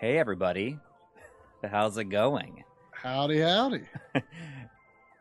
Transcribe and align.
Hey, 0.00 0.16
everybody. 0.16 0.78
How's 1.62 1.98
it 1.98 2.04
going? 2.04 2.64
Howdy, 2.90 3.42
howdy. 3.42 3.82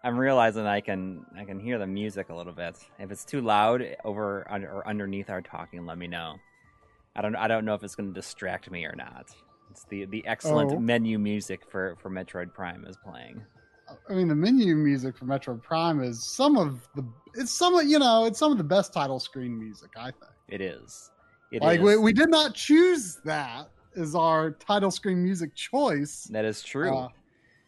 I'm 0.05 0.17
realizing 0.17 0.65
I 0.65 0.79
can 0.79 1.25
I 1.37 1.43
can 1.43 1.59
hear 1.59 1.77
the 1.77 1.85
music 1.85 2.29
a 2.29 2.33
little 2.33 2.53
bit. 2.53 2.77
If 2.97 3.11
it's 3.11 3.25
too 3.25 3.41
loud 3.41 3.83
over 4.05 4.47
or 4.49 4.87
underneath 4.87 5.29
our 5.29 5.41
talking, 5.41 5.85
let 5.85 5.97
me 5.97 6.07
know. 6.07 6.35
I 7.13 7.21
don't 7.21 7.35
I 7.35 7.49
don't 7.49 7.65
know 7.65 7.73
if 7.73 7.83
it's 7.83 7.93
going 7.93 8.07
to 8.07 8.13
distract 8.13 8.71
me 8.71 8.85
or 8.85 8.95
not. 8.95 9.29
It's 9.69 9.83
the 9.89 10.05
the 10.05 10.25
excellent 10.25 10.71
Oh. 10.71 10.79
menu 10.79 11.19
music 11.19 11.69
for 11.69 11.97
for 12.01 12.09
Metroid 12.09 12.53
Prime 12.53 12.85
is 12.87 12.95
playing. 13.05 13.43
I 14.09 14.13
mean, 14.13 14.29
the 14.29 14.35
menu 14.35 14.77
music 14.77 15.17
for 15.17 15.25
Metroid 15.25 15.61
Prime 15.61 16.01
is 16.01 16.23
some 16.37 16.57
of 16.57 16.87
the. 16.95 17.03
It's 17.35 17.51
some 17.51 17.75
of 17.75 17.85
you 17.85 17.99
know, 17.99 18.23
it's 18.27 18.39
some 18.39 18.53
of 18.53 18.57
the 18.57 18.63
best 18.63 18.93
title 18.93 19.19
screen 19.19 19.59
music. 19.59 19.89
I 19.97 20.11
think. 20.11 20.31
It 20.47 20.61
is. 20.61 21.11
It 21.51 21.63
like 21.63 21.79
is. 21.79 21.85
we, 21.85 21.97
we 21.97 22.13
did 22.13 22.29
not 22.29 22.53
choose 22.53 23.17
that 23.25 23.67
as 23.95 24.15
our 24.15 24.51
title 24.51 24.91
screen 24.91 25.23
music 25.23 25.53
choice 25.55 26.27
that 26.31 26.45
is 26.45 26.61
true. 26.61 26.95
uh, 26.95 27.09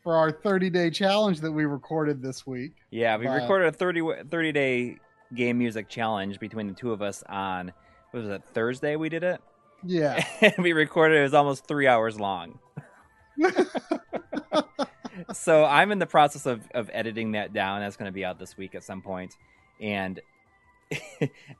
for 0.03 0.15
our 0.15 0.31
30 0.31 0.69
day 0.69 0.89
challenge 0.89 1.41
that 1.41 1.51
we 1.51 1.65
recorded 1.65 2.21
this 2.21 2.45
week. 2.47 2.73
yeah, 2.89 3.17
we 3.17 3.25
but- 3.25 3.41
recorded 3.41 3.67
a 3.67 3.71
30, 3.71 4.23
30 4.29 4.51
day 4.51 4.97
game 5.33 5.57
music 5.57 5.87
challenge 5.89 6.39
between 6.39 6.67
the 6.67 6.73
two 6.73 6.91
of 6.91 7.01
us 7.01 7.23
on 7.29 7.71
what 8.11 8.21
was 8.21 8.29
it 8.29 8.43
Thursday 8.53 8.95
we 8.95 9.09
did 9.09 9.23
it. 9.23 9.41
Yeah. 9.83 10.23
and 10.41 10.55
we 10.59 10.73
recorded 10.73 11.17
it 11.19 11.23
was 11.23 11.33
almost 11.33 11.67
three 11.67 11.87
hours 11.87 12.19
long. 12.19 12.59
so 15.33 15.65
I'm 15.65 15.91
in 15.91 15.99
the 15.99 16.05
process 16.05 16.45
of, 16.45 16.61
of 16.73 16.89
editing 16.93 17.31
that 17.33 17.53
down. 17.53 17.81
That's 17.81 17.95
going 17.97 18.09
to 18.09 18.13
be 18.13 18.25
out 18.25 18.39
this 18.39 18.57
week 18.57 18.75
at 18.75 18.83
some 18.83 19.01
point, 19.01 19.37
and 19.79 20.19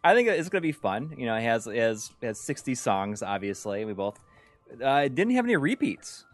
I 0.04 0.14
think 0.14 0.28
it's 0.28 0.50
going 0.50 0.62
to 0.62 0.68
be 0.68 0.72
fun. 0.72 1.16
You 1.18 1.26
know, 1.26 1.36
it 1.36 1.42
has 1.42 1.68
it 1.68 1.78
has 1.78 2.12
it 2.22 2.28
has 2.28 2.40
60 2.40 2.76
songs. 2.76 3.24
Obviously, 3.24 3.86
we 3.86 3.94
both 3.94 4.20
uh, 4.84 5.04
didn't 5.04 5.32
have 5.32 5.46
any 5.46 5.56
repeats 5.56 6.26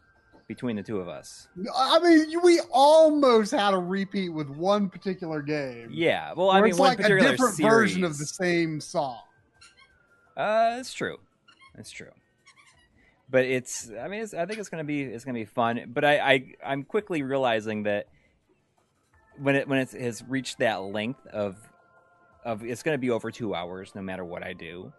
between 0.47 0.77
the 0.77 0.83
two 0.83 0.99
of 0.99 1.07
us. 1.07 1.47
I 1.75 1.99
mean, 1.99 2.41
we 2.41 2.61
almost 2.71 3.51
had 3.51 3.73
a 3.73 3.77
repeat 3.77 4.29
with 4.29 4.49
one 4.49 4.89
particular 4.89 5.41
game. 5.41 5.89
Yeah, 5.91 6.33
well, 6.35 6.49
I 6.49 6.61
mean, 6.61 6.71
it's 6.71 6.79
one 6.79 6.89
like 6.89 6.99
a 6.99 7.19
different 7.19 7.55
series. 7.55 7.71
version 7.71 8.03
of 8.03 8.17
the 8.17 8.25
same 8.25 8.79
song. 8.79 9.19
Uh, 10.35 10.77
it's 10.79 10.93
true. 10.93 11.17
It's 11.77 11.91
true. 11.91 12.11
But 13.29 13.45
it's. 13.45 13.91
I 13.99 14.07
mean, 14.07 14.21
it's, 14.21 14.33
I 14.33 14.45
think 14.45 14.59
it's 14.59 14.69
gonna 14.69 14.83
be. 14.83 15.01
It's 15.03 15.25
gonna 15.25 15.37
be 15.37 15.45
fun. 15.45 15.91
But 15.93 16.05
I, 16.05 16.19
I, 16.19 16.53
I'm 16.65 16.83
quickly 16.83 17.23
realizing 17.23 17.83
that 17.83 18.07
when 19.37 19.55
it 19.55 19.67
when 19.67 19.79
it 19.79 19.91
has 19.91 20.23
reached 20.27 20.59
that 20.59 20.81
length 20.81 21.25
of, 21.27 21.57
of 22.45 22.63
it's 22.63 22.83
gonna 22.83 22.97
be 22.97 23.09
over 23.09 23.31
two 23.31 23.53
hours 23.53 23.93
no 23.95 24.01
matter 24.01 24.23
what 24.23 24.43
I 24.43 24.53
do. 24.53 24.93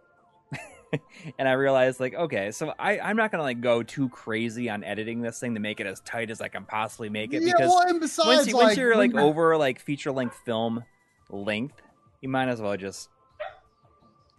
and 1.39 1.47
I 1.47 1.53
realized 1.53 1.99
like, 1.99 2.13
okay, 2.13 2.51
so 2.51 2.73
I, 2.79 2.99
I'm 2.99 3.17
not 3.17 3.31
gonna 3.31 3.43
like 3.43 3.61
go 3.61 3.83
too 3.83 4.09
crazy 4.09 4.69
on 4.69 4.83
editing 4.83 5.21
this 5.21 5.39
thing 5.39 5.53
to 5.55 5.59
make 5.59 5.79
it 5.79 5.87
as 5.87 5.99
tight 6.01 6.29
as 6.29 6.41
I 6.41 6.47
can 6.47 6.65
possibly 6.65 7.09
make 7.09 7.33
it 7.33 7.41
yeah, 7.43 7.53
because 7.53 7.69
well, 7.69 7.87
and 7.87 7.99
besides, 7.99 8.27
once, 8.27 8.47
you, 8.47 8.53
like, 8.55 8.63
once 8.63 8.77
you're 8.77 8.95
like 8.95 9.15
over 9.15 9.57
like 9.57 9.79
feature 9.79 10.11
length 10.11 10.39
film 10.45 10.83
length, 11.29 11.81
you 12.21 12.29
might 12.29 12.49
as 12.49 12.61
well 12.61 12.75
just, 12.77 13.09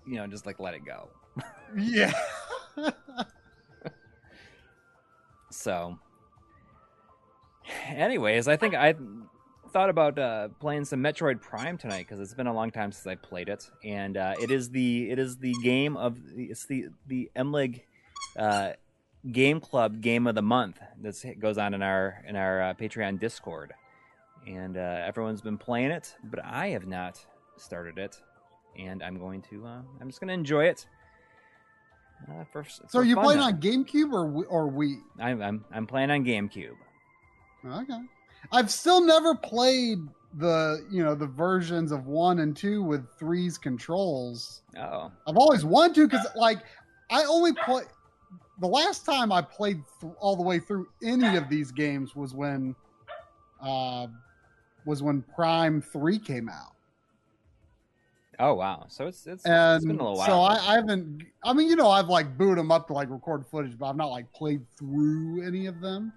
you 0.06 0.16
know, 0.16 0.26
just 0.26 0.46
like 0.46 0.58
let 0.58 0.74
it 0.74 0.84
go. 0.84 1.08
yeah. 1.76 2.12
So, 5.50 5.98
anyways, 7.88 8.48
I 8.48 8.56
think 8.56 8.74
I 8.74 8.94
thought 9.72 9.90
about 9.90 10.18
uh, 10.18 10.48
playing 10.60 10.84
some 10.84 11.00
Metroid 11.00 11.40
Prime 11.40 11.78
tonight 11.78 12.06
because 12.08 12.20
it's 12.20 12.34
been 12.34 12.46
a 12.46 12.52
long 12.54 12.70
time 12.70 12.92
since 12.92 13.06
I 13.06 13.14
played 13.14 13.48
it, 13.48 13.70
and 13.84 14.16
uh, 14.16 14.34
it 14.40 14.50
is 14.50 14.70
the 14.70 15.10
it 15.10 15.18
is 15.18 15.38
the 15.38 15.54
game 15.62 15.96
of 15.96 16.18
it's 16.36 16.66
the 16.66 16.88
the 17.06 17.30
MLig 17.36 17.82
uh, 18.36 18.72
Game 19.30 19.60
Club 19.60 20.00
Game 20.00 20.26
of 20.26 20.34
the 20.34 20.42
Month 20.42 20.78
that 21.02 21.38
goes 21.38 21.58
on 21.58 21.74
in 21.74 21.82
our 21.82 22.22
in 22.26 22.36
our 22.36 22.62
uh, 22.62 22.74
Patreon 22.74 23.18
Discord, 23.18 23.72
and 24.46 24.76
uh, 24.76 25.02
everyone's 25.06 25.40
been 25.40 25.58
playing 25.58 25.90
it, 25.90 26.16
but 26.24 26.44
I 26.44 26.68
have 26.68 26.86
not 26.86 27.24
started 27.56 27.98
it, 27.98 28.20
and 28.78 29.02
I'm 29.02 29.18
going 29.18 29.42
to 29.50 29.66
uh, 29.66 29.82
I'm 30.00 30.08
just 30.08 30.20
going 30.20 30.28
to 30.28 30.34
enjoy 30.34 30.64
it. 30.66 30.86
Uh, 32.28 32.44
for, 32.52 32.64
So 32.64 32.86
for 32.90 33.02
you 33.02 33.16
playing 33.16 33.40
now. 33.40 33.46
on 33.46 33.60
GameCube 33.60 34.12
or 34.12 34.44
or 34.46 34.70
Wii? 34.70 35.00
I'm, 35.18 35.40
I'm 35.40 35.64
I'm 35.72 35.86
playing 35.86 36.10
on 36.10 36.24
GameCube. 36.24 36.76
Okay. 37.64 38.00
I've 38.52 38.70
still 38.70 39.04
never 39.04 39.34
played 39.34 39.98
the 40.34 40.86
you 40.90 41.02
know 41.02 41.14
the 41.14 41.26
versions 41.26 41.90
of 41.90 42.06
one 42.06 42.38
and 42.40 42.56
two 42.56 42.82
with 42.82 43.06
three's 43.18 43.58
controls. 43.58 44.62
Oh, 44.78 45.10
I've 45.26 45.36
always 45.36 45.64
wanted 45.64 45.94
to 45.96 46.08
because 46.08 46.26
like 46.36 46.58
I 47.10 47.24
only 47.24 47.52
play 47.52 47.82
the 48.60 48.68
last 48.68 49.04
time 49.04 49.32
I 49.32 49.42
played 49.42 49.82
th- 50.00 50.12
all 50.20 50.36
the 50.36 50.42
way 50.42 50.58
through 50.58 50.86
any 51.02 51.36
of 51.36 51.48
these 51.48 51.72
games 51.72 52.14
was 52.14 52.34
when 52.34 52.74
uh 53.60 54.06
was 54.86 55.02
when 55.02 55.22
Prime 55.22 55.82
Three 55.82 56.18
came 56.18 56.48
out. 56.48 56.72
oh 58.38 58.54
wow! 58.54 58.86
So 58.88 59.06
it's 59.06 59.26
it's, 59.26 59.44
and 59.44 59.76
it's 59.76 59.84
been 59.84 59.96
a 59.96 59.98
little 59.98 60.16
while. 60.16 60.26
so 60.26 60.40
I, 60.40 60.72
I 60.72 60.74
haven't. 60.76 61.24
I 61.44 61.52
mean, 61.52 61.68
you 61.68 61.76
know, 61.76 61.90
I've 61.90 62.08
like 62.08 62.38
booted 62.38 62.58
them 62.58 62.70
up 62.70 62.86
to 62.86 62.92
like 62.92 63.10
record 63.10 63.44
footage, 63.46 63.76
but 63.78 63.86
I've 63.86 63.96
not 63.96 64.10
like 64.10 64.32
played 64.32 64.62
through 64.78 65.42
any 65.46 65.66
of 65.66 65.80
them. 65.80 66.12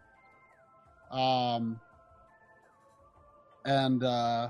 Um, 1.11 1.79
and 3.65 4.03
uh, 4.03 4.49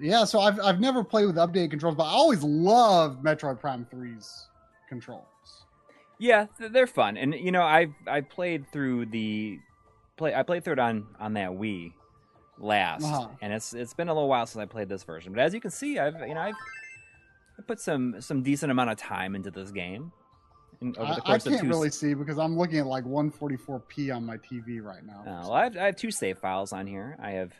yeah, 0.00 0.24
so 0.24 0.40
I've 0.40 0.60
I've 0.60 0.80
never 0.80 1.02
played 1.04 1.26
with 1.26 1.36
updated 1.36 1.70
controls, 1.70 1.94
but 1.96 2.04
I 2.04 2.10
always 2.12 2.42
loved 2.42 3.24
Metroid 3.24 3.60
Prime 3.60 3.86
3's 3.92 4.48
controls. 4.88 5.24
yeah, 6.18 6.46
they're 6.58 6.86
fun, 6.86 7.16
and 7.16 7.34
you 7.34 7.50
know 7.52 7.62
I 7.62 7.88
I 8.06 8.20
played 8.20 8.70
through 8.72 9.06
the 9.06 9.58
play 10.16 10.34
I 10.34 10.42
played 10.42 10.64
through 10.64 10.74
it 10.74 10.78
on 10.78 11.06
on 11.18 11.34
that 11.34 11.50
Wii 11.50 11.92
last, 12.58 13.04
Uh-huh. 13.04 13.28
and 13.40 13.52
it's 13.52 13.72
it's 13.72 13.94
been 13.94 14.08
a 14.08 14.14
little 14.14 14.28
while 14.28 14.46
since 14.46 14.60
I 14.62 14.66
played 14.66 14.88
this 14.88 15.02
version. 15.04 15.32
But 15.32 15.42
as 15.42 15.54
you 15.54 15.60
can 15.60 15.70
see, 15.70 15.98
I've 15.98 16.18
you 16.28 16.34
know 16.34 16.40
I've 16.40 16.54
I 17.58 17.62
put 17.66 17.80
some 17.80 18.20
some 18.20 18.42
decent 18.42 18.70
amount 18.70 18.90
of 18.90 18.98
time 18.98 19.34
into 19.34 19.50
this 19.50 19.70
game. 19.70 20.12
In- 20.80 20.94
over 20.96 21.12
I, 21.12 21.14
the 21.16 21.22
I 21.22 21.26
course 21.26 21.46
of 21.46 21.52
can't 21.52 21.62
two 21.64 21.68
really 21.68 21.90
see 21.90 22.14
because 22.14 22.38
I'm 22.38 22.56
looking 22.56 22.78
at 22.78 22.86
like 22.86 23.04
144p 23.04 24.14
on 24.14 24.24
my 24.24 24.36
TV 24.36 24.82
right 24.82 25.04
now. 25.04 25.20
Uh, 25.20 25.40
well, 25.42 25.52
I 25.52 25.64
have, 25.64 25.76
I 25.76 25.84
have 25.86 25.96
two 25.96 26.10
save 26.10 26.38
files 26.38 26.72
on 26.72 26.86
here. 26.86 27.16
I 27.20 27.30
have 27.32 27.52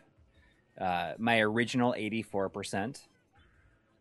uh, 0.81 1.13
my 1.19 1.41
original 1.41 1.95
84%. 1.97 3.01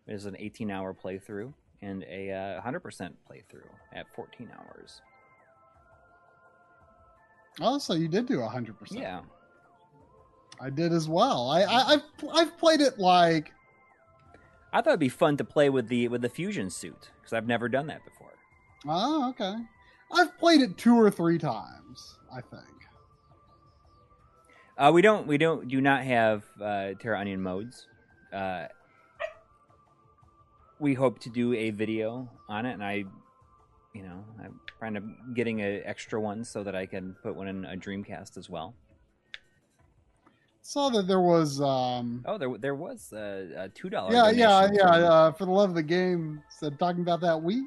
There's 0.08 0.26
an 0.26 0.36
18 0.38 0.70
hour 0.70 0.94
playthrough 0.94 1.54
and 1.82 2.04
a 2.04 2.32
uh, 2.32 2.62
100% 2.62 2.82
playthrough 3.30 3.70
at 3.94 4.06
14 4.16 4.52
hours. 4.58 5.02
Oh, 7.62 7.78
so 7.78 7.94
you 7.94 8.08
did 8.08 8.26
do 8.26 8.38
100%. 8.40 8.74
Yeah. 8.92 9.22
I 10.60 10.70
did 10.70 10.94
as 10.94 11.08
well. 11.10 11.50
I, 11.50 11.64
I 11.64 11.94
I've 11.94 12.04
I've 12.34 12.58
played 12.58 12.82
it 12.82 12.98
like 12.98 13.52
I 14.72 14.82
thought 14.82 14.92
it'd 14.92 15.00
be 15.00 15.10
fun 15.10 15.38
to 15.38 15.44
play 15.44 15.70
with 15.70 15.88
the 15.88 16.08
with 16.08 16.22
the 16.22 16.30
fusion 16.30 16.70
suit 16.70 17.10
because 17.20 17.34
I've 17.34 17.48
never 17.48 17.70
done 17.70 17.88
that 17.88 18.04
before. 18.04 18.15
Oh 18.88 19.30
okay. 19.30 19.56
I've 20.12 20.38
played 20.38 20.62
it 20.62 20.78
two 20.78 20.96
or 20.96 21.10
three 21.10 21.38
times. 21.38 22.18
I 22.32 22.42
think. 22.42 22.64
Uh, 24.78 24.92
we 24.94 25.02
don't 25.02 25.26
we 25.26 25.38
don't 25.38 25.68
do 25.68 25.80
not 25.80 26.04
have 26.04 26.44
uh, 26.60 26.94
Terraonion 27.02 27.40
modes. 27.40 27.88
Uh, 28.34 28.66
we 30.80 30.94
hope 30.94 31.20
to 31.20 31.30
do 31.30 31.54
a 31.54 31.70
video 31.70 32.30
on 32.50 32.66
it, 32.66 32.74
and 32.74 32.84
I, 32.84 33.06
you 33.94 34.04
know, 34.04 34.26
I'm 34.44 34.60
trying 34.78 34.96
to 34.96 35.02
getting 35.34 35.62
an 35.62 35.82
extra 35.86 36.20
one 36.20 36.44
so 36.44 36.64
that 36.64 36.76
I 36.76 36.86
can 36.86 37.16
put 37.24 37.36
one 37.36 37.48
in 37.48 37.64
a 37.64 37.78
Dreamcast 37.78 38.38
as 38.38 38.50
well. 38.50 38.76
Saw 40.62 40.90
that 40.90 41.08
there 41.08 41.22
was 41.22 41.62
um. 41.62 42.24
Oh, 42.26 42.38
there 42.38 42.58
there 42.58 42.76
was 42.76 43.14
a, 43.14 43.48
a 43.56 43.70
two 43.70 43.90
dollar. 43.90 44.12
yeah, 44.12 44.30
yeah, 44.32 44.70
yeah. 44.74 44.90
Uh, 44.90 45.32
for 45.32 45.46
the 45.46 45.52
love 45.52 45.70
of 45.70 45.76
the 45.76 45.84
game, 45.84 46.42
said 46.50 46.78
talking 46.78 47.02
about 47.02 47.22
that 47.22 47.38
Wii. 47.38 47.62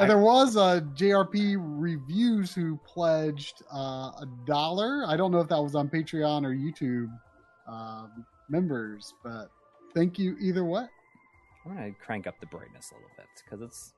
I- 0.00 0.04
And 0.04 0.10
there 0.10 0.18
was 0.18 0.56
a 0.56 0.80
JRP 0.94 1.56
reviews 1.58 2.54
who 2.54 2.78
pledged 2.86 3.62
uh, 3.72 4.10
a 4.18 4.26
dollar. 4.46 5.04
I 5.06 5.16
don't 5.16 5.30
know 5.30 5.40
if 5.40 5.48
that 5.48 5.60
was 5.62 5.74
on 5.74 5.88
Patreon 5.90 6.44
or 6.44 6.54
YouTube 6.54 7.10
um, 7.68 8.24
members, 8.48 9.12
but 9.22 9.50
thank 9.94 10.18
you 10.18 10.36
either 10.40 10.64
way. 10.64 10.86
I'm 11.66 11.74
gonna 11.74 11.92
crank 11.92 12.26
up 12.26 12.40
the 12.40 12.46
brightness 12.46 12.90
a 12.92 12.94
little 12.94 13.10
bit 13.16 13.26
because 13.44 13.60
it's 13.60 13.92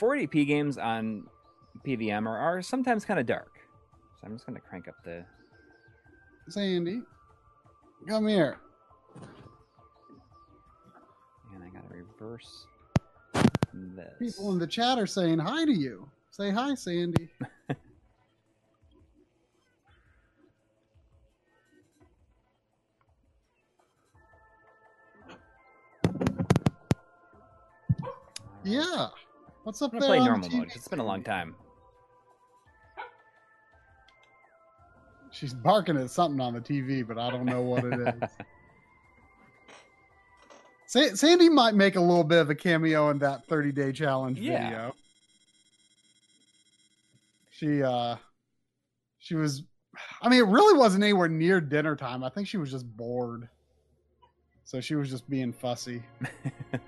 480p 0.00 0.46
games 0.46 0.78
on 0.78 1.28
PVM 1.86 2.26
are, 2.26 2.36
are 2.36 2.60
sometimes 2.62 3.04
kind 3.04 3.20
of 3.20 3.26
dark. 3.26 3.52
So 4.20 4.26
I'm 4.26 4.32
just 4.34 4.46
gonna 4.46 4.58
crank 4.60 4.88
up 4.88 4.96
the. 5.04 5.24
Sandy, 6.48 7.02
come 8.08 8.26
here. 8.26 8.58
And 11.54 11.62
I 11.62 11.68
gotta 11.68 11.86
reverse 11.94 12.66
this. 13.96 14.14
People 14.18 14.52
in 14.52 14.58
the 14.58 14.66
chat 14.66 14.98
are 14.98 15.06
saying 15.06 15.38
hi 15.38 15.64
to 15.64 15.72
you. 15.72 16.08
Say 16.30 16.50
hi, 16.50 16.74
Sandy. 16.74 17.28
Yeah. 28.64 29.08
What's 29.64 29.82
up 29.82 29.92
I'm 29.92 30.00
there? 30.00 30.08
gonna 30.08 30.20
play 30.20 30.26
normal 30.28 30.48
TV? 30.48 30.58
mode. 30.58 30.72
It's 30.74 30.88
been 30.88 30.98
a 30.98 31.04
long 31.04 31.22
time. 31.22 31.54
She's 35.30 35.52
barking 35.52 35.96
at 35.96 36.10
something 36.10 36.40
on 36.40 36.54
the 36.54 36.60
TV, 36.60 37.06
but 37.06 37.18
I 37.18 37.30
don't 37.30 37.44
know 37.44 37.60
what 37.60 37.84
it 37.84 37.92
is. 37.92 38.30
Sa- 40.94 41.12
Sandy 41.16 41.48
might 41.48 41.74
make 41.74 41.96
a 41.96 42.00
little 42.00 42.22
bit 42.22 42.38
of 42.40 42.50
a 42.50 42.54
cameo 42.54 43.10
in 43.10 43.18
that 43.18 43.48
30 43.48 43.72
day 43.72 43.90
challenge 43.90 44.38
Yeah. 44.38 44.62
video. 44.62 44.94
She 47.50 47.82
uh 47.82 48.14
she 49.18 49.34
was 49.34 49.64
I 50.22 50.28
mean 50.28 50.38
it 50.38 50.46
really 50.46 50.78
wasn't 50.78 51.02
anywhere 51.02 51.26
near 51.26 51.60
dinner 51.60 51.96
time. 51.96 52.22
I 52.22 52.28
think 52.28 52.46
she 52.46 52.58
was 52.58 52.70
just 52.70 52.86
bored. 52.96 53.48
So 54.62 54.80
she 54.80 54.94
was 54.94 55.10
just 55.10 55.28
being 55.28 55.52
fussy. 55.52 56.00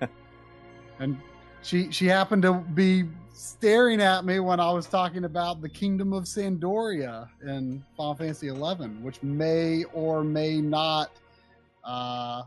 and 0.99 1.17
she 1.61 1.91
she 1.91 2.05
happened 2.05 2.43
to 2.43 2.53
be 2.53 3.03
staring 3.33 4.01
at 4.01 4.23
me 4.23 4.39
when 4.39 4.61
I 4.61 4.71
was 4.71 4.87
talking 4.87 5.25
about 5.25 5.61
the 5.61 5.67
Kingdom 5.67 6.13
of 6.13 6.29
San 6.29 6.59
d'Oria 6.59 7.29
in 7.45 7.83
Final 7.97 8.15
Fantasy 8.15 8.47
XI, 8.47 8.87
which 9.01 9.21
may 9.21 9.83
or 9.93 10.23
may 10.23 10.61
not 10.61 11.11
uh, 11.83 12.43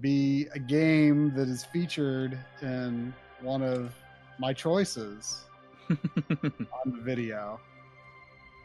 be 0.00 0.46
a 0.54 0.58
game 0.58 1.34
that 1.34 1.48
is 1.48 1.64
featured 1.64 2.38
in 2.62 3.12
one 3.40 3.62
of 3.62 3.94
my 4.38 4.52
choices 4.52 5.44
on 5.90 6.52
the 6.86 7.00
video. 7.02 7.60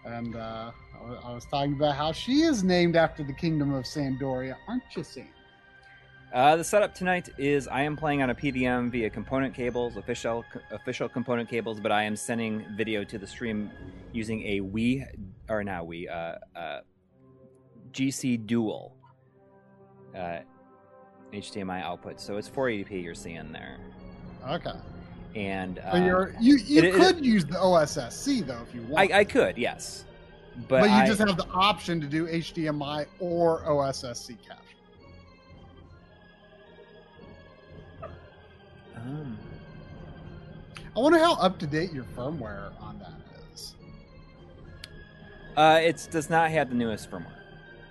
And 0.06 0.36
uh, 0.36 0.72
I 1.24 1.33
was 1.33 1.45
talking 1.45 1.74
about 1.74 1.95
how 1.95 2.12
she 2.12 2.42
is 2.42 2.63
named 2.63 2.95
after 2.95 3.24
the 3.24 3.33
Kingdom 3.33 3.74
of 3.74 3.88
San 3.88 4.18
d'Oria, 4.18 4.56
aren't 4.68 4.83
you, 4.95 5.04
Sam? 5.04 5.27
Uh, 6.33 6.56
the 6.56 6.63
setup 6.63 6.94
tonight 6.94 7.30
is 7.38 7.68
I 7.68 7.81
am 7.83 7.95
playing 7.95 8.22
on 8.22 8.30
a 8.30 8.36
PVM 8.36 8.92
via 8.92 9.10
component 9.10 9.54
cables, 9.54 9.95
official 9.95 10.44
official 10.72 11.07
component 11.07 11.50
cables, 11.50 11.80
but 11.80 11.92
I 11.92 12.04
am 12.04 12.16
sending 12.16 12.66
video 12.75 13.04
to 13.06 13.18
the 13.18 13.25
stream 13.25 13.72
using 14.12 14.44
a 14.44 14.60
Wii 14.60 15.06
or 15.50 15.63
now 15.63 15.86
Wii, 15.86 16.10
uh, 16.10 16.57
uh, 16.57 16.80
GC 17.94 18.45
Dual 18.45 18.98
uh, 20.13 20.39
HDMI 21.36 21.82
output. 21.84 22.20
So 22.20 22.38
it's 22.38 22.50
480p 22.50 23.04
you're 23.04 23.14
seeing 23.14 23.52
there, 23.52 23.78
Okay. 24.50 24.72
and 25.36 25.80
uh, 25.80 25.92
So 25.94 25.98
you're, 26.06 26.36
you 26.40 26.58
you 26.58 26.80
it- 26.80 26.86
it- 26.86 26.94
could 26.96 27.26
use 27.26 27.46
the 27.46 27.56
OSSC 27.58 28.46
though 28.46 28.62
if 28.68 28.74
you 28.74 28.82
want. 28.84 29.12
I, 29.12 29.20
I 29.20 29.24
could 29.24 29.58
yes, 29.58 30.06
but, 30.68 30.82
but, 30.82 30.90
you 30.90 30.96
I- 30.96 31.06
just 31.08 31.20
have 31.20 31.38
the 31.38 31.48
option 31.54 32.00
to 32.02 32.08
do 32.08 32.26
HDMI 32.28 33.06
or 33.20 33.60
OSSC 33.66 34.38
capture. 34.48 34.62
um, 38.96 39.38
I 40.96 41.00
wonder 41.00 41.20
how 41.20 41.34
up 41.36 41.60
to 41.60 41.68
date 41.68 41.92
your 41.92 42.06
firmware 42.16 42.72
on 42.82 42.98
that 43.00 43.12
is. 43.54 43.76
uh, 45.58 45.80
it 45.84 46.08
does 46.12 46.30
not 46.30 46.50
have 46.52 46.70
the 46.70 46.76
newest 46.76 47.12
firmware. 47.12 47.32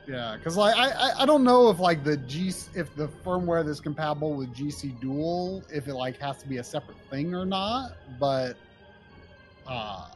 Yeah, 0.07 0.37
because 0.37 0.57
like 0.57 0.77
I, 0.77 1.23
I 1.23 1.27
don't 1.27 1.45
know 1.45 1.71
if 1.71 1.79
like 1.79 2.05
the 2.05 2.19
G 2.19 2.49
if 2.75 2.95
the 2.95 3.09
firmware 3.25 3.65
that's 3.65 3.81
compatible 3.81 4.35
with 4.35 4.55
GC 4.55 5.01
Dual 5.01 5.65
if 5.73 5.89
it 5.89 5.95
like 5.95 6.19
has 6.19 6.39
to 6.43 6.49
be 6.49 6.59
a 6.59 6.65
separate 6.65 6.99
thing 7.11 7.35
or 7.35 7.47
not, 7.47 7.93
but 8.21 8.57
uh 9.67 10.09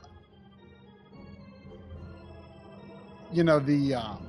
you 3.32 3.44
know 3.44 3.58
the 3.58 3.94
um 3.94 4.26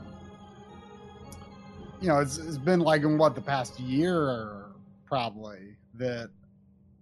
you 2.02 2.08
know 2.08 2.20
it's, 2.20 2.38
it's 2.38 2.58
been 2.58 2.80
like 2.80 3.02
in 3.02 3.18
what 3.18 3.36
the 3.36 3.42
past 3.42 3.80
year 3.82 4.66
probably 5.06 5.76
that 5.96 6.30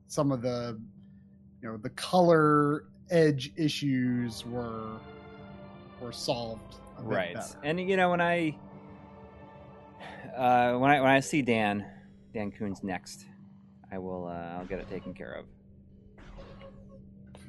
some 0.07 0.31
of 0.31 0.41
the 0.41 0.79
you 1.61 1.69
know 1.69 1.77
the 1.77 1.89
color 1.91 2.85
edge 3.11 3.51
issues 3.55 4.45
were 4.47 4.97
were 6.01 6.11
solved 6.11 6.77
right 7.03 7.35
better. 7.35 7.59
and 7.63 7.79
you 7.79 7.95
know 7.97 8.09
when 8.09 8.21
i 8.21 8.55
uh 10.35 10.73
when 10.77 10.91
i 10.91 10.99
when 10.99 11.09
i 11.09 11.19
see 11.19 11.41
dan 11.41 11.85
dan 12.33 12.51
coons 12.51 12.83
next 12.83 13.25
i 13.91 13.97
will 13.97 14.27
uh 14.27 14.57
i'll 14.57 14.65
get 14.65 14.79
it 14.79 14.89
taken 14.89 15.13
care 15.13 15.33
of 15.33 15.45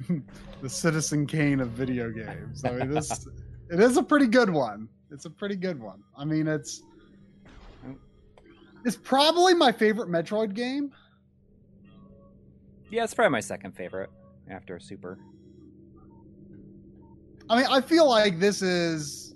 the 0.61 0.69
Citizen 0.69 1.27
Kane 1.27 1.59
of 1.59 1.69
video 1.71 2.09
games. 2.09 2.63
I 2.63 2.71
mean, 2.71 2.89
this 2.89 3.27
it 3.69 3.79
is 3.79 3.97
a 3.97 4.01
pretty 4.01 4.27
good 4.27 4.49
one. 4.49 4.87
It's 5.11 5.25
a 5.25 5.29
pretty 5.29 5.55
good 5.57 5.79
one. 5.79 6.01
I 6.17 6.25
mean, 6.25 6.47
it's 6.47 6.83
it's 8.85 8.95
probably 8.95 9.53
my 9.53 9.71
favorite 9.71 10.09
Metroid 10.09 10.53
game. 10.53 10.91
yeah 12.89 13.03
it's 13.03 13.13
probably 13.13 13.31
my 13.31 13.39
second 13.41 13.73
favorite 13.75 14.09
after 14.49 14.79
super 14.79 15.19
I 17.49 17.57
mean, 17.57 17.65
I 17.69 17.81
feel 17.81 18.07
like 18.07 18.39
this 18.39 18.61
is, 18.61 19.28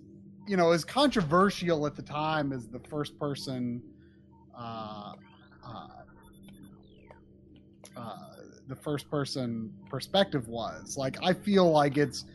you 0.48 0.58
know, 0.58 0.72
as 0.72 0.84
controversial 0.84 1.86
at 1.88 1.96
the 1.96 2.02
time 2.02 2.52
as 2.52 2.68
the 2.68 2.80
first 2.80 3.18
person, 3.18 3.82
uh, 4.58 5.14
uh, 5.66 5.88
uh, 7.96 8.18
the 8.68 8.76
first 8.76 9.10
person 9.10 9.74
perspective 9.90 10.48
was. 10.48 10.98
Like, 10.98 11.18
I 11.24 11.34
feel 11.34 11.72
like 11.72 11.98
it's 11.98 12.26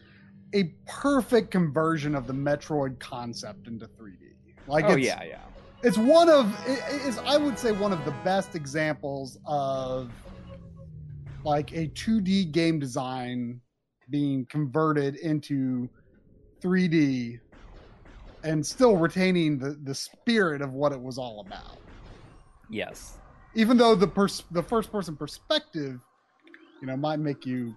a 0.55 0.73
perfect 0.87 1.51
conversion 1.51 2.15
of 2.15 2.27
the 2.27 2.33
Metroid 2.33 2.99
concept 2.99 3.67
into 3.67 3.87
3D. 3.87 4.35
Like, 4.67 4.85
oh 4.87 4.93
it's, 4.93 5.07
yeah 5.07 5.23
yeah 5.23 5.39
it's 5.83 5.97
one 5.97 6.29
of 6.29 6.53
it 6.67 6.81
is 7.07 7.19
I 7.19 7.37
would 7.37 7.59
say 7.59 7.73
one 7.73 7.93
of 7.93 8.05
the 8.05 8.11
best 8.25 8.55
examples 8.55 9.39
of 9.47 10.11
like 11.45 11.73
a 11.73 11.89
2D 11.89 12.51
game 12.51 12.79
design 12.79 13.61
being 14.11 14.45
converted 14.47 15.17
into 15.17 15.89
3D 16.61 17.39
and 18.45 18.65
still 18.65 18.97
retaining 18.97 19.59
the 19.59 19.79
the 19.85 19.95
spirit 19.95 20.63
of 20.63 20.73
what 20.73 20.93
it 20.93 21.01
was 21.01 21.19
all 21.19 21.45
about. 21.47 21.79
yes 22.71 23.17
Even 23.55 23.77
though 23.77 23.95
the 23.95 24.07
pers- 24.07 24.45
the 24.51 24.63
first 24.63 24.93
person 24.93 25.17
perspective, 25.17 26.01
you 26.81 26.87
know, 26.87 26.97
might 26.97 27.19
make 27.19 27.45
you 27.47 27.75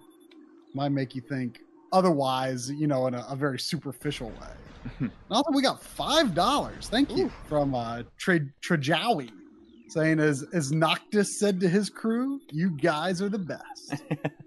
might 0.74 0.90
make 0.90 1.14
you 1.14 1.20
think 1.20 1.58
otherwise, 1.92 2.70
you 2.70 2.86
know, 2.86 3.06
in 3.06 3.14
a, 3.14 3.24
a 3.28 3.36
very 3.36 3.58
superficial 3.58 4.30
way. 4.30 5.08
also, 5.30 5.50
we 5.52 5.62
got 5.62 5.82
five 5.82 6.34
dollars. 6.34 6.88
Thank 6.88 7.16
you 7.16 7.30
from 7.48 7.74
uh, 7.74 8.02
Tra- 8.18 8.40
Trajawi, 8.62 9.30
saying 9.88 10.18
as 10.20 10.44
as 10.52 10.72
Noctis 10.72 11.38
said 11.38 11.60
to 11.60 11.68
his 11.68 11.90
crew, 11.90 12.40
"You 12.50 12.70
guys 12.70 13.22
are 13.22 13.28
the 13.28 13.38
best." 13.38 14.02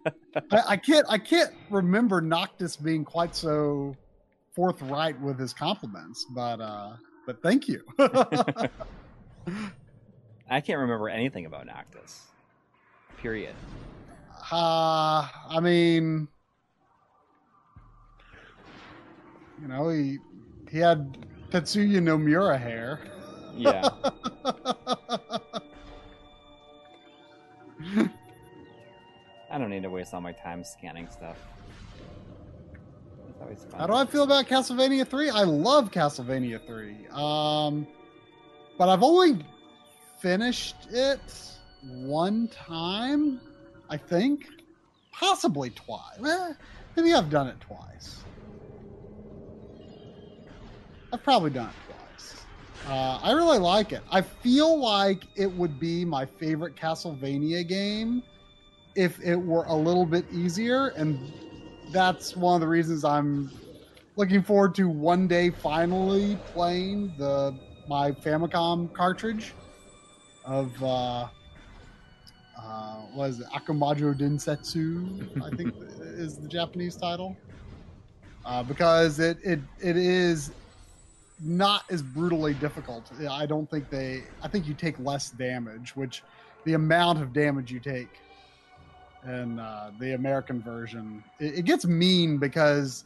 I, 0.51 0.61
I 0.69 0.77
can't 0.77 1.05
I 1.09 1.17
can't 1.17 1.51
remember 1.69 2.21
Noctis 2.21 2.75
being 2.75 3.05
quite 3.05 3.35
so 3.35 3.95
forthright 4.55 5.19
with 5.21 5.37
his 5.39 5.53
compliments, 5.53 6.25
but 6.33 6.59
uh, 6.61 6.95
but 7.27 7.41
thank 7.41 7.67
you. 7.67 7.81
i 10.49 10.61
can't 10.61 10.79
remember 10.79 11.09
anything 11.09 11.45
about 11.45 11.65
noctis 11.65 12.23
period 13.17 13.53
Uh, 14.51 15.27
I 15.49 15.59
mean, 15.59 16.27
you 19.61 19.67
know, 19.67 19.89
he 19.89 20.19
he 20.69 20.77
had 20.79 21.17
Tetsuya 21.51 21.99
Nomura 22.01 22.59
hair. 22.59 22.99
yeah 23.57 23.87
i 29.51 29.57
don't 29.57 29.69
need 29.69 29.83
to 29.83 29.89
waste 29.89 30.13
all 30.13 30.21
my 30.21 30.31
time 30.33 30.63
scanning 30.63 31.07
stuff 31.09 31.37
always 33.45 33.63
fun 33.63 33.79
How 33.79 33.87
do 33.87 33.93
I 33.93 34.05
feel 34.05 34.23
about 34.23 34.47
Castlevania 34.47 35.07
3? 35.07 35.29
I 35.29 35.43
love 35.43 35.91
Castlevania 35.91 36.65
3. 36.65 37.07
Um, 37.11 37.87
but 38.77 38.89
I've 38.89 39.03
only 39.03 39.43
finished 40.19 40.75
it 40.91 41.19
one 41.83 42.47
time, 42.47 43.39
I 43.89 43.97
think. 43.97 44.47
Possibly 45.11 45.69
twice. 45.69 46.19
Eh, 46.25 46.53
maybe 46.95 47.13
I've 47.13 47.29
done 47.29 47.47
it 47.47 47.59
twice. 47.61 48.23
I've 51.13 51.23
probably 51.23 51.51
done 51.51 51.69
it 51.69 51.93
twice. 51.93 52.45
Uh, 52.87 53.19
I 53.23 53.31
really 53.31 53.59
like 53.59 53.93
it. 53.93 54.01
I 54.11 54.21
feel 54.21 54.77
like 54.77 55.23
it 55.35 55.47
would 55.47 55.79
be 55.79 56.03
my 56.03 56.25
favorite 56.25 56.75
Castlevania 56.75 57.65
game 57.65 58.21
if 58.95 59.21
it 59.21 59.35
were 59.35 59.63
a 59.65 59.75
little 59.75 60.05
bit 60.05 60.25
easier, 60.31 60.87
and 60.87 61.19
that's 61.91 62.35
one 62.35 62.55
of 62.55 62.61
the 62.61 62.67
reasons 62.67 63.03
I'm 63.03 63.51
looking 64.15 64.41
forward 64.43 64.75
to 64.75 64.87
one 64.87 65.27
day 65.27 65.49
finally 65.49 66.37
playing 66.47 67.13
the 67.17 67.57
my 67.87 68.11
Famicom 68.11 68.91
cartridge 68.93 69.53
of 70.45 70.71
uh, 70.83 71.27
uh, 72.57 72.95
what 73.13 73.29
is 73.29 73.39
it? 73.39 73.47
Akumajo 73.47 74.17
Densetsu, 74.17 75.43
I 75.43 75.55
think 75.55 75.73
is 76.01 76.37
the 76.37 76.47
Japanese 76.47 76.95
title. 76.95 77.35
Uh, 78.45 78.61
because 78.63 79.19
it, 79.19 79.37
it 79.43 79.59
it 79.81 79.97
is 79.97 80.51
not 81.41 81.83
as 81.89 82.01
brutally 82.01 82.53
difficult. 82.55 83.11
I 83.29 83.45
don't 83.45 83.69
think 83.69 83.89
they. 83.89 84.23
I 84.41 84.47
think 84.47 84.67
you 84.67 84.73
take 84.73 84.99
less 84.99 85.31
damage, 85.31 85.95
which 85.95 86.23
the 86.63 86.73
amount 86.73 87.21
of 87.21 87.33
damage 87.33 87.71
you 87.71 87.79
take 87.79 88.19
in 89.25 89.59
uh, 89.59 89.91
the 89.99 90.13
American 90.13 90.61
version. 90.61 91.23
It, 91.39 91.59
it 91.59 91.65
gets 91.65 91.85
mean 91.85 92.37
because 92.37 93.05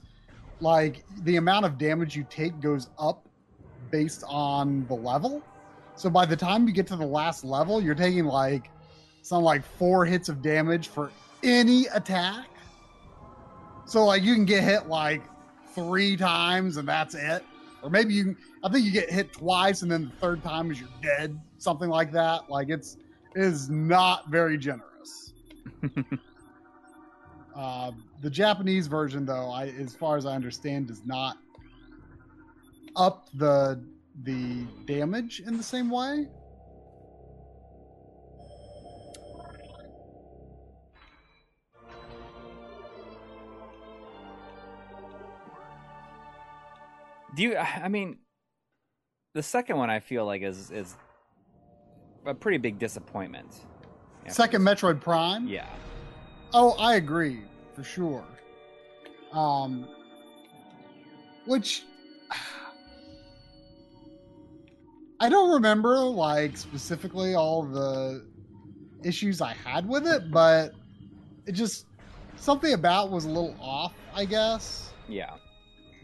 like 0.62 1.04
the 1.24 1.38
amount 1.38 1.66
of 1.66 1.78
damage 1.78 2.16
you 2.16 2.26
take 2.30 2.60
goes 2.60 2.90
up 2.98 3.28
based 3.92 4.24
on 4.28 4.86
the 4.88 4.96
level. 4.96 5.42
So 5.96 6.10
by 6.10 6.26
the 6.26 6.36
time 6.36 6.68
you 6.68 6.74
get 6.74 6.88
to 6.88 6.96
the 6.96 7.06
last 7.06 7.44
level, 7.44 7.82
you're 7.82 7.96
taking 7.96 8.26
like 8.26 8.70
something 9.22 9.44
like 9.44 9.64
four 9.64 10.06
hits 10.06 10.30
of 10.30 10.42
damage 10.42 10.88
for 10.88 11.12
any 11.44 11.88
attack. 11.88 12.48
So 13.86 14.06
like 14.06 14.24
you 14.24 14.34
can 14.36 14.46
get 14.46 14.64
hit 14.64 14.88
like 14.88 15.24
three 15.74 16.16
times 16.16 16.78
and 16.78 16.88
that's 16.88 17.16
it. 17.16 17.44
Or 17.82 17.90
maybe 17.90 18.14
you 18.14 18.36
I 18.64 18.70
think 18.70 18.86
you 18.86 18.92
get 18.92 19.10
hit 19.10 19.34
twice 19.34 19.82
and 19.82 19.92
then 19.92 20.06
the 20.06 20.16
third 20.20 20.44
time 20.44 20.72
is 20.72 20.80
you're 20.80 20.90
dead. 21.02 21.40
Something 21.58 21.90
like 21.90 22.12
that. 22.12 22.50
Like 22.50 22.70
it's 22.70 22.98
it 23.36 23.42
is 23.42 23.70
not 23.70 24.28
very 24.30 24.58
generous. 24.58 24.89
Uh, 27.56 27.92
the 28.22 28.30
Japanese 28.30 28.88
version 28.88 29.26
though, 29.26 29.50
I 29.50 29.68
as 29.68 29.96
far 29.96 30.18
as 30.18 30.26
I 30.26 30.36
understand, 30.36 30.88
does 30.88 31.06
not 31.06 31.38
up 32.96 33.30
the 33.34 33.84
the 34.24 34.66
damage 34.86 35.42
in 35.46 35.58
the 35.58 35.64
same 35.64 35.90
way. 35.90 36.28
Do 47.36 47.44
you? 47.44 47.58
I 47.58 47.88
mean, 47.88 48.18
the 49.34 49.44
second 49.44 49.78
one 49.78 49.90
I 49.90 50.00
feel 50.00 50.26
like 50.26 50.42
is 50.42 50.72
is 50.72 50.96
a 52.26 52.34
pretty 52.34 52.58
big 52.58 52.80
disappointment. 52.80 53.66
After 54.22 54.34
Second 54.34 54.64
this. 54.64 54.82
Metroid 54.82 55.02
Prime. 55.02 55.48
Yeah. 55.48 55.68
Oh, 56.54 56.72
I 56.80 56.96
agree 56.96 57.42
for 57.74 57.84
sure. 57.84 58.24
Um, 59.32 59.88
which 61.46 61.84
I 65.20 65.30
don't 65.30 65.52
remember 65.52 65.98
like 65.98 66.58
specifically 66.58 67.36
all 67.36 67.64
the 67.64 68.26
issues 69.04 69.42
I 69.42 69.54
had 69.54 69.88
with 69.88 70.08
it, 70.08 70.32
but 70.32 70.74
it 71.46 71.54
just 71.54 71.86
something 72.36 72.74
about 72.74 73.10
was 73.10 73.26
a 73.26 73.30
little 73.30 73.56
off, 73.60 73.94
I 74.14 74.26
guess. 74.26 74.92
Yeah. 75.08 75.34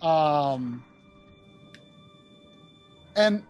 Um, 0.01 0.83
and 3.15 3.43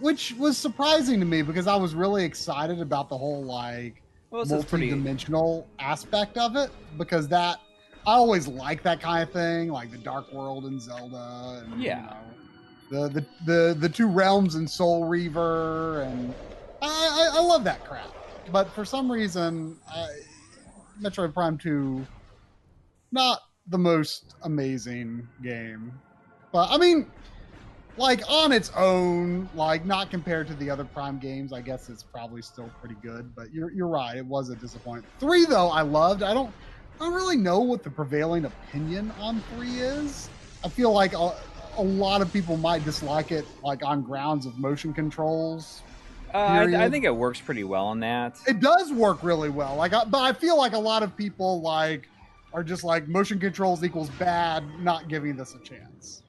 which 0.00 0.34
was 0.34 0.58
surprising 0.58 1.20
to 1.20 1.26
me 1.26 1.42
because 1.42 1.66
I 1.66 1.76
was 1.76 1.94
really 1.94 2.24
excited 2.24 2.80
about 2.80 3.08
the 3.08 3.16
whole 3.16 3.42
like 3.44 4.02
Well, 4.36 4.58
is 4.58 4.64
pretty. 4.64 4.86
multi-dimensional 4.86 5.66
aspect 5.78 6.36
of 6.38 6.56
it 6.56 6.70
because 6.98 7.28
that 7.28 7.58
I 8.06 8.12
always 8.12 8.46
like 8.46 8.82
that 8.82 9.00
kind 9.00 9.22
of 9.22 9.32
thing, 9.32 9.68
like 9.68 9.90
the 9.90 9.98
Dark 9.98 10.32
World 10.32 10.64
and 10.66 10.80
Zelda, 10.80 11.64
and 11.64 11.80
Yeah. 11.82 11.98
you 12.90 12.98
know, 12.98 13.08
the, 13.08 13.08
the 13.08 13.26
the 13.46 13.76
the 13.80 13.88
two 13.88 14.06
realms 14.06 14.54
in 14.54 14.68
Soul 14.68 15.06
Reaver, 15.06 16.02
and 16.02 16.34
I, 16.82 17.30
I 17.32 17.38
I 17.38 17.40
love 17.40 17.64
that 17.64 17.84
crap. 17.84 18.10
But 18.52 18.70
for 18.70 18.84
some 18.84 19.10
reason, 19.10 19.76
I, 19.92 20.06
Metroid 21.02 21.34
Prime 21.34 21.58
Two, 21.58 22.06
not 23.10 23.40
the 23.68 23.78
most 23.78 24.34
amazing 24.42 25.26
game, 25.42 25.92
but 26.52 26.70
I 26.70 26.78
mean. 26.78 27.10
Like 27.96 28.22
on 28.28 28.52
its 28.52 28.70
own, 28.76 29.48
like 29.54 29.86
not 29.86 30.10
compared 30.10 30.46
to 30.48 30.54
the 30.54 30.68
other 30.68 30.84
Prime 30.84 31.18
games, 31.18 31.52
I 31.52 31.62
guess 31.62 31.88
it's 31.88 32.02
probably 32.02 32.42
still 32.42 32.70
pretty 32.80 32.96
good. 33.02 33.34
But 33.34 33.52
you're 33.54 33.70
you're 33.72 33.88
right, 33.88 34.16
it 34.16 34.26
was 34.26 34.50
a 34.50 34.56
disappointment. 34.56 35.06
Three 35.18 35.46
though, 35.46 35.68
I 35.68 35.80
loved. 35.82 36.22
I 36.22 36.34
don't 36.34 36.52
I 37.00 37.04
don't 37.04 37.14
really 37.14 37.36
know 37.36 37.60
what 37.60 37.82
the 37.82 37.90
prevailing 37.90 38.44
opinion 38.44 39.12
on 39.20 39.42
three 39.54 39.80
is. 39.80 40.28
I 40.64 40.68
feel 40.68 40.92
like 40.92 41.12
a, 41.12 41.34
a 41.76 41.82
lot 41.82 42.22
of 42.22 42.32
people 42.32 42.56
might 42.56 42.84
dislike 42.84 43.32
it, 43.32 43.46
like 43.62 43.84
on 43.84 44.02
grounds 44.02 44.46
of 44.46 44.58
motion 44.58 44.92
controls. 44.94 45.82
uh, 46.34 46.38
I, 46.38 46.84
I 46.86 46.90
think 46.90 47.04
it 47.04 47.14
works 47.14 47.40
pretty 47.40 47.64
well 47.64 47.86
on 47.86 48.00
that. 48.00 48.36
It 48.46 48.60
does 48.60 48.92
work 48.92 49.22
really 49.22 49.50
well. 49.50 49.76
Like, 49.76 49.92
I, 49.92 50.04
but 50.04 50.20
I 50.20 50.32
feel 50.32 50.56
like 50.56 50.72
a 50.72 50.78
lot 50.78 51.02
of 51.02 51.16
people 51.16 51.60
like 51.60 52.08
are 52.52 52.64
just 52.64 52.84
like 52.84 53.08
motion 53.08 53.38
controls 53.38 53.84
equals 53.84 54.10
bad, 54.18 54.64
not 54.80 55.08
giving 55.08 55.36
this 55.36 55.54
a 55.54 55.58
chance. 55.58 56.22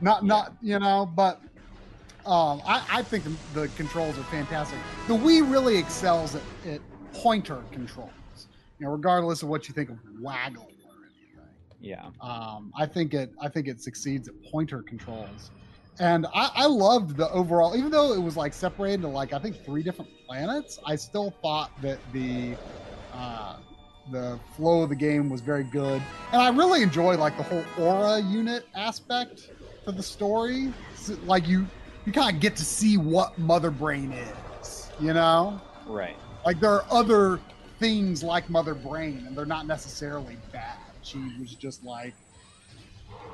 Not, 0.00 0.24
not 0.24 0.54
you 0.62 0.78
know, 0.78 1.10
but 1.14 1.40
um, 2.26 2.60
I, 2.66 2.84
I 2.90 3.02
think 3.02 3.24
the, 3.24 3.60
the 3.60 3.68
controls 3.68 4.18
are 4.18 4.24
fantastic. 4.24 4.78
The 5.08 5.14
Wii 5.14 5.50
really 5.50 5.78
excels 5.78 6.34
at, 6.34 6.42
at 6.66 6.80
pointer 7.12 7.62
controls. 7.72 8.10
You 8.78 8.86
know, 8.86 8.92
regardless 8.92 9.42
of 9.42 9.48
what 9.48 9.68
you 9.68 9.74
think 9.74 9.90
of 9.90 9.98
waggle 10.20 10.62
or 10.86 10.94
anything. 11.04 11.48
Yeah. 11.80 12.06
Um, 12.20 12.72
I 12.76 12.86
think 12.86 13.14
it 13.14 13.32
I 13.40 13.48
think 13.48 13.68
it 13.68 13.80
succeeds 13.82 14.28
at 14.28 14.34
pointer 14.50 14.82
controls. 14.82 15.50
And 15.98 16.26
I, 16.34 16.50
I 16.54 16.66
loved 16.66 17.16
the 17.16 17.30
overall, 17.30 17.76
even 17.76 17.90
though 17.90 18.14
it 18.14 18.22
was 18.22 18.36
like 18.36 18.54
separated 18.54 18.94
into 18.94 19.08
like 19.08 19.32
I 19.32 19.38
think 19.38 19.64
three 19.64 19.82
different 19.82 20.10
planets. 20.26 20.78
I 20.86 20.96
still 20.96 21.34
thought 21.42 21.70
that 21.82 21.98
the 22.12 22.56
uh, 23.12 23.56
the 24.10 24.38
flow 24.56 24.82
of 24.82 24.88
the 24.88 24.96
game 24.96 25.28
was 25.28 25.40
very 25.40 25.64
good, 25.64 26.02
and 26.32 26.40
I 26.40 26.48
really 26.50 26.82
enjoyed 26.82 27.18
like 27.18 27.36
the 27.36 27.42
whole 27.42 27.64
aura 27.78 28.20
unit 28.20 28.66
aspect 28.74 29.50
to 29.84 29.92
the 29.92 30.02
story. 30.02 30.72
So, 30.96 31.16
like 31.24 31.48
you, 31.48 31.66
you 32.06 32.12
kind 32.12 32.34
of 32.34 32.40
get 32.40 32.56
to 32.56 32.64
see 32.64 32.96
what 32.96 33.36
Mother 33.38 33.70
Brain 33.70 34.12
is, 34.12 34.90
you 35.00 35.12
know. 35.12 35.60
Right. 35.86 36.16
Like 36.44 36.60
there 36.60 36.70
are 36.70 36.84
other 36.90 37.40
things 37.78 38.22
like 38.22 38.48
Mother 38.50 38.74
Brain, 38.74 39.24
and 39.26 39.36
they're 39.36 39.46
not 39.46 39.66
necessarily 39.66 40.36
bad. 40.52 40.78
She 41.02 41.18
was 41.38 41.54
just 41.54 41.84
like 41.84 42.14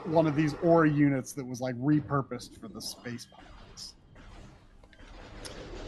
one 0.05 0.27
of 0.27 0.37
these 0.37 0.55
aura 0.63 0.89
units 0.89 1.33
that 1.33 1.45
was 1.45 1.61
like 1.61 1.75
repurposed 1.77 2.59
for 2.61 2.69
the 2.69 2.81
space 2.81 3.27
pilots. 3.27 3.95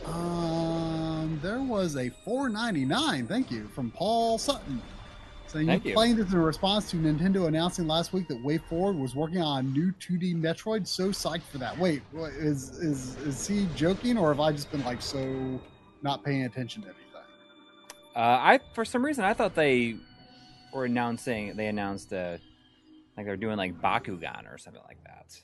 Um, 0.05 1.38
there 1.43 1.61
was 1.61 1.97
a 1.97 2.11
4.99. 2.27 3.29
Thank 3.29 3.50
you 3.50 3.69
from 3.69 3.91
Paul 3.91 4.38
Sutton. 4.38 4.83
Saying 5.49 5.67
Thank 5.67 5.85
you 5.85 5.90
you. 5.90 5.97
playing 5.97 6.17
this 6.17 6.31
in 6.31 6.38
response 6.38 6.90
to 6.90 6.97
Nintendo 6.97 7.49
announcing 7.49 7.87
last 7.87 8.12
week 8.12 8.28
that 8.28 8.45
WayForward 8.45 8.99
was 8.99 9.14
working 9.14 9.40
on 9.40 9.59
a 9.61 9.69
new 9.69 9.93
2D 9.93 10.35
Metroid. 10.37 10.87
So 10.87 11.09
psyched 11.09 11.45
for 11.50 11.57
that. 11.57 11.78
Wait, 11.78 12.02
is 12.14 12.71
is 12.78 13.17
is 13.19 13.47
he 13.47 13.67
joking, 13.75 14.19
or 14.19 14.28
have 14.28 14.40
I 14.40 14.52
just 14.52 14.71
been 14.71 14.85
like 14.85 15.00
so 15.00 15.59
not 16.02 16.23
paying 16.23 16.45
attention 16.45 16.83
to 16.83 16.88
anything? 16.88 17.05
Uh, 18.14 18.21
I 18.21 18.61
for 18.75 18.85
some 18.85 19.02
reason 19.02 19.25
I 19.25 19.33
thought 19.33 19.55
they 19.55 19.97
were 20.75 20.85
announcing 20.85 21.57
they 21.57 21.69
announced 21.69 22.12
uh, 22.12 22.37
like 23.17 23.25
they're 23.25 23.37
doing 23.38 23.57
like 23.57 23.81
Bakugan 23.81 24.52
or 24.52 24.59
something 24.59 24.83
like 24.87 25.02
that. 25.05 25.40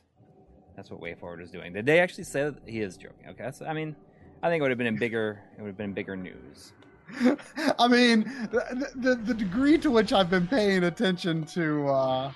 That's 0.76 0.90
what 0.90 1.00
WayForward 1.00 1.40
is 1.40 1.50
doing. 1.50 1.72
Did 1.72 1.86
they 1.86 2.00
actually 2.00 2.24
say 2.24 2.44
that 2.44 2.56
he 2.66 2.80
is 2.80 2.98
joking? 2.98 3.28
Okay, 3.30 3.50
so 3.54 3.64
I 3.64 3.72
mean, 3.72 3.96
I 4.42 4.50
think 4.50 4.60
it 4.60 4.62
would 4.62 4.70
have 4.70 4.78
been 4.78 4.86
in 4.86 4.98
bigger. 4.98 5.40
It 5.56 5.62
would 5.62 5.68
have 5.68 5.78
been 5.78 5.94
bigger 5.94 6.14
news. 6.14 6.74
I 7.78 7.88
mean, 7.88 8.24
the, 8.50 8.90
the 8.96 9.14
the 9.14 9.34
degree 9.34 9.78
to 9.78 9.90
which 9.90 10.12
I've 10.12 10.30
been 10.30 10.46
paying 10.46 10.84
attention 10.84 11.44
to 11.46 11.88
uh, 11.88 12.32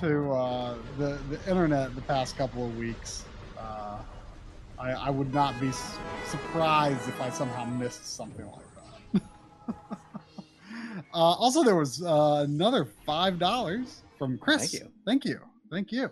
to 0.00 0.32
uh, 0.32 0.74
the 0.98 1.18
the 1.28 1.40
internet 1.48 1.94
the 1.94 2.02
past 2.02 2.36
couple 2.36 2.66
of 2.66 2.76
weeks, 2.76 3.24
uh, 3.58 3.98
I, 4.78 4.92
I 4.92 5.10
would 5.10 5.32
not 5.32 5.60
be 5.60 5.70
surprised 6.26 7.08
if 7.08 7.20
I 7.20 7.30
somehow 7.30 7.64
missed 7.64 8.06
something 8.16 8.46
like 8.46 9.22
that. 9.22 9.22
uh, 11.14 11.16
also, 11.16 11.62
there 11.62 11.76
was 11.76 12.02
uh, 12.02 12.44
another 12.46 12.84
five 13.06 13.38
dollars 13.38 14.02
from 14.18 14.38
Chris. 14.38 14.70
Thank 14.70 14.72
you. 14.72 14.90
Thank 15.06 15.24
you. 15.24 15.40
Thank 15.70 15.92
you. 15.92 16.10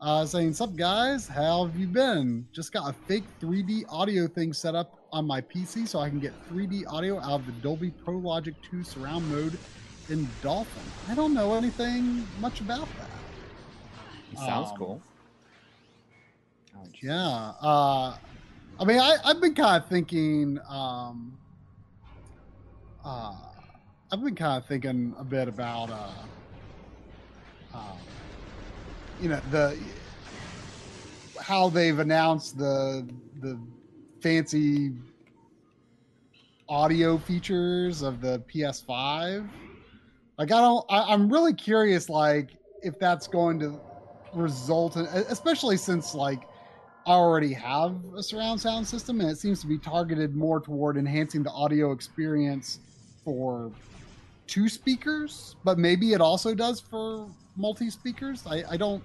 Uh, 0.00 0.26
saying, 0.26 0.52
"Sup 0.52 0.74
guys? 0.76 1.26
How 1.28 1.66
have 1.66 1.76
you 1.78 1.86
been? 1.86 2.46
Just 2.52 2.72
got 2.72 2.90
a 2.90 2.92
fake 3.06 3.24
3D 3.40 3.84
audio 3.88 4.26
thing 4.26 4.52
set 4.52 4.74
up 4.74 4.99
on 5.12 5.26
my 5.26 5.40
PC 5.40 5.86
so 5.88 5.98
I 5.98 6.08
can 6.08 6.20
get 6.20 6.32
3D 6.50 6.86
audio 6.86 7.18
out 7.18 7.40
of 7.40 7.46
the 7.46 7.52
Dolby 7.52 7.90
Pro 8.04 8.16
Logic 8.18 8.54
2 8.70 8.82
surround 8.84 9.28
mode 9.30 9.58
in 10.08 10.28
Dolphin. 10.42 10.82
I 11.08 11.14
don't 11.14 11.34
know 11.34 11.54
anything 11.54 12.26
much 12.40 12.60
about 12.60 12.88
that. 12.98 13.08
He 14.30 14.36
sounds 14.36 14.70
Um, 14.70 14.76
cool. 14.76 15.02
Yeah. 17.02 17.52
Uh, 17.62 18.16
I 18.78 18.84
mean, 18.84 18.98
I, 19.00 19.16
I've 19.24 19.40
been 19.40 19.54
kind 19.54 19.82
of 19.82 19.88
thinking. 19.88 20.58
Um, 20.68 21.36
uh, 23.04 23.34
I've 24.12 24.22
been 24.22 24.34
kind 24.34 24.62
of 24.62 24.66
thinking 24.68 25.14
a 25.18 25.24
bit 25.24 25.48
about, 25.48 25.90
uh, 25.90 26.10
um, 27.74 27.98
you 29.20 29.28
know, 29.28 29.40
the 29.50 29.78
how 31.40 31.68
they've 31.68 31.98
announced 31.98 32.58
the 32.58 33.08
the 33.40 33.58
fancy 34.20 34.92
audio 36.68 37.18
features 37.18 38.02
of 38.02 38.20
the 38.20 38.40
PS5. 38.52 39.48
Like, 40.38 40.52
I 40.52 40.60
don't. 40.60 40.84
I, 40.88 41.12
I'm 41.12 41.30
really 41.30 41.54
curious, 41.54 42.08
like, 42.08 42.50
if 42.82 42.98
that's 42.98 43.26
going 43.26 43.58
to 43.60 43.80
result 44.34 44.96
in, 44.96 45.06
especially 45.06 45.76
since 45.76 46.14
like 46.14 46.42
I 47.06 47.12
already 47.12 47.52
have 47.54 47.96
a 48.16 48.22
surround 48.22 48.60
sound 48.60 48.86
system 48.86 49.20
and 49.20 49.30
it 49.30 49.38
seems 49.38 49.60
to 49.62 49.66
be 49.66 49.78
targeted 49.78 50.36
more 50.36 50.60
toward 50.60 50.96
enhancing 50.96 51.42
the 51.42 51.50
audio 51.50 51.92
experience 51.92 52.80
for 53.24 53.72
two 54.46 54.68
speakers, 54.68 55.56
but 55.64 55.78
maybe 55.78 56.12
it 56.12 56.20
also 56.20 56.54
does 56.54 56.80
for 56.80 57.28
multi 57.56 57.90
speakers. 57.90 58.44
I, 58.46 58.64
I 58.70 58.76
don't 58.76 59.02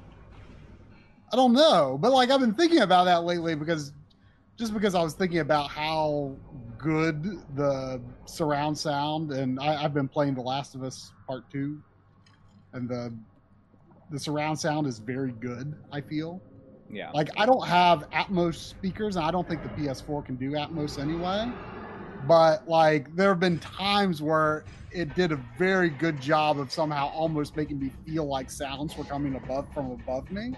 I 1.32 1.36
don't 1.36 1.54
know. 1.54 1.98
But 2.00 2.12
like 2.12 2.30
I've 2.30 2.40
been 2.40 2.54
thinking 2.54 2.80
about 2.80 3.06
that 3.06 3.24
lately 3.24 3.56
because 3.56 3.92
just 4.58 4.74
because 4.74 4.96
I 4.96 5.04
was 5.04 5.14
thinking 5.14 5.40
about 5.40 5.70
how 5.70 6.36
good 6.78 7.24
the 7.56 8.02
surround 8.26 8.78
sound 8.78 9.32
and 9.32 9.60
I, 9.60 9.84
I've 9.84 9.94
been 9.94 10.08
playing 10.08 10.36
The 10.36 10.42
Last 10.42 10.76
of 10.76 10.84
Us 10.84 11.12
Part 11.28 11.50
Two 11.52 11.82
and 12.74 12.88
the 12.88 13.14
the 14.12 14.20
surround 14.20 14.60
sound 14.60 14.86
is 14.86 15.00
very 15.00 15.32
good, 15.32 15.74
I 15.92 16.02
feel. 16.02 16.42
Yeah. 16.92 17.10
Like 17.12 17.30
I 17.38 17.46
don't 17.46 17.66
have 17.68 18.10
Atmos 18.12 18.56
speakers, 18.56 19.16
and 19.16 19.26
I 19.26 19.32
don't 19.32 19.48
think 19.48 19.64
the 19.64 19.70
PS4 19.70 20.26
can 20.26 20.36
do 20.36 20.52
Atmos 20.52 21.00
anyway. 21.00 21.52
But 22.28 22.68
like 22.68 23.16
there 23.16 23.30
have 23.30 23.40
been 23.40 23.60
times 23.60 24.22
where 24.22 24.66
it 24.92 25.14
did 25.16 25.32
a 25.32 25.40
very 25.58 25.90
good 25.90 26.22
job 26.22 26.60
of 26.60 26.72
somehow 26.72 27.10
almost 27.10 27.56
making 27.56 27.80
me 27.80 27.92
feel 28.06 28.26
like 28.26 28.50
sounds 28.50 28.96
were 28.96 29.04
coming 29.04 29.36
above 29.36 29.68
from 29.74 29.92
above 29.92 30.32
me. 30.32 30.54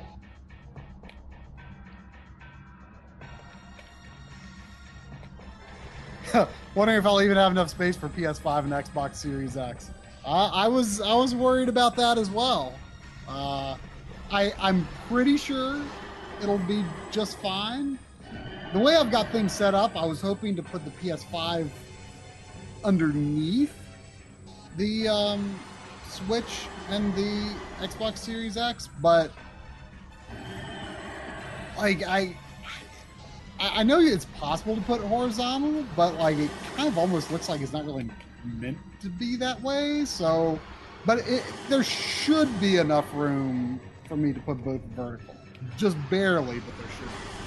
Wondering 6.76 7.00
if 7.00 7.06
I'll 7.06 7.22
even 7.22 7.38
have 7.38 7.52
enough 7.52 7.70
space 7.70 7.96
for 7.96 8.10
PS5 8.10 8.60
and 8.60 8.72
Xbox 8.72 9.16
Series 9.16 9.58
X. 9.58 9.92
Uh, 10.26 10.50
I 10.54 10.68
was 10.68 11.00
I 11.00 11.14
was 11.14 11.34
worried 11.34 11.70
about 11.70 11.96
that 11.96 12.18
as 12.18 12.30
well. 12.30 12.74
Uh, 13.28 13.76
I 14.32 14.54
I'm 14.60 14.88
pretty 15.08 15.38
sure 15.38 15.82
it'll 16.42 16.58
be 16.60 16.84
just 17.12 17.38
fine. 17.40 17.98
The 18.74 18.80
way 18.80 18.96
I've 18.96 19.12
got 19.12 19.32
things 19.32 19.54
set 19.54 19.74
up, 19.74 19.96
I 19.96 20.06
was 20.06 20.20
hoping 20.20 20.56
to 20.58 20.64
put 20.64 20.84
the 20.84 20.92
PS5 20.92 21.70
underneath 22.84 23.74
the 24.76 25.08
um, 25.08 25.58
Switch 26.10 26.68
and 26.90 27.14
the 27.16 27.54
Xbox 27.80 28.18
Series 28.18 28.58
X, 28.58 28.90
but 29.02 29.32
like 31.78 32.04
I, 32.04 32.36
I 33.60 33.84
know 33.84 34.00
it's 34.00 34.26
possible 34.26 34.76
to 34.76 34.82
put 34.82 35.02
horizontal, 35.02 35.84
but 35.96 36.16
like 36.16 36.38
it 36.38 36.52
kind 36.76 36.88
of 36.88 36.98
almost 36.98 37.32
looks 37.32 37.50
like 37.50 37.62
it's 37.62 37.74
not 37.74 37.86
really 37.86 38.10
meant 38.44 38.78
to 39.02 39.10
be 39.10 39.36
that 39.38 39.62
way. 39.62 40.06
So, 40.06 40.60
but 41.06 41.20
it, 41.28 41.44
there 41.70 41.84
should 41.84 42.60
be 42.62 42.78
enough 42.78 43.12
room 43.14 43.80
for 44.08 44.16
me 44.16 44.32
to 44.34 44.40
put 44.40 44.64
both 44.64 44.82
vertical, 44.96 45.36
just 45.78 45.98
barely, 46.10 46.60
but 46.60 46.78
there 46.78 46.88
should. 46.98 47.08
Be. 47.08 47.38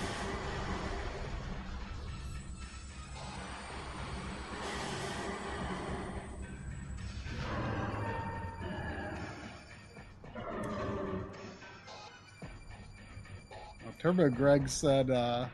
Turbo 14.01 14.31
Greg 14.31 14.67
said, 14.67 15.11
uh, 15.11 15.45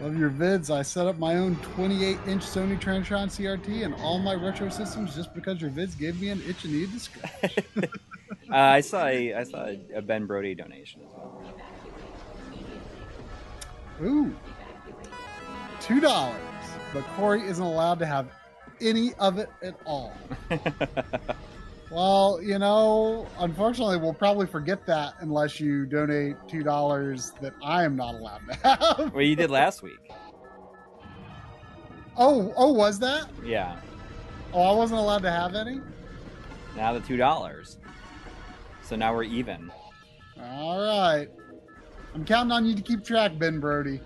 Love 0.00 0.16
your 0.16 0.30
vids. 0.30 0.70
I 0.70 0.82
set 0.82 1.06
up 1.06 1.18
my 1.18 1.36
own 1.36 1.56
28 1.56 2.18
inch 2.26 2.42
Sony 2.42 2.80
Trinitron 2.80 3.26
CRT 3.26 3.84
and 3.84 3.94
all 3.96 4.18
my 4.18 4.34
retro 4.34 4.68
systems 4.68 5.14
just 5.14 5.34
because 5.34 5.60
your 5.60 5.70
vids 5.70 5.98
gave 5.98 6.20
me 6.20 6.28
an 6.28 6.40
itch 6.46 6.64
and 6.64 6.72
needed 6.72 6.92
to 6.92 7.00
scratch. 7.00 7.58
uh, 8.50 8.54
I 8.54 8.80
saw 8.80 9.06
a, 9.06 9.34
I 9.34 9.42
saw 9.42 9.72
a 9.94 10.00
Ben 10.00 10.26
Brody 10.26 10.54
donation 10.54 11.02
as 11.02 11.08
well. 11.16 11.42
Ooh. 14.02 14.36
$2. 15.80 16.34
But 16.94 17.04
Corey 17.16 17.42
isn't 17.42 17.64
allowed 17.64 17.98
to 17.98 18.06
have 18.06 18.28
any 18.80 19.14
of 19.14 19.38
it 19.38 19.50
at 19.62 19.74
all. 19.84 20.12
Well, 21.90 22.40
you 22.42 22.58
know, 22.58 23.26
unfortunately, 23.38 23.96
we'll 23.96 24.12
probably 24.12 24.46
forget 24.46 24.84
that 24.86 25.14
unless 25.20 25.58
you 25.58 25.86
donate 25.86 26.36
two 26.46 26.62
dollars 26.62 27.32
that 27.40 27.54
I 27.62 27.84
am 27.84 27.96
not 27.96 28.14
allowed 28.14 28.42
to 28.48 28.54
have. 28.56 29.12
well, 29.14 29.22
you 29.22 29.36
did 29.36 29.50
last 29.50 29.82
week. 29.82 30.10
Oh, 32.16 32.52
oh, 32.56 32.72
was 32.72 32.98
that? 32.98 33.28
Yeah. 33.44 33.76
Oh, 34.52 34.60
I 34.62 34.74
wasn't 34.74 35.00
allowed 35.00 35.22
to 35.22 35.30
have 35.30 35.54
any. 35.54 35.80
Now 36.76 36.92
the 36.92 37.00
two 37.00 37.16
dollars. 37.16 37.78
So 38.82 38.96
now 38.96 39.14
we're 39.14 39.22
even. 39.24 39.70
All 40.40 40.80
right. 40.80 41.28
I'm 42.14 42.24
counting 42.24 42.52
on 42.52 42.66
you 42.66 42.74
to 42.74 42.82
keep 42.82 43.04
track, 43.04 43.38
Ben 43.38 43.60
Brody. 43.60 44.00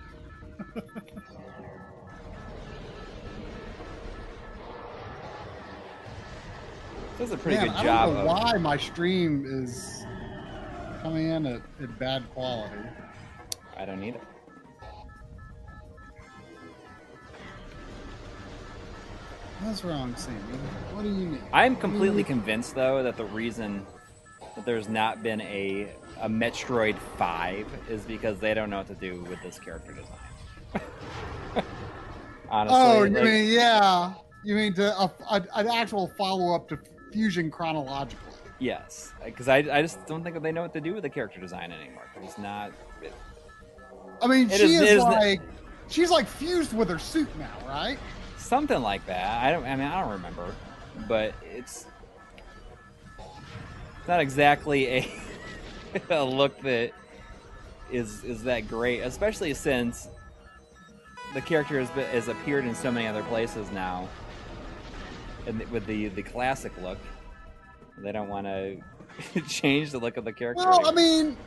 Does 7.23 7.31
a 7.31 7.37
pretty 7.37 7.57
Man, 7.57 7.67
good 7.67 7.75
I 7.77 7.83
job. 7.83 8.09
don't 8.09 8.17
know 8.17 8.25
why 8.33 8.57
my 8.57 8.75
stream 8.75 9.45
is 9.47 10.05
coming 11.01 11.27
in 11.27 11.45
at, 11.45 11.61
at 11.81 11.97
bad 11.97 12.29
quality. 12.33 12.75
I 13.77 13.85
don't 13.85 14.01
need 14.01 14.15
it. 14.15 14.21
What's 19.61 19.85
wrong, 19.85 20.13
Sammy? 20.17 20.35
What 20.91 21.03
do 21.03 21.07
you 21.07 21.27
need? 21.29 21.41
I'm 21.53 21.77
completely 21.77 22.25
convinced, 22.25 22.75
though, 22.75 23.01
that 23.03 23.15
the 23.15 23.23
reason 23.23 23.85
that 24.57 24.65
there's 24.65 24.89
not 24.89 25.23
been 25.23 25.39
a 25.39 25.93
a 26.19 26.27
Metroid 26.27 26.97
Five 27.17 27.67
is 27.89 28.01
because 28.01 28.37
they 28.39 28.53
don't 28.53 28.69
know 28.69 28.79
what 28.79 28.87
to 28.87 28.95
do 28.95 29.21
with 29.29 29.41
this 29.41 29.57
character 29.59 29.93
design. 29.93 31.63
Honestly, 32.49 32.77
oh, 32.77 33.03
you 33.03 33.13
like- 33.13 33.23
mean 33.23 33.49
yeah? 33.49 34.13
You 34.43 34.55
mean 34.55 34.73
to 34.73 34.93
a, 34.99 35.09
a, 35.31 35.47
an 35.55 35.69
actual 35.69 36.11
follow 36.17 36.53
up 36.53 36.67
to 36.67 36.77
Fusion 37.13 37.49
chronologically? 37.51 38.33
yes, 38.59 39.13
because 39.23 39.47
I, 39.47 39.57
I 39.57 39.81
just 39.81 40.05
don't 40.07 40.23
think 40.23 40.35
that 40.35 40.43
they 40.43 40.51
know 40.51 40.61
what 40.63 40.73
to 40.73 40.81
do 40.81 40.93
with 40.93 41.03
the 41.03 41.09
character 41.09 41.39
design 41.39 41.71
anymore. 41.71 42.03
It's 42.21 42.37
not. 42.37 42.71
It, 43.01 43.13
I 44.21 44.27
mean, 44.27 44.49
she 44.49 44.55
is- 44.55 44.63
is, 44.63 44.81
is 44.81 44.97
the- 44.97 45.03
like 45.11 45.41
she's 45.89 46.09
like 46.09 46.27
fused 46.27 46.73
with 46.75 46.89
her 46.89 46.99
suit 46.99 47.27
now, 47.37 47.67
right? 47.67 47.97
something 48.37 48.81
like 48.81 49.05
that. 49.07 49.41
I 49.43 49.51
don't. 49.51 49.63
I 49.65 49.75
mean, 49.75 49.87
I 49.87 50.01
don't 50.01 50.11
remember, 50.11 50.53
but 51.07 51.33
it's 51.43 51.85
it's 53.17 54.07
not 54.07 54.19
exactly 54.19 54.87
a 54.87 55.11
a 56.09 56.23
look 56.23 56.59
that 56.61 56.91
is 57.91 58.23
is 58.23 58.43
that 58.43 58.67
great, 58.67 58.99
especially 59.01 59.53
since 59.53 60.07
the 61.33 61.41
character 61.41 61.79
has, 61.79 61.89
been, 61.91 62.05
has 62.09 62.27
appeared 62.27 62.65
in 62.65 62.75
so 62.75 62.91
many 62.91 63.07
other 63.07 63.23
places 63.23 63.69
now, 63.71 64.07
and 65.47 65.59
with 65.71 65.85
the 65.85 66.09
the 66.09 66.23
classic 66.23 66.71
look, 66.81 66.97
they 67.97 68.11
don't 68.11 68.29
want 68.29 68.47
to 68.47 68.77
change 69.47 69.91
the 69.91 69.99
look 69.99 70.17
of 70.17 70.25
the 70.25 70.33
character. 70.33 70.63
Well, 70.63 70.87
I 70.87 70.91
mean, 70.91 71.37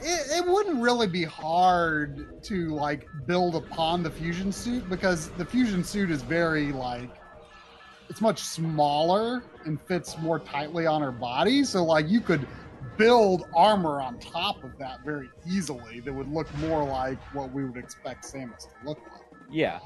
it, 0.00 0.38
it 0.38 0.46
wouldn't 0.46 0.80
really 0.80 1.06
be 1.06 1.24
hard 1.24 2.42
to 2.44 2.68
like 2.68 3.06
build 3.26 3.56
upon 3.56 4.02
the 4.02 4.10
fusion 4.10 4.52
suit 4.52 4.88
because 4.88 5.30
the 5.30 5.44
fusion 5.44 5.82
suit 5.82 6.10
is 6.10 6.22
very 6.22 6.72
like 6.72 7.10
it's 8.08 8.20
much 8.20 8.40
smaller 8.40 9.42
and 9.66 9.80
fits 9.82 10.16
more 10.18 10.38
tightly 10.38 10.86
on 10.86 11.02
her 11.02 11.12
body. 11.12 11.64
So 11.64 11.84
like 11.84 12.08
you 12.08 12.20
could 12.20 12.46
build 12.96 13.44
armor 13.54 14.00
on 14.00 14.18
top 14.18 14.62
of 14.64 14.76
that 14.78 15.04
very 15.04 15.28
easily 15.46 16.00
that 16.00 16.12
would 16.12 16.32
look 16.32 16.52
more 16.56 16.84
like 16.84 17.18
what 17.34 17.52
we 17.52 17.64
would 17.64 17.76
expect 17.76 18.24
Samus 18.24 18.62
to 18.62 18.74
look 18.84 18.98
like. 19.12 19.22
yeah, 19.50 19.78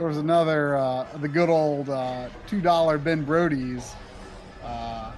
There 0.00 0.08
was 0.08 0.16
another, 0.16 0.78
uh, 0.78 1.06
the 1.18 1.28
good 1.28 1.50
old 1.50 1.90
uh, 1.90 2.30
two 2.46 2.62
dollar 2.62 2.96
Ben 2.96 3.22
Brody's. 3.22 3.92
Uh, 4.64 5.12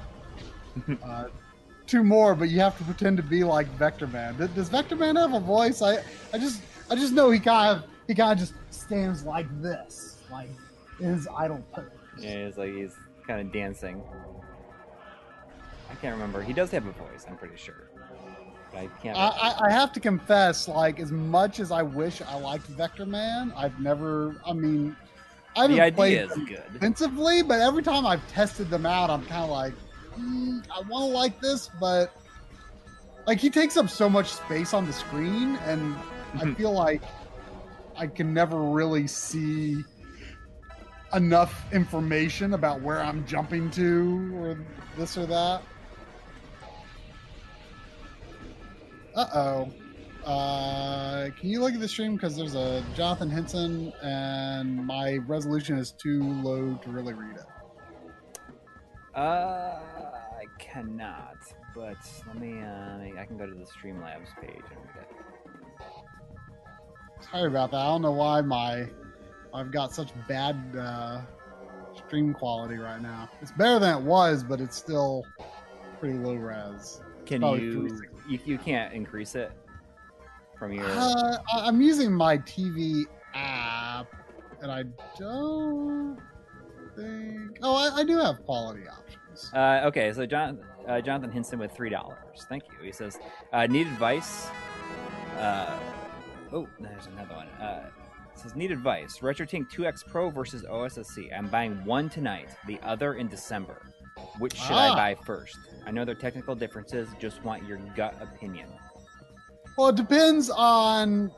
uh, 1.04 1.24
two 1.86 2.02
more, 2.02 2.34
but 2.34 2.48
you 2.48 2.58
have 2.58 2.76
to 2.78 2.82
pretend 2.82 3.16
to 3.18 3.22
be 3.22 3.44
like 3.44 3.68
Vector 3.78 4.08
Man. 4.08 4.36
Does- 4.36 4.50
Does 4.50 4.68
Vector 4.70 4.96
Man 4.96 5.14
have 5.14 5.34
a 5.34 5.38
voice? 5.38 5.82
I, 5.82 5.98
I 6.32 6.38
just, 6.38 6.62
I 6.90 6.96
just 6.96 7.12
know 7.12 7.30
he 7.30 7.38
kind 7.38 7.76
of, 7.78 7.84
he 8.08 8.14
kind 8.16 8.32
of 8.32 8.38
just 8.40 8.54
stands 8.70 9.22
like 9.22 9.46
this, 9.62 10.16
like 10.32 10.48
in 10.98 11.14
his 11.14 11.28
idle 11.28 11.62
pose. 11.72 11.84
yeah, 12.18 12.46
he's 12.46 12.58
like 12.58 12.74
he's 12.74 12.96
kind 13.24 13.40
of 13.40 13.52
dancing. 13.52 14.02
I 15.92 15.94
can't 15.94 16.12
remember. 16.14 16.42
He 16.42 16.52
does 16.52 16.72
have 16.72 16.86
a 16.86 16.92
voice. 16.92 17.24
I'm 17.28 17.36
pretty 17.36 17.56
sure. 17.56 17.84
But 18.72 18.80
I 18.80 18.86
can't. 19.02 19.16
I, 19.16 19.28
I, 19.28 19.66
I 19.66 19.70
have 19.70 19.92
to 19.92 20.00
confess, 20.00 20.68
like 20.68 21.00
as 21.00 21.12
much 21.12 21.60
as 21.60 21.70
I 21.70 21.82
wish 21.82 22.22
I 22.22 22.38
liked 22.38 22.66
Vector 22.66 23.06
Man, 23.06 23.52
I've 23.56 23.78
never. 23.80 24.36
I 24.46 24.52
mean, 24.52 24.96
I 25.56 25.62
haven't 25.62 25.76
the 25.76 25.82
idea 25.82 25.96
played 25.96 26.18
is 26.18 26.48
good. 26.48 26.62
extensively, 26.70 27.42
but 27.42 27.60
every 27.60 27.82
time 27.82 28.06
I've 28.06 28.26
tested 28.28 28.70
them 28.70 28.86
out, 28.86 29.10
I'm 29.10 29.24
kind 29.26 29.44
of 29.44 29.50
like, 29.50 29.74
mm, 30.18 30.64
I 30.74 30.80
want 30.88 31.10
to 31.10 31.16
like 31.16 31.40
this, 31.40 31.70
but 31.80 32.14
like 33.26 33.38
he 33.38 33.50
takes 33.50 33.76
up 33.76 33.88
so 33.88 34.08
much 34.08 34.28
space 34.28 34.74
on 34.74 34.86
the 34.86 34.92
screen, 34.92 35.56
and 35.66 35.94
I 36.34 36.52
feel 36.54 36.72
like 36.72 37.02
I 37.96 38.06
can 38.06 38.32
never 38.32 38.62
really 38.62 39.06
see 39.06 39.82
enough 41.14 41.72
information 41.72 42.54
about 42.54 42.80
where 42.80 43.02
I'm 43.02 43.26
jumping 43.26 43.70
to 43.72 44.34
or 44.36 44.58
this 44.96 45.18
or 45.18 45.26
that. 45.26 45.62
Uh 49.14 49.26
oh. 49.34 49.72
Uh, 50.24 51.30
can 51.30 51.48
you 51.48 51.60
look 51.60 51.74
at 51.74 51.80
the 51.80 51.88
stream 51.88 52.14
because 52.14 52.36
there's 52.36 52.54
a 52.54 52.84
Jonathan 52.94 53.28
Henson 53.28 53.92
and 54.02 54.86
my 54.86 55.16
resolution 55.16 55.76
is 55.76 55.90
too 55.90 56.22
low 56.42 56.78
to 56.82 56.90
really 56.90 57.12
read 57.12 57.36
it. 57.36 57.46
Uh, 59.16 59.80
I 59.80 60.44
cannot, 60.58 61.36
but 61.74 61.96
let 62.26 62.38
me. 62.38 62.60
Uh, 62.60 63.20
I 63.20 63.26
can 63.26 63.36
go 63.36 63.46
to 63.46 63.52
the 63.52 63.64
Streamlabs 63.64 64.28
page 64.40 64.62
and 64.70 64.80
read 64.96 65.06
it. 65.10 65.24
Sorry 67.30 67.48
about 67.48 67.72
that. 67.72 67.78
I 67.78 67.86
don't 67.86 68.02
know 68.02 68.12
why 68.12 68.40
my 68.40 68.88
I've 69.52 69.70
got 69.70 69.92
such 69.92 70.10
bad 70.28 70.56
uh, 70.78 71.20
stream 71.94 72.32
quality 72.32 72.76
right 72.76 73.02
now. 73.02 73.28
It's 73.42 73.52
better 73.52 73.78
than 73.78 73.98
it 73.98 74.02
was, 74.02 74.42
but 74.42 74.60
it's 74.60 74.76
still 74.76 75.24
pretty 76.00 76.18
low 76.18 76.34
res. 76.34 77.00
Can 77.26 77.42
you, 77.42 77.88
360. 77.88 78.11
You? 78.28 78.38
You 78.44 78.58
can't 78.58 78.92
increase 78.92 79.34
it 79.34 79.52
from 80.58 80.72
your. 80.72 80.86
Uh, 80.86 81.38
I'm 81.54 81.80
using 81.80 82.12
my 82.12 82.38
TV 82.38 83.04
app, 83.34 84.06
and 84.60 84.70
I 84.70 84.84
don't 85.18 86.18
think. 86.96 87.58
Oh, 87.62 87.74
I, 87.76 88.00
I 88.00 88.04
do 88.04 88.18
have 88.18 88.44
quality 88.44 88.82
options. 88.88 89.50
Uh, 89.54 89.82
okay, 89.86 90.12
so 90.12 90.26
John, 90.26 90.60
uh, 90.86 91.00
Jonathan 91.00 91.32
Hinson 91.32 91.58
with 91.58 91.72
three 91.72 91.90
dollars. 91.90 92.46
Thank 92.48 92.64
you. 92.64 92.84
He 92.84 92.92
says, 92.92 93.18
uh, 93.52 93.66
"Need 93.66 93.86
advice." 93.86 94.48
Uh, 95.36 95.78
oh, 96.52 96.68
there's 96.78 97.06
another 97.06 97.34
one. 97.34 97.48
Uh, 97.48 97.88
says, 98.34 98.54
"Need 98.54 98.70
advice." 98.70 99.18
RetroTink 99.18 99.70
2X 99.70 100.06
Pro 100.06 100.30
versus 100.30 100.64
OSSC. 100.64 101.36
I'm 101.36 101.48
buying 101.48 101.84
one 101.84 102.08
tonight, 102.08 102.50
the 102.66 102.78
other 102.82 103.14
in 103.14 103.28
December. 103.28 103.91
Which 104.38 104.54
should 104.56 104.72
Ah. 104.76 104.92
I 104.92 105.14
buy 105.14 105.22
first? 105.24 105.56
I 105.86 105.90
know 105.90 106.04
there 106.04 106.16
are 106.16 106.20
technical 106.20 106.54
differences. 106.54 107.08
Just 107.18 107.42
want 107.44 107.66
your 107.66 107.78
gut 107.96 108.14
opinion. 108.20 108.68
Well, 109.76 109.88
it 109.88 109.96
depends 109.96 110.50
on 110.50 111.30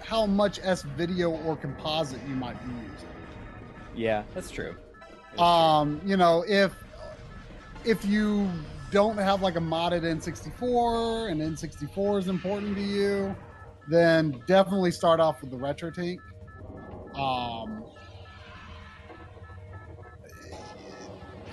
how 0.00 0.26
much 0.26 0.60
S 0.62 0.82
video 0.82 1.30
or 1.30 1.56
composite 1.56 2.20
you 2.28 2.34
might 2.34 2.62
be 2.64 2.70
using. 2.72 3.08
Yeah, 3.94 4.24
that's 4.34 4.50
true. 4.50 4.76
That's 5.00 5.36
true. 5.36 5.44
Um, 5.44 6.00
you 6.04 6.16
know, 6.16 6.44
if 6.46 6.72
if 7.84 8.04
you 8.04 8.48
don't 8.90 9.16
have 9.18 9.42
like 9.42 9.56
a 9.56 9.60
modded 9.60 10.02
N64 10.02 11.30
and 11.30 11.40
N64 11.40 12.18
is 12.20 12.28
important 12.28 12.76
to 12.76 12.82
you, 12.82 13.34
then 13.88 14.40
definitely 14.46 14.90
start 14.90 15.20
off 15.20 15.40
with 15.40 15.50
the 15.50 15.56
RetroTink. 15.56 16.18
Um, 17.14 17.84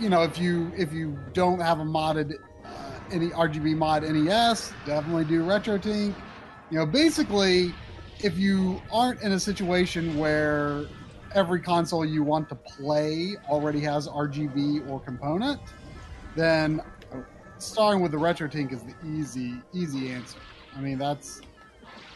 you 0.02 0.10
know, 0.10 0.24
if 0.24 0.40
you 0.40 0.72
if 0.76 0.92
you 0.92 1.18
don't 1.34 1.60
have 1.60 1.80
a 1.80 1.84
modded 1.84 2.34
uh, 2.66 2.70
any 3.12 3.30
RGB 3.30 3.78
mod 3.78 4.02
NES, 4.02 4.74
definitely 4.86 5.26
do 5.26 5.44
RetroTink. 5.44 6.16
You 6.72 6.80
know, 6.80 6.86
basically, 6.88 7.74
if 8.20 8.38
you 8.38 8.82
aren't 8.92 9.22
in 9.22 9.34
a 9.34 9.40
situation 9.40 10.18
where 10.18 10.86
every 11.36 11.62
console 11.62 12.04
you 12.04 12.24
want 12.24 12.50
to 12.50 12.56
play 12.56 13.38
already 13.48 13.80
has 13.82 14.08
RGB 14.08 14.90
or 14.90 15.00
component, 15.00 15.62
then 16.36 16.82
starting 17.60 18.02
with 18.02 18.12
the 18.12 18.18
RetroTink 18.18 18.74
is 18.74 18.82
the 18.82 18.96
easy 19.06 19.54
easy 19.72 20.10
answer. 20.10 20.40
I 20.76 20.82
mean, 20.82 20.98
that's 20.98 21.42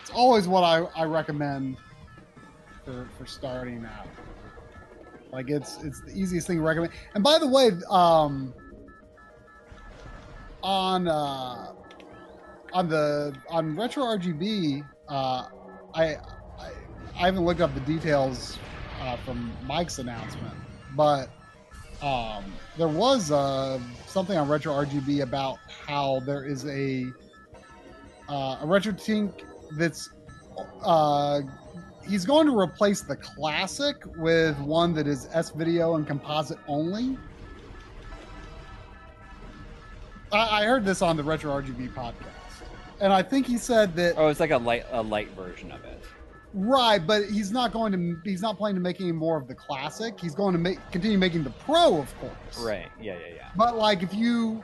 it's 0.02 0.10
always 0.10 0.48
what 0.48 0.63
I, 0.63 0.80
I 0.95 1.04
recommend 1.04 1.78
for 2.84 3.08
for 3.15 3.28
starting 3.28 3.86
out. 3.86 4.08
Like 5.31 5.49
it's 5.49 5.83
it's 5.83 6.01
the 6.01 6.11
easiest 6.11 6.47
thing 6.47 6.57
to 6.57 6.63
recommend. 6.63 6.93
And 7.13 7.23
by 7.23 7.39
the 7.39 7.47
way, 7.47 7.71
um, 7.89 8.53
on 10.63 11.07
uh, 11.07 11.73
on 12.73 12.89
the 12.89 13.35
on 13.49 13.75
Retro 13.75 14.03
RGB, 14.03 14.85
uh, 15.07 15.47
I, 15.93 16.03
I 16.03 16.17
I 17.15 17.25
haven't 17.25 17.45
looked 17.45 17.61
up 17.61 17.73
the 17.73 17.81
details 17.81 18.57
uh, 19.01 19.17
from 19.17 19.51
Mike's 19.65 19.99
announcement, 19.99 20.55
but 20.95 21.29
um, 22.01 22.43
there 22.77 22.88
was 22.88 23.31
uh, 23.31 23.79
something 24.07 24.38
on 24.38 24.47
Retro 24.47 24.73
RGB 24.73 25.21
about 25.21 25.57
how 25.67 26.19
there 26.21 26.45
is 26.45 26.65
a 26.65 27.05
uh, 28.27 28.57
a 28.61 28.65
Retro 28.65 28.91
Tink 28.91 29.43
that's 29.77 30.09
uh, 30.83 31.41
he's 32.07 32.25
going 32.25 32.47
to 32.47 32.57
replace 32.57 33.01
the 33.01 33.15
classic 33.15 33.95
with 34.17 34.57
one 34.59 34.93
that 34.93 35.07
is 35.07 35.27
S 35.33 35.49
video 35.49 35.95
and 35.95 36.07
composite 36.07 36.59
only. 36.67 37.17
I, 40.31 40.61
I 40.61 40.65
heard 40.65 40.85
this 40.85 41.01
on 41.01 41.17
the 41.17 41.23
Retro 41.23 41.61
RGB 41.61 41.93
podcast, 41.93 42.63
and 42.99 43.13
I 43.13 43.21
think 43.21 43.45
he 43.45 43.57
said 43.57 43.95
that 43.95 44.15
oh, 44.17 44.27
it's 44.27 44.39
like 44.39 44.51
a 44.51 44.57
light 44.57 44.85
a 44.91 45.01
light 45.01 45.29
version 45.31 45.71
of 45.71 45.83
it. 45.85 46.03
Right, 46.53 47.05
but 47.05 47.25
he's 47.25 47.51
not 47.51 47.73
going 47.73 47.91
to. 47.91 48.17
He's 48.23 48.41
not 48.41 48.57
planning 48.57 48.75
to 48.75 48.81
make 48.81 49.01
any 49.01 49.11
more 49.11 49.37
of 49.37 49.47
the 49.47 49.55
classic. 49.55 50.19
He's 50.19 50.33
going 50.33 50.53
to 50.53 50.59
make 50.59 50.79
continue 50.91 51.17
making 51.17 51.43
the 51.43 51.49
pro, 51.49 51.97
of 51.97 52.19
course. 52.19 52.57
Right. 52.59 52.87
Yeah. 52.99 53.13
Yeah. 53.13 53.35
Yeah. 53.35 53.49
But 53.57 53.77
like, 53.77 54.03
if 54.03 54.13
you 54.13 54.63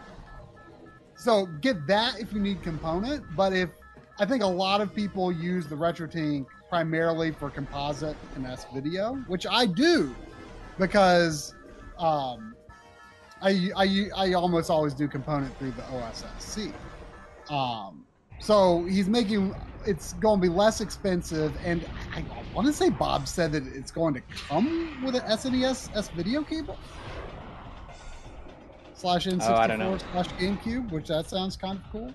so 1.22 1.46
get 1.60 1.86
that 1.88 2.20
if 2.20 2.34
you 2.34 2.40
need 2.40 2.64
component, 2.64 3.24
but 3.36 3.54
if 3.54 3.70
I 4.20 4.26
think 4.26 4.42
a 4.42 4.48
lot 4.48 4.82
of 4.82 4.96
people 4.96 5.32
use 5.32 5.68
the 5.68 5.76
RetroTink 5.76 6.46
primarily 6.72 7.32
for 7.32 7.50
composite 7.50 8.16
and 8.36 8.48
S 8.48 8.66
video, 8.74 9.16
which 9.28 9.46
I 9.46 9.66
do, 9.66 10.16
because 10.80 11.54
um, 12.00 12.56
I, 13.42 13.70
I 13.76 14.08
I 14.16 14.34
almost 14.34 14.70
always 14.70 14.94
do 14.94 15.06
component 15.10 15.56
through 15.60 15.72
the 15.72 15.82
OSSC. 15.82 16.72
Um, 17.50 18.06
so 18.40 18.86
he's 18.86 19.10
making 19.10 19.54
it's 19.86 20.14
going 20.14 20.40
to 20.40 20.42
be 20.42 20.48
less 20.48 20.80
expensive, 20.80 21.54
and 21.66 21.86
I, 22.16 22.20
I 22.20 22.44
want 22.56 22.68
to 22.68 22.74
say 22.74 22.90
Bob 22.90 23.28
said 23.28 23.52
that 23.52 23.68
it's 23.76 23.92
going 23.92 24.14
to 24.14 24.22
come 24.48 25.04
with 25.04 25.16
an 25.16 25.24
SNES 25.24 25.94
S 25.94 26.08
video 26.08 26.42
cable 26.42 26.78
slash 28.94 29.28
N64 29.28 29.50
Oh, 29.50 29.56
I 29.56 29.68
don't 29.68 29.80
know. 29.80 29.98
slash 30.14 30.28
GameCube, 30.40 30.90
which 30.90 31.10
that 31.10 31.28
sounds 31.28 31.58
kind 31.58 31.80
of 31.80 31.92
cool. 31.92 32.14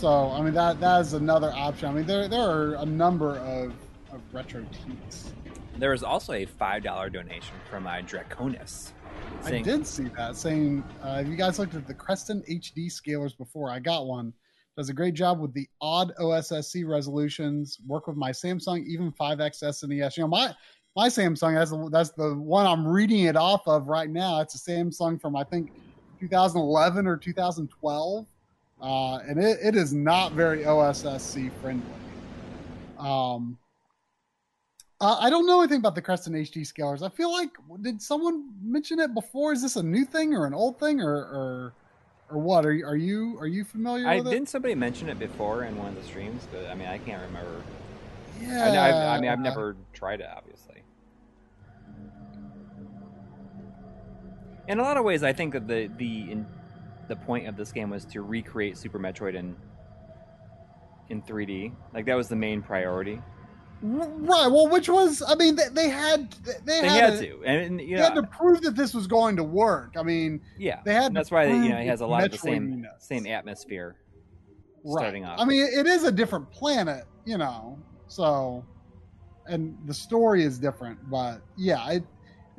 So 0.00 0.30
I 0.30 0.40
mean 0.40 0.54
that 0.54 0.80
that 0.80 1.02
is 1.02 1.12
another 1.12 1.52
option. 1.54 1.90
I 1.90 1.92
mean 1.92 2.06
there 2.06 2.26
there 2.26 2.40
are 2.40 2.76
a 2.76 2.86
number 2.86 3.36
of, 3.40 3.74
of 4.10 4.22
retro 4.32 4.64
teats. 4.72 5.34
There 5.76 5.90
was 5.90 6.02
also 6.02 6.32
a 6.32 6.46
five 6.46 6.82
dollar 6.82 7.10
donation 7.10 7.54
from 7.68 7.82
my 7.82 8.00
Draconis. 8.00 8.92
I 9.44 9.60
did 9.60 9.86
see 9.86 10.04
that 10.16 10.36
saying, 10.36 10.82
uh, 11.02 11.16
have 11.16 11.28
you 11.28 11.36
guys 11.36 11.58
looked 11.58 11.74
at 11.74 11.86
the 11.86 11.92
Creston 11.92 12.42
HD 12.48 12.86
scalers 12.86 13.36
before? 13.36 13.68
I 13.70 13.78
got 13.78 14.06
one. 14.06 14.32
Does 14.74 14.88
a 14.88 14.94
great 14.94 15.12
job 15.12 15.38
with 15.38 15.52
the 15.52 15.68
odd 15.82 16.14
OSSC 16.18 16.88
resolutions. 16.88 17.76
Work 17.86 18.06
with 18.06 18.16
my 18.16 18.30
Samsung, 18.30 18.86
even 18.86 19.12
5X 19.12 19.62
SNES. 19.62 20.16
You 20.16 20.22
know, 20.22 20.28
my 20.28 20.54
my 20.96 21.08
Samsung 21.08 21.54
that's 21.58 21.72
the, 21.72 21.90
that's 21.90 22.10
the 22.12 22.36
one 22.36 22.64
I'm 22.64 22.88
reading 22.88 23.24
it 23.24 23.36
off 23.36 23.68
of 23.68 23.88
right 23.88 24.08
now. 24.08 24.40
It's 24.40 24.54
a 24.54 24.70
Samsung 24.70 25.20
from 25.20 25.36
I 25.36 25.44
think 25.44 25.72
2011 26.20 27.06
or 27.06 27.18
2012, 27.18 28.26
uh, 28.82 29.18
and 29.18 29.38
it, 29.38 29.58
it 29.62 29.76
is 29.76 29.92
not 29.92 30.32
very 30.32 30.60
OSSC 30.60 31.50
friendly. 31.60 31.84
Um, 32.98 33.58
uh, 35.00 35.16
I 35.18 35.30
don't 35.30 35.46
know 35.46 35.60
anything 35.60 35.78
about 35.78 35.94
the 35.94 36.02
Creston 36.02 36.34
HD 36.34 36.60
scalers. 36.62 37.02
I 37.02 37.08
feel 37.08 37.32
like 37.32 37.50
did 37.80 38.02
someone 38.02 38.50
mention 38.62 38.98
it 38.98 39.14
before? 39.14 39.52
Is 39.52 39.62
this 39.62 39.76
a 39.76 39.82
new 39.82 40.04
thing 40.04 40.34
or 40.34 40.46
an 40.46 40.52
old 40.52 40.78
thing 40.78 41.00
or 41.00 41.14
or, 41.14 41.72
or 42.30 42.38
what? 42.38 42.66
Are 42.66 42.72
you 42.72 42.86
are 42.86 42.96
you 42.96 43.38
are 43.38 43.46
you 43.46 43.64
familiar 43.64 44.06
I 44.06 44.16
with 44.16 44.26
it? 44.26 44.30
didn't 44.30 44.50
somebody 44.50 44.74
mention 44.74 45.08
it 45.08 45.18
before 45.18 45.64
in 45.64 45.76
one 45.78 45.88
of 45.88 45.96
the 45.96 46.02
streams, 46.02 46.46
but 46.52 46.66
I 46.66 46.74
mean 46.74 46.88
I 46.88 46.98
can't 46.98 47.22
remember. 47.22 47.62
Yeah, 48.42 48.64
I, 48.64 48.88
I, 48.88 49.16
I 49.16 49.20
mean 49.20 49.30
I've 49.30 49.40
never 49.40 49.76
tried 49.94 50.20
it, 50.20 50.28
obviously. 50.34 50.82
In 54.68 54.78
a 54.78 54.82
lot 54.82 54.98
of 54.98 55.04
ways, 55.04 55.22
I 55.22 55.32
think 55.32 55.54
that 55.54 55.66
the 55.66 55.90
the 55.96 56.32
in, 56.32 56.46
the 57.10 57.16
point 57.16 57.48
of 57.48 57.56
this 57.56 57.72
game 57.72 57.90
was 57.90 58.04
to 58.04 58.22
recreate 58.22 58.78
Super 58.78 58.98
Metroid 58.98 59.34
in 59.34 59.56
in 61.08 61.20
3D. 61.20 61.72
Like 61.92 62.06
that 62.06 62.14
was 62.14 62.28
the 62.28 62.36
main 62.36 62.62
priority. 62.62 63.20
right. 63.82 64.46
Well, 64.46 64.68
which 64.68 64.88
was 64.88 65.20
I 65.26 65.34
mean 65.34 65.56
they, 65.56 65.68
they 65.72 65.88
had 65.88 66.30
they, 66.64 66.80
They 66.80 66.88
had, 66.88 67.14
had 67.14 67.18
to, 67.18 67.42
and 67.44 67.80
you 67.80 67.96
they 67.96 68.02
had 68.02 68.14
to 68.14 68.22
prove 68.22 68.62
that 68.62 68.76
this 68.76 68.94
was 68.94 69.08
going 69.08 69.36
to 69.36 69.42
work. 69.42 69.96
I 69.98 70.04
mean, 70.04 70.40
yeah, 70.56 70.80
they 70.84 70.94
had 70.94 71.12
that's 71.12 71.32
why 71.32 71.46
you 71.46 71.70
know 71.70 71.78
it 71.78 71.86
has 71.86 72.00
a 72.00 72.06
lot 72.06 72.24
of 72.24 72.30
the 72.30 72.38
same 72.38 72.86
same 72.98 73.26
atmosphere 73.26 73.96
right. 74.84 75.00
starting 75.00 75.24
off. 75.24 75.40
I 75.40 75.44
mean, 75.44 75.66
it 75.66 75.88
is 75.88 76.04
a 76.04 76.12
different 76.12 76.48
planet, 76.52 77.06
you 77.24 77.38
know. 77.38 77.76
So, 78.06 78.64
and 79.46 79.76
the 79.86 79.94
story 79.94 80.44
is 80.44 80.60
different, 80.60 80.98
but 81.10 81.42
yeah, 81.56 81.90
it 81.90 82.04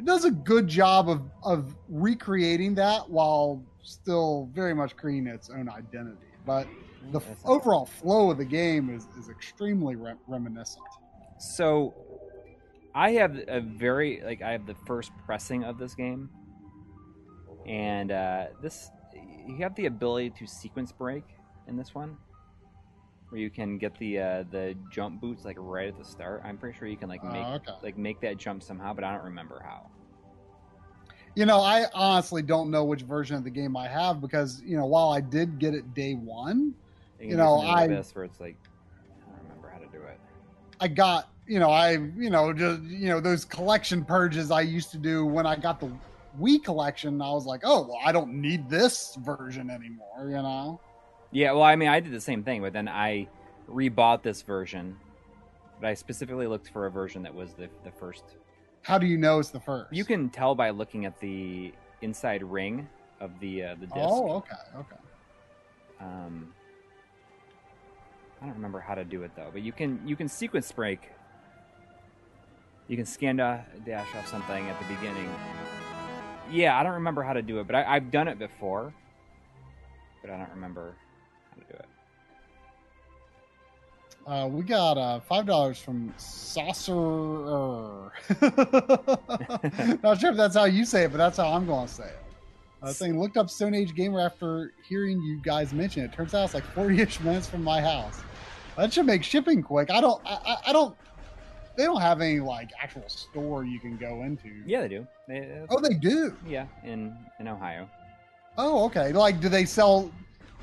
it 0.01 0.05
does 0.05 0.25
a 0.25 0.31
good 0.31 0.67
job 0.67 1.09
of 1.09 1.21
of 1.43 1.75
recreating 1.87 2.73
that 2.75 3.07
while 3.09 3.63
still 3.83 4.49
very 4.53 4.73
much 4.73 4.95
creating 4.97 5.27
its 5.27 5.49
own 5.51 5.69
identity. 5.69 6.17
But 6.45 6.67
the 7.11 7.19
That's- 7.19 7.37
overall 7.45 7.85
flow 7.85 8.31
of 8.31 8.37
the 8.39 8.45
game 8.45 8.89
is 8.89 9.07
is 9.19 9.29
extremely 9.29 9.95
re- 9.95 10.15
reminiscent. 10.27 10.83
So, 11.39 11.93
I 12.95 13.11
have 13.11 13.37
a 13.47 13.61
very 13.61 14.21
like 14.25 14.41
I 14.41 14.51
have 14.53 14.65
the 14.65 14.75
first 14.87 15.11
pressing 15.25 15.63
of 15.63 15.77
this 15.77 15.93
game, 15.93 16.29
and 17.67 18.11
uh, 18.11 18.47
this 18.59 18.89
you 19.45 19.57
have 19.57 19.75
the 19.75 19.85
ability 19.85 20.31
to 20.31 20.47
sequence 20.47 20.91
break 20.91 21.23
in 21.67 21.77
this 21.77 21.93
one, 21.93 22.17
where 23.29 23.39
you 23.39 23.51
can 23.51 23.77
get 23.77 23.95
the 23.99 24.19
uh, 24.19 24.43
the 24.49 24.75
jump 24.91 25.21
boots 25.21 25.45
like 25.45 25.57
right 25.59 25.89
at 25.89 25.97
the 25.99 26.05
start. 26.05 26.41
I'm 26.43 26.57
pretty 26.57 26.75
sure 26.77 26.87
you 26.87 26.97
can 26.97 27.09
like 27.09 27.23
make 27.23 27.45
Oh, 27.45 27.53
okay. 27.55 27.73
like 27.83 27.97
make 27.99 28.19
that 28.21 28.37
jump 28.37 28.63
somehow, 28.63 28.93
but 28.95 29.03
I 29.03 29.13
don't 29.13 29.25
remember 29.25 29.61
how. 29.63 29.90
You 31.35 31.45
know, 31.45 31.59
I 31.61 31.85
honestly 31.93 32.41
don't 32.41 32.69
know 32.71 32.83
which 32.83 33.03
version 33.03 33.37
of 33.37 33.43
the 33.43 33.49
game 33.49 33.77
I 33.77 33.87
have 33.87 34.19
because 34.19 34.61
you 34.65 34.77
know 34.77 34.85
while 34.85 35.11
I 35.11 35.21
did 35.21 35.59
get 35.59 35.73
it 35.73 35.93
day 35.93 36.13
one, 36.13 36.73
You, 37.19 37.37
know, 37.37 37.61
I- 37.61 37.87
this 37.87 38.13
where 38.13 38.25
it's 38.25 38.39
like 38.39 38.57
I 38.63 39.29
don't 39.29 39.43
remember 39.43 39.69
how 39.69 39.79
to 39.79 39.87
do 39.87 40.03
it. 40.03 40.19
I 40.79 40.87
got 40.87 41.29
you 41.47 41.59
know 41.59 41.69
I 41.69 41.91
you 41.91 42.29
know 42.29 42.51
just 42.53 42.81
you 42.83 43.07
know 43.07 43.19
those 43.19 43.45
collection 43.45 44.03
purges 44.03 44.51
I 44.51 44.61
used 44.61 44.91
to 44.91 44.97
do 44.97 45.25
when 45.25 45.45
I 45.45 45.55
got 45.55 45.79
the 45.79 45.91
Wii 46.39 46.63
collection. 46.63 47.21
I 47.21 47.31
was 47.31 47.45
like, 47.45 47.61
oh 47.63 47.83
well, 47.87 47.99
I 48.03 48.11
don't 48.11 48.33
need 48.33 48.69
this 48.69 49.15
version 49.21 49.69
anymore. 49.69 50.29
You 50.29 50.41
know. 50.41 50.81
Yeah, 51.31 51.53
well, 51.53 51.63
I 51.63 51.77
mean, 51.77 51.87
I 51.87 52.01
did 52.01 52.11
the 52.11 52.19
same 52.19 52.43
thing, 52.43 52.61
but 52.61 52.73
then 52.73 52.89
I 52.89 53.27
rebought 53.69 54.21
this 54.21 54.41
version. 54.41 54.97
But 55.79 55.87
I 55.87 55.93
specifically 55.93 56.45
looked 56.45 56.69
for 56.69 56.85
a 56.87 56.91
version 56.91 57.23
that 57.23 57.33
was 57.33 57.53
the 57.53 57.69
the 57.85 57.91
first. 57.91 58.23
How 58.83 58.97
do 58.97 59.05
you 59.05 59.17
know 59.17 59.39
it's 59.39 59.49
the 59.49 59.59
first? 59.59 59.93
You 59.93 60.05
can 60.05 60.29
tell 60.29 60.55
by 60.55 60.71
looking 60.71 61.05
at 61.05 61.19
the 61.19 61.73
inside 62.01 62.43
ring 62.43 62.87
of 63.19 63.31
the 63.39 63.63
uh, 63.63 63.75
the 63.75 63.85
disc. 63.85 63.97
Oh, 63.97 64.31
okay, 64.37 64.55
okay. 64.75 64.95
Um, 65.99 66.53
I 68.41 68.45
don't 68.45 68.55
remember 68.55 68.79
how 68.79 68.95
to 68.95 69.03
do 69.03 69.23
it 69.23 69.31
though, 69.35 69.49
but 69.53 69.61
you 69.61 69.71
can 69.71 70.01
you 70.05 70.15
can 70.15 70.27
sequence 70.27 70.71
break. 70.71 71.11
You 72.87 72.97
can 72.97 73.05
scan 73.05 73.37
da- 73.37 73.61
dash 73.85 74.07
off 74.15 74.27
something 74.27 74.67
at 74.67 74.79
the 74.79 74.93
beginning. 74.95 75.29
Yeah, 76.51 76.77
I 76.77 76.83
don't 76.83 76.93
remember 76.93 77.23
how 77.23 77.33
to 77.33 77.41
do 77.41 77.59
it, 77.59 77.67
but 77.67 77.75
I, 77.75 77.95
I've 77.95 78.11
done 78.11 78.27
it 78.27 78.39
before. 78.39 78.93
But 80.21 80.31
I 80.31 80.37
don't 80.37 80.49
remember 80.49 80.95
how 81.49 81.61
to 81.61 81.67
do 81.67 81.79
it. 81.79 81.85
Uh, 84.27 84.47
we 84.51 84.61
got 84.63 84.97
uh, 84.97 85.19
five 85.19 85.45
dollars 85.45 85.79
from 85.79 86.13
Saucer. 86.17 86.93
Not 90.03 90.19
sure 90.19 90.31
if 90.31 90.37
that's 90.37 90.55
how 90.55 90.65
you 90.65 90.85
say 90.85 91.03
it, 91.05 91.11
but 91.11 91.17
that's 91.17 91.37
how 91.37 91.51
I'm 91.53 91.65
going 91.65 91.87
to 91.87 91.93
say 91.93 92.03
it. 92.05 92.19
Uh, 92.83 92.91
saying 92.93 93.19
looked 93.19 93.37
up 93.37 93.49
Stone 93.49 93.73
Age 93.75 93.93
Gamer 93.95 94.19
after 94.21 94.73
hearing 94.87 95.21
you 95.21 95.39
guys 95.43 95.71
mention 95.73 96.03
it. 96.03 96.13
Turns 96.13 96.33
out 96.33 96.45
it's 96.45 96.53
like 96.55 96.63
40-ish 96.75 97.19
minutes 97.19 97.47
from 97.47 97.63
my 97.63 97.79
house. 97.81 98.19
That 98.77 98.91
should 98.93 99.05
make 99.05 99.23
shipping 99.23 99.61
quick. 99.61 99.91
I 99.91 100.01
don't. 100.01 100.21
I, 100.25 100.57
I- 100.67 100.71
don't. 100.73 100.95
They 101.77 101.85
don't 101.85 102.01
have 102.01 102.19
any 102.21 102.39
like 102.41 102.69
actual 102.81 103.07
store 103.07 103.63
you 103.63 103.79
can 103.79 103.95
go 103.97 104.23
into. 104.23 104.49
Yeah, 104.65 104.81
they 104.81 104.87
do. 104.89 105.07
They, 105.27 105.61
Oh, 105.69 105.79
they 105.79 105.93
do. 105.95 106.35
yeah, 106.45 106.65
in 106.83 107.15
in 107.39 107.47
Ohio. 107.47 107.89
Oh, 108.57 108.83
okay. 108.85 109.13
Like, 109.13 109.39
do 109.39 109.47
they 109.49 109.63
sell? 109.65 110.11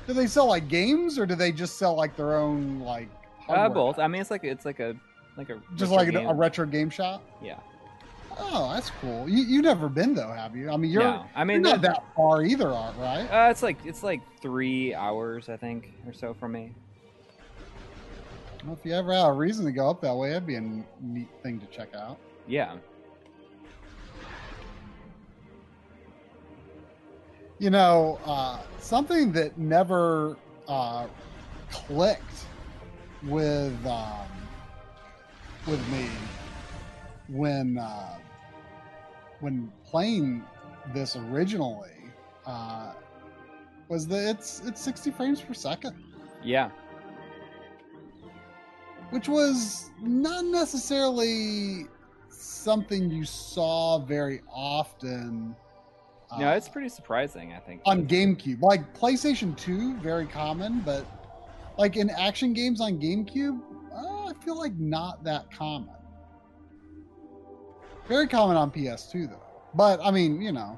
Do 0.07 0.13
they 0.13 0.27
sell 0.27 0.45
like 0.47 0.67
games, 0.67 1.17
or 1.17 1.25
do 1.25 1.33
they 1.35 1.51
just 1.51 1.77
sell 1.79 1.95
like 1.95 2.15
their 2.15 2.35
own 2.35 2.79
like? 2.81 3.09
Uh, 3.49 3.69
both. 3.69 3.99
I 3.99 4.07
mean, 4.07 4.21
it's 4.21 4.31
like 4.31 4.43
it's 4.43 4.65
like 4.65 4.79
a 4.79 4.95
like 5.37 5.49
a 5.49 5.59
Just 5.75 5.91
retro 5.91 5.95
like 5.97 6.07
a, 6.07 6.11
game. 6.11 6.27
a 6.27 6.33
retro 6.33 6.65
game 6.65 6.89
shop. 6.89 7.23
yeah. 7.41 7.59
Oh, 8.41 8.71
that's 8.73 8.89
cool. 9.01 9.27
You 9.27 9.43
you 9.43 9.61
never 9.61 9.89
been 9.89 10.13
though, 10.13 10.31
have 10.31 10.55
you? 10.55 10.69
I 10.69 10.77
mean, 10.77 10.91
you're, 10.91 11.03
no, 11.03 11.25
I 11.35 11.39
you're 11.39 11.45
mean 11.45 11.61
not 11.61 11.81
that 11.81 12.03
far 12.15 12.43
either, 12.43 12.69
are 12.69 12.93
right? 12.97 13.27
Uh, 13.29 13.49
it's 13.51 13.61
like 13.61 13.77
it's 13.85 14.01
like 14.03 14.21
three 14.41 14.93
hours, 14.93 15.49
I 15.49 15.57
think, 15.57 15.91
or 16.07 16.13
so 16.13 16.33
from 16.33 16.53
me. 16.53 16.71
Well, 18.63 18.77
if 18.79 18.85
you 18.85 18.93
ever 18.93 19.13
had 19.13 19.25
a 19.27 19.31
reason 19.33 19.65
to 19.65 19.71
go 19.71 19.89
up 19.89 19.99
that 20.01 20.15
way, 20.15 20.29
that'd 20.29 20.47
be 20.47 20.55
a 20.55 20.61
neat 21.01 21.27
thing 21.43 21.59
to 21.59 21.65
check 21.67 21.93
out. 21.95 22.17
Yeah. 22.47 22.75
You 27.59 27.69
know, 27.69 28.19
uh, 28.25 28.59
something 28.79 29.31
that 29.33 29.57
never 29.57 30.37
uh, 30.67 31.07
clicked 31.71 32.45
with 33.23 33.85
um, 33.85 34.27
with 35.67 35.85
me 35.89 36.07
when 37.27 37.77
uh, 37.77 38.17
when 39.39 39.71
playing 39.85 40.43
this 40.93 41.15
originally 41.15 41.91
uh, 42.45 42.93
was 43.87 44.07
that 44.07 44.29
it's 44.29 44.61
it's 44.65 44.81
60 44.81 45.11
frames 45.11 45.41
per 45.41 45.53
second. 45.53 45.95
Yeah. 46.43 46.69
which 49.09 49.27
was 49.27 49.89
not 50.01 50.45
necessarily 50.45 51.87
something 52.29 53.09
you 53.09 53.25
saw 53.25 53.99
very 53.99 54.41
often. 54.51 55.55
No, 56.37 56.49
uh, 56.49 56.53
it's 56.53 56.69
pretty 56.69 56.89
surprising. 56.89 57.53
I 57.53 57.59
think. 57.59 57.81
on 57.85 58.05
GameCube. 58.07 58.61
Like 58.61 58.97
PlayStation 58.97 59.57
2, 59.57 59.95
very 59.97 60.27
common, 60.27 60.81
but 60.81 61.18
like 61.79 61.95
in 61.95 62.09
action 62.09 62.51
games 62.51 62.81
on 62.81 62.99
GameCube, 62.99 63.57
uh, 63.95 64.25
I 64.27 64.33
feel 64.43 64.57
like 64.57 64.75
not 64.75 65.23
that 65.23 65.49
common. 65.49 65.95
Very 68.05 68.27
common 68.27 68.57
on 68.57 68.69
PS2 68.69 69.29
though. 69.29 69.41
But 69.73 70.01
I 70.03 70.11
mean, 70.11 70.41
you 70.41 70.51
know, 70.51 70.77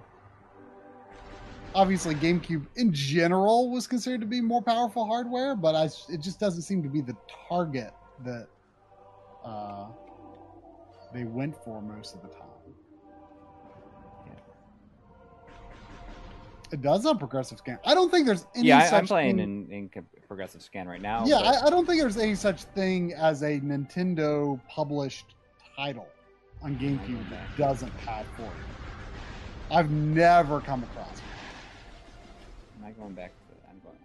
obviously 1.74 2.14
GameCube 2.14 2.68
in 2.76 2.94
general 2.94 3.72
was 3.72 3.88
considered 3.88 4.22
to 4.22 4.28
be 4.28 4.42
more 4.42 4.62
powerful 4.62 5.08
hardware, 5.08 5.56
but 5.56 5.74
I, 5.74 5.86
it 6.08 6.22
just 6.22 6.40
doesn't 6.40 6.62
seem 6.62 6.84
to 6.84 6.90
be 6.90 7.02
the 7.02 7.18
target 7.50 7.94
that 8.24 8.48
uh, 9.44 9.88
they 11.16 11.24
went 11.24 11.56
for 11.64 11.82
most 11.82 12.14
of 12.14 12.22
the 12.22 12.28
time. 12.28 12.51
It 16.72 16.82
does 16.82 17.06
on 17.06 17.18
progressive 17.18 17.58
scan. 17.58 17.80
I 17.86 17.94
don't 17.94 18.10
think 18.10 18.26
there's 18.26 18.48
any 18.56 18.70
yeah, 18.70 18.90
I'm 18.94 19.06
playing 19.06 19.38
thing- 19.38 19.68
in, 19.70 19.90
in 19.96 20.06
progressive 20.28 20.62
scan 20.62 20.88
right 20.88 21.02
now. 21.02 21.26
yeah, 21.26 21.40
but- 21.42 21.64
I, 21.64 21.68
I 21.68 21.70
don't 21.70 21.86
think 21.86 22.00
there's 22.00 22.18
any 22.18 22.36
such 22.36 22.64
thing 22.64 23.14
as 23.14 23.42
a 23.42 23.60
Nintendo 23.60 24.60
published 24.70 25.36
title 25.76 26.08
on 26.64 26.76
GameCube 26.78 27.30
that 27.30 27.58
doesn't 27.58 27.92
have 28.00 28.26
40. 28.38 28.52
I've 29.72 29.92
never 29.92 30.62
come 30.62 30.84
across 30.84 31.12
it. 31.18 31.24
Am 32.80 32.86
I 32.86 32.92
going 32.92 33.14
back 33.14 33.32
to? 33.32 33.70
I'm 33.70 33.80
going 33.84 33.98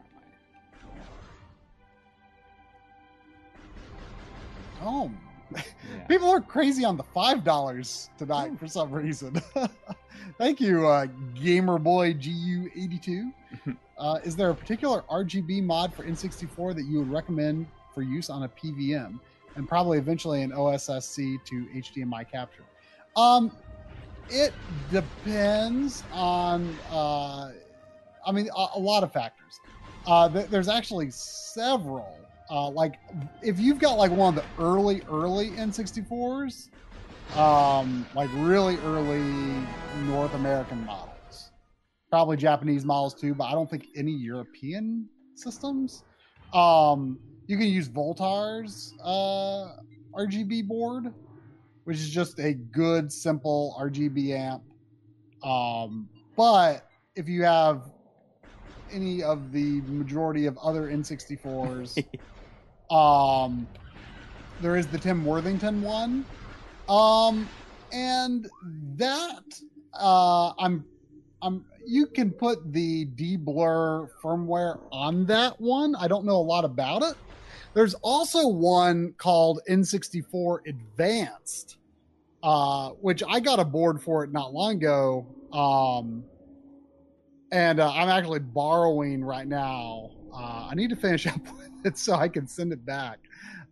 wrong 4.83 5.11
Oh. 5.13 5.26
Yeah. 5.55 5.63
people 6.09 6.29
are 6.29 6.41
crazy 6.41 6.85
on 6.85 6.97
the 6.97 7.03
five 7.03 7.45
dollars 7.45 8.11
tonight 8.19 8.59
for 8.59 8.67
some 8.67 8.91
reason. 8.91 9.41
Thank 10.39 10.61
you, 10.61 10.87
uh, 10.87 11.07
Gamerboy 11.35 12.21
GU82. 12.21 13.33
uh, 13.99 14.19
is 14.25 14.35
there 14.37 14.51
a 14.51 14.55
particular 14.55 15.03
RGB 15.11 15.63
mod 15.63 15.95
for 15.95 16.05
N64 16.05 16.75
that 16.75 16.85
you 16.85 16.99
would 16.99 17.11
recommend 17.11 17.67
for 17.95 18.03
use 18.03 18.29
on 18.29 18.43
a 18.43 18.49
PVM, 18.49 19.19
and 19.55 19.69
probably 19.69 19.99
eventually 19.99 20.43
an 20.43 20.51
OSSC 20.51 21.45
to 21.45 21.67
HDMI 21.75 22.31
capture? 22.31 22.65
Um, 23.17 23.51
it 24.29 24.53
depends 24.91 26.03
on. 26.13 26.77
Uh, 26.91 27.53
I 28.27 28.33
mean, 28.33 28.49
a, 28.57 28.67
a 28.75 28.79
lot 28.79 29.05
of 29.05 29.13
factors. 29.13 29.61
Uh, 30.07 30.29
th- 30.29 30.49
there's 30.49 30.69
actually 30.69 31.11
several. 31.11 32.19
Uh, 32.51 32.71
like, 32.71 32.99
if 33.43 33.59
you've 33.59 33.79
got 33.79 33.95
like 33.95 34.11
one 34.11 34.37
of 34.37 34.43
the 34.43 34.63
early, 34.63 35.03
early 35.11 35.51
N64s, 35.51 36.69
um, 37.37 38.07
like 38.15 38.31
really 38.35 38.77
early 38.79 39.23
North 40.07 40.35
American 40.35 40.85
models, 40.85 41.51
probably 42.11 42.37
Japanese 42.37 42.85
models 42.85 43.15
too, 43.15 43.35
but 43.35 43.45
I 43.45 43.53
don't 43.53 43.69
think 43.69 43.87
any 43.97 44.13
European 44.13 45.09
systems. 45.35 46.05
Um, 46.53 47.19
you 47.47 47.57
can 47.57 47.67
use 47.67 47.89
Voultar's 47.89 48.95
uh, 49.03 49.73
RGB 50.17 50.67
board, 50.67 51.13
which 51.85 51.97
is 51.97 52.11
just 52.11 52.39
a 52.39 52.55
good, 52.55 53.13
simple 53.13 53.77
RGB 53.81 54.31
amp. 54.33 54.63
Um, 55.43 56.09
but 56.37 56.87
if 57.15 57.29
you 57.29 57.45
have 57.45 57.83
any 58.93 59.23
of 59.23 59.53
the 59.53 59.81
majority 59.83 60.47
of 60.47 60.57
other 60.59 60.91
N64s, 60.91 62.05
um, 62.91 63.67
there 64.61 64.77
is 64.77 64.87
the 64.87 64.99
Tim 64.99 65.25
Worthington 65.25 65.83
one. 65.83 66.25
Um, 66.89 67.49
and 67.93 68.49
that 68.97 69.45
uh, 69.95 70.53
I'm 70.59 70.85
I'm 71.43 71.65
you 71.87 72.07
can 72.07 72.31
put 72.31 72.73
the 72.73 73.07
deblur 73.07 74.09
firmware 74.23 74.81
on 74.91 75.27
that 75.27 75.61
one. 75.61 75.95
I 75.97 76.09
don't 76.09 76.25
know 76.25 76.37
a 76.37 76.43
lot 76.43 76.65
about 76.65 77.03
it. 77.03 77.15
There's 77.75 77.95
also 77.95 78.49
one 78.49 79.15
called 79.19 79.61
N64 79.69 80.67
Advanced, 80.67 81.77
uh, 82.43 82.91
which 83.01 83.23
I 83.29 83.39
got 83.39 83.61
a 83.61 83.65
board 83.65 84.03
for 84.03 84.25
it 84.25 84.33
not 84.33 84.53
long 84.53 84.77
ago. 84.77 85.27
Um, 85.53 86.25
and 87.53 87.79
uh, 87.79 87.93
I'm 87.93 88.09
actually 88.09 88.41
borrowing 88.41 89.23
right 89.23 89.47
now. 89.47 90.11
Uh, 90.35 90.69
I 90.71 90.75
need 90.75 90.91
to 90.91 90.97
finish 90.97 91.27
up 91.27 91.41
with 91.53 91.67
it 91.67 91.76
so 91.95 92.15
I 92.15 92.29
can 92.29 92.47
send 92.47 92.73
it 92.73 92.85
back. 92.85 93.19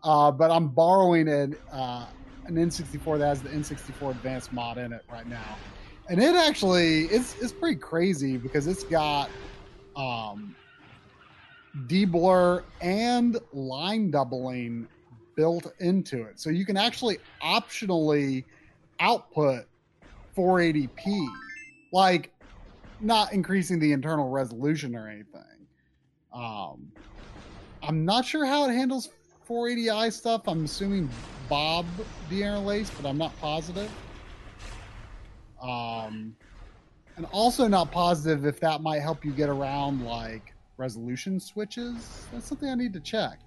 Uh, 0.03 0.31
but 0.31 0.50
I'm 0.50 0.68
borrowing 0.68 1.29
an 1.29 1.57
uh, 1.72 2.07
an 2.46 2.57
N64 2.57 3.18
that 3.18 3.27
has 3.27 3.42
the 3.42 3.48
N64 3.48 4.11
Advanced 4.11 4.53
mod 4.53 4.77
in 4.77 4.92
it 4.92 5.03
right 5.11 5.27
now, 5.27 5.57
and 6.09 6.22
it 6.22 6.37
actually 6.37 7.05
it's 7.05 7.40
it's 7.40 7.53
pretty 7.53 7.77
crazy 7.77 8.37
because 8.37 8.66
it's 8.66 8.85
got 8.85 9.31
um, 9.96 10.55
deblur 11.87 12.64
and 12.83 13.38
line 13.53 14.11
doubling 14.11 14.87
built 15.37 15.72
into 15.81 16.22
it, 16.22 16.38
so 16.38 16.50
you 16.50 16.66
can 16.66 16.77
actually 16.77 17.18
optionally 17.42 18.44
output 19.00 19.64
480p, 20.37 21.27
like 21.92 22.31
not 23.00 23.33
increasing 23.33 23.79
the 23.79 23.92
internal 23.92 24.29
resolution 24.29 24.94
or 24.94 25.09
anything. 25.09 25.66
Um, 26.33 26.92
I'm 27.87 28.05
not 28.05 28.25
sure 28.25 28.47
how 28.47 28.68
it 28.68 28.73
handles 28.73 29.11
480i 29.49 30.12
stuff. 30.12 30.42
I'm 30.47 30.64
assuming 30.64 31.09
Bob 31.49 31.87
deinterlaced, 32.31 32.92
but 33.01 33.07
I'm 33.09 33.18
not 33.18 33.38
positive. 33.40 33.90
Um, 35.61 36.35
and 37.16 37.27
also 37.33 37.68
not 37.68 37.90
positive 37.92 38.47
if 38.47 38.59
that 38.61 38.81
might 38.81 39.01
help 39.01 39.25
you 39.25 39.33
get 39.33 39.49
around 39.49 40.05
like 40.05 40.55
resolution 40.77 41.38
switches. 41.38 42.27
That's 42.33 42.47
something 42.47 42.68
I 42.68 42.75
need 42.75 42.92
to 42.94 43.01
check. 43.01 43.38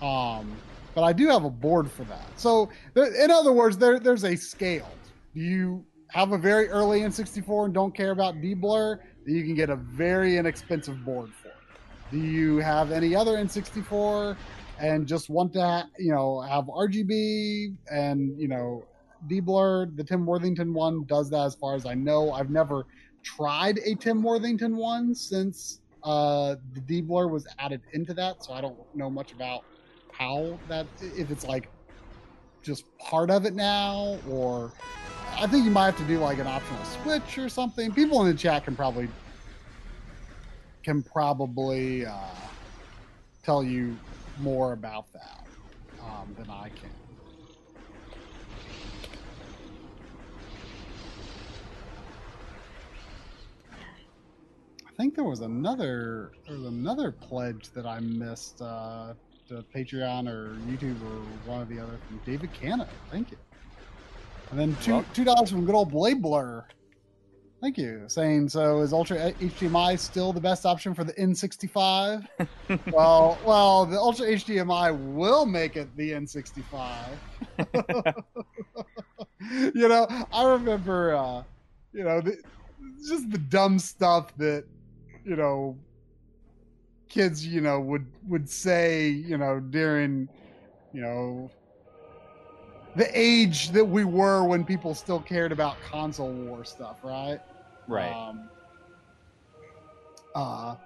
Um, 0.00 0.52
but 0.94 1.02
I 1.02 1.12
do 1.12 1.28
have 1.28 1.44
a 1.44 1.50
board 1.50 1.90
for 1.90 2.04
that. 2.04 2.26
So, 2.36 2.70
in 2.96 3.30
other 3.30 3.52
words, 3.52 3.78
there 3.78 3.98
there's 3.98 4.24
a 4.24 4.36
scale. 4.36 4.90
Do 5.34 5.40
you 5.40 5.84
have 6.08 6.32
a 6.32 6.38
very 6.38 6.68
early 6.68 7.00
N64 7.00 7.66
and 7.66 7.74
don't 7.74 7.94
care 7.94 8.10
about 8.10 8.36
deblur? 8.36 8.98
You 9.24 9.42
can 9.42 9.54
get 9.54 9.70
a 9.70 9.76
very 9.76 10.36
inexpensive 10.36 11.04
board. 11.04 11.30
Do 12.12 12.18
you 12.18 12.58
have 12.58 12.92
any 12.92 13.16
other 13.16 13.32
N64 13.32 14.36
and 14.78 15.06
just 15.06 15.30
want 15.30 15.54
to, 15.54 15.88
you 15.98 16.12
know, 16.12 16.42
have 16.42 16.66
RGB 16.66 17.74
and 17.90 18.38
you 18.38 18.48
know, 18.48 18.84
deblur? 19.28 19.96
The 19.96 20.04
Tim 20.04 20.26
Worthington 20.26 20.74
one 20.74 21.04
does 21.04 21.30
that, 21.30 21.46
as 21.46 21.54
far 21.54 21.74
as 21.74 21.86
I 21.86 21.94
know. 21.94 22.30
I've 22.30 22.50
never 22.50 22.84
tried 23.22 23.78
a 23.78 23.94
Tim 23.94 24.22
Worthington 24.22 24.76
one 24.76 25.14
since 25.14 25.80
uh, 26.04 26.56
the 26.74 26.80
deblur 26.80 27.30
was 27.30 27.46
added 27.58 27.80
into 27.94 28.12
that, 28.14 28.44
so 28.44 28.52
I 28.52 28.60
don't 28.60 28.76
know 28.94 29.08
much 29.08 29.32
about 29.32 29.64
how 30.12 30.58
that 30.68 30.86
if 31.00 31.30
it's 31.30 31.46
like 31.46 31.70
just 32.62 32.84
part 32.98 33.30
of 33.30 33.46
it 33.46 33.54
now 33.54 34.18
or 34.30 34.70
I 35.38 35.46
think 35.46 35.64
you 35.64 35.70
might 35.70 35.86
have 35.86 35.96
to 35.96 36.04
do 36.04 36.18
like 36.18 36.38
an 36.38 36.46
optional 36.46 36.84
switch 36.84 37.38
or 37.38 37.48
something. 37.48 37.92
People 37.92 38.20
in 38.20 38.30
the 38.30 38.38
chat 38.38 38.64
can 38.64 38.76
probably 38.76 39.08
can 40.82 41.02
probably 41.02 42.06
uh, 42.06 42.12
tell 43.42 43.62
you 43.62 43.96
more 44.38 44.72
about 44.72 45.12
that 45.12 45.46
um, 46.02 46.34
than 46.36 46.50
I 46.50 46.68
can. 46.70 46.90
I 54.86 54.94
think 54.96 55.14
there 55.14 55.24
was 55.24 55.40
another 55.40 56.32
there 56.46 56.56
was 56.56 56.66
another 56.66 57.10
pledge 57.10 57.70
that 57.70 57.86
I 57.86 57.98
missed 58.00 58.60
uh, 58.60 59.14
to 59.48 59.64
Patreon 59.74 60.28
or 60.28 60.54
YouTube 60.68 61.02
or 61.02 61.22
one 61.50 61.62
or 61.62 61.64
the 61.64 61.80
other 61.80 61.98
from 62.06 62.20
David 62.24 62.52
Canna. 62.52 62.86
Thank 63.10 63.30
you. 63.30 63.38
And 64.50 64.60
then 64.60 64.76
two 64.82 65.04
two 65.14 65.24
dollars 65.24 65.50
from 65.50 65.64
good 65.64 65.74
old 65.74 65.90
Blade 65.90 66.20
Blur. 66.20 66.64
Thank 67.62 67.78
you. 67.78 68.02
Saying 68.08 68.48
so 68.48 68.80
is 68.80 68.92
Ultra 68.92 69.32
HDMI 69.34 69.96
still 69.96 70.32
the 70.32 70.40
best 70.40 70.66
option 70.66 70.94
for 70.94 71.04
the 71.04 71.12
N65? 71.12 72.26
well, 72.92 73.38
well, 73.46 73.86
the 73.86 73.96
Ultra 73.96 74.26
HDMI 74.26 75.14
will 75.14 75.46
make 75.46 75.76
it 75.76 75.96
the 75.96 76.10
N65. 76.10 76.90
you 79.76 79.88
know, 79.88 80.08
I 80.32 80.44
remember, 80.44 81.14
uh, 81.14 81.44
you 81.92 82.02
know, 82.02 82.20
the, 82.20 82.36
just 83.08 83.30
the 83.30 83.38
dumb 83.38 83.78
stuff 83.78 84.36
that, 84.38 84.64
you 85.24 85.36
know, 85.36 85.78
kids, 87.08 87.46
you 87.46 87.60
know, 87.60 87.78
would 87.78 88.06
would 88.26 88.50
say, 88.50 89.08
you 89.08 89.38
know, 89.38 89.60
during, 89.60 90.28
you 90.92 91.00
know, 91.00 91.48
the 92.96 93.08
age 93.16 93.70
that 93.70 93.84
we 93.84 94.04
were 94.04 94.42
when 94.42 94.64
people 94.64 94.96
still 94.96 95.20
cared 95.20 95.52
about 95.52 95.76
console 95.88 96.32
war 96.32 96.64
stuff, 96.64 96.96
right? 97.04 97.38
Right. 97.86 98.12
Um, 98.12 98.48
uh, 100.34 100.76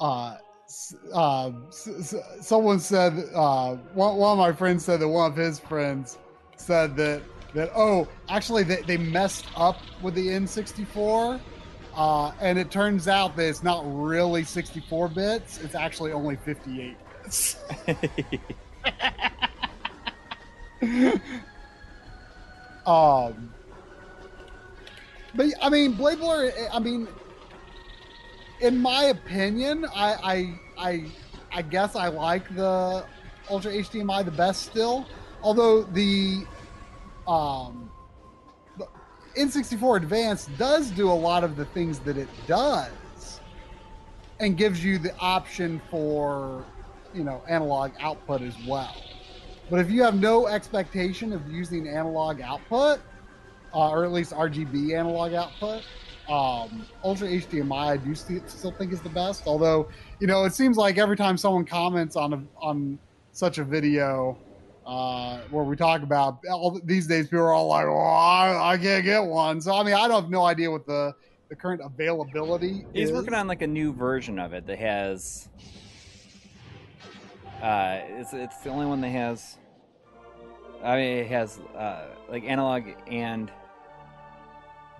uh, 0.00 0.36
s- 0.68 0.94
uh, 1.12 1.50
s- 1.68 2.14
s- 2.14 2.46
someone 2.46 2.80
said, 2.80 3.12
uh, 3.34 3.74
one, 3.94 4.16
one 4.16 4.32
of 4.32 4.38
my 4.38 4.52
friends 4.52 4.84
said 4.84 5.00
that 5.00 5.08
one 5.08 5.30
of 5.30 5.36
his 5.36 5.60
friends 5.60 6.18
said 6.56 6.96
that, 6.96 7.22
that 7.54 7.70
oh, 7.74 8.08
actually, 8.28 8.62
they, 8.62 8.82
they 8.82 8.96
messed 8.96 9.46
up 9.56 9.76
with 10.02 10.14
the 10.14 10.28
N64. 10.28 11.40
Uh, 11.94 12.30
and 12.40 12.56
it 12.56 12.70
turns 12.70 13.08
out 13.08 13.36
that 13.36 13.48
it's 13.48 13.64
not 13.64 13.82
really 13.84 14.44
64 14.44 15.08
bits, 15.08 15.58
it's 15.58 15.74
actually 15.74 16.12
only 16.12 16.36
58 16.36 16.96
bits. 17.24 17.56
um, 22.86 23.54
but 25.34 25.46
I 25.62 25.68
mean, 25.68 25.92
Blade 25.92 26.18
Blur. 26.18 26.52
I 26.72 26.78
mean, 26.78 27.08
in 28.60 28.78
my 28.78 29.04
opinion, 29.04 29.86
I 29.94 30.14
I 30.78 30.88
I, 30.88 31.04
I 31.52 31.62
guess 31.62 31.96
I 31.96 32.08
like 32.08 32.54
the 32.54 33.04
Ultra 33.48 33.72
HDMI 33.72 34.24
the 34.24 34.30
best 34.30 34.62
still. 34.62 35.06
Although 35.42 35.84
the 35.84 36.44
um, 37.26 37.90
the 38.76 38.86
N64 39.36 39.98
Advanced 39.98 40.56
does 40.58 40.90
do 40.90 41.10
a 41.10 41.12
lot 41.12 41.44
of 41.44 41.56
the 41.56 41.64
things 41.66 41.98
that 42.00 42.16
it 42.16 42.28
does, 42.46 43.40
and 44.40 44.56
gives 44.56 44.84
you 44.84 44.98
the 44.98 45.16
option 45.18 45.80
for 45.90 46.64
you 47.14 47.24
know 47.24 47.42
analog 47.48 47.92
output 48.00 48.42
as 48.42 48.54
well. 48.66 48.96
But 49.70 49.78
if 49.78 49.90
you 49.90 50.02
have 50.02 50.18
no 50.18 50.48
expectation 50.48 51.32
of 51.32 51.48
using 51.50 51.86
analog 51.86 52.40
output, 52.40 53.00
uh, 53.74 53.90
or 53.90 54.04
at 54.04 54.12
least 54.12 54.32
RGB 54.32 54.98
analog 54.98 55.32
output. 55.34 55.82
Um, 56.28 56.86
Ultra 57.02 57.26
HDMI, 57.26 57.72
I 57.72 57.96
do 57.96 58.14
st- 58.14 58.48
still 58.48 58.70
think 58.70 58.92
is 58.92 59.00
the 59.00 59.08
best. 59.08 59.42
Although, 59.46 59.88
you 60.20 60.28
know, 60.28 60.44
it 60.44 60.54
seems 60.54 60.76
like 60.76 60.96
every 60.96 61.16
time 61.16 61.36
someone 61.36 61.64
comments 61.64 62.14
on 62.14 62.32
a, 62.32 62.42
on 62.60 62.98
such 63.32 63.58
a 63.58 63.64
video 63.64 64.38
uh, 64.86 65.40
where 65.50 65.64
we 65.64 65.74
talk 65.74 66.02
about 66.02 66.38
all 66.48 66.80
these 66.84 67.08
days, 67.08 67.26
people 67.26 67.40
are 67.40 67.52
all 67.52 67.66
like, 67.66 67.86
"Oh, 67.86 67.98
I, 67.98 68.74
I 68.74 68.78
can't 68.78 69.04
get 69.04 69.24
one." 69.24 69.60
So, 69.60 69.74
I 69.74 69.82
mean, 69.82 69.94
I 69.94 70.06
don't 70.06 70.22
have 70.22 70.30
no 70.30 70.44
idea 70.44 70.70
what 70.70 70.86
the 70.86 71.14
the 71.48 71.56
current 71.56 71.80
availability 71.84 72.70
is. 72.70 72.84
He's 72.94 73.08
is. 73.08 73.14
working 73.14 73.34
on 73.34 73.48
like 73.48 73.62
a 73.62 73.66
new 73.66 73.92
version 73.92 74.38
of 74.38 74.52
it 74.52 74.66
that 74.66 74.78
has. 74.78 75.48
Uh, 77.60 78.00
it's 78.08 78.32
it's 78.32 78.56
the 78.58 78.70
only 78.70 78.86
one 78.86 79.00
that 79.00 79.08
has. 79.08 79.58
I 80.82 80.96
mean, 80.96 81.18
it 81.18 81.26
has 81.26 81.58
uh, 81.76 82.06
like 82.28 82.44
analog 82.44 82.84
and 83.06 83.50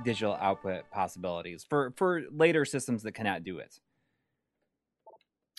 digital 0.05 0.35
output 0.41 0.83
possibilities 0.91 1.65
for 1.69 1.93
for 1.97 2.23
later 2.33 2.65
systems 2.65 3.03
that 3.03 3.13
cannot 3.13 3.45
do 3.45 3.59
it. 3.59 3.79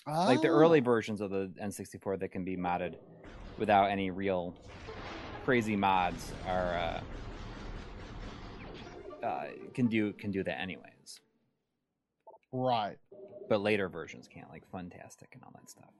Like 0.06 0.42
the 0.42 0.48
Oh. 0.48 0.52
early 0.52 0.80
versions 0.80 1.20
of 1.20 1.30
the 1.30 1.52
N64 1.62 2.18
that 2.20 2.28
can 2.32 2.44
be 2.44 2.56
modded 2.56 2.96
without 3.58 3.90
any 3.90 4.10
real 4.10 4.54
crazy 5.44 5.76
mods 5.76 6.32
are 6.46 6.74
uh, 9.22 9.26
uh, 9.26 9.44
can 9.74 9.86
do 9.86 10.12
can 10.14 10.30
do 10.32 10.42
that 10.42 10.60
anyways. 10.60 11.20
right. 12.52 12.98
But 13.48 13.60
later 13.60 13.88
versions 13.88 14.28
can't, 14.28 14.48
like 14.50 14.64
Funtastic 14.72 15.32
and 15.34 15.42
all 15.44 15.52
that 15.54 15.68
stuff. 15.70 15.90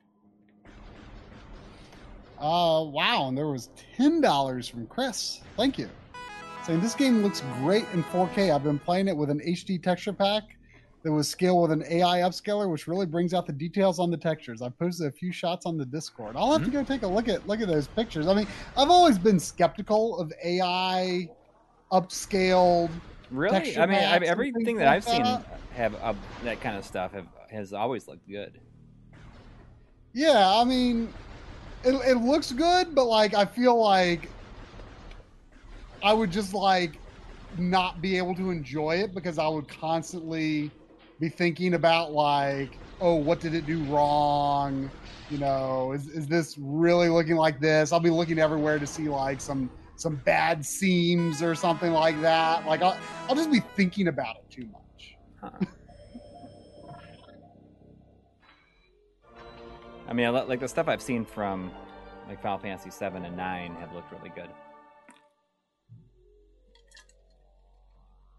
Uh, 2.39 2.85
wow, 2.91 3.29
and 3.29 3.39
there 3.39 3.47
was 3.47 3.69
ten 3.97 4.21
dollars 4.21 4.67
from 4.69 4.87
Chris. 4.89 5.41
Thank 5.57 5.79
you. 5.79 5.89
Saying 6.67 6.81
this 6.81 6.95
game 6.95 7.23
looks 7.23 7.43
great 7.59 7.85
in 7.93 8.05
4K. 8.05 8.55
I've 8.55 8.63
been 8.63 8.79
playing 8.79 9.09
it 9.09 9.17
with 9.17 9.31
an 9.31 9.41
HD 9.41 9.83
texture 9.83 10.13
pack 10.13 10.57
that 11.03 11.11
was 11.11 11.29
scaled 11.29 11.63
with 11.69 11.73
an 11.73 11.85
AI 11.91 12.21
upscaler, 12.21 12.71
which 12.71 12.87
really 12.87 13.07
brings 13.07 13.35
out 13.35 13.47
the 13.47 13.53
details 13.53 13.99
on 13.99 14.13
the 14.13 14.17
textures. 14.17 14.63
I 14.63 14.69
posted 14.69 15.09
a 15.09 15.11
few 15.11 15.33
shots 15.33 15.67
on 15.67 15.77
the 15.77 15.85
Discord. 15.85 16.37
I'll 16.37 16.53
have 16.53 16.65
to 16.65 16.71
go 16.71 16.85
take 16.85 17.03
a 17.03 17.07
look 17.07 17.29
at 17.29 17.49
look 17.49 17.61
at 17.61 17.67
those 17.67 17.89
pictures. 17.89 18.29
I 18.29 18.35
mean, 18.35 18.47
I've 18.77 18.91
always 18.91 19.19
been 19.19 19.41
skeptical 19.41 20.17
of 20.21 20.33
AI 20.45 21.29
upscaled. 21.91 22.91
Really? 23.33 23.77
I 23.77 23.87
mean, 23.87 23.97
I, 23.97 24.17
and 24.17 24.25
everything 24.25 24.77
that 24.77 24.87
like 24.87 24.97
I've 24.97 25.05
seen 25.05 25.25
that. 25.25 25.61
have 25.73 25.95
uh, 25.97 26.15
that 26.45 26.61
kind 26.61 26.77
of 26.77 26.85
stuff 26.85 27.13
have 27.13 27.27
has 27.51 27.73
always 27.73 28.07
looked 28.07 28.29
good. 28.29 28.61
Yeah, 30.13 30.49
I 30.49 30.63
mean, 30.63 31.13
it, 31.83 31.95
it 32.07 32.19
looks 32.19 32.53
good, 32.53 32.95
but 32.95 33.07
like 33.07 33.35
I 33.35 33.47
feel 33.47 33.81
like 33.81 34.29
I 36.03 36.13
would 36.13 36.31
just 36.31 36.55
like 36.55 36.99
not 37.59 38.01
be 38.01 38.17
able 38.17 38.35
to 38.37 38.51
enjoy 38.51 38.97
it 38.97 39.15
because 39.15 39.39
I 39.39 39.47
would 39.47 39.69
constantly 39.69 40.71
be 41.21 41.29
thinking 41.29 41.75
about 41.75 42.13
like, 42.13 42.71
oh, 43.01 43.15
what 43.15 43.41
did 43.41 43.55
it 43.55 43.67
do 43.67 43.83
wrong? 43.85 44.91
You 45.31 45.39
know, 45.39 45.93
is 45.93 46.09
is 46.09 46.27
this 46.27 46.57
really 46.59 47.09
looking 47.09 47.37
like 47.37 47.61
this? 47.61 47.93
I'll 47.93 48.01
be 48.01 48.11
looking 48.11 48.39
everywhere 48.39 48.79
to 48.79 48.87
see 48.87 49.09
like 49.09 49.41
some 49.41 49.71
some 49.97 50.17
bad 50.17 50.67
seams 50.67 51.43
or 51.43 51.55
something 51.55 51.93
like 51.93 52.21
that. 52.23 52.67
Like 52.67 52.83
I'll 52.83 52.99
I'll 53.29 53.37
just 53.37 53.51
be 53.51 53.61
thinking 53.77 54.09
about 54.09 54.37
it 54.37 54.51
too 54.51 54.67
much. 54.67 55.17
Huh. 55.41 55.51
I 60.09 60.13
mean, 60.13 60.33
like 60.33 60.61
the 60.61 60.69
stuff 60.69 60.89
I've 60.89 61.01
seen 61.01 61.25
from 61.25 61.71
like 62.29 62.43
Final 62.43 62.59
Fantasy 62.59 62.91
seven 62.91 63.25
and 63.25 63.37
nine 63.37 63.75
have 63.77 63.95
looked 63.95 64.13
really 64.13 64.31
good. 64.31 64.49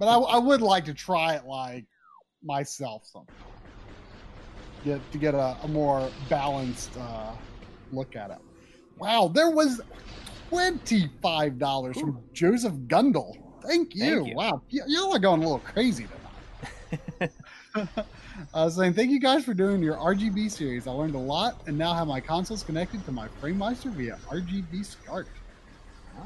But 0.03 0.09
I, 0.09 0.35
I 0.35 0.37
would 0.37 0.61
like 0.61 0.83
to 0.85 0.93
try 0.93 1.35
it 1.35 1.45
like 1.45 1.85
myself 2.43 3.05
sometime. 3.05 3.37
Get 4.83 4.99
to 5.13 5.17
get 5.17 5.33
a, 5.33 5.55
a 5.63 5.67
more 5.69 6.09
balanced 6.29 6.97
uh, 6.97 7.31
look 7.89 8.13
at 8.17 8.29
it. 8.29 8.37
Wow, 8.97 9.31
there 9.33 9.49
was 9.49 9.81
twenty 10.49 11.09
five 11.21 11.57
dollars 11.57 11.97
from 11.97 12.21
Joseph 12.33 12.73
Gundel. 12.87 13.31
Thank 13.65 13.95
you. 13.95 14.15
Thank 14.15 14.27
you. 14.27 14.35
Wow, 14.35 14.61
y- 14.73 14.81
y'all 14.87 15.15
are 15.15 15.19
going 15.19 15.39
a 15.39 15.43
little 15.43 15.59
crazy 15.59 16.05
tonight. 17.21 17.31
I 18.53 18.65
was 18.65 18.75
saying 18.75 18.95
thank 18.95 19.09
you 19.09 19.21
guys 19.21 19.45
for 19.45 19.53
doing 19.53 19.81
your 19.81 19.95
RGB 19.95 20.51
series. 20.51 20.85
I 20.85 20.91
learned 20.91 21.15
a 21.15 21.19
lot 21.19 21.61
and 21.65 21.77
now 21.77 21.93
have 21.93 22.07
my 22.07 22.19
consoles 22.19 22.61
connected 22.61 23.05
to 23.05 23.13
my 23.13 23.29
FrameMeister 23.41 23.93
via 23.93 24.19
RGB 24.29 24.85
SCART. 24.85 25.27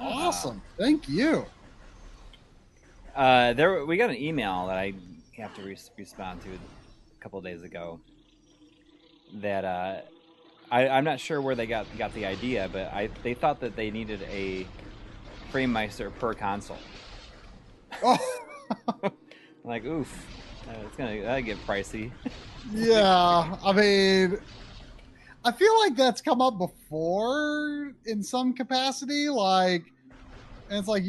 Awesome. 0.01 0.63
Thank 0.79 1.07
you. 1.07 1.45
Uh, 3.17 3.53
there, 3.53 3.83
we 3.83 3.97
got 3.97 4.11
an 4.11 4.15
email 4.15 4.67
that 4.67 4.77
I 4.77 4.93
have 5.37 5.55
to 5.55 5.63
re- 5.63 5.77
respond 5.97 6.43
to 6.43 6.49
a 6.49 7.19
couple 7.19 7.39
of 7.39 7.45
days 7.45 7.63
ago. 7.63 7.99
That 9.33 9.65
uh, 9.65 10.01
I, 10.71 10.87
I'm 10.87 11.03
not 11.03 11.19
sure 11.19 11.41
where 11.41 11.55
they 11.55 11.65
got 11.65 11.87
got 11.97 12.13
the 12.13 12.27
idea, 12.27 12.69
but 12.71 12.93
I 12.93 13.09
they 13.23 13.33
thought 13.33 13.59
that 13.61 13.75
they 13.75 13.89
needed 13.89 14.21
a 14.29 14.67
FrameMeister 15.51 16.13
per 16.19 16.33
console. 16.33 16.77
Oh. 18.03 18.17
Like, 19.67 19.83
oof, 19.83 20.25
uh, 20.69 20.75
it's 20.85 20.95
gonna 20.95 21.21
that 21.23 21.41
get 21.41 21.57
pricey. 21.67 22.09
yeah, 22.71 23.57
I 23.61 23.73
mean, 23.73 24.39
I 25.43 25.51
feel 25.51 25.77
like 25.79 25.97
that's 25.97 26.21
come 26.21 26.39
up 26.39 26.57
before 26.57 27.91
in 28.05 28.23
some 28.23 28.53
capacity. 28.53 29.27
Like, 29.27 29.91
and 30.69 30.79
it's 30.79 30.87
like 30.87 31.03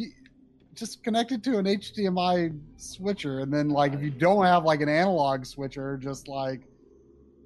just 0.79 1.03
connect 1.03 1.33
it 1.33 1.43
to 1.45 1.59
an 1.59 1.65
HDMI 1.65 2.59
switcher, 2.77 3.41
and 3.41 3.53
then 3.53 3.69
like 3.69 3.93
if 3.93 4.03
you 4.03 4.11
don't 4.11 4.45
have 4.45 4.65
like 4.65 4.81
an 4.81 4.89
analog 4.89 5.45
switcher, 5.45 5.97
just 5.97 6.29
like 6.29 6.63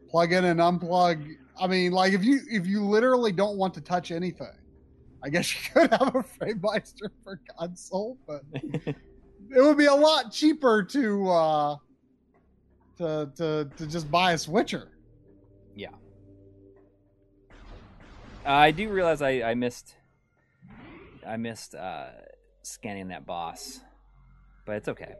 plug 0.08 0.32
in 0.32 0.44
and 0.44 0.60
unplug. 0.60 1.36
I 1.60 1.66
mean, 1.66 1.92
like 1.92 2.12
if 2.12 2.24
you 2.24 2.40
if 2.50 2.66
you 2.66 2.84
literally 2.84 3.32
don't 3.32 3.56
want 3.56 3.74
to 3.74 3.80
touch 3.80 4.10
anything, 4.10 4.52
I 5.22 5.30
guess 5.30 5.52
you 5.54 5.70
could 5.72 5.90
have 5.90 6.14
a 6.14 6.22
FrameMeister 6.22 7.10
for 7.24 7.40
console, 7.58 8.18
but 8.26 8.42
it 8.54 8.96
would 9.56 9.78
be 9.78 9.86
a 9.86 9.94
lot 9.94 10.30
cheaper 10.32 10.82
to 10.82 11.28
uh 11.30 11.76
to 12.98 13.30
to 13.36 13.70
to 13.76 13.86
just 13.86 14.10
buy 14.10 14.32
a 14.32 14.38
switcher. 14.38 14.88
Yeah. 15.74 15.88
I 18.44 18.72
do 18.72 18.88
realize 18.88 19.22
I, 19.22 19.42
I 19.42 19.54
missed 19.54 19.94
I 21.26 21.36
missed 21.36 21.74
uh, 21.74 22.06
scanning 22.62 23.08
that 23.08 23.26
boss, 23.26 23.80
but 24.66 24.76
it's 24.76 24.88
okay. 24.88 25.14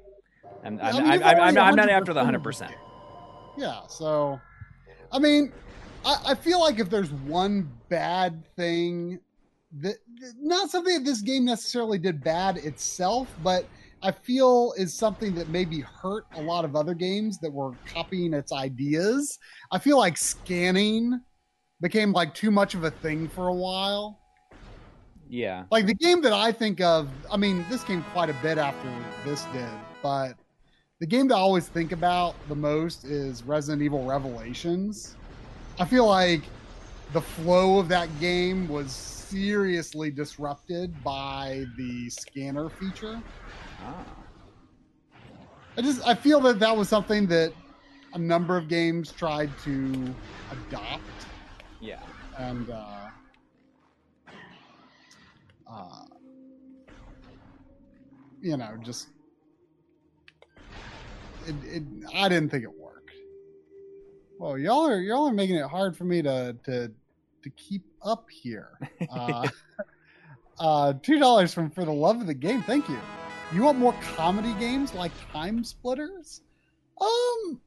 I'm 0.64 0.78
Yeah, 0.78 0.84
I 0.84 0.88
I'm, 0.90 1.02
mean, 1.02 1.22
I'm, 1.22 1.40
I'm, 1.40 1.58
I'm, 1.58 1.74
not 1.74 1.88
after 1.88 2.12
the 2.12 2.20
100% 2.20 2.24
hundred 2.24 2.42
percent. 2.42 2.74
Yeah, 3.56 3.86
so 3.88 4.40
I 5.10 5.18
mean, 5.18 5.52
I, 6.04 6.16
I 6.28 6.34
feel 6.34 6.60
like 6.60 6.78
if 6.78 6.88
there's 6.90 7.10
one 7.12 7.70
bad 7.88 8.42
thing 8.56 9.20
that 9.80 9.96
not 10.40 10.70
something 10.70 10.94
that 10.94 11.04
this 11.04 11.20
game 11.20 11.44
necessarily 11.44 11.98
did 11.98 12.22
bad 12.22 12.58
itself, 12.58 13.28
but 13.42 13.66
I 14.02 14.10
feel 14.10 14.74
is 14.76 14.92
something 14.92 15.34
that 15.36 15.48
maybe 15.48 15.80
hurt 15.80 16.26
a 16.34 16.42
lot 16.42 16.64
of 16.64 16.74
other 16.74 16.94
games 16.94 17.38
that 17.38 17.52
were 17.52 17.72
copying 17.86 18.34
its 18.34 18.52
ideas. 18.52 19.38
I 19.70 19.78
feel 19.78 19.96
like 19.96 20.16
scanning 20.16 21.20
became 21.80 22.12
like 22.12 22.34
too 22.34 22.50
much 22.50 22.74
of 22.74 22.84
a 22.84 22.90
thing 22.90 23.28
for 23.28 23.48
a 23.48 23.54
while. 23.54 24.21
Yeah, 25.32 25.64
Like 25.70 25.86
the 25.86 25.94
game 25.94 26.20
that 26.22 26.34
I 26.34 26.52
think 26.52 26.82
of, 26.82 27.08
I 27.30 27.38
mean, 27.38 27.64
this 27.70 27.82
came 27.84 28.04
quite 28.12 28.28
a 28.28 28.34
bit 28.42 28.58
after 28.58 28.92
this 29.24 29.44
did, 29.54 29.64
but 30.02 30.34
the 31.00 31.06
game 31.06 31.26
that 31.28 31.36
I 31.36 31.38
always 31.38 31.68
think 31.68 31.92
about 31.92 32.34
the 32.50 32.54
most 32.54 33.06
is 33.06 33.42
Resident 33.42 33.80
Evil 33.80 34.04
Revelations. 34.04 35.16
I 35.80 35.86
feel 35.86 36.06
like 36.06 36.42
the 37.14 37.22
flow 37.22 37.78
of 37.78 37.88
that 37.88 38.10
game 38.20 38.68
was 38.68 38.92
seriously 38.92 40.10
disrupted 40.10 41.02
by 41.02 41.64
the 41.78 42.10
scanner 42.10 42.68
feature. 42.68 43.18
ah, 43.80 44.04
I 45.78 45.80
just 45.80 46.06
I 46.06 46.14
feel 46.14 46.40
that 46.40 46.58
that 46.58 46.76
was 46.76 46.90
something 46.90 47.26
that 47.28 47.54
a 48.12 48.18
number 48.18 48.58
of 48.58 48.68
games 48.68 49.10
tried 49.10 49.50
to 49.64 50.14
adopt 50.50 51.02
yeah. 51.80 52.00
and 52.36 52.68
uh, 52.68 53.08
uh, 55.72 56.04
you 58.40 58.56
know, 58.56 58.76
just 58.82 59.08
it, 61.46 61.54
it. 61.64 61.82
I 62.14 62.28
didn't 62.28 62.50
think 62.50 62.64
it 62.64 62.78
worked. 62.78 63.10
Well, 64.38 64.58
y'all 64.58 64.86
are 64.86 65.00
y'all 65.00 65.28
are 65.28 65.32
making 65.32 65.56
it 65.56 65.66
hard 65.66 65.96
for 65.96 66.04
me 66.04 66.22
to 66.22 66.56
to 66.64 66.90
to 67.42 67.50
keep 67.50 67.84
up 68.02 68.26
here. 68.30 68.78
Uh, 69.10 69.48
uh, 70.58 70.92
Two 71.02 71.18
dollars 71.18 71.52
from 71.52 71.70
for 71.70 71.84
the 71.84 71.92
love 71.92 72.20
of 72.20 72.26
the 72.26 72.34
game. 72.34 72.62
Thank 72.62 72.88
you. 72.88 72.98
You 73.52 73.62
want 73.62 73.78
more 73.78 73.94
comedy 74.16 74.54
games 74.58 74.94
like 74.94 75.12
Time 75.32 75.62
Splitters? 75.64 76.40
Um, 77.00 77.60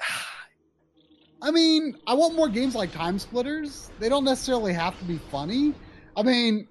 I 1.42 1.50
mean, 1.50 1.96
I 2.06 2.14
want 2.14 2.34
more 2.34 2.48
games 2.48 2.74
like 2.74 2.92
Time 2.92 3.18
Splitters. 3.18 3.90
They 4.00 4.08
don't 4.08 4.24
necessarily 4.24 4.72
have 4.72 4.98
to 4.98 5.04
be 5.04 5.18
funny. 5.30 5.74
I 6.16 6.22
mean, 6.22 6.66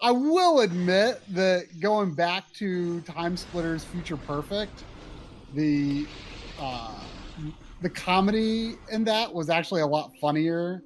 I 0.00 0.10
will 0.10 0.60
admit 0.60 1.22
that 1.34 1.64
going 1.80 2.14
back 2.14 2.52
to 2.54 3.00
Time 3.02 3.36
Splitters 3.36 3.84
Future 3.84 4.16
Perfect, 4.16 4.84
the 5.54 6.06
uh, 6.60 7.00
the 7.80 7.88
comedy 7.88 8.74
in 8.92 9.04
that 9.04 9.32
was 9.32 9.48
actually 9.48 9.80
a 9.80 9.86
lot 9.86 10.10
funnier 10.20 10.82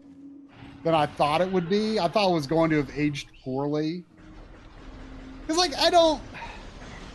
than 0.84 0.94
I 0.94 1.06
thought 1.06 1.40
it 1.40 1.50
would 1.50 1.68
be. 1.68 1.98
I 1.98 2.08
thought 2.08 2.30
it 2.30 2.34
was 2.34 2.46
going 2.46 2.70
to 2.70 2.76
have 2.76 2.90
aged 2.96 3.28
poorly. 3.44 4.04
Cause 5.48 5.56
like 5.56 5.76
I 5.76 5.90
don't 5.90 6.22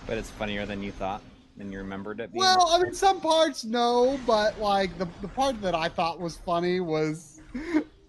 But 0.06 0.18
it's 0.18 0.30
funnier 0.30 0.66
than 0.66 0.84
you 0.84 0.92
thought, 0.92 1.22
than 1.56 1.72
you 1.72 1.78
remembered 1.78 2.20
it. 2.20 2.34
Being. 2.34 2.42
Well, 2.42 2.68
I 2.74 2.84
mean, 2.84 2.94
some 2.94 3.22
parts 3.22 3.64
no, 3.64 4.20
but 4.28 4.60
like 4.60 4.98
the 4.98 5.08
the 5.22 5.30
part 5.30 5.62
that 5.62 5.74
I 5.74 5.88
thought 5.88 6.20
was 6.20 6.36
funny 6.46 6.82
was 6.82 7.42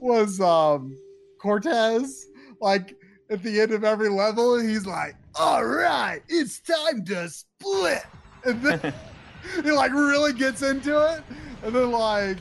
was 0.01 0.41
um 0.41 0.97
Cortez. 1.41 2.27
Like 2.61 2.97
at 3.31 3.43
the 3.43 3.61
end 3.61 3.73
of 3.73 3.85
every 3.85 4.09
level, 4.09 4.59
he's 4.59 4.87
like, 4.87 5.17
"All 5.35 5.65
right, 5.65 6.23
it's 6.29 6.61
time 6.61 7.05
to 7.07 7.29
split," 7.29 8.05
and 8.45 8.63
then 8.63 8.95
he 9.63 9.71
like 9.73 9.93
really 9.93 10.33
gets 10.33 10.63
into 10.63 11.01
it, 11.15 11.23
and 11.63 11.75
then 11.75 11.91
like 11.91 12.39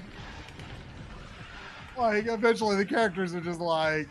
like 1.97 2.27
eventually 2.27 2.75
the 2.75 2.85
characters 2.85 3.33
are 3.33 3.41
just 3.41 3.59
like, 3.59 4.07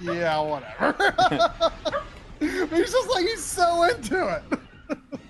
"Yeah, 0.00 0.40
whatever." 0.40 0.94
But 0.98 2.02
he's 2.40 2.92
just 2.92 3.10
like 3.10 3.26
he's 3.26 3.44
so 3.44 3.82
into 3.84 4.28
it. 4.28 4.58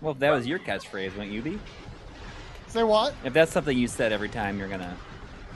well, 0.00 0.12
if 0.12 0.18
that 0.20 0.30
was 0.30 0.46
your 0.46 0.58
catchphrase, 0.58 1.12
wouldn't 1.12 1.32
you 1.32 1.42
be? 1.42 1.58
Say 2.68 2.82
what? 2.82 3.14
If 3.24 3.32
that's 3.32 3.50
something 3.50 3.76
you 3.76 3.88
said 3.88 4.12
every 4.12 4.28
time 4.28 4.58
you're 4.58 4.68
gonna 4.68 4.96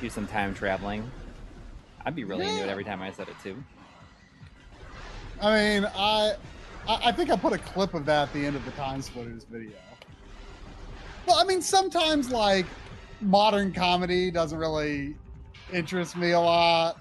do 0.00 0.08
some 0.08 0.26
time 0.26 0.54
traveling, 0.54 1.08
I'd 2.04 2.16
be 2.16 2.24
really 2.24 2.48
into 2.48 2.62
it 2.62 2.68
every 2.68 2.84
time 2.84 3.02
I 3.02 3.12
said 3.12 3.28
it 3.28 3.36
too. 3.42 3.62
I 5.42 5.80
mean, 5.80 5.90
I, 5.96 6.34
I 6.86 7.10
think 7.10 7.30
I 7.30 7.36
put 7.36 7.52
a 7.52 7.58
clip 7.58 7.94
of 7.94 8.06
that 8.06 8.28
at 8.28 8.32
the 8.32 8.46
end 8.46 8.54
of 8.54 8.64
the 8.64 8.70
Time 8.72 9.02
Splitters 9.02 9.42
video. 9.44 9.72
Well, 11.26 11.36
I 11.36 11.44
mean, 11.44 11.60
sometimes 11.60 12.30
like 12.30 12.66
modern 13.20 13.72
comedy 13.72 14.30
doesn't 14.30 14.56
really 14.56 15.16
interest 15.72 16.16
me 16.16 16.30
a 16.30 16.40
lot. 16.40 17.00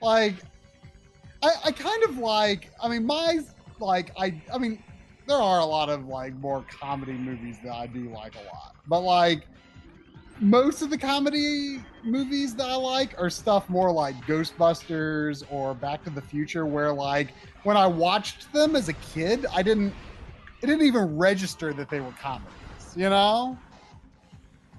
Like, 0.00 0.36
I, 1.42 1.50
I 1.64 1.72
kind 1.72 2.04
of 2.04 2.18
like. 2.18 2.70
I 2.80 2.88
mean, 2.88 3.04
my 3.04 3.40
like 3.80 4.12
I 4.16 4.40
I 4.52 4.58
mean, 4.58 4.80
there 5.26 5.36
are 5.36 5.58
a 5.58 5.64
lot 5.64 5.88
of 5.88 6.06
like 6.06 6.34
more 6.36 6.64
comedy 6.68 7.14
movies 7.14 7.58
that 7.64 7.72
I 7.72 7.88
do 7.88 8.10
like 8.10 8.36
a 8.36 8.44
lot, 8.46 8.76
but 8.86 9.00
like 9.00 9.48
most 10.40 10.82
of 10.82 10.90
the 10.90 10.98
comedy 10.98 11.82
movies 12.02 12.54
that 12.56 12.68
I 12.68 12.76
like 12.76 13.18
are 13.20 13.30
stuff 13.30 13.68
more 13.68 13.90
like 13.90 14.14
Ghostbusters 14.26 15.44
or 15.50 15.74
Back 15.74 16.04
to 16.04 16.10
the 16.10 16.22
Future, 16.22 16.66
where 16.66 16.92
like 16.92 17.32
when 17.64 17.76
I 17.76 17.86
watched 17.86 18.52
them 18.52 18.76
as 18.76 18.88
a 18.88 18.92
kid, 18.94 19.46
I 19.54 19.62
didn't 19.62 19.94
it 20.62 20.66
didn't 20.66 20.86
even 20.86 21.16
register 21.16 21.72
that 21.74 21.90
they 21.90 22.00
were 22.00 22.14
comedies, 22.20 22.94
you 22.94 23.08
know? 23.10 23.58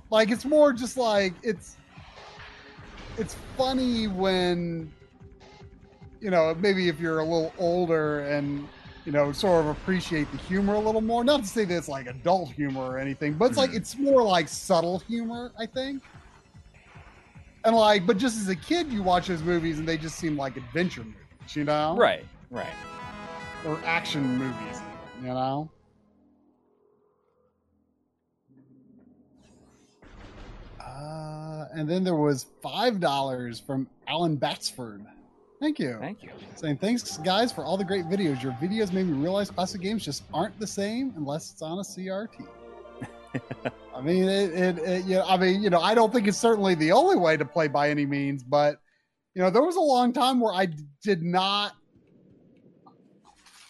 Like 0.10 0.32
it's 0.32 0.46
more 0.46 0.74
just 0.74 0.98
like 0.98 1.34
it's 1.44 1.76
it's 3.18 3.36
funny 3.58 4.08
when 4.08 4.92
you 6.22 6.30
know 6.30 6.56
maybe 6.56 6.88
if 6.88 7.00
you're 7.00 7.20
a 7.20 7.24
little 7.24 7.54
older 7.58 8.22
and 8.22 8.68
you 9.08 9.14
know 9.14 9.32
sort 9.32 9.62
of 9.64 9.68
appreciate 9.72 10.30
the 10.34 10.38
humor 10.38 10.74
a 10.74 10.80
little 10.80 11.00
more. 11.00 11.24
Not 11.24 11.42
to 11.42 11.48
say 11.48 11.64
that 11.64 11.78
it's 11.78 11.88
like 11.88 12.08
adult 12.08 12.50
humor 12.50 12.82
or 12.82 12.98
anything, 13.00 13.36
but 13.36 13.46
it's 13.46 13.58
like 13.58 13.70
Mhm. 13.72 13.78
it's 13.78 13.98
more 13.98 14.22
like 14.22 14.50
subtle 14.50 15.00
humor. 15.00 15.54
I 15.58 15.66
think. 15.66 16.04
And 17.64 17.74
like, 17.74 18.06
but 18.06 18.18
just 18.18 18.38
as 18.38 18.50
a 18.50 18.56
kid, 18.56 18.92
you 18.92 19.02
watch 19.02 19.28
those 19.28 19.42
movies 19.42 19.80
and 19.80 19.88
they 19.88 19.98
just 19.98 20.18
seem 20.18 20.36
like 20.36 20.58
adventure 20.58 21.04
movies, 21.06 21.56
you 21.56 21.64
know? 21.64 21.96
Right, 21.98 22.26
right. 22.52 22.68
or 23.66 23.80
action 23.86 24.38
movies, 24.38 24.82
you 25.22 25.28
know. 25.30 25.70
Uh, 30.80 31.66
and 31.74 31.90
then 31.90 32.04
there 32.04 32.16
was 32.16 32.46
five 32.62 33.00
dollars 33.00 33.60
from 33.60 33.88
Alan 34.08 34.36
Batsford. 34.36 35.06
Thank 35.60 35.80
you. 35.80 35.98
Thank 36.00 36.22
you. 36.22 36.30
Saying 36.56 36.78
thanks, 36.78 37.18
guys, 37.18 37.52
for 37.52 37.64
all 37.64 37.78
the 37.78 37.84
great 37.84 38.06
videos. 38.06 38.42
Your 38.44 38.52
videos 38.54 38.92
made 38.94 39.08
me 39.08 39.14
realize 39.14 39.50
classic 39.50 39.82
games 39.82 40.06
just 40.06 40.24
aren't 40.34 40.60
the 40.60 40.68
same 40.68 41.14
unless 41.16 41.52
it's 41.52 41.62
on 41.62 41.80
a 41.80 41.82
CRT. 41.82 42.48
I 43.96 44.02
mean, 44.02 44.24
it, 44.26 44.54
it, 44.54 44.80
it, 44.80 45.06
you 45.06 45.16
know, 45.16 45.26
I 45.28 45.38
mean, 45.38 45.64
you 45.64 45.70
know, 45.70 45.82
I 45.82 45.96
don't 45.96 46.14
think 46.14 46.28
it's 46.28 46.38
certainly 46.38 46.76
the 46.76 46.92
only 46.92 47.18
way 47.18 47.38
to 47.38 47.46
play 47.46 47.68
by 47.68 47.90
any 47.90 48.06
means, 48.06 48.44
but 48.44 48.80
you 49.34 49.42
know, 49.42 49.50
there 49.50 49.64
was 49.64 49.76
a 49.76 49.82
long 49.82 50.14
time 50.14 50.40
where 50.40 50.54
I 50.54 50.68
d- 50.68 50.84
did 51.04 51.24
not 51.24 51.74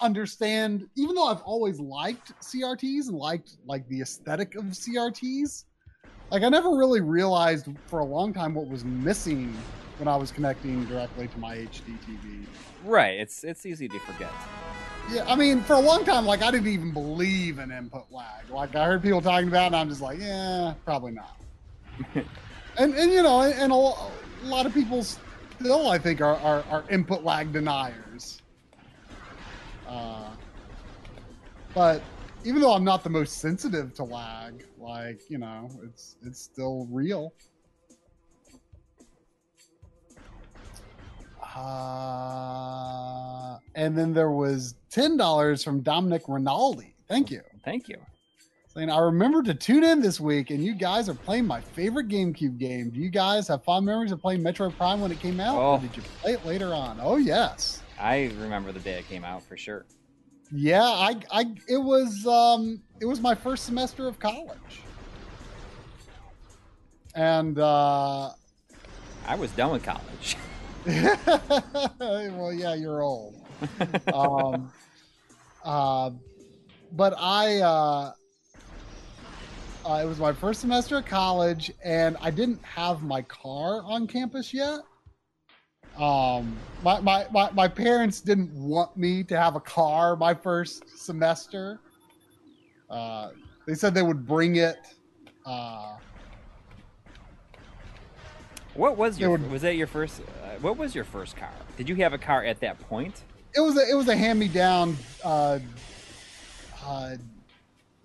understand, 0.02 0.88
even 0.96 1.16
though 1.16 1.28
I've 1.28 1.42
always 1.42 1.80
liked 1.80 2.34
CRTs 2.42 3.08
and 3.08 3.18
liked 3.18 3.58
like 3.66 3.88
the 3.88 4.02
aesthetic 4.02 4.56
of 4.56 4.66
CRTs. 4.66 5.66
Like, 6.32 6.44
I 6.44 6.50
never 6.50 6.70
really 6.76 7.00
realized 7.00 7.68
for 7.88 8.00
a 8.00 8.06
long 8.06 8.34
time 8.34 8.54
what 8.54 8.68
was 8.68 8.84
missing 8.84 9.56
when 9.98 10.08
I 10.08 10.16
was 10.16 10.32
connecting 10.32 10.86
directly 10.86 11.28
to 11.28 11.40
my 11.40 11.58
HD 11.58 11.98
TV. 12.08 12.46
Right. 12.84 13.20
It's 13.20 13.44
it's 13.44 13.66
easy 13.66 13.88
to 13.88 14.00
forget. 14.00 14.32
Yeah, 15.12 15.24
I 15.26 15.36
mean, 15.36 15.62
for 15.62 15.74
a 15.74 15.80
long 15.80 16.04
time, 16.04 16.26
like 16.26 16.42
I 16.42 16.52
didn't 16.52 16.68
even 16.68 16.92
believe 16.92 17.60
in 17.60 17.72
input 17.72 18.06
lag. 18.12 18.50
Like 18.50 18.76
I 18.76 18.86
heard 18.86 19.02
people 19.02 19.22
talking 19.22 19.48
about, 19.48 19.64
it, 19.64 19.68
and 19.68 19.76
I'm 19.78 19.90
just 19.90 20.02
like, 20.02 20.20
yeah, 20.20 20.74
probably 20.86 21.14
not. 21.14 21.38
and 22.78 22.94
and 22.94 23.12
you 23.12 23.24
know, 23.24 23.42
and 23.42 23.72
a, 23.72 23.76
a 23.76 24.46
lot 24.46 24.66
of 24.66 24.74
people 24.74 25.04
still, 25.04 25.90
I 25.90 25.98
think, 25.98 26.22
are 26.22 26.36
are, 26.38 26.64
are 26.70 26.84
input 26.90 27.24
lag 27.24 27.54
deniers. 27.54 28.42
Uh, 29.88 30.30
but 31.74 32.02
even 32.44 32.62
though 32.62 32.74
I'm 32.74 32.84
not 32.84 33.04
the 33.04 33.10
most 33.10 33.38
sensitive 33.40 33.94
to 33.96 34.04
lag, 34.04 34.66
like 34.78 35.22
you 35.30 35.38
know, 35.38 35.70
it's 35.84 36.18
it's 36.22 36.42
still 36.42 36.88
real. 36.92 37.34
Uh, 41.58 43.58
and 43.76 43.98
then 43.98 44.14
there 44.14 44.32
was 44.32 44.76
ten 44.90 45.18
dollars 45.18 45.64
from 45.64 45.82
Dominic 45.82 46.24
Rinaldi. 46.28 46.94
Thank 47.08 47.32
you. 47.32 47.42
Thank 47.64 47.88
you. 47.90 47.98
Saying 48.74 48.90
I 48.92 49.00
remember 49.00 49.42
to 49.44 49.54
tune 49.54 49.84
in 49.84 50.02
this 50.02 50.20
week, 50.20 50.52
and 50.52 50.64
you 50.64 50.76
guys 50.76 51.10
are 51.10 51.14
playing 51.16 51.46
my 51.48 51.62
favorite 51.62 52.08
GameCube 52.10 52.58
game. 52.58 52.90
Do 52.92 53.00
you 53.00 53.10
guys 53.10 53.48
have 53.48 53.64
fond 53.64 53.86
memories 53.86 54.12
of 54.12 54.22
playing 54.22 54.42
Metroid 54.42 54.76
Prime 54.78 55.02
when 55.02 55.12
it 55.12 55.20
came 55.20 55.40
out, 55.40 55.56
Oh. 55.58 55.72
or 55.76 55.80
did 55.80 55.96
you 55.98 56.04
play 56.22 56.34
it 56.34 56.46
later 56.46 56.74
on? 56.74 57.00
Oh 57.02 57.16
yes, 57.18 57.82
I 58.00 58.32
remember 58.40 58.72
the 58.72 58.80
day 58.80 59.00
it 59.00 59.08
came 59.08 59.24
out 59.24 59.44
for 59.44 59.58
sure. 59.58 59.86
yeah. 60.52 60.84
I, 60.84 61.16
I, 61.32 61.46
it 61.68 61.78
was, 61.78 62.26
um, 62.28 62.82
it 63.02 63.06
was 63.06 63.20
my 63.20 63.36
first 63.36 63.66
semester 63.66 64.08
of 64.08 64.20
college, 64.20 64.82
and 67.16 67.58
uh, 67.60 68.30
I 69.28 69.36
was 69.36 69.52
done 69.52 69.72
with 69.72 69.84
college. 69.84 70.38
well, 72.00 72.54
yeah, 72.54 72.74
you're 72.74 73.02
old. 73.02 73.36
um, 74.14 74.72
uh, 75.66 76.12
but 76.94 77.14
I, 77.20 77.60
uh, 77.60 78.14
uh, 79.86 80.02
it 80.02 80.06
was 80.06 80.18
my 80.18 80.32
first 80.32 80.62
semester 80.62 80.98
of 80.98 81.06
college, 81.06 81.72
and 81.84 82.16
I 82.22 82.32
didn't 82.32 82.64
have 82.64 83.04
my 83.04 83.22
car 83.24 83.82
on 83.84 84.08
campus 84.08 84.54
yet. 84.54 84.80
Um, 85.98 86.56
my, 86.84 87.02
my, 87.02 87.26
my, 87.32 87.52
my 87.52 87.68
parents 87.68 88.22
didn't 88.22 88.54
want 88.54 88.96
me 88.96 89.24
to 89.26 89.38
have 89.38 89.56
a 89.56 89.60
car 89.60 90.16
my 90.16 90.34
first 90.34 90.98
semester. 90.98 91.80
Uh, 92.90 93.32
they 93.66 93.74
said 93.74 93.94
they 93.94 94.04
would 94.04 94.26
bring 94.26 94.56
it. 94.56 94.78
Uh, 95.46 95.98
What 98.78 98.96
was 98.96 99.20
your 99.20 99.32
would- 99.32 99.50
was 99.52 99.64
that 99.64 99.76
your 99.76 99.88
first? 99.88 100.22
Uh, 100.48 100.52
what 100.62 100.78
was 100.78 100.96
your 100.96 101.04
first 101.04 101.36
car? 101.36 101.52
Did 101.76 101.90
you 101.90 101.96
have 101.96 102.14
a 102.14 102.18
car 102.18 102.44
at 102.44 102.62
that 102.62 102.80
point? 102.88 103.24
it 103.58 103.62
was 103.62 103.78
a 103.78 103.90
it 103.90 103.96
was 103.96 104.08
a 104.08 104.16
hand 104.16 104.40
me 104.40 104.48
down 104.48 104.96
uh 105.24 105.58
uh 106.86 107.16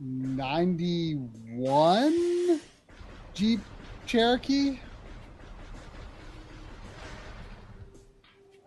91 0.01 2.61
Jeep 3.35 3.61
Cherokee. 4.07 4.81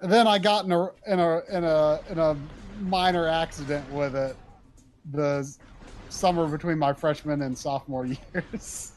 And 0.02 0.12
then 0.12 0.28
I 0.28 0.38
got 0.38 0.66
in 0.66 0.72
a 0.72 0.84
in 1.08 1.20
a 1.20 1.42
in 1.50 1.64
a 1.66 2.00
in 2.10 2.20
a 2.20 2.38
minor 2.80 3.28
accident 3.28 3.92
with 3.92 4.16
it 4.16 4.38
the 5.12 5.52
summer 6.10 6.48
between 6.48 6.80
my 6.80 6.94
freshman 6.94 7.42
and 7.42 7.58
sophomore 7.58 8.06
years. 8.34 8.95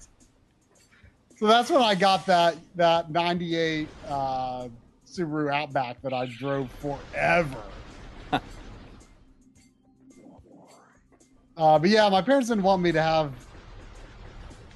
So 1.38 1.46
that's 1.46 1.70
when 1.70 1.82
I 1.82 1.94
got 1.94 2.26
that 2.26 2.56
that 2.74 3.10
98 3.10 3.88
uh 4.08 4.68
Subaru 5.06 5.52
Outback 5.52 6.02
that 6.02 6.12
I 6.12 6.26
drove 6.26 6.70
forever. 6.72 7.62
uh, 8.32 8.40
but 11.78 11.88
yeah, 11.88 12.08
my 12.08 12.22
parents 12.22 12.48
didn't 12.48 12.64
want 12.64 12.82
me 12.82 12.92
to 12.92 13.00
have 13.00 13.32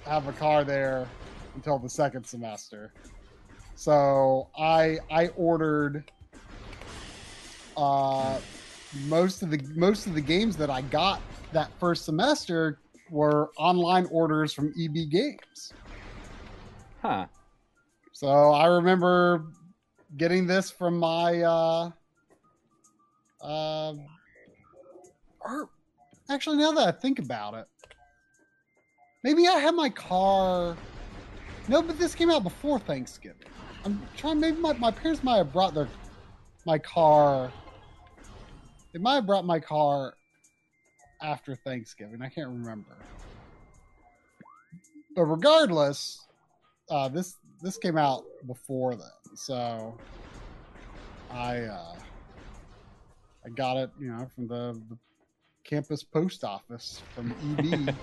have 0.04 0.26
a 0.28 0.32
car 0.32 0.64
there 0.64 1.08
until 1.54 1.78
the 1.78 1.88
second 1.88 2.24
semester. 2.24 2.92
So 3.74 4.48
I 4.56 4.98
I 5.10 5.28
ordered 5.36 6.04
uh, 7.76 8.38
most 9.06 9.42
of 9.42 9.50
the 9.50 9.60
most 9.74 10.06
of 10.06 10.14
the 10.14 10.20
games 10.20 10.56
that 10.58 10.70
I 10.70 10.82
got 10.82 11.20
that 11.52 11.70
first 11.80 12.04
semester 12.04 12.78
were 13.10 13.50
online 13.58 14.06
orders 14.12 14.52
from 14.52 14.72
EB 14.78 15.10
Games. 15.10 15.72
Huh. 17.03 17.26
So 18.12 18.28
I 18.28 18.66
remember 18.66 19.46
getting 20.16 20.46
this 20.46 20.70
from 20.70 20.98
my 20.98 21.42
uh 21.42 21.90
uh 23.42 23.94
or 25.40 25.68
actually 26.30 26.59
now 26.59 26.70
that 26.72 26.86
I 26.86 26.92
think 26.92 27.18
about 27.18 27.55
it. 27.55 27.66
Maybe 29.24 29.48
I 29.48 29.59
had 29.59 29.74
my 29.74 29.88
car 29.88 30.76
No, 31.68 31.82
but 31.82 31.98
this 31.98 32.14
came 32.14 32.30
out 32.30 32.44
before 32.44 32.78
Thanksgiving. 32.78 33.48
I'm 33.84 34.00
trying 34.16 34.38
maybe 34.38 34.59
my, 34.59 34.74
my 34.74 34.92
parents 34.92 35.24
might 35.24 35.38
have 35.38 35.53
brought 35.53 35.74
their 35.74 35.88
my 36.64 36.78
car 36.78 37.53
they 38.92 39.00
might 39.00 39.14
have 39.16 39.26
brought 39.26 39.44
my 39.44 39.59
car 39.59 40.14
after 41.20 41.57
Thanksgiving. 41.57 42.22
I 42.22 42.28
can't 42.28 42.48
remember. 42.48 42.96
But 45.16 45.24
regardless, 45.24 46.26
uh, 46.93 47.09
this 47.09 47.36
this 47.62 47.78
came 47.78 47.97
out 47.97 48.24
before 48.47 48.95
then, 48.95 49.09
so 49.34 49.97
I 51.30 51.61
uh, 51.61 51.95
I 53.47 53.49
got 53.49 53.78
it, 53.78 53.90
you 53.99 54.09
know, 54.09 54.28
from 54.34 54.47
the, 54.47 54.78
the 54.90 54.99
campus 55.64 56.03
post 56.03 56.45
office 56.45 57.01
from 57.14 57.34
EB. 57.59 57.95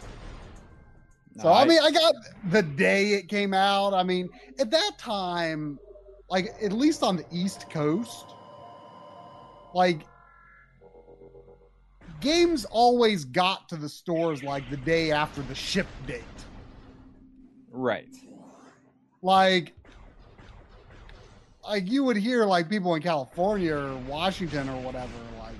so 1.40 1.54
I 1.54 1.66
mean, 1.66 1.80
I 1.82 1.92
got 1.92 2.16
the 2.50 2.64
day 2.64 3.14
it 3.14 3.28
came 3.28 3.54
out. 3.54 3.94
I 3.94 4.02
mean, 4.02 4.28
at 4.60 4.72
that 4.72 4.94
time, 4.98 5.78
like 6.32 6.48
at 6.64 6.72
least 6.72 7.04
on 7.04 7.16
the 7.16 7.26
East 7.32 7.70
Coast, 7.70 8.26
like 9.76 10.02
games 12.22 12.66
always 12.66 13.24
got 13.24 13.70
to 13.70 13.76
the 13.76 13.88
stores 13.88 14.42
like 14.42 14.68
the 14.72 14.78
day 14.78 15.12
after 15.12 15.44
the 15.44 15.56
ship 15.56 15.88
date. 16.08 16.24
right. 17.72 18.08
Like 19.22 19.74
like 21.64 21.90
you 21.90 22.04
would 22.04 22.18
hear 22.18 22.46
like 22.46 22.70
people 22.70 22.96
in 22.96 23.02
California 23.02 23.76
or 23.76 23.96
Washington 24.08 24.70
or 24.70 24.82
whatever 24.82 25.12
like 25.40 25.56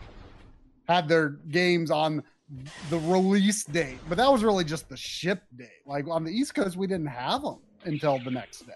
had 0.88 1.08
their 1.08 1.30
games 1.52 1.92
on 1.92 2.24
the 2.90 2.98
release 3.00 3.64
date, 3.64 4.00
but 4.08 4.18
that 4.18 4.32
was 4.32 4.44
really 4.44 4.64
just 4.64 4.90
the 4.90 4.98
ship 4.98 5.44
date. 5.56 5.84
Like 5.86 6.08
on 6.08 6.24
the 6.24 6.32
East 6.32 6.56
Coast, 6.56 6.76
we 6.76 6.88
didn't 6.88 7.08
have 7.08 7.44
them 7.44 7.60
until 7.86 8.18
the 8.20 8.32
next 8.32 8.66
day. 8.66 8.74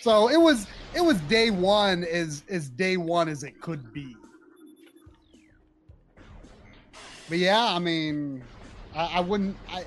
So 0.00 0.28
it 0.28 0.40
was 0.40 0.66
it 0.94 1.00
was 1.00 1.20
day 1.22 1.50
one 1.50 2.04
as 2.04 2.44
as 2.48 2.68
day 2.68 2.96
one 2.96 3.28
as 3.28 3.42
it 3.42 3.60
could 3.60 3.92
be. 3.92 4.16
But 7.28 7.38
yeah, 7.38 7.64
I 7.64 7.78
mean, 7.78 8.42
I, 8.94 9.18
I 9.18 9.20
wouldn't. 9.20 9.56
I 9.70 9.84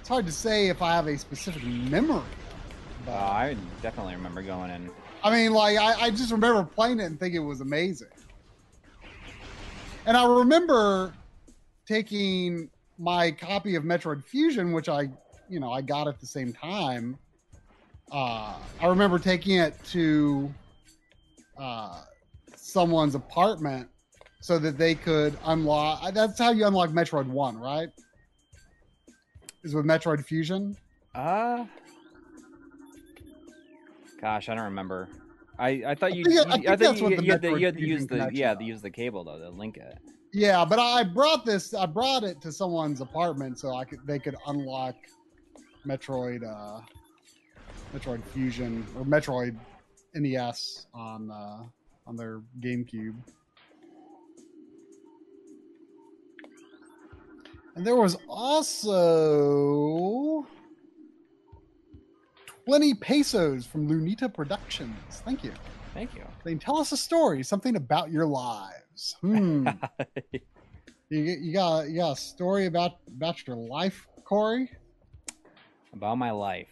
it's 0.00 0.08
hard 0.08 0.26
to 0.26 0.32
say 0.32 0.68
if 0.68 0.82
I 0.82 0.94
have 0.94 1.08
a 1.08 1.18
specific 1.18 1.64
memory. 1.64 2.22
Oh, 3.08 3.12
I 3.12 3.56
definitely 3.82 4.14
remember 4.14 4.42
going 4.42 4.70
in. 4.70 4.90
I 5.22 5.30
mean, 5.30 5.52
like 5.52 5.78
I, 5.78 6.06
I 6.06 6.10
just 6.10 6.32
remember 6.32 6.64
playing 6.64 7.00
it 7.00 7.04
and 7.04 7.18
thinking 7.18 7.42
it 7.42 7.44
was 7.44 7.60
amazing. 7.60 8.08
And 10.06 10.16
I 10.16 10.26
remember 10.26 11.12
taking 11.86 12.68
my 12.98 13.30
copy 13.30 13.74
of 13.76 13.84
Metroid 13.84 14.24
Fusion, 14.24 14.72
which 14.72 14.88
I, 14.88 15.08
you 15.48 15.60
know, 15.60 15.72
I 15.72 15.82
got 15.82 16.08
at 16.08 16.20
the 16.20 16.26
same 16.26 16.52
time. 16.52 17.18
Uh, 18.10 18.54
I 18.80 18.86
remember 18.86 19.18
taking 19.18 19.56
it 19.56 19.74
to 19.86 20.52
uh, 21.58 22.02
someone's 22.54 23.14
apartment 23.14 23.88
so 24.40 24.58
that 24.60 24.78
they 24.78 24.94
could 24.94 25.36
unlock. 25.44 26.12
That's 26.12 26.38
how 26.38 26.52
you 26.52 26.66
unlock 26.66 26.90
Metroid 26.90 27.26
One, 27.26 27.58
right? 27.58 27.88
Is 29.64 29.74
with 29.74 29.86
Metroid 29.86 30.24
Fusion. 30.24 30.76
Uh 31.14 31.64
gosh, 34.26 34.48
I 34.48 34.56
don't 34.56 34.64
remember. 34.64 35.08
I, 35.56 35.84
I 35.86 35.94
thought 35.94 36.10
I 36.10 36.16
you. 36.16 36.24
I 36.48 36.76
think 36.76 36.82
I, 36.82 37.00
what 37.00 37.12
you, 37.12 37.22
you 37.22 37.30
had 37.30 37.42
to, 37.42 37.56
you 37.56 37.66
had 37.66 37.76
to 37.76 37.86
use 37.86 38.08
the 38.08 38.28
yeah 38.32 38.54
to 38.54 38.64
use 38.64 38.82
the 38.82 38.90
cable 38.90 39.22
though 39.22 39.38
to 39.38 39.50
link 39.50 39.76
it. 39.76 39.98
Yeah, 40.32 40.64
but 40.64 40.80
I 40.80 41.04
brought 41.04 41.46
this. 41.46 41.72
I 41.72 41.86
brought 41.86 42.24
it 42.24 42.40
to 42.40 42.50
someone's 42.50 43.00
apartment 43.00 43.60
so 43.60 43.76
I 43.76 43.84
could 43.84 44.00
they 44.04 44.18
could 44.18 44.34
unlock 44.48 44.96
Metroid, 45.86 46.42
uh, 46.42 46.80
Metroid 47.94 48.24
Fusion 48.24 48.84
or 48.96 49.04
Metroid 49.04 49.56
NES 50.16 50.88
on 50.92 51.30
uh, 51.30 51.62
on 52.08 52.16
their 52.16 52.42
GameCube. 52.58 53.14
And 57.76 57.86
there 57.86 57.94
was 57.94 58.16
also 58.28 60.48
twenty 62.66 62.94
pesos 62.94 63.64
from 63.64 63.88
Lunita 63.88 64.32
Productions. 64.32 65.22
Thank 65.24 65.44
you. 65.44 65.52
Thank 65.94 66.14
you. 66.14 66.24
Then 66.44 66.58
tell 66.58 66.78
us 66.78 66.92
a 66.92 66.96
story, 66.96 67.42
something 67.42 67.76
about 67.76 68.10
your 68.10 68.26
lives. 68.26 69.16
Hmm. 69.20 69.68
You, 71.08 71.20
you 71.20 71.52
got 71.52 71.88
you 71.88 71.96
got 71.98 72.12
a 72.12 72.20
story 72.20 72.66
about 72.66 72.96
about 73.06 73.46
your 73.46 73.56
life, 73.56 74.08
Coury? 74.28 74.72
About 75.92 76.18
my 76.18 76.32
life. 76.32 76.66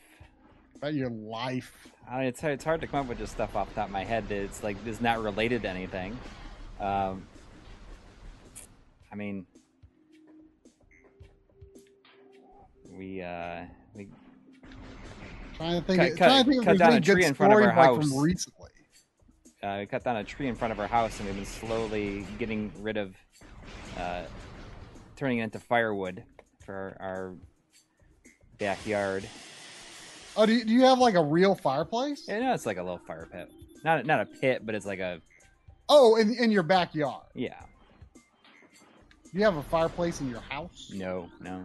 About 0.74 0.94
your 0.94 1.10
life. 1.10 1.72
I, 2.10 2.24
it's 2.24 2.42
it's 2.42 2.64
hard 2.64 2.80
to 2.80 2.88
come 2.88 3.00
up 3.00 3.06
with 3.06 3.18
just 3.18 3.32
stuff 3.32 3.54
off 3.54 3.68
the 3.68 3.76
top 3.76 3.86
of 3.86 3.92
my 3.92 4.02
head 4.02 4.28
that 4.28 4.36
it's 4.36 4.64
like 4.64 4.76
is 4.86 5.00
not 5.00 5.22
related 5.22 5.62
to 5.62 5.68
anything. 5.68 6.18
Um, 6.80 7.28
I 9.12 9.14
mean, 9.14 9.46
we 12.90 13.22
uh, 13.22 13.66
we 13.94 14.08
Trying 15.56 15.80
to 15.80 15.86
think. 15.86 15.98
Cut- 16.00 16.12
of, 16.12 16.18
cut- 16.18 16.26
trying 16.26 16.44
to 16.44 16.50
think 16.50 16.62
if 16.62 16.66
cut 16.66 16.78
down 16.78 16.92
a 16.92 17.00
good 17.00 17.12
tree 17.12 17.24
in 17.24 17.34
front 17.34 17.52
of 17.52 17.58
our 17.60 17.70
house. 17.70 18.08
from 18.10 18.18
recently. 18.20 18.70
uh, 19.62 19.76
we 19.80 19.86
cut 19.86 20.04
down 20.04 20.16
a 20.16 20.24
tree 20.24 20.48
in 20.48 20.54
front 20.54 20.72
of 20.72 20.80
our 20.80 20.86
house 20.86 21.18
and 21.18 21.26
we've 21.28 21.36
been 21.36 21.46
slowly 21.46 22.26
getting 22.38 22.72
rid 22.80 22.96
of, 22.96 23.14
uh, 23.98 24.22
turning 25.16 25.38
it 25.38 25.44
into 25.44 25.58
firewood 25.58 26.24
for 26.64 26.96
our, 27.00 27.06
our 27.08 27.34
backyard. 28.58 29.28
Oh, 30.36 30.46
do 30.46 30.52
you, 30.52 30.64
do 30.64 30.72
you 30.72 30.82
have 30.82 30.98
like 30.98 31.14
a 31.14 31.22
real 31.22 31.54
fireplace? 31.54 32.24
Yeah, 32.26 32.40
no, 32.40 32.54
it's 32.54 32.66
like 32.66 32.76
a 32.78 32.82
little 32.82 32.98
fire 32.98 33.28
pit. 33.30 33.50
Not 33.84 34.04
not 34.06 34.20
a 34.20 34.24
pit, 34.26 34.64
but 34.66 34.74
it's 34.74 34.86
like 34.86 34.98
a 34.98 35.20
Oh, 35.88 36.16
in 36.16 36.34
in 36.34 36.50
your 36.50 36.62
backyard. 36.62 37.22
yeah. 37.34 37.60
Do 38.14 39.38
you 39.38 39.44
have 39.44 39.56
a 39.56 39.62
fireplace 39.62 40.20
in 40.20 40.30
your 40.30 40.40
house? 40.40 40.90
No, 40.94 41.28
no. 41.40 41.62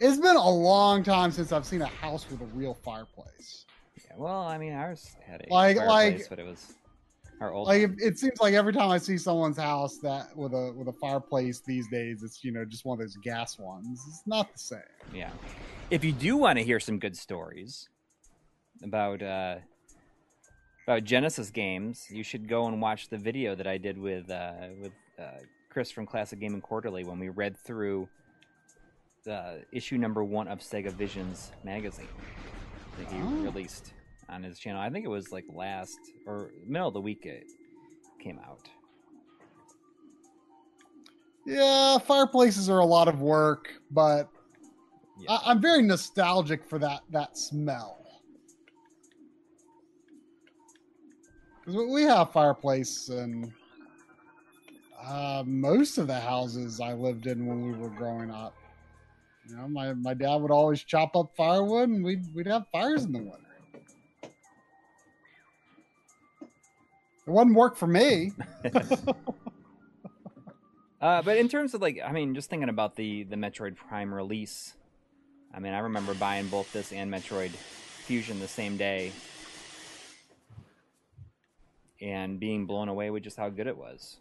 It's 0.00 0.18
been 0.18 0.36
a 0.36 0.50
long 0.50 1.02
time 1.02 1.30
since 1.30 1.52
I've 1.52 1.66
seen 1.66 1.82
a 1.82 1.86
house 1.86 2.26
with 2.30 2.40
a 2.40 2.44
real 2.46 2.74
fireplace. 2.74 3.66
Yeah, 3.96 4.12
well, 4.16 4.40
I 4.42 4.58
mean, 4.58 4.72
ours 4.72 5.16
had 5.26 5.40
a 5.48 5.52
Like- 5.52 5.76
fireplace, 5.78 6.20
like- 6.20 6.28
but 6.30 6.38
it 6.38 6.46
was 6.46 6.74
our 7.40 7.52
old. 7.52 7.66
Like 7.68 7.82
it, 7.82 7.90
it 7.98 8.18
seems 8.18 8.40
like 8.40 8.54
every 8.54 8.72
time 8.72 8.90
I 8.90 8.98
see 8.98 9.18
someone's 9.18 9.56
house 9.58 9.98
that 9.98 10.36
with 10.36 10.52
a 10.54 10.72
with 10.76 10.88
a 10.88 10.92
fireplace 10.92 11.60
these 11.66 11.88
days, 11.88 12.22
it's 12.22 12.44
you 12.44 12.52
know 12.52 12.64
just 12.64 12.84
one 12.84 12.94
of 12.94 13.00
those 13.00 13.16
gas 13.16 13.58
ones. 13.58 14.04
It's 14.08 14.22
not 14.26 14.52
the 14.52 14.58
same. 14.58 14.80
Yeah. 15.12 15.30
If 15.90 16.04
you 16.04 16.12
do 16.12 16.36
want 16.36 16.58
to 16.58 16.64
hear 16.64 16.78
some 16.80 16.98
good 16.98 17.16
stories 17.16 17.88
about 18.82 19.22
uh, 19.22 19.56
about 20.86 21.04
Genesis 21.04 21.50
games, 21.50 22.06
you 22.10 22.22
should 22.22 22.48
go 22.48 22.66
and 22.66 22.80
watch 22.80 23.08
the 23.08 23.18
video 23.18 23.54
that 23.56 23.66
I 23.66 23.78
did 23.78 23.98
with 23.98 24.30
uh, 24.30 24.68
with 24.80 24.92
uh, 25.18 25.38
Chris 25.70 25.90
from 25.90 26.06
Classic 26.06 26.38
Gaming 26.38 26.60
Quarterly 26.60 27.04
when 27.04 27.18
we 27.18 27.28
read 27.30 27.56
through 27.56 28.08
the 29.28 29.62
issue 29.72 29.98
number 29.98 30.24
one 30.24 30.48
of 30.48 30.60
Sega 30.60 30.90
Visions 30.90 31.52
magazine 31.62 32.08
that 32.96 33.12
he 33.12 33.20
Oh. 33.20 33.42
released 33.42 33.92
on 34.30 34.42
his 34.42 34.58
channel. 34.58 34.80
I 34.80 34.88
think 34.88 35.04
it 35.04 35.08
was 35.08 35.30
like 35.30 35.44
last 35.52 35.98
or 36.26 36.50
middle 36.66 36.88
of 36.88 36.94
the 36.94 37.00
week 37.02 37.26
it 37.26 37.44
came 38.18 38.38
out. 38.38 38.70
Yeah, 41.44 41.98
fireplaces 41.98 42.70
are 42.70 42.78
a 42.78 42.86
lot 42.86 43.06
of 43.06 43.20
work, 43.20 43.70
but 43.90 44.30
Yeah. 45.18 45.32
I, 45.32 45.50
I'm 45.50 45.60
very 45.60 45.82
nostalgic 45.82 46.64
for 46.64 46.78
that 46.78 47.02
that 47.10 47.36
smell. 47.36 48.06
Because 51.60 51.86
we 51.92 52.02
have 52.04 52.32
fireplace 52.32 53.10
and 53.10 53.52
uh, 54.98 55.42
most 55.46 55.98
of 55.98 56.06
the 56.06 56.18
houses 56.18 56.80
I 56.80 56.94
lived 56.94 57.26
in 57.26 57.44
when 57.46 57.60
we 57.66 57.72
were 57.78 57.90
growing 57.90 58.30
up. 58.30 58.54
You 59.48 59.56
know, 59.56 59.68
my, 59.68 59.94
my 59.94 60.14
dad 60.14 60.36
would 60.36 60.50
always 60.50 60.82
chop 60.82 61.16
up 61.16 61.32
firewood, 61.36 61.88
and 61.88 62.04
we'd 62.04 62.22
we'd 62.34 62.46
have 62.46 62.66
fires 62.70 63.04
in 63.04 63.12
the 63.12 63.18
winter. 63.18 63.38
It 67.26 67.30
wouldn't 67.32 67.56
work 67.56 67.76
for 67.76 67.86
me. 67.86 68.32
Uh, 71.00 71.22
but 71.22 71.36
in 71.36 71.48
terms 71.48 71.74
of 71.74 71.80
like, 71.80 72.00
I 72.04 72.10
mean, 72.12 72.34
just 72.34 72.50
thinking 72.50 72.68
about 72.68 72.96
the 72.96 73.22
the 73.24 73.36
Metroid 73.36 73.76
Prime 73.76 74.12
release, 74.12 74.74
I 75.54 75.60
mean, 75.60 75.72
I 75.72 75.78
remember 75.78 76.12
buying 76.14 76.48
both 76.48 76.72
this 76.72 76.92
and 76.92 77.12
Metroid 77.12 77.50
Fusion 77.50 78.40
the 78.40 78.48
same 78.48 78.76
day, 78.76 79.12
and 82.00 82.40
being 82.40 82.66
blown 82.66 82.88
away 82.88 83.10
with 83.10 83.22
just 83.22 83.36
how 83.36 83.48
good 83.48 83.68
it 83.68 83.76
was. 83.76 84.16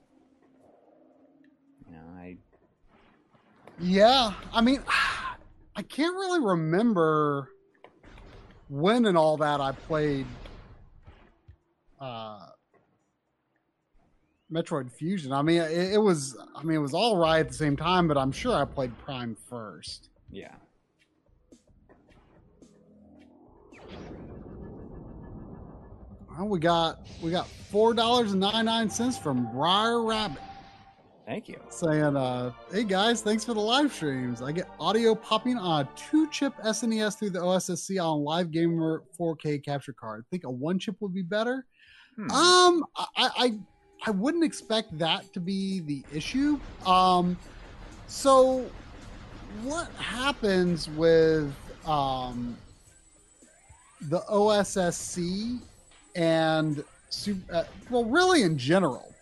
You 1.88 1.94
know, 1.94 2.04
I 2.16 2.38
Yeah, 3.80 4.34
I 4.54 4.62
mean, 4.62 4.82
I 5.76 5.82
can't 5.84 6.16
really 6.16 6.40
remember 6.40 7.50
when 8.70 9.06
and 9.06 9.18
all 9.18 9.38
that 9.38 9.62
I 9.62 9.72
played 9.72 10.26
uh, 12.00 12.48
Metroid 14.52 14.92
Fusion. 14.92 15.32
I 15.32 15.42
mean, 15.42 15.62
it, 15.62 15.94
it 15.94 16.02
was, 16.02 16.36
I 16.56 16.64
mean, 16.64 16.78
it 16.78 16.82
was 16.82 16.94
all 16.94 17.18
right 17.18 17.40
at 17.40 17.50
the 17.50 17.54
same 17.54 17.78
time, 17.78 18.08
but 18.08 18.18
I'm 18.18 18.32
sure 18.32 18.56
I 18.56 18.66
played 18.66 18.98
Prime 19.00 19.38
first. 19.50 20.10
yeah. 20.32 20.56
Well, 26.38 26.50
we 26.50 26.60
got 26.60 27.00
we 27.24 27.32
got 27.32 27.48
four 27.48 27.96
dollars 27.96 28.32
and 28.32 28.42
ninety 28.42 28.62
nine 28.62 28.92
cents 28.92 29.18
from 29.18 29.52
Briar 29.52 30.04
Rabbit. 30.04 30.42
Thank 31.28 31.50
you. 31.50 31.60
saying, 31.70 32.16
uh, 32.16 32.54
"Hey 32.72 32.86
guys, 32.86 33.22
thanks 33.22 33.44
for 33.44 33.54
the 33.54 33.60
live 33.60 33.92
streams. 33.92 34.42
I 34.42 34.54
get 34.54 34.70
audio 34.80 35.14
popping 35.14 35.58
on 35.58 35.82
a 35.82 35.90
two-chip 35.98 36.54
SNES 36.64 37.20
through 37.20 37.32
the 37.32 37.42
OSSC 37.42 38.00
on 38.00 38.24
Live 38.24 38.50
Gamer 38.50 39.04
4K 39.20 39.60
capture 39.60 39.92
card. 39.92 40.24
Think 40.32 40.46
a 40.46 40.50
one-chip 40.50 40.96
would 41.02 41.14
be 41.14 41.24
better? 41.24 41.66
Hmm. 42.16 42.32
Um, 42.32 42.86
I, 42.96 43.06
I, 43.18 43.60
I 44.06 44.12
wouldn't 44.12 44.46
expect 44.46 44.98
that 45.00 45.34
to 45.34 45.42
be 45.42 45.82
the 45.82 46.06
issue. 46.14 46.62
Um, 46.86 47.38
so 48.08 48.66
what 49.64 49.90
happens 49.96 50.90
with 50.92 51.54
um 51.86 52.58
the 54.02 54.22
OSSC 54.32 55.60
and 56.16 56.84
uh, 57.52 57.64
well, 57.90 58.06
really 58.06 58.44
in 58.44 58.58
general, 58.58 59.14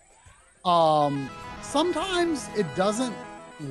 um, 0.64 1.28
sometimes 1.66 2.48
it 2.56 2.66
doesn't 2.76 3.14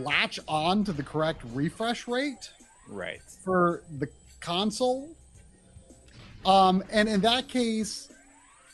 latch 0.04 0.40
on 0.48 0.84
to 0.84 0.92
the 0.92 1.04
correct 1.04 1.42
refresh 1.54 2.08
rate 2.08 2.52
right. 2.90 3.22
for 3.44 3.84
the 4.00 4.08
console. 4.42 5.16
Um, 6.46 6.84
and 6.92 7.08
in 7.10 7.22
that 7.22 7.48
case, 7.48 8.10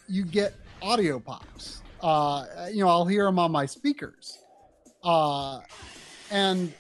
you 0.08 0.26
get 0.26 0.56
audio 0.82 1.20
pops. 1.20 1.82
Uh, 2.02 2.46
you 2.72 2.84
know, 2.84 2.90
I'll 2.90 3.06
hear 3.06 3.26
them 3.26 3.40
on 3.40 3.52
my 3.52 3.66
speakers. 3.66 4.40
Uh, 5.04 5.60
and 6.32 6.74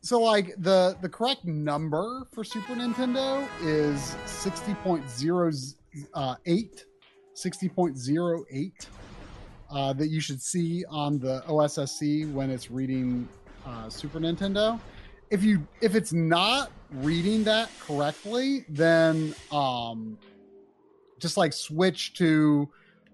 so, 0.00 0.20
like 0.20 0.54
the 0.58 0.96
the 1.02 1.08
correct 1.08 1.44
number 1.44 2.26
for 2.32 2.44
Super 2.44 2.74
Nintendo 2.74 3.46
is 3.62 4.16
sixty 4.24 4.74
point 7.68 7.98
zero 7.98 8.44
uh, 9.70 9.92
that 9.92 10.08
you 10.08 10.20
should 10.20 10.40
see 10.40 10.84
on 10.88 11.18
the 11.18 11.42
OSSC 11.48 12.32
when 12.32 12.50
it's 12.50 12.70
reading 12.70 13.28
uh, 13.66 13.88
Super 13.88 14.18
Nintendo 14.18 14.80
if 15.30 15.42
you 15.44 15.66
if 15.80 15.94
it's 15.94 16.12
not 16.12 16.70
reading 16.90 17.44
that 17.44 17.70
correctly, 17.80 18.64
then 18.68 19.34
um, 19.52 20.18
just 21.18 21.36
like 21.36 21.52
switch 21.52 22.14
to 22.14 22.68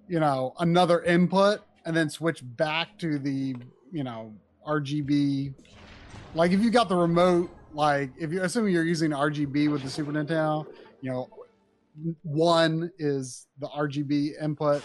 you 0.08 0.20
know 0.20 0.54
another 0.60 1.02
input 1.02 1.62
and 1.84 1.96
then 1.96 2.08
switch 2.08 2.40
back 2.56 2.98
to 2.98 3.18
the 3.18 3.56
you 3.92 4.04
know 4.04 4.32
RGB. 4.66 5.54
Like 6.34 6.52
if 6.52 6.60
you 6.60 6.70
got 6.70 6.88
the 6.88 6.96
remote, 6.96 7.50
like 7.72 8.10
if 8.18 8.30
you're 8.30 8.44
assuming 8.44 8.72
you're 8.72 8.84
using 8.84 9.10
RGB 9.10 9.70
with 9.70 9.82
the 9.82 9.90
Super 9.90 10.12
Nintendo, 10.12 10.66
you 11.00 11.10
know, 11.10 11.28
one 12.22 12.90
is 12.98 13.46
the 13.58 13.68
RGB 13.68 14.42
input. 14.42 14.82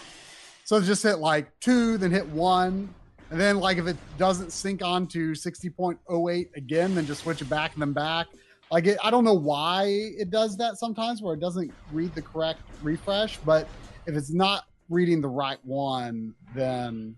So 0.69 0.79
just 0.79 1.01
hit 1.01 1.17
like 1.17 1.47
two, 1.61 1.97
then 1.97 2.11
hit 2.11 2.27
one, 2.27 2.93
and 3.31 3.41
then 3.41 3.59
like 3.59 3.79
if 3.79 3.87
it 3.87 3.97
doesn't 4.19 4.51
sync 4.51 4.83
on 4.83 5.07
to 5.07 5.31
60.08 5.31 6.55
again, 6.55 6.93
then 6.93 7.07
just 7.07 7.23
switch 7.23 7.41
it 7.41 7.49
back 7.49 7.73
and 7.73 7.81
then 7.81 7.91
back. 7.91 8.27
Like 8.69 8.85
it, 8.85 8.99
I 9.03 9.09
don't 9.09 9.23
know 9.23 9.33
why 9.33 9.85
it 9.87 10.29
does 10.29 10.57
that 10.57 10.77
sometimes 10.77 11.23
where 11.23 11.33
it 11.33 11.39
doesn't 11.39 11.73
read 11.91 12.13
the 12.13 12.21
correct 12.21 12.59
refresh, 12.83 13.37
but 13.37 13.67
if 14.05 14.15
it's 14.15 14.31
not 14.31 14.65
reading 14.89 15.21
the 15.21 15.27
right 15.27 15.57
one, 15.63 16.35
then 16.53 17.15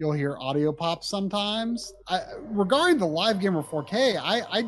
you'll 0.00 0.10
hear 0.10 0.36
audio 0.40 0.72
pops 0.72 1.06
sometimes. 1.06 1.92
I, 2.08 2.22
regarding 2.46 2.98
the 2.98 3.06
Live 3.06 3.38
Gamer 3.38 3.62
4K, 3.62 4.20
I, 4.20 4.40
I 4.50 4.64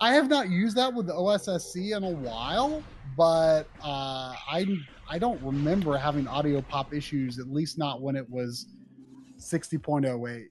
I 0.00 0.14
have 0.14 0.28
not 0.28 0.50
used 0.50 0.76
that 0.76 0.92
with 0.92 1.06
the 1.06 1.12
OSSC 1.12 1.96
in 1.96 2.02
a 2.02 2.10
while, 2.10 2.82
but 3.16 3.68
uh, 3.84 4.34
I 4.50 4.66
I 5.10 5.18
don't 5.18 5.42
remember 5.42 5.96
having 5.96 6.26
audio 6.26 6.60
pop 6.60 6.92
issues, 6.94 7.38
at 7.38 7.48
least 7.48 7.78
not 7.78 8.02
when 8.02 8.16
it 8.16 8.28
was 8.28 8.66
60.08. 9.38 10.44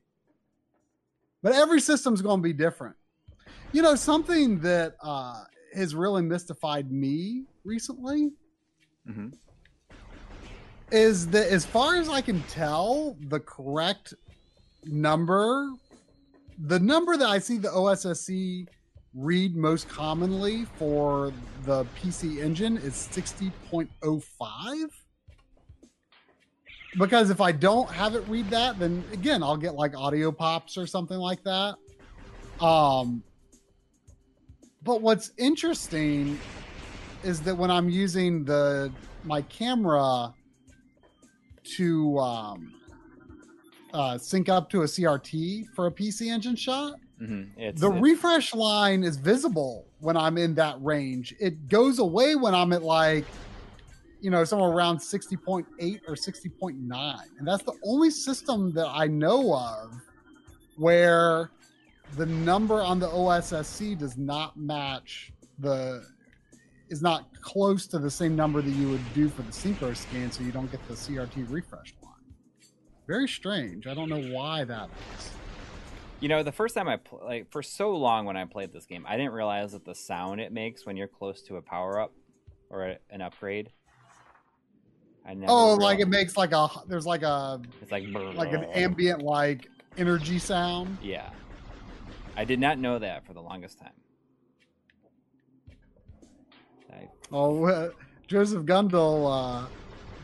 But 1.44 1.54
every 1.54 1.80
system's 1.80 2.22
going 2.22 2.40
to 2.40 2.44
be 2.44 2.54
different. 2.54 2.96
You 3.72 3.82
know, 3.82 3.96
something 3.96 4.60
that 4.62 4.96
uh, 5.04 5.44
has 5.74 5.94
really 5.94 6.22
mystified 6.22 6.92
me 6.92 7.46
recently 7.64 8.32
hmm 9.06 9.28
is 10.92 11.28
that, 11.28 11.48
as 11.52 11.66
far 11.66 11.98
as 11.98 12.08
I 12.08 12.22
can 12.22 12.42
tell, 12.44 13.18
the 13.28 13.42
correct 13.42 14.14
number, 14.86 15.70
the 16.58 16.80
number 16.80 17.18
that 17.18 17.28
I 17.28 17.40
see 17.40 17.58
the 17.58 17.68
OSSC 17.68 18.68
read 19.18 19.56
most 19.56 19.90
commonly 19.90 20.66
for 20.78 21.34
the 21.66 21.84
PC 22.00 22.38
engine 22.38 22.78
is 22.78 22.94
60.05 23.12 24.90
because 27.00 27.30
if 27.30 27.42
I 27.42 27.52
don't 27.52 27.90
have 27.90 28.16
it 28.16 28.24
read 28.28 28.50
that, 28.52 28.78
then 28.80 29.04
again 29.12 29.42
I'll 29.42 29.58
get 29.58 29.74
like 29.74 29.98
audio 29.98 30.32
pops 30.32 30.78
or 30.78 30.86
something 30.86 31.18
like 31.18 31.44
that. 31.44 31.76
Um, 32.60 33.24
but 34.84 35.02
what's 35.02 35.32
interesting 35.38 36.40
is 37.24 37.42
that 37.42 37.56
when 37.56 37.72
I'm 37.72 37.90
using 37.90 38.44
the 38.46 38.92
my 39.24 39.42
camera 39.44 40.34
to 41.76 42.20
um, 42.20 42.74
uh, 43.94 44.18
sync 44.18 44.48
up 44.48 44.70
to 44.70 44.84
a 44.84 44.86
CRT 44.86 45.66
for 45.76 45.88
a 45.88 45.92
PC 45.92 46.32
engine 46.32 46.56
shot, 46.56 46.94
hmm 47.18 47.44
It's 47.58 47.82
the 47.82 47.90
refresh 47.90 48.54
line 48.54 49.04
is 49.04 49.18
visible 49.18 49.86
when 50.00 50.16
I'm 50.18 50.38
in 50.38 50.54
that 50.56 50.82
range. 50.82 51.34
It 51.40 51.68
goes 51.68 52.00
away 52.00 52.36
when 52.36 52.54
I'm 52.54 52.74
at 52.74 52.84
like, 52.84 53.26
you 54.22 54.30
know, 54.30 54.44
somewhere 54.44 54.70
around 54.70 54.98
60.8 55.00 55.66
or 56.08 56.16
60.9. 56.16 57.18
And 57.40 57.48
that's 57.48 57.64
the 57.64 57.74
only 57.84 58.12
system 58.12 58.74
that 58.74 58.88
I 58.88 59.08
know 59.08 59.54
of 59.56 59.94
where 60.78 61.52
the 62.16 62.26
number 62.26 62.82
on 62.82 63.00
the 63.00 63.10
OSSC 63.10 63.98
does 63.98 64.18
not 64.18 64.58
match 64.58 65.34
the 65.60 66.06
is 66.90 67.02
not 67.02 67.26
close 67.42 67.86
to 67.88 68.00
the 68.00 68.10
same 68.10 68.36
number 68.36 68.62
that 68.62 68.72
you 68.72 68.88
would 68.88 69.14
do 69.14 69.28
for 69.28 69.42
the 69.42 69.52
synchro 69.52 69.96
scan 69.96 70.32
so 70.32 70.42
you 70.44 70.52
don't 70.52 70.72
get 70.72 70.86
the 70.88 70.94
CRT 70.94 71.52
refresh 71.52 71.94
line. 72.02 72.14
Very 73.08 73.28
strange. 73.28 73.88
I 73.88 73.94
don't 73.94 74.08
know 74.08 74.22
why 74.34 74.64
that 74.64 74.90
is. 75.18 75.32
You 76.20 76.30
know, 76.30 76.42
the 76.42 76.52
first 76.52 76.74
time 76.74 76.88
I 76.88 76.98
pl- 76.98 77.22
like 77.24 77.52
for 77.52 77.62
so 77.62 77.96
long 77.96 78.26
when 78.26 78.36
I 78.38 78.46
played 78.46 78.74
this 78.74 78.86
game, 78.86 79.06
I 79.08 79.18
didn't 79.18 79.34
realize 79.34 79.74
that 79.74 79.86
the 79.86 79.94
sound 79.94 80.42
it 80.42 80.52
makes 80.52 80.86
when 80.86 80.98
you're 80.98 81.08
close 81.08 81.42
to 81.44 81.58
a 81.58 81.62
power 81.62 82.00
up 82.00 82.12
or 82.72 82.86
a, 82.86 82.98
an 83.12 83.22
upgrade. 83.22 83.70
I 85.26 85.36
never. 85.36 85.52
Oh, 85.52 85.76
like 85.76 86.00
it 86.00 86.08
makes 86.08 86.36
like 86.36 86.54
a 86.54 86.70
there's 86.88 87.06
like 87.06 87.22
a 87.22 87.62
It's 87.82 87.92
like 87.92 88.06
like 88.36 88.54
an 88.54 88.64
ambient 88.74 89.22
like 89.22 89.70
energy 89.98 90.40
sound. 90.40 90.98
Yeah, 91.04 91.30
I 92.36 92.46
did 92.46 92.60
not 92.60 92.80
know 92.80 92.98
that 92.98 93.26
for 93.28 93.34
the 93.34 93.42
longest 93.42 93.78
time. 93.78 93.92
I, 96.92 97.08
Oh, 97.32 97.66
uh, 97.66 97.90
Joseph 98.28 98.64
Gundel 98.66 99.28
uh, 99.32 99.68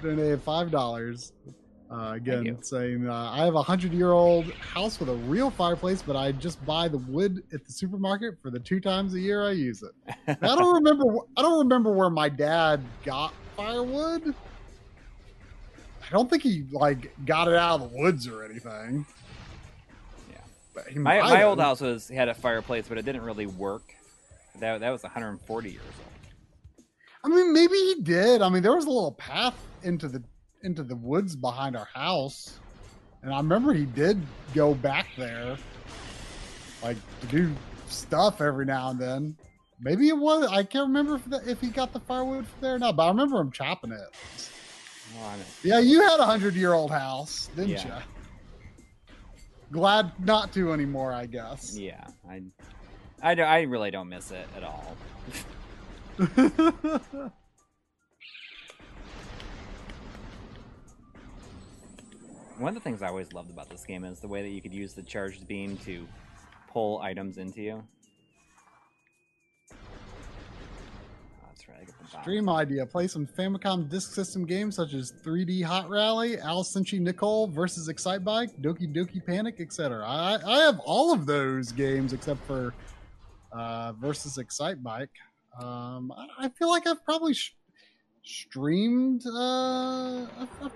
donated 0.02 0.42
five 0.42 0.72
dollars. 0.72 1.34
Uh, 1.94 2.14
again, 2.14 2.58
saying 2.64 3.08
uh, 3.08 3.32
I 3.32 3.46
have 3.46 3.54
a 3.54 3.62
hundred 3.62 3.94
year 3.94 4.14
old 4.14 4.52
house 4.54 5.00
with 5.00 5.10
a 5.10 5.14
real 5.14 5.52
fireplace, 5.52 6.02
but 6.02 6.16
I 6.16 6.32
just 6.32 6.64
buy 6.66 6.88
the 6.88 6.98
wood 6.98 7.44
at 7.54 7.66
the 7.66 7.72
supermarket 7.72 8.42
for 8.42 8.50
the 8.50 8.60
two 8.60 8.80
times 8.80 9.14
a 9.14 9.20
year 9.20 9.44
I 9.46 9.52
use 9.52 9.84
it. 9.84 9.92
I 10.28 10.56
don't 10.56 10.74
remember. 10.84 11.20
I 11.38 11.44
don't 11.44 11.60
remember 11.60 11.92
where 11.92 12.10
my 12.10 12.30
dad 12.30 12.82
got 13.06 13.32
firewood. 13.56 14.34
I 16.02 16.10
don't 16.12 16.28
think 16.32 16.42
he 16.42 16.66
like 16.72 17.14
got 17.26 17.48
it 17.48 17.56
out 17.56 17.80
of 17.80 17.92
the 17.92 17.98
woods 17.98 18.28
or 18.28 18.44
anything. 18.44 19.06
Yeah. 20.32 20.38
But 20.74 20.88
he 20.88 20.98
my 20.98 21.22
my 21.22 21.44
old 21.44 21.60
house 21.60 21.80
was 21.80 22.08
had 22.08 22.28
a 22.28 22.34
fireplace, 22.34 22.88
but 22.90 22.98
it 22.98 23.06
didn't 23.06 23.24
really 23.24 23.46
work. 23.46 23.84
That 24.60 24.80
that 24.80 24.90
was 24.90 25.04
140 25.04 25.70
years 25.70 25.84
old. 25.86 26.88
I 27.24 27.28
mean, 27.28 27.54
maybe 27.54 27.76
he 27.76 28.02
did. 28.02 28.42
I 28.42 28.50
mean, 28.50 28.64
there 28.64 28.76
was 28.76 28.86
a 28.86 28.90
little 28.90 29.12
path 29.12 29.56
into 29.84 30.08
the 30.08 30.24
into 30.64 30.84
the 30.84 30.96
woods 30.96 31.36
behind 31.36 31.76
our 31.76 31.88
house, 31.94 32.58
and 33.22 33.34
I 33.34 33.38
remember 33.38 33.74
he 33.74 33.86
did 33.86 34.22
go 34.56 34.74
back 34.74 35.08
there, 35.18 35.58
like 36.82 36.98
to 37.22 37.28
do 37.28 37.52
stuff 37.88 38.42
every 38.42 38.66
now 38.66 38.90
and 38.90 39.00
then. 39.00 39.36
Maybe 39.82 40.08
it 40.08 40.18
was. 40.18 40.48
I 40.50 40.64
can't 40.64 40.88
remember 40.88 41.16
if, 41.16 41.26
the, 41.26 41.42
if 41.50 41.60
he 41.60 41.68
got 41.70 41.92
the 41.94 42.00
firewood 42.02 42.48
from 42.48 42.62
there 42.62 42.76
or 42.76 42.80
not, 42.80 42.96
but 42.96 43.06
I 43.06 43.10
remember 43.10 43.40
him 43.40 43.52
chopping 43.52 43.92
it. 43.92 44.08
Oh, 45.20 45.36
Yeah, 45.64 45.80
you 45.80 46.02
had 46.02 46.20
a 46.20 46.26
hundred 46.26 46.56
year 46.56 46.74
old 46.74 46.92
house, 46.92 47.50
didn't 47.56 47.72
Yeah. 47.72 47.98
you? 47.98 48.04
Glad 49.72 50.12
not 50.24 50.54
to 50.54 50.72
anymore, 50.72 51.12
I 51.12 51.26
guess. 51.26 51.76
yeah, 51.78 52.06
I, 52.30 52.42
I, 53.22 53.34
I 53.42 53.62
really 53.64 53.92
don't 53.92 54.08
miss 54.08 54.32
it 54.32 54.48
at 54.56 54.64
all. 54.64 54.96
One 62.64 62.70
of 62.70 62.76
the 62.76 62.90
things 62.90 63.02
I 63.02 63.10
always 63.10 63.34
loved 63.34 63.50
about 63.50 63.70
this 63.70 63.84
game 63.84 64.06
is 64.06 64.22
the 64.22 64.28
way 64.30 64.42
that 64.42 64.48
you 64.48 64.62
could 64.62 64.74
use 64.74 64.94
the 64.94 65.02
charged 65.02 65.46
beam 65.50 65.76
to 65.80 66.08
pull 66.72 67.02
items 67.02 67.38
into 67.38 67.62
you. 67.62 67.84
Oh, 69.70 69.76
that's 71.50 71.68
right. 71.68 72.24
Dream 72.24 72.48
idea: 72.48 72.86
play 72.86 73.08
some 73.08 73.28
Famicom 73.28 73.90
Disk 73.90 74.14
System 74.14 74.46
games 74.46 74.78
such 74.78 74.94
as 74.94 75.12
3D 75.12 75.62
Hot 75.62 75.90
Rally, 75.90 76.40
Ai 76.40 76.54
Senshi 76.62 77.02
Nicol 77.02 77.48
versus 77.48 77.90
Excite 77.90 78.24
Bike, 78.24 78.52
Doki 78.62 78.90
Doki 78.90 79.20
Panic, 79.26 79.60
etc. 79.60 80.02
I, 80.08 80.40
I 80.48 80.60
have 80.60 80.80
all 80.86 81.12
of 81.12 81.26
those 81.26 81.74
games 81.74 82.14
except 82.14 82.42
for 82.48 82.74
uh, 83.52 83.92
versus 84.00 84.38
Excite 84.38 84.82
Bike. 84.82 85.12
Um, 85.60 86.14
I, 86.16 86.46
I 86.46 86.48
feel 86.48 86.70
like 86.70 86.88
I've 86.88 87.04
probably 87.04 87.34
sh- 87.34 87.58
streamed. 88.24 89.26
Uh, 89.28 90.28
I've, 90.40 90.50
I've, 90.62 90.72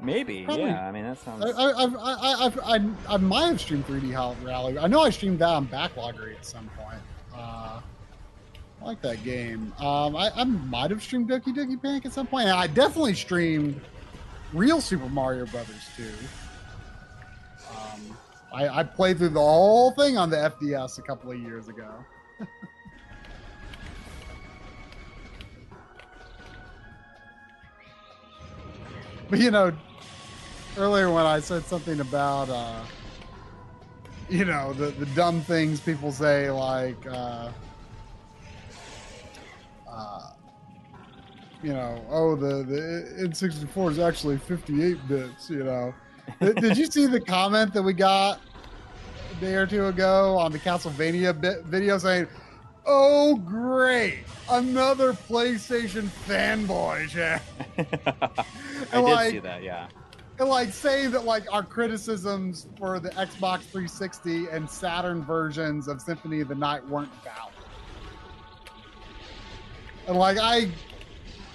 Maybe, 0.00 0.44
Probably. 0.44 0.66
yeah. 0.66 0.88
I 0.88 0.92
mean, 0.92 1.04
that 1.04 1.18
sounds. 1.18 1.44
I, 1.44 1.48
I, 1.50 1.70
I, 1.72 2.46
I've, 2.46 2.58
I, 2.60 2.80
I 3.08 3.16
might 3.16 3.48
have 3.48 3.60
streamed 3.60 3.86
3D 3.86 4.14
Hot 4.14 4.36
Rally. 4.44 4.78
I 4.78 4.86
know 4.86 5.00
I 5.00 5.10
streamed 5.10 5.40
that 5.40 5.48
on 5.48 5.66
Backloggery 5.66 6.36
at 6.36 6.46
some 6.46 6.68
point. 6.78 7.00
Uh, 7.34 7.80
I 8.80 8.84
like 8.84 9.02
that 9.02 9.24
game. 9.24 9.72
Um, 9.78 10.14
I, 10.14 10.30
I 10.36 10.44
might 10.44 10.90
have 10.90 11.02
streamed 11.02 11.28
Doki 11.28 11.54
Doki 11.54 11.80
Panic 11.82 12.06
at 12.06 12.12
some 12.12 12.28
point. 12.28 12.44
And 12.44 12.56
I 12.56 12.68
definitely 12.68 13.14
streamed 13.14 13.80
real 14.52 14.80
Super 14.80 15.08
Mario 15.08 15.46
Brothers 15.46 15.88
too. 15.96 16.12
Um, 17.70 18.16
I, 18.52 18.68
I 18.68 18.84
played 18.84 19.18
through 19.18 19.30
the 19.30 19.40
whole 19.40 19.90
thing 19.92 20.16
on 20.16 20.30
the 20.30 20.36
FDS 20.36 20.98
a 20.98 21.02
couple 21.02 21.32
of 21.32 21.40
years 21.40 21.66
ago. 21.68 21.92
but 29.28 29.40
you 29.40 29.50
know, 29.50 29.72
earlier 30.78 31.10
when 31.12 31.26
I 31.26 31.40
said 31.40 31.64
something 31.64 32.00
about, 32.00 32.48
uh, 32.48 32.82
you 34.28 34.44
know, 34.44 34.72
the, 34.72 34.86
the 34.86 35.06
dumb 35.06 35.40
things 35.42 35.80
people 35.80 36.12
say, 36.12 36.50
like, 36.50 37.04
uh, 37.06 37.50
uh, 39.90 40.30
you 41.62 41.72
know, 41.72 42.04
oh, 42.08 42.36
the, 42.36 42.62
the 42.62 43.28
N64 43.28 43.90
is 43.90 43.98
actually 43.98 44.38
58 44.38 45.08
bits, 45.08 45.50
you 45.50 45.64
know. 45.64 45.92
did, 46.40 46.56
did 46.56 46.76
you 46.76 46.86
see 46.86 47.06
the 47.06 47.20
comment 47.20 47.74
that 47.74 47.82
we 47.82 47.92
got 47.92 48.40
a 49.30 49.40
day 49.40 49.54
or 49.54 49.66
two 49.66 49.86
ago 49.86 50.36
on 50.36 50.52
the 50.52 50.58
Castlevania 50.58 51.38
bit 51.38 51.64
video 51.64 51.98
saying, 51.98 52.28
"Oh 52.86 53.36
great, 53.36 54.24
another 54.50 55.14
PlayStation 55.14 56.04
fanboy 56.26 57.08
chat." 57.08 57.42
I 58.92 58.96
did 58.96 59.02
like- 59.02 59.30
see 59.30 59.38
that. 59.38 59.62
Yeah. 59.62 59.88
And 60.38 60.48
like 60.48 60.72
saying 60.72 61.10
that 61.10 61.24
like 61.24 61.52
our 61.52 61.62
criticisms 61.62 62.66
for 62.78 63.00
the 63.00 63.10
Xbox 63.10 63.60
360 63.62 64.48
and 64.48 64.68
Saturn 64.68 65.22
versions 65.24 65.88
of 65.88 66.00
Symphony 66.00 66.40
of 66.40 66.48
the 66.48 66.54
Night 66.54 66.86
weren't 66.88 67.12
valid. 67.24 67.54
And 70.06 70.16
like 70.16 70.38
I 70.40 70.70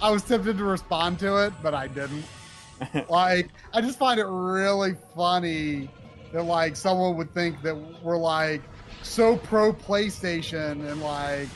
I 0.02 0.10
was 0.10 0.22
tempted 0.22 0.58
to 0.58 0.64
respond 0.64 1.18
to 1.20 1.44
it, 1.44 1.52
but 1.62 1.74
I 1.74 1.88
didn't. 1.88 2.24
like 3.08 3.48
I 3.72 3.80
just 3.80 3.98
find 3.98 4.20
it 4.20 4.26
really 4.26 4.96
funny 5.16 5.88
that 6.32 6.42
like 6.42 6.76
someone 6.76 7.16
would 7.16 7.32
think 7.32 7.62
that 7.62 7.76
we're 8.02 8.18
like 8.18 8.62
so 9.02 9.36
pro 9.36 9.72
PlayStation 9.72 10.86
and 10.90 11.00
like 11.00 11.48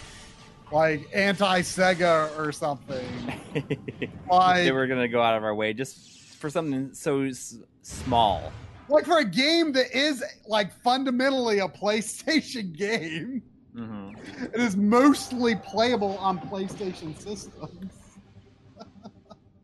like 0.73 1.09
anti 1.13 1.61
Sega 1.61 2.37
or 2.39 2.53
something. 2.53 3.07
Like 4.31 4.65
they 4.65 4.73
were 4.73 4.87
gonna 4.87 5.09
go 5.09 5.23
out 5.23 5.39
of 5.39 5.43
our 5.43 5.55
way 5.55 5.73
just 5.73 6.18
for 6.39 6.49
something 6.51 6.95
so 6.95 7.23
s- 7.23 7.57
small. 7.83 8.53
like 8.89 9.05
for 9.05 9.19
a 9.19 9.25
game 9.25 9.73
that 9.73 9.95
is 9.95 10.25
like 10.47 10.73
fundamentally 10.83 11.59
a 11.59 11.69
PlayStation 11.83 12.73
game, 12.77 13.43
hmm 13.75 14.11
it 14.55 14.61
is 14.61 14.77
mostly 14.77 15.57
playable 15.57 16.17
on 16.19 16.39
PlayStation 16.41 17.17
systems. 17.21 17.93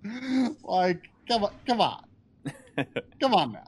like, 0.65 1.03
come 1.29 1.45
on, 1.45 1.51
come 1.67 1.81
on, 1.81 1.99
come 3.21 3.35
on 3.35 3.53
now. 3.53 3.61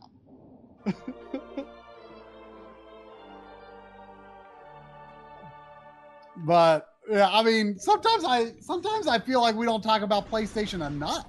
but 6.44 6.88
yeah, 7.10 7.28
I 7.30 7.42
mean, 7.42 7.78
sometimes 7.78 8.24
I 8.24 8.52
sometimes 8.60 9.06
I 9.06 9.18
feel 9.18 9.40
like 9.40 9.54
we 9.54 9.64
don't 9.66 9.82
talk 9.82 10.02
about 10.02 10.30
PlayStation 10.30 10.86
enough. 10.86 11.24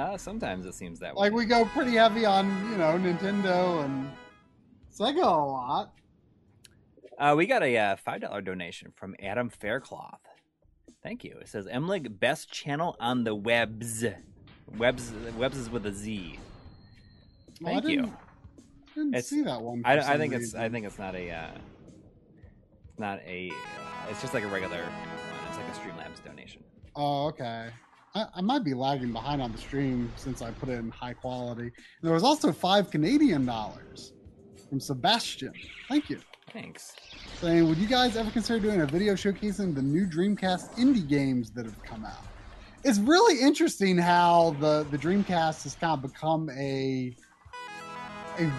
Uh, 0.00 0.16
sometimes 0.16 0.64
it 0.64 0.74
seems 0.74 0.98
that 1.00 1.14
way. 1.14 1.20
Like 1.26 1.32
we 1.34 1.44
go 1.44 1.64
pretty 1.66 1.92
heavy 1.92 2.24
on 2.24 2.46
you 2.70 2.78
know 2.78 2.98
Nintendo 2.98 3.84
and 3.84 4.10
Sega 4.90 5.22
a 5.22 5.44
lot. 5.44 5.92
Uh, 7.18 7.34
we 7.36 7.46
got 7.46 7.62
a 7.62 7.76
uh, 7.76 7.96
five 7.96 8.22
dollar 8.22 8.40
donation 8.40 8.92
from 8.96 9.14
Adam 9.22 9.50
Faircloth. 9.50 10.20
Thank 11.02 11.22
you. 11.22 11.36
It 11.40 11.48
says 11.48 11.66
Emlig 11.66 12.18
best 12.18 12.50
channel 12.50 12.96
on 12.98 13.24
the 13.24 13.34
webs. 13.34 14.04
Webs 14.78 15.12
webs 15.36 15.58
is 15.58 15.68
with 15.68 15.84
a 15.84 15.92
Z. 15.92 16.38
Well, 17.60 17.74
Thank 17.74 17.84
I 17.84 17.88
you. 17.88 17.96
didn't, 17.96 18.14
didn't 18.94 19.14
It's- 19.14 19.26
see 19.28 19.42
that 19.42 19.60
one. 19.60 19.82
I, 19.84 19.98
I 20.14 20.16
think 20.16 20.32
it's. 20.32 20.54
I 20.54 20.70
think 20.70 20.86
it's 20.86 20.98
not 20.98 21.14
a 21.14 21.30
uh, 21.30 21.50
it's 22.88 22.98
not 22.98 23.18
a 23.26 23.50
uh, 23.50 24.10
it's 24.10 24.22
just 24.22 24.32
like 24.32 24.44
a 24.44 24.48
regular 24.48 24.78
one. 24.78 24.92
It's 25.48 25.58
like 25.58 25.68
a 25.68 25.72
Streamlabs 25.78 26.24
donation. 26.24 26.64
Oh, 26.96 27.26
okay. 27.26 27.68
I, 28.14 28.26
I 28.34 28.40
might 28.40 28.64
be 28.64 28.74
lagging 28.74 29.12
behind 29.12 29.40
on 29.40 29.52
the 29.52 29.58
stream 29.58 30.12
since 30.16 30.42
I 30.42 30.50
put 30.50 30.68
it 30.68 30.78
in 30.78 30.90
high 30.90 31.12
quality. 31.12 31.62
And 31.62 31.72
there 32.02 32.12
was 32.12 32.24
also 32.24 32.52
five 32.52 32.90
Canadian 32.90 33.46
dollars 33.46 34.12
from 34.68 34.80
Sebastian. 34.80 35.52
Thank 35.88 36.10
you. 36.10 36.20
Thanks. 36.52 36.94
Saying, 37.40 37.68
would 37.68 37.78
you 37.78 37.86
guys 37.86 38.16
ever 38.16 38.30
consider 38.30 38.58
doing 38.58 38.80
a 38.80 38.86
video 38.86 39.14
showcasing 39.14 39.74
the 39.74 39.82
new 39.82 40.06
Dreamcast 40.06 40.76
indie 40.76 41.06
games 41.06 41.50
that 41.52 41.64
have 41.64 41.80
come 41.82 42.04
out? 42.04 42.26
It's 42.82 42.98
really 42.98 43.40
interesting 43.40 43.96
how 43.98 44.56
the 44.58 44.86
the 44.90 44.98
Dreamcast 44.98 45.62
has 45.64 45.76
kind 45.76 46.02
of 46.02 46.10
become 46.10 46.48
a 46.50 47.14
a 48.38 48.50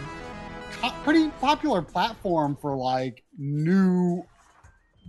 pretty 1.03 1.29
popular 1.41 1.81
platform 1.81 2.55
for 2.61 2.75
like 2.77 3.23
new 3.37 4.23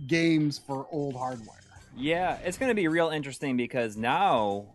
games 0.07 0.57
for 0.57 0.87
old 0.91 1.15
hardware. 1.15 1.62
Yeah, 1.95 2.37
it's 2.43 2.57
going 2.57 2.69
to 2.69 2.75
be 2.75 2.87
real 2.87 3.09
interesting 3.09 3.55
because 3.55 3.95
now, 3.97 4.65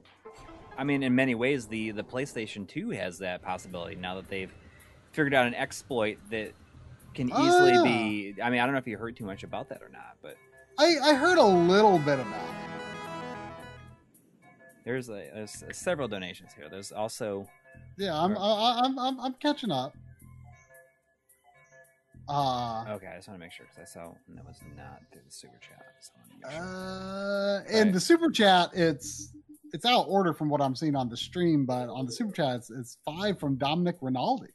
I 0.77 0.85
mean, 0.85 1.03
in 1.03 1.15
many 1.15 1.35
ways, 1.35 1.67
the 1.67 1.91
the 1.91 2.05
PlayStation 2.05 2.67
Two 2.67 2.91
has 2.91 3.19
that 3.19 3.43
possibility 3.43 3.97
now 3.97 4.15
that 4.17 4.29
they've 4.29 4.53
figured 5.13 5.35
out 5.35 5.47
an 5.47 5.55
exploit 5.55 6.19
that 6.31 6.53
can 7.15 7.31
Oh, 7.33 7.47
easily 7.47 7.73
yeah. 7.73 7.83
be. 7.83 8.35
I 8.43 8.51
mean, 8.51 8.61
I 8.61 8.65
don't 8.65 8.73
know 8.73 8.79
if 8.79 8.87
you 8.87 8.97
heard 8.97 9.17
too 9.17 9.25
much 9.25 9.43
about 9.43 9.69
that 9.71 9.83
or 9.83 9.89
not, 9.89 10.17
but 10.23 10.37
I, 10.79 10.97
I 11.03 11.15
heard 11.15 11.39
a 11.39 11.45
little 11.45 11.99
bit 11.99 12.21
about 12.21 12.45
it. 12.45 12.55
there's, 14.85 15.09
a, 15.09 15.29
there's 15.35 15.77
several 15.77 16.07
donations 16.07 16.53
here. 16.55 16.69
There's 16.71 16.93
also 16.93 17.49
Yeah, 17.97 18.17
I'm. 18.17 18.37
I, 18.39 18.81
I'm 18.85 18.99
I'm 18.99 19.21
I'm 19.21 19.35
catching 19.35 19.73
up. 19.73 19.97
Uh, 22.29 22.85
okay. 22.91 23.07
I 23.07 23.17
just 23.17 23.29
want 23.29 23.41
to 23.41 23.45
make 23.45 23.53
sure 23.53 23.67
because 23.75 23.89
I 23.89 23.93
saw 24.01 24.13
that 24.35 24.45
was 24.45 24.61
not 24.77 25.01
through 25.13 25.23
the 25.27 25.33
super 25.33 25.59
chat. 25.59 25.83
So 26.01 26.13
I 26.15 26.21
wanna 26.21 26.35
make 26.43 26.53
sure. 26.53 26.63
uh, 26.63 27.79
in 27.81 27.85
Right. 27.87 27.93
the 27.95 28.01
super 28.01 28.31
chat, 28.31 28.71
it's 28.75 29.33
it's 29.73 29.85
out 29.85 30.03
of 30.03 30.09
order 30.09 30.33
from 30.33 30.49
what 30.49 30.61
I'm 30.63 30.75
seeing 30.75 30.97
on 30.97 31.09
the 31.09 31.17
stream, 31.17 31.65
but 31.67 31.89
on 31.91 32.07
the 32.07 32.13
super 32.13 32.33
chat, 32.33 32.57
it's, 32.57 32.71
it's 32.71 32.97
five 33.05 33.39
from 33.39 33.57
Dominic 33.57 33.97
Rinaldi. 34.01 34.49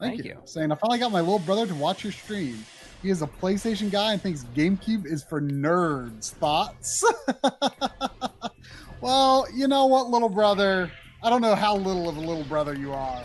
Thank, 0.00 0.24
you. 0.24 0.36
Saying 0.46 0.72
I 0.72 0.74
finally 0.74 0.98
got 0.98 1.12
my 1.12 1.20
little 1.20 1.38
brother 1.38 1.66
to 1.66 1.74
watch 1.74 2.02
your 2.04 2.12
stream. 2.12 2.64
He 3.02 3.10
is 3.10 3.22
a 3.22 3.26
PlayStation 3.26 3.90
guy 3.90 4.12
and 4.14 4.22
thinks 4.22 4.44
GameCube 4.54 5.06
is 5.06 5.22
for 5.22 5.40
nerds. 5.40 6.32
Thoughts? 6.32 7.04
well, 9.00 9.46
you 9.54 9.68
know 9.68 9.86
what, 9.86 10.08
little 10.08 10.28
brother. 10.28 10.90
I 11.22 11.30
don't 11.30 11.40
know 11.40 11.54
how 11.54 11.76
little 11.76 12.08
of 12.08 12.16
a 12.16 12.20
little 12.20 12.44
brother 12.44 12.74
you 12.74 12.92
are, 12.92 13.22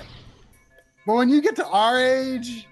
but 1.06 1.16
when 1.16 1.30
you 1.30 1.42
get 1.42 1.56
to 1.58 1.66
our 1.68 2.00
age, 2.00 2.68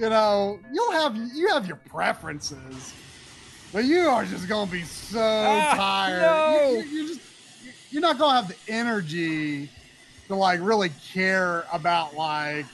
you 0.00 0.08
know 0.08 0.58
you'll 0.72 0.92
have 0.92 1.14
you 1.34 1.48
have 1.48 1.66
your 1.66 1.76
preferences, 1.76 2.94
but 3.72 3.84
you 3.84 4.00
are 4.08 4.24
just 4.24 4.48
gonna 4.48 4.70
be 4.70 4.82
so 4.82 5.20
Ah, 5.20 5.74
tired. 5.76 6.20
no. 6.20 6.70
You, 6.70 6.78
you, 6.78 6.88
you're 6.90 7.08
just 7.08 7.20
you're 7.90 8.00
not 8.02 8.18
gonna 8.18 8.40
have 8.40 8.48
the 8.48 8.72
energy 8.72 9.68
to 10.28 10.34
like 10.36 10.60
really 10.62 10.90
care 11.12 11.66
about 11.72 12.14
like 12.14 12.64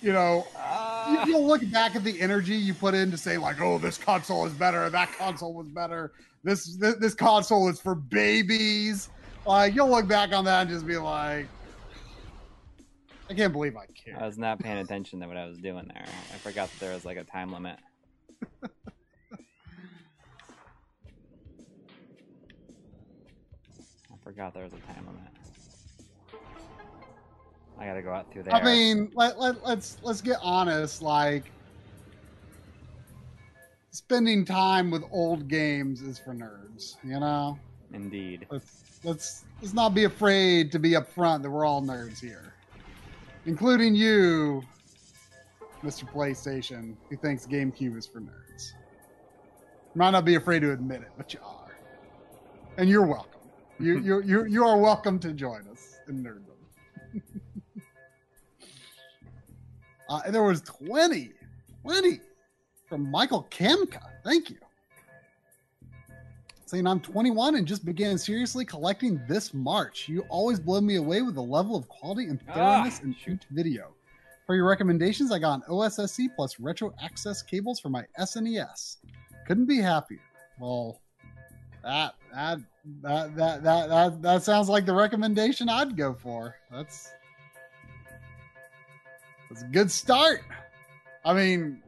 you 0.00 0.12
know 0.12 0.46
you, 0.46 0.54
Ah, 0.56 1.26
you'll 1.26 1.46
look 1.46 1.68
back 1.70 1.94
at 1.96 2.04
the 2.04 2.18
energy 2.20 2.54
you 2.54 2.72
put 2.72 2.94
in 2.94 3.10
to 3.10 3.18
say 3.18 3.36
like 3.36 3.60
oh 3.60 3.78
this 3.78 3.98
console 3.98 4.46
is 4.46 4.52
better. 4.54 4.88
That 4.88 5.12
console 5.18 5.52
was 5.52 5.68
better. 5.68 6.12
This 6.44 6.76
this, 6.76 6.94
this 6.96 7.14
console 7.14 7.68
is 7.68 7.78
for 7.78 7.94
babies. 7.94 9.10
Like 9.44 9.74
you'll 9.74 9.90
look 9.90 10.08
back 10.08 10.32
on 10.32 10.44
that 10.46 10.62
and 10.62 10.70
just 10.70 10.86
be 10.86 10.96
like 10.96 11.46
i 13.28 13.34
can't 13.34 13.52
believe 13.52 13.76
i 13.76 13.86
care. 13.86 14.16
I 14.20 14.26
was 14.26 14.38
not 14.38 14.58
paying 14.58 14.78
attention 14.78 15.20
to 15.20 15.28
what 15.28 15.36
I 15.36 15.46
was 15.46 15.58
doing 15.58 15.90
there. 15.92 16.06
I 16.32 16.36
forgot 16.38 16.70
that 16.70 16.80
there 16.80 16.94
was 16.94 17.04
like 17.04 17.16
a 17.16 17.24
time 17.24 17.52
limit. 17.52 17.76
I 24.10 24.16
forgot 24.24 24.54
there 24.54 24.64
was 24.64 24.72
a 24.72 24.78
time 24.78 25.06
limit. 25.06 25.22
I 27.78 27.86
gotta 27.86 28.02
go 28.02 28.12
out 28.12 28.32
through 28.32 28.42
there. 28.42 28.54
i 28.54 28.64
mean 28.64 29.10
let, 29.14 29.38
let, 29.38 29.64
let's 29.64 29.98
let's 30.02 30.20
get 30.20 30.38
honest 30.42 31.00
like 31.00 31.52
spending 33.90 34.44
time 34.44 34.90
with 34.90 35.04
old 35.12 35.46
games 35.48 36.02
is 36.02 36.18
for 36.18 36.34
nerds 36.34 36.96
you 37.04 37.20
know 37.20 37.56
indeed. 37.92 38.46
let's 38.50 39.00
let's 39.04 39.44
let's 39.60 39.74
not 39.74 39.94
be 39.94 40.04
afraid 40.04 40.72
to 40.72 40.78
be 40.78 40.90
upfront 40.90 41.42
that 41.42 41.50
we're 41.50 41.64
all 41.64 41.82
nerds 41.82 42.18
here, 42.20 42.54
including 43.48 43.94
you, 43.94 44.62
Mr. 45.82 46.04
PlayStation, 46.04 46.94
who 47.08 47.16
thinks 47.16 47.46
GameCube 47.46 47.96
is 47.96 48.06
for 48.06 48.20
nerds. 48.20 48.72
Might 49.94 50.10
not 50.10 50.26
be 50.26 50.34
afraid 50.34 50.60
to 50.60 50.72
admit 50.72 51.00
it, 51.00 51.08
but 51.16 51.32
you 51.32 51.40
are, 51.42 51.78
and 52.76 52.90
you're 52.90 53.06
welcome. 53.06 53.40
You 53.80 53.98
you 54.08 54.22
you 54.22 54.44
you 54.44 54.64
are 54.64 54.76
welcome 54.76 55.18
to 55.20 55.32
join 55.32 55.66
us 55.68 55.96
in 56.08 56.22
nerddom. 56.22 57.22
uh, 60.10 60.20
and 60.26 60.34
there 60.34 60.42
was 60.42 60.60
20, 60.60 61.32
20 61.82 62.20
from 62.86 63.10
Michael 63.10 63.48
Kamka. 63.50 64.02
Thank 64.24 64.50
you 64.50 64.58
saying 66.68 66.86
I'm 66.86 67.00
21 67.00 67.56
and 67.56 67.66
just 67.66 67.84
began 67.84 68.18
seriously 68.18 68.64
collecting 68.64 69.20
this 69.28 69.54
March. 69.54 70.08
You 70.08 70.24
always 70.28 70.60
blow 70.60 70.80
me 70.80 70.96
away 70.96 71.22
with 71.22 71.34
the 71.34 71.42
level 71.42 71.76
of 71.76 71.88
quality 71.88 72.26
and 72.26 72.40
thoroughness 72.42 73.00
Ah, 73.00 73.04
in 73.06 73.14
shoot. 73.14 73.34
each 73.42 73.46
video. 73.50 73.94
For 74.46 74.54
your 74.54 74.66
recommendations, 74.66 75.30
I 75.32 75.38
got 75.38 75.54
an 75.56 75.62
OSSC 75.68 76.28
plus 76.36 76.58
retro 76.60 76.94
access 77.02 77.42
cables 77.42 77.80
for 77.80 77.88
my 77.90 78.04
SNES. 78.18 78.96
Couldn't 79.46 79.66
be 79.66 79.78
happier. 79.78 80.20
Well, 80.58 81.00
that 81.82 82.14
that 82.34 82.58
that 83.02 83.36
that 83.36 83.62
that 83.62 83.88
that, 83.88 84.22
that 84.22 84.42
sounds 84.42 84.68
like 84.68 84.86
the 84.86 84.94
recommendation 84.94 85.68
I'd 85.68 85.96
go 85.96 86.14
for. 86.14 86.54
That's 86.70 87.10
that's 89.48 89.62
a 89.62 89.66
good 89.66 89.90
start. 89.90 90.40
I 91.24 91.32
mean, 91.34 91.82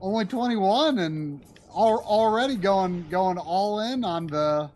only 0.00 0.24
21 0.24 0.98
and 0.98 1.44
already 1.70 2.56
going 2.56 3.08
going 3.08 3.38
all 3.38 3.80
in 3.80 4.04
on 4.04 4.26
the 4.26 4.70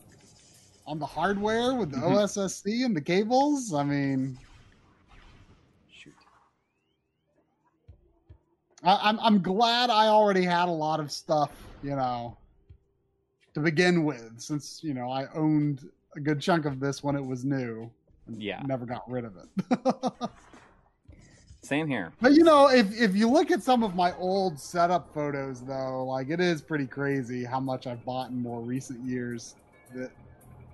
on 0.86 0.99
the 0.99 1.07
hardware 1.07 1.74
with 1.74 1.90
the. 1.90 1.99
Mm-hmm. 1.99 2.14
OSSC 2.14 2.84
and 2.84 2.95
the 2.95 3.01
cables. 3.01 3.72
I 3.72 3.84
mean, 3.84 4.38
shoot, 5.90 6.14
I, 8.82 8.92
am 8.92 8.99
I'm, 9.03 9.20
I'm 9.20 9.42
glad 9.42 9.90
I 9.90 10.09
already 10.09 10.42
had 10.42 10.68
a 10.68 10.72
lot 10.72 11.01
of 11.01 11.11
stuff, 11.11 11.51
you 11.82 11.97
know, 11.97 12.36
to 13.55 13.61
begin 13.61 14.05
with, 14.05 14.40
since 14.40 14.80
you 14.82 14.95
know 14.95 15.11
I 15.11 15.26
owned 15.34 15.88
a 16.16 16.20
good 16.20 16.40
chunk 16.40 16.64
of 16.66 16.80
this 16.80 17.03
when 17.03 17.16
it 17.16 17.24
was 17.24 17.45
new. 17.45 17.90
yeah, 18.36 18.62
never 18.66 18.86
got 18.86 19.11
rid 19.11 19.24
of 19.24 19.36
it. 19.36 20.30
Same 21.64 21.88
here. 21.88 22.12
but 22.20 22.32
you 22.32 22.44
know, 22.44 22.68
if 22.68 22.92
if 23.00 23.16
you 23.16 23.28
look 23.28 23.50
at 23.50 23.62
some 23.62 23.82
of 23.82 23.94
my 23.94 24.12
old 24.18 24.60
setup 24.60 25.12
photos, 25.14 25.62
though, 25.62 26.04
like 26.04 26.28
it 26.28 26.40
is 26.40 26.60
pretty 26.60 26.86
crazy 26.86 27.42
how 27.44 27.58
much 27.60 27.86
I've 27.86 28.04
bought 28.04 28.30
in 28.30 28.40
more 28.40 28.60
recent 28.60 29.00
years 29.04 29.56
that 29.94 30.10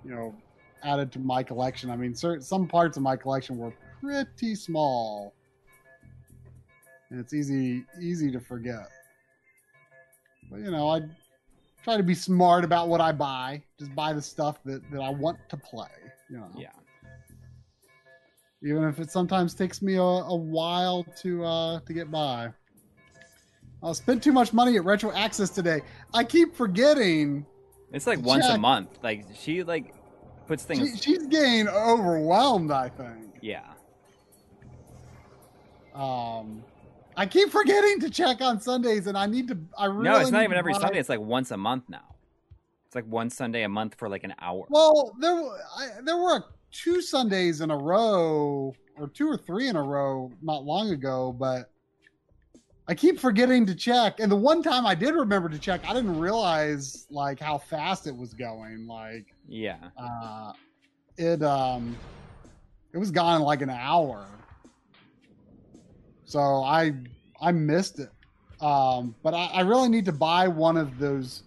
you 0.03 0.11
know 0.11 0.35
added 0.83 1.11
to 1.13 1.19
my 1.19 1.43
collection. 1.43 1.89
I 1.89 1.95
mean, 1.95 2.13
certain 2.13 2.41
some 2.41 2.67
parts 2.67 2.97
of 2.97 3.03
my 3.03 3.15
collection 3.15 3.57
were 3.57 3.73
pretty 4.01 4.55
small, 4.55 5.33
and 7.09 7.19
it's 7.19 7.33
easy 7.33 7.85
easy 8.01 8.29
to 8.31 8.39
forget. 8.39 8.89
But 10.49 10.59
you 10.59 10.71
know, 10.71 10.89
I 10.89 11.01
try 11.83 11.95
to 11.95 12.03
be 12.03 12.15
smart 12.15 12.65
about 12.65 12.89
what 12.89 12.99
I 12.99 13.13
buy. 13.13 13.63
Just 13.79 13.95
buy 13.95 14.11
the 14.11 14.21
stuff 14.21 14.61
that 14.65 14.81
that 14.91 14.99
I 14.99 15.09
want 15.09 15.37
to 15.49 15.57
play. 15.57 15.87
You 16.29 16.37
know, 16.37 16.49
Yeah. 16.57 16.71
Even 18.63 18.83
if 18.83 18.99
it 18.99 19.11
sometimes 19.11 19.53
takes 19.53 19.81
me 19.81 19.95
a, 19.95 20.01
a 20.01 20.35
while 20.35 21.03
to 21.21 21.43
uh 21.43 21.79
to 21.81 21.93
get 21.93 22.09
by. 22.11 22.51
I 23.83 23.91
spent 23.93 24.21
too 24.23 24.31
much 24.31 24.53
money 24.53 24.75
at 24.77 24.85
Retro 24.85 25.11
Access 25.11 25.49
today. 25.49 25.81
I 26.13 26.23
keep 26.23 26.55
forgetting. 26.55 27.45
It's 27.91 28.05
like 28.05 28.19
once 28.21 28.45
a 28.45 28.57
month. 28.57 28.99
Like 29.01 29.25
she 29.35 29.63
like 29.63 29.93
puts 30.47 30.63
She, 30.63 30.75
things. 30.75 31.01
she's 31.01 31.25
getting 31.27 31.67
overwhelmed. 31.67 32.71
I 32.71 32.89
think. 32.89 33.35
yeah. 33.41 33.63
Um, 35.93 36.63
I 37.17 37.25
keep 37.25 37.49
forgetting 37.49 37.99
to 38.01 38.09
check 38.09 38.39
on 38.41 38.61
Sundays, 38.61 39.07
and 39.07 39.17
I 39.17 39.25
need 39.25 39.47
to. 39.49 39.57
I 39.77 39.85
really 39.85 40.03
no, 40.03 40.17
it's 40.19 40.31
not 40.31 40.43
even 40.43 40.57
every 40.57 40.73
buy- 40.73 40.79
Sunday. 40.79 40.99
It's 40.99 41.09
like 41.09 41.19
once 41.19 41.51
a 41.51 41.57
month 41.57 41.83
now. 41.89 42.15
It's 42.85 42.95
like 42.95 43.05
one 43.07 43.29
Sunday 43.29 43.63
a 43.63 43.69
month 43.69 43.95
for 43.97 44.07
like 44.09 44.23
an 44.23 44.33
hour. 44.39 44.65
Well, 44.69 45.13
there 45.19 45.33
I, 45.33 45.89
there 46.03 46.17
were 46.17 46.43
two 46.71 47.01
Sundays 47.01 47.61
in 47.61 47.71
a 47.71 47.77
row, 47.77 48.73
or 48.97 49.07
two 49.07 49.27
or 49.27 49.37
three 49.37 49.67
in 49.67 49.75
a 49.75 49.83
row, 49.83 50.31
not 50.41 50.63
long 50.63 50.91
ago, 50.91 51.35
but 51.37 51.71
I 52.87 52.93
keep 52.93 53.19
forgetting 53.19 53.65
to 53.67 53.75
check. 53.75 54.19
And 54.19 54.31
the 54.31 54.35
one 54.35 54.61
time 54.61 54.85
I 54.85 54.95
did 54.95 55.15
remember 55.15 55.49
to 55.49 55.59
check, 55.59 55.81
I 55.87 55.93
didn't 55.93 56.19
realize 56.19 57.07
like 57.09 57.39
how 57.39 57.57
fast 57.57 58.07
it 58.07 58.15
was 58.15 58.33
going. 58.33 58.87
Like 58.87 59.27
yeah. 59.47 59.77
uh, 59.97 60.53
it 61.17 61.41
um, 61.41 61.95
it 62.93 62.97
was 62.97 63.11
gone 63.11 63.37
in 63.37 63.41
like 63.43 63.61
an 63.61 63.69
hour. 63.69 64.25
So 66.25 66.39
I 66.39 66.93
I 67.39 67.51
missed 67.51 67.99
it. 67.99 68.09
Um, 68.61 69.15
but 69.23 69.33
I, 69.33 69.45
I 69.45 69.61
really 69.61 69.89
need 69.89 70.05
to 70.05 70.11
buy 70.11 70.47
one 70.47 70.77
of 70.77 70.99
those 70.99 71.43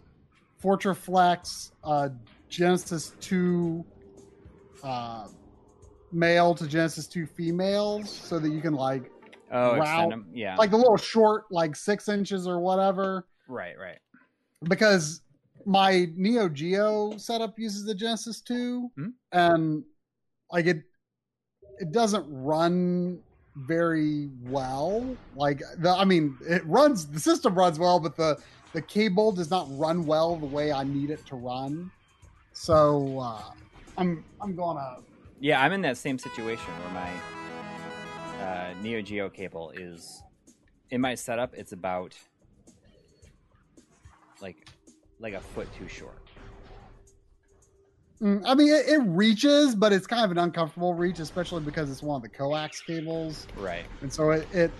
Fortraflex 0.63 1.71
uh, 1.85 2.09
Genesis 2.49 3.13
2 3.21 3.85
uh, 4.85 5.27
male 6.13 6.55
to 6.55 6.67
Genesis 6.69 7.07
2 7.09 7.27
females 7.27 8.09
so 8.11 8.39
that 8.39 8.51
you 8.51 8.61
can 8.61 8.75
like 8.75 9.11
Oh, 9.53 9.75
extend 9.75 10.11
them. 10.13 10.27
Yeah. 10.33 10.57
like 10.57 10.71
the 10.71 10.77
little 10.77 10.97
short 10.97 11.45
like 11.51 11.77
six 11.77 12.09
inches 12.09 12.47
or 12.49 12.59
whatever 12.59 13.27
right. 13.49 13.75
Right. 13.79 13.99
because 14.65 15.21
my 15.65 16.09
Neo 16.17 16.49
Geo 16.49 17.17
setup 17.19 17.57
uses 17.59 17.85
the 17.85 17.95
Genesis 17.95 18.41
2 18.41 18.91
Hmm. 18.97 19.09
and 19.33 19.85
like 20.51 20.67
it 20.67 20.83
it 21.79 21.93
doesn't 21.93 22.25
run 22.29 23.21
very 23.57 24.31
well 24.45 25.17
like 25.37 25.63
the 25.79 25.91
I 25.91 26.05
mean 26.05 26.37
it 26.49 26.65
runs 26.67 27.07
the 27.07 27.21
system 27.21 27.55
runs 27.55 27.79
well 27.79 28.01
but 28.01 28.17
the 28.17 28.37
the 28.73 28.83
cable 28.83 29.31
does 29.31 29.51
not 29.51 29.67
run 29.79 30.05
well 30.05 30.37
the 30.37 30.47
way 30.47 30.73
I 30.73 30.83
need 30.85 31.11
it 31.11 31.25
to 31.27 31.37
run 31.37 31.91
so 32.53 33.19
uh 33.21 33.43
I'm 33.97 34.25
I'm 34.41 34.55
gonna 34.55 34.99
Yeah, 35.41 35.61
I'm 35.61 35.73
in 35.73 35.83
that 35.83 35.97
same 35.97 36.19
situation 36.19 36.73
where 36.81 36.93
my 36.93 38.45
uh, 38.45 38.75
Neo 38.83 39.03
Geo 39.03 39.29
cable 39.29 39.71
is 39.71 40.23
in 40.91 41.01
my 41.01 41.15
setup. 41.15 41.55
It's 41.55 41.73
about 41.73 42.15
like 44.41 44.69
like 45.21 45.35
a 45.35 45.41
foot 45.41 45.69
too 45.79 45.89
short. 45.89 46.19
Mm, 48.21 48.43
I 48.47 48.55
mean, 48.55 48.69
it, 48.69 48.89
it 48.89 49.03
reaches, 49.05 49.75
but 49.75 49.93
it's 49.93 50.07
kind 50.07 50.25
of 50.25 50.31
an 50.31 50.39
uncomfortable 50.39 50.95
reach, 50.95 51.19
especially 51.19 51.63
because 51.63 51.91
it's 51.91 52.03
one 52.03 52.17
of 52.17 52.23
the 52.23 52.29
coax 52.29 52.81
cables. 52.81 53.47
Right. 53.57 53.85
and 54.03 54.13
so 54.13 54.31
it, 54.31 54.47
it 54.53 54.71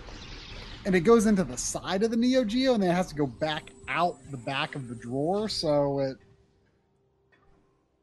and 0.85 0.95
it 0.95 1.01
goes 1.01 1.25
into 1.25 1.43
the 1.43 1.57
side 1.57 2.03
of 2.03 2.11
the 2.11 2.17
Neo 2.17 2.43
Geo, 2.43 2.73
and 2.75 2.83
then 2.83 2.91
it 2.91 2.93
has 2.93 3.07
to 3.07 3.15
go 3.15 3.25
back 3.25 3.71
out 3.87 4.17
the 4.31 4.37
back 4.37 4.75
of 4.75 4.87
the 4.87 4.95
drawer. 4.95 5.49
So 5.49 5.99
it 5.99 6.17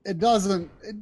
it 0.05 0.19
doesn't 0.19 0.71
it, 0.83 0.97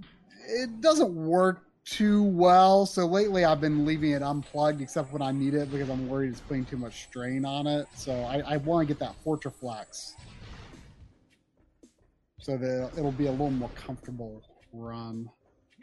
it 0.48 0.80
doesn't 0.80 1.14
work 1.14 1.62
too 1.84 2.22
well. 2.22 2.86
So 2.86 3.06
lately, 3.06 3.44
I've 3.44 3.60
been 3.60 3.84
leaving 3.84 4.12
it 4.12 4.22
unplugged, 4.22 4.80
except 4.80 5.12
when 5.12 5.22
I 5.22 5.32
need 5.32 5.54
it, 5.54 5.70
because 5.70 5.88
I'm 5.88 6.08
worried 6.08 6.30
it's 6.30 6.40
putting 6.40 6.64
too 6.64 6.76
much 6.76 7.04
strain 7.04 7.44
on 7.44 7.66
it. 7.66 7.86
So 7.94 8.12
I, 8.12 8.42
I 8.46 8.56
want 8.58 8.86
to 8.86 8.94
get 8.94 9.00
that 9.00 9.14
Fortraflex, 9.24 10.12
so 12.38 12.56
that 12.56 12.90
it'll 12.96 13.12
be 13.12 13.26
a 13.26 13.30
little 13.30 13.50
more 13.50 13.70
comfortable 13.70 14.42
run. 14.72 15.28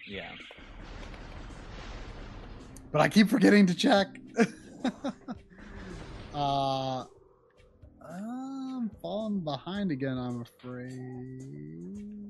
Yeah. 0.08 0.32
but 2.92 3.02
I 3.02 3.10
keep 3.10 3.28
forgetting 3.30 3.66
to 3.68 3.76
check. 3.76 4.08
uh, 6.34 7.04
I'm 8.02 8.90
falling 9.02 9.42
behind 9.42 9.92
again. 9.92 10.18
I'm 10.18 10.42
afraid. 10.42 12.27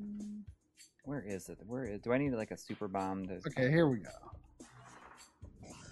Where 1.07 1.23
is 1.25 1.47
it? 1.47 1.57
Where 1.65 1.85
is? 1.85 2.01
Do 2.01 2.11
I 2.11 2.17
need 2.17 2.33
like 2.33 2.51
a 2.51 2.57
super 2.57 2.89
bomb? 2.89 3.25
To... 3.27 3.35
Okay, 3.47 3.71
here 3.71 3.87
we 3.87 3.99
go. 3.99 4.09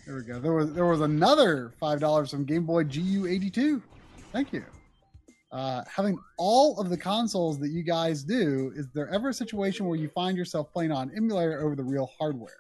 Here 0.03 0.17
we 0.17 0.23
go. 0.23 0.41
There 0.41 0.51
was 0.51 0.73
there 0.73 0.85
was 0.85 0.99
another 0.99 1.71
five 1.79 2.01
dollars 2.01 2.31
from 2.31 2.43
Game 2.43 2.65
Boy 2.65 2.83
GU82. 2.83 3.81
Thank 4.33 4.51
you. 4.51 4.65
Uh, 5.53 5.83
having 5.87 6.19
all 6.37 6.77
of 6.81 6.89
the 6.89 6.97
consoles 6.97 7.57
that 7.59 7.69
you 7.69 7.81
guys 7.81 8.25
do, 8.25 8.73
is 8.75 8.89
there 8.89 9.07
ever 9.07 9.29
a 9.29 9.33
situation 9.33 9.85
where 9.85 9.97
you 9.97 10.09
find 10.09 10.37
yourself 10.37 10.69
playing 10.73 10.91
on 10.91 11.09
emulator 11.15 11.61
over 11.61 11.77
the 11.77 11.83
real 11.83 12.11
hardware, 12.19 12.59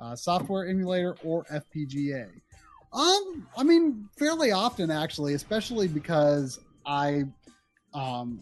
uh, 0.00 0.16
software 0.16 0.66
emulator 0.66 1.14
or 1.22 1.44
FPGA? 1.44 2.28
Um, 2.92 3.46
I 3.56 3.62
mean, 3.62 4.08
fairly 4.18 4.50
often 4.50 4.90
actually, 4.90 5.34
especially 5.34 5.86
because 5.86 6.58
I, 6.84 7.22
um, 7.92 8.40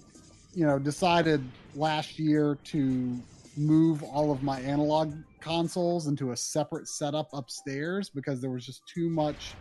you 0.54 0.64
know, 0.64 0.78
decided 0.78 1.44
last 1.74 2.18
year 2.18 2.56
to 2.64 3.20
move 3.56 4.02
all 4.02 4.30
of 4.30 4.42
my 4.42 4.60
analog 4.60 5.14
consoles 5.40 6.06
into 6.06 6.32
a 6.32 6.36
separate 6.36 6.88
setup 6.88 7.28
upstairs 7.32 8.08
because 8.08 8.40
there 8.40 8.50
was 8.50 8.64
just 8.64 8.86
too 8.86 9.08
much 9.10 9.54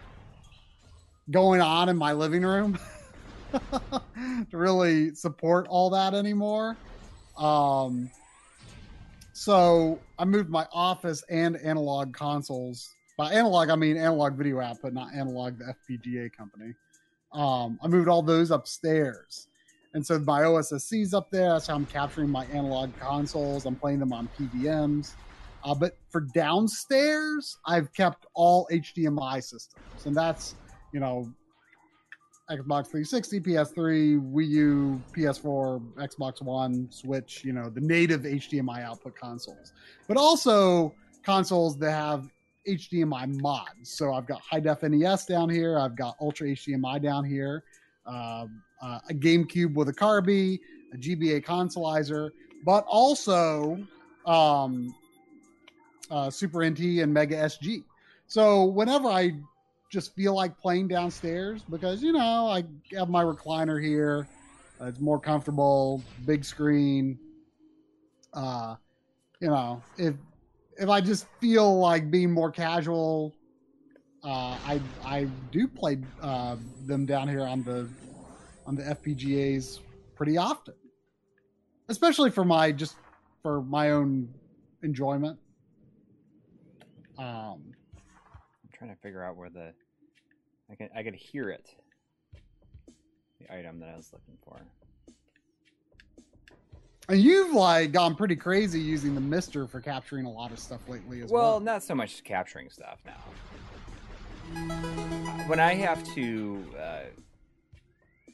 going 1.30 1.62
on 1.62 1.90
in 1.90 1.98
my 1.98 2.14
living 2.14 2.44
room 2.44 2.78
to 3.52 4.58
really 4.58 5.14
support 5.14 5.68
all 5.70 5.90
that 5.90 6.14
anymore. 6.14 6.78
Um, 7.38 8.10
so 9.34 10.00
I 10.20 10.26
moved 10.26 10.50
my 10.50 10.68
office 10.72 11.24
and 11.30 11.58
analog 11.58 12.14
consoles. 12.14 12.94
By 13.18 13.34
analog, 13.34 13.70
I 13.70 13.76
mean 13.76 13.98
analog 13.98 14.36
video 14.36 14.60
app, 14.60 14.72
output, 14.72 14.94
not 14.94 15.14
analog 15.14 15.58
the 15.58 15.74
FPGA 15.74 16.32
company. 16.32 16.74
Um, 17.34 17.80
I 17.82 17.88
moved 17.88 18.08
all 18.08 18.22
those 18.22 18.52
upstairs. 18.52 19.48
And 19.94 20.06
so 20.06 20.20
my 20.20 20.42
OSSC 20.42 21.02
is 21.02 21.14
up 21.14 21.30
there. 21.32 21.50
That's 21.50 21.68
how 21.68 21.76
I'm 21.76 21.86
capturing 21.86 22.30
my 22.30 22.46
analog 22.46 22.98
consoles. 23.00 23.66
I'm 23.66 23.76
playing 23.76 24.00
them 24.00 24.14
on 24.14 24.30
PVMs. 24.40 25.14
Uh, 25.64 25.76
but 25.76 25.98
for 26.10 26.22
downstairs, 26.22 27.58
I've 27.66 27.94
kept 27.94 28.26
all 28.34 28.68
HDMI 28.72 29.44
systems. 29.44 30.06
And 30.06 30.16
that's, 30.16 30.56
you 30.94 31.00
know, 31.00 31.32
Xbox 32.50 32.88
360, 32.88 33.40
PS3, 33.42 34.32
Wii 34.34 34.48
U, 34.48 35.02
PS4, 35.16 35.82
Xbox 35.96 36.42
One, 36.42 36.88
Switch, 36.92 37.46
you 37.46 37.54
know, 37.54 37.70
the 37.70 37.80
native 37.80 38.22
HDMI 38.22 38.84
output 38.84 39.16
consoles. 39.16 39.74
But 40.08 40.18
also 40.18 40.94
consoles 41.24 41.78
that 41.78 41.92
have 41.92 42.30
HDMI 42.68 43.40
mods. 43.42 43.92
So 43.92 44.14
I've 44.14 44.26
got 44.26 44.42
high 44.42 44.60
def 44.60 44.84
NES 44.84 45.26
down 45.26 45.50
here. 45.50 45.80
I've 45.80 45.96
got 45.96 46.16
Ultra 46.20 46.50
HDMI 46.50 47.02
down 47.02 47.24
here. 47.24 47.64
Um, 48.06 48.62
uh, 48.82 49.00
a 49.10 49.14
GameCube 49.14 49.74
with 49.74 49.90
a 49.90 49.94
Carby, 49.94 50.60
a 50.94 50.98
GBA 50.98 51.46
consolizer, 51.46 52.32
but 52.66 52.84
also 52.88 53.80
um, 54.26 54.96
uh, 56.10 56.30
Super 56.30 56.68
NT 56.68 56.80
and 57.02 57.14
Mega 57.14 57.36
SG. 57.36 57.84
So 58.28 58.66
whenever 58.66 59.08
I 59.08 59.34
just 59.92 60.16
feel 60.16 60.34
like 60.34 60.58
playing 60.58 60.88
downstairs, 60.88 61.64
because 61.70 62.02
you 62.02 62.14
know 62.14 62.48
I 62.48 62.64
have 62.96 63.10
my 63.10 63.24
recliner 63.24 63.82
here, 63.84 64.28
uh, 64.82 64.86
it's 64.86 65.00
more 65.00 65.20
comfortable, 65.20 66.02
big 66.26 66.44
screen. 66.44 67.20
Uh, 68.34 68.76
you 69.40 69.50
know, 69.50 69.82
if 69.98 70.16
if 70.78 70.90
I 70.90 71.02
just 71.02 71.28
feel 71.40 71.78
like 71.78 72.10
being 72.10 72.32
more 72.32 72.52
casual, 72.52 73.34
Uh, 74.24 74.56
I 74.66 74.82
I 75.04 75.24
do 75.52 75.68
play 75.68 75.98
uh, 76.22 76.56
them 76.86 77.06
down 77.06 77.28
here 77.28 77.42
on 77.42 77.64
the 77.64 77.90
on 78.68 78.76
the 78.76 78.84
FPGAs 78.84 79.80
pretty 80.16 80.38
often, 80.38 80.76
especially 81.90 82.30
for 82.30 82.46
my 82.46 82.72
just 82.72 82.96
for 83.42 83.64
my 83.64 83.92
own 83.92 84.32
enjoyment. 84.84 85.40
Um, 87.18 87.74
I'm 87.98 88.70
trying 88.72 88.92
to 88.92 88.96
figure 89.02 89.24
out 89.24 89.38
where 89.38 89.50
the 89.50 89.74
I 90.72 90.76
can 90.76 90.90
I 90.96 91.02
could 91.02 91.16
hear 91.16 91.50
it. 91.50 91.68
The 93.40 93.52
item 93.56 93.80
that 93.80 93.90
I 93.90 93.98
was 93.98 94.14
looking 94.14 94.38
for. 94.44 94.62
and 97.10 97.20
you've 97.20 97.56
like 97.56 97.92
gone 97.92 98.14
pretty 98.16 98.36
crazy 98.36 98.80
using 98.80 99.16
the 99.16 99.22
MiSTer 99.22 99.68
for 99.68 99.82
capturing 99.82 100.26
a 100.28 100.32
lot 100.32 100.52
of 100.52 100.60
stuff 100.60 100.88
lately 100.88 101.22
as 101.24 101.32
well. 101.32 101.44
Well, 101.44 101.60
not 101.60 101.82
so 101.82 101.96
much 101.96 102.24
capturing 102.24 102.70
stuff 102.70 103.00
now. 103.04 103.18
When 105.48 105.60
I 105.60 105.74
have 105.74 106.04
to 106.16 106.66
uh, 106.80 107.00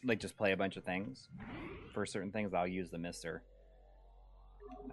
like 0.04 0.20
just 0.20 0.38
play 0.38 0.52
a 0.52 0.58
bunch 0.58 0.78
of 0.78 0.84
things 0.84 1.30
for 1.94 2.06
certain 2.06 2.32
things, 2.32 2.54
I'll 2.54 2.68
use 2.68 2.90
the 2.90 2.98
MiSTer. 2.98 3.40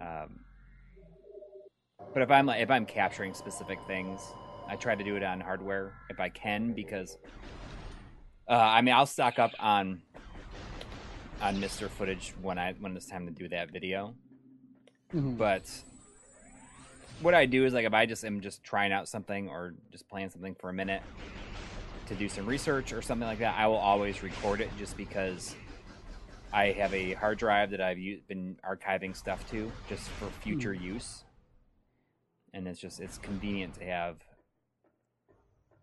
Um, 0.01 0.39
but 2.13 2.23
if 2.23 2.31
I'm 2.31 2.45
like 2.45 2.61
if 2.61 2.71
I'm 2.71 2.85
capturing 2.85 3.33
specific 3.33 3.79
things, 3.87 4.21
I 4.67 4.75
try 4.75 4.95
to 4.95 5.03
do 5.03 5.15
it 5.15 5.23
on 5.23 5.39
hardware 5.39 5.93
if 6.09 6.19
I 6.19 6.29
can 6.29 6.73
because 6.73 7.17
uh, 8.49 8.53
I 8.53 8.81
mean 8.81 8.95
I'll 8.95 9.05
stock 9.05 9.39
up 9.39 9.51
on 9.59 10.01
on 11.41 11.57
MiSTer 11.57 11.89
footage 11.89 12.33
when 12.41 12.57
I 12.57 12.73
when 12.79 12.95
it's 12.95 13.05
time 13.05 13.25
to 13.25 13.31
do 13.31 13.47
that 13.49 13.71
video. 13.71 14.15
Mhm. 15.13 15.37
But 15.37 15.69
what 17.21 17.33
I 17.33 17.45
do 17.45 17.65
is 17.65 17.73
like 17.73 17.85
if 17.85 17.93
I 17.93 18.05
just 18.05 18.23
am 18.25 18.41
just 18.41 18.63
trying 18.63 18.91
out 18.91 19.07
something 19.07 19.49
or 19.49 19.73
just 19.91 20.07
playing 20.09 20.29
something 20.29 20.55
for 20.55 20.69
a 20.69 20.73
minute 20.73 21.01
to 22.07 22.15
do 22.15 22.29
some 22.29 22.45
research 22.45 22.93
or 22.93 23.01
something 23.01 23.27
like 23.27 23.39
that, 23.39 23.55
I 23.57 23.67
will 23.67 23.77
always 23.77 24.21
record 24.21 24.61
it 24.61 24.69
just 24.77 24.95
because 24.97 25.55
I 26.53 26.67
have 26.71 26.93
a 26.93 27.13
hard 27.13 27.37
drive 27.39 27.71
that 27.71 27.81
I've 27.81 27.97
u- 27.97 28.21
been 28.27 28.57
archiving 28.67 29.15
stuff 29.15 29.49
to 29.51 29.71
just 29.89 30.07
for 30.11 30.27
future 30.41 30.73
use. 30.73 31.23
And 32.53 32.67
it's 32.67 32.79
just 32.79 32.99
it's 32.99 33.17
convenient 33.17 33.75
to 33.75 33.85
have 33.85 34.17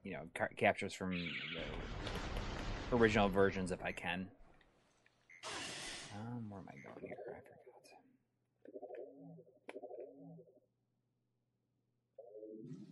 you 0.05 0.13
know 0.13 0.23
ca- 0.35 0.49
captures 0.57 0.95
from 0.95 1.13
the 1.13 2.97
original 2.97 3.29
versions 3.29 3.73
if 3.73 3.83
I 3.85 3.93
can. 3.93 4.29
Um, 6.15 6.49
where 6.49 6.61
am 6.61 6.67
I 6.69 6.73
going 6.89 7.07
here? 7.07 7.17
I 7.21 7.41
forgot. 7.41 7.59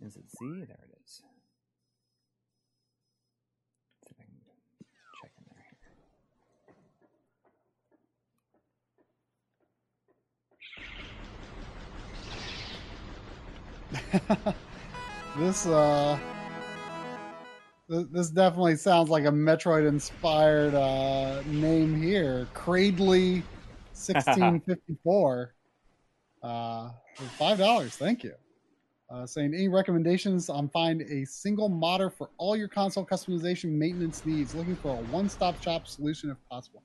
Is 0.03 0.15
it 0.15 0.23
Z? 0.31 0.37
There 0.41 0.61
it 0.61 0.97
is. 1.05 1.21
See 4.07 4.11
if 4.11 4.19
I 4.19 4.23
can 4.23 4.39
check 5.21 5.31
in 5.37 5.45
there. 14.45 14.55
this 15.37 15.65
uh 15.67 16.17
th- 17.89 18.07
this 18.11 18.29
definitely 18.29 18.75
sounds 18.75 19.09
like 19.09 19.25
a 19.25 19.31
metroid 19.31 19.87
inspired 19.87 20.73
uh 20.73 21.41
name 21.47 22.01
here 22.01 22.47
cradley 22.53 23.43
1654 23.93 25.53
uh 26.43 26.89
for 27.15 27.23
five 27.37 27.57
dollars 27.57 27.95
thank 27.95 28.23
you 28.23 28.33
uh, 29.11 29.25
saying 29.25 29.53
any 29.53 29.67
recommendations 29.67 30.49
on 30.49 30.69
find 30.69 31.01
a 31.01 31.25
single 31.25 31.69
modder 31.69 32.09
for 32.09 32.29
all 32.37 32.55
your 32.55 32.67
console 32.67 33.05
customization 33.05 33.71
maintenance 33.71 34.25
needs 34.25 34.53
looking 34.53 34.77
for 34.77 34.91
a 34.91 34.99
one-stop 34.99 35.61
shop 35.61 35.87
solution 35.87 36.29
if 36.29 36.37
possible? 36.49 36.83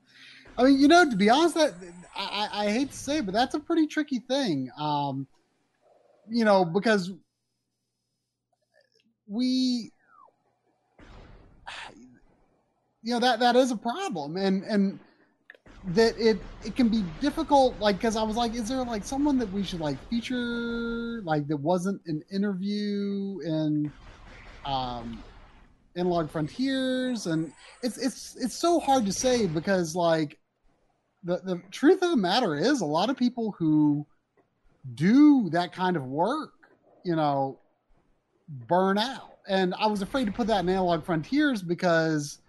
I 0.57 0.63
mean 0.63 0.79
you 0.79 0.87
know 0.87 1.09
to 1.09 1.15
be 1.15 1.29
honest 1.29 1.55
that 1.55 1.73
i, 2.15 2.49
I 2.51 2.71
hate 2.71 2.91
to 2.91 2.97
say 2.97 3.17
it, 3.19 3.25
but 3.25 3.33
that's 3.33 3.55
a 3.55 3.59
pretty 3.59 3.87
tricky 3.87 4.19
thing 4.19 4.69
um 4.77 5.27
you 6.29 6.43
know 6.45 6.65
because 6.65 7.11
we 9.27 9.91
you 13.03 13.13
know 13.13 13.19
that 13.19 13.39
that 13.39 13.55
is 13.55 13.71
a 13.71 13.77
problem. 13.77 14.37
And 14.37 14.63
and 14.63 14.99
that 15.87 16.17
it 16.19 16.37
it 16.65 16.75
can 16.75 16.89
be 16.89 17.03
difficult 17.21 17.73
like 17.79 17.97
because 17.97 18.17
i 18.17 18.23
was 18.23 18.35
like 18.35 18.53
is 18.53 18.67
there 18.67 18.83
like 18.83 19.05
someone 19.05 19.37
that 19.37 19.49
we 19.53 19.63
should 19.63 19.79
like 19.79 19.97
feature 20.09 21.21
like 21.23 21.47
that 21.47 21.55
wasn't 21.57 22.01
an 22.07 22.21
interview 22.29 23.39
in 23.45 23.91
um 24.65 25.23
Analog 25.97 26.29
Frontiers, 26.29 27.25
and 27.25 27.51
it's 27.81 27.97
it's 27.97 28.35
it's 28.35 28.55
so 28.55 28.79
hard 28.79 29.05
to 29.05 29.11
say 29.11 29.47
because 29.47 29.95
like 29.95 30.37
the 31.23 31.37
the 31.37 31.61
truth 31.71 32.01
of 32.03 32.11
the 32.11 32.17
matter 32.17 32.55
is 32.55 32.81
a 32.81 32.85
lot 32.85 33.09
of 33.09 33.17
people 33.17 33.55
who 33.57 34.05
do 34.93 35.49
that 35.49 35.73
kind 35.73 35.97
of 35.97 36.05
work, 36.05 36.53
you 37.03 37.15
know, 37.15 37.57
burn 38.67 38.97
out. 38.97 39.37
And 39.49 39.73
I 39.75 39.87
was 39.87 40.01
afraid 40.01 40.25
to 40.25 40.31
put 40.31 40.47
that 40.47 40.59
in 40.59 40.69
Analog 40.69 41.03
Frontiers 41.03 41.61
because, 41.61 42.39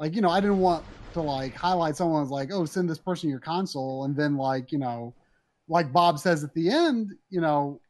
like, 0.00 0.14
you 0.14 0.20
know, 0.20 0.30
I 0.30 0.40
didn't 0.40 0.58
want 0.58 0.84
to 1.18 1.22
like 1.22 1.54
highlight 1.54 1.96
someone's 1.96 2.30
like, 2.30 2.50
oh, 2.52 2.64
send 2.64 2.88
this 2.88 2.98
person 2.98 3.28
your 3.28 3.40
console, 3.40 4.04
and 4.04 4.16
then 4.16 4.36
like, 4.36 4.72
you 4.72 4.78
know, 4.78 5.14
like 5.68 5.92
Bob 5.92 6.18
says 6.18 6.42
at 6.44 6.54
the 6.54 6.70
end, 6.70 7.12
you 7.30 7.40
know, 7.40 7.80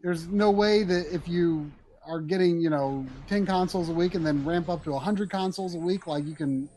there's 0.00 0.28
no 0.28 0.50
way 0.50 0.84
that 0.84 1.12
if 1.12 1.26
you 1.28 1.70
are 2.06 2.20
getting, 2.20 2.60
you 2.60 2.70
know, 2.70 3.04
10 3.28 3.46
consoles 3.46 3.88
a 3.88 3.92
week 3.92 4.14
and 4.14 4.24
then 4.24 4.44
ramp 4.44 4.68
up 4.68 4.84
to 4.84 4.92
100 4.92 5.28
consoles 5.30 5.74
a 5.74 5.78
week, 5.78 6.06
like 6.06 6.24
you 6.24 6.34
can 6.34 6.68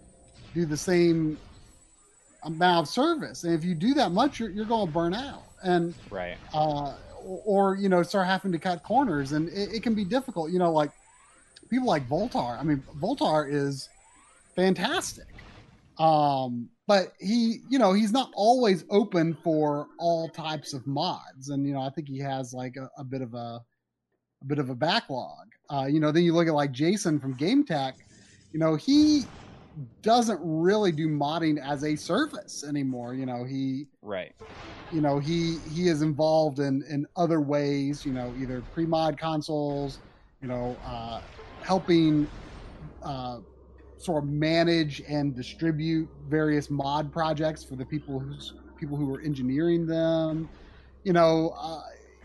do 0.56 0.66
the 0.66 0.78
same 0.78 1.38
amount 2.44 2.88
of 2.88 2.92
service. 2.92 3.44
And 3.44 3.54
if 3.54 3.64
you 3.64 3.76
do 3.76 3.94
that 3.96 4.12
much, 4.12 4.40
you're, 4.40 4.50
you're 4.50 4.66
going 4.66 4.88
to 4.88 4.94
burn 4.94 5.14
out. 5.14 5.44
And, 5.62 5.94
Right. 6.10 6.38
uh, 6.54 6.96
or, 7.24 7.42
or, 7.46 7.76
you 7.76 7.90
know, 7.90 8.02
start 8.02 8.26
having 8.26 8.52
to 8.54 8.58
cut 8.58 8.82
corners. 8.82 9.34
And 9.34 9.50
it, 9.50 9.76
it 9.76 9.84
can 9.84 9.94
be 9.94 10.06
difficult, 10.06 10.52
you 10.52 10.58
know, 10.58 10.72
like 10.72 10.90
people 11.70 11.88
like 11.88 12.08
Voultar. 12.10 12.60
I 12.60 12.64
mean, 12.64 12.84
Voultar 13.00 13.52
is 13.52 13.88
fantastic. 14.56 15.28
Um, 16.00 16.70
but 16.88 17.14
he, 17.20 17.60
you 17.70 17.78
know, 17.78 17.94
he's 17.94 18.12
not 18.12 18.32
always 18.34 18.86
open 18.90 19.38
for 19.44 19.88
all 20.00 20.30
types 20.30 20.74
of 20.74 20.88
mods. 20.88 21.50
And, 21.50 21.68
you 21.68 21.74
know, 21.74 21.82
I 21.82 21.90
think 21.90 22.08
he 22.08 22.18
has 22.20 22.54
like 22.54 22.78
a, 22.78 22.90
a 22.98 23.04
bit 23.04 23.22
of 23.22 23.34
a, 23.34 23.62
a 24.42 24.46
bit 24.48 24.60
of 24.60 24.70
a 24.70 24.76
backlog. 24.76 25.48
Uh, 25.70 25.86
you 25.86 26.00
know, 26.00 26.12
then 26.12 26.24
you 26.24 26.34
look 26.34 26.48
at 26.48 26.54
like 26.54 26.72
Jason 26.72 27.20
from 27.20 27.36
Game 27.36 27.64
Tech, 27.64 27.96
you 28.54 28.60
know, 28.60 28.76
he 28.76 29.26
doesn't 30.02 30.40
really 30.42 30.92
do 30.92 31.08
modding 31.08 31.58
as 31.64 31.84
a 31.84 31.96
service 31.96 32.64
anymore. 32.68 33.14
You 33.14 33.26
know, 33.26 33.44
he, 33.44 33.86
Right. 34.02 34.34
you 34.92 35.02
know, 35.02 35.20
he 35.20 35.58
he 35.74 35.90
is 35.90 36.02
involved 36.02 36.60
in 36.60 36.84
in 36.90 37.06
other 37.16 37.40
ways. 37.42 38.06
You 38.06 38.14
know, 38.14 38.34
either 38.40 38.62
pre-mod 38.74 39.20
consoles, 39.20 40.00
you 40.42 40.48
know, 40.48 40.76
uh, 40.86 41.22
helping 41.62 42.28
uh, 43.04 43.40
sort 44.00 44.24
of 44.24 44.30
manage 44.32 45.02
and 45.10 45.36
distribute 45.36 46.10
various 46.28 46.72
mod 46.72 47.12
projects 47.14 47.66
for 47.66 47.78
the 47.78 47.86
people 47.86 48.20
who's 48.22 48.56
people 48.78 48.98
who 48.98 49.14
are 49.14 49.22
engineering 49.22 49.88
them. 49.88 50.52
You 51.04 51.14
know, 51.14 51.56
uh, 51.62 51.82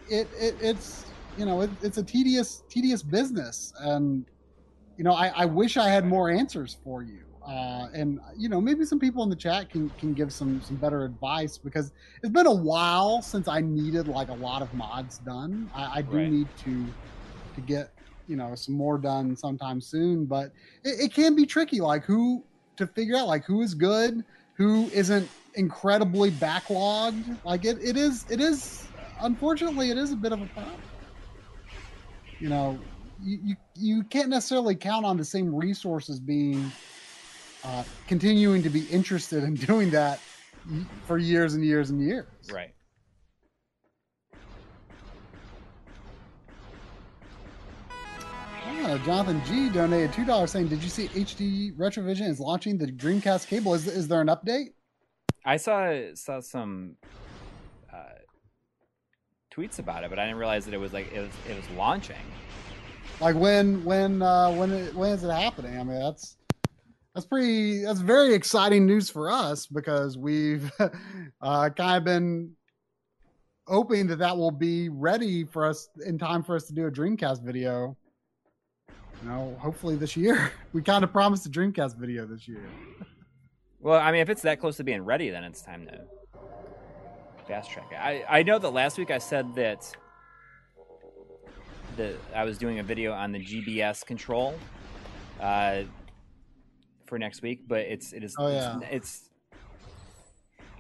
it, 0.09 0.31
it 0.39 0.57
it's 0.61 1.15
you 1.37 1.47
know 1.47 1.63
it, 1.63 1.73
it's 1.83 1.99
a 1.99 2.05
tedious 2.05 2.65
tedious 2.71 3.03
business, 3.03 3.73
and 3.81 4.27
you 4.97 5.05
know 5.05 5.13
I, 5.13 5.29
I 5.29 5.45
wish 5.47 5.77
I 5.77 5.89
had 5.89 6.07
more 6.07 6.31
answers 6.31 6.79
for 6.85 7.03
you. 7.03 7.27
Uh, 7.47 7.89
and 7.95 8.19
you 8.37 8.49
know 8.49 8.61
maybe 8.61 8.85
some 8.87 9.01
people 9.01 9.23
in 9.25 9.31
the 9.31 9.37
chat 9.37 9.71
can 9.71 9.91
can 9.99 10.15
give 10.15 10.33
some 10.33 10.63
some 10.63 10.79
better 10.79 11.05
advice 11.05 11.59
because 11.59 11.93
it's 12.23 12.33
been 12.33 12.47
a 12.47 12.55
while 12.55 13.23
since 13.23 13.49
I 13.49 13.61
needed 13.61 14.09
like 14.09 14.29
a 14.31 14.35
lot 14.35 14.63
of 14.63 14.73
mods 14.75 15.19
done. 15.19 15.69
I, 15.75 15.99
I 15.99 16.03
do 16.03 16.23
Right. 16.23 16.27
need 16.27 16.51
to 16.65 16.95
to 17.55 17.63
get 17.63 17.94
you 18.27 18.37
know 18.37 18.55
some 18.55 18.75
more 18.75 18.99
done 18.99 19.37
sometime 19.37 19.81
soon, 19.81 20.27
but 20.27 20.47
it, 20.85 21.07
it 21.07 21.15
can 21.15 21.35
be 21.35 21.47
tricky. 21.47 21.81
Like 21.81 22.05
who 22.05 22.45
to 22.77 22.87
figure 22.87 23.17
out 23.17 23.29
like 23.29 23.45
who 23.45 23.63
is 23.63 23.75
good, 23.75 24.25
who 24.57 24.91
isn't 24.91 25.31
incredibly 25.55 26.31
backlogged. 26.31 27.25
Like 27.45 27.65
it, 27.65 27.79
it 27.83 27.97
is 27.97 28.25
it 28.29 28.41
is 28.41 28.93
unfortunately 29.21 29.91
it 29.91 29.99
is 29.99 30.13
a 30.13 30.17
bit 30.17 30.33
of 30.33 30.41
a 30.41 30.47
problem. 30.47 30.81
You 32.41 32.49
know, 32.49 32.85
you 33.19 33.39
you, 33.43 33.57
you 33.75 34.05
can't 34.05 34.29
necessarily 34.29 34.75
count 34.75 35.07
on 35.07 35.17
the 35.17 35.25
same 35.25 35.55
resources 35.55 36.21
being 36.21 36.75
uh, 37.63 37.85
continuing 38.07 38.63
to 38.63 38.71
be 38.71 38.83
interested 38.83 39.45
in 39.45 39.55
doing 39.57 39.91
that 39.91 40.25
for 41.07 41.19
years 41.19 41.55
and 41.55 41.65
years 41.65 41.91
and 41.91 42.01
years. 42.01 42.27
Right. 42.51 42.74
Jonathan 48.85 49.41
G 49.47 49.71
donated 49.71 50.13
two 50.13 50.27
dollars 50.27 50.51
saying, 50.51 50.69
"Did 50.69 50.83
you 50.83 50.91
see 50.91 51.09
HD 51.09 51.75
Retrovision 51.77 52.29
is 52.29 52.39
launching 52.39 52.77
the 52.77 52.87
Dreamcast 52.87 53.49
cable? 53.49 53.73
Is 53.73 53.87
is 53.87 54.09
there 54.09 54.21
an 54.21 54.29
update?" 54.29 54.75
I 55.45 55.57
saw 55.57 56.15
saw 56.15 56.41
some 56.41 56.97
uh, 57.93 58.19
tweets 59.51 59.79
about 59.79 60.05
it, 60.05 60.11
but 60.11 60.19
I 60.19 60.25
didn't 60.25 60.39
realize 60.39 60.67
that 60.67 60.75
it 60.75 60.79
was 60.79 60.93
like 60.93 61.11
it 61.13 61.21
was 61.21 61.31
it 61.49 61.57
was 61.57 61.69
launching. 61.71 62.17
Like 63.21 63.37
when 63.37 63.83
when 63.85 64.21
uh, 64.21 64.51
when 64.51 64.71
it, 64.71 64.95
when 64.95 65.13
is 65.13 65.25
it 65.25 65.31
happening? 65.31 65.79
I 65.79 65.83
mean, 65.83 66.01
that's 66.01 66.37
that's 67.15 67.27
pretty 67.27 67.85
that's 67.85 68.01
very 68.01 68.35
exciting 68.35 68.85
news 68.85 69.09
for 69.09 69.31
us 69.31 69.67
because 69.67 70.19
we've 70.19 70.71
uh, 71.41 71.71
kind 71.71 71.97
of 71.97 72.05
been 72.05 72.53
hoping 73.67 74.07
that 74.09 74.19
that 74.19 74.37
will 74.37 74.51
be 74.51 74.91
ready 74.91 75.45
for 75.45 75.65
us 75.65 75.89
in 76.05 76.19
time 76.19 76.43
for 76.43 76.55
us 76.55 76.67
to 76.67 76.75
do 76.75 76.87
a 76.87 76.91
Dreamcast 76.91 77.43
video. 77.43 77.97
You 79.25 79.31
know, 79.31 79.57
hopefully 79.59 79.97
this 79.97 80.17
year. 80.17 80.53
We 80.75 80.83
kind 80.83 81.05
of 81.05 81.13
promised 81.13 81.47
a 81.47 81.49
Dreamcast 81.49 81.97
video 81.97 82.27
this 82.27 82.49
year. 82.49 82.67
Well, 83.81 84.01
I 84.01 84.11
mean, 84.11 84.21
if 84.21 84.29
it's 84.29 84.43
that 84.43 84.59
close 84.59 84.77
to 84.79 84.85
being 84.85 85.03
ready, 85.03 85.31
then 85.31 85.45
it's 85.45 85.63
time 85.63 85.87
to 85.87 86.01
fast 87.47 87.71
track 87.71 87.87
it. 87.93 87.95
I, 87.95 88.25
I 88.41 88.43
know 88.43 88.59
that 88.59 88.71
last 88.71 88.99
week 88.99 89.13
I 89.13 89.19
said 89.19 89.55
that 89.55 89.97
that 91.97 92.17
I 92.35 92.43
was 92.45 92.59
doing 92.59 92.81
a 92.81 92.83
video 92.83 93.13
on 93.13 93.31
the 93.31 93.39
GBS 93.39 94.05
control 94.05 94.59
uh, 95.41 95.85
for 97.07 97.19
next 97.21 97.41
week, 97.41 97.61
but 97.69 97.81
it's 97.83 98.13
it 98.13 98.25
is 98.25 98.35
Oh, 98.37 98.49
yeah. 98.49 98.81
it's, 98.81 98.91
it's 98.91 99.31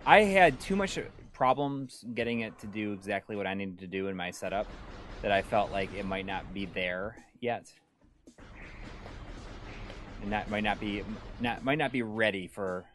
I 0.04 0.22
had 0.22 0.58
too 0.58 0.74
much 0.74 0.98
problems 1.32 2.04
getting 2.14 2.40
it 2.40 2.58
to 2.58 2.66
do 2.66 2.92
exactly 2.92 3.36
what 3.36 3.46
I 3.46 3.54
needed 3.54 3.78
to 3.78 3.86
do 3.86 4.08
in 4.08 4.16
my 4.16 4.32
setup 4.32 4.66
that 5.22 5.30
I 5.30 5.40
felt 5.40 5.70
like 5.70 5.94
it 5.94 6.04
might 6.04 6.26
not 6.26 6.52
be 6.52 6.66
there 6.66 7.16
yet. 7.40 7.72
And 10.24 10.32
that 10.32 10.48
might 10.48 10.64
not 10.64 10.80
be 10.80 11.02
not 11.38 11.62
might 11.64 11.76
not 11.76 11.92
be 11.92 12.00
ready 12.00 12.46
for 12.46 12.86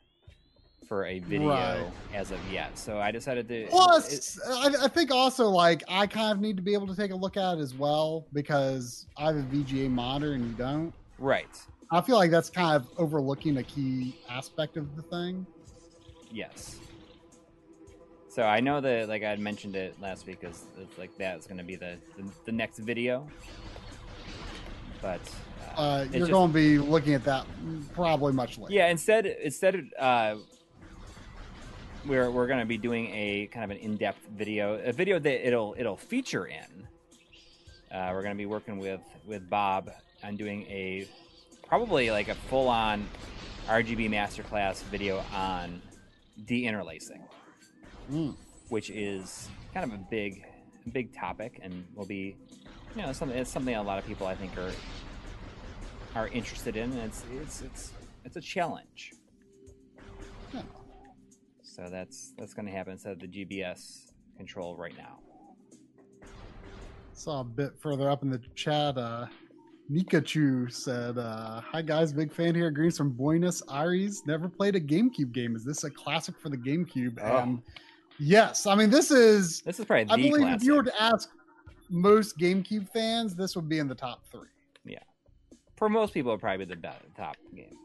for 0.88 1.06
a 1.06 1.20
video 1.20 1.50
Right. 1.50 1.86
as 2.16 2.32
of 2.32 2.40
yet. 2.52 2.76
So 2.76 2.98
I 2.98 3.12
decided 3.12 3.48
to 3.50 3.56
it- 3.66 3.70
Plus, 3.70 4.40
I, 4.48 4.74
I 4.86 4.88
think 4.88 5.12
also 5.12 5.48
like 5.48 5.84
I 5.88 6.08
kind 6.08 6.32
of 6.32 6.42
need 6.42 6.56
to 6.56 6.64
be 6.64 6.74
able 6.74 6.88
to 6.88 6.96
take 6.96 7.12
a 7.12 7.16
look 7.16 7.38
at 7.38 7.60
it 7.60 7.62
as 7.62 7.76
well 7.76 8.26
because 8.34 9.06
I 9.16 9.28
have 9.28 9.36
a 9.36 9.44
VGA 9.44 9.92
monitor 9.92 10.34
and 10.34 10.44
you 10.46 10.54
don't. 10.54 10.92
right. 11.20 11.46
I 11.92 12.02
feel 12.02 12.18
like 12.18 12.30
that's 12.32 12.50
kind 12.52 12.76
of 12.76 12.88
overlooking 12.98 13.58
a 13.58 13.64
key 13.64 14.16
aspect 14.30 14.78
of 14.78 14.96
the 14.96 15.02
thing. 15.04 15.46
Yes. 16.32 16.80
So 18.28 18.44
I 18.44 18.60
know 18.60 18.80
that 18.82 19.08
like 19.10 19.24
I 19.24 19.30
had 19.30 19.40
mentioned 19.40 19.76
it 19.76 20.00
last 20.02 20.26
week 20.26 20.40
because 20.40 20.64
it's 20.82 20.98
like 20.98 21.16
that's 21.20 21.46
going 21.46 21.58
to 21.60 21.64
be 21.64 21.76
the, 21.76 21.98
the 22.18 22.28
the 22.46 22.52
next 22.52 22.80
video. 22.80 23.28
But 25.02 25.22
uh, 25.78 25.82
Uh, 25.82 26.06
you're 26.12 26.20
just- 26.20 26.32
going 26.32 26.50
to 26.50 26.54
be 26.54 26.78
looking 26.78 27.14
at 27.14 27.24
that 27.26 27.46
probably 27.94 28.34
much 28.34 28.58
later. 28.58 28.74
yeah. 28.74 28.88
Instead, 28.90 29.26
instead, 29.26 29.90
uh, 29.98 30.36
we're 32.06 32.32
we're 32.32 32.48
going 32.48 32.60
to 32.60 32.66
be 32.66 32.78
doing 32.78 33.08
a 33.14 33.48
kind 33.48 33.64
of 33.66 33.72
an 33.72 33.78
in-depth 33.78 34.28
video, 34.36 34.76
a 34.84 34.92
video 34.94 35.20
that 35.20 35.48
it'll 35.48 35.76
it'll 35.78 35.98
feature 35.98 36.46
in. 36.48 36.88
Uh, 37.92 38.10
we're 38.14 38.22
going 38.22 38.34
to 38.34 38.38
be 38.38 38.46
working 38.46 38.78
with 38.78 39.02
with 39.26 39.50
Bob 39.50 39.90
on 40.24 40.36
doing 40.36 40.64
a 40.64 41.08
probably 41.68 42.10
like 42.12 42.30
a 42.30 42.36
full-on 42.36 43.08
RGB 43.68 44.10
masterclass 44.10 44.82
video 44.86 45.24
on 45.34 45.82
deinterlacing. 46.46 47.22
Mm. 48.12 48.36
which 48.70 48.90
is 48.90 49.48
kind 49.72 49.86
of 49.86 49.94
a 50.00 50.02
big, 50.10 50.44
big 50.94 51.14
topic, 51.16 51.60
and 51.62 51.86
we'll 51.94 52.08
be, 52.08 52.36
you 52.95 53.02
know, 53.02 53.14
something. 53.14 53.38
It's 53.38 53.52
something 53.52 53.76
a 53.76 53.84
lot 53.84 53.99
of 53.99 54.06
people 54.06 54.28
I 54.28 54.36
think 54.36 54.57
are 54.57 54.72
are 56.16 56.28
interested 56.30 56.76
in, 56.76 56.91
and 56.91 57.02
it's 57.02 57.24
it's 57.41 57.61
it's 57.61 57.91
it's 58.26 58.36
a 58.36 58.41
challenge. 58.41 59.14
Yeah. 60.53 60.61
So 61.61 61.88
that's 61.90 62.34
that's 62.38 62.53
going 62.53 62.66
to 62.66 62.72
happen 62.72 62.94
instead 62.94 63.14
of 63.14 63.20
the 63.20 63.28
GBS 63.28 64.11
control 64.38 64.76
right 64.76 64.98
now. 64.98 65.20
Saw 67.14 67.41
a 67.41 67.44
bit 67.44 67.74
further 67.80 68.10
up 68.10 68.24
in 68.24 68.30
the 68.30 68.41
chat. 68.56 68.98
Uh, 68.98 69.28
Nikachu 69.91 70.72
said, 70.72 71.18
uh, 71.18 71.61
"Hi 71.61 71.82
guys, 71.82 72.14
big 72.14 72.32
fan 72.32 72.56
here. 72.56 72.72
Greens 72.72 72.98
from 72.98 73.11
Buenos 73.11 73.61
Aires. 73.70 74.24
Never 74.26 74.48
played 74.48 74.76
a 74.76 74.80
GameCube 74.80 75.32
game. 75.32 75.56
Is 75.56 75.64
this 75.64 75.84
a 75.84 75.90
classic 75.90 76.36
for 76.38 76.49
the 76.49 76.57
GameCube?" 76.57 77.20
Oh. 77.22 77.38
And 77.38 77.61
yes, 78.20 78.66
I 78.66 78.76
mean 78.76 78.90
this 78.90 79.11
is. 79.11 79.61
This 79.61 79.80
is 79.80 79.86
probably 79.86 80.06
the 80.06 80.14
I 80.14 80.16
believe 80.16 80.34
classic. 80.41 80.61
if 80.61 80.64
you 80.64 80.76
were 80.76 80.84
to 80.84 81.02
ask 81.02 81.30
most 81.90 82.38
GameCube 82.38 82.90
fans, 82.90 83.36
this 83.36 83.56
would 83.56 83.68
be 83.68 83.80
in 83.80 83.88
the 83.88 83.95
top 83.95 84.26
three. 84.32 84.48
Yeah, 84.86 84.99
For 85.76 85.90
most 85.90 86.14
people, 86.14 86.32
it'd 86.32 86.41
probably 86.41 86.66
be 86.66 86.74
the 86.74 86.80
best, 86.80 87.03
top 87.18 87.38
game. 87.56 87.76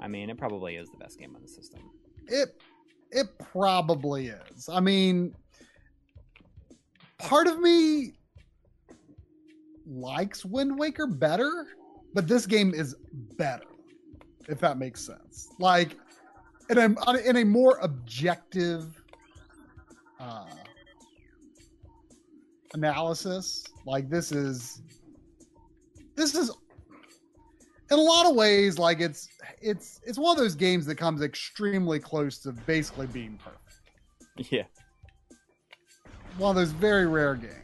I 0.00 0.08
mean, 0.08 0.30
it 0.30 0.38
probably 0.38 0.76
is 0.76 0.88
the 0.90 0.96
best 0.96 1.18
game 1.18 1.34
on 1.34 1.42
the 1.42 1.48
system. 1.48 1.80
It 2.26 2.60
it 3.10 3.26
probably 3.38 4.28
is. 4.28 4.68
I 4.68 4.80
mean, 4.80 5.34
part 7.18 7.46
of 7.46 7.58
me 7.58 8.12
likes 9.86 10.44
Wind 10.44 10.78
Waker 10.78 11.06
better, 11.06 11.66
but 12.14 12.28
this 12.28 12.46
game 12.46 12.74
is 12.74 12.94
better. 13.36 13.64
If 14.48 14.60
that 14.60 14.78
makes 14.78 15.00
sense. 15.00 15.48
Like 15.58 15.96
in 16.70 16.78
a 16.78 17.18
in 17.18 17.36
a 17.36 17.44
more 17.44 17.78
objective 17.82 19.02
uh 20.20 20.46
analysis, 22.74 23.64
like 23.86 24.08
this 24.08 24.32
is 24.32 24.82
this 26.16 26.34
is 26.34 26.50
in 27.90 27.98
a 27.98 28.02
lot 28.02 28.26
of 28.26 28.34
ways 28.34 28.78
like 28.78 29.00
it's 29.00 29.28
it's 29.60 30.00
it's 30.04 30.18
one 30.18 30.36
of 30.36 30.42
those 30.42 30.54
games 30.54 30.84
that 30.86 30.96
comes 30.96 31.22
extremely 31.22 31.98
close 31.98 32.38
to 32.38 32.52
basically 32.52 33.06
being 33.06 33.38
perfect 33.42 34.52
Yeah. 34.52 34.64
one 36.36 36.50
of 36.50 36.56
those 36.56 36.72
very 36.72 37.06
rare 37.06 37.34
games 37.34 37.54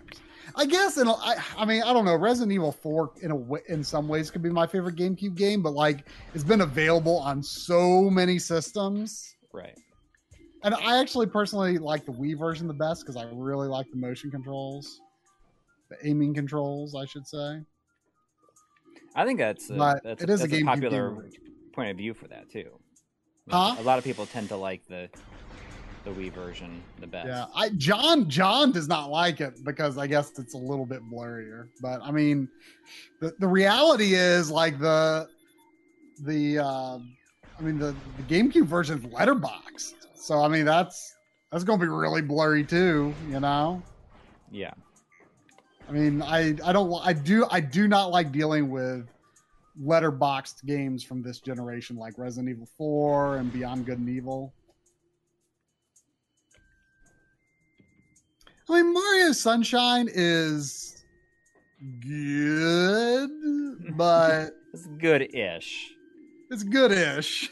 i 0.56 0.64
guess 0.64 0.96
in 0.98 1.08
a, 1.08 1.12
I, 1.12 1.36
I 1.58 1.64
mean 1.64 1.82
i 1.82 1.92
don't 1.92 2.04
know 2.04 2.16
resident 2.16 2.52
evil 2.52 2.72
4 2.72 3.10
in 3.22 3.32
a 3.32 3.36
way, 3.36 3.60
in 3.68 3.84
some 3.84 4.08
ways 4.08 4.30
could 4.30 4.42
be 4.42 4.50
my 4.50 4.66
favorite 4.66 4.96
gamecube 4.96 5.34
game 5.34 5.62
but 5.62 5.74
like 5.74 6.08
it's 6.32 6.44
been 6.44 6.62
available 6.62 7.18
on 7.18 7.42
so 7.42 8.08
many 8.08 8.38
systems 8.38 9.34
Right. 9.52 9.78
And 10.64 10.74
i 10.74 10.98
actually 10.98 11.26
personally 11.26 11.78
like 11.78 12.04
the 12.04 12.12
wii 12.12 12.36
version 12.36 12.66
the 12.66 12.74
best 12.74 13.02
because 13.02 13.16
i 13.16 13.24
really 13.32 13.68
like 13.68 13.88
the 13.90 13.96
motion 13.96 14.30
controls 14.30 15.00
the 15.90 15.96
aiming 16.06 16.34
controls 16.34 16.94
i 16.94 17.04
should 17.04 17.26
say 17.26 17.60
I 19.14 19.24
think 19.24 19.38
that's 19.38 19.70
a, 19.70 19.74
But 19.74 20.02
that's, 20.02 20.22
it 20.22 20.30
is 20.30 20.42
a 20.42 20.48
that's 20.48 20.62
GameCube 20.62 20.66
popular 20.66 21.10
game. 21.10 21.30
point 21.72 21.90
of 21.90 21.96
view 21.96 22.14
for 22.14 22.26
that 22.28 22.50
too. 22.50 22.70
Huh? 23.48 23.76
A 23.78 23.82
lot 23.82 23.98
of 23.98 24.04
people 24.04 24.26
tend 24.26 24.48
to 24.48 24.56
like 24.56 24.82
the 24.88 25.08
the 26.04 26.10
Wii 26.10 26.32
version 26.32 26.82
the 27.00 27.06
best. 27.06 27.28
Yeah, 27.28 27.46
I 27.54 27.70
John 27.70 28.28
John 28.28 28.72
does 28.72 28.88
not 28.88 29.10
like 29.10 29.40
it 29.40 29.64
because 29.64 29.98
I 29.98 30.06
guess 30.06 30.32
it's 30.38 30.54
a 30.54 30.58
little 30.58 30.84
bit 30.84 31.00
blurrier. 31.10 31.68
But 31.80 32.00
I 32.02 32.10
mean, 32.10 32.48
the 33.20 33.34
the 33.38 33.48
reality 33.48 34.14
is 34.14 34.50
like 34.50 34.78
the 34.78 35.28
the 36.20 36.58
uh, 36.58 36.98
I 37.58 37.62
mean 37.62 37.78
the 37.78 37.94
the 38.16 38.22
GameCube 38.34 38.66
version 38.66 38.98
is 38.98 39.12
letterbox. 39.12 39.94
So 40.14 40.42
I 40.42 40.48
mean 40.48 40.64
that's 40.64 41.14
that's 41.50 41.64
gonna 41.64 41.80
be 41.80 41.88
really 41.88 42.22
blurry 42.22 42.64
too. 42.64 43.14
You 43.30 43.40
know. 43.40 43.82
Yeah. 44.50 44.72
I 45.88 45.92
mean, 45.92 46.22
I 46.22 46.56
I 46.64 46.72
don't 46.72 46.92
I 47.04 47.12
do 47.12 47.46
I 47.50 47.60
do 47.60 47.88
not 47.88 48.10
like 48.10 48.32
dealing 48.32 48.70
with 48.70 49.08
letterboxed 49.82 50.64
games 50.64 51.02
from 51.02 51.22
this 51.22 51.40
generation 51.40 51.96
like 51.96 52.16
Resident 52.16 52.48
Evil 52.48 52.68
4 52.78 53.38
and 53.38 53.52
Beyond 53.52 53.86
Good 53.86 53.98
and 53.98 54.08
Evil. 54.08 54.54
I 58.68 58.80
mean, 58.80 58.94
Mario 58.94 59.32
Sunshine 59.32 60.08
is 60.10 61.04
good, 62.00 63.30
but 63.96 64.54
It's 64.72 64.86
good-ish. 64.98 65.93
It's 66.54 66.62
good-ish. 66.62 67.50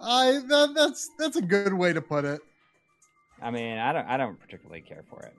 I 0.00 0.40
that, 0.48 0.72
that's 0.74 1.10
that's 1.18 1.36
a 1.36 1.42
good 1.42 1.72
way 1.74 1.92
to 1.92 2.00
put 2.00 2.24
it. 2.24 2.40
I 3.42 3.50
mean, 3.50 3.78
I 3.78 3.92
don't 3.92 4.06
I 4.06 4.16
don't 4.16 4.38
particularly 4.38 4.82
care 4.82 5.04
for 5.08 5.22
it. 5.22 5.34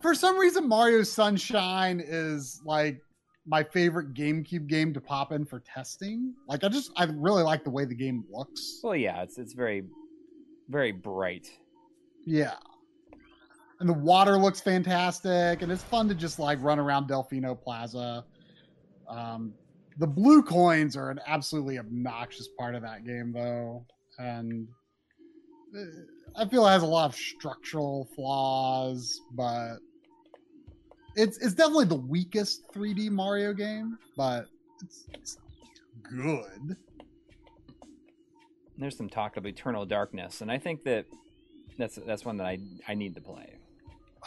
for 0.00 0.14
some 0.14 0.36
reason 0.38 0.68
mario 0.68 1.02
sunshine 1.02 2.02
is 2.04 2.60
like 2.64 3.00
my 3.46 3.62
favorite 3.62 4.12
gamecube 4.14 4.66
game 4.66 4.92
to 4.92 5.00
pop 5.00 5.30
in 5.32 5.44
for 5.44 5.60
testing 5.60 6.34
like 6.48 6.64
i 6.64 6.68
just 6.68 6.90
i 6.96 7.04
really 7.04 7.42
like 7.44 7.62
the 7.64 7.70
way 7.70 7.84
the 7.84 7.94
game 7.94 8.24
looks 8.30 8.80
Well, 8.82 8.96
yeah, 8.96 9.22
it's 9.22 9.38
it's 9.38 9.52
very 9.54 9.84
very 10.68 10.90
bright. 10.92 11.46
yeah 12.26 12.54
and 13.80 13.88
the 13.88 13.92
water 13.94 14.36
looks 14.36 14.60
fantastic 14.60 15.62
and 15.62 15.70
it's 15.70 15.82
fun 15.84 16.08
to 16.08 16.14
just 16.14 16.38
like 16.40 16.58
run 16.62 16.78
around 16.80 17.08
delfino 17.08 17.58
plaza 17.60 18.24
um 19.08 19.52
the 19.98 20.06
blue 20.06 20.42
coins 20.42 20.96
are 20.96 21.10
an 21.10 21.20
absolutely 21.26 21.78
obnoxious 21.78 22.48
part 22.58 22.74
of 22.74 22.82
that 22.82 23.04
game 23.04 23.32
though. 23.32 23.84
And 24.18 24.68
uh, 25.76 25.80
i 26.38 26.46
feel 26.46 26.66
it 26.66 26.70
has 26.70 26.82
a 26.82 26.86
lot 26.86 27.06
of 27.06 27.14
structural 27.14 28.08
flaws 28.14 29.20
but 29.32 29.76
it's 31.14 31.38
it's 31.38 31.54
definitely 31.54 31.86
the 31.86 31.94
weakest 31.94 32.62
3d 32.74 33.10
mario 33.10 33.52
game 33.52 33.98
but 34.16 34.46
it's, 34.82 35.06
it's 35.14 35.38
good. 36.02 36.76
There's 38.78 38.96
some 38.96 39.08
talk 39.08 39.36
of 39.36 39.46
Eternal 39.46 39.86
Darkness, 39.86 40.42
and 40.42 40.50
I 40.50 40.58
think 40.58 40.84
that 40.84 41.06
that's 41.78 41.96
that's 42.06 42.24
one 42.24 42.36
that 42.38 42.46
I 42.46 42.58
I 42.86 42.94
need 42.94 43.14
to 43.14 43.20
play. 43.20 43.54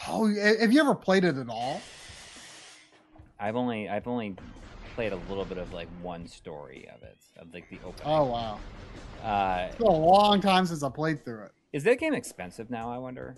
oh 0.08 0.26
have 0.28 0.72
you 0.72 0.80
ever 0.80 0.94
played 0.94 1.24
it 1.24 1.36
at 1.36 1.48
all? 1.48 1.80
I've 3.38 3.56
only 3.56 3.88
I've 3.88 4.08
only 4.08 4.36
played 4.94 5.12
a 5.12 5.16
little 5.28 5.44
bit 5.44 5.58
of 5.58 5.72
like 5.72 5.88
one 6.02 6.26
story 6.26 6.88
of 6.94 7.02
it 7.02 7.16
of 7.38 7.52
like 7.52 7.68
the 7.70 7.78
open. 7.84 8.02
Oh 8.04 8.24
wow, 8.24 8.58
Uh, 9.22 9.66
it's 9.68 9.76
been 9.76 9.86
a 9.86 9.90
long 9.90 10.40
time 10.40 10.66
since 10.66 10.82
I 10.82 10.88
played 10.88 11.24
through 11.24 11.44
it. 11.44 11.52
is 11.72 11.84
that 11.84 11.98
game 11.98 12.14
expensive 12.14 12.70
now? 12.70 12.90
I 12.90 12.98
wonder. 12.98 13.36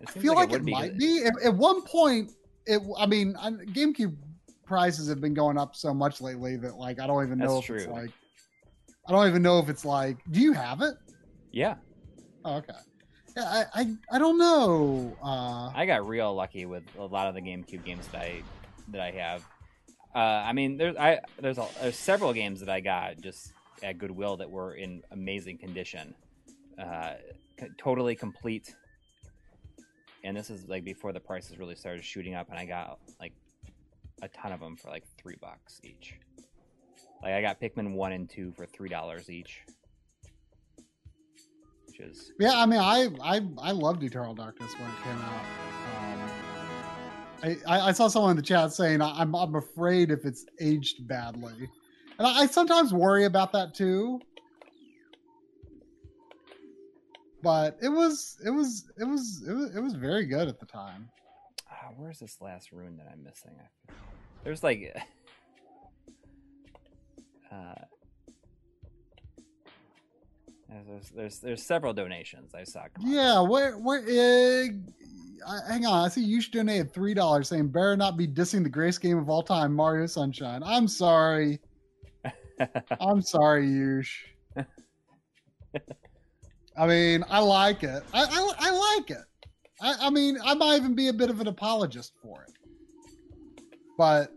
It 0.00 0.08
I 0.08 0.12
feel 0.12 0.34
like, 0.34 0.52
it, 0.52 0.64
might 0.64 0.98
be, 0.98 1.20
be. 1.20 1.26
At, 1.26 1.34
at 1.44 1.54
one 1.54 1.82
point, 1.82 2.32
it. 2.66 2.82
I 2.98 3.06
mean, 3.06 3.34
GameCube 3.34 4.16
prices 4.64 5.08
have 5.08 5.20
been 5.20 5.34
going 5.34 5.56
up 5.56 5.76
so 5.76 5.94
much 5.94 6.20
lately 6.20 6.56
that 6.56 6.76
like 6.76 6.98
I 7.00 7.06
don't 7.06 7.24
even 7.24 7.38
know 7.38 7.56
That's 7.56 7.70
if 7.70 7.76
it's 7.76 7.86
like. 7.86 8.10
I 9.08 9.12
don't 9.12 9.28
even 9.28 9.42
know 9.42 9.58
if 9.58 9.68
it's 9.68 9.84
like. 9.84 10.18
Do 10.30 10.40
you 10.40 10.52
have 10.52 10.80
it? 10.80 10.94
Yeah, 11.50 11.74
Oh, 12.44 12.56
okay. 12.56 12.72
Yeah, 13.36 13.44
I, 13.44 13.80
I 13.80 13.94
I 14.12 14.18
don't 14.18 14.38
know. 14.38 15.16
Uh, 15.22 15.70
I 15.74 15.86
got 15.86 16.06
real 16.06 16.34
lucky 16.34 16.66
with 16.66 16.82
a 16.98 17.04
lot 17.04 17.28
of 17.28 17.34
the 17.34 17.40
GameCube 17.40 17.84
games 17.84 18.06
that 18.08 18.20
I 18.20 18.42
that 18.88 19.00
I 19.00 19.10
have. 19.12 19.44
Uh, 20.14 20.18
I 20.18 20.52
mean, 20.52 20.76
there's 20.76 20.96
I 20.96 21.20
there's 21.40 21.58
a, 21.58 21.66
there's 21.80 21.96
several 21.96 22.32
games 22.32 22.60
that 22.60 22.68
I 22.68 22.80
got 22.80 23.20
just 23.20 23.52
at 23.82 23.98
Goodwill 23.98 24.36
that 24.36 24.50
were 24.50 24.74
in 24.74 25.02
amazing 25.10 25.58
condition, 25.58 26.14
uh, 26.78 27.14
c- 27.58 27.68
totally 27.78 28.14
complete. 28.14 28.74
And 30.24 30.36
this 30.36 30.50
is 30.50 30.68
like 30.68 30.84
before 30.84 31.12
the 31.12 31.20
prices 31.20 31.58
really 31.58 31.74
started 31.74 32.04
shooting 32.04 32.34
up, 32.34 32.50
and 32.50 32.58
I 32.58 32.66
got 32.66 32.98
like 33.20 33.32
a 34.20 34.28
ton 34.28 34.52
of 34.52 34.60
them 34.60 34.76
for 34.76 34.90
like 34.90 35.04
three 35.18 35.36
bucks 35.40 35.80
each. 35.82 36.14
Like 37.22 37.32
I 37.32 37.40
got 37.40 37.60
Pikmin 37.60 37.94
one 37.94 38.12
and 38.12 38.28
two 38.28 38.52
for 38.52 38.66
three 38.66 38.88
dollars 38.88 39.30
each, 39.30 39.62
which 41.86 42.00
is 42.00 42.32
Yeah, 42.38 42.52
I 42.54 42.66
mean, 42.66 42.80
I 42.80 43.08
I 43.22 43.40
I 43.58 43.72
loved 43.72 44.02
Eternal 44.02 44.34
Darkness 44.34 44.72
when 44.78 44.90
it 44.90 45.02
came 45.02 45.18
out. 45.18 45.42
I, 47.42 47.56
I 47.66 47.92
saw 47.92 48.08
someone 48.08 48.30
in 48.30 48.36
the 48.36 48.42
chat 48.42 48.72
saying 48.72 49.02
I'm 49.02 49.34
I'm 49.34 49.56
afraid 49.56 50.10
if 50.10 50.24
it's 50.24 50.46
aged 50.60 51.06
badly, 51.08 51.68
and 52.18 52.26
I, 52.26 52.42
I 52.42 52.46
sometimes 52.46 52.94
worry 52.94 53.24
about 53.24 53.52
that 53.52 53.74
too. 53.74 54.20
But 57.42 57.76
it 57.82 57.88
was 57.88 58.38
it 58.44 58.50
was 58.50 58.88
it 58.98 59.04
was 59.04 59.42
it 59.46 59.52
was 59.52 59.74
it 59.74 59.80
was 59.80 59.94
very 59.94 60.26
good 60.26 60.46
at 60.46 60.60
the 60.60 60.66
time. 60.66 61.08
Ah, 61.68 61.88
where's 61.96 62.20
this 62.20 62.40
last 62.40 62.70
rune 62.70 62.96
that 62.98 63.08
I'm 63.12 63.24
missing? 63.24 63.50
There's 64.44 64.62
like, 64.62 64.96
uh, 67.52 67.74
there's 70.86 71.10
there's 71.10 71.38
there's 71.40 71.66
several 71.66 71.92
donations 71.92 72.54
I 72.54 72.62
saw. 72.62 72.84
Yeah, 73.00 73.40
where 73.40 73.76
where? 73.78 74.00
Uh, 74.00 74.68
I- 75.46 75.72
hang 75.72 75.86
on, 75.86 76.04
I 76.04 76.08
see 76.08 76.22
you 76.22 76.40
donated 76.42 76.92
three 76.92 77.14
dollars, 77.14 77.48
saying 77.48 77.68
better 77.68 77.96
not 77.96 78.16
be 78.16 78.26
dissing 78.26 78.62
the 78.62 78.68
greatest 78.68 79.00
game 79.00 79.18
of 79.18 79.28
all 79.28 79.42
time, 79.42 79.74
Mario 79.74 80.06
Sunshine. 80.06 80.62
I'm 80.64 80.88
sorry. 80.88 81.60
I'm 83.00 83.22
sorry, 83.22 83.66
Yush. 83.66 84.10
I 86.76 86.86
mean, 86.86 87.24
I 87.28 87.40
like 87.40 87.82
it. 87.82 88.02
I, 88.14 88.24
I, 88.24 88.52
I 88.58 88.96
like 88.96 89.10
it. 89.10 89.24
I, 89.80 90.06
I 90.06 90.10
mean, 90.10 90.38
I 90.44 90.54
might 90.54 90.76
even 90.76 90.94
be 90.94 91.08
a 91.08 91.12
bit 91.12 91.28
of 91.28 91.40
an 91.40 91.48
apologist 91.48 92.12
for 92.22 92.46
it, 92.48 92.52
but 93.98 94.32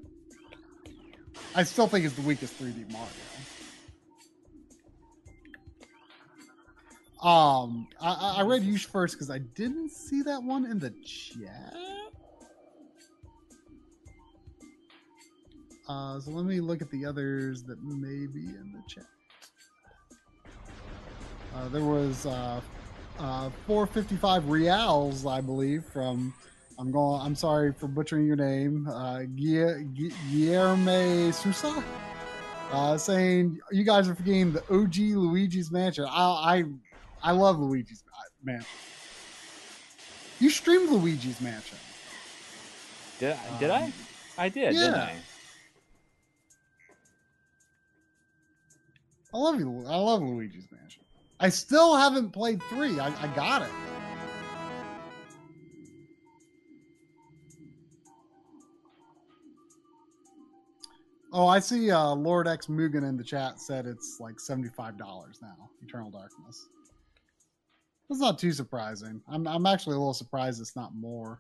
I 1.53 1.64
still 1.64 1.88
think 1.88 2.06
it's 2.06 2.15
the 2.15 2.22
weakest 2.23 2.60
3D 2.61 2.91
Mario. 2.91 3.07
Um, 7.26 7.88
I, 7.99 8.35
I- 8.38 8.41
read 8.43 8.61
you 8.61 8.77
first 8.77 9.15
because 9.15 9.31
I 9.31 9.39
didn't 9.39 9.89
see 9.89 10.22
that 10.22 10.43
one 10.43 10.64
in 10.65 10.77
the 10.77 10.91
chat. 11.03 11.73
Uh, 15.89 16.19
so 16.19 16.30
let 16.30 16.45
me 16.45 16.60
look 16.60 16.84
at 16.84 16.91
the 16.91 17.03
others 17.03 17.64
that 17.64 17.81
may 17.84 18.27
be 18.27 18.41
in 18.45 18.72
the 18.76 18.84
chat. 18.88 19.07
Uh, 21.56 21.68
there 21.69 21.84
was 21.84 22.27
uh, 22.27 22.61
uh, 23.18 23.49
455 23.65 24.47
reals, 24.49 25.26
I 25.26 25.41
believe, 25.41 25.84
from. 25.85 26.31
I'm 26.77 26.91
going. 26.91 27.22
I'm 27.22 27.35
sorry 27.35 27.73
for 27.73 27.88
butchering 27.88 28.27
your 28.27 28.35
name, 28.35 28.88
uh, 28.88 29.19
Guille- 29.35 29.88
Guillerme 30.30 31.34
Sousa, 31.34 31.84
uh, 32.72 32.97
saying 32.97 33.57
you 33.72 33.84
guys 33.85 34.10
are 34.10 34.15
forgetting 34.15 34.52
the 34.52 34.61
OG 34.69 35.15
Luigi's 35.15 35.72
Mansion. 35.72 36.06
I 36.07 36.65
I, 37.26 37.31
love 37.31 37.57
Luigi's 37.57 38.03
Mansion. 38.43 38.68
You 40.39 40.49
streamed 40.49 40.89
Luigi's 40.91 41.41
Mansion. 41.41 41.77
Did 43.19 43.34
I, 43.34 43.60
did 43.60 43.69
I? 43.72 43.84
Um, 43.84 43.93
I 44.38 44.49
did, 44.49 44.73
didn't 44.73 44.93
yeah. 44.93 45.03
I? 45.03 45.15
I 49.34 49.38
love 49.38 49.60
you. 49.60 49.84
I 49.88 49.95
love 49.95 50.22
Luigi's 50.22 50.68
Mansion. 50.72 51.03
I 51.39 51.49
still 51.49 51.95
haven't 51.95 52.31
played 52.31 52.61
three. 52.64 52.99
I, 52.99 53.07
I 53.07 53.27
got 53.35 53.64
it. 53.64 53.72
Oh, 61.34 61.47
I 61.47 61.60
see. 61.60 61.91
Uh, 61.91 62.14
Lord 62.14 62.47
X 62.47 62.68
Mugen 62.68 63.03
in 63.03 63.18
the 63.18 63.23
chat 63.23 63.60
said 63.60 63.85
it's 63.85 64.19
like 64.22 64.39
seventy-five 64.39 64.97
dollars 64.97 65.39
now. 65.41 65.69
Eternal 65.84 66.11
Darkness. 66.11 66.69
That's 68.10 68.22
not 68.22 68.38
too 68.38 68.52
surprising. 68.52 69.22
I'm 69.27 69.48
I'm 69.48 69.65
actually 69.65 69.95
a 69.95 69.99
little 69.99 70.14
surprised 70.14 70.61
it's 70.61 70.76
not 70.76 70.94
more. 70.95 71.40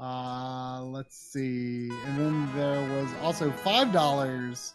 Uh, 0.00 0.82
let's 0.82 1.16
see. 1.16 1.90
And 2.06 2.18
then 2.18 2.50
there 2.56 2.80
was 2.98 3.08
also 3.22 3.50
five 3.50 3.92
dollars 3.92 4.74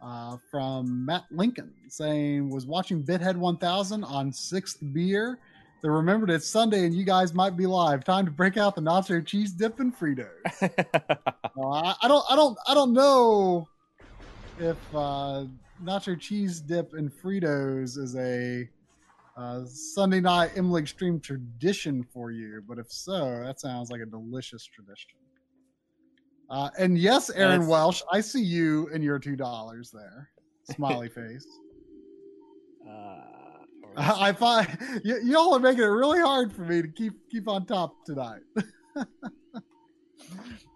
uh, 0.00 0.36
from 0.50 1.04
Matt 1.04 1.24
Lincoln 1.30 1.72
saying 1.88 2.48
was 2.48 2.66
watching 2.66 3.02
Bithead 3.02 3.36
1000 3.36 4.04
on 4.04 4.32
sixth 4.32 4.78
beer. 4.92 5.38
They 5.82 5.88
remembered 5.88 6.30
it's 6.30 6.46
Sunday 6.46 6.86
and 6.86 6.94
you 6.94 7.04
guys 7.04 7.34
might 7.34 7.56
be 7.56 7.66
live. 7.66 8.04
Time 8.04 8.24
to 8.24 8.30
break 8.30 8.56
out 8.56 8.74
the 8.74 8.80
nacho 8.80 9.24
cheese 9.24 9.52
dip 9.52 9.80
and 9.80 9.94
Fritos. 9.96 10.26
Uh, 11.58 11.70
I, 11.70 11.94
I 12.02 12.08
don't, 12.08 12.24
I 12.28 12.36
don't, 12.36 12.58
I 12.68 12.74
don't 12.74 12.92
know 12.92 13.66
if 14.58 14.76
uh, 14.94 15.44
nacho 15.82 16.20
cheese 16.20 16.60
dip 16.60 16.92
and 16.92 17.10
Fritos 17.10 17.96
is 17.96 18.14
a 18.14 18.68
uh, 19.36 19.64
Sunday 19.66 20.20
night 20.20 20.54
MLiG 20.54 20.88
stream 20.88 21.20
tradition 21.20 22.02
for 22.02 22.30
you, 22.30 22.62
but 22.66 22.78
if 22.78 22.90
so, 22.90 23.42
that 23.44 23.60
sounds 23.60 23.90
like 23.90 24.00
a 24.00 24.06
delicious 24.06 24.64
tradition. 24.64 25.10
Uh, 26.48 26.70
and 26.78 26.96
yes, 26.96 27.28
Aaron 27.30 27.60
That's- 27.60 27.68
Welsh, 27.68 28.02
I 28.10 28.20
see 28.20 28.42
you 28.42 28.88
and 28.94 29.02
your 29.04 29.18
two 29.18 29.36
dollars 29.36 29.90
there. 29.92 30.30
Smiley 30.72 31.08
face. 31.20 31.46
uh, 32.88 32.90
or- 32.90 33.92
I 33.96 34.32
find 34.32 34.66
y- 35.04 35.20
y'all 35.24 35.54
are 35.54 35.60
making 35.60 35.82
it 35.84 35.88
really 35.88 36.20
hard 36.20 36.52
for 36.52 36.62
me 36.62 36.82
to 36.82 36.88
keep 36.88 37.12
keep 37.30 37.48
on 37.48 37.66
top 37.66 37.94
tonight. 38.04 38.40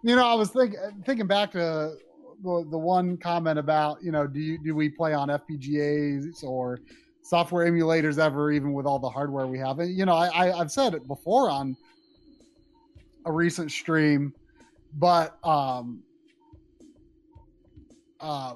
you 0.03 0.15
know, 0.15 0.25
I 0.25 0.33
was 0.33 0.49
thinking 0.49 0.79
thinking 1.05 1.27
back 1.27 1.51
to 1.51 1.95
the, 2.43 2.65
the 2.69 2.77
one 2.77 3.17
comment 3.17 3.57
about 3.59 4.03
you 4.03 4.11
know 4.11 4.27
do 4.27 4.39
you 4.39 4.57
do 4.63 4.75
we 4.75 4.89
play 4.89 5.13
on 5.13 5.29
FPGAs 5.29 6.43
or 6.43 6.79
software 7.31 7.65
emulators 7.65 8.19
ever 8.19 8.51
even 8.51 8.73
with 8.73 8.85
all 8.85 8.99
the 8.99 9.09
hardware 9.09 9.47
we 9.47 9.57
have? 9.57 9.79
And 9.79 9.97
you 9.97 10.05
know, 10.05 10.15
I, 10.15 10.27
I 10.27 10.59
I've 10.59 10.69
said 10.69 10.93
it 10.93 11.07
before 11.07 11.49
on 11.49 11.77
a 13.25 13.31
recent 13.31 13.71
stream, 13.71 14.33
but 14.99 15.37
um, 15.45 16.03
uh, 18.19 18.55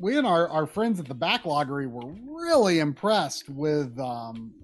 we 0.00 0.16
and 0.16 0.26
our, 0.26 0.48
our 0.48 0.66
friends 0.66 0.98
at 0.98 1.06
the 1.06 1.14
backloggery 1.14 1.86
were 1.86 2.10
really 2.26 2.78
impressed 2.78 3.50
with 3.50 3.98
um, 3.98 4.54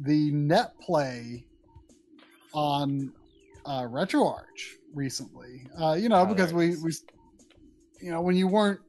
the 0.00 0.32
net 0.32 0.72
play 0.80 1.44
on 2.52 3.12
uh, 3.64 3.82
RetroArch 3.82 4.78
recently. 4.92 5.68
Uh, 5.80 5.92
you 5.92 6.08
know, 6.08 6.22
Oh, 6.22 6.26
because 6.26 6.52
we, 6.52 6.74
we, 6.82 6.92
you 8.00 8.10
know, 8.10 8.20
when 8.22 8.34
you 8.34 8.48
weren't, 8.48 8.80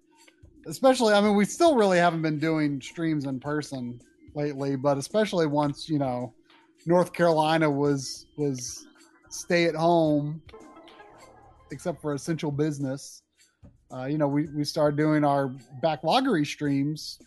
especially, 0.67 1.13
I 1.13 1.21
mean, 1.21 1.35
we 1.35 1.45
still 1.45 1.75
really 1.75 1.97
haven't 1.97 2.21
been 2.21 2.39
doing 2.39 2.81
streams 2.81 3.25
in 3.25 3.39
person 3.39 3.99
lately, 4.35 4.75
but 4.75 4.97
especially 4.97 5.47
once, 5.47 5.89
you 5.89 5.99
know, 5.99 6.33
North 6.85 7.13
Carolina 7.13 7.69
was, 7.69 8.25
was 8.37 8.85
stay 9.29 9.65
at 9.65 9.75
home, 9.75 10.41
except 11.71 12.01
for 12.01 12.13
essential 12.13 12.51
business 12.51 13.21
uh, 13.93 14.05
you 14.05 14.17
know, 14.17 14.27
we, 14.27 14.47
we 14.55 14.63
started 14.63 14.95
doing 14.95 15.23
our 15.23 15.49
backloggery 15.83 16.45
streams, 16.45 17.19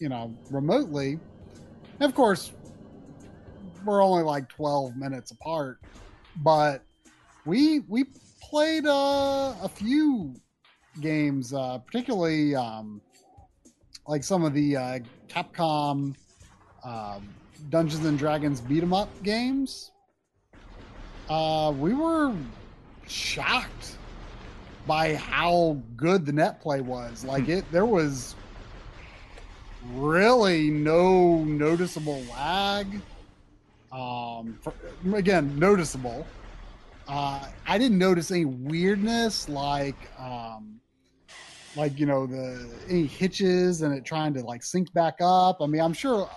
you 0.00 0.08
know, 0.08 0.32
remotely. 0.50 1.18
And 1.98 2.08
of 2.08 2.14
course, 2.14 2.52
we're 3.84 4.02
only 4.02 4.22
like 4.22 4.48
12 4.48 4.96
minutes 4.96 5.32
apart, 5.32 5.78
but 6.36 6.82
we 7.44 7.80
we 7.88 8.04
played 8.40 8.86
uh, 8.86 9.54
a 9.62 9.68
few 9.68 10.34
games, 11.00 11.52
uh, 11.52 11.78
particularly 11.78 12.54
um, 12.54 13.00
like 14.06 14.24
some 14.24 14.44
of 14.44 14.52
the 14.54 14.76
uh, 14.76 14.98
Capcom 15.28 16.14
um 16.84 17.28
Dungeons 17.70 18.04
and 18.04 18.18
Dragons 18.18 18.60
beat 18.60 18.82
'em 18.82 18.92
up 18.92 19.08
games. 19.22 19.92
Uh, 21.28 21.72
we 21.76 21.94
were 21.94 22.34
shocked 23.08 23.96
by 24.86 25.14
how 25.14 25.80
good 25.96 26.24
the 26.26 26.32
net 26.32 26.60
play 26.60 26.80
was. 26.80 27.24
Like 27.24 27.48
it, 27.48 27.64
there 27.72 27.86
was 27.86 28.36
really 29.94 30.70
no 30.70 31.38
noticeable 31.44 32.22
lag. 32.30 32.86
Um, 33.90 34.58
for, 34.62 34.74
again, 35.14 35.58
noticeable. 35.58 36.26
Uh, 37.08 37.46
I 37.66 37.78
didn't 37.78 37.98
notice 37.98 38.30
any 38.30 38.44
weirdness 38.44 39.48
like, 39.48 39.96
um, 40.18 40.75
like 41.76 41.98
you 41.98 42.06
know 42.06 42.26
the 42.26 42.68
any 42.88 43.06
hitches 43.06 43.82
and 43.82 43.94
it 43.94 44.04
trying 44.04 44.32
to 44.34 44.40
like 44.40 44.62
sync 44.62 44.92
back 44.92 45.16
up. 45.20 45.58
I 45.60 45.66
mean, 45.66 45.80
I'm 45.80 45.92
sure 45.92 46.28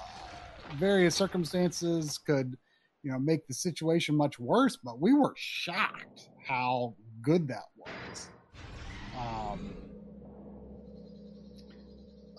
various 0.76 1.16
circumstances 1.16 2.18
could, 2.18 2.57
you 3.03 3.11
know, 3.11 3.20
make 3.20 3.48
the 3.48 3.53
situation 3.53 4.16
much 4.16 4.40
worse, 4.40 4.78
but 4.78 4.99
we 4.99 5.14
were 5.14 5.34
shocked 5.36 6.30
how 6.45 6.95
good 7.22 7.48
that 7.48 7.66
was. 7.78 8.30
Um, 9.18 9.76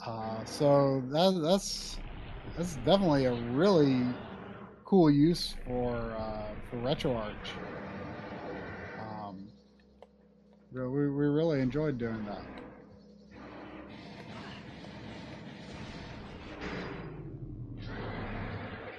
uh, 0.05 0.45
so 0.45 1.03
that, 1.11 1.41
that's 1.43 1.99
that's 2.57 2.77
definitely 2.77 3.27
a 3.27 3.35
really 3.53 4.03
cool 4.85 5.11
use 5.11 5.55
for 5.67 5.97
uh, 6.19 6.55
for 6.69 6.77
RetroArch. 6.77 7.35
Um, 8.99 9.49
we, 10.73 10.83
we 10.83 11.27
really 11.27 11.61
enjoyed 11.61 11.99
doing 11.99 12.25
that. 12.27 12.43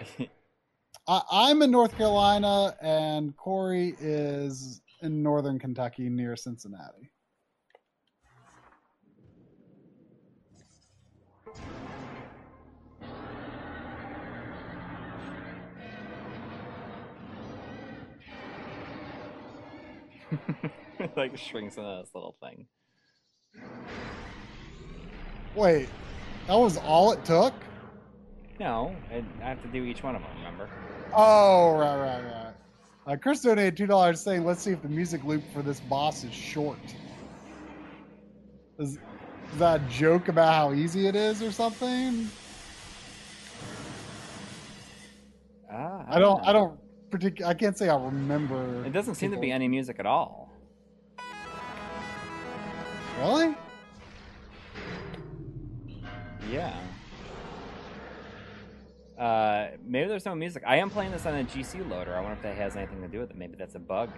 I, 1.07 1.21
I'm 1.31 1.61
in 1.61 1.71
North 1.71 1.97
Carolina, 1.97 2.75
and 2.81 3.35
Coury 3.37 3.95
is 3.99 4.81
in 5.01 5.23
northern 5.23 5.59
Kentucky 5.59 6.09
near 6.09 6.35
Cincinnati. 6.35 7.11
like 21.15 21.37
shrinks 21.37 21.77
into 21.77 22.01
this 22.01 22.09
little 22.13 22.37
thing. 22.41 22.67
Wait, 25.55 25.89
that 26.47 26.55
was 26.55 26.77
all 26.77 27.11
it 27.11 27.25
took? 27.25 27.53
No, 28.61 28.95
I 29.11 29.23
I 29.43 29.49
have 29.49 29.61
to 29.63 29.67
do 29.69 29.85
each 29.85 30.03
one 30.03 30.15
of 30.15 30.21
them. 30.21 30.29
Remember? 30.37 30.69
Oh, 31.15 31.75
right, 31.79 31.97
right, 31.97 32.23
right. 32.23 32.53
Uh, 33.07 33.17
Chris 33.17 33.41
donated 33.41 33.75
two 33.75 33.87
dollars, 33.87 34.21
saying, 34.21 34.45
"Let's 34.45 34.61
see 34.61 34.69
if 34.69 34.83
the 34.83 34.87
music 34.87 35.23
loop 35.23 35.41
for 35.51 35.63
this 35.63 35.79
boss 35.79 36.23
is 36.23 36.31
short." 36.31 36.77
Is, 38.77 38.91
is 38.91 39.57
that 39.57 39.81
a 39.81 39.83
joke 39.89 40.27
about 40.27 40.53
how 40.53 40.73
easy 40.73 41.07
it 41.07 41.15
is, 41.15 41.41
or 41.41 41.51
something? 41.51 42.29
Ah, 45.71 46.05
I 46.07 46.19
don't. 46.19 46.47
I 46.47 46.53
don't 46.53 46.79
particular. 47.09 47.49
I 47.49 47.55
can't 47.55 47.75
say 47.75 47.89
I 47.89 47.95
remember. 47.95 48.85
It 48.85 48.93
doesn't 48.93 49.15
seem 49.15 49.31
to 49.31 49.37
be 49.37 49.51
any 49.51 49.69
music 49.69 49.95
at 49.97 50.05
all. 50.05 50.51
Really? 53.17 53.55
Yeah. 56.51 56.79
Uh, 59.21 59.67
maybe 59.85 60.07
there's 60.07 60.25
no 60.25 60.33
music. 60.33 60.63
I 60.65 60.77
am 60.77 60.89
playing 60.89 61.11
this 61.11 61.27
on 61.27 61.35
a 61.35 61.43
GC 61.43 61.87
loader. 61.87 62.15
I 62.15 62.21
wonder 62.21 62.33
if 62.33 62.41
that 62.41 62.55
has 62.55 62.75
anything 62.75 63.03
to 63.03 63.07
do 63.07 63.19
with 63.19 63.29
it. 63.29 63.37
Maybe 63.37 63.55
that's 63.55 63.75
a 63.75 63.79
bug. 63.79 64.09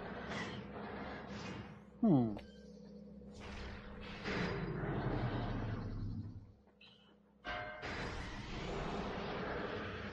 Hmm. 2.00 2.30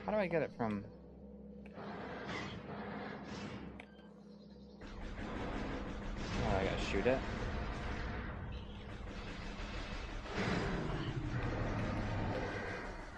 How 0.04 0.12
do 0.12 0.18
I 0.18 0.26
get 0.26 0.42
it 0.42 0.50
from? 0.58 0.84
Oh, 6.44 6.56
I 6.58 6.64
gotta 6.64 6.84
shoot 6.90 7.06
it. 7.06 7.18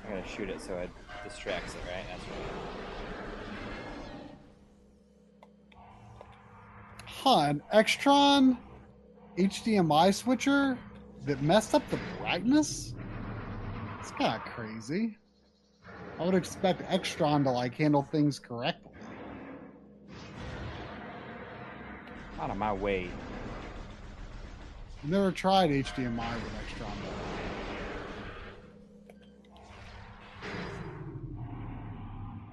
I 0.05 0.11
gotta 0.11 0.29
shoot 0.29 0.49
it 0.51 0.61
so 0.61 0.77
it 0.77 0.91
distracts 1.25 1.75
it, 1.75 1.81
right? 1.91 2.05
That's 2.09 2.23
right. 2.23 2.65
Huh? 7.07 7.39
An 7.39 7.63
Extron 7.73 8.59
HDMI 9.39 10.15
switcher 10.15 10.79
that 11.25 11.43
messed 11.43 11.75
up 11.75 11.89
the 11.91 11.99
brightness. 12.19 12.95
It's 13.99 14.11
kind 14.13 14.35
of 14.35 14.43
crazy. 14.43 15.17
I 16.21 16.25
would 16.25 16.35
expect 16.35 16.83
Extron 16.91 17.43
to 17.45 17.51
like 17.51 17.75
handle 17.75 18.07
things 18.13 18.39
correctly. 18.39 18.93
Out 22.39 22.51
of 22.51 22.57
my 22.57 22.73
way. 22.73 23.09
Never 25.03 25.33
tried 25.33 25.71
HDMI 25.71 26.35
with 26.35 26.53
Extron. 26.53 26.93
though. 27.03 27.44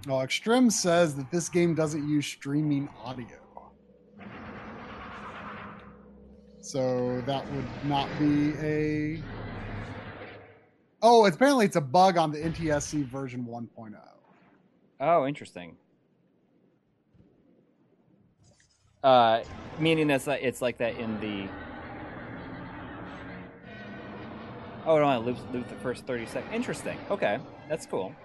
Oh, 0.10 0.22
Extreme 0.22 0.72
says 0.72 1.16
that 1.16 1.30
this 1.30 1.48
game 1.48 1.76
doesn't 1.76 2.08
use 2.10 2.26
streaming 2.26 2.90
audio. 3.04 3.28
So 6.62 7.22
that 7.26 7.46
would 7.52 7.68
not 7.86 8.08
be 8.18 8.54
a. 8.60 9.24
Oh, 11.04 11.26
apparently 11.26 11.66
it's 11.66 11.76
a 11.76 11.82
bug 11.82 12.18
on 12.18 12.32
the 12.32 12.40
NTSC 12.40 13.06
version 13.06 13.46
oh. 13.50 13.62
1.0. 13.78 13.96
Oh, 15.00 15.28
interesting. 15.28 15.76
Uh, 19.04 19.42
meaning 19.80 20.08
like, 20.08 20.42
it's 20.42 20.62
like 20.62 20.78
that 20.78 20.96
in 20.98 21.20
the. 21.20 21.48
Oh, 24.86 24.98
it 24.98 25.02
only 25.02 25.26
loops, 25.26 25.42
loops 25.52 25.70
the 25.70 25.76
first 25.76 26.06
30 26.06 26.26
seconds. 26.26 26.54
Interesting. 26.54 26.98
Okay, 27.10 27.40
that's 27.70 27.86
cool. 27.86 28.16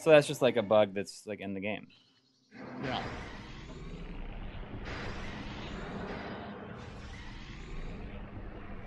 So 0.00 0.08
that's 0.08 0.26
just 0.26 0.40
like 0.40 0.56
a 0.56 0.62
bug 0.62 0.94
that's 0.94 1.26
like 1.26 1.40
in 1.40 1.52
the 1.52 1.60
game. 1.60 1.86
Yeah. 2.86 3.02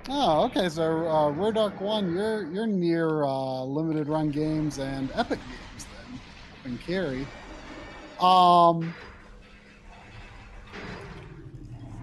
Oh, 0.10 0.46
okay. 0.46 0.70
So, 0.70 0.82
uh, 0.84 1.30
Rare 1.30 1.70
One, 1.78 2.12
you're 2.12 2.46
you're 2.52 2.66
near 2.66 3.24
uh, 3.24 3.64
limited 3.64 4.08
run 4.08 4.32
games 4.32 4.80
and 4.80 5.12
Epic 5.14 5.40
Games 5.40 5.86
then, 5.86 6.20
and 6.66 6.74
in 6.74 6.80
Cary. 6.80 7.28
Um, 8.20 8.92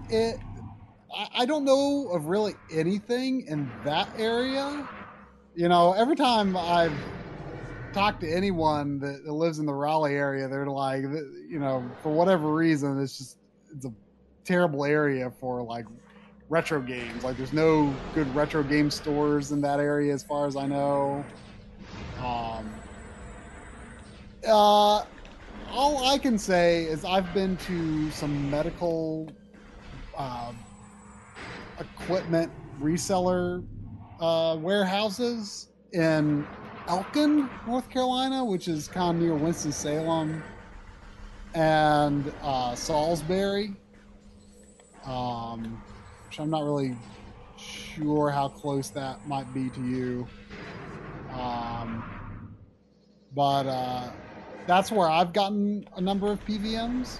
it. 0.09 0.37
I, 1.13 1.27
I 1.39 1.45
don't 1.45 1.65
know 1.65 2.07
of 2.13 2.27
really 2.27 2.55
anything 2.71 3.41
in 3.41 3.69
that 3.83 4.09
area. 4.15 4.87
You 5.53 5.67
know, 5.67 5.91
every 5.91 6.15
time 6.15 6.55
I've 6.55 6.93
talked 7.93 8.21
to 8.21 8.31
anyone 8.31 8.99
that, 8.99 9.23
that 9.25 9.31
lives 9.31 9.59
in 9.59 9.65
the 9.65 9.73
Raleigh 9.73 10.15
area, 10.15 10.47
they're 10.47 10.65
like, 10.65 11.03
you 11.03 11.59
know, 11.59 11.83
for 12.01 12.11
whatever 12.11 12.53
reason, 12.53 13.01
it's 13.01 13.17
just 13.17 13.37
it's 13.75 13.85
a 13.85 13.93
terrible 14.43 14.85
area 14.85 15.31
for 15.39 15.61
like 15.63 15.85
retro 16.49 16.81
games. 16.81 17.23
Like, 17.23 17.37
there's 17.37 17.53
no 17.53 17.93
good 18.13 18.33
retro 18.35 18.63
game 18.63 18.91
stores 18.91 19.51
in 19.51 19.61
that 19.61 19.79
area, 19.79 20.13
as 20.13 20.23
far 20.23 20.47
as 20.47 20.55
I 20.55 20.67
know. 20.67 21.23
Um, 22.19 22.69
uh, 24.47 25.03
all 25.71 26.05
I 26.05 26.17
can 26.17 26.37
say 26.37 26.83
is 26.83 27.05
I've 27.05 27.33
been 27.33 27.55
to 27.57 28.11
some 28.11 28.51
medical 28.51 29.29
uh, 30.17 30.51
equipment 31.79 32.51
reseller 32.81 33.65
uh, 34.19 34.57
warehouses 34.59 35.69
in 35.93 36.45
Elkin, 36.91 37.49
North 37.65 37.89
Carolina, 37.89 38.43
which 38.43 38.67
is 38.67 38.89
kind 38.89 39.15
of 39.15 39.23
near 39.23 39.33
Winston 39.33 39.71
Salem, 39.71 40.43
and 41.53 42.33
uh, 42.43 42.75
Salisbury. 42.75 43.73
Um, 45.05 45.81
which 46.27 46.37
I'm 46.41 46.49
not 46.49 46.65
really 46.65 46.97
sure 47.57 48.29
how 48.29 48.49
close 48.49 48.89
that 48.89 49.25
might 49.25 49.51
be 49.53 49.69
to 49.69 49.81
you. 49.81 50.27
Um, 51.33 52.53
but 53.33 53.67
uh, 53.67 54.11
that's 54.67 54.91
where 54.91 55.07
I've 55.07 55.31
gotten 55.31 55.87
a 55.95 56.01
number 56.01 56.29
of 56.29 56.43
PVMs. 56.45 57.19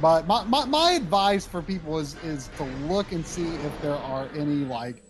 But 0.00 0.26
my, 0.26 0.42
my, 0.42 0.64
my 0.64 0.92
advice 0.92 1.46
for 1.46 1.62
people 1.62 2.00
is 2.00 2.16
is 2.24 2.50
to 2.56 2.64
look 2.88 3.12
and 3.12 3.24
see 3.24 3.46
if 3.46 3.80
there 3.80 3.94
are 3.94 4.28
any 4.34 4.64
like 4.64 5.04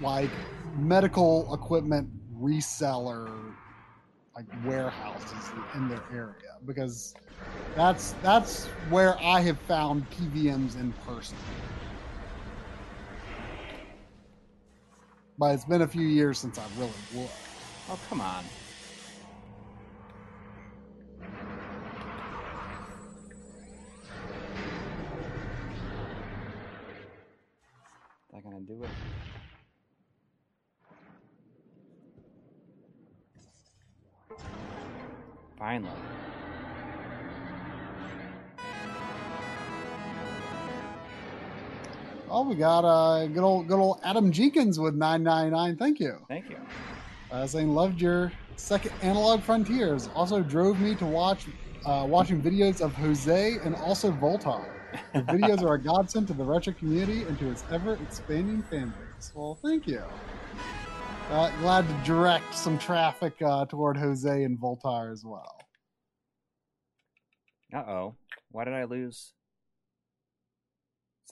like 0.00 0.34
medical 0.74 1.52
equipment 1.54 2.10
reseller 2.34 3.54
like 4.36 4.46
warehouses 4.62 5.54
in 5.74 5.88
their 5.88 6.06
area 6.10 6.52
because 6.66 7.16
That's 7.76 8.14
that's 8.22 8.74
where 8.88 9.16
I 9.22 9.40
have 9.42 9.60
found 9.62 10.10
PVMs 10.10 10.76
in 10.76 10.94
person. 10.94 11.40
But 15.38 15.54
it's 15.54 15.64
been 15.64 15.82
a 15.82 15.88
few 15.88 16.06
years 16.06 16.40
since 16.40 16.58
I've 16.58 16.74
really 16.76 17.02
looked. 17.10 17.66
Oh, 17.88 17.96
come 17.96 18.20
on. 18.20 18.52
That 28.32 28.42
gonna 28.44 28.60
do 28.60 28.84
it? 28.86 28.92
Finally. 35.60 35.92
Oh, 42.30 42.48
we 42.48 42.54
got 42.54 42.86
uh, 42.86 43.26
good 43.26 43.42
old 43.42 43.68
good 43.68 43.78
old 43.78 44.00
Adam 44.02 44.32
Jenkins 44.32 44.80
with 44.80 44.94
nine 44.94 45.22
ninety 45.22 45.50
nine. 45.50 45.76
Thank 45.76 46.00
you. 46.00 46.16
Thank 46.28 46.48
you. 46.48 46.56
Uh, 47.30 47.46
saying 47.46 47.68
loved 47.68 48.00
your 48.00 48.32
second 48.56 48.92
analog 49.02 49.42
frontiers. 49.42 50.08
Also 50.14 50.42
drove 50.42 50.80
me 50.80 50.94
to 50.94 51.04
watch 51.04 51.46
uh, 51.84 52.06
watching 52.08 52.40
videos 52.40 52.80
of 52.80 52.94
Jose 52.94 53.58
and 53.62 53.74
also 53.74 54.12
Voultar. 54.12 54.64
The 55.12 55.20
videos 55.28 55.62
are 55.62 55.74
a 55.74 55.82
godsend 55.82 56.26
to 56.28 56.32
the 56.32 56.44
retro 56.44 56.72
community 56.72 57.24
and 57.24 57.38
to 57.38 57.50
its 57.50 57.64
ever 57.70 57.98
expanding 58.02 58.62
fan 58.62 58.94
base. 58.96 59.30
Well, 59.34 59.58
thank 59.62 59.86
you. 59.86 60.02
Uh, 61.30 61.48
glad 61.60 61.86
to 61.86 61.94
direct 62.04 62.54
some 62.54 62.76
traffic 62.76 63.34
uh, 63.40 63.64
toward 63.66 63.96
Jose 63.96 64.42
and 64.42 64.58
Voultar 64.58 65.12
as 65.12 65.24
well. 65.24 65.60
Uh 67.72 67.78
oh. 67.78 68.14
Why 68.50 68.64
did 68.64 68.74
I 68.74 68.82
lose 68.84 69.32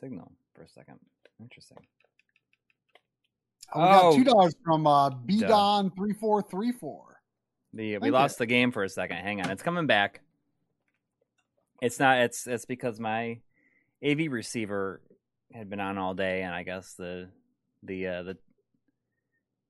signal 0.01 0.31
for 0.55 0.63
a 0.63 0.69
second? 0.69 1.01
Interesting. 1.41 1.79
Uh, 3.73 3.79
we 3.79 3.83
got 3.83 4.05
Oh. 4.05 4.17
two 4.17 4.25
dollars 4.25 4.55
from 4.65 4.87
uh, 4.87 5.11
Bdon 5.11 5.95
three 5.97 6.13
four 6.15 6.43
three 6.43 6.71
four. 6.71 7.21
The 7.73 7.95
we 7.97 8.01
Thank 8.03 8.13
lost 8.13 8.39
the 8.39 8.47
game 8.47 8.71
for 8.71 8.85
a 8.85 8.89
second. 8.89 9.17
Hang 9.17 9.41
on, 9.43 9.51
it's 9.51 9.63
coming 9.65 9.87
back. 9.89 10.21
It's 11.83 11.99
not. 11.99 12.19
It's 12.19 12.47
it's 12.47 12.67
because 12.67 13.01
my 13.01 13.41
AV 14.05 14.31
receiver 14.31 15.01
had 15.53 15.69
been 15.69 15.81
on 15.81 15.99
all 15.99 16.15
day, 16.15 16.43
and 16.43 16.55
I 16.55 16.63
guess 16.63 16.95
the 16.95 17.31
the 17.83 18.07
uh, 18.07 18.23
the 18.23 18.39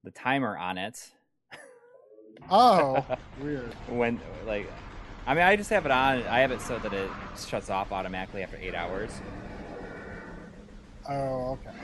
the 0.05 0.11
timer 0.11 0.57
on 0.57 0.79
it 0.79 1.11
Oh, 2.51 3.05
weird. 3.43 3.75
when 3.89 4.21
like 4.47 4.71
I 5.27 5.35
mean 5.35 5.45
I 5.45 5.57
just 5.57 5.69
have 5.71 5.85
it 5.85 5.93
on. 5.93 6.23
I 6.23 6.41
have 6.41 6.51
it 6.51 6.61
so 6.63 6.79
that 6.79 6.93
it 6.95 7.11
shuts 7.37 7.69
off 7.69 7.93
automatically 7.93 8.43
after 8.43 8.57
eight 8.57 8.75
hours. 8.75 9.11
Oh, 11.09 11.53
okay. 11.53 11.77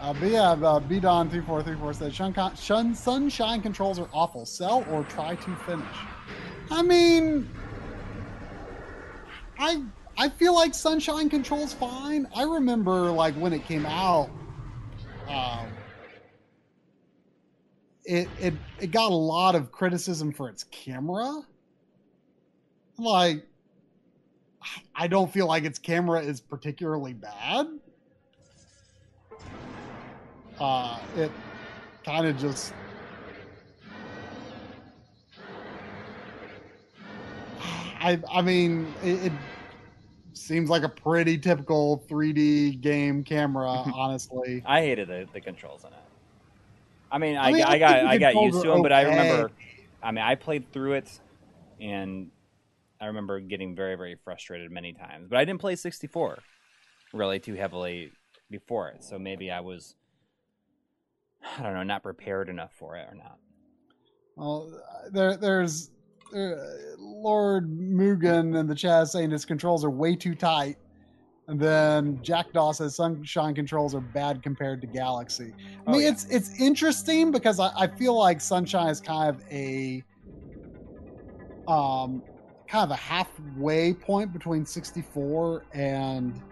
Uh, 0.00 0.12
but 0.12 0.30
yeah, 0.30 0.50
uh, 0.52 0.78
Bdon 0.80 1.30
three 1.30 1.40
four 1.40 1.62
three 1.62 1.76
four 1.76 1.92
said 1.92 2.14
Shun, 2.14 2.34
Shun 2.56 2.94
sunshine 2.94 3.62
controls 3.62 3.98
are 3.98 4.08
awful. 4.12 4.44
Sell 4.46 4.84
or 4.90 5.04
try 5.04 5.34
to 5.34 5.56
finish. 5.66 5.86
I 6.70 6.82
mean, 6.82 7.48
I 9.58 9.82
I 10.18 10.28
feel 10.28 10.54
like 10.54 10.74
sunshine 10.74 11.30
controls 11.30 11.72
fine. 11.72 12.28
I 12.36 12.42
remember 12.44 13.10
like 13.10 13.34
when 13.34 13.52
it 13.52 13.64
came 13.64 13.86
out, 13.86 14.30
um, 15.28 15.66
it 18.04 18.28
it 18.40 18.54
it 18.80 18.90
got 18.90 19.12
a 19.12 19.14
lot 19.14 19.54
of 19.54 19.70
criticism 19.70 20.32
for 20.32 20.48
its 20.48 20.64
camera. 20.64 21.42
Like, 22.96 23.46
I 24.94 25.06
don't 25.06 25.30
feel 25.32 25.46
like 25.46 25.64
its 25.64 25.78
camera 25.78 26.20
is 26.20 26.40
particularly 26.40 27.12
bad. 27.12 27.66
Uh, 30.58 30.98
it 31.16 31.30
kind 32.04 32.26
of 32.26 32.36
just. 32.38 32.72
I 37.60 38.20
I 38.32 38.42
mean 38.42 38.92
it, 39.04 39.26
it 39.26 39.32
seems 40.48 40.70
like 40.70 40.82
a 40.82 40.88
pretty 40.88 41.38
typical 41.38 42.02
3D 42.08 42.80
game 42.80 43.22
camera, 43.22 43.68
honestly. 43.94 44.62
I 44.66 44.80
hated 44.80 45.08
the, 45.08 45.28
the 45.32 45.40
controls 45.40 45.84
in 45.84 45.90
it. 45.90 45.98
I 47.12 47.18
mean, 47.18 47.36
I, 47.36 47.48
I 47.48 47.52
mean, 47.52 47.62
I, 47.62 47.70
I 47.72 47.78
got 47.78 48.06
I 48.06 48.18
got 48.18 48.34
used 48.34 48.62
to 48.62 48.68
them, 48.68 48.82
but 48.82 48.92
I 48.92 49.02
remember. 49.02 49.50
I 50.02 50.10
mean, 50.10 50.24
I 50.24 50.34
played 50.34 50.70
through 50.72 50.94
it, 50.94 51.20
and 51.80 52.30
I 53.00 53.06
remember 53.06 53.40
getting 53.40 53.74
very 53.74 53.94
very 53.94 54.16
frustrated 54.24 54.70
many 54.70 54.92
times. 54.92 55.28
But 55.28 55.38
I 55.38 55.44
didn't 55.44 55.60
play 55.60 55.76
64 55.76 56.38
really 57.12 57.40
too 57.40 57.54
heavily 57.54 58.12
before 58.50 58.88
it, 58.88 59.04
so 59.04 59.18
maybe 59.18 59.50
I 59.50 59.60
was 59.60 59.94
I 61.58 61.62
don't 61.62 61.74
know 61.74 61.82
not 61.82 62.02
prepared 62.02 62.48
enough 62.48 62.72
for 62.78 62.96
it 62.96 63.08
or 63.10 63.14
not. 63.14 63.38
Well, 64.36 64.70
uh, 64.74 65.08
there 65.10 65.36
there's 65.36 65.90
uh, 66.34 66.54
Lord 66.98 67.68
Mugen 67.70 68.58
in 68.58 68.66
the 68.66 68.74
chat 68.74 69.08
saying 69.08 69.30
his 69.30 69.44
controls 69.44 69.84
are 69.84 69.90
way 69.90 70.14
too 70.16 70.34
tight. 70.34 70.76
And 71.48 71.58
then 71.58 72.22
Jackdaw 72.22 72.72
says 72.72 72.94
Sunshine 72.96 73.54
controls 73.54 73.94
are 73.94 74.02
bad 74.02 74.42
compared 74.42 74.82
to 74.82 74.86
Galaxy. 74.86 75.54
I 75.56 75.82
Oh, 75.86 75.92
mean, 75.92 76.02
yeah. 76.02 76.10
it's 76.10 76.26
it's 76.26 76.60
interesting 76.60 77.30
because 77.32 77.58
I, 77.58 77.70
I 77.74 77.86
feel 77.86 78.18
like 78.18 78.40
Sunshine 78.42 78.88
is 78.90 79.00
kind 79.00 79.30
of 79.34 79.42
a 79.50 80.04
um 81.66 82.22
kind 82.68 82.84
of 82.84 82.90
a 82.90 82.96
halfway 82.96 83.94
point 83.94 84.32
between 84.32 84.66
64 84.66 85.64
and 85.72 86.42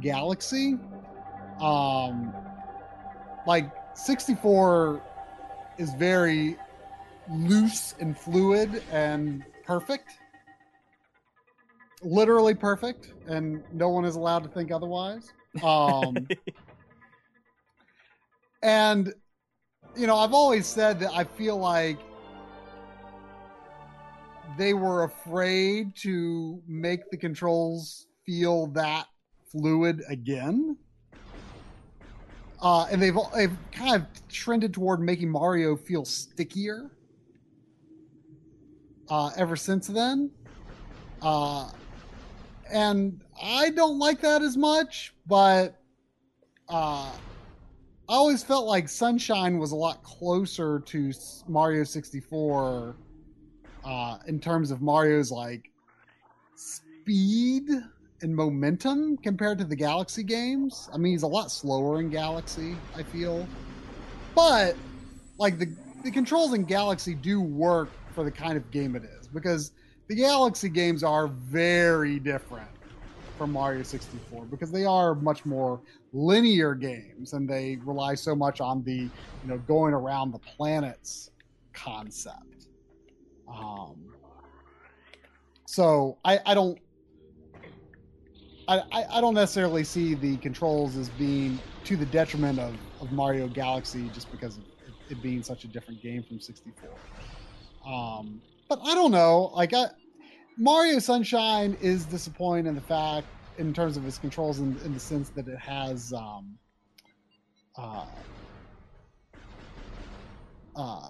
Galaxy. 0.00 0.76
Um, 1.60 2.34
like 3.46 3.70
64 3.94 5.00
is 5.78 5.92
very 5.94 6.56
loose 7.30 7.94
and 8.00 8.16
fluid 8.18 8.82
and 8.90 9.44
perfect. 9.64 10.10
Literally 12.02 12.54
perfect, 12.54 13.12
and 13.26 13.62
no 13.72 13.90
one 13.90 14.04
is 14.04 14.16
allowed 14.16 14.42
to 14.42 14.48
think 14.48 14.72
otherwise. 14.72 15.32
Um, 15.62 16.28
and 18.62 19.12
you 19.96 20.06
know, 20.06 20.16
I've 20.16 20.32
always 20.32 20.66
said 20.66 20.98
that 21.00 21.12
I 21.12 21.24
feel 21.24 21.58
like 21.58 21.98
they 24.56 24.74
were 24.74 25.04
afraid 25.04 25.94
to 25.96 26.62
make 26.66 27.10
the 27.10 27.16
controls 27.16 28.06
feel 28.24 28.66
that 28.68 29.06
fluid 29.50 30.02
again. 30.08 30.76
Uh, 32.62 32.86
and 32.90 33.00
they've 33.00 33.16
they've 33.34 33.56
kind 33.72 33.96
of 33.96 34.28
trended 34.28 34.74
toward 34.74 35.00
making 35.00 35.30
Mario 35.30 35.76
feel 35.76 36.04
stickier. 36.04 36.90
Uh, 39.10 39.30
ever 39.36 39.56
since 39.56 39.88
then, 39.88 40.30
uh, 41.20 41.68
and 42.72 43.20
I 43.42 43.70
don't 43.70 43.98
like 43.98 44.20
that 44.20 44.40
as 44.40 44.56
much. 44.56 45.12
But 45.26 45.76
uh, 46.68 47.10
I 48.08 48.14
always 48.14 48.42
felt 48.44 48.66
like 48.66 48.88
Sunshine 48.88 49.58
was 49.58 49.72
a 49.72 49.76
lot 49.76 50.02
closer 50.04 50.80
to 50.86 51.12
Mario 51.48 51.84
64 51.84 52.96
uh, 53.84 54.18
in 54.26 54.38
terms 54.38 54.70
of 54.70 54.80
Mario's 54.80 55.32
like 55.32 55.70
speed 56.54 57.68
and 58.22 58.34
momentum 58.36 59.16
compared 59.16 59.58
to 59.58 59.64
the 59.64 59.76
Galaxy 59.76 60.22
games. 60.22 60.88
I 60.92 60.98
mean, 60.98 61.12
he's 61.12 61.22
a 61.22 61.28
lot 61.28 61.50
slower 61.50 62.00
in 62.00 62.10
Galaxy, 62.10 62.76
I 62.96 63.02
feel. 63.02 63.46
But 64.34 64.76
like 65.38 65.58
the 65.58 65.74
the 66.02 66.10
controls 66.10 66.54
in 66.54 66.64
Galaxy 66.64 67.14
do 67.14 67.40
work 67.40 67.90
for 68.14 68.24
the 68.24 68.30
kind 68.30 68.56
of 68.56 68.70
game 68.70 68.96
it 68.96 69.04
is 69.04 69.28
because 69.28 69.72
the 70.08 70.14
Galaxy 70.14 70.68
games 70.68 71.02
are 71.02 71.28
very 71.28 72.18
different 72.18 72.68
from 73.38 73.52
Mario 73.52 73.82
64 73.82 74.44
because 74.46 74.70
they 74.70 74.84
are 74.84 75.14
much 75.14 75.46
more 75.46 75.80
linear 76.12 76.74
games 76.74 77.32
and 77.32 77.48
they 77.48 77.78
rely 77.84 78.14
so 78.14 78.34
much 78.34 78.60
on 78.60 78.82
the 78.82 78.92
you 78.94 79.10
know 79.46 79.58
going 79.58 79.94
around 79.94 80.32
the 80.32 80.38
planets 80.40 81.30
concept. 81.72 82.66
Um, 83.48 83.96
so 85.66 86.18
I, 86.24 86.40
I 86.44 86.54
don't 86.54 86.78
I, 88.68 89.04
I, 89.10 89.20
don't 89.20 89.34
necessarily 89.34 89.82
see 89.82 90.14
the 90.14 90.36
controls 90.36 90.96
as 90.96 91.08
being 91.08 91.58
to 91.84 91.96
the 91.96 92.06
detriment 92.06 92.60
of, 92.60 92.74
of 93.00 93.10
Mario 93.10 93.48
Galaxy 93.48 94.08
just 94.14 94.30
because 94.30 94.58
of 94.58 94.64
it 95.08 95.20
being 95.20 95.42
such 95.42 95.64
a 95.64 95.66
different 95.66 96.00
game 96.00 96.22
from 96.22 96.38
64. 96.38 96.88
Um, 97.86 98.40
but 98.68 98.80
I 98.82 98.94
don't 98.94 99.10
know. 99.10 99.50
Like 99.54 99.72
I, 99.74 99.86
Mario 100.56 100.98
Sunshine 100.98 101.76
is 101.80 102.04
disappointing 102.04 102.66
in 102.66 102.74
the 102.74 102.80
fact, 102.80 103.26
in 103.58 103.72
terms 103.72 103.96
of 103.96 104.06
its 104.06 104.18
controls, 104.18 104.60
in, 104.60 104.78
in 104.84 104.94
the 104.94 105.00
sense 105.00 105.30
that 105.30 105.48
it 105.48 105.58
has 105.58 106.12
um, 106.12 106.58
uh, 107.76 108.06
uh, 110.76 111.08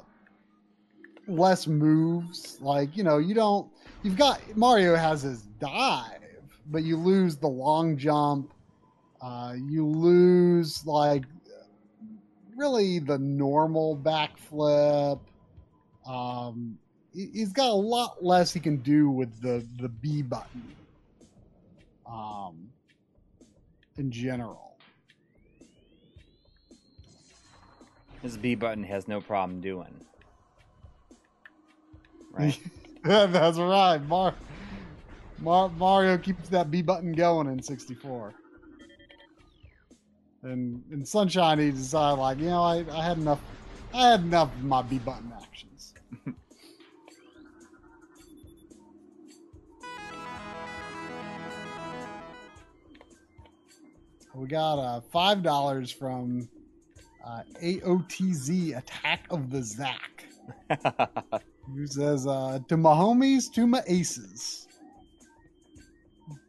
less 1.26 1.66
moves. 1.66 2.58
Like 2.60 2.96
you 2.96 3.02
know, 3.02 3.18
you 3.18 3.34
don't. 3.34 3.70
You've 4.02 4.16
got 4.16 4.40
Mario 4.56 4.96
has 4.96 5.22
his 5.22 5.42
dive, 5.60 6.20
but 6.66 6.82
you 6.82 6.96
lose 6.96 7.36
the 7.36 7.48
long 7.48 7.96
jump. 7.96 8.52
Uh, 9.20 9.54
you 9.58 9.86
lose 9.86 10.86
like 10.86 11.24
really 12.56 12.98
the 12.98 13.18
normal 13.18 13.96
backflip. 13.96 15.20
Um, 16.06 16.78
he- 17.12 17.30
he's 17.32 17.52
got 17.52 17.68
a 17.70 17.74
lot 17.74 18.24
less 18.24 18.52
he 18.52 18.60
can 18.60 18.78
do 18.78 19.10
with 19.10 19.40
the 19.40 19.66
the 19.78 19.88
B 19.88 20.22
button. 20.22 20.74
Um, 22.06 22.70
in 23.96 24.10
general. 24.10 24.76
This 28.22 28.36
B 28.36 28.54
button 28.54 28.84
has 28.84 29.08
no 29.08 29.20
problem 29.20 29.60
doing. 29.60 29.94
Right. 32.32 32.58
That's 33.04 33.58
right. 33.58 33.98
Mar- 34.06 34.34
Mar- 35.38 35.70
Mario 35.70 36.18
keeps 36.18 36.48
that 36.50 36.70
B 36.70 36.82
button 36.82 37.12
going 37.12 37.46
in 37.46 37.62
64. 37.62 38.34
And 40.42 40.82
in 40.90 41.04
Sunshine, 41.04 41.58
he 41.58 41.70
decided, 41.70 42.18
like, 42.18 42.38
you 42.38 42.46
know, 42.46 42.62
I, 42.62 42.84
I 42.90 43.04
had 43.04 43.18
enough. 43.18 43.40
I 43.92 44.10
had 44.12 44.20
enough 44.20 44.54
of 44.54 44.64
my 44.64 44.82
B 44.82 44.98
button 44.98 45.32
actions. 45.40 45.69
we 54.34 54.46
got 54.48 54.78
uh, 54.78 55.00
five 55.12 55.42
dollars 55.42 55.90
from 55.90 56.48
uh, 57.24 57.42
AOTZ 57.62 58.76
Attack 58.78 59.26
of 59.30 59.50
the 59.50 59.62
Zack. 59.62 60.26
Who 61.66 61.86
says, 61.86 62.26
uh, 62.26 62.58
to 62.68 62.76
my 62.76 62.90
homies, 62.92 63.52
to 63.54 63.66
my 63.66 63.82
aces. 63.86 64.66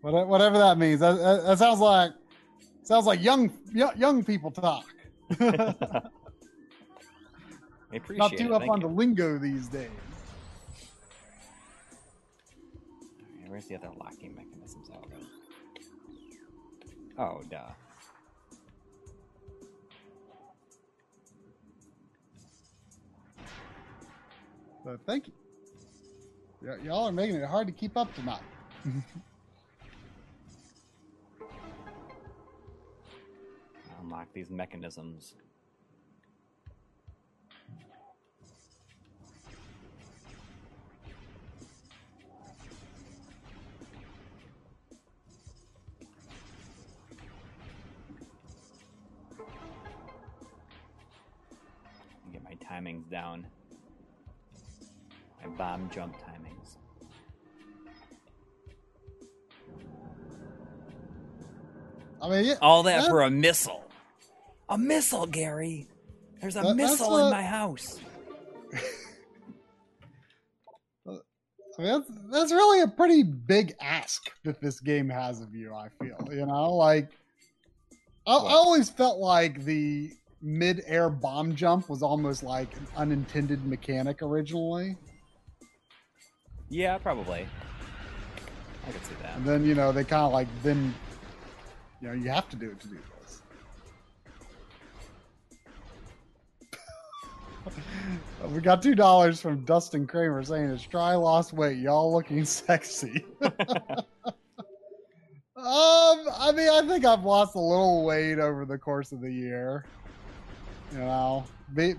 What- 0.01 0.27
Whatever 0.27 0.57
that 0.57 0.77
means. 0.77 0.99
That, 1.01 1.17
that, 1.17 1.57
sounds 1.59 1.79
like 1.79 2.11
sounds 2.83 3.05
like 3.05 3.21
young, 3.21 3.51
young 3.73 4.23
people 4.23 4.51
talk. 4.51 4.85
I 7.91 7.95
appreciate 7.97 8.17
Not 8.19 8.33
it. 8.33 8.37
too 8.37 8.53
up 8.53 8.61
Thank 8.61 8.71
on 8.71 8.81
you. 8.81 8.87
the 8.87 8.93
lingo 8.93 9.37
these 9.37 9.67
days. 9.67 9.89
Where's 13.47 13.65
the 13.65 13.75
other 13.75 13.89
locking 13.99 14.33
mechanisms 14.33 14.89
out? 14.93 15.11
Oh, 17.17 17.41
duh. 17.49 17.59
But 24.85 24.99
thank 25.05 25.27
you. 25.27 25.33
Y- 26.61 26.77
y'all 26.85 27.07
are 27.07 27.11
making 27.11 27.35
it 27.35 27.45
hard 27.47 27.67
to 27.67 27.73
keep 27.73 27.97
up 27.97 28.13
tonight. 28.15 28.41
Unlock 34.01 34.27
these 34.33 34.49
mechanisms. 34.49 35.35
Timings 52.81 53.09
down. 53.09 53.45
My 55.41 55.49
bomb 55.49 55.89
jump 55.93 56.15
timings. 56.17 56.77
I 62.21 62.29
mean, 62.29 62.45
yeah, 62.45 62.55
All 62.61 62.83
that 62.83 63.01
That- 63.01 63.09
for 63.09 63.21
a 63.23 63.29
missile. 63.31 63.83
A 64.69 64.77
missile, 64.77 65.25
Gary. 65.25 65.87
There's 66.39 66.55
a 66.55 66.61
That- 66.61 66.75
missile 66.75 67.17
in 67.17 67.27
a- 67.27 67.31
my 67.31 67.43
house. 67.43 67.99
I 71.07 71.81
mean, 71.83 71.87
that's, 71.87 72.09
that's 72.31 72.51
really 72.51 72.81
a 72.81 72.87
pretty 72.87 73.23
big 73.23 73.73
ask 73.79 74.29
that 74.43 74.61
this 74.61 74.79
game 74.79 75.09
has 75.09 75.41
of 75.41 75.55
you. 75.55 75.73
I 75.73 75.89
feel, 75.89 76.17
you 76.31 76.45
know, 76.45 76.75
like 76.75 77.09
I, 78.27 78.33
I 78.35 78.51
always 78.53 78.89
felt 78.89 79.17
like 79.19 79.63
the 79.63 80.11
mid-air 80.41 81.09
bomb 81.09 81.55
jump 81.55 81.89
was 81.89 82.01
almost 82.01 82.43
like 82.43 82.75
an 82.75 82.87
unintended 82.95 83.65
mechanic 83.65 84.21
originally, 84.21 84.97
Yeah, 86.69 86.97
probably. 86.97 87.47
I 88.87 88.91
could 88.91 89.05
see 89.05 89.13
that. 89.21 89.35
and 89.37 89.45
then 89.45 89.63
you 89.65 89.75
know 89.75 89.91
they 89.91 90.03
kind 90.03 90.23
of 90.25 90.31
like 90.33 90.47
then, 90.63 90.93
you 92.01 92.07
know, 92.07 92.13
you 92.13 92.29
have 92.29 92.49
to 92.49 92.55
do 92.55 92.71
it 92.71 92.79
to 92.79 92.87
do 92.87 92.97
this. 93.19 93.41
we 98.49 98.59
got 98.61 98.81
two 98.81 98.95
dollars 98.95 99.39
from 99.41 99.63
Dustin 99.65 100.07
Kramer 100.07 100.43
saying 100.43 100.69
it's 100.71 100.83
try 100.83 101.13
lost 101.15 101.53
weight, 101.53 101.77
y'all 101.77 102.11
looking 102.13 102.45
sexy. 102.45 103.25
Um, 105.57 106.25
I 106.39 106.51
mean, 106.55 106.69
I 106.69 106.81
think 106.87 107.05
I've 107.05 107.23
lost 107.23 107.53
a 107.53 107.59
little 107.59 108.03
weight 108.03 108.39
over 108.39 108.65
the 108.65 108.79
course 108.79 109.11
of 109.11 109.21
the 109.21 109.31
year. 109.31 109.85
You 110.91 110.97
know, 110.97 111.45
be, 111.73 111.95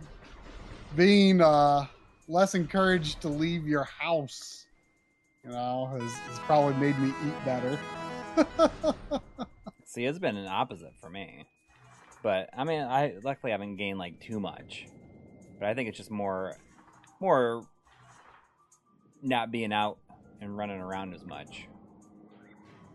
being 0.97 1.40
uh, 1.40 1.86
less 2.28 2.55
encouraged 2.55 3.23
to 3.23 3.28
leave 3.28 3.66
your 3.66 3.85
house, 3.85 4.66
you 5.44 5.51
know, 5.51 5.86
has, 5.98 6.12
has 6.12 6.39
probably 6.40 6.74
made 6.74 6.98
me 6.98 7.09
eat 7.09 7.44
better. 7.44 7.81
See, 9.85 10.05
it's 10.05 10.19
been 10.19 10.36
an 10.36 10.47
opposite 10.47 10.93
for 11.01 11.09
me. 11.09 11.47
But 12.23 12.51
I 12.56 12.64
mean, 12.64 12.82
I 12.82 13.14
luckily 13.23 13.52
haven't 13.52 13.77
gained 13.77 13.98
like 13.98 14.20
too 14.20 14.39
much. 14.39 14.86
But 15.59 15.69
I 15.69 15.74
think 15.74 15.89
it's 15.89 15.98
just 15.98 16.10
more, 16.10 16.56
more 17.20 17.66
not 19.23 19.51
being 19.51 19.73
out 19.73 19.98
and 20.40 20.56
running 20.56 20.81
around 20.81 21.14
as 21.14 21.24
much. 21.24 21.66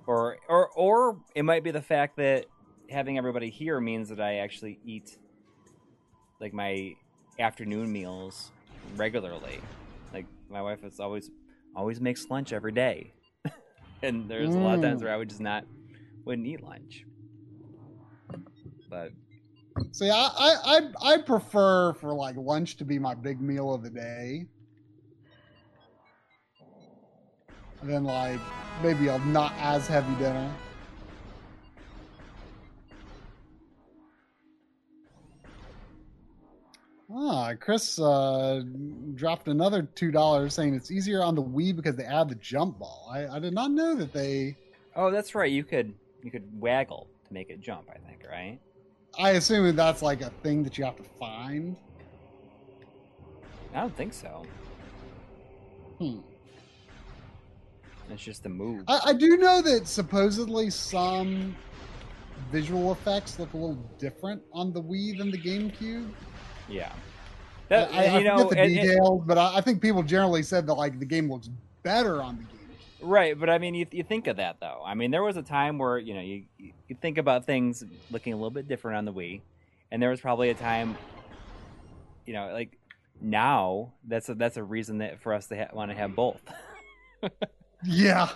Or, 0.05 0.37
or, 0.47 0.69
or 0.69 1.19
it 1.35 1.43
might 1.43 1.63
be 1.63 1.71
the 1.71 1.81
fact 1.81 2.17
that 2.17 2.45
having 2.89 3.17
everybody 3.17 3.49
here 3.49 3.81
means 3.81 4.09
that 4.09 4.21
I 4.21 4.35
actually 4.35 4.79
eat 4.85 5.17
like 6.39 6.53
my 6.53 6.95
afternoon 7.39 7.91
meals 7.91 8.51
regularly. 8.95 9.59
Like 10.13 10.25
my 10.49 10.61
wife 10.61 10.83
is 10.83 10.99
always, 10.99 11.29
always 11.75 11.99
makes 11.99 12.29
lunch 12.29 12.53
every 12.53 12.71
day, 12.71 13.11
and 14.03 14.29
there's 14.29 14.55
a 14.55 14.59
lot 14.59 14.75
of 14.75 14.81
times 14.81 15.01
Mm. 15.01 15.05
where 15.05 15.13
I 15.13 15.17
would 15.17 15.29
just 15.29 15.41
not 15.41 15.65
wouldn't 16.25 16.47
eat 16.47 16.61
lunch. 16.63 17.05
But 18.89 19.11
See, 19.91 20.09
I, 20.09 20.15
I, 20.37 20.55
I, 20.65 21.13
I 21.13 21.17
prefer 21.21 21.93
for 21.93 22.13
like 22.13 22.35
lunch 22.35 22.77
to 22.77 22.85
be 22.85 22.99
my 22.99 23.13
big 23.15 23.41
meal 23.41 23.73
of 23.73 23.83
the 23.83 23.89
day. 23.89 24.45
And 27.81 27.89
then 27.89 28.03
like 28.03 28.39
maybe 28.81 29.07
a 29.07 29.19
not 29.19 29.53
as 29.59 29.87
heavy 29.87 30.13
dinner. 30.15 30.51
Ah, 37.13 37.53
Chris 37.59 37.99
uh, 37.99 38.63
dropped 39.15 39.47
another 39.47 39.83
two 39.95 40.11
dollars 40.11 40.53
saying 40.53 40.73
it's 40.75 40.91
easier 40.91 41.23
on 41.23 41.35
the 41.35 41.43
Wii 41.43 41.75
because 41.75 41.95
they 41.95 42.03
add 42.03 42.27
the 42.27 42.35
jump 42.35 42.79
ball. 42.79 43.09
I, 43.11 43.27
I 43.27 43.39
did 43.39 43.53
not 43.53 43.71
know 43.71 43.95
that 43.95 44.11
they. 44.11 44.57
oh, 44.95 45.09
that's 45.09 45.33
right. 45.33 45.51
You 45.51 45.63
could 45.63 45.93
you 46.21 46.31
could 46.31 46.43
waggle 46.59 47.07
to 47.27 47.33
make 47.33 47.49
it 47.49 47.61
jump. 47.61 47.89
I 47.89 47.97
think 48.07 48.23
right. 48.29 48.59
I 49.17 49.31
assume 49.31 49.73
that's 49.75 50.01
like 50.01 50.21
a 50.21 50.29
thing 50.43 50.63
that 50.63 50.77
you 50.77 50.83
have 50.83 50.97
to 50.97 51.03
find. 51.17 51.77
I 53.73 53.79
don't 53.81 53.95
think 53.95 54.13
so. 54.13 54.45
Hmm. 55.99 56.19
It's 58.09 58.23
just 58.23 58.43
the 58.43 58.49
move. 58.49 58.83
I, 58.87 58.99
I 59.07 59.13
do 59.13 59.37
know 59.37 59.61
that 59.61 59.87
supposedly 59.87 60.69
some 60.69 61.55
visual 62.51 62.91
effects 62.91 63.39
look 63.39 63.53
a 63.53 63.57
little 63.57 63.75
different 63.97 64.41
on 64.53 64.71
the 64.71 64.81
Wii 64.81 65.17
than 65.17 65.31
the 65.31 65.37
GameCube. 65.37 66.09
Yeah. 66.69 66.91
I, 66.91 67.69
That, 67.69 67.93
I, 67.93 68.05
I 68.05 68.17
you 68.19 68.23
know, 68.23 68.37
the 68.49 68.59
and- 68.59 68.59
and- 68.59 68.73
details, 68.81 69.23
but 69.25 69.37
I, 69.37 69.57
I 69.57 69.61
think 69.61 69.81
people 69.81 70.03
generally 70.03 70.43
said 70.43 70.65
that 70.67 70.73
like 70.75 70.99
the 70.99 71.05
game 71.05 71.29
looks 71.31 71.49
better 71.83 72.21
on 72.21 72.37
the 72.37 72.43
game. 72.43 72.51
Right, 73.01 73.39
but 73.39 73.49
I 73.49 73.57
mean, 73.59 73.75
you, 73.75 73.85
you 73.91 74.03
think 74.03 74.25
of 74.27 74.37
that 74.37 74.59
though. 74.59 74.81
I 74.85 74.95
mean, 74.95 75.11
there 75.11 75.21
was 75.23 75.37
a 75.37 75.43
time 75.43 75.77
where 75.77 75.97
you 75.99 76.13
know 76.15 76.21
you 76.21 76.43
you 76.57 76.95
think 77.01 77.17
about 77.19 77.45
things 77.45 77.83
looking 78.09 78.33
a 78.33 78.35
little 78.35 78.49
bit 78.51 78.67
different 78.67 78.97
on 78.97 79.05
the 79.05 79.13
Wii, 79.13 79.41
and 79.91 80.01
there 80.01 80.09
was 80.09 80.19
probably 80.21 80.49
a 80.49 80.53
time, 80.55 80.97
you 82.25 82.33
know, 82.33 82.49
like 82.53 82.77
now 83.21 83.93
that's 84.07 84.29
a, 84.29 84.35
that's 84.35 84.57
a 84.57 84.63
reason 84.63 84.97
that 84.99 85.21
for 85.21 85.33
us 85.33 85.45
to 85.47 85.57
ha- 85.57 85.69
want 85.73 85.91
to 85.91 85.97
have 85.97 86.15
both. 86.15 86.41
Yeah, 87.83 88.29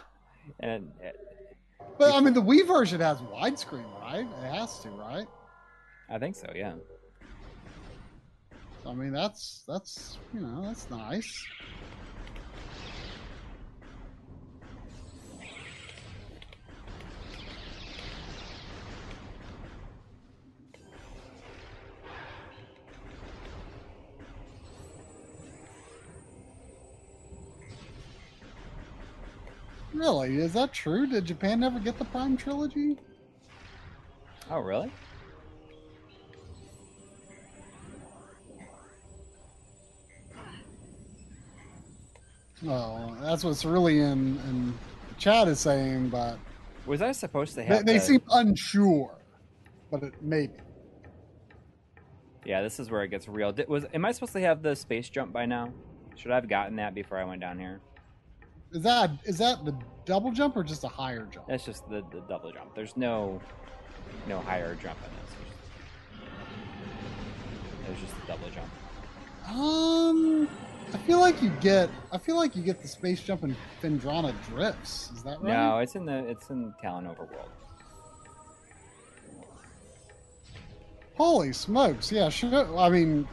and 0.59 0.91
uh, 1.03 1.09
but 1.97 2.13
I 2.13 2.19
mean 2.19 2.33
the 2.35 2.41
Wii 2.43 2.67
version 2.67 3.01
has 3.01 3.17
widescreen, 3.19 3.85
right? 3.99 4.19
It 4.43 4.53
has 4.53 4.79
to, 4.81 4.89
right? 4.89 5.25
I 6.09 6.19
think 6.19 6.35
so, 6.35 6.51
yeah. 6.55 6.73
I 8.85 8.93
mean, 8.93 9.11
that's 9.11 9.63
that's 9.67 10.17
you 10.33 10.41
know 10.41 10.65
that's 10.67 10.89
nice. 10.89 11.45
Really? 29.93 30.37
Is 30.37 30.53
that 30.53 30.73
true? 30.73 31.05
Did 31.05 31.25
Japan 31.25 31.59
never 31.59 31.79
get 31.79 31.97
the 31.99 32.05
Prime 32.05 32.35
trilogy? 32.35 32.97
Oh, 34.49 34.59
really? 34.59 34.91
Oh, 42.67 43.15
that's 43.21 43.43
what's 43.43 43.65
really 43.65 43.99
in, 43.99 44.37
in 44.47 44.73
chat 45.17 45.47
is 45.47 45.59
saying, 45.59 46.09
but 46.09 46.37
Was 46.85 47.01
I 47.01 47.11
supposed 47.11 47.55
to 47.55 47.63
have? 47.63 47.85
they 47.85 47.93
the- 47.93 47.99
seem 47.99 48.21
unsure. 48.31 49.17
But 49.89 50.03
it 50.03 50.13
maybe. 50.21 50.53
Yeah, 52.45 52.61
this 52.61 52.79
is 52.79 52.89
where 52.89 53.03
it 53.03 53.09
gets 53.09 53.27
real. 53.27 53.51
Did, 53.51 53.67
was 53.67 53.85
am 53.93 54.05
I 54.05 54.11
supposed 54.11 54.33
to 54.33 54.41
have 54.41 54.61
the 54.63 54.75
space 54.75 55.09
jump 55.09 55.33
by 55.33 55.45
now? 55.45 55.71
Should 56.15 56.31
I 56.31 56.35
have 56.35 56.47
gotten 56.49 56.75
that 56.77 56.95
before 56.95 57.17
I 57.17 57.23
went 57.23 57.41
down 57.41 57.59
here? 57.59 57.81
Is 58.71 58.83
that 58.83 59.11
is 59.25 59.37
that 59.39 59.65
the 59.65 59.75
double 60.05 60.31
jump 60.31 60.55
or 60.55 60.63
just 60.63 60.83
a 60.83 60.87
higher 60.87 61.27
jump? 61.31 61.47
That's 61.47 61.65
just 61.65 61.87
the, 61.89 62.03
the 62.11 62.21
double 62.29 62.51
jump. 62.51 62.73
There's 62.73 62.95
no 62.95 63.41
no 64.27 64.39
higher 64.39 64.75
jump 64.75 64.97
in 65.05 65.11
this. 65.21 65.35
There's 67.85 67.99
just 67.99 68.13
the 68.21 68.27
double 68.27 68.49
jump. 68.49 68.69
Um, 69.49 70.47
I 70.93 70.97
feel 70.97 71.19
like 71.19 71.41
you 71.41 71.49
get. 71.61 71.89
I 72.11 72.17
feel 72.17 72.35
like 72.35 72.55
you 72.55 72.61
get 72.61 72.81
the 72.81 72.87
space 72.87 73.21
jump 73.21 73.43
in 73.43 73.55
Phendrana 73.81 74.33
drifts. 74.47 75.11
Is 75.15 75.23
that 75.23 75.41
right? 75.41 75.53
No, 75.53 75.77
it's 75.79 75.95
in 75.95 76.05
the 76.05 76.25
it's 76.29 76.49
in 76.49 76.73
Tallon 76.81 77.05
Overworld. 77.05 77.49
Holy 81.15 81.53
smokes! 81.53 82.11
Yeah, 82.11 82.29
show, 82.29 82.77
I 82.77 82.89
mean, 82.89 83.27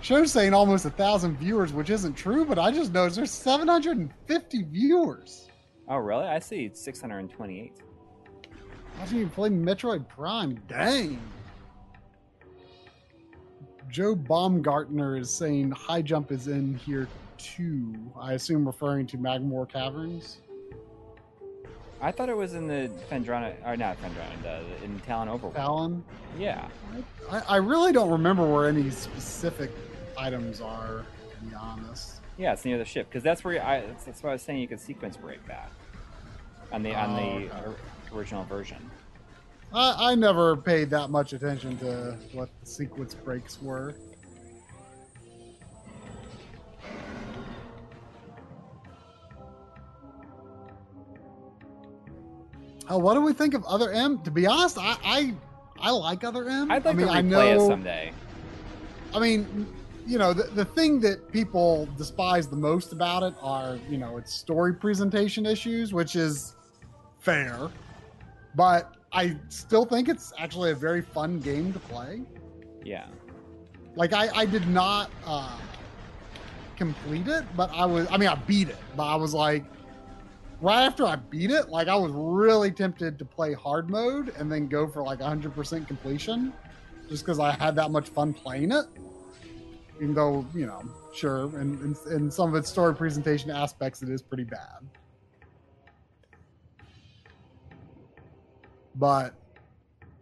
show's 0.00 0.32
saying 0.32 0.54
almost 0.54 0.84
a 0.84 0.90
thousand 0.90 1.38
viewers, 1.38 1.72
which 1.72 1.88
isn't 1.88 2.14
true, 2.14 2.44
but 2.44 2.58
I 2.58 2.70
just 2.70 2.92
noticed 2.92 3.16
there's 3.16 3.30
750 3.30 4.62
viewers. 4.64 5.48
Oh, 5.88 5.96
really? 5.96 6.26
I 6.26 6.38
see 6.38 6.70
628. 6.72 7.72
Watching 8.98 9.18
you 9.18 9.28
play 9.28 9.48
Metroid 9.48 10.08
Prime. 10.08 10.60
Dang. 10.66 11.20
Joe 13.88 14.14
Baumgartner 14.14 15.16
is 15.16 15.30
saying 15.30 15.70
high 15.70 16.02
jump 16.02 16.30
is 16.30 16.48
in 16.48 16.74
here 16.78 17.08
too. 17.38 17.94
I 18.18 18.34
assume 18.34 18.66
referring 18.66 19.06
to 19.08 19.18
Magmoor 19.18 19.68
Caverns. 19.68 20.38
I 22.00 22.12
thought 22.12 22.28
it 22.28 22.36
was 22.36 22.54
in 22.54 22.68
the 22.68 22.90
Phendrana, 23.10 23.54
or 23.66 23.76
not 23.76 23.96
Phendrana, 24.00 24.40
the, 24.42 24.84
in 24.84 25.00
Tallon 25.00 25.28
Overworld. 25.28 25.54
Fallon. 25.54 26.04
Yeah. 26.38 26.68
I, 27.30 27.40
I 27.40 27.56
really 27.56 27.92
don't 27.92 28.10
remember 28.10 28.46
where 28.46 28.68
any 28.68 28.88
specific 28.90 29.70
items 30.16 30.60
are, 30.60 31.04
to 31.30 31.44
be 31.46 31.54
honest. 31.56 32.20
Yeah, 32.36 32.52
it's 32.52 32.64
near 32.64 32.78
the 32.78 32.84
ship 32.84 33.08
because 33.08 33.24
that's 33.24 33.42
where 33.42 33.60
I. 33.64 33.80
That's, 33.80 34.04
that's 34.04 34.22
why 34.22 34.30
I 34.30 34.32
was 34.34 34.42
saying 34.42 34.60
you 34.60 34.68
could 34.68 34.78
sequence 34.80 35.16
break 35.16 35.44
that 35.48 35.72
on 36.70 36.84
the 36.84 36.94
on 36.94 37.10
Oh, 37.10 37.16
the 37.16 37.46
okay. 37.46 37.50
or- 37.66 38.16
original 38.16 38.44
version. 38.44 38.78
I, 39.72 40.12
I 40.12 40.14
never 40.14 40.56
paid 40.56 40.90
that 40.90 41.10
much 41.10 41.32
attention 41.32 41.76
to 41.78 42.16
what 42.32 42.48
the 42.60 42.66
sequence 42.66 43.14
breaks 43.14 43.60
were. 43.60 43.94
Oh, 52.90 52.96
what 52.96 53.14
do 53.14 53.20
we 53.20 53.34
think 53.34 53.52
of 53.52 53.64
other 53.64 53.92
M? 53.92 54.22
To 54.22 54.30
be 54.30 54.46
honest, 54.46 54.78
I 54.78 54.96
I, 55.04 55.34
I 55.78 55.90
like 55.90 56.24
other 56.24 56.48
M. 56.48 56.70
I'd 56.70 56.84
like 56.84 56.94
I 56.94 56.96
mean, 56.96 57.06
to 57.06 57.12
I 57.12 57.20
know, 57.20 57.40
it 57.40 57.66
someday. 57.68 58.12
I 59.12 59.20
mean, 59.20 59.66
you 60.06 60.16
know, 60.16 60.32
the, 60.32 60.44
the 60.44 60.64
thing 60.64 61.00
that 61.00 61.30
people 61.30 61.86
despise 61.98 62.48
the 62.48 62.56
most 62.56 62.92
about 62.92 63.22
it 63.22 63.34
are, 63.42 63.78
you 63.90 63.98
know, 63.98 64.16
its 64.16 64.32
story 64.32 64.72
presentation 64.74 65.44
issues, 65.44 65.92
which 65.92 66.16
is 66.16 66.54
fair. 67.18 67.68
But 68.54 68.94
I 69.12 69.36
still 69.48 69.84
think 69.84 70.08
it's 70.08 70.32
actually 70.38 70.70
a 70.70 70.74
very 70.74 71.00
fun 71.00 71.40
game 71.40 71.72
to 71.72 71.78
play. 71.78 72.22
Yeah. 72.84 73.06
Like 73.96 74.12
I, 74.12 74.28
I 74.34 74.44
did 74.44 74.68
not 74.68 75.10
uh, 75.26 75.58
complete 76.76 77.26
it, 77.28 77.44
but 77.56 77.70
I 77.72 77.86
was 77.86 78.06
I 78.10 78.16
mean 78.16 78.28
I 78.28 78.34
beat 78.34 78.68
it, 78.68 78.76
but 78.96 79.04
I 79.04 79.16
was 79.16 79.34
like 79.34 79.64
right 80.60 80.84
after 80.84 81.04
I 81.04 81.16
beat 81.16 81.50
it, 81.50 81.68
like 81.68 81.88
I 81.88 81.96
was 81.96 82.12
really 82.12 82.70
tempted 82.70 83.18
to 83.18 83.24
play 83.24 83.52
hard 83.54 83.90
mode 83.90 84.34
and 84.36 84.50
then 84.50 84.68
go 84.68 84.86
for 84.88 85.02
like 85.02 85.20
100% 85.20 85.86
completion 85.86 86.52
just 87.08 87.24
because 87.24 87.38
I 87.38 87.52
had 87.52 87.74
that 87.76 87.90
much 87.90 88.08
fun 88.08 88.32
playing 88.32 88.72
it. 88.72 88.86
Even 89.96 90.14
though, 90.14 90.46
you 90.54 90.66
know, 90.66 90.82
sure, 91.12 91.44
and 91.58 91.80
in, 92.06 92.12
in 92.12 92.30
some 92.30 92.48
of 92.48 92.54
its 92.54 92.70
story 92.70 92.94
presentation 92.94 93.50
aspects, 93.50 94.02
it 94.02 94.08
is 94.08 94.22
pretty 94.22 94.44
bad. 94.44 94.86
But 98.98 99.32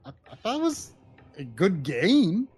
I, 0.04 0.10
I 0.30 0.34
thought 0.36 0.56
it 0.56 0.62
was 0.62 0.92
a 1.38 1.44
good 1.44 1.82
game. 1.82 2.48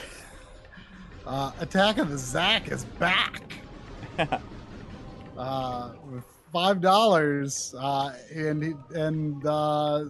Uh, 1.27 1.51
Attack 1.59 1.99
of 1.99 2.09
the 2.09 2.17
Zack 2.17 2.71
is 2.71 2.85
back. 2.97 3.43
uh, 5.37 5.91
with 6.11 6.23
five 6.51 6.81
dollars, 6.81 7.75
uh, 7.77 8.15
and 8.33 8.63
he, 8.63 8.73
and 8.95 9.45
uh, 9.45 10.05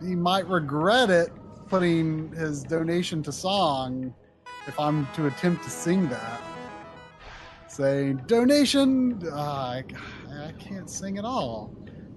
he 0.00 0.14
might 0.14 0.46
regret 0.46 1.10
it 1.10 1.30
putting 1.68 2.30
his 2.34 2.62
donation 2.62 3.20
to 3.24 3.32
song 3.32 4.14
if 4.68 4.78
I'm 4.78 5.08
to 5.14 5.26
attempt 5.26 5.64
to 5.64 5.70
sing 5.70 6.08
that. 6.08 6.40
Saying 7.78 8.22
donation, 8.26 9.22
uh, 9.30 9.36
I, 9.36 9.84
I 10.32 10.52
can't 10.58 10.90
sing 10.90 11.16
at 11.16 11.24
all. 11.24 11.72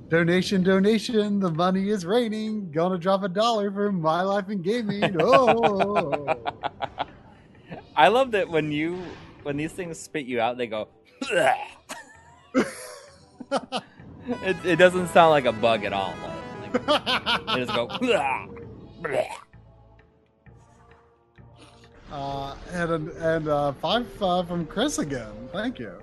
Donation, 0.10 0.64
donation, 0.64 1.40
the 1.40 1.52
money 1.52 1.92
is 1.92 2.04
raining. 2.04 2.72
Gonna 2.72 2.98
drop 2.98 3.22
a 3.22 3.30
dollar 3.30 3.72
for 3.72 3.92
my 3.92 4.24
life 4.24 4.50
in 4.50 4.64
gaming. 4.64 5.16
Oh. 5.22 6.36
I 7.96 8.08
love 8.08 8.32
that 8.32 8.50
when 8.50 8.72
you 8.72 9.04
when 9.44 9.56
these 9.56 9.72
things 9.72 10.00
spit 10.00 10.26
you 10.26 10.42
out, 10.42 10.58
they 10.58 10.66
go. 10.66 10.88
it, 11.30 11.54
it 14.66 14.78
doesn't 14.78 15.10
sound 15.10 15.30
like 15.30 15.46
a 15.46 15.52
bug 15.54 15.84
at 15.84 15.94
all. 15.94 16.16
Like, 16.74 17.46
they 17.46 17.66
just 17.66 17.76
go. 17.76 17.88
Uh, 22.12 22.56
and 22.72 23.10
and 23.10 23.48
uh, 23.48 23.72
five 23.74 24.06
uh, 24.22 24.44
from 24.44 24.66
Chris 24.66 25.00
again. 25.00 25.32
Thank 25.54 25.80
you. 25.80 25.94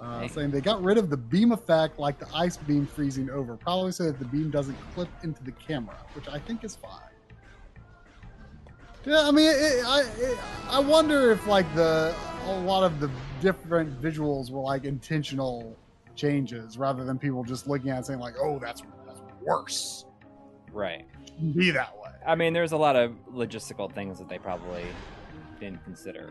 Uh, 0.00 0.28
Saying 0.28 0.52
they 0.52 0.60
got 0.60 0.80
rid 0.80 0.96
of 0.96 1.10
the 1.10 1.16
beam 1.16 1.50
effect, 1.50 1.98
like 1.98 2.20
the 2.20 2.28
ice 2.32 2.56
beam 2.56 2.86
freezing 2.86 3.28
over. 3.30 3.56
Probably 3.56 3.90
so 3.90 4.04
that 4.04 4.20
the 4.20 4.24
beam 4.24 4.50
doesn't 4.50 4.76
clip 4.94 5.08
into 5.24 5.42
the 5.42 5.50
camera, 5.50 5.96
which 6.14 6.28
I 6.28 6.38
think 6.38 6.62
is 6.62 6.76
fine. 6.76 7.00
Yeah, 9.04 9.22
I 9.26 9.32
mean, 9.32 9.48
it, 9.48 9.84
I 9.84 10.02
it, 10.18 10.38
I 10.68 10.78
wonder 10.78 11.32
if 11.32 11.44
like 11.48 11.72
the 11.74 12.14
a 12.46 12.60
lot 12.60 12.84
of 12.84 13.00
the 13.00 13.10
different 13.40 14.00
visuals 14.00 14.50
were 14.50 14.60
like 14.60 14.84
intentional 14.84 15.76
changes 16.14 16.78
rather 16.78 17.04
than 17.04 17.18
people 17.18 17.42
just 17.42 17.66
looking 17.66 17.90
at 17.90 18.00
it 18.00 18.06
saying 18.06 18.20
like, 18.20 18.34
"Oh, 18.40 18.60
that's 18.60 18.82
that's 19.06 19.20
worse." 19.42 20.04
right. 20.72 21.06
Be 21.54 21.70
that 21.70 21.96
way. 21.96 22.10
I 22.26 22.34
mean, 22.34 22.52
there's 22.52 22.72
a 22.72 22.76
lot 22.76 22.96
of 22.96 23.12
logistical 23.32 23.92
things 23.92 24.18
that 24.18 24.28
they 24.28 24.38
probably 24.38 24.84
didn't 25.60 25.82
consider 25.84 26.30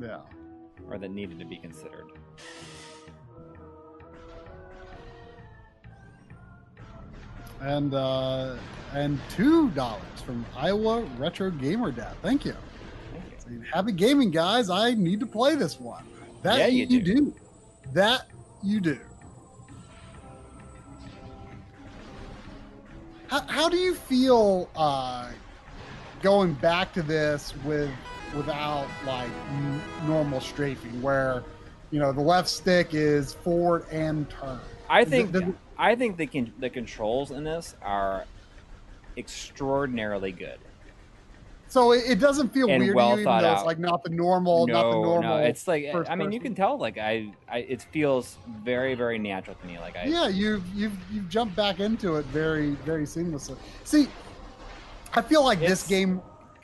Yeah. 0.00 0.20
or 0.88 0.98
that 0.98 1.10
needed 1.10 1.38
to 1.38 1.44
be 1.44 1.56
considered. 1.58 2.06
and 7.60 7.94
uh, 7.94 8.56
and 8.94 9.18
two 9.30 9.68
dollars 9.70 10.02
from 10.24 10.44
Iowa 10.56 11.02
Retro 11.18 11.50
Gamer 11.50 11.92
Dad. 11.92 12.14
Thank 12.22 12.44
you. 12.44 12.54
Thank 13.12 13.50
you. 13.50 13.62
Happy 13.72 13.92
gaming, 13.92 14.30
guys. 14.30 14.70
I 14.70 14.94
need 14.94 15.20
to 15.20 15.26
play 15.26 15.54
this 15.54 15.78
one. 15.78 16.04
That 16.42 16.58
Yeah, 16.58 16.66
you 16.66 16.86
you 16.86 17.02
do. 17.02 17.14
do. 17.14 17.34
That 17.92 18.26
you 18.62 18.80
do. 18.80 18.98
How, 23.28 23.42
how 23.46 23.68
do 23.68 23.76
you 23.76 23.94
feel 23.94 24.68
uh, 24.74 25.28
going 26.20 26.52
back 26.54 26.92
to 26.94 27.02
this 27.02 27.54
with 27.64 27.90
without 28.36 28.86
like 29.06 29.30
n- 29.50 29.80
normal 30.06 30.40
strafing, 30.40 31.00
where 31.02 31.42
you 31.90 31.98
know 31.98 32.12
the 32.12 32.20
left 32.20 32.48
stick 32.48 32.94
is 32.94 33.34
forward 33.34 33.84
and 33.90 34.28
turn? 34.30 34.60
I 34.88 35.04
think 35.04 35.32
does 35.32 35.42
it- 35.42 35.54
I 35.78 35.94
think 35.94 36.16
the 36.16 36.26
con- 36.26 36.52
the 36.58 36.70
controls 36.70 37.30
in 37.30 37.44
this 37.44 37.74
are 37.82 38.24
extraordinarily 39.16 40.32
good. 40.32 40.58
So 41.68 41.92
it, 41.92 42.02
it 42.04 42.18
doesn't 42.18 42.52
feel 42.52 42.68
And 42.68 42.82
weird 42.82 42.96
well 42.96 43.10
to 43.10 43.16
you, 43.16 43.28
even 43.28 43.38
though 43.38 43.52
it's 43.52 43.64
like 43.64 43.78
not 43.78 44.02
the 44.02 44.10
normal, 44.10 44.66
not 44.66 44.90
the 44.90 44.96
no, 44.96 45.02
normal. 45.02 45.38
no, 45.38 45.44
it's 45.44 45.68
like 45.68 45.86
I 46.08 46.16
mean, 46.16 46.32
you 46.32 46.40
can 46.40 46.54
tell 46.54 46.76
like 46.78 46.98
I, 46.98 47.32
I 47.48 47.58
it 47.58 47.82
feels 47.82 48.38
very 48.64 48.94
very 48.94 49.18
natural 49.18 49.54
to 49.54 49.66
me. 49.66 49.78
Like 49.78 49.96
I 49.96 50.06
yeah, 50.06 50.26
you've 50.26 50.66
you've 50.74 50.92
you've 51.12 51.28
jumped 51.28 51.54
back 51.54 51.78
into 51.78 52.16
it 52.16 52.26
very 52.26 52.70
very 52.84 53.04
seamlessly. 53.04 53.56
See, 53.84 54.08
I 55.14 55.22
feel 55.22 55.44
like 55.44 55.60
this 55.60 55.86
game. 55.86 56.20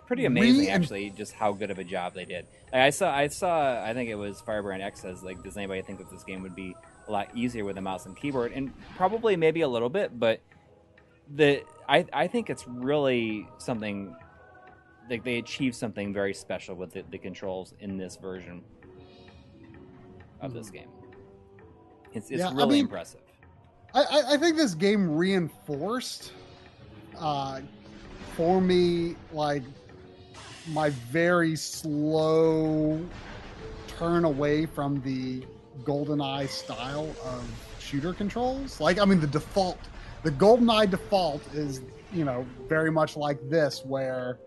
Pretty 0.06 0.24
amazing 0.24 0.68
and- 0.68 0.82
actually 0.82 1.10
just 1.10 1.32
how 1.32 1.52
good 1.52 1.70
of 1.70 1.78
a 1.78 1.84
job 1.84 2.14
they 2.14 2.24
did. 2.24 2.46
Like, 2.72 2.82
i 2.82 2.90
saw 2.90 3.14
i 3.14 3.26
saw 3.28 3.82
i 3.84 3.92
think 3.94 4.10
it 4.10 4.14
was 4.14 4.40
FirebrandX 4.42 4.98
says 4.98 5.22
like 5.22 5.42
does 5.42 5.56
anybody 5.56 5.82
think 5.82 5.98
that 5.98 6.10
this 6.10 6.22
game 6.24 6.42
would 6.42 6.54
be 6.54 6.74
a 7.08 7.12
lot 7.12 7.28
easier 7.34 7.64
with 7.64 7.78
a 7.78 7.80
mouse 7.80 8.06
and 8.06 8.16
keyboard? 8.16 8.52
And 8.52 8.72
probably 8.96 9.36
maybe 9.36 9.60
a 9.62 9.68
little 9.68 9.88
bit 9.88 10.18
but 10.18 10.40
the 11.34 11.62
i 11.88 12.04
i 12.12 12.26
think 12.26 12.50
it's 12.50 12.66
really 12.68 13.48
something 13.58 14.14
like 15.10 15.22
they 15.24 15.38
achieved 15.38 15.74
something 15.76 16.12
very 16.12 16.34
special 16.34 16.74
with 16.74 16.92
the, 16.92 17.04
the 17.10 17.18
controls 17.18 17.74
in 17.80 17.96
this 17.96 18.16
version 18.16 18.62
of 20.40 20.52
this 20.52 20.68
game. 20.70 20.88
It's, 22.12 22.30
it's 22.30 22.40
Yeah, 22.40 22.48
I 22.48 22.52
really 22.54 22.76
mean- 22.76 22.84
impressive. 22.86 23.20
I, 23.94 24.02
I, 24.02 24.22
I 24.34 24.36
think 24.36 24.56
this 24.56 24.74
game 24.74 25.16
reinforced 25.16 26.32
uh, 27.18 27.60
for 28.36 28.60
me 28.60 29.16
like 29.32 29.62
my 30.66 30.90
very 30.90 31.56
slow 31.56 33.00
turn 33.86 34.24
away 34.24 34.66
from 34.66 35.00
the 35.02 35.44
GoldenEye 35.84 36.48
style 36.48 37.14
of 37.24 37.44
shooter 37.78 38.12
controls. 38.12 38.80
Like, 38.80 38.98
I 38.98 39.04
mean, 39.04 39.20
the 39.20 39.26
default, 39.26 39.78
the 40.22 40.30
GoldenEye 40.30 40.90
default 40.90 41.46
is, 41.54 41.80
you 42.12 42.24
know, 42.24 42.46
very 42.68 42.90
much 42.90 43.16
like 43.16 43.38
this, 43.48 43.84
where 43.84 44.38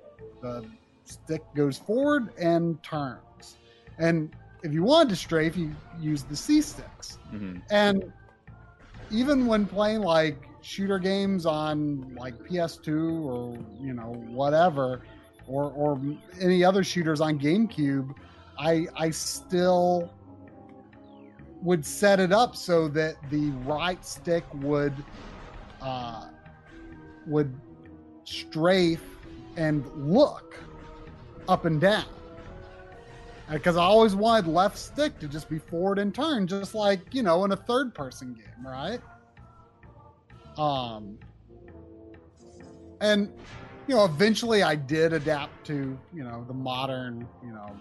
the 0.42 0.66
stick 1.06 1.42
goes 1.56 1.78
forward 1.78 2.34
and 2.38 2.82
turns. 2.84 3.58
And 3.98 4.34
if 4.64 4.74
you 4.74 4.84
wanted 4.84 5.10
to 5.10 5.16
strafe, 5.16 5.58
you 5.58 5.76
use 6.00 6.24
the 6.24 6.36
C 6.36 6.62
sticks. 6.62 7.18
hmm 7.30 7.58
And 7.70 8.12
even 9.12 9.48
when 9.48 9.66
playing 9.66 10.02
like 10.02 10.38
shooter 10.62 11.00
games 11.00 11.46
on 11.46 12.14
like 12.16 12.36
PS2 12.48 13.24
or 13.24 13.58
you 13.82 13.94
know 13.94 14.14
whatever, 14.30 15.02
or 15.50 15.72
or 15.72 16.00
any 16.40 16.64
other 16.64 16.84
shooters 16.84 17.20
on 17.20 17.40
GameCube, 17.40 18.14
I 18.58 18.88
I 18.96 19.10
still 19.10 20.14
would 21.62 21.86
set 21.86 22.20
it 22.20 22.32
up 22.32 22.56
so 22.56 22.88
that 22.90 23.16
the 23.30 23.50
right 23.66 24.04
stick 24.06 24.46
would 24.56 24.94
uh, 25.82 26.28
would 27.26 27.54
strafe 28.24 29.04
and 29.58 29.86
look 29.96 30.58
up 31.48 31.66
and 31.66 31.82
down 31.82 32.06
because 33.52 33.78
I 33.78 33.84
always 33.84 34.16
wanted 34.16 34.48
left 34.48 34.78
stick 34.78 35.18
to 35.20 35.28
just 35.28 35.50
be 35.50 35.58
forward 35.58 35.98
and 35.98 36.14
turn, 36.14 36.46
just 36.48 36.76
like 36.76 37.02
you 37.14 37.24
know 37.24 37.44
in 37.46 37.52
a 37.52 37.58
third 37.58 37.94
person 37.94 38.34
game, 38.34 38.66
right? 38.66 39.02
Um, 40.58 41.18
and 43.02 43.32
you 43.90 43.96
know, 43.96 44.06
eventually 44.06 44.62
I 44.62 44.76
did 44.76 45.14
adapt 45.14 45.66
to 45.66 45.98
you 46.14 46.24
know 46.24 46.46
the 46.48 46.54
modern 46.54 47.28
you 47.44 47.52
know 47.52 47.76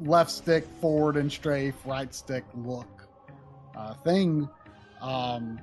left 0.00 0.30
stick 0.30 0.64
forward 0.80 1.16
and 1.16 1.30
strafe, 1.30 1.74
right 1.84 2.14
stick 2.14 2.44
look 2.54 3.08
uh, 3.76 3.94
thing. 3.94 4.48
Um, 5.02 5.60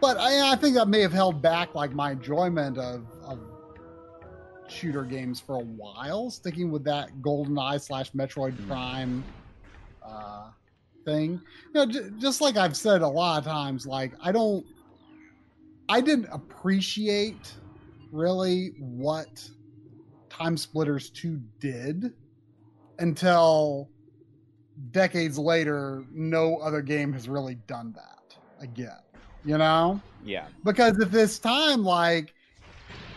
but 0.00 0.16
I, 0.18 0.52
I 0.52 0.56
think 0.56 0.76
that 0.76 0.86
may 0.86 1.00
have 1.00 1.12
held 1.12 1.42
back 1.42 1.74
like 1.74 1.92
my 1.92 2.12
enjoyment 2.12 2.78
of, 2.78 3.06
of 3.24 3.40
shooter 4.68 5.02
games 5.02 5.40
for 5.40 5.56
a 5.56 5.64
while, 5.64 6.30
sticking 6.30 6.70
with 6.70 6.84
that 6.84 7.10
GoldenEye 7.22 7.80
slash 7.80 8.12
Metroid 8.12 8.52
Hmm. 8.52 8.68
Prime 8.68 9.24
uh, 10.04 10.50
thing. 11.04 11.40
You 11.74 11.86
know, 11.86 11.86
j- 11.86 12.10
just 12.18 12.40
like 12.40 12.56
I've 12.56 12.76
said 12.76 13.02
a 13.02 13.08
lot 13.08 13.38
of 13.38 13.44
times, 13.44 13.84
like 13.84 14.12
I 14.22 14.30
don't, 14.30 14.64
I 15.88 16.00
didn't 16.00 16.28
appreciate 16.32 17.54
really 18.10 18.72
what 18.78 19.48
TimeSplitters 20.30 21.12
2 21.12 21.40
did 21.60 22.12
until 22.98 23.90
decades 24.90 25.38
later, 25.38 26.04
no 26.12 26.56
other 26.58 26.82
game 26.82 27.12
has 27.12 27.28
really 27.28 27.56
done 27.66 27.94
that 27.94 28.36
again. 28.60 28.98
You 29.44 29.58
know? 29.58 30.00
yeah 30.24 30.46
because 30.64 30.98
at 30.98 31.12
this 31.12 31.38
time 31.38 31.84
like 31.84 32.34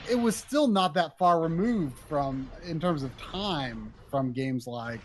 it 0.09 0.15
was 0.15 0.35
still 0.35 0.67
not 0.67 0.93
that 0.93 1.17
far 1.17 1.41
removed 1.41 1.97
from 1.97 2.49
in 2.65 2.79
terms 2.79 3.03
of 3.03 3.17
time 3.17 3.93
from 4.09 4.31
games 4.31 4.67
like 4.67 4.99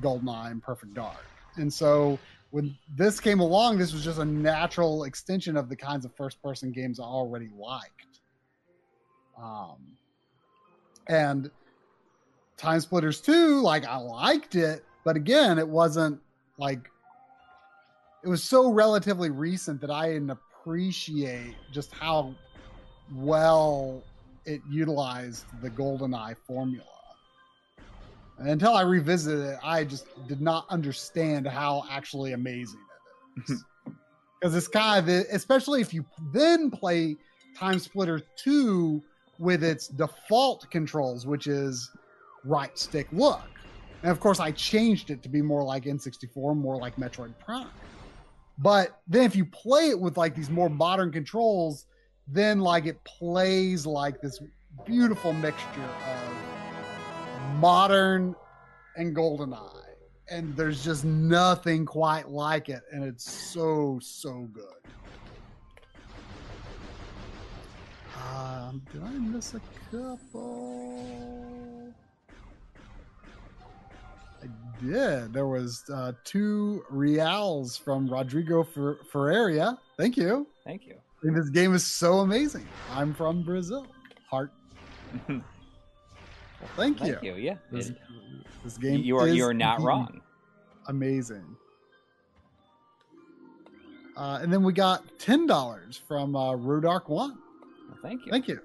goldeneye 0.00 0.50
and 0.50 0.62
perfect 0.62 0.94
dark 0.94 1.24
and 1.56 1.72
so 1.72 2.18
when 2.52 2.76
this 2.96 3.18
came 3.18 3.40
along 3.40 3.78
this 3.78 3.92
was 3.92 4.04
just 4.04 4.20
a 4.20 4.24
natural 4.24 5.04
extension 5.04 5.56
of 5.56 5.68
the 5.68 5.76
kinds 5.76 6.04
of 6.04 6.14
first 6.14 6.40
person 6.42 6.70
games 6.70 7.00
i 7.00 7.04
already 7.04 7.50
liked 7.58 8.20
um 9.36 9.78
and 11.08 11.50
TimeSplitters 12.58 13.24
2 13.24 13.60
like 13.60 13.84
i 13.86 13.96
liked 13.96 14.54
it 14.54 14.84
but 15.04 15.16
again 15.16 15.58
it 15.58 15.68
wasn't 15.68 16.20
like 16.58 16.88
it 18.22 18.28
was 18.28 18.42
so 18.42 18.70
relatively 18.70 19.30
recent 19.30 19.80
that 19.80 19.90
I 19.90 20.12
didn't 20.12 20.30
appreciate 20.30 21.56
just 21.72 21.92
how 21.92 22.34
well 23.14 24.02
it 24.44 24.62
utilized 24.70 25.44
the 25.60 25.70
GoldenEye 25.70 26.36
formula. 26.46 26.86
And 28.38 28.48
until 28.48 28.74
I 28.74 28.82
revisited 28.82 29.44
it, 29.44 29.58
I 29.62 29.84
just 29.84 30.06
did 30.26 30.40
not 30.40 30.66
understand 30.68 31.46
how 31.46 31.84
actually 31.90 32.32
amazing 32.32 32.80
it 33.36 33.52
is. 33.52 33.64
Hmm. 33.86 33.92
Because 34.40 34.56
it's 34.56 34.68
kind 34.68 34.98
of, 34.98 35.06
the, 35.06 35.26
especially 35.32 35.80
if 35.80 35.94
you 35.94 36.04
then 36.32 36.70
play 36.70 37.16
TimeSplitter 37.56 38.22
2 38.36 39.02
with 39.38 39.62
its 39.62 39.86
default 39.88 40.68
controls, 40.70 41.26
which 41.26 41.46
is 41.46 41.90
right 42.44 42.76
stick 42.76 43.06
look. 43.12 43.40
And 44.02 44.10
of 44.10 44.18
course, 44.18 44.40
I 44.40 44.50
changed 44.50 45.10
it 45.10 45.22
to 45.22 45.28
be 45.28 45.42
more 45.42 45.62
like 45.62 45.84
N64, 45.84 46.56
more 46.56 46.76
like 46.76 46.96
Metroid 46.96 47.34
Prime. 47.38 47.68
But 48.58 49.00
then 49.06 49.24
if 49.24 49.36
you 49.36 49.44
play 49.46 49.90
it 49.90 49.98
with 49.98 50.16
like 50.16 50.34
these 50.34 50.50
more 50.50 50.68
modern 50.68 51.12
controls, 51.12 51.86
then 52.26 52.60
like 52.60 52.86
it 52.86 53.02
plays 53.04 53.86
like 53.86 54.20
this 54.20 54.40
beautiful 54.84 55.32
mixture 55.32 55.82
of 55.82 56.31
modern 57.62 58.34
and 58.96 59.16
GoldenEye. 59.16 59.78
And 60.28 60.54
there's 60.56 60.84
just 60.84 61.04
nothing 61.04 61.86
quite 61.86 62.28
like 62.28 62.68
it. 62.68 62.82
And 62.90 63.04
it's 63.04 63.30
so, 63.30 63.98
so 64.02 64.48
good. 64.52 64.64
Um, 68.34 68.82
did 68.92 69.02
I 69.02 69.10
miss 69.10 69.54
a 69.54 69.60
couple? 69.90 71.94
I 74.42 74.46
did. 74.84 75.32
There 75.32 75.46
was 75.46 75.84
uh, 75.92 76.12
two 76.24 76.84
reals 76.90 77.76
from 77.76 78.08
Rodrigo 78.08 78.64
Fer- 78.64 78.98
Ferreira. 79.10 79.78
Thank 79.96 80.16
you. 80.16 80.46
thank 80.64 80.86
you 80.86 80.94
this 81.22 81.48
game 81.50 81.74
is 81.74 81.86
so 81.86 82.18
amazing. 82.18 82.66
I'm 82.90 83.14
from 83.14 83.42
Brazil. 83.42 83.86
Heart. 84.28 84.52
Well, 86.62 86.70
thank, 86.76 87.00
you. 87.00 87.12
thank 87.14 87.22
you 87.24 87.34
yeah 87.34 87.56
This, 87.70 87.90
It- 87.90 87.98
this 88.64 88.78
game 88.78 89.00
you 89.02 89.18
are 89.18 89.26
is 89.28 89.34
you 89.36 89.44
are 89.44 89.54
not 89.54 89.80
wrong 89.82 90.20
Amazing. 90.88 91.44
Uh, 94.16 94.40
and 94.42 94.52
then 94.52 94.62
we 94.62 94.72
got 94.72 95.04
ten 95.18 95.46
dollars 95.46 95.96
from 96.08 96.34
uh, 96.36 96.52
Rodark 96.52 97.08
One. 97.08 97.38
well, 97.88 97.98
thank 98.02 98.24
you 98.26 98.30
Thank 98.32 98.48
you. 98.48 98.60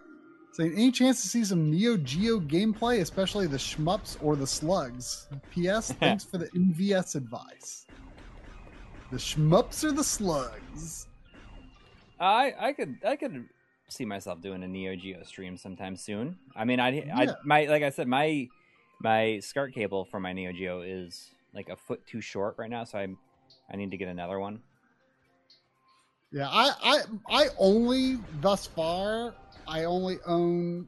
Saying 0.51 0.73
any 0.73 0.91
chance 0.91 1.21
to 1.21 1.27
see 1.27 1.43
some 1.45 1.69
Neo 1.69 1.97
Geo 1.97 2.39
gameplay, 2.39 3.01
especially 3.01 3.45
the 3.45 3.57
shmups 3.57 4.17
or 4.23 4.35
the 4.35 4.47
slugs? 4.47 5.27
P.S. 5.51 5.91
Thanks 5.99 6.23
for 6.23 6.39
the 6.39 6.47
MVS 6.47 7.15
advice. 7.15 7.85
The 9.11 9.17
shmups 9.17 9.83
or 9.83 9.91
the 9.91 10.03
slugs? 10.03 11.07
I 12.19 12.53
I 12.59 12.73
could 12.73 12.97
I 13.07 13.15
could 13.15 13.47
see 13.89 14.05
myself 14.05 14.41
doing 14.41 14.63
a 14.63 14.67
Neo 14.67 14.95
Geo 14.95 15.23
stream 15.23 15.57
sometime 15.57 15.95
soon. 15.95 16.37
I 16.55 16.65
mean, 16.65 16.79
I 16.79 17.09
I 17.13 17.27
my 17.43 17.65
like 17.65 17.83
I 17.83 17.89
said 17.89 18.07
my 18.07 18.47
my 18.99 19.39
SCART 19.39 19.73
cable 19.73 20.05
for 20.05 20.19
my 20.19 20.33
Neo 20.33 20.51
Geo 20.51 20.81
is 20.81 21.29
like 21.53 21.69
a 21.69 21.75
foot 21.75 22.05
too 22.05 22.21
short 22.21 22.55
right 22.57 22.69
now, 22.69 22.83
so 22.83 22.97
I 22.97 23.07
I 23.71 23.75
need 23.75 23.91
to 23.91 23.97
get 23.97 24.07
another 24.07 24.39
one. 24.39 24.61
Yeah, 26.31 26.49
I, 26.49 26.71
I 26.83 27.01
I 27.29 27.47
only 27.57 28.19
thus 28.41 28.67
far 28.67 29.33
I 29.67 29.85
only 29.85 30.17
own 30.25 30.87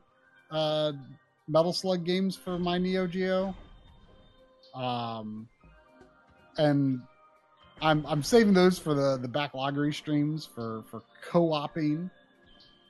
uh 0.51 0.91
Metal 1.47 1.73
Slug 1.73 2.03
games 2.03 2.35
for 2.35 2.59
my 2.59 2.77
Neo 2.77 3.07
Geo. 3.07 3.55
Um 4.75 5.47
and 6.57 7.01
I'm 7.81 8.05
I'm 8.05 8.21
saving 8.21 8.53
those 8.53 8.77
for 8.77 8.93
the 8.93 9.17
the 9.17 9.27
backloggery 9.29 9.93
streams 9.93 10.45
for 10.45 10.83
for 10.91 11.01
co-oping. 11.23 12.11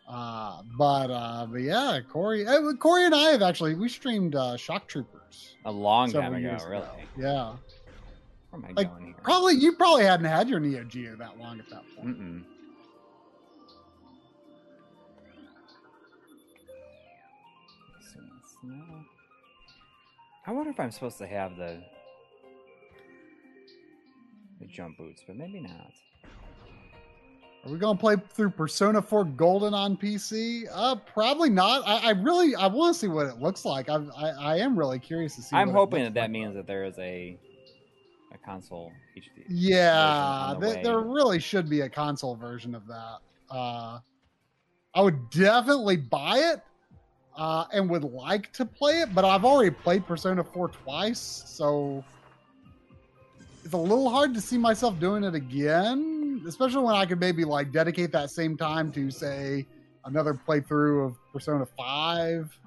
Uh, 0.10 0.64
but 0.76 1.12
uh, 1.12 1.46
but 1.46 1.62
yeah, 1.62 2.00
Coury, 2.12 2.46
uh, 2.48 2.74
Coury 2.82 3.06
and 3.06 3.14
I 3.14 3.30
have 3.30 3.44
actually 3.44 3.76
we 3.76 3.88
streamed 3.88 4.34
uh, 4.36 4.58
Shock 4.58 4.88
Troopers 4.88 5.56
A 5.66 5.72
long 5.72 6.12
time 6.12 6.34
ago, 6.34 6.58
really. 6.68 6.88
Yeah, 7.16 7.54
Where 8.50 8.54
am 8.54 8.66
I 8.66 8.72
Like, 8.76 8.90
going 8.90 9.06
here? 9.06 9.16
probably 9.22 9.54
you 9.54 9.76
probably 9.76 10.06
hadn't 10.06 10.26
had 10.26 10.50
your 10.50 10.60
Neo 10.60 10.84
Geo 10.84 11.16
that 11.18 11.38
long 11.38 11.60
at 11.60 11.70
that 11.70 11.84
point. 11.96 12.20
Mm-mm. 12.20 12.44
So 18.02 18.20
it's 18.42 18.56
no- 18.64 19.06
I 20.48 20.52
wonder 20.52 20.72
if 20.72 20.80
I'm 20.80 20.92
supposed 20.92 21.18
to 21.20 21.28
have 21.28 21.56
the 21.58 21.84
the 24.60 24.66
jump 24.66 24.98
boots, 24.98 25.24
but 25.26 25.36
maybe 25.38 25.60
not. 25.62 25.92
Are 27.66 27.72
we 27.72 27.78
gonna 27.78 28.00
play 28.00 28.16
through 28.30 28.52
Persona 28.52 29.02
4 29.02 29.26
Golden 29.26 29.74
on 29.74 29.98
PC? 29.98 30.64
Uh, 30.72 30.96
probably 30.96 31.50
not. 31.50 31.84
I, 31.86 32.10
I 32.10 32.12
really 32.12 32.56
I 32.56 32.68
want 32.68 32.94
to 32.94 33.00
see 33.00 33.08
what 33.08 33.28
it 33.28 33.40
looks 33.40 33.66
like. 33.66 33.90
I, 33.90 33.96
I 34.18 34.30
I 34.30 34.58
am 34.58 34.80
really 34.80 35.00
curious 35.00 35.36
to 35.36 35.42
see. 35.42 35.56
I'm 35.56 35.70
hoping 35.70 36.04
that 36.04 36.14
that 36.14 36.22
like. 36.22 36.32
means 36.32 36.56
that 36.56 36.68
there 36.68 36.86
is 36.86 36.98
a 37.00 37.38
a 38.32 38.38
console 38.38 38.94
HD. 39.18 39.44
Yeah, 39.50 40.56
the 40.60 40.74
th- 40.74 40.84
there 40.84 41.00
really 41.00 41.40
should 41.40 41.70
be 41.70 41.82
a 41.82 41.90
console 41.90 42.36
version 42.36 42.76
of 42.76 42.88
that. 42.88 43.18
Uh, 43.50 44.00
I 44.94 45.02
would 45.02 45.30
definitely 45.30 45.98
buy 45.98 46.38
it 46.38 46.62
uh, 47.36 47.66
and 47.74 47.90
would 47.90 48.04
like 48.04 48.52
to 48.54 48.66
play 48.66 49.02
it, 49.02 49.14
but 49.14 49.26
I've 49.26 49.46
already 49.46 49.72
played 49.72 50.06
Persona 50.06 50.44
4 50.44 50.70
twice, 50.70 51.44
so 51.46 52.04
it's 53.64 53.74
a 53.74 53.78
little 53.78 54.10
hard 54.10 54.34
to 54.34 54.42
see 54.42 54.58
myself 54.58 55.00
doing 55.00 55.24
it 55.24 55.36
again, 55.36 56.19
especially 56.48 56.84
when 56.84 56.96
I 56.96 57.06
could 57.06 57.20
maybe 57.20 57.44
like 57.46 57.72
dedicate 57.72 58.12
that 58.14 58.30
same 58.32 58.58
time 58.58 58.92
to 58.94 59.10
say 59.12 59.66
another 60.06 60.34
playthrough 60.34 61.06
of 61.08 61.18
Persona 61.34 61.66
5. 61.78 62.60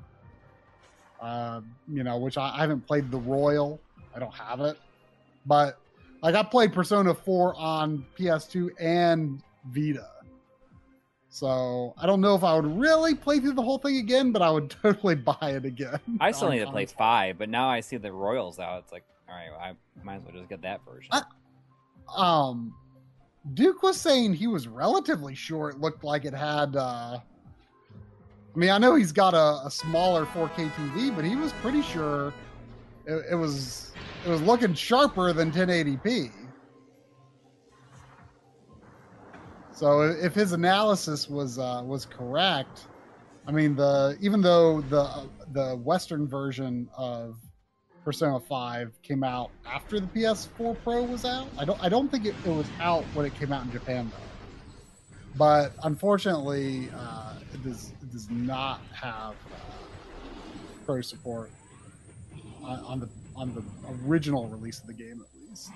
Uh, 1.20 1.60
you 1.88 2.02
know, 2.02 2.18
which 2.18 2.36
I, 2.36 2.56
I 2.56 2.60
haven't 2.60 2.86
played 2.86 3.10
the 3.10 3.18
Royal. 3.18 3.80
I 4.14 4.18
don't 4.18 4.34
have 4.34 4.60
it. 4.60 4.76
But 5.46 5.78
like 6.22 6.34
I 6.34 6.42
played 6.42 6.72
Persona 6.72 7.14
4 7.14 7.54
on 7.56 8.04
PS2 8.18 8.70
and 8.80 9.40
Vita. 9.66 10.08
So 11.28 11.94
I 11.96 12.06
don't 12.06 12.20
know 12.20 12.34
if 12.34 12.44
I 12.44 12.54
would 12.54 12.78
really 12.78 13.14
play 13.14 13.40
through 13.40 13.54
the 13.54 13.62
whole 13.62 13.78
thing 13.78 13.96
again, 13.96 14.32
but 14.32 14.42
I 14.42 14.50
would 14.50 14.68
totally 14.82 15.14
buy 15.14 15.36
it 15.42 15.64
again. 15.64 15.98
I 16.20 16.32
still 16.32 16.50
need 16.50 16.58
to 16.60 16.70
play 16.70 16.86
five, 16.86 17.38
but 17.38 17.48
now 17.48 17.68
I 17.68 17.80
see 17.80 17.96
the 17.96 18.12
Royals 18.12 18.58
out. 18.58 18.82
It's 18.82 18.92
like, 18.92 19.04
all 19.28 19.34
right, 19.34 19.48
well, 19.50 19.60
I 19.60 19.74
might 20.04 20.16
as 20.16 20.22
well 20.24 20.32
just 20.34 20.48
get 20.48 20.62
that 20.62 20.80
version. 20.84 21.10
I- 21.12 21.22
Um, 22.14 22.74
Duke 23.54 23.82
was 23.82 24.00
saying 24.00 24.34
he 24.34 24.46
was 24.46 24.68
relatively 24.68 25.34
sure 25.34 25.68
it 25.68 25.80
looked 25.80 26.04
like 26.04 26.24
it 26.24 26.34
had. 26.34 26.76
uh 26.76 27.18
I 28.54 28.58
mean, 28.58 28.68
I 28.68 28.76
know 28.76 28.94
he's 28.94 29.12
got 29.12 29.32
a, 29.32 29.66
a 29.66 29.70
smaller 29.70 30.26
4K 30.26 30.70
TV, 30.72 31.14
but 31.16 31.24
he 31.24 31.36
was 31.36 31.52
pretty 31.54 31.80
sure 31.80 32.34
it, 33.06 33.24
it 33.30 33.34
was 33.34 33.92
it 34.26 34.30
was 34.30 34.42
looking 34.42 34.74
sharper 34.74 35.32
than 35.32 35.50
1080p. 35.50 36.30
So 39.72 40.02
if 40.02 40.34
his 40.34 40.52
analysis 40.52 41.28
was 41.28 41.58
uh, 41.58 41.82
was 41.84 42.04
correct, 42.06 42.86
I 43.46 43.52
mean 43.52 43.74
the 43.74 44.16
even 44.20 44.40
though 44.40 44.82
the 44.82 45.28
the 45.52 45.76
Western 45.76 46.28
version 46.28 46.88
of 46.96 47.36
Persona 48.04 48.40
5 48.40 49.02
came 49.02 49.22
out 49.22 49.50
after 49.66 50.00
the 50.00 50.06
PS4 50.08 50.76
Pro 50.82 51.02
was 51.04 51.24
out. 51.24 51.46
I 51.58 51.64
don't 51.64 51.82
I 51.82 51.88
don't 51.88 52.10
think 52.10 52.26
it, 52.26 52.34
it 52.44 52.50
was 52.50 52.66
out 52.80 53.04
when 53.14 53.24
it 53.26 53.34
came 53.36 53.52
out 53.52 53.64
in 53.64 53.72
Japan 53.72 54.10
though. 54.10 55.16
But 55.36 55.72
unfortunately, 55.82 56.90
uh, 56.94 57.34
it 57.54 57.62
does 57.62 57.92
it 58.02 58.12
does 58.12 58.28
not 58.30 58.80
have 58.92 59.34
uh, 59.34 59.56
pro 60.84 61.00
support 61.00 61.50
on, 62.62 62.80
on 62.80 63.00
the 63.00 63.08
on 63.36 63.54
the 63.54 63.62
original 64.06 64.48
release 64.48 64.80
of 64.80 64.86
the 64.86 64.92
game 64.92 65.24
at 65.24 65.28
least. 65.48 65.70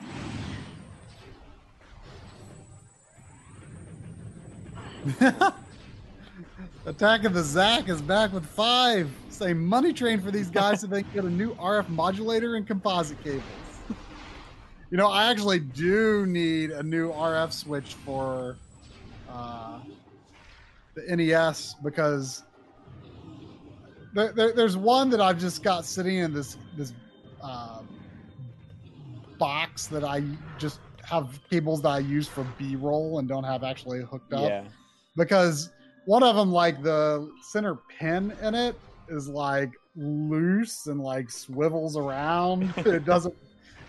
Attack 6.87 7.25
of 7.25 7.35
the 7.35 7.43
Zack 7.43 7.89
is 7.89 8.01
back 8.01 8.33
with 8.33 8.47
five. 8.47 9.11
Say 9.29 9.53
money 9.53 9.93
train 9.93 10.21
for 10.21 10.31
these 10.31 10.49
guys 10.49 10.83
so 10.83 10.87
they 10.87 11.03
can 11.03 11.13
get 11.13 11.25
a 11.25 11.31
new 11.31 11.53
RF 11.57 11.89
modulator 11.89 12.55
and 12.55 12.67
composite 12.67 13.23
cables. 13.23 13.43
You 14.89 14.97
know, 14.97 15.09
I 15.09 15.29
actually 15.33 15.59
do 15.59 16.27
need 16.27 16.71
a 16.71 16.81
new 16.81 17.11
RF 17.11 17.53
switch 17.53 17.95
for 17.95 18.57
uh, 19.29 19.81
the 20.95 21.17
NES 21.17 21.75
because 21.83 22.45
there, 24.15 24.33
there, 24.33 24.53
there's 24.53 24.77
one 24.77 25.11
that 25.11 25.21
I've 25.21 25.41
just 25.41 25.65
got 25.65 25.85
sitting 25.85 26.19
in 26.19 26.33
this 26.33 26.57
this 26.77 26.93
uh, 27.43 27.81
box 29.41 29.89
that 29.89 30.05
I 30.05 30.23
just 30.57 30.79
have 31.03 31.41
cables 31.51 31.83
that 31.83 31.89
I 31.89 31.99
use 31.99 32.29
for 32.29 32.47
B-roll 32.57 33.19
and 33.19 33.29
don't 33.29 33.43
have 33.43 33.65
actually 33.65 34.03
hooked 34.03 34.33
up 34.33 34.49
yeah. 34.49 34.65
because 35.17 35.73
one 36.07 36.23
of 36.23 36.37
them 36.37 36.51
like 36.51 36.83
the 36.83 37.31
center 37.43 37.77
pin 37.99 38.33
in 38.43 38.55
it 38.55 38.77
is 39.09 39.29
like 39.29 39.71
loose 39.97 40.87
and 40.87 41.01
like 41.01 41.31
swivels 41.31 41.97
around. 41.97 42.73
It 42.87 43.05
doesn't 43.05 43.35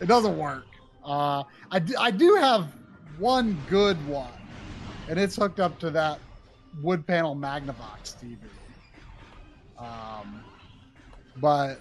it 0.02 0.08
doesn't 0.08 0.38
work. 0.38 0.66
Uh 1.06 1.44
I, 1.72 1.80
d- 1.80 1.96
I 1.98 2.12
do 2.12 2.36
have 2.36 2.76
one 3.18 3.58
good 3.70 4.04
one 4.08 4.32
and 5.08 5.20
it's 5.20 5.36
hooked 5.36 5.60
up 5.60 5.80
to 5.80 5.92
that 5.92 6.20
wood 6.82 7.08
panel 7.08 7.36
magnavox 7.36 8.16
tv 8.22 8.38
um 9.80 10.44
but 11.42 11.80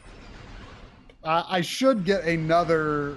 I, 1.24 1.44
I 1.48 1.60
should 1.60 2.04
get 2.04 2.24
another 2.24 3.16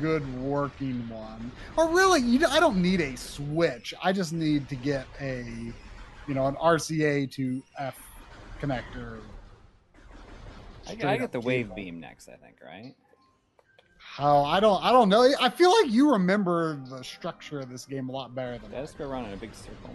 good 0.00 0.26
working 0.40 1.08
one. 1.08 1.50
Or 1.76 1.88
really 1.88 2.20
you 2.20 2.38
know, 2.38 2.48
i 2.50 2.60
don't 2.60 2.80
need 2.80 3.00
a 3.00 3.16
switch. 3.16 3.94
I 4.02 4.12
just 4.12 4.32
need 4.32 4.68
to 4.68 4.76
get 4.76 5.06
a 5.20 5.72
you 6.28 6.34
know, 6.34 6.46
an 6.46 6.56
RCA 6.56 7.30
to 7.32 7.62
F 7.78 7.98
connector. 8.60 9.20
I, 10.88 10.92
I 10.92 11.16
get 11.16 11.32
the 11.32 11.40
wave 11.40 11.66
cable. 11.66 11.76
beam 11.76 12.00
next, 12.00 12.28
I 12.28 12.36
think, 12.36 12.56
right? 12.64 12.94
How 13.98 14.44
I 14.44 14.60
don't 14.60 14.82
I 14.82 14.92
don't 14.92 15.08
know. 15.08 15.28
I 15.40 15.50
feel 15.50 15.70
like 15.70 15.90
you 15.90 16.12
remember 16.12 16.80
the 16.88 17.02
structure 17.02 17.60
of 17.60 17.68
this 17.68 17.84
game 17.84 18.08
a 18.08 18.12
lot 18.12 18.34
better 18.34 18.58
than 18.58 18.70
Did 18.70 18.76
I 18.76 18.80
I. 18.80 18.84
just 18.84 18.96
go 18.96 19.08
around 19.10 19.26
in 19.26 19.32
a 19.32 19.36
big 19.36 19.54
circle? 19.54 19.90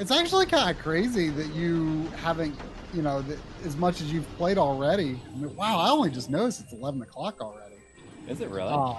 It's 0.00 0.10
actually 0.10 0.46
kind 0.46 0.74
of 0.74 0.82
crazy 0.82 1.28
that 1.28 1.54
you 1.54 2.04
haven't, 2.22 2.54
you 2.94 3.02
know, 3.02 3.20
that 3.22 3.38
as 3.66 3.76
much 3.76 4.00
as 4.00 4.10
you've 4.12 4.26
played 4.38 4.56
already. 4.56 5.20
I 5.32 5.36
mean, 5.38 5.54
wow, 5.54 5.78
I 5.78 5.90
only 5.90 6.10
just 6.10 6.30
noticed 6.30 6.60
it's 6.60 6.72
eleven 6.72 7.02
o'clock 7.02 7.40
already. 7.42 7.74
Is 8.26 8.40
it 8.40 8.48
really? 8.48 8.72
Um, 8.72 8.96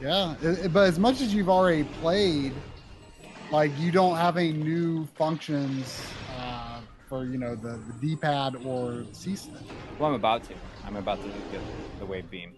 yeah, 0.00 0.34
it- 0.42 0.64
it- 0.66 0.72
but 0.72 0.88
as 0.88 0.98
much 0.98 1.20
as 1.20 1.34
you've 1.34 1.50
already 1.50 1.84
played, 2.00 2.54
like 3.50 3.70
you 3.78 3.92
don't 3.92 4.16
have 4.16 4.38
any 4.38 4.52
new 4.54 5.04
functions 5.14 6.02
uh, 6.38 6.80
for 7.06 7.26
you 7.26 7.36
know 7.36 7.54
the, 7.54 7.76
the 7.86 7.92
D-pad 8.00 8.56
or 8.64 9.04
C-stick. 9.12 9.52
well, 9.98 10.08
I'm 10.08 10.14
about 10.14 10.42
to. 10.44 10.54
I'm 10.86 10.96
about 10.96 11.20
to 11.22 11.28
get 11.52 11.60
the 11.98 12.06
wave 12.06 12.30
beam. 12.30 12.54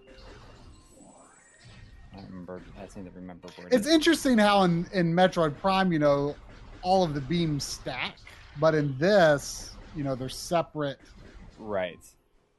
I 2.17 2.21
remember. 2.31 2.61
I 2.81 2.87
seem 2.87 3.05
to 3.07 3.11
remember 3.11 3.49
where 3.57 3.67
it 3.67 3.75
It's 3.75 3.89
is. 3.89 3.93
interesting 3.93 4.39
how 4.39 4.63
in, 4.63 4.87
in 4.93 5.13
Metroid 5.13 5.59
Prime, 5.59 5.93
you 5.93 5.99
know, 5.99 6.35
all 6.87 7.03
of 7.03 7.15
the 7.15 7.21
beams 7.21 7.65
stack, 7.65 8.17
but 8.61 8.73
in 8.73 8.97
this, 8.97 9.73
you 9.97 10.05
know, 10.05 10.15
they're 10.15 10.29
separate. 10.29 11.01
Right. 11.59 11.99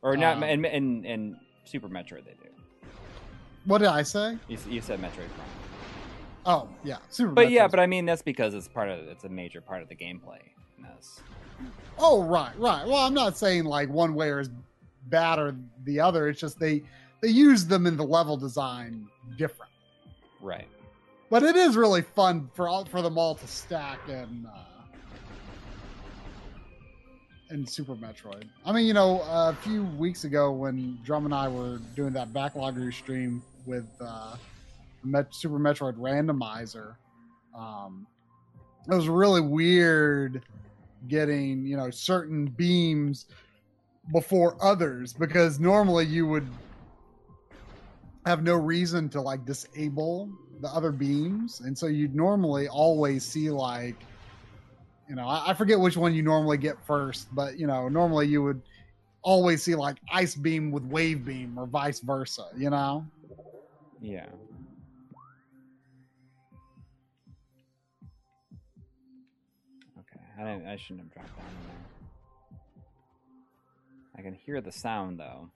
Or 0.02 0.18
not. 0.18 0.38
Um, 0.38 0.44
and, 0.44 0.66
in, 0.66 1.06
in 1.06 1.40
Super 1.64 1.88
Metroid, 1.88 2.26
they 2.26 2.36
do. 2.44 2.49
What 3.66 3.78
did 3.78 3.88
I 3.88 4.04
say? 4.04 4.38
You, 4.49 4.58
you 4.70 4.82
said 4.82 4.99
Metroid 4.99 5.14
Prime. 5.36 5.48
Oh, 6.45 6.70
yeah, 6.84 6.98
Super. 7.10 7.32
But 7.32 7.52
yeah, 7.52 7.68
but 7.68 7.80
I 7.80 7.88
mean 7.88 8.06
that's 8.06 8.22
because 8.22 8.54
it's 8.54 8.68
part 8.68 8.90
of 8.90 8.99
it's 9.08 9.26
a 9.26 9.30
major 9.30 9.60
part 9.60 9.82
of 9.82 9.90
the 9.90 9.95
gameplay. 9.95 10.40
oh, 11.99 12.24
right, 12.24 12.58
right. 12.58 12.86
Well, 12.86 12.98
I'm 12.98 13.14
not 13.14 13.38
saying 13.38 13.66
like 13.66 13.90
one 13.90 14.14
way 14.14 14.32
is 14.32 14.49
bad 15.08 15.40
or 15.40 15.56
the 15.84 15.99
other. 15.99 16.30
It's 16.30 16.40
just 16.40 16.60
they 16.60 16.84
they 17.22 17.30
use 17.30 17.66
them 17.66 17.86
in 17.86 17.98
the 17.98 18.06
level 18.06 18.38
design 18.38 19.08
different. 19.38 19.72
Right. 20.41 20.68
But 21.30 21.44
it 21.44 21.56
is 21.56 21.76
really 21.76 22.02
fun 22.02 22.49
for 22.54 22.68
all 22.68 22.86
for 22.86 23.02
them 23.02 23.18
all 23.18 23.36
to 23.36 23.48
stack 23.48 23.99
and 24.08 24.45
uh, 24.45 24.68
and 27.49 27.68
Super 27.68 27.95
Metroid. 27.95 28.44
I 28.66 28.72
mean, 28.72 28.86
you 28.86 28.94
know, 28.94 29.22
a 29.22 29.56
few 29.62 29.84
weeks 29.84 30.24
ago 30.26 30.52
when 30.52 30.99
Drum 31.04 31.26
and 31.26 31.34
I 31.34 31.48
were 31.48 31.80
doing 31.95 32.14
that 32.14 32.34
backlogger 32.34 32.94
stream 32.94 33.41
with 33.66 33.88
uh, 34.02 34.36
Met- 35.04 35.34
Super 35.34 35.60
Metroid 35.60 35.95
Randomizer, 35.98 36.95
um, 37.58 38.06
it 38.90 38.94
was 38.94 39.08
really 39.08 39.41
weird 39.41 40.41
getting 41.08 41.66
you 41.66 41.78
know 41.78 41.90
certain 41.90 42.45
beams 42.45 43.28
before 44.12 44.58
others 44.62 45.14
because 45.14 45.60
normally 45.60 46.06
you 46.06 46.26
would 46.26 46.48
have 48.26 48.44
no 48.44 48.56
reason 48.56 49.08
to 49.10 49.22
like 49.22 49.45
disable 49.45 50.30
the 50.62 50.68
other 50.70 50.92
beams 50.92 51.62
and 51.62 51.78
so 51.78 51.88
you'd 51.88 52.16
normally 52.16 52.68
always 52.68 53.24
see 53.26 53.50
like 53.50 53.96
you 55.08 55.16
know 55.16 55.28
I, 55.28 55.52
I 55.52 55.54
forget 55.54 55.80
which 55.80 55.98
one 55.98 56.14
you 56.14 56.22
normally 56.24 56.58
get 56.58 56.78
first 56.86 57.28
but 57.36 57.58
you 57.58 57.68
know 57.68 57.88
normally 57.90 58.28
you 58.28 58.44
would 58.44 58.62
always 59.22 59.62
see 59.64 59.76
like 59.76 59.98
ice 60.12 60.36
beam 60.36 60.72
with 60.72 60.84
wave 60.86 61.26
beam 61.26 61.58
or 61.58 61.66
vice 61.66 62.00
versa 62.00 62.48
you 62.58 62.70
know 62.70 63.06
Yeah. 64.02 64.28
Okay, 70.00 70.20
I 70.40 70.44
didn't. 70.44 70.68
I 70.68 70.76
shouldn't 70.78 71.02
have 71.02 71.14
dropped 71.14 71.36
down 71.38 71.46
there. 71.66 72.62
I 74.18 74.22
can 74.22 74.34
hear 74.34 74.62
the 74.62 74.72
sound 74.72 75.20
though. 75.20 75.50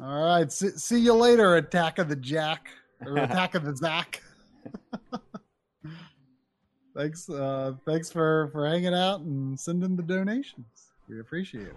All 0.00 0.24
right 0.24 0.50
see, 0.52 0.70
see 0.70 0.98
you 0.98 1.12
later 1.14 1.56
attack 1.56 1.98
of 1.98 2.08
the 2.08 2.16
jack 2.16 2.70
or 3.04 3.16
attack 3.18 3.54
of 3.54 3.64
the 3.64 3.76
zack. 3.76 4.22
Thanks 6.96 7.28
uh 7.30 7.74
thanks 7.86 8.10
for 8.10 8.48
for 8.52 8.66
hanging 8.66 8.94
out 8.94 9.20
and 9.20 9.58
sending 9.58 9.94
the 9.94 10.02
donations. 10.02 10.90
We 11.08 11.20
appreciate 11.20 11.68
it. 11.68 11.76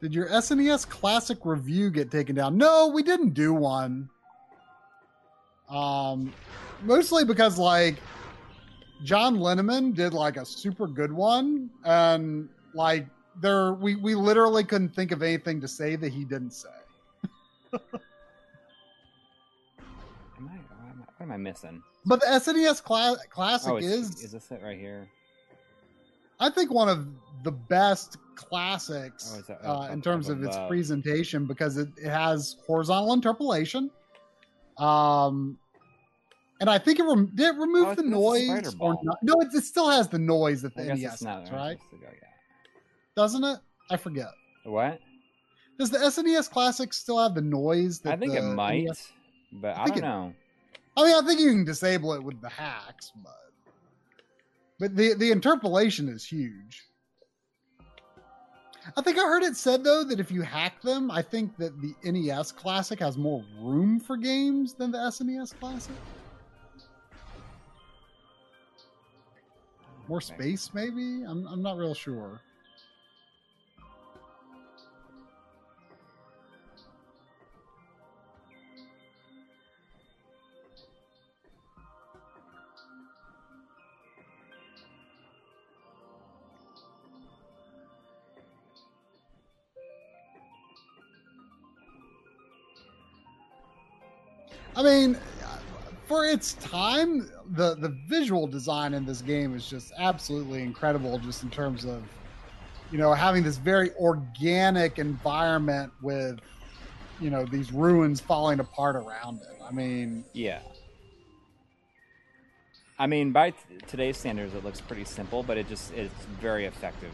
Did 0.00 0.14
your 0.14 0.28
snes 0.28 0.88
classic 0.88 1.38
review 1.44 1.90
get 1.90 2.10
taken 2.10 2.36
down? 2.36 2.56
No 2.56 2.88
we 2.88 3.02
didn't 3.02 3.34
do 3.34 3.52
one. 3.52 4.08
Um 5.68 6.32
mostly 6.82 7.24
because 7.24 7.58
like 7.58 7.96
john 9.04 9.36
linneman 9.36 9.94
did 9.94 10.12
like 10.12 10.36
a 10.36 10.44
super 10.44 10.86
good 10.86 11.12
one 11.12 11.70
and 11.84 12.48
like 12.74 13.06
there 13.40 13.72
we 13.74 13.94
we 13.96 14.14
literally 14.14 14.64
couldn't 14.64 14.90
think 14.94 15.12
of 15.12 15.22
anything 15.22 15.60
to 15.60 15.68
say 15.68 15.96
that 15.96 16.12
he 16.12 16.24
didn't 16.24 16.52
say 16.52 16.68
Am 17.72 17.80
I? 20.40 20.40
What 20.40 20.90
am 20.90 21.02
I, 21.02 21.12
what 21.16 21.24
am 21.26 21.32
I 21.32 21.36
missing? 21.36 21.82
But 22.06 22.20
the 22.20 22.26
SNES 22.26 22.82
cla- 22.82 23.18
Classic 23.30 23.70
Oh, 23.72 23.76
is, 23.76 23.84
is, 23.84 24.24
is 24.24 24.32
this 24.32 24.50
it 24.50 24.60
right 24.62 24.78
here? 24.78 25.08
I 26.40 26.48
think, 26.48 26.72
one 26.72 26.88
of 26.88 27.08
the 27.42 27.50
best 27.50 28.16
classics 28.36 29.34
Oh, 29.36 29.42
that- 29.48 29.68
uh, 29.68 29.92
in 29.92 30.00
terms 30.00 30.28
of 30.28 30.42
its 30.44 30.54
above. 30.56 30.68
presentation 30.68 31.44
because 31.46 31.76
it, 31.76 31.88
it 31.96 32.08
has 32.08 32.56
horizontal 32.66 33.12
interpolation. 33.12 33.90
Um, 34.78 35.58
and 36.60 36.70
I 36.70 36.78
think 36.78 37.00
it 37.00 37.02
rem- 37.04 37.32
did 37.34 37.56
it 37.56 37.58
remove 37.58 37.88
Oh, 37.88 37.94
the 37.96 38.02
it's- 38.06 38.06
it's 38.06 38.74
a 38.74 38.76
noise 38.76 38.76
or 38.78 38.96
not? 39.02 39.18
No, 39.22 39.34
it, 39.40 39.48
it 39.52 39.64
still 39.64 39.88
has 39.90 40.08
the 40.08 40.18
noise 40.20 40.62
that 40.62 40.76
the 40.76 40.84
NES 40.84 41.22
has, 41.24 41.50
right? 41.50 41.76
go 41.90 41.96
yet. 42.02 42.22
Doesn't 43.18 43.42
it? 43.42 43.58
I 43.90 43.96
forget. 43.96 44.28
What? 44.62 45.00
Does 45.76 45.90
the 45.90 45.98
SNES 45.98 46.48
Classic 46.48 46.92
still 46.92 47.18
have 47.18 47.34
the 47.34 47.40
noise? 47.40 47.98
That 47.98 48.12
I 48.12 48.16
think 48.16 48.34
it 48.34 48.42
might, 48.42 48.84
NES 48.84 49.10
but 49.54 49.76
I, 49.76 49.86
think 49.86 49.96
don't 49.96 49.98
it- 49.98 50.02
know. 50.02 50.34
I 50.96 51.02
mean, 51.04 51.14
I 51.16 51.26
think 51.26 51.40
you 51.40 51.50
can 51.50 51.64
disable 51.64 52.12
it 52.12 52.22
with 52.22 52.40
the 52.40 52.48
hacks, 52.48 53.10
but 53.24 53.32
but 54.78 54.94
the 54.94 55.14
the 55.14 55.32
interpolation 55.32 56.08
is 56.08 56.24
huge. 56.24 56.84
I 58.96 59.02
think 59.02 59.18
I 59.18 59.22
heard 59.22 59.42
it 59.42 59.56
said 59.56 59.82
though 59.82 60.04
that 60.04 60.20
if 60.20 60.30
you 60.30 60.42
hack 60.42 60.80
them, 60.82 61.10
I 61.10 61.20
think 61.20 61.56
that 61.56 61.72
the 61.80 61.94
NES 62.08 62.52
Classic 62.52 63.00
has 63.00 63.18
more 63.18 63.42
room 63.60 63.98
for 63.98 64.16
games 64.16 64.74
than 64.74 64.92
the 64.92 64.98
SNES 64.98 65.58
Classic. 65.58 65.96
More 70.06 70.20
space, 70.20 70.70
maybe. 70.72 71.24
I'm 71.26 71.48
I'm 71.48 71.62
not 71.62 71.76
real 71.78 71.94
sure. 71.94 72.42
I 94.78 94.82
mean, 94.84 95.18
for 96.06 96.24
its 96.24 96.54
time, 96.54 97.28
the 97.50 97.74
the 97.74 97.88
visual 98.06 98.46
design 98.46 98.94
in 98.94 99.04
this 99.04 99.20
game 99.22 99.56
is 99.56 99.68
just 99.68 99.92
absolutely 99.98 100.62
incredible. 100.62 101.18
Just 101.18 101.42
in 101.42 101.50
terms 101.50 101.84
of, 101.84 102.00
you 102.92 102.96
know, 102.98 103.12
having 103.12 103.42
this 103.42 103.56
very 103.56 103.90
organic 103.96 104.98
environment 105.00 105.92
with, 106.00 106.38
you 107.20 107.28
know, 107.28 107.44
these 107.44 107.72
ruins 107.72 108.20
falling 108.20 108.60
apart 108.60 108.94
around 108.94 109.40
it. 109.42 109.58
I 109.62 109.72
mean, 109.72 110.24
Yeah. 110.32 110.60
I 113.00 113.06
mean, 113.08 113.32
by 113.32 113.50
t- 113.50 113.56
today's 113.88 114.16
standards, 114.16 114.54
it 114.54 114.64
looks 114.64 114.80
pretty 114.80 115.04
simple, 115.04 115.42
but 115.42 115.56
it 115.56 115.68
just 115.68 115.92
it's 115.92 116.14
very 116.40 116.66
effective. 116.66 117.10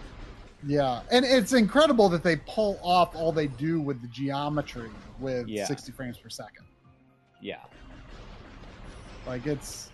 yeah, 0.67 1.01
and 1.11 1.25
it's 1.25 1.55
incredible 1.55 2.09
that 2.11 2.23
they 2.23 2.37
pull 2.37 2.79
off 2.83 3.15
all 3.17 3.33
they 3.33 3.47
do 3.49 3.81
with 3.81 4.01
the 4.03 4.09
geometry 4.09 4.91
with 5.19 5.49
Yeah. 5.49 5.67
60 5.67 5.93
frames 5.93 6.19
per 6.19 6.29
second. 6.29 6.65
Yeah. 7.45 7.59
Like 9.27 9.47
it's 9.47 9.91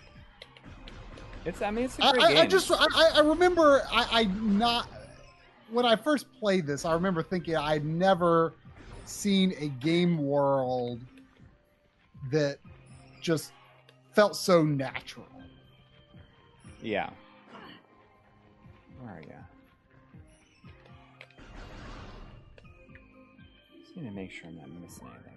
It's. 1.43 1.61
I 1.61 1.69
mean, 1.69 1.83
it's 1.85 1.99
a 1.99 2.05
I, 2.05 2.11
great 2.13 2.23
I, 2.23 2.29
game. 2.29 2.37
I 2.43 2.47
just 2.47 2.71
I, 2.71 2.75
I- 2.75 3.11
I 3.15 3.19
remember 3.19 3.81
I, 3.91 4.21
I 4.21 4.23
not 4.23 4.87
when 5.69 5.85
I 5.85 5.97
first 5.97 6.27
played 6.39 6.65
this. 6.65 6.85
I 6.85 6.93
remember 6.93 7.21
thinking 7.21 7.57
I'd 7.57 7.83
never 7.83 8.53
seen 9.03 9.53
a 9.59 9.67
game 9.67 10.17
world 10.17 11.01
that 12.31 12.57
just 13.21 13.51
felt 14.13 14.37
so 14.37 14.63
natural. 14.63 15.25
Yeah. 16.81 17.09
Where 19.01 19.11
are 19.15 19.21
you? 19.21 19.33
Just 23.83 23.97
need 23.97 24.05
to 24.07 24.11
make 24.15 24.31
sure 24.31 24.47
I'm 24.47 24.55
not 24.55 24.69
missing 24.69 25.07
anything 25.13 25.30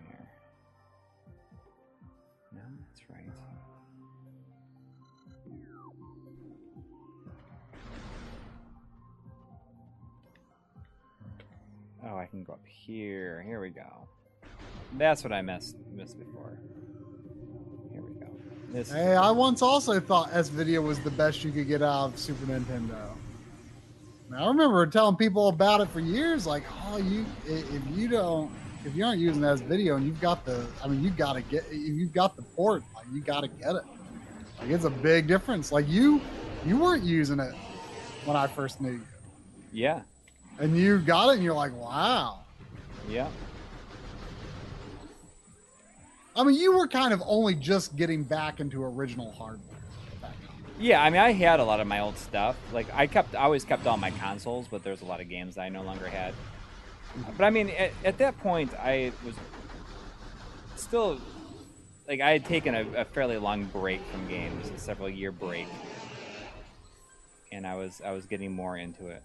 Oh, 12.07 12.19
I 12.19 12.27
can 12.27 12.45
go 12.45 12.55
up 12.55 12.61
here. 12.67 13.43
Here 13.47 13.61
we 13.61 13.71
go. 13.71 14.09
That's 14.99 15.25
what 15.25 15.33
I 15.33 15.43
missed 15.43 15.77
missed 15.95 16.19
before. 16.19 16.59
Here 17.93 18.03
we 18.03 18.13
go. 18.13 18.27
This 18.71 18.93
Hey, 18.93 19.17
I 19.17 19.31
once 19.31 19.63
also 19.63 19.99
thought 20.01 20.29
S 20.33 20.49
video 20.49 20.83
was 20.83 21.01
the 21.01 21.11
best 21.11 21.43
you 21.45 21.51
could 21.51 21.67
get 21.67 21.83
out 21.83 22.13
of 22.13 22.19
Super 22.19 22.45
Nintendo. 22.47 23.11
Now, 24.31 24.45
I 24.45 24.49
remember 24.49 24.87
telling 24.87 25.17
people 25.17 25.49
about 25.49 25.81
it 25.81 25.89
for 25.89 26.01
years, 26.01 26.47
like, 26.47 26.65
oh, 26.87 26.99
you 26.99 27.25
if 27.47 27.83
you 27.97 28.09
don't 28.09 28.51
if 28.85 28.95
you 28.95 29.05
aren't 29.05 29.21
using 29.21 29.43
S 29.43 29.61
video 29.61 29.97
and 29.97 30.05
you've 30.05 30.21
got 30.21 30.45
the 30.45 30.67
I 30.83 30.89
mean 30.89 31.03
you 31.03 31.11
gotta 31.11 31.41
get 31.41 31.65
if 31.71 31.95
you've 31.95 32.13
got 32.13 32.37
the 32.37 32.43
port, 32.43 32.83
like 32.95 33.07
you 33.13 33.23
gotta 33.23 33.49
get 33.49 33.77
it. 33.77 33.85
Like 34.59 34.71
it's 34.71 34.85
a 34.85 34.91
big 34.91 35.27
difference. 35.27 35.73
Like 35.73 35.89
you 35.89 36.21
you 36.67 36.77
weren't 36.79 37.03
using 37.03 37.41
it 37.41 37.55
when 38.27 38.37
I 38.37 38.47
first 38.47 38.81
knew 38.81 38.93
you. 38.93 39.07
yeah, 39.73 40.03
And 40.59 40.77
you 40.77 40.99
got 40.99 41.31
it 41.31 41.35
and 41.35 41.43
you're 41.43 41.55
like, 41.55 41.75
wow. 41.77 42.41
yeah. 43.09 43.29
I 46.37 46.43
mean 46.43 46.57
you 46.57 46.77
were 46.77 46.89
kind 46.89 47.13
of 47.13 47.23
only 47.27 47.55
just 47.55 47.97
getting 47.97 48.25
back 48.25 48.61
into 48.61 48.83
original 48.83 49.31
hardware 49.33 49.79
at 50.13 50.21
that 50.21 50.47
time. 50.47 50.57
Yeah, 50.79 51.03
I 51.03 51.11
mean, 51.11 51.21
I 51.21 51.33
had 51.33 51.61
a 51.61 51.65
lot 51.65 51.79
of 51.81 51.87
my 51.87 52.01
old 52.01 52.19
stuff. 52.19 52.57
Like, 52.73 52.93
I 52.93 53.07
kept, 53.07 53.37
I 53.37 53.43
always 53.43 53.65
kept 53.65 53.87
all 53.87 53.97
my 53.97 54.11
consoles, 54.11 54.67
but 54.69 54.83
there's 54.83 55.03
a 55.03 55.05
lot 55.05 55.21
of 55.21 55.29
games 55.29 55.55
that 55.55 55.63
I 55.63 55.69
no 55.69 55.83
longer 55.83 56.09
had. 56.09 56.35
Mm-hmm. 56.35 57.33
But 57.37 57.45
I 57.45 57.51
mean, 57.51 57.71
at, 57.71 57.93
at 58.05 58.19
that 58.19 58.37
point, 58.41 58.75
I 58.75 59.13
was 59.25 59.37
still, 60.75 61.21
like, 62.09 62.21
I 62.21 62.33
had 62.33 62.45
taken 62.45 62.75
a, 62.75 62.85
a 62.97 63.05
fairly 63.05 63.39
long 63.39 63.67
break 63.67 64.05
from 64.07 64.27
games, 64.27 64.69
a 64.71 64.79
several 64.79 65.09
year 65.09 65.31
break, 65.31 65.69
and 67.53 67.65
I 67.65 67.77
was, 67.77 68.03
I 68.05 68.11
was 68.11 68.27
getting 68.27 68.51
more 68.51 68.77
into 68.77 69.07
it, 69.07 69.23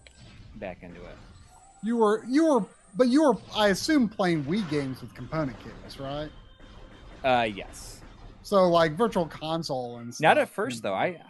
back 0.56 0.82
into 0.82 1.00
it. 1.00 1.16
You 1.82 1.96
were 1.96 2.24
you 2.28 2.46
were 2.46 2.64
but 2.96 3.08
you 3.08 3.22
were 3.22 3.36
I 3.54 3.68
assume 3.68 4.08
playing 4.08 4.44
Wii 4.44 4.68
games 4.70 5.00
with 5.00 5.14
component 5.14 5.56
kits, 5.62 5.98
right? 5.98 6.30
Uh, 7.24 7.48
yes. 7.54 8.00
So 8.42 8.68
like 8.68 8.92
virtual 8.92 9.26
console 9.26 9.98
and 9.98 10.14
stuff. 10.14 10.22
Not 10.22 10.38
at 10.38 10.48
first 10.48 10.82
though. 10.82 10.94
I 10.94 11.20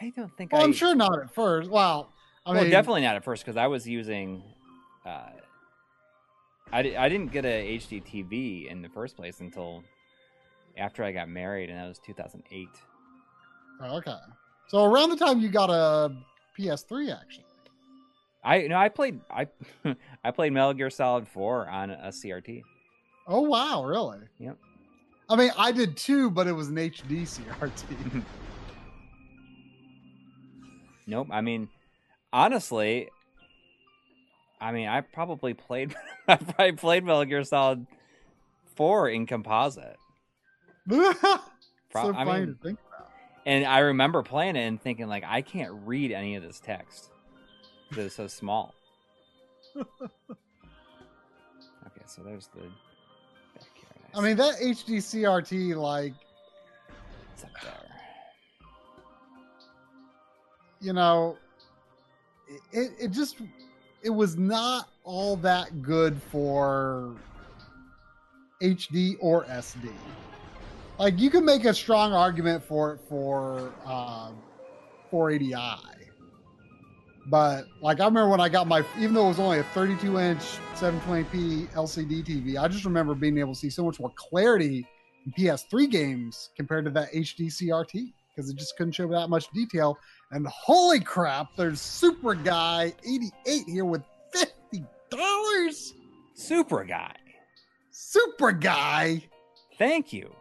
I 0.00 0.12
don't 0.16 0.34
think 0.36 0.52
Well, 0.52 0.60
I. 0.62 0.64
I'm 0.64 0.72
sure 0.72 0.94
not 0.94 1.18
at 1.18 1.34
first. 1.34 1.70
Well, 1.70 2.12
I 2.44 2.52
well, 2.52 2.62
mean, 2.62 2.70
definitely 2.70 3.02
not 3.02 3.16
at 3.16 3.24
first 3.24 3.44
because 3.44 3.56
I 3.56 3.66
was 3.66 3.88
using. 3.88 4.42
Uh, 5.04 5.30
I, 6.72 6.82
di- 6.82 6.96
I 6.96 7.08
didn't 7.08 7.32
get 7.32 7.44
a 7.44 7.78
HD 7.78 8.02
TV 8.04 8.70
in 8.70 8.82
the 8.82 8.88
first 8.88 9.16
place 9.16 9.40
until 9.40 9.84
after 10.76 11.02
I 11.04 11.12
got 11.12 11.28
married, 11.28 11.70
and 11.70 11.78
that 11.78 11.88
was 11.88 11.98
2008. 12.00 12.68
Oh, 13.80 13.96
okay. 13.98 14.16
So 14.68 14.84
around 14.84 15.10
the 15.10 15.16
time 15.16 15.40
you 15.40 15.48
got 15.48 15.70
a 15.70 16.14
PS3, 16.58 17.18
actually. 17.18 17.45
I 18.46 18.62
no, 18.68 18.76
I 18.76 18.88
played 18.88 19.20
I 19.30 19.48
I 20.24 20.30
played 20.30 20.52
Metal 20.52 20.72
Gear 20.72 20.88
Solid 20.88 21.26
4 21.26 21.68
on 21.68 21.90
a 21.90 22.08
CRT. 22.08 22.62
Oh 23.26 23.40
wow, 23.42 23.84
really? 23.84 24.20
Yep. 24.38 24.56
I 25.28 25.34
mean, 25.36 25.50
I 25.58 25.72
did 25.72 25.96
too, 25.96 26.30
but 26.30 26.46
it 26.46 26.52
was 26.52 26.68
an 26.68 26.76
HD 26.76 27.22
CRT. 27.22 28.22
Nope. 31.08 31.28
I 31.30 31.40
mean, 31.40 31.68
honestly, 32.32 33.08
I 34.60 34.72
mean, 34.72 34.88
I 34.88 35.00
probably 35.02 35.54
played 35.54 35.94
I 36.28 36.36
probably 36.36 36.72
played 36.72 37.04
Metal 37.04 37.24
Gear 37.24 37.44
Solid 37.44 37.86
4 38.74 39.10
in 39.10 39.26
composite. 39.26 39.96
so 40.90 41.14
Pro- 41.90 42.10
I 42.10 42.24
funny 42.24 42.46
mean- 42.46 42.46
to 42.48 42.54
think 42.62 42.78
about. 42.88 43.10
And 43.44 43.64
I 43.64 43.78
remember 43.78 44.22
playing 44.24 44.56
it 44.56 44.62
and 44.66 44.80
thinking 44.82 45.06
like 45.06 45.22
I 45.24 45.42
can't 45.42 45.72
read 45.84 46.10
any 46.10 46.34
of 46.34 46.42
this 46.42 46.58
text. 46.58 47.10
It's 47.92 48.14
so 48.16 48.26
small. 48.26 48.74
okay, 49.76 49.86
so 52.06 52.22
there's 52.22 52.48
the. 52.48 52.62
I 54.14 54.20
mean, 54.22 54.36
that 54.36 54.54
HD 54.60 54.96
CRT, 54.96 55.76
like, 55.76 56.14
it's 57.34 57.44
up 57.44 57.50
there. 57.62 57.86
you 60.80 60.92
know, 60.92 61.36
it, 62.72 62.92
it 62.98 63.10
just, 63.10 63.36
it 64.02 64.10
was 64.10 64.36
not 64.36 64.88
all 65.04 65.36
that 65.36 65.82
good 65.82 66.20
for 66.30 67.14
HD 68.62 69.16
or 69.20 69.44
SD. 69.44 69.90
Like, 70.98 71.18
you 71.18 71.28
can 71.28 71.44
make 71.44 71.64
a 71.64 71.74
strong 71.74 72.12
argument 72.12 72.62
for 72.62 72.94
it 72.94 73.00
for 73.08 73.72
uh, 73.84 74.30
480i. 75.12 75.95
But, 77.28 77.66
like, 77.80 78.00
I 78.00 78.04
remember 78.04 78.28
when 78.28 78.40
I 78.40 78.48
got 78.48 78.68
my, 78.68 78.84
even 78.98 79.14
though 79.14 79.24
it 79.26 79.28
was 79.28 79.40
only 79.40 79.58
a 79.58 79.64
32 79.64 80.18
inch 80.18 80.40
720p 80.74 81.72
LCD 81.72 82.24
TV, 82.24 82.56
I 82.56 82.68
just 82.68 82.84
remember 82.84 83.14
being 83.14 83.38
able 83.38 83.52
to 83.54 83.58
see 83.58 83.70
so 83.70 83.84
much 83.84 83.98
more 83.98 84.12
clarity 84.14 84.86
in 85.24 85.32
PS3 85.32 85.90
games 85.90 86.50
compared 86.56 86.84
to 86.84 86.90
that 86.92 87.12
HD 87.12 87.46
CRT 87.46 88.12
because 88.34 88.48
it 88.50 88.56
just 88.56 88.76
couldn't 88.76 88.92
show 88.92 89.08
that 89.08 89.28
much 89.28 89.48
detail. 89.50 89.98
And 90.30 90.46
holy 90.46 91.00
crap, 91.00 91.48
there's 91.56 91.80
Super 91.80 92.34
Guy 92.34 92.92
88 93.04 93.64
here 93.66 93.84
with 93.84 94.02
$50. 94.72 95.92
Super 96.34 96.84
guy. 96.84 97.14
Super 97.90 98.52
Guy, 98.52 99.22
Thank 99.78 100.12
you. 100.12 100.34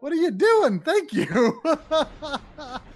what 0.00 0.12
are 0.12 0.16
you 0.16 0.32
doing? 0.32 0.80
Thank 0.80 1.12
you. 1.12 1.62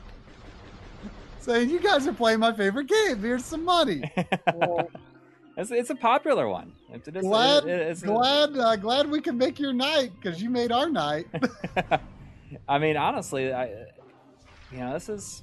Saying 1.40 1.70
you 1.70 1.80
guys 1.80 2.06
are 2.06 2.12
playing 2.12 2.40
my 2.40 2.52
favorite 2.52 2.86
game. 2.86 3.18
Here's 3.20 3.44
some 3.44 3.64
money. 3.64 4.02
Well, 4.54 4.90
it's, 5.56 5.70
it's 5.70 5.90
a 5.90 5.94
popular 5.94 6.48
one. 6.48 6.72
It's, 6.92 7.08
it's, 7.08 7.20
glad, 7.20 7.64
it- 7.64 7.68
it's 7.88 8.02
glad, 8.02 8.56
uh, 8.58 8.76
glad 8.76 9.10
we 9.10 9.20
can 9.20 9.38
make 9.38 9.58
your 9.58 9.72
night 9.72 10.12
because 10.20 10.42
you 10.42 10.50
made 10.50 10.70
our 10.70 10.88
night. 10.90 11.26
I 12.68 12.78
mean, 12.78 12.96
honestly, 12.96 13.52
I, 13.52 13.66
you 14.70 14.78
know, 14.78 14.92
this 14.92 15.08
is. 15.08 15.42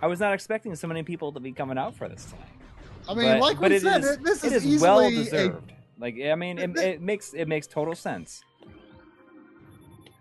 I 0.00 0.06
was 0.06 0.20
not 0.20 0.32
expecting 0.32 0.74
so 0.76 0.86
many 0.86 1.02
people 1.02 1.32
to 1.32 1.40
be 1.40 1.52
coming 1.52 1.76
out 1.78 1.94
for 1.94 2.08
this 2.08 2.24
tonight. 2.24 2.46
I 3.08 3.14
mean, 3.14 3.24
But- 3.26 3.40
like 3.40 3.60
but 3.60 3.70
we 3.70 3.78
said, 3.78 4.02
is- 4.02 4.18
this 4.18 4.44
it 4.44 4.52
is, 4.52 4.64
is 4.66 4.80
well 4.82 5.08
deserved. 5.08 5.72
Like, 6.00 6.16
I 6.24 6.34
mean, 6.36 6.58
it, 6.58 6.76
it 6.78 7.00
makes 7.02 7.32
it 7.34 7.48
makes 7.48 7.66
total 7.66 7.94
sense. 7.94 8.42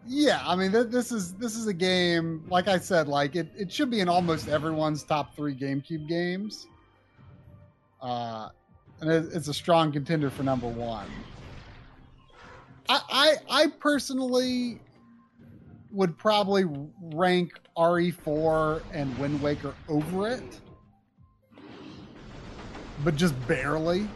Yeah, 0.07 0.41
I 0.45 0.55
mean 0.55 0.71
th- 0.71 0.87
this 0.87 1.11
is 1.11 1.33
this 1.33 1.55
is 1.55 1.67
a 1.67 1.73
game. 1.73 2.43
Like 2.49 2.69
I 2.69 2.79
said, 2.79 3.09
like 3.09 3.35
it, 3.35 3.49
it 3.57 3.71
should 3.71 3.89
be 3.91 3.99
in 3.99 4.07
almost 4.07 4.47
everyone's 4.47 5.03
top 5.03 5.35
three 5.35 5.53
GameCube 5.53 6.07
games. 6.07 6.67
Uh, 8.01 8.49
and 9.01 9.11
it, 9.11 9.25
it's 9.33 9.49
a 9.49 9.53
strong 9.53 9.91
contender 9.91 10.29
for 10.29 10.43
number 10.43 10.67
one. 10.67 11.07
I 12.87 13.01
I, 13.09 13.63
I 13.63 13.67
personally 13.67 14.79
would 15.91 16.17
probably 16.17 16.65
rank 17.13 17.59
RE4 17.77 18.81
and 18.93 19.17
Wind 19.17 19.41
Waker 19.41 19.73
over 19.89 20.27
it, 20.27 20.61
but 23.03 23.15
just 23.15 23.35
barely. 23.47 24.07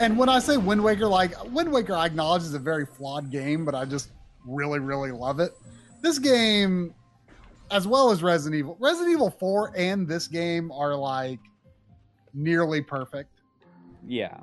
And 0.00 0.16
when 0.16 0.28
I 0.28 0.38
say 0.38 0.56
Wind 0.56 0.82
Waker, 0.82 1.06
like 1.06 1.34
Wind 1.52 1.70
Waker, 1.70 1.94
I 1.94 2.06
acknowledge 2.06 2.42
is 2.42 2.54
a 2.54 2.58
very 2.58 2.86
flawed 2.86 3.30
game, 3.30 3.64
but 3.64 3.74
I 3.74 3.84
just 3.84 4.10
really, 4.46 4.78
really 4.78 5.12
love 5.12 5.40
it. 5.40 5.52
This 6.02 6.18
game, 6.18 6.94
as 7.70 7.86
well 7.86 8.10
as 8.10 8.22
Resident 8.22 8.58
Evil, 8.58 8.76
Resident 8.80 9.12
Evil 9.12 9.30
4 9.30 9.72
and 9.76 10.08
this 10.08 10.26
game 10.26 10.72
are 10.72 10.94
like 10.94 11.40
nearly 12.34 12.80
perfect. 12.80 13.40
Yeah. 14.06 14.38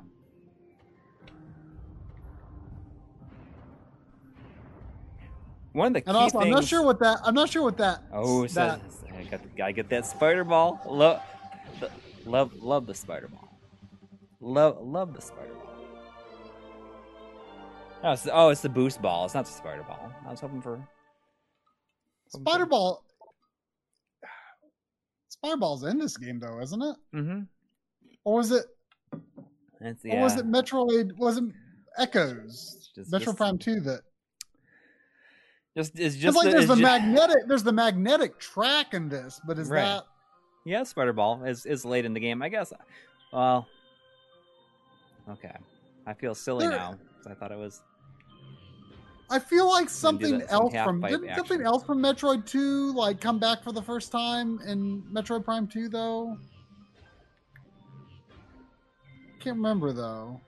One 5.72 5.88
of 5.88 5.94
the 5.94 6.00
key 6.00 6.08
And 6.08 6.16
also, 6.16 6.40
I'm 6.40 6.50
not 6.50 6.64
sure 6.64 6.82
what 6.82 6.98
that. 7.00 7.20
I'm 7.22 7.34
not 7.34 7.50
sure 7.50 7.62
what 7.62 7.76
that. 7.78 8.02
Oh, 8.12 8.46
so 8.46 8.60
that 8.60 8.80
I 9.16 9.22
got 9.24 9.42
the, 9.42 9.48
gotta 9.56 9.72
get 9.72 9.88
that 9.90 10.06
spider 10.06 10.44
ball. 10.44 10.80
Love, 10.86 11.20
love, 12.24 12.62
love 12.62 12.86
the 12.86 12.94
spider 12.94 13.28
ball. 13.28 13.48
Love, 14.40 14.78
love 14.80 15.12
the 15.12 15.20
spider 15.20 15.52
ball. 15.52 15.57
Oh, 18.04 18.12
it's, 18.12 18.28
oh, 18.32 18.48
it's 18.50 18.60
the 18.60 18.68
boost 18.68 19.02
ball. 19.02 19.24
It's 19.24 19.34
not 19.34 19.46
the 19.46 19.50
spider 19.52 19.82
ball. 19.82 20.12
I 20.26 20.30
was 20.30 20.40
hoping 20.40 20.62
for. 20.62 20.80
Spider 22.28 22.66
Ball. 22.66 23.02
Spider 25.28 25.56
Ball's 25.56 25.84
in 25.84 25.98
this 25.98 26.16
game 26.16 26.38
though, 26.40 26.60
isn't 26.60 26.82
it? 26.82 26.96
Mm-hmm. 27.14 27.40
Or 28.24 28.34
was 28.36 28.52
it? 28.52 28.64
It's, 29.80 30.04
Or 30.04 30.20
was 30.20 30.36
it 30.36 30.46
Metroid? 30.46 31.16
Was 31.16 31.38
it 31.38 31.44
Echoes? 31.96 32.90
Just- 32.94 33.10
Metro 33.10 33.26
just- 33.26 33.36
Prime 33.38 33.58
Two 33.58 33.80
that 33.80 34.00
Just 35.76 35.98
it's 35.98 36.16
just 36.16 36.36
like 36.36 36.46
the- 36.46 36.50
there's 36.52 36.66
the 36.66 36.74
ju- 36.76 36.82
magnetic 36.82 37.36
there's 37.46 37.62
the 37.62 37.72
magnetic 37.72 38.38
track 38.38 38.94
in 38.94 39.08
this, 39.08 39.40
but 39.46 39.58
is 39.58 39.68
Right. 39.70 39.82
that 39.82 40.04
Yeah, 40.64 40.82
spider 40.82 41.12
ball 41.12 41.44
is 41.44 41.64
is 41.66 41.84
late 41.84 42.04
in 42.04 42.12
the 42.14 42.20
game. 42.20 42.42
I 42.42 42.48
guess. 42.48 42.72
Well. 43.32 43.66
Okay. 45.30 45.54
I 46.06 46.14
feel 46.14 46.34
silly 46.34 46.66
There- 46.66 46.76
now 46.76 46.94
I 47.26 47.34
thought 47.34 47.52
it 47.52 47.58
was. 47.58 47.80
I 49.30 49.38
feel 49.38 49.68
like 49.68 49.90
something 49.90 50.38
that- 50.38 50.48
some 50.50 50.62
else 50.62 50.72
from 50.84 51.00
didn't 51.02 51.34
something 51.36 51.60
else 51.62 51.84
from 51.84 51.98
Metroid 52.00 52.46
2 52.46 52.94
like 52.94 53.20
come 53.20 53.38
back 53.38 53.62
for 53.62 53.72
the 53.72 53.82
first 53.82 54.10
time 54.10 54.60
in 54.66 55.02
Metroid 55.12 55.44
Prime 55.44 55.66
2 55.66 55.88
though? 55.88 56.38
Can't 59.40 59.56
remember 59.56 59.92
though. 59.92 60.40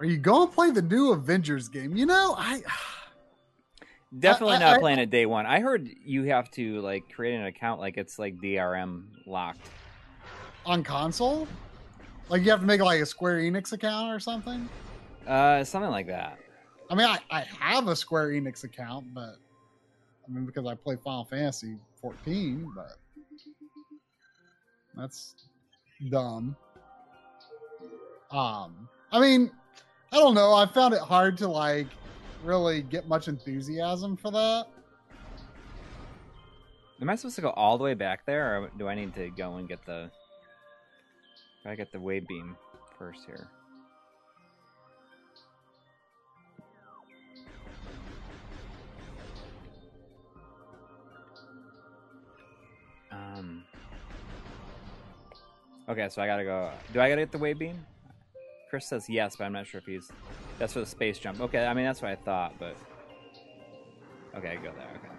Are 0.00 0.04
you 0.06 0.16
going 0.16 0.48
to 0.48 0.54
play 0.54 0.70
the 0.70 0.82
new 0.82 1.12
Avengers 1.12 1.68
game? 1.68 1.96
You 1.96 2.06
know, 2.06 2.34
I 2.38 2.62
Definitely 4.18 4.56
I- 4.56 4.60
not 4.60 4.76
I- 4.76 4.78
playing 4.80 4.98
it 5.00 5.10
day 5.10 5.26
one. 5.26 5.46
I 5.46 5.60
heard 5.60 5.88
you 6.04 6.24
have 6.24 6.50
to 6.52 6.80
like 6.80 7.04
create 7.12 7.34
an 7.34 7.44
account 7.46 7.80
like 7.80 7.96
it's 7.96 8.18
like 8.18 8.36
DRM 8.38 9.04
locked. 9.26 9.68
on 10.64 10.82
console? 10.84 11.46
Like 12.28 12.44
you 12.44 12.50
have 12.50 12.60
to 12.60 12.66
make 12.66 12.80
like 12.80 13.00
a 13.00 13.06
Square 13.06 13.38
Enix 13.38 13.72
account 13.72 14.14
or 14.14 14.20
something? 14.20 14.68
Uh, 15.26 15.64
something 15.64 15.90
like 15.90 16.06
that. 16.06 16.38
I 16.90 16.94
mean, 16.94 17.06
I, 17.06 17.18
I 17.30 17.40
have 17.58 17.88
a 17.88 17.96
Square 17.96 18.30
Enix 18.30 18.64
account, 18.64 19.06
but 19.14 19.36
I 20.26 20.32
mean, 20.32 20.46
because 20.46 20.66
I 20.66 20.74
play 20.74 20.96
Final 21.02 21.24
Fantasy 21.24 21.76
14, 22.00 22.70
but 22.74 22.98
that's 24.94 25.34
dumb. 26.10 26.56
Um, 28.30 28.88
I 29.10 29.20
mean, 29.20 29.50
I 30.12 30.16
don't 30.16 30.34
know. 30.34 30.52
I 30.52 30.66
found 30.66 30.94
it 30.94 31.00
hard 31.00 31.38
to 31.38 31.48
like 31.48 31.86
really 32.44 32.82
get 32.82 33.08
much 33.08 33.28
enthusiasm 33.28 34.16
for 34.16 34.30
that. 34.30 34.66
Am 37.00 37.08
I 37.08 37.14
supposed 37.14 37.36
to 37.36 37.42
go 37.42 37.50
all 37.50 37.78
the 37.78 37.84
way 37.84 37.94
back 37.94 38.26
there, 38.26 38.58
or 38.58 38.70
do 38.76 38.88
I 38.88 38.94
need 38.94 39.14
to 39.14 39.30
go 39.30 39.56
and 39.56 39.68
get 39.68 39.84
the? 39.86 40.10
I 41.68 41.74
get 41.74 41.92
the 41.92 42.00
wave 42.00 42.26
beam 42.26 42.56
first 42.98 43.26
here. 43.26 43.46
Um. 53.12 53.64
Okay, 55.88 56.08
so 56.08 56.22
I 56.22 56.26
gotta 56.26 56.44
go. 56.44 56.70
Do 56.94 57.00
I 57.00 57.10
gotta 57.10 57.22
get 57.22 57.32
the 57.32 57.38
wave 57.38 57.58
beam? 57.58 57.84
Chris 58.70 58.86
says 58.86 59.08
yes, 59.08 59.36
but 59.36 59.44
I'm 59.44 59.52
not 59.52 59.66
sure 59.66 59.78
if 59.78 59.86
he's. 59.86 60.10
That's 60.58 60.72
for 60.72 60.80
the 60.80 60.86
space 60.86 61.18
jump. 61.18 61.40
Okay, 61.40 61.66
I 61.66 61.74
mean 61.74 61.84
that's 61.84 62.00
what 62.00 62.10
I 62.10 62.16
thought, 62.16 62.54
but. 62.58 62.76
Okay, 64.34 64.50
I 64.50 64.56
go 64.56 64.72
there. 64.72 64.90
Okay. 64.96 65.17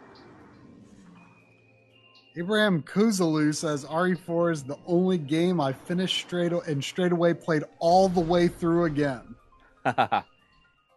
Abraham 2.40 2.82
Kuzalu 2.84 3.54
says 3.54 3.84
RE4 3.84 4.54
is 4.54 4.64
the 4.64 4.78
only 4.88 5.18
game 5.18 5.60
I 5.60 5.74
finished 5.74 6.26
straight 6.26 6.54
o- 6.54 6.62
and 6.62 6.82
straight 6.82 7.12
away 7.12 7.34
played 7.34 7.64
all 7.80 8.08
the 8.08 8.22
way 8.22 8.48
through 8.48 8.86
again. 8.86 9.36
I 9.86 10.24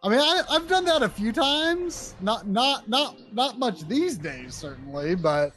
mean, 0.05 0.19
I, 0.19 0.41
I've 0.49 0.69
done 0.69 0.85
that 0.85 1.03
a 1.03 1.09
few 1.09 1.33
times. 1.33 2.15
Not 2.21 2.47
not 2.47 2.87
not 2.87 3.17
not 3.33 3.59
much 3.59 3.85
these 3.89 4.17
days, 4.17 4.55
certainly, 4.55 5.15
but 5.15 5.51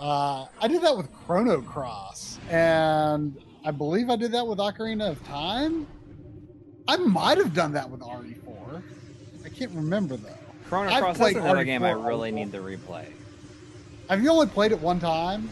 uh, 0.00 0.46
I 0.60 0.66
did 0.68 0.80
that 0.80 0.96
with 0.96 1.12
Chrono 1.12 1.60
Cross, 1.60 2.38
and 2.48 3.36
I 3.66 3.70
believe 3.70 4.08
I 4.08 4.16
did 4.16 4.32
that 4.32 4.46
with 4.46 4.58
Ocarina 4.58 5.10
of 5.10 5.22
Time. 5.26 5.86
I 6.88 6.96
might 6.96 7.36
have 7.36 7.52
done 7.52 7.72
that 7.72 7.88
with 7.88 8.00
RE4. 8.00 8.82
I 9.44 9.48
can't 9.50 9.72
remember 9.72 10.16
though. 10.16 10.30
Chrono 10.68 10.98
Cross 10.98 11.20
is 11.20 11.36
another 11.36 11.64
game 11.64 11.82
I 11.82 11.90
really 11.92 12.30
need 12.30 12.52
to 12.52 12.58
replay. 12.58 13.06
Have 14.08 14.22
you 14.22 14.30
only 14.30 14.46
played 14.46 14.72
it 14.72 14.80
one 14.80 15.00
time? 15.00 15.48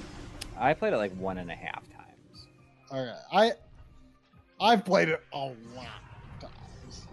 I 0.58 0.74
played 0.74 0.92
it 0.92 0.96
like 0.98 1.12
one 1.12 1.38
and 1.38 1.50
a 1.50 1.54
half 1.54 1.82
times. 1.90 2.46
Okay, 2.92 3.12
I 3.32 3.52
I've 4.60 4.84
played 4.84 5.08
it 5.08 5.22
a 5.32 5.38
lot 5.38 5.54
of 5.54 6.40
times. 6.40 7.06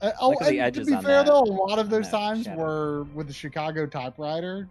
Uh, 0.00 0.12
oh, 0.20 0.30
Look 0.30 0.42
at 0.42 0.48
the 0.50 0.60
and 0.60 0.74
to 0.74 0.84
be 0.84 0.92
fair 0.92 1.02
that- 1.02 1.26
though, 1.26 1.40
a 1.42 1.44
lot 1.44 1.78
of 1.78 1.90
those 1.90 2.08
times 2.08 2.44
shadow. 2.44 2.60
were 2.60 3.02
with 3.14 3.26
the 3.26 3.32
Chicago 3.32 3.86
typewriter. 3.86 4.68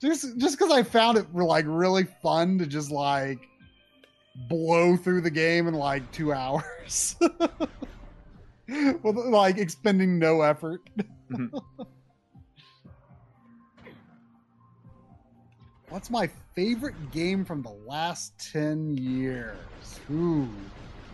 Just 0.00 0.36
just 0.38 0.58
because 0.58 0.72
I 0.72 0.82
found 0.82 1.18
it 1.18 1.32
like 1.34 1.64
really 1.68 2.04
fun 2.04 2.58
to 2.58 2.66
just 2.66 2.90
like 2.90 3.38
blow 4.48 4.96
through 4.96 5.20
the 5.20 5.30
game 5.30 5.68
in 5.68 5.74
like 5.74 6.10
two 6.10 6.32
hours. 6.32 7.14
With 9.02 9.16
like 9.16 9.58
expending 9.58 10.18
no 10.18 10.40
effort. 10.42 10.82
Mhm. 11.30 11.50
What's 15.90 16.10
my 16.10 16.28
favorite 16.54 17.12
game 17.12 17.44
from 17.44 17.62
the 17.62 17.76
last 17.86 18.32
10 18.52 18.96
years? 18.96 19.56
Ooh. 20.10 20.48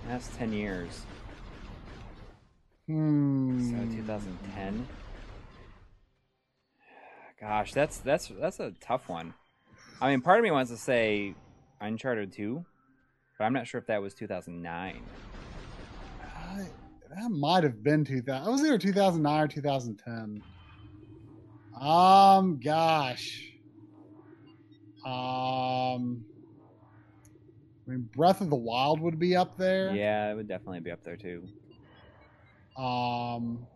That's 0.08 0.28
ten 0.36 0.52
years. 0.52 1.02
Hmm. 2.86 3.70
So 3.70 3.96
2010. 3.96 4.86
Gosh, 7.40 7.72
that's 7.72 7.98
that's 7.98 8.28
that's 8.40 8.60
a 8.60 8.72
tough 8.80 9.08
one. 9.08 9.34
I 10.00 10.10
mean, 10.10 10.20
part 10.20 10.38
of 10.38 10.42
me 10.42 10.50
wants 10.50 10.70
to 10.70 10.76
say 10.76 11.34
Uncharted 11.80 12.32
2, 12.32 12.64
but 13.38 13.44
I'm 13.44 13.52
not 13.52 13.66
sure 13.66 13.78
if 13.78 13.86
that 13.86 14.02
was 14.02 14.14
2009. 14.14 15.02
I, 16.22 16.66
that 17.10 17.30
might 17.30 17.64
have 17.64 17.82
been 17.82 18.04
2000. 18.04 18.46
It 18.46 18.50
was 18.50 18.62
either 18.62 18.78
2009 18.78 19.42
or 19.42 19.48
2010. 19.48 20.42
Um, 21.80 22.60
gosh. 22.62 23.52
Um, 25.04 26.24
I 27.86 27.90
mean, 27.90 28.08
Breath 28.14 28.40
of 28.40 28.50
the 28.50 28.56
Wild 28.56 29.00
would 29.00 29.18
be 29.18 29.34
up 29.34 29.56
there. 29.56 29.92
Yeah, 29.94 30.30
it 30.30 30.34
would 30.36 30.46
definitely 30.46 30.80
be 30.80 30.90
up 30.90 31.02
there 31.02 31.16
too. 31.16 31.48
Um, 32.76 33.66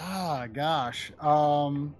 ah, 0.00 0.46
gosh. 0.52 1.12
Um, 1.20 1.94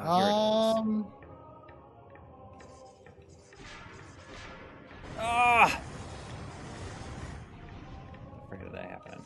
Oh, 0.00 0.18
here 0.18 0.26
it 0.26 0.30
is. 0.30 0.34
um, 0.78 1.06
Ah! 5.20 5.80
Afraid 8.44 8.66
of 8.66 8.72
that 8.72 8.88
happening. 8.90 9.24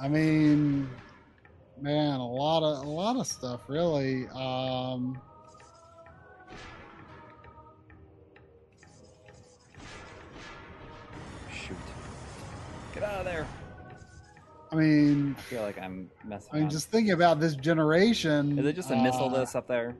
I 0.00 0.08
mean, 0.08 0.88
man, 1.80 2.20
a 2.20 2.26
lot 2.26 2.62
of 2.62 2.86
a 2.86 2.88
lot 2.88 3.16
of 3.16 3.26
stuff, 3.26 3.62
really. 3.68 4.28
Um, 4.28 5.20
Shoot. 11.52 11.76
Get 12.94 13.02
out 13.02 13.18
of 13.20 13.24
there. 13.24 13.46
I 14.72 14.74
mean, 14.74 15.34
I 15.38 15.40
feel 15.42 15.62
like 15.62 15.78
I'm 15.80 16.10
messing 16.24 16.50
I 16.52 16.56
mean, 16.56 16.64
up. 16.66 16.70
just 16.72 16.90
thinking 16.90 17.12
about 17.12 17.40
this 17.40 17.54
generation. 17.54 18.58
Is 18.58 18.66
it 18.66 18.74
just 18.74 18.90
a 18.90 18.96
missile 18.96 19.34
uh, 19.34 19.38
this 19.38 19.54
up 19.54 19.68
there? 19.68 19.96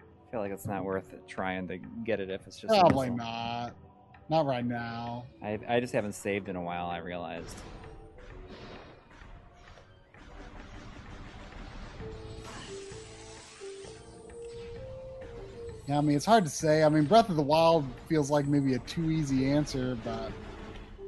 I 0.00 0.30
feel 0.30 0.40
like 0.40 0.52
it's 0.52 0.66
not 0.66 0.84
worth 0.84 1.12
it 1.12 1.26
trying 1.28 1.68
to 1.68 1.78
get 2.04 2.18
it 2.20 2.30
if 2.30 2.46
it's 2.46 2.58
just 2.58 2.72
Probably 2.72 3.10
missile. 3.10 3.26
not. 3.26 3.74
Not 4.30 4.46
right 4.46 4.64
now. 4.64 5.26
I, 5.42 5.58
I 5.68 5.80
just 5.80 5.92
haven't 5.92 6.14
saved 6.14 6.48
in 6.48 6.56
a 6.56 6.62
while, 6.62 6.86
I 6.86 6.98
realized. 6.98 7.56
Yeah, 15.86 15.98
I 15.98 16.00
mean, 16.00 16.16
it's 16.16 16.24
hard 16.24 16.44
to 16.44 16.50
say. 16.50 16.82
I 16.82 16.88
mean, 16.88 17.04
Breath 17.04 17.28
of 17.28 17.36
the 17.36 17.42
Wild 17.42 17.84
feels 18.08 18.30
like 18.30 18.46
maybe 18.46 18.72
a 18.74 18.78
too 18.80 19.10
easy 19.10 19.50
answer, 19.50 19.98
but 20.02 20.32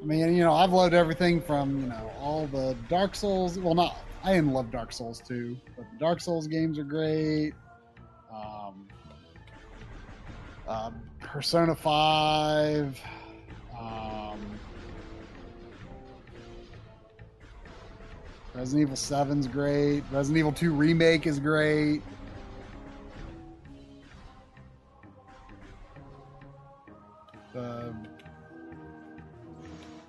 I 0.03 0.05
mean, 0.05 0.37
you 0.37 0.45
know, 0.45 0.53
I've 0.53 0.73
loved 0.73 0.95
everything 0.95 1.41
from 1.41 1.83
you 1.83 1.89
know 1.89 2.13
all 2.21 2.47
the 2.47 2.77
Dark 2.89 3.15
Souls. 3.15 3.59
Well, 3.59 3.75
not 3.75 3.97
I 4.23 4.35
didn't 4.35 4.53
love 4.53 4.71
Dark 4.71 4.93
Souls 4.93 5.21
too, 5.21 5.57
but 5.77 5.87
the 5.93 5.99
Dark 5.99 6.21
Souls 6.21 6.47
games 6.47 6.79
are 6.79 6.85
great. 6.85 7.53
Um, 8.33 8.87
uh, 10.69 10.91
Persona 11.21 11.75
Five. 11.75 13.01
Um, 13.79 14.41
Resident 18.57 18.89
Evil 18.89 18.97
7's 18.97 19.47
great. 19.47 20.03
Resident 20.11 20.39
Evil 20.39 20.53
2 20.53 20.73
Remake 20.73 21.27
is 21.27 21.39
great. 21.39 22.01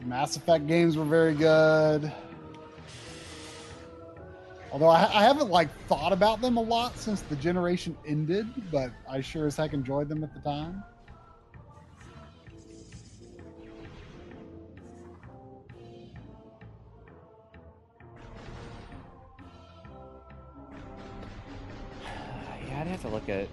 Mass 0.07 0.37
Effect 0.37 0.65
games 0.67 0.95
were 0.95 1.03
very 1.03 1.33
good. 1.33 2.09
Although 4.71 4.87
I, 4.87 5.01
I 5.01 5.23
haven't 5.23 5.49
like 5.49 5.67
thought 5.87 6.13
about 6.13 6.39
them 6.39 6.55
a 6.55 6.61
lot 6.61 6.97
since 6.97 7.19
the 7.21 7.35
generation 7.35 7.97
ended, 8.07 8.47
but 8.71 8.91
I 9.09 9.19
sure 9.19 9.47
as 9.47 9.57
heck 9.57 9.73
enjoyed 9.73 10.07
them 10.07 10.23
at 10.23 10.33
the 10.33 10.39
time. 10.39 10.81
Yeah, 22.69 22.81
I'd 22.81 22.87
have 22.87 23.01
to 23.01 23.09
look 23.09 23.27
at 23.27 23.47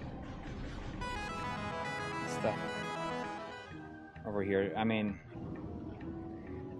stuff 2.27 2.57
over 4.25 4.43
here. 4.43 4.73
I 4.75 4.83
mean, 4.83 5.17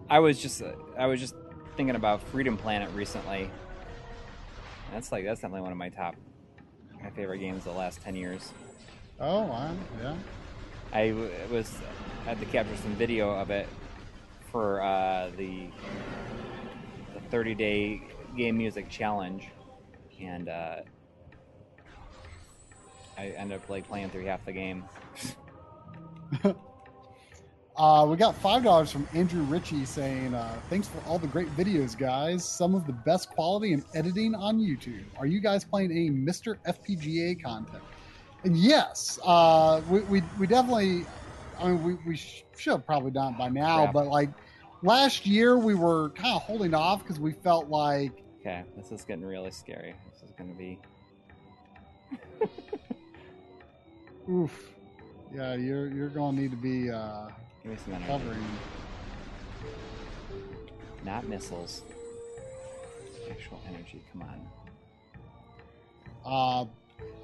I 0.10 0.19
was 0.19 0.41
just 0.41 0.61
I 0.98 1.07
was 1.07 1.19
just 1.19 1.36
thinking 1.76 1.95
about 1.95 2.22
Freedom 2.23 2.57
Planet 2.57 2.90
recently. 2.94 3.49
That's 4.91 5.11
like 5.11 5.26
that's 5.26 5.41
definitely 5.41 5.61
one 5.61 5.72
of 5.72 5.77
my 5.77 5.90
top 5.90 6.15
my 7.02 7.10
favorite 7.10 7.40
games 7.40 7.60
of 7.65 7.73
the 7.73 7.80
last 7.80 8.02
ten 8.02 8.15
years. 8.15 8.52
Oh, 9.19 9.44
wow. 9.44 9.73
Yeah. 10.02 10.15
I 10.91 11.10
w- 11.10 11.32
was 11.52 11.73
had 12.26 12.40
to 12.40 12.45
capture 12.45 12.76
some 12.77 12.94
video 12.95 13.32
of 13.32 13.49
it 13.49 13.68
for 14.52 14.82
uh, 14.82 15.32
the 15.38 15.68
the 17.14 17.19
30 17.30 17.56
day 17.56 18.02
game 18.38 18.57
music 18.57 18.90
challenge, 18.90 19.49
and 20.22 20.49
uh, 20.49 20.82
I 23.18 23.27
ended 23.30 23.61
up 23.61 23.69
like 23.69 23.88
playing 23.88 24.10
through 24.10 24.26
half 24.26 24.45
the 24.45 24.52
game. 24.53 24.86
Uh, 27.77 28.06
we 28.10 28.15
got 28.15 28.35
five 28.35 28.64
dollars 28.64 28.89
from 28.91 29.07
Andrew 29.14 29.41
Ritchie 29.43 29.84
saying, 29.85 30.34
uh, 30.34 30.57
"Thanks 30.69 30.88
for 30.88 30.99
all 31.07 31.19
the 31.19 31.27
great 31.27 31.49
videos, 31.57 31.97
guys. 31.97 32.45
Some 32.45 32.73
of 32.73 32.88
the 32.88 32.93
best 32.93 33.30
quality 33.30 33.73
and 33.73 33.84
editing 33.93 34.34
on 34.34 34.60
YouTube. 34.60 35.03
Are 35.18 35.26
you 35.26 35.41
guys 35.41 35.65
playing 35.65 35.91
any 35.91 36.10
MiSTer 36.10 36.57
FPGA 36.65 37.41
content?" 37.43 37.84
And 38.45 38.56
yes, 38.56 39.19
uh, 39.23 39.81
we, 39.89 40.02
we 40.02 40.23
we 40.39 40.47
definitely. 40.47 41.06
I 41.60 41.68
mean, 41.69 41.84
we 41.84 41.93
we 42.06 42.15
should 42.15 42.72
have 42.72 42.85
probably 42.85 43.11
done 43.11 43.34
it 43.34 43.38
by 43.38 43.49
now, 43.49 43.84
Crap. 43.84 43.93
but 43.93 44.07
like 44.07 44.30
last 44.81 45.26
year, 45.26 45.57
we 45.57 45.76
were 45.76 46.10
kind 46.11 46.35
of 46.35 46.43
holding 46.43 46.73
off 46.73 47.03
because 47.03 47.19
we 47.19 47.34
felt 47.34 47.69
like 47.69 48.23
Okay, 48.39 48.64
this 48.77 48.91
is 48.91 49.03
getting 49.03 49.26
really 49.26 49.52
scary. 49.52 49.95
This 50.14 50.22
is 50.23 50.31
gonna 50.38 50.53
be 50.53 50.80
Oof. 54.30 54.72
Yeah, 55.34 55.56
you're 55.56 55.88
you're 55.88 56.10
gonna 56.10 56.39
need 56.39 56.52
to 56.52 56.57
be 56.57 56.89
uh, 56.91 57.27
Give 57.65 57.71
me 57.71 57.77
some 57.83 58.03
energy. 58.03 58.39
Not 61.03 61.27
missiles. 61.27 61.81
Actual 63.29 63.59
energy. 63.67 64.03
Come 64.11 64.23
on. 64.23 64.47
Uh, 66.23 66.65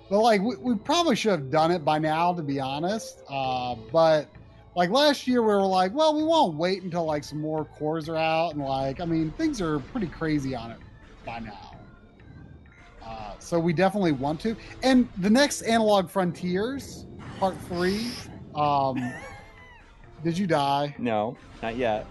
but 0.09 0.19
like 0.19 0.41
we, 0.41 0.55
we 0.55 0.75
probably 0.75 1.15
should 1.15 1.31
have 1.31 1.51
done 1.51 1.69
it 1.69 1.85
by 1.85 1.99
now, 1.99 2.33
to 2.33 2.41
be 2.41 2.59
honest. 2.59 3.19
Uh, 3.29 3.75
but 3.91 4.29
like 4.75 4.89
last 4.89 5.27
year, 5.27 5.43
we 5.43 5.47
were 5.47 5.61
like, 5.61 5.93
well, 5.93 6.15
we 6.15 6.23
won't 6.23 6.55
wait 6.55 6.81
until 6.81 7.05
like 7.05 7.23
some 7.23 7.39
more 7.39 7.65
cores 7.65 8.09
are 8.09 8.17
out, 8.17 8.55
and 8.55 8.63
like 8.63 8.99
I 8.99 9.05
mean, 9.05 9.29
things 9.37 9.61
are 9.61 9.79
pretty 9.79 10.07
crazy 10.07 10.55
on 10.55 10.71
it 10.71 10.79
by 11.23 11.37
now. 11.37 11.75
Uh, 13.05 13.33
so 13.37 13.59
we 13.59 13.73
definitely 13.73 14.13
want 14.13 14.39
to. 14.41 14.55
And 14.81 15.07
the 15.17 15.29
next 15.29 15.61
Analog 15.61 16.09
Frontiers, 16.09 17.05
Part 17.39 17.55
Three. 17.67 18.07
Um, 18.55 19.13
did 20.23 20.37
you 20.37 20.47
die? 20.47 20.95
No, 20.97 21.35
not 21.61 21.75
yet. 21.75 22.05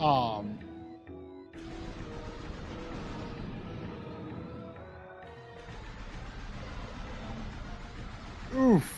Um, 0.00 0.58
oof. 8.54 8.92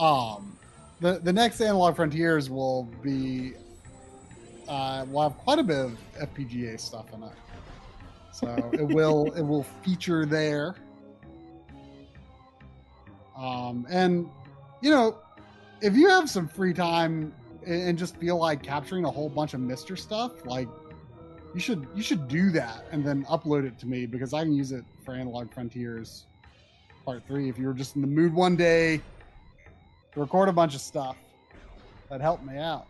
Um, 0.00 0.56
the 1.00 1.18
the 1.18 1.32
next 1.32 1.60
Analog 1.60 1.96
Frontiers 1.96 2.48
will 2.48 2.84
be 3.02 3.54
uh, 4.68 5.06
will 5.10 5.22
have 5.22 5.38
quite 5.38 5.58
a 5.58 5.62
bit 5.62 5.78
of 5.78 5.98
FPGA 6.20 6.78
stuff 6.78 7.06
in 7.14 7.22
it, 7.22 7.32
so 8.32 8.70
it 8.74 8.86
will 8.86 9.32
it 9.32 9.42
will 9.42 9.64
feature 9.82 10.26
there. 10.26 10.76
Um, 13.36 13.86
and 13.88 14.28
you 14.80 14.90
know, 14.90 15.18
if 15.80 15.94
you 15.94 16.08
have 16.08 16.28
some 16.28 16.48
free 16.48 16.74
time 16.74 17.32
and 17.66 17.98
just 17.98 18.16
feel 18.16 18.36
like 18.36 18.62
capturing 18.62 19.04
a 19.04 19.10
whole 19.10 19.28
bunch 19.28 19.54
of 19.54 19.60
MiSTer 19.60 19.98
stuff, 19.98 20.44
like 20.44 20.68
you 21.54 21.60
should 21.60 21.86
you 21.94 22.02
should 22.02 22.28
do 22.28 22.50
that 22.50 22.84
and 22.92 23.04
then 23.04 23.24
upload 23.24 23.64
it 23.64 23.78
to 23.80 23.86
me 23.86 24.06
because 24.06 24.34
I 24.34 24.42
can 24.42 24.52
use 24.52 24.72
it 24.72 24.84
for 25.04 25.14
Analog 25.14 25.52
Frontiers 25.52 26.26
Part 27.04 27.22
Three. 27.26 27.48
If 27.48 27.58
you 27.58 27.66
were 27.66 27.74
just 27.74 27.96
in 27.96 28.02
the 28.02 28.08
mood 28.08 28.34
one 28.34 28.56
day 28.56 29.00
to 30.12 30.20
record 30.20 30.48
a 30.48 30.52
bunch 30.52 30.74
of 30.74 30.80
stuff, 30.80 31.16
that 32.10 32.20
helped 32.20 32.44
me 32.44 32.58
out. 32.58 32.86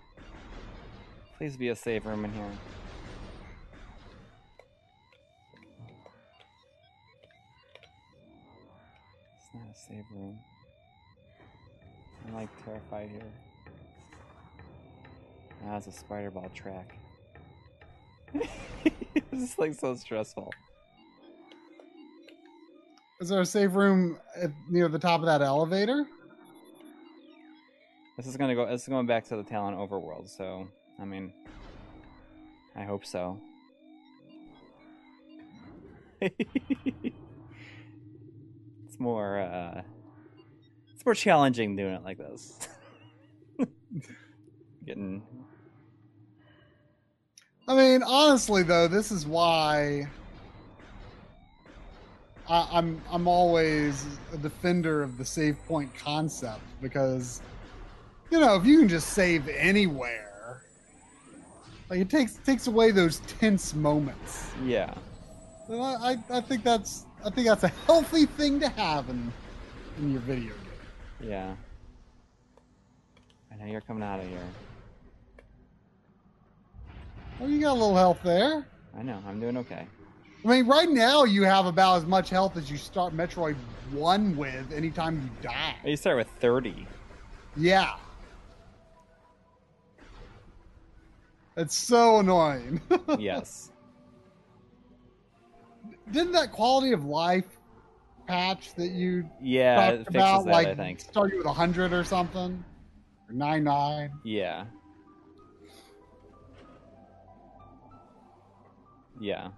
Please 1.38 1.56
be 1.56 1.68
a 1.68 1.76
save 1.76 2.04
room 2.04 2.24
in 2.24 2.32
here. 2.32 2.50
It's 9.36 9.54
not 9.54 9.62
a 9.70 9.78
save 9.78 10.04
room. 10.12 10.36
I'm 12.26 12.34
like 12.34 12.48
terrified 12.64 13.10
here. 13.10 13.22
Now 15.64 15.76
it's 15.76 15.86
a 15.86 15.92
spider 15.92 16.32
ball 16.32 16.50
track. 16.56 16.96
this 18.34 19.40
is 19.40 19.56
like 19.60 19.74
so 19.74 19.94
stressful. 19.94 20.52
Is 23.20 23.28
there 23.28 23.40
a 23.40 23.46
safe 23.46 23.76
room 23.76 24.18
at, 24.36 24.50
near 24.68 24.88
the 24.88 24.98
top 24.98 25.20
of 25.20 25.26
that 25.26 25.40
elevator? 25.40 26.04
This 28.16 28.26
is 28.26 28.36
gonna 28.36 28.56
go. 28.56 28.66
This 28.66 28.82
is 28.82 28.88
going 28.88 29.06
back 29.06 29.24
to 29.26 29.36
the 29.36 29.44
Tallon 29.44 29.76
overworld. 29.76 30.28
So 30.28 30.66
I 31.00 31.04
mean, 31.04 31.32
I 32.76 32.84
hope 32.84 33.06
so. 33.06 33.40
it's 36.20 37.14
more. 38.98 39.38
uh 39.38 39.82
It's 40.94 41.04
more 41.04 41.14
challenging 41.14 41.76
doing 41.76 41.94
it 41.94 42.02
like 42.04 42.18
this. 42.18 42.68
Getting. 44.84 45.22
I 47.68 47.74
mean, 47.76 48.02
honestly, 48.02 48.62
though, 48.62 48.88
this 48.88 49.12
is 49.12 49.26
why 49.26 50.08
I, 52.48 52.68
I'm 52.72 53.00
I'm 53.10 53.28
always 53.28 54.06
a 54.32 54.38
defender 54.38 55.02
of 55.02 55.18
the 55.18 55.24
save 55.24 55.56
point 55.66 55.94
concept 55.94 56.62
because 56.80 57.42
you 58.30 58.40
know 58.40 58.56
if 58.56 58.64
you 58.64 58.78
can 58.78 58.88
just 58.88 59.10
save 59.10 59.48
anywhere, 59.48 60.27
like 61.90 62.00
it 62.00 62.10
takes 62.10 62.34
takes 62.34 62.66
away 62.66 62.90
those 62.90 63.20
tense 63.38 63.74
moments. 63.74 64.50
Yeah. 64.64 64.92
And 65.68 65.82
I, 65.82 66.12
I 66.12 66.18
I 66.30 66.40
think 66.40 66.62
that's 66.62 67.06
I 67.24 67.30
think 67.30 67.46
that's 67.46 67.64
a 67.64 67.72
healthy 67.86 68.26
thing 68.26 68.60
to 68.60 68.68
have 68.70 69.08
in 69.08 69.32
in 69.98 70.12
your 70.12 70.20
video 70.20 70.52
game. 70.54 71.30
Yeah. 71.30 71.54
I 73.52 73.56
know 73.56 73.70
you're 73.70 73.80
coming 73.80 74.02
out 74.02 74.20
of 74.20 74.28
here. 74.28 74.46
Well, 77.38 77.48
you 77.48 77.60
got 77.60 77.72
a 77.72 77.72
little 77.72 77.94
health 77.94 78.20
there. 78.22 78.66
I 78.96 79.02
know. 79.02 79.22
I'm 79.26 79.40
doing 79.40 79.56
okay. 79.58 79.86
I 80.44 80.48
mean, 80.48 80.66
right 80.66 80.88
now 80.88 81.24
you 81.24 81.42
have 81.42 81.66
about 81.66 81.96
as 81.96 82.06
much 82.06 82.30
health 82.30 82.56
as 82.56 82.70
you 82.70 82.76
start 82.76 83.16
Metroid 83.16 83.56
One 83.92 84.36
with 84.36 84.72
anytime 84.72 85.20
you 85.22 85.48
die. 85.48 85.74
You 85.84 85.96
start 85.96 86.16
with 86.16 86.28
30. 86.40 86.86
Yeah. 87.56 87.94
It's 91.58 91.76
so 91.76 92.20
annoying. 92.20 92.80
Yes. 93.18 93.72
Didn't 96.12 96.32
that 96.32 96.52
quality 96.52 96.92
of 96.92 97.04
life 97.04 97.44
patch 98.26 98.74
that 98.74 98.90
you 98.90 99.28
Yeah, 99.40 99.74
talked 99.96 100.08
about 100.08 100.44
that. 100.44 100.50
like 100.52 100.68
I 100.68 100.74
think. 100.74 101.00
start 101.00 101.32
you 101.32 101.38
with 101.38 101.46
hundred 101.46 101.92
or 101.92 102.04
something? 102.04 102.64
Or 103.28 103.34
nine 103.34 103.64
nine? 103.64 104.12
Yeah. 104.22 104.66
Yeah. 109.18 109.48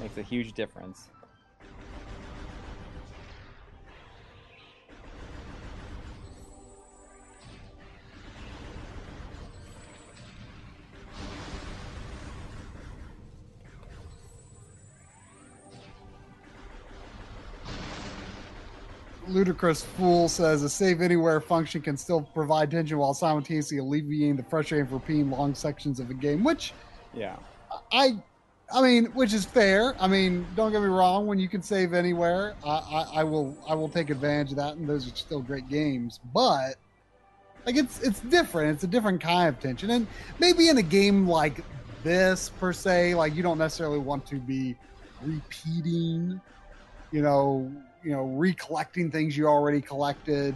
Makes 0.00 0.16
a 0.16 0.22
huge 0.22 0.54
difference. 0.54 1.08
Ludicrous 19.28 19.82
Fool 19.82 20.28
says 20.28 20.62
a 20.62 20.68
save 20.68 21.00
anywhere 21.00 21.40
function 21.40 21.80
can 21.80 21.96
still 21.96 22.22
provide 22.22 22.70
tension 22.70 22.98
while 22.98 23.14
simultaneously 23.14 23.78
alleviating 23.78 24.36
the 24.36 24.42
frustrating 24.44 24.86
for 24.86 24.94
repeating 24.94 25.30
long 25.30 25.54
sections 25.54 26.00
of 26.00 26.10
a 26.10 26.14
game, 26.14 26.44
which 26.44 26.72
Yeah. 27.14 27.36
I, 27.92 28.16
I 28.72 28.82
mean, 28.82 29.06
which 29.06 29.32
is 29.32 29.44
fair. 29.44 29.94
I 30.00 30.08
mean, 30.08 30.46
don't 30.56 30.72
get 30.72 30.80
me 30.80 30.88
wrong. 30.88 31.26
When 31.26 31.38
you 31.38 31.48
can 31.48 31.62
save 31.62 31.92
anywhere, 31.92 32.54
I, 32.64 32.70
I, 32.70 33.06
I 33.20 33.24
will, 33.24 33.56
I 33.68 33.74
will 33.74 33.88
take 33.88 34.10
advantage 34.10 34.50
of 34.50 34.56
that, 34.56 34.76
and 34.76 34.88
those 34.88 35.10
are 35.10 35.14
still 35.14 35.40
great 35.40 35.68
games. 35.68 36.18
But 36.34 36.76
like, 37.64 37.76
it's 37.76 38.00
it's 38.02 38.20
different. 38.20 38.74
It's 38.74 38.84
a 38.84 38.88
different 38.88 39.20
kind 39.20 39.48
of 39.48 39.60
tension, 39.60 39.90
and 39.90 40.06
maybe 40.38 40.68
in 40.68 40.78
a 40.78 40.82
game 40.82 41.28
like 41.28 41.64
this 42.02 42.48
per 42.60 42.72
se, 42.72 43.14
like 43.14 43.34
you 43.34 43.42
don't 43.42 43.58
necessarily 43.58 43.98
want 43.98 44.26
to 44.26 44.36
be 44.36 44.76
repeating, 45.22 46.40
you 47.10 47.22
know, 47.22 47.70
you 48.06 48.12
know, 48.12 48.22
recollecting 48.22 49.10
things 49.10 49.36
you 49.36 49.48
already 49.48 49.80
collected. 49.80 50.54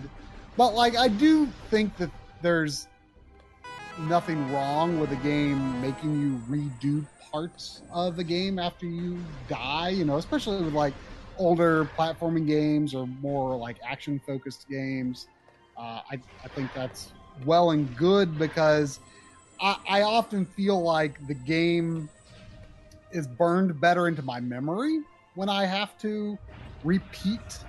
But 0.56 0.74
like, 0.74 0.96
I 0.96 1.08
do 1.08 1.48
think 1.68 1.96
that 1.96 2.10
there's 2.42 2.86
nothing 4.08 4.52
wrong 4.52 5.00
with 5.00 5.10
a 5.10 5.16
game 5.16 5.80
making 5.80 6.14
you 6.20 6.40
redo 6.48 7.04
parts 7.32 7.82
of 7.92 8.16
the 8.16 8.22
game 8.22 8.60
after 8.60 8.86
you 8.86 9.20
die, 9.48 9.88
you 9.88 10.04
know, 10.04 10.16
especially 10.16 10.62
with 10.62 10.74
like 10.74 10.94
older 11.38 11.84
platforming 11.98 12.46
games 12.46 12.94
or 12.94 13.08
more 13.20 13.56
like 13.56 13.76
action 13.84 14.20
focused 14.24 14.68
games. 14.68 15.26
Uh, 15.76 16.00
I, 16.10 16.20
I 16.44 16.48
think 16.54 16.70
that's 16.72 17.12
well 17.44 17.72
and 17.72 17.96
good 17.96 18.38
because 18.38 19.00
I, 19.60 19.76
I 19.88 20.02
often 20.02 20.46
feel 20.46 20.80
like 20.80 21.18
the 21.26 21.34
game 21.34 22.08
is 23.12 23.26
burned 23.26 23.80
better 23.80 24.06
into 24.06 24.22
my 24.22 24.38
memory 24.38 25.00
when 25.34 25.48
I 25.48 25.64
have 25.66 25.98
to 25.98 26.38
repeat 26.84 27.64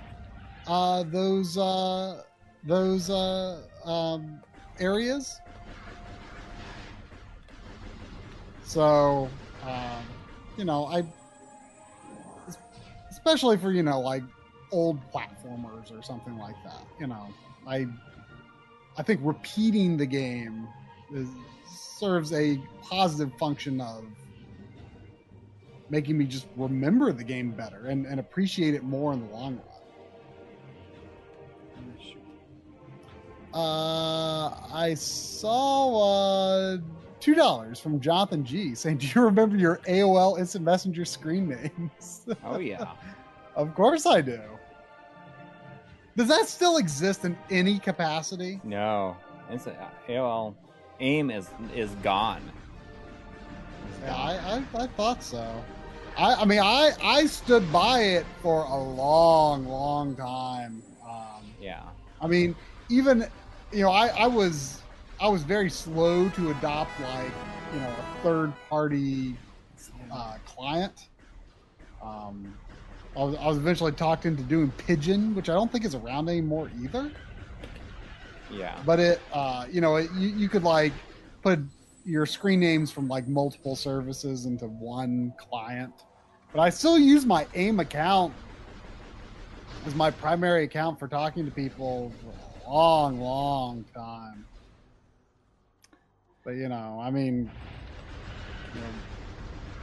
uh, 0.66 1.04
those 1.04 1.58
uh, 1.58 2.22
those 2.64 3.10
uh, 3.10 3.62
um, 3.84 4.40
areas. 4.78 5.40
So, 8.64 9.28
um, 9.64 10.04
you 10.56 10.64
know, 10.64 10.86
I, 10.86 11.04
especially 13.10 13.56
for 13.58 13.70
you 13.72 13.82
know 13.82 14.00
like 14.00 14.22
old 14.70 14.98
platformers 15.12 15.96
or 15.96 16.02
something 16.02 16.38
like 16.38 16.56
that. 16.64 16.82
You 16.98 17.06
know, 17.06 17.28
I, 17.66 17.86
I 18.96 19.02
think 19.02 19.20
repeating 19.22 19.96
the 19.96 20.06
game 20.06 20.66
is, 21.12 21.28
serves 21.98 22.32
a 22.32 22.58
positive 22.82 23.32
function 23.38 23.80
of 23.80 24.04
making 25.92 26.16
me 26.16 26.24
just 26.24 26.46
remember 26.56 27.12
the 27.12 27.22
game 27.22 27.50
better 27.50 27.86
and, 27.86 28.06
and 28.06 28.18
appreciate 28.18 28.72
it 28.74 28.82
more 28.82 29.12
in 29.12 29.20
the 29.20 29.32
long 29.32 29.56
run. 29.56 29.62
Uh, 33.54 34.48
I 34.72 34.94
saw 34.94 36.72
uh, 36.72 36.78
two 37.20 37.34
dollars 37.34 37.78
from 37.78 38.00
Jonathan 38.00 38.42
G 38.46 38.74
saying, 38.74 38.96
"Do 38.96 39.06
you 39.14 39.20
remember 39.20 39.58
your 39.58 39.76
AOL 39.86 40.38
Instant 40.38 40.64
Messenger 40.64 41.04
screen 41.04 41.50
names?" 41.50 42.22
Oh 42.44 42.58
yeah. 42.58 42.92
of 43.54 43.74
course 43.74 44.06
I 44.06 44.22
do. 44.22 44.40
Does 46.16 46.28
that 46.28 46.48
still 46.48 46.78
exist 46.78 47.26
in 47.26 47.36
any 47.50 47.78
capacity? 47.78 48.58
No, 48.64 49.18
it's 49.50 49.66
AOL 50.08 50.54
AIM 51.00 51.30
is 51.30 51.50
is 51.76 51.90
gone. 52.02 52.50
Yeah, 54.02 54.16
I, 54.16 54.32
I, 54.32 54.82
I 54.84 54.86
thought 54.86 55.22
so. 55.22 55.62
I, 56.16 56.34
I 56.34 56.44
mean, 56.44 56.60
I 56.60 56.92
I 57.02 57.26
stood 57.26 57.72
by 57.72 58.00
it 58.00 58.30
for 58.40 58.64
a 58.64 58.76
long, 58.76 59.64
long 59.64 60.16
time. 60.16 60.84
Um, 61.08 61.58
Yeah. 61.58 61.92
I 62.20 62.26
mean, 62.28 62.56
even 62.88 63.24
you 63.72 63.82
know, 63.82 63.90
I, 63.90 64.08
I 64.08 64.26
was 64.26 64.86
I 65.20 65.28
was 65.28 65.44
very 65.44 65.70
slow 65.70 66.28
to 66.30 66.50
adopt 66.50 66.98
like 66.98 67.38
you 67.70 67.80
know 67.80 67.98
a 67.98 68.06
third 68.22 68.56
party 68.70 69.38
uh, 70.12 70.38
client. 70.44 70.98
Um, 72.02 72.58
I 73.16 73.20
was, 73.24 73.36
I 73.36 73.46
was 73.46 73.58
eventually 73.58 73.92
talked 73.92 74.26
into 74.26 74.42
doing 74.44 74.72
Pidgin, 74.72 75.34
which 75.34 75.48
I 75.48 75.54
don't 75.54 75.70
think 75.70 75.84
is 75.84 75.94
around 75.94 76.28
anymore 76.28 76.70
either. 76.70 77.12
Yeah. 78.48 78.84
But 78.84 79.00
it, 79.00 79.26
uh, 79.30 79.66
you 79.70 79.80
know, 79.80 79.96
it, 79.96 80.10
you, 80.10 80.28
you 80.28 80.48
could 80.48 80.62
like 80.64 81.06
put 81.42 81.60
your 82.04 82.26
screen 82.26 82.60
names 82.60 82.90
from 82.90 83.08
like 83.08 83.28
multiple 83.28 83.76
services 83.76 84.46
into 84.46 84.66
one 84.66 85.32
client. 85.38 85.92
But 86.52 86.60
I 86.60 86.70
still 86.70 86.98
use 86.98 87.24
my 87.24 87.46
AIM 87.54 87.80
account 87.80 88.34
as 89.86 89.94
my 89.94 90.10
primary 90.10 90.64
account 90.64 90.98
for 90.98 91.08
talking 91.08 91.44
to 91.44 91.50
people 91.50 92.12
for 92.20 92.68
a 92.68 92.70
long, 92.70 93.20
long 93.20 93.84
time. 93.94 94.44
But 96.44 96.52
you 96.52 96.68
know, 96.68 97.00
I 97.00 97.10
mean, 97.10 97.50
you 98.74 98.80
know, 98.80 98.86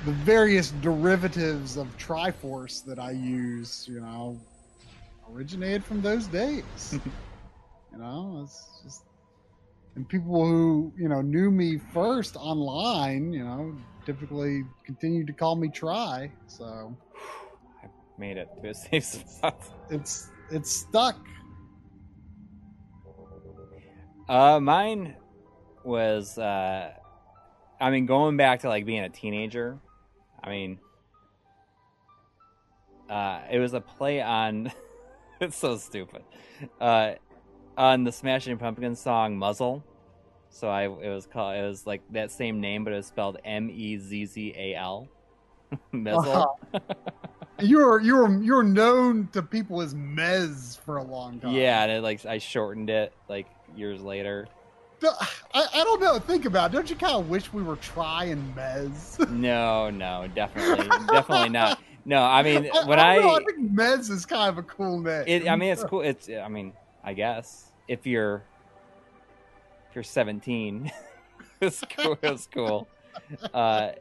the 0.06 0.12
various 0.12 0.72
derivatives 0.82 1.78
of 1.78 1.88
Triforce 1.98 2.84
that 2.86 3.00
I 3.00 3.12
use, 3.12 3.88
you 3.90 4.00
know, 4.00 4.40
originated 5.34 5.84
from 5.84 6.02
those 6.02 6.28
days. 6.28 6.64
you 6.94 7.98
know, 7.98 8.42
it's 8.44 8.66
just 8.84 9.04
and 9.96 10.08
people 10.08 10.46
who 10.46 10.94
you 10.98 11.10
know 11.10 11.22
knew 11.22 11.52
me 11.52 11.80
first 11.94 12.36
online, 12.36 13.34
you 13.34 13.44
know, 13.44 13.76
typically 14.06 14.64
continued 14.86 15.28
to 15.28 15.34
call 15.34 15.56
me 15.56 15.70
Try. 15.70 16.32
So 16.48 16.96
I 17.84 17.88
made 18.18 18.38
it 18.38 18.50
to 18.62 18.70
a 18.70 18.74
safe 18.74 19.04
spot. 19.04 19.62
it's 19.90 20.30
it's 20.52 20.72
stuck. 20.72 21.18
Uh, 24.28 24.60
mine 24.60 25.16
was, 25.84 26.38
uh, 26.38 26.92
I 27.82 27.90
mean, 27.90 28.06
going 28.06 28.38
back 28.38 28.60
to 28.60 28.70
like 28.70 28.86
being 28.86 29.02
a 29.02 29.10
teenager. 29.10 29.80
I 30.44 30.50
mean, 30.50 30.80
uh, 33.10 33.42
it 33.52 33.58
was 33.58 33.74
a 33.74 33.82
play 33.82 34.22
on. 34.22 34.72
it's 35.40 35.58
so 35.58 35.78
stupid. 35.78 36.22
Uh, 36.80 37.14
Uh, 37.80 37.84
on 37.84 38.04
the 38.04 38.12
Smashing 38.12 38.58
Pumpkins 38.58 39.00
song 39.00 39.38
"Muzzle." 39.38 39.84
So 40.50 40.68
I, 40.68 40.84
it 40.84 41.10
was 41.10 41.26
called. 41.26 41.56
It 41.56 41.66
was 41.66 41.88
like 41.88 42.02
that 42.12 42.30
same 42.30 42.60
name, 42.60 42.84
but 42.84 42.92
it 42.92 42.98
was 42.98 43.06
spelled 43.06 43.38
M 43.46 43.70
E 43.72 43.98
Z 43.98 44.26
Z 44.26 44.54
A 44.58 44.76
L. 44.76 45.08
Muzzle. 45.92 46.58
Uh-huh. 46.74 46.80
You 47.62 47.80
were 47.80 48.00
you 48.00 48.16
were 48.16 48.42
you 48.42 48.54
were 48.54 48.64
known 48.64 49.28
to 49.34 49.42
people 49.42 49.82
as 49.82 49.94
Mez 49.94 50.80
for 50.80 50.96
a 50.96 51.04
long 51.04 51.42
time. 51.42 51.52
Yeah, 51.54 51.84
and 51.84 51.92
it, 51.92 52.02
like 52.02 52.26
I 52.26 52.38
shortened 52.38 52.90
it 52.90 53.12
like 53.28 53.48
years 53.76 54.02
later. 54.02 54.48
I, 55.04 55.66
I 55.74 55.84
don't 55.84 56.00
know. 56.00 56.20
Think 56.20 56.46
about. 56.46 56.72
it. 56.72 56.76
Don't 56.78 56.90
you 56.90 56.96
kind 56.96 57.16
of 57.16 57.28
wish 57.28 57.52
we 57.52 57.62
were 57.62 57.76
Try 57.76 58.24
and 58.26 58.56
Mez? 58.56 59.30
No, 59.30 59.90
no, 59.90 60.26
definitely, 60.34 60.88
definitely 61.08 61.50
not. 61.50 61.82
No, 62.06 62.24
I 62.24 62.44
mean 62.44 62.70
when 62.86 62.98
I, 62.98 63.18
I, 63.18 63.20
know, 63.20 63.36
I 63.36 63.44
think 63.44 63.74
Mez 63.74 64.10
is 64.10 64.26
kind 64.26 64.50
of 64.50 64.58
a 64.58 64.64
cool 64.64 65.02
name. 65.02 65.26
it, 65.28 65.50
I 65.50 65.58
mean 65.58 65.74
it's 65.74 65.84
cool. 65.84 66.00
It's, 66.00 66.30
I 66.30 66.48
mean, 66.48 66.72
I 67.04 67.12
guess 67.12 67.69
if 67.90 68.06
you're 68.06 68.44
if 69.90 69.96
you're 69.96 70.04
17, 70.04 70.92
it's 71.62 71.84
cool. 71.98 72.18
It's 72.22 72.48
cool. 72.48 72.88
Uh, 73.54 73.92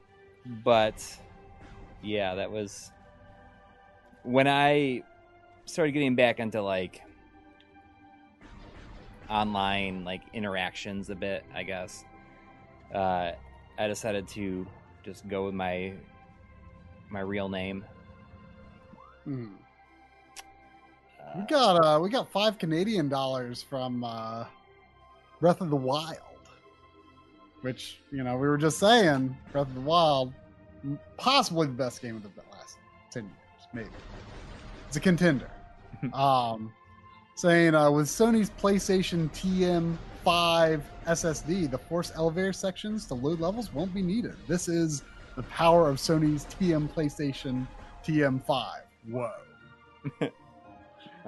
but 0.62 1.02
yeah, 2.02 2.34
that 2.36 2.52
was 2.52 2.92
when 4.22 4.46
I 4.46 5.02
started 5.64 5.92
getting 5.92 6.14
back 6.14 6.38
into 6.38 6.60
like 6.60 7.02
online 9.30 10.04
like 10.04 10.20
interactions 10.34 11.08
a 11.08 11.14
bit. 11.14 11.42
I 11.54 11.62
guess 11.62 12.04
uh, 12.94 13.32
I 13.78 13.86
decided 13.88 14.28
to 14.28 14.66
just 15.02 15.26
go 15.28 15.46
with 15.46 15.54
my 15.54 15.94
my 17.08 17.20
real 17.20 17.48
name. 17.48 17.86
Hmm. 19.24 19.46
We 21.36 21.42
got 21.44 21.84
uh 21.84 22.00
we 22.00 22.08
got 22.10 22.30
five 22.30 22.58
Canadian 22.58 23.08
dollars 23.08 23.62
from 23.62 24.04
uh 24.04 24.44
Breath 25.40 25.60
of 25.60 25.70
the 25.70 25.76
Wild. 25.76 26.18
Which, 27.62 28.00
you 28.12 28.22
know, 28.22 28.36
we 28.36 28.46
were 28.46 28.56
just 28.56 28.78
saying, 28.78 29.36
Breath 29.52 29.66
of 29.66 29.74
the 29.74 29.80
Wild, 29.80 30.32
possibly 31.16 31.66
the 31.66 31.72
best 31.72 32.00
game 32.00 32.16
of 32.16 32.22
the 32.22 32.30
last 32.52 32.78
ten 33.10 33.24
years, 33.24 33.68
maybe. 33.72 33.88
It's 34.86 34.96
a 34.96 35.00
contender. 35.00 35.50
um 36.12 36.72
saying 37.34 37.74
uh 37.74 37.90
with 37.90 38.06
Sony's 38.06 38.50
PlayStation 38.50 39.28
TM5 39.30 40.80
SSD, 41.06 41.70
the 41.70 41.78
force 41.78 42.12
elevator 42.14 42.52
sections 42.52 43.06
to 43.06 43.14
load 43.14 43.40
levels 43.40 43.72
won't 43.72 43.92
be 43.92 44.02
needed. 44.02 44.34
This 44.46 44.68
is 44.68 45.02
the 45.36 45.42
power 45.44 45.88
of 45.88 45.96
Sony's 45.96 46.46
TM 46.46 46.92
PlayStation 46.92 47.66
TM5. 48.04 48.80
Whoa. 49.10 49.32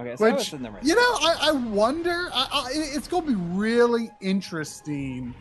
okay, 0.01 0.17
so 0.17 0.33
Which, 0.33 0.53
you 0.83 0.95
know, 0.95 1.01
I, 1.01 1.37
I 1.43 1.51
wonder. 1.53 2.29
I, 2.33 2.49
I, 2.53 2.71
it's 2.73 3.09
going 3.09 3.25
to 3.25 3.29
be 3.31 3.37
really 3.37 4.11
interesting 4.21 5.35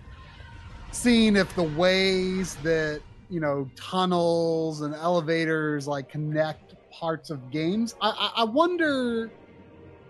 seeing 0.91 1.35
if 1.35 1.53
the 1.55 1.63
ways 1.63 2.55
that 2.57 3.01
you 3.29 3.39
know 3.39 3.69
tunnels 3.75 4.81
and 4.81 4.93
elevators 4.95 5.87
like 5.87 6.09
connect 6.09 6.75
parts 6.91 7.29
of 7.29 7.51
games. 7.51 7.95
I, 8.01 8.09
I, 8.09 8.41
I 8.41 8.43
wonder 8.43 9.31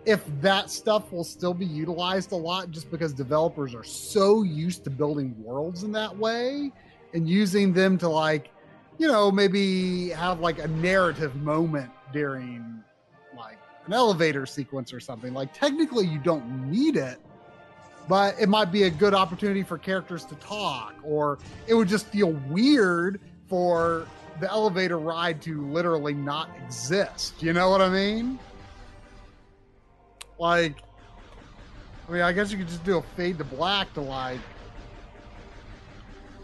if 0.05 0.23
that 0.41 0.69
stuff 0.69 1.11
will 1.11 1.23
still 1.23 1.53
be 1.53 1.65
utilized 1.65 2.31
a 2.31 2.35
lot, 2.35 2.71
just 2.71 2.89
because 2.89 3.13
developers 3.13 3.76
are 3.76 3.84
so 3.84 4.43
used 4.43 4.84
to 4.85 4.89
building 4.89 5.35
worlds 5.38 5.84
in 5.84 5.91
that 5.91 6.15
way 6.17 6.71
and 7.13 7.30
using 7.30 7.73
them 7.73 7.97
to 7.97 8.07
like, 8.07 8.49
you 8.97 9.07
know, 9.07 9.31
maybe 9.31 10.09
have 10.09 10.39
like 10.39 10.59
a 10.59 10.67
narrative 10.67 11.35
moment 11.35 11.91
during 12.13 12.84
an 13.89 13.93
elevator 13.93 14.45
sequence 14.45 14.93
or 14.93 14.99
something. 14.99 15.33
Like 15.33 15.51
technically 15.51 16.05
you 16.05 16.19
don't 16.19 16.69
need 16.69 16.95
it, 16.95 17.17
but 18.07 18.35
it 18.39 18.47
might 18.47 18.71
be 18.71 18.83
a 18.83 18.89
good 18.89 19.15
opportunity 19.15 19.63
for 19.63 19.79
characters 19.79 20.25
to 20.25 20.35
talk, 20.35 20.93
or 21.01 21.39
it 21.65 21.73
would 21.73 21.87
just 21.87 22.05
feel 22.05 22.33
weird 22.49 23.19
for 23.47 24.05
the 24.39 24.47
elevator 24.47 24.99
ride 24.99 25.41
to 25.41 25.65
literally 25.71 26.13
not 26.13 26.51
exist. 26.63 27.41
You 27.41 27.51
know 27.51 27.71
what 27.71 27.81
I 27.81 27.89
mean? 27.89 28.37
Like, 30.37 30.75
I 32.07 32.11
mean, 32.11 32.21
I 32.21 32.31
guess 32.31 32.51
you 32.51 32.59
could 32.59 32.67
just 32.67 32.83
do 32.83 32.99
a 32.99 33.01
fade 33.01 33.39
to 33.39 33.43
black 33.43 33.91
to 33.95 34.01
like 34.01 34.39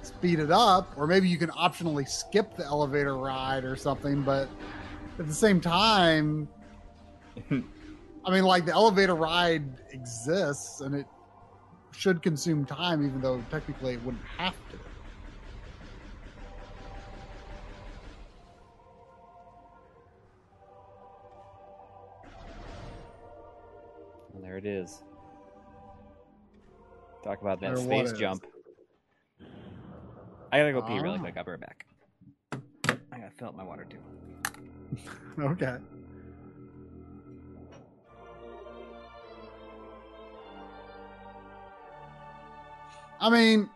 speed 0.01 0.39
it 0.39 0.49
up, 0.49 0.91
or 0.97 1.05
maybe 1.05 1.29
you 1.29 1.37
can 1.37 1.51
optionally 1.51 2.09
skip 2.09 2.57
the 2.57 2.65
elevator 2.65 3.15
ride 3.15 3.63
or 3.63 3.75
something, 3.75 4.23
but 4.23 4.49
at 5.19 5.27
the 5.27 5.33
same 5.33 5.61
time, 5.61 6.47
I 8.25 8.31
mean, 8.31 8.43
like 8.43 8.65
the 8.65 8.73
elevator 8.73 9.15
ride 9.15 9.63
exists 9.91 10.81
and 10.81 10.95
it 10.95 11.05
should 11.91 12.21
consume 12.21 12.65
time, 12.65 13.05
even 13.05 13.21
though 13.21 13.41
technically 13.49 13.93
it 13.93 14.03
wouldn't 14.03 14.23
have 14.37 14.55
to. 14.71 14.77
Well, 24.33 24.41
there 24.41 24.57
it 24.57 24.65
is. 24.65 25.03
Talk 27.23 27.41
about 27.41 27.59
that 27.61 27.77
space 27.77 28.11
jump. 28.13 28.45
I 30.51 30.59
gotta 30.59 30.73
go 30.73 30.81
pee 30.81 30.99
really 30.99 31.17
Ah. 31.17 31.21
quick. 31.21 31.37
I'll 31.37 31.43
be 31.43 31.51
right 31.51 31.59
back. 31.59 31.85
I 33.11 33.19
gotta 33.19 33.31
fill 33.31 33.49
up 33.49 33.55
my 33.55 33.63
water 33.63 33.85
too. 33.85 33.99
Okay. 35.37 35.77
I 43.19 43.29
mean, 43.29 43.69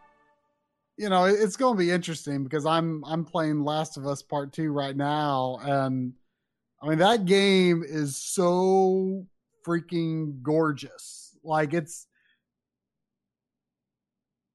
you 0.98 1.10
know, 1.10 1.26
it's 1.26 1.56
going 1.56 1.76
to 1.76 1.80
be 1.80 1.92
interesting 1.92 2.44
because 2.44 2.66
I'm 2.66 3.04
I'm 3.06 3.24
playing 3.24 3.64
Last 3.64 3.98
of 3.98 4.06
Us 4.06 4.22
Part 4.22 4.52
Two 4.52 4.72
right 4.72 4.96
now, 4.96 5.60
and 5.62 6.14
I 6.82 6.90
mean 6.90 7.00
that 7.00 7.26
game 7.26 7.84
is 7.88 8.18
so 8.18 9.26
freaking 9.66 10.42
gorgeous. 10.42 11.38
Like 11.44 11.74
it's 11.74 12.08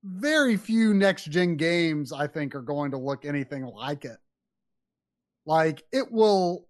very 0.02 0.58
few 0.58 0.92
next 0.92 1.24
gen 1.30 1.56
games 1.56 2.12
I 2.12 2.26
think 2.26 2.54
are 2.54 2.60
going 2.60 2.90
to 2.90 2.98
look 2.98 3.24
anything 3.24 3.64
like 3.64 4.04
it. 4.04 4.18
Like 5.46 5.82
it 5.92 6.12
will 6.12 6.68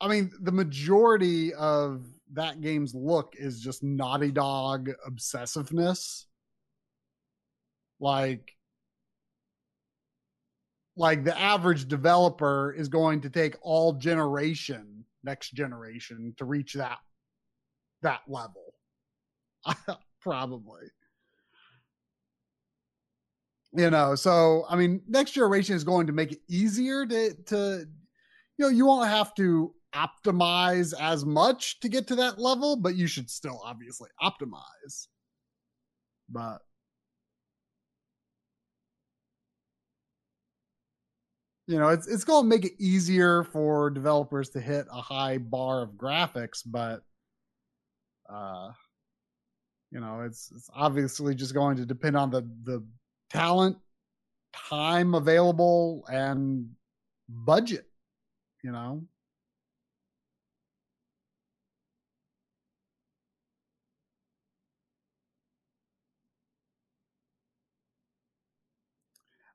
I 0.00 0.08
mean 0.08 0.30
the 0.40 0.52
majority 0.52 1.52
of 1.52 2.06
that 2.32 2.62
game's 2.62 2.94
look 2.94 3.34
is 3.36 3.60
just 3.60 3.82
Naughty 3.82 4.30
Dog 4.30 4.90
obsessiveness. 5.06 6.24
Like 8.00 8.56
like 10.96 11.24
the 11.24 11.38
average 11.38 11.88
developer 11.88 12.74
is 12.76 12.88
going 12.88 13.20
to 13.22 13.30
take 13.30 13.56
all 13.62 13.92
generation 13.92 15.04
next 15.22 15.50
generation 15.50 16.34
to 16.38 16.44
reach 16.44 16.74
that 16.74 16.98
that 18.02 18.20
level. 18.26 18.74
Probably. 20.20 20.86
You 23.72 23.88
know 23.88 24.16
so 24.16 24.64
i 24.68 24.74
mean 24.74 25.00
next 25.06 25.30
generation 25.30 25.76
is 25.76 25.84
going 25.84 26.08
to 26.08 26.12
make 26.12 26.32
it 26.32 26.40
easier 26.48 27.06
to 27.06 27.34
to 27.46 27.86
you 28.58 28.64
know 28.64 28.68
you 28.68 28.84
won't 28.84 29.08
have 29.08 29.32
to 29.36 29.72
optimize 29.94 30.92
as 31.00 31.24
much 31.24 31.78
to 31.80 31.88
get 31.88 32.08
to 32.08 32.16
that 32.16 32.38
level 32.38 32.74
but 32.74 32.96
you 32.96 33.06
should 33.06 33.30
still 33.30 33.60
obviously 33.64 34.08
optimize. 34.20 35.06
But 36.28 36.58
you 41.70 41.78
know 41.78 41.88
it's 41.88 42.08
it's 42.08 42.24
going 42.24 42.42
to 42.42 42.48
make 42.48 42.64
it 42.64 42.72
easier 42.80 43.44
for 43.44 43.90
developers 43.90 44.48
to 44.50 44.60
hit 44.60 44.86
a 44.92 45.00
high 45.00 45.38
bar 45.38 45.82
of 45.82 45.90
graphics 45.90 46.62
but 46.66 47.04
uh 48.28 48.70
you 49.92 50.00
know 50.00 50.22
it's 50.22 50.50
it's 50.54 50.68
obviously 50.74 51.32
just 51.32 51.54
going 51.54 51.76
to 51.76 51.86
depend 51.86 52.16
on 52.16 52.28
the 52.28 52.42
the 52.64 52.84
talent 53.30 53.76
time 54.52 55.14
available 55.14 56.04
and 56.12 56.68
budget 57.28 57.86
you 58.64 58.72
know 58.72 59.00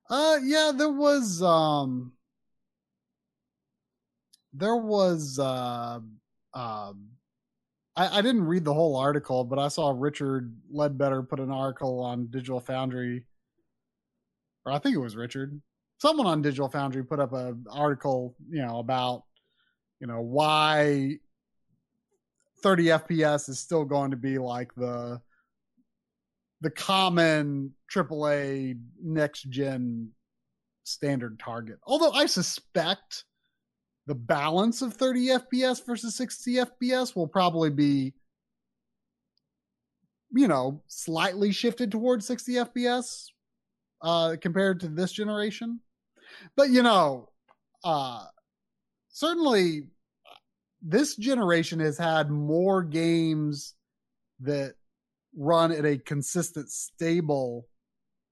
Uh, 0.09 0.37
yeah, 0.43 0.71
there 0.75 0.91
was 0.91 1.41
um, 1.41 2.13
there 4.53 4.75
was 4.75 5.39
uh, 5.39 5.99
um 6.53 7.09
I, 7.95 8.19
I 8.19 8.21
didn't 8.21 8.45
read 8.45 8.65
the 8.65 8.73
whole 8.73 8.95
article, 8.95 9.43
but 9.43 9.59
I 9.59 9.67
saw 9.69 9.93
Richard 9.95 10.53
Leadbetter 10.73 11.27
put 11.27 11.39
an 11.39 11.51
article 11.51 12.01
on 12.01 12.27
Digital 12.27 12.59
Foundry, 12.61 13.25
or 14.65 14.71
I 14.71 14.79
think 14.79 14.95
it 14.95 14.99
was 14.99 15.15
Richard. 15.15 15.59
Someone 15.97 16.27
on 16.27 16.41
Digital 16.41 16.69
Foundry 16.69 17.03
put 17.03 17.19
up 17.19 17.33
an 17.33 17.65
article, 17.71 18.35
you 18.49 18.61
know, 18.61 18.79
about 18.79 19.23
you 19.99 20.07
know 20.07 20.21
why 20.21 21.17
30 22.61 22.85
FPS 22.85 23.49
is 23.49 23.59
still 23.59 23.85
going 23.85 24.11
to 24.11 24.17
be 24.17 24.37
like 24.37 24.73
the 24.75 25.21
the 26.65 26.71
common 26.71 27.71
AAA 27.93 28.79
next 28.99 29.43
gen 29.51 30.09
standard 30.83 31.39
target. 31.39 31.77
Although 31.85 32.11
I 32.11 32.25
suspect 32.25 33.23
the 34.07 34.15
balance 34.15 34.81
of 34.81 34.95
30 34.95 35.27
FPS 35.27 35.85
versus 35.85 36.15
60 36.15 36.55
FPS 36.55 37.15
will 37.15 37.27
probably 37.27 37.69
be, 37.69 38.15
you 40.31 40.47
know, 40.47 40.81
slightly 40.87 41.51
shifted 41.51 41.91
towards 41.91 42.25
60 42.25 42.53
FPS 42.53 43.25
uh, 44.01 44.35
compared 44.41 44.79
to 44.79 44.87
this 44.87 45.11
generation. 45.11 45.79
But, 46.57 46.71
you 46.71 46.81
know, 46.81 47.29
uh, 47.83 48.25
certainly 49.09 49.83
this 50.81 51.15
generation 51.15 51.79
has 51.79 51.99
had 51.99 52.31
more 52.31 52.81
games 52.81 53.75
that 54.39 54.73
run 55.35 55.71
at 55.71 55.85
a 55.85 55.97
consistent, 55.97 56.69
stable 56.69 57.67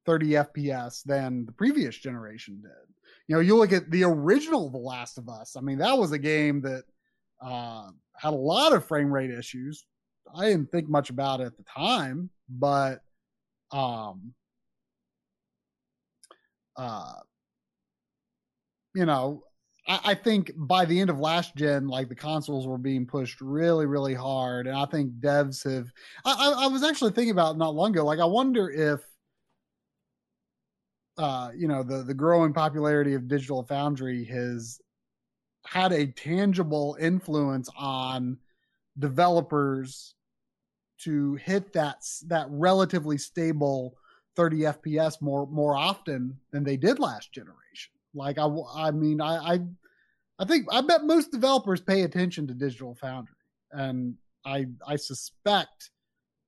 30 0.06 0.28
FPS 0.32 1.04
than 1.04 1.46
the 1.46 1.52
previous 1.52 1.96
generation 1.96 2.60
did. 2.62 2.72
You 3.28 3.36
know, 3.36 3.42
you 3.42 3.56
look 3.56 3.72
at 3.72 3.90
the 3.90 4.04
original 4.04 4.70
The 4.70 4.78
Last 4.78 5.18
of 5.18 5.30
Us. 5.30 5.56
I 5.58 5.62
mean, 5.62 5.78
that 5.78 5.98
was 5.98 6.12
a 6.12 6.20
game 6.20 6.62
that 6.62 6.84
uh, 7.42 7.90
had 8.18 8.34
a 8.34 8.38
lot 8.38 8.74
of 8.74 8.86
frame 8.86 9.12
rate 9.12 9.32
issues. 9.32 9.86
I 10.36 10.50
didn't 10.50 10.72
think 10.72 10.90
much 10.90 11.10
about 11.10 11.42
it 11.42 11.46
at 11.46 11.58
the 11.58 11.64
time, 11.64 12.30
but 12.50 13.02
um, 13.72 14.34
uh, 16.76 17.14
you 18.96 19.06
know, 19.06 19.44
I, 19.86 20.16
think 20.16 20.52
by 20.56 20.86
the 20.86 21.00
end 21.00 21.10
of 21.10 21.20
last 21.20 21.56
gen, 21.56 21.88
like 21.88 22.08
the 22.08 22.16
consoles 22.16 22.66
were 22.66 22.78
being 22.78 23.06
pushed 23.06 23.42
really, 23.42 23.86
really 23.86 24.14
hard, 24.14 24.66
and 24.66 24.78
I 24.78 24.86
think 24.86 25.14
devs 25.20 25.64
have. 25.70 25.92
I, 26.24 26.32
I, 26.32 26.64
I 26.64 26.68
was 26.68 26.84
actually 26.84 27.12
thinking 27.12 27.32
about 27.32 27.58
not 27.58 27.76
long 27.76 27.92
ago. 27.92 28.06
Like, 28.06 28.20
I 28.20 28.26
wonder 28.26 28.70
if, 28.70 29.02
uh, 31.18 31.52
you 31.56 31.68
know, 31.68 31.84
the 31.84 32.04
the 32.04 32.14
growing 32.14 32.54
popularity 32.54 33.14
of 33.14 33.28
Digital 33.28 33.64
Foundry 33.64 34.24
has 34.26 34.80
had 35.66 35.92
a 35.92 36.08
tangible 36.08 36.98
influence 37.00 37.70
on 37.78 38.38
developers 39.00 40.16
to 41.00 41.36
hit 41.36 41.74
that 41.74 41.98
that 42.28 42.48
relatively 42.50 43.18
stable 43.18 43.98
30 44.36 44.60
FPS 44.60 45.22
more 45.22 45.46
more 45.48 45.76
often 45.76 46.38
than 46.52 46.64
they 46.64 46.78
did 46.78 47.00
last 47.00 47.34
generation. 47.34 47.63
Like 48.14 48.38
I, 48.38 48.48
I 48.76 48.92
mean, 48.92 49.22
I, 49.22 49.56
I, 49.56 49.60
I 50.40 50.46
think 50.46 50.68
I 50.72 50.82
bet 50.82 51.04
most 51.04 51.32
developers 51.32 51.82
pay 51.82 52.04
attention 52.04 52.48
to 52.48 52.54
Digital 52.54 52.96
Foundry, 52.96 53.36
and 53.72 54.16
I, 54.46 54.68
I 54.88 54.96
suspect, 54.96 55.92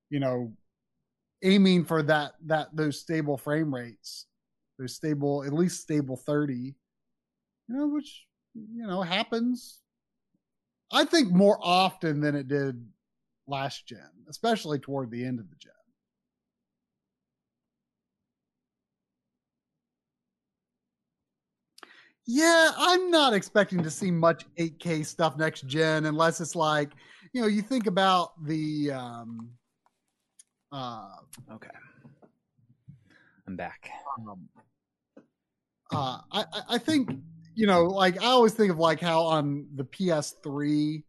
you 0.10 0.20
know, 0.20 0.54
aiming 1.44 1.86
for 1.86 2.04
that 2.04 2.34
that 2.46 2.76
those 2.76 3.00
stable 3.00 3.38
frame 3.38 3.74
rates, 3.74 4.26
those 4.80 4.96
stable 4.96 5.44
at 5.44 5.54
least 5.54 5.82
stable 5.82 6.18
thirty, 6.18 6.76
you 7.68 7.76
know, 7.76 7.88
which 7.88 8.26
you 8.54 8.86
know 8.86 9.02
happens. 9.02 9.82
I 10.92 11.06
think 11.06 11.32
more 11.32 11.58
often 11.62 12.22
than 12.22 12.36
it 12.36 12.48
did 12.48 12.86
last 13.48 13.88
gen, 13.88 14.10
especially 14.30 14.80
toward 14.80 15.12
the 15.12 15.26
end 15.26 15.40
of 15.40 15.50
the 15.50 15.56
gen. 15.56 15.72
Yeah, 22.28 22.72
I'm 22.76 23.12
not 23.12 23.34
expecting 23.34 23.84
to 23.84 23.92
see 23.92 24.10
much 24.10 24.46
8K 24.58 25.06
stuff 25.06 25.38
next 25.38 25.68
gen 25.68 26.06
unless 26.06 26.42
it's 26.42 26.56
like, 26.56 26.92
you 27.34 27.42
know, 27.42 27.48
you 27.48 27.62
think 27.62 27.86
about 27.86 28.32
the 28.44 28.92
um 28.92 29.52
uh 30.72 31.10
okay. 31.52 31.70
I'm 33.48 33.56
back. 33.56 33.90
Um, 34.28 34.50
uh 35.92 36.20
I 36.32 36.46
I 36.70 36.78
think, 36.80 37.12
you 37.54 37.68
know, 37.68 37.84
like 37.84 38.20
I 38.24 38.28
always 38.28 38.54
think 38.54 38.72
of 38.72 38.80
like 38.80 39.00
how 39.00 39.22
on 39.22 39.68
the 39.76 39.84
PS3 39.84 41.04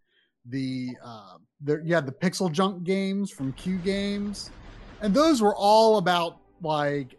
the 0.48 0.90
uh 1.02 1.38
there 1.62 1.80
you 1.80 1.94
had 1.94 2.04
the 2.04 2.12
PixelJunk 2.12 2.84
games 2.84 3.30
from 3.30 3.54
Q-Games 3.54 4.50
and 5.00 5.14
those 5.14 5.40
were 5.40 5.56
all 5.56 5.96
about 5.96 6.40
like 6.62 7.18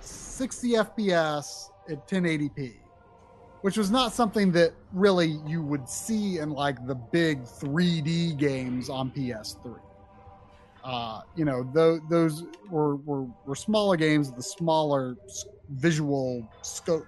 60 0.00 0.70
FPS 0.72 1.68
at 1.90 2.08
1080p 2.08 2.76
which 3.64 3.78
was 3.78 3.90
not 3.90 4.12
something 4.12 4.52
that 4.52 4.74
really 4.92 5.40
you 5.46 5.62
would 5.62 5.88
see 5.88 6.36
in 6.36 6.50
like 6.50 6.86
the 6.86 6.94
big 6.94 7.42
3D 7.44 8.36
games 8.36 8.90
on 8.90 9.10
PS3. 9.10 9.80
Uh, 10.84 11.22
you 11.34 11.46
know, 11.46 11.64
th- 11.74 12.02
those 12.10 12.44
were, 12.68 12.96
were, 12.96 13.26
were 13.46 13.54
smaller 13.54 13.96
games 13.96 14.28
with 14.28 14.38
a 14.38 14.42
smaller 14.42 15.16
visual 15.70 16.46
scope, 16.60 17.06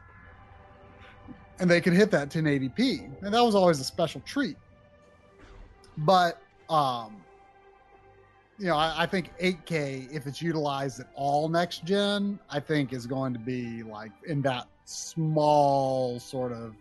and 1.59 1.71
they 1.71 1.79
could 1.79 1.93
hit 1.93 2.11
that 2.11 2.31
1080p, 2.31 3.23
and 3.23 3.35
that 3.35 3.45
was 3.45 3.55
always 3.55 3.79
a 3.79 3.85
special 3.85 4.23
treat. 4.23 4.57
But 5.99 6.41
um, 6.71 7.19
you 8.59 8.69
know, 8.69 8.77
I, 8.77 9.03
I, 9.03 9.07
think 9.07 9.31
8K, 9.37 10.11
if 10.11 10.27
it's 10.27 10.41
utilized 10.41 11.01
at 11.01 11.11
all 11.15 11.51
next 11.51 11.85
gen, 11.85 12.39
I 12.49 12.61
think 12.61 12.95
is 12.95 13.07
going 13.07 13.35
to 13.35 13.39
be 13.39 13.83
like 13.83 14.13
in 14.27 14.41
that 14.41 14.69
small 14.87 16.19
sort 16.21 16.53
of 16.53 16.75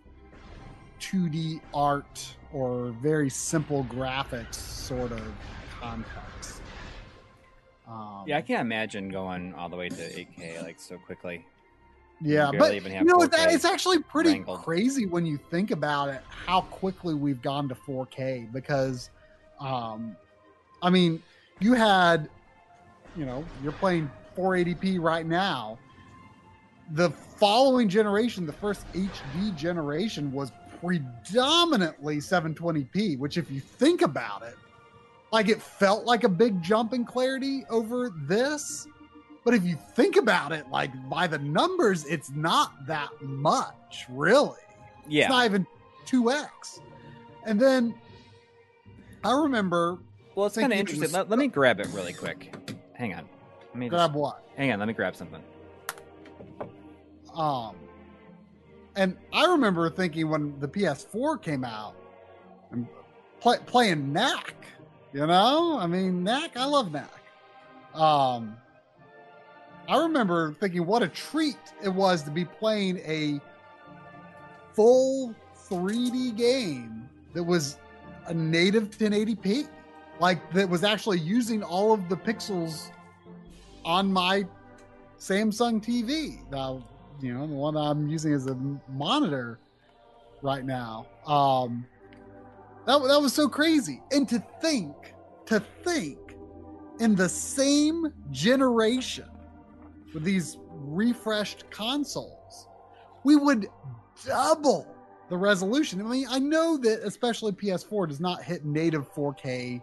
2D 1.01 1.59
art 1.73 2.35
or 2.53 2.91
very 3.01 3.29
simple 3.29 3.83
graphics 3.85 4.55
sort 4.55 5.11
of 5.11 5.33
context. 5.81 6.61
Um, 7.87 8.23
yeah, 8.25 8.37
I 8.37 8.41
can't 8.41 8.61
imagine 8.61 9.09
going 9.09 9.53
all 9.55 9.69
the 9.69 9.75
way 9.75 9.89
to 9.89 9.95
8K 9.95 10.63
like 10.63 10.79
so 10.79 10.97
quickly. 10.97 11.45
Yeah, 12.21 12.51
but 12.57 12.73
you 12.73 13.03
know 13.03 13.17
4K 13.17 13.53
it's 13.53 13.65
actually 13.65 13.99
pretty 13.99 14.31
wrangled. 14.31 14.63
crazy 14.63 15.05
when 15.05 15.25
you 15.25 15.37
think 15.37 15.71
about 15.71 16.09
it. 16.09 16.21
How 16.29 16.61
quickly 16.61 17.13
we've 17.13 17.41
gone 17.41 17.67
to 17.69 17.75
4K 17.75 18.51
because, 18.53 19.09
um, 19.59 20.15
I 20.81 20.89
mean, 20.89 21.21
you 21.59 21.73
had, 21.73 22.29
you 23.17 23.25
know, 23.25 23.43
you're 23.61 23.73
playing 23.73 24.09
480p 24.37 24.99
right 24.99 25.25
now. 25.25 25.77
The 26.91 27.09
following 27.09 27.89
generation, 27.89 28.45
the 28.45 28.53
first 28.53 28.85
HD 28.93 29.55
generation, 29.55 30.31
was 30.31 30.51
predominantly 30.79 32.17
720p. 32.17 33.17
Which, 33.17 33.37
if 33.37 33.49
you 33.49 33.59
think 33.59 34.01
about 34.01 34.43
it, 34.43 34.55
like 35.31 35.49
it 35.49 35.61
felt 35.61 36.05
like 36.05 36.23
a 36.23 36.29
big 36.29 36.61
jump 36.61 36.93
in 36.93 37.05
clarity 37.05 37.65
over 37.69 38.11
this. 38.27 38.87
But 39.43 39.53
if 39.53 39.63
you 39.63 39.77
think 39.93 40.15
about 40.15 40.51
it, 40.51 40.69
like 40.69 40.91
by 41.09 41.27
the 41.27 41.37
numbers, 41.37 42.05
it's 42.05 42.31
not 42.31 42.85
that 42.87 43.09
much, 43.21 44.05
really. 44.09 44.57
Yeah. 45.07 45.25
It's 45.25 45.29
not 45.29 45.45
even 45.45 45.67
2x. 46.07 46.79
And 47.45 47.59
then 47.59 47.93
I 49.23 49.33
remember 49.33 49.99
Well, 50.33 50.47
it's 50.47 50.57
kind 50.57 50.73
of 50.73 50.79
interesting. 50.79 51.11
Let, 51.11 51.29
let 51.29 51.37
me 51.37 51.47
grab 51.47 51.79
it 51.79 51.87
really 51.93 52.13
quick. 52.13 52.55
Hang 52.93 53.13
on. 53.13 53.29
Let 53.67 53.75
me 53.75 53.85
just, 53.87 53.91
grab 53.91 54.13
what? 54.15 54.43
hang 54.57 54.71
on. 54.71 54.79
Let 54.79 54.87
me 54.87 54.93
grab 54.93 55.15
something. 55.15 55.41
Um 57.35 57.75
and 58.95 59.17
I 59.33 59.45
remember 59.45 59.89
thinking 59.89 60.29
when 60.29 60.57
the 60.59 60.67
PS4 60.67 61.41
came 61.41 61.65
out 61.65 61.95
and 62.71 62.87
play, 63.41 63.57
playing 63.65 64.13
Knack, 64.13 64.55
you 65.11 65.27
know? 65.27 65.77
I 65.77 65.85
mean, 65.85 66.23
Knack, 66.23 66.55
I 66.55 66.65
love 66.65 66.91
Knack. 66.91 67.23
Um 67.93 68.57
I 69.87 69.97
remember 69.97 70.53
thinking 70.53 70.85
what 70.85 71.03
a 71.03 71.07
treat 71.07 71.57
it 71.83 71.89
was 71.89 72.23
to 72.23 72.31
be 72.31 72.45
playing 72.45 72.97
a 72.99 73.39
full 74.73 75.35
3D 75.69 76.35
game 76.35 77.09
that 77.33 77.43
was 77.43 77.77
a 78.27 78.33
native 78.33 78.89
1080p. 78.89 79.67
Like 80.19 80.51
that 80.53 80.67
was 80.69 80.83
actually 80.83 81.19
using 81.19 81.61
all 81.61 81.93
of 81.93 82.09
the 82.09 82.15
pixels 82.15 82.89
on 83.83 84.11
my 84.11 84.45
Samsung 85.19 85.83
TV. 85.83 86.49
Now, 86.49 86.83
you 87.21 87.33
know, 87.33 87.47
the 87.47 87.53
one 87.53 87.75
I'm 87.75 88.07
using 88.07 88.33
as 88.33 88.47
a 88.47 88.57
monitor 88.89 89.59
right 90.41 90.65
now. 90.65 91.07
Um 91.25 91.85
that 92.85 92.99
that 92.99 93.21
was 93.21 93.33
so 93.33 93.47
crazy. 93.47 94.01
And 94.11 94.29
to 94.29 94.43
think, 94.61 94.95
to 95.47 95.59
think 95.83 96.19
in 96.99 97.15
the 97.15 97.27
same 97.27 98.13
generation 98.31 99.29
with 100.13 100.23
these 100.23 100.57
refreshed 100.71 101.69
consoles, 101.71 102.67
we 103.23 103.35
would 103.35 103.67
double 104.25 104.87
the 105.29 105.37
resolution. 105.37 105.99
I 105.99 106.03
mean, 106.03 106.27
I 106.29 106.39
know 106.39 106.77
that 106.77 107.01
especially 107.03 107.51
PS4 107.53 108.07
does 108.07 108.19
not 108.19 108.43
hit 108.43 108.65
native 108.65 109.11
4K 109.13 109.81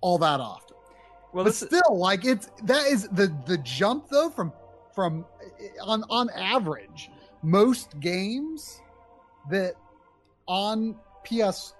all 0.00 0.18
that 0.18 0.40
often. 0.40 0.76
Well, 1.32 1.44
but 1.44 1.54
still, 1.54 1.96
like 1.96 2.24
it's 2.24 2.50
that 2.64 2.86
is 2.86 3.08
the 3.08 3.32
the 3.46 3.58
jump 3.58 4.08
though 4.08 4.30
from 4.30 4.52
from 4.94 5.24
on 5.82 6.04
on 6.10 6.30
average, 6.30 7.10
most 7.42 7.98
games 8.00 8.80
that 9.50 9.74
on 10.46 10.96
PS 11.24 11.74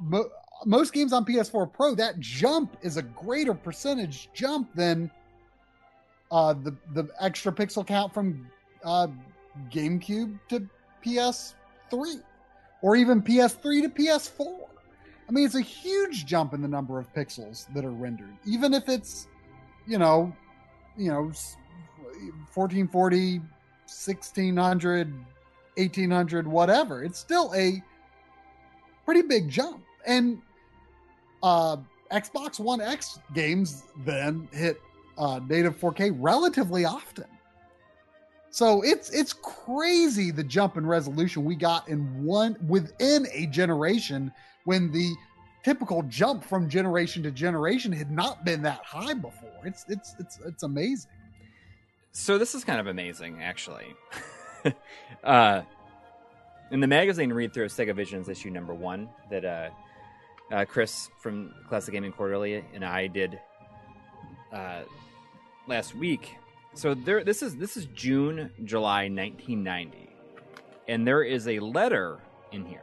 mo, 0.00 0.28
most 0.66 0.92
games 0.92 1.12
on 1.12 1.24
PS4 1.24 1.72
Pro 1.72 1.94
that 1.94 2.20
jump 2.20 2.76
is 2.82 2.96
a 2.96 3.02
greater 3.02 3.54
percentage 3.54 4.28
jump 4.34 4.74
than 4.74 5.10
uh 6.30 6.52
the 6.52 6.74
the 6.92 7.08
extra 7.20 7.50
pixel 7.52 7.86
count 7.86 8.12
from 8.12 8.46
uh 8.84 9.06
GameCube 9.70 10.38
to 10.48 10.66
PS3 11.04 12.22
or 12.82 12.96
even 12.96 13.22
PS3 13.22 13.82
to 13.82 13.88
PS4. 13.88 14.60
I 15.28 15.32
mean, 15.32 15.44
it's 15.44 15.54
a 15.54 15.60
huge 15.60 16.26
jump 16.26 16.54
in 16.54 16.62
the 16.62 16.68
number 16.68 16.98
of 16.98 17.12
pixels 17.14 17.72
that 17.74 17.84
are 17.84 17.90
rendered, 17.90 18.36
even 18.44 18.74
if 18.74 18.88
it's, 18.88 19.28
you 19.86 19.98
know, 19.98 20.32
you 20.96 21.10
know, 21.10 21.30
1440, 22.52 23.38
1600, 23.38 25.12
1800, 25.76 26.46
whatever. 26.46 27.02
It's 27.02 27.18
still 27.18 27.52
a 27.54 27.82
pretty 29.04 29.22
big 29.22 29.48
jump. 29.48 29.82
And 30.06 30.40
uh, 31.42 31.78
Xbox 32.12 32.60
One 32.60 32.80
X 32.80 33.18
games 33.34 33.84
then 34.04 34.48
hit 34.52 34.80
uh, 35.18 35.40
native 35.48 35.78
4K 35.78 36.16
relatively 36.18 36.84
often. 36.84 37.26
So 38.50 38.82
it's 38.82 39.10
it's 39.10 39.32
crazy 39.32 40.32
the 40.32 40.42
jump 40.42 40.76
in 40.76 40.84
resolution 40.84 41.44
we 41.44 41.54
got 41.54 41.88
in 41.88 42.24
one 42.24 42.56
within 42.66 43.28
a 43.32 43.46
generation 43.46 44.32
when 44.64 44.90
the 44.90 45.14
typical 45.64 46.02
jump 46.04 46.44
from 46.44 46.68
generation 46.68 47.22
to 47.22 47.30
generation 47.30 47.92
had 47.92 48.10
not 48.10 48.44
been 48.44 48.62
that 48.62 48.80
high 48.84 49.14
before. 49.14 49.60
It's 49.64 49.84
it's 49.88 50.16
it's 50.18 50.40
it's 50.44 50.62
amazing. 50.64 51.10
So 52.12 52.38
this 52.38 52.54
is 52.54 52.64
kind 52.64 52.80
of 52.80 52.86
amazing, 52.86 53.42
actually. 53.42 53.94
uh, 55.24 55.62
in 56.70 56.80
the 56.80 56.86
magazine 56.86 57.32
read 57.32 57.52
through 57.52 57.64
of 57.64 57.72
Sega 57.72 57.94
Visions 57.94 58.28
issue 58.28 58.50
number 58.50 58.74
one, 58.74 59.08
that 59.30 59.44
uh, 59.44 59.70
uh, 60.52 60.64
Chris 60.64 61.10
from 61.18 61.54
Classic 61.68 61.92
Gaming 61.92 62.12
Quarterly 62.12 62.64
and 62.74 62.84
I 62.84 63.06
did 63.06 63.40
uh, 64.52 64.82
last 65.66 65.94
week. 65.94 66.36
So 66.74 66.94
there, 66.94 67.24
this 67.24 67.42
is 67.42 67.56
this 67.56 67.76
is 67.76 67.86
June, 67.86 68.50
July, 68.64 69.08
1990, 69.08 70.08
and 70.88 71.06
there 71.06 71.22
is 71.22 71.48
a 71.48 71.58
letter 71.58 72.18
in 72.52 72.64
here 72.64 72.80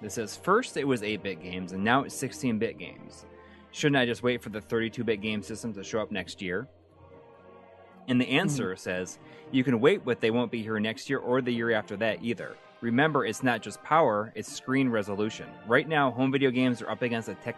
that 0.00 0.12
says 0.12 0.36
first 0.36 0.76
it 0.76 0.86
was 0.86 1.02
8-bit 1.02 1.42
games 1.42 1.72
and 1.72 1.82
now 1.82 2.04
it's 2.04 2.14
16-bit 2.14 2.78
games. 2.78 3.26
Shouldn't 3.70 3.96
I 3.96 4.06
just 4.06 4.22
wait 4.22 4.42
for 4.42 4.48
the 4.48 4.60
32-bit 4.60 5.20
game 5.20 5.42
system 5.42 5.74
to 5.74 5.84
show 5.84 6.00
up 6.00 6.10
next 6.10 6.40
year? 6.40 6.68
And 8.08 8.20
the 8.20 8.24
mm-hmm. 8.24 8.38
answer 8.38 8.76
says 8.76 9.18
you 9.52 9.62
can 9.62 9.80
wait, 9.80 10.04
but 10.04 10.20
they 10.20 10.30
won't 10.30 10.50
be 10.50 10.62
here 10.62 10.80
next 10.80 11.08
year 11.08 11.18
or 11.18 11.40
the 11.40 11.52
year 11.52 11.70
after 11.70 11.96
that 11.98 12.22
either. 12.22 12.56
Remember, 12.80 13.24
it's 13.24 13.42
not 13.42 13.62
just 13.62 13.82
power, 13.82 14.32
it's 14.34 14.52
screen 14.52 14.88
resolution. 14.88 15.46
Right 15.66 15.88
now, 15.88 16.10
home 16.10 16.32
video 16.32 16.50
games 16.50 16.82
are 16.82 16.90
up 16.90 17.02
against 17.02 17.28
a, 17.28 17.34
tech- 17.34 17.56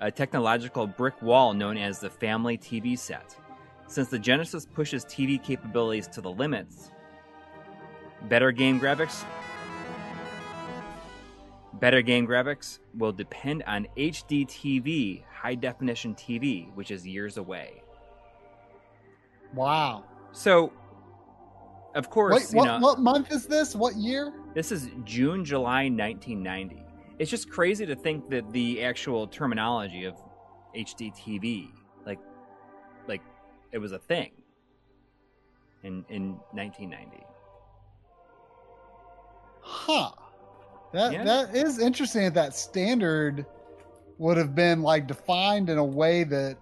a 0.00 0.10
technological 0.10 0.86
brick 0.86 1.20
wall 1.22 1.54
known 1.54 1.76
as 1.76 2.00
the 2.00 2.10
family 2.10 2.58
TV 2.58 2.98
set. 2.98 3.36
Since 3.86 4.08
the 4.08 4.18
Genesis 4.18 4.66
pushes 4.66 5.04
TV 5.04 5.42
capabilities 5.42 6.06
to 6.08 6.20
the 6.20 6.30
limits, 6.30 6.90
better 8.28 8.52
game 8.52 8.78
graphics 8.78 9.24
better 11.78 12.02
game 12.02 12.26
graphics 12.26 12.80
will 12.96 13.12
depend 13.12 13.62
on 13.64 13.86
HD 13.96 14.46
TV, 14.46 15.22
high 15.30 15.54
definition 15.54 16.14
TV, 16.14 16.72
which 16.74 16.90
is 16.90 17.06
years 17.06 17.36
away. 17.36 17.82
Wow. 19.54 20.04
So, 20.32 20.72
of 21.94 22.10
course, 22.10 22.34
Wait, 22.34 22.52
you 22.52 22.58
what, 22.58 22.64
know, 22.66 22.78
what 22.78 22.98
month 23.00 23.32
is 23.32 23.46
this? 23.46 23.74
What 23.74 23.96
year? 23.96 24.32
this 24.54 24.72
is 24.72 24.90
June, 25.04 25.44
July 25.44 25.84
1990. 25.88 26.82
It's 27.18 27.30
just 27.30 27.50
crazy 27.50 27.84
to 27.86 27.96
think 27.96 28.28
that 28.30 28.50
the 28.52 28.82
actual 28.84 29.26
terminology 29.26 30.04
of 30.04 30.14
HDTV, 30.76 31.70
like, 32.06 32.18
like 33.06 33.22
it 33.72 33.78
was 33.78 33.92
a 33.92 33.98
thing 33.98 34.30
in 35.82 36.04
in 36.08 36.32
1990. 36.52 37.24
Huh. 39.62 40.10
That 40.92 41.12
Yeah. 41.12 41.24
that 41.24 41.54
is 41.56 41.78
interesting 41.78 42.22
that 42.24 42.34
that 42.34 42.54
standard 42.54 43.44
would 44.18 44.36
have 44.36 44.54
been 44.54 44.82
like 44.82 45.06
defined 45.06 45.68
in 45.70 45.78
a 45.78 45.84
way 45.84 46.24
that 46.24 46.56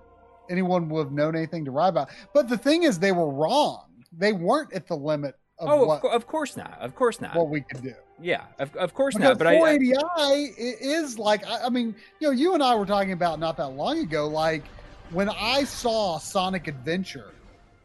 anyone 0.51 0.89
would 0.89 1.05
have 1.05 1.13
known 1.13 1.37
anything 1.37 1.65
to 1.65 1.71
write 1.71 1.89
about. 1.89 2.09
But 2.35 2.49
the 2.49 2.59
thing 2.59 2.85
is 2.85 2.99
they 2.99 3.13
were 3.13 3.31
wrong. 3.31 3.85
They 4.17 4.33
weren't 4.33 4.73
at 4.73 4.87
the 4.87 4.97
limit 4.97 5.35
of 5.59 5.69
oh, 5.69 5.85
what 5.85 6.05
of, 6.05 6.13
of 6.13 6.27
course 6.27 6.57
not. 6.57 6.79
Of 6.81 6.95
course 6.95 7.21
not. 7.21 7.35
what 7.35 7.49
we 7.49 7.63
could 7.63 7.83
do. 7.83 7.95
yeah, 8.21 8.45
of, 8.59 8.75
of 8.77 8.95
course 8.95 9.15
Because 9.15 9.31
not. 9.31 9.39
But 9.39 9.47
I, 9.47 9.57
I 9.57 9.79
480i 9.79 9.95
i- 10.19 10.53
is 10.59 11.19
like 11.19 11.47
I, 11.47 11.67
I 11.67 11.69
mean, 11.69 11.95
you 12.21 12.29
know, 12.29 12.33
you 12.33 12.55
and 12.55 12.63
I 12.63 12.75
were 12.75 12.87
talking 12.87 13.13
about 13.13 13.39
not 13.39 13.57
that 13.57 13.69
long 13.69 13.99
ago. 13.99 14.27
Like 14.27 14.65
when 15.11 15.29
I 15.31 15.65
saw 15.65 16.19
Sonic 16.19 16.69
Adventure 16.69 17.33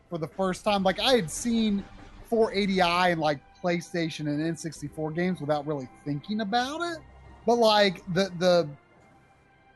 for 0.10 0.18
the 0.18 0.28
first 0.28 0.64
time, 0.64 0.84
like 0.84 1.00
I 1.00 1.14
had 1.14 1.30
seen 1.32 1.84
480i 2.30 3.12
in 3.14 3.20
like 3.20 3.40
PlayStation 3.64 4.28
and 4.28 4.40
N64 4.40 5.16
games 5.16 5.40
without 5.40 5.66
really 5.68 5.88
thinking 6.04 6.42
about 6.42 6.82
it. 6.82 6.98
But 7.46 7.56
like 7.56 8.04
the 8.14 8.32
the 8.38 8.70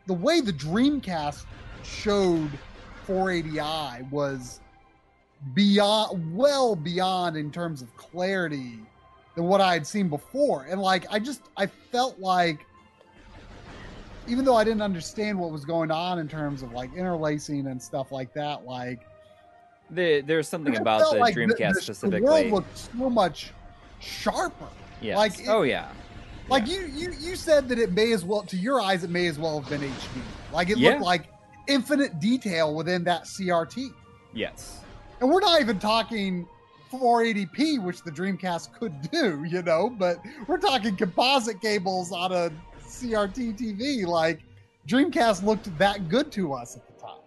the 0.08 0.14
way 0.14 0.42
the 0.42 0.54
Dreamcast 0.54 1.46
showed 1.84 2.52
480i 3.08 4.10
was 4.12 4.60
beyond 5.54 6.36
well 6.36 6.76
beyond 6.76 7.38
in 7.38 7.52
terms 7.52 7.82
of 7.82 7.96
clarity 7.98 8.80
than 9.36 9.46
what 9.46 9.62
I 9.62 9.74
had 9.74 9.86
seen 9.86 10.08
before. 10.10 10.64
And 10.70 10.82
like 10.82 11.06
I 11.12 11.20
just 11.20 11.42
I 11.58 11.66
felt 11.68 12.20
like 12.20 12.66
even 14.28 14.44
though 14.44 14.56
I 14.56 14.64
didn't 14.64 14.82
understand 14.82 15.38
what 15.38 15.52
was 15.52 15.66
going 15.66 15.92
on 15.92 16.18
in 16.20 16.28
terms 16.28 16.64
of 16.64 16.72
like 16.72 16.94
interlacing 16.96 17.68
and 17.68 17.82
stuff 17.82 18.12
like 18.12 18.34
that, 18.34 18.66
like 18.66 19.02
The, 19.92 20.22
there's 20.22 20.48
something 20.48 20.76
about 20.78 21.12
the 21.14 21.20
like 21.20 21.36
Dreamcast 21.36 21.58
the, 21.58 21.64
the 21.76 21.82
specifically. 21.82 22.22
world 22.22 22.48
looked 22.48 22.78
so 22.78 23.10
much 23.10 23.52
sharper. 24.00 24.68
Yeah. 25.02 25.18
like 25.18 25.40
it- 25.40 25.48
oh 25.48 25.62
yeah. 25.62 25.90
Like 26.50 26.68
Yeah. 26.68 26.80
you, 26.80 26.86
you, 26.88 27.14
you 27.20 27.36
said 27.36 27.68
that 27.70 27.78
it 27.80 27.92
may 27.92 28.12
as 28.14 28.24
well, 28.26 28.42
to 28.44 28.56
your 28.58 28.80
eyes, 28.82 29.04
it 29.04 29.10
may 29.10 29.28
as 29.28 29.38
well 29.38 29.60
have 29.60 29.70
been 29.70 29.82
HD. 29.82 30.08
Like 30.54 30.70
it 30.70 30.78
Yeah. 30.78 30.92
looked 30.92 31.02
like 31.04 31.24
infinite 31.68 32.20
detail 32.20 32.74
within 32.74 33.04
that 33.06 33.24
CRT. 33.24 33.94
Yes. 34.34 34.82
And 35.22 35.30
we're 35.30 35.42
not 35.42 35.62
even 35.62 35.80
talking 35.80 36.48
480p, 36.92 37.84
which 37.84 38.04
the 38.04 38.12
Dreamcast 38.12 38.74
could 38.74 39.10
do, 39.12 39.44
you 39.44 39.62
know, 39.62 39.90
but 39.90 40.18
we're 40.48 40.58
talking 40.58 40.96
composite 40.96 41.62
cables 41.62 42.12
on 42.12 42.32
a 42.32 42.52
CRT 42.82 43.58
TV. 43.58 44.06
Like 44.06 44.42
Dreamcast 44.88 45.44
looked 45.44 45.76
that 45.78 46.10
good 46.10 46.32
to 46.34 46.54
us 46.54 46.76
at 46.76 46.88
the 46.88 46.94
time. 47.02 47.20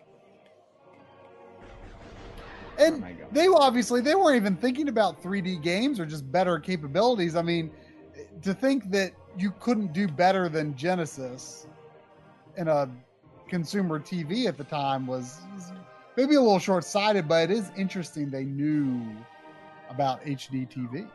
And 2.79 2.97
oh 2.97 3.01
going? 3.01 3.17
they 3.33 3.49
obviously 3.49 4.01
they 4.01 4.15
weren't 4.15 4.37
even 4.37 4.57
thinking 4.57 4.89
about 4.89 5.23
3D 5.23 5.63
games 5.63 5.99
or 5.99 6.07
just 6.07 6.31
better 6.31 6.59
capabilities. 6.59 7.35
I 7.35 7.43
mean, 7.43 7.71
to 8.43 8.55
think 8.55 8.91
that 8.91 9.13
you 9.37 9.53
couldn't 9.61 9.93
do 9.93 10.09
better 10.09 10.49
than 10.49 10.77
Genesis 10.77 11.67
in 12.57 12.69
a 12.69 12.89
consumer 13.49 13.99
TV 13.99 14.47
at 14.47 14.57
the 14.57 14.65
time 14.65 15.07
was, 15.07 15.41
maybe 16.17 16.35
a 16.35 16.41
little 16.41 16.59
short-sighted, 16.59 17.29
but 17.29 17.51
it 17.51 17.57
is 17.57 17.71
interesting 17.77 18.31
they 18.31 18.45
knew 18.45 19.01
about 19.89 20.23
HD 20.25 20.69
TV. 20.69 21.09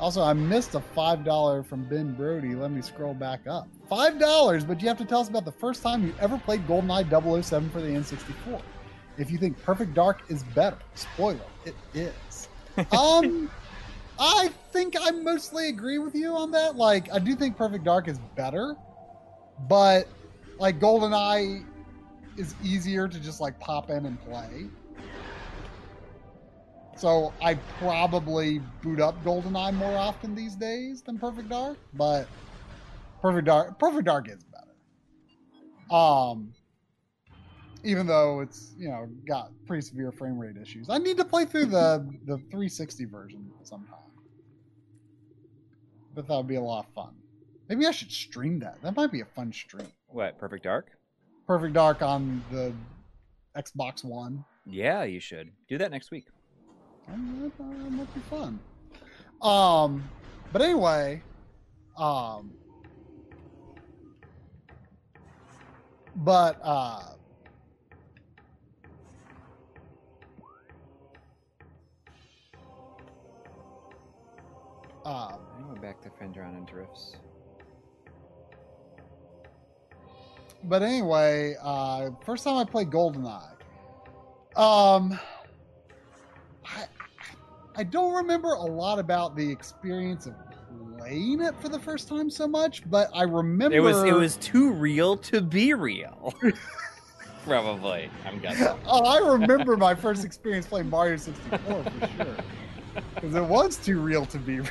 Also, 0.00 0.22
I 0.22 0.32
missed 0.32 0.74
a 0.74 0.80
five 0.80 1.24
dollar 1.24 1.62
from 1.62 1.84
Ben 1.84 2.14
Brody. 2.14 2.54
Let 2.54 2.72
me 2.72 2.82
scroll 2.82 3.14
back 3.14 3.46
up. 3.46 3.68
Five 3.88 4.18
dollars, 4.18 4.64
but 4.64 4.82
you 4.82 4.88
have 4.88 4.98
to 4.98 5.04
tell 5.04 5.20
us 5.20 5.28
about 5.28 5.44
the 5.44 5.52
first 5.52 5.82
time 5.82 6.04
you 6.04 6.12
ever 6.20 6.36
played 6.36 6.66
GoldenEye 6.66 7.42
007 7.42 7.70
for 7.70 7.80
the 7.80 7.88
N64. 7.88 8.60
If 9.18 9.30
you 9.30 9.38
think 9.38 9.60
Perfect 9.62 9.94
Dark 9.94 10.22
is 10.28 10.42
better, 10.42 10.78
spoiler, 10.94 11.38
it 11.64 11.76
is. 11.94 12.48
um, 12.92 13.48
I 14.18 14.50
think 14.72 14.96
I 15.00 15.12
mostly 15.12 15.68
agree 15.68 15.98
with 15.98 16.14
you 16.16 16.32
on 16.32 16.50
that. 16.50 16.76
Like, 16.76 17.12
I 17.12 17.20
do 17.20 17.36
think 17.36 17.56
Perfect 17.56 17.84
Dark 17.84 18.08
is 18.08 18.18
better, 18.34 18.76
but 19.60 20.08
like 20.58 20.78
GoldenEye 20.78 21.64
is 22.36 22.54
easier 22.62 23.08
to 23.08 23.20
just 23.20 23.40
like 23.40 23.58
pop 23.60 23.90
in 23.90 24.06
and 24.06 24.20
play. 24.24 24.66
So 26.96 27.32
I 27.42 27.54
probably 27.78 28.60
boot 28.82 29.00
up 29.00 29.22
GoldenEye 29.24 29.74
more 29.74 29.96
often 29.96 30.34
these 30.34 30.54
days 30.54 31.02
than 31.02 31.18
Perfect 31.18 31.48
Dark, 31.48 31.76
but 31.94 32.28
Perfect 33.20 33.46
Dark 33.46 33.78
Perfect 33.78 34.04
Dark 34.04 34.28
is 34.28 34.44
better. 34.44 35.94
Um 35.94 36.52
even 37.84 38.06
though 38.06 38.40
it's, 38.40 38.72
you 38.78 38.88
know, 38.88 39.06
got 39.28 39.52
pretty 39.66 39.82
severe 39.82 40.10
frame 40.10 40.38
rate 40.38 40.56
issues. 40.56 40.88
I 40.88 40.96
need 40.98 41.18
to 41.18 41.24
play 41.24 41.44
through 41.44 41.66
the 41.66 42.06
the 42.26 42.38
360 42.38 43.04
version 43.04 43.50
sometime. 43.62 43.98
But 46.14 46.28
that 46.28 46.36
would 46.36 46.48
be 46.48 46.54
a 46.54 46.62
lot 46.62 46.86
of 46.86 46.92
fun. 46.94 47.14
Maybe 47.68 47.86
I 47.86 47.90
should 47.90 48.12
stream 48.12 48.58
that. 48.60 48.80
That 48.82 48.94
might 48.96 49.10
be 49.10 49.20
a 49.20 49.24
fun 49.24 49.52
stream. 49.52 49.86
What? 50.08 50.38
Perfect 50.38 50.64
Dark? 50.64 50.90
Perfect 51.46 51.72
Dark 51.74 52.02
on 52.02 52.42
the 52.50 52.72
Xbox 53.56 54.04
One. 54.04 54.44
Yeah, 54.66 55.04
you 55.04 55.20
should 55.20 55.50
do 55.68 55.78
that 55.78 55.90
next 55.90 56.10
week. 56.10 56.26
Um, 57.08 57.52
That 57.58 57.90
might 57.90 58.14
be 58.14 58.20
fun. 58.30 58.58
Um, 59.42 60.08
but 60.52 60.62
anyway, 60.62 61.22
um, 61.98 62.52
but 66.16 66.58
uh, 66.62 67.02
um, 75.04 75.38
I 75.58 75.74
go 75.74 75.80
back 75.80 76.00
to 76.02 76.08
Phendrana 76.10 76.66
Drifts. 76.66 77.16
But 80.64 80.82
anyway, 80.82 81.54
uh, 81.62 82.10
first 82.24 82.44
time 82.44 82.56
I 82.56 82.64
played 82.64 82.90
GoldenEye, 82.90 83.52
um, 84.56 85.18
I 86.64 86.84
I 87.76 87.82
don't 87.84 88.14
remember 88.14 88.48
a 88.48 88.62
lot 88.62 88.98
about 88.98 89.36
the 89.36 89.50
experience 89.50 90.26
of 90.26 90.34
playing 90.98 91.42
it 91.42 91.54
for 91.60 91.68
the 91.68 91.78
first 91.78 92.08
time 92.08 92.30
so 92.30 92.46
much, 92.46 92.82
but 92.90 93.10
I 93.14 93.22
remember 93.24 93.76
It 93.76 93.80
was 93.80 94.02
it 94.04 94.12
was 94.14 94.36
too 94.36 94.70
real 94.72 95.16
to 95.18 95.40
be 95.40 95.74
real. 95.74 96.32
Probably. 97.44 98.08
I'm 98.24 98.38
guessing. 98.38 98.68
Oh, 98.86 99.04
I 99.04 99.18
remember 99.32 99.76
my 99.76 99.94
first 99.94 100.24
experience 100.24 100.66
playing 100.66 100.88
Mario 100.88 101.16
64 101.16 101.58
for 101.84 102.08
sure. 102.16 102.36
Because 103.16 103.34
it 103.34 103.44
was 103.44 103.76
too 103.76 103.98
real 103.98 104.24
to 104.26 104.38
be 104.38 104.60
real. 104.60 104.70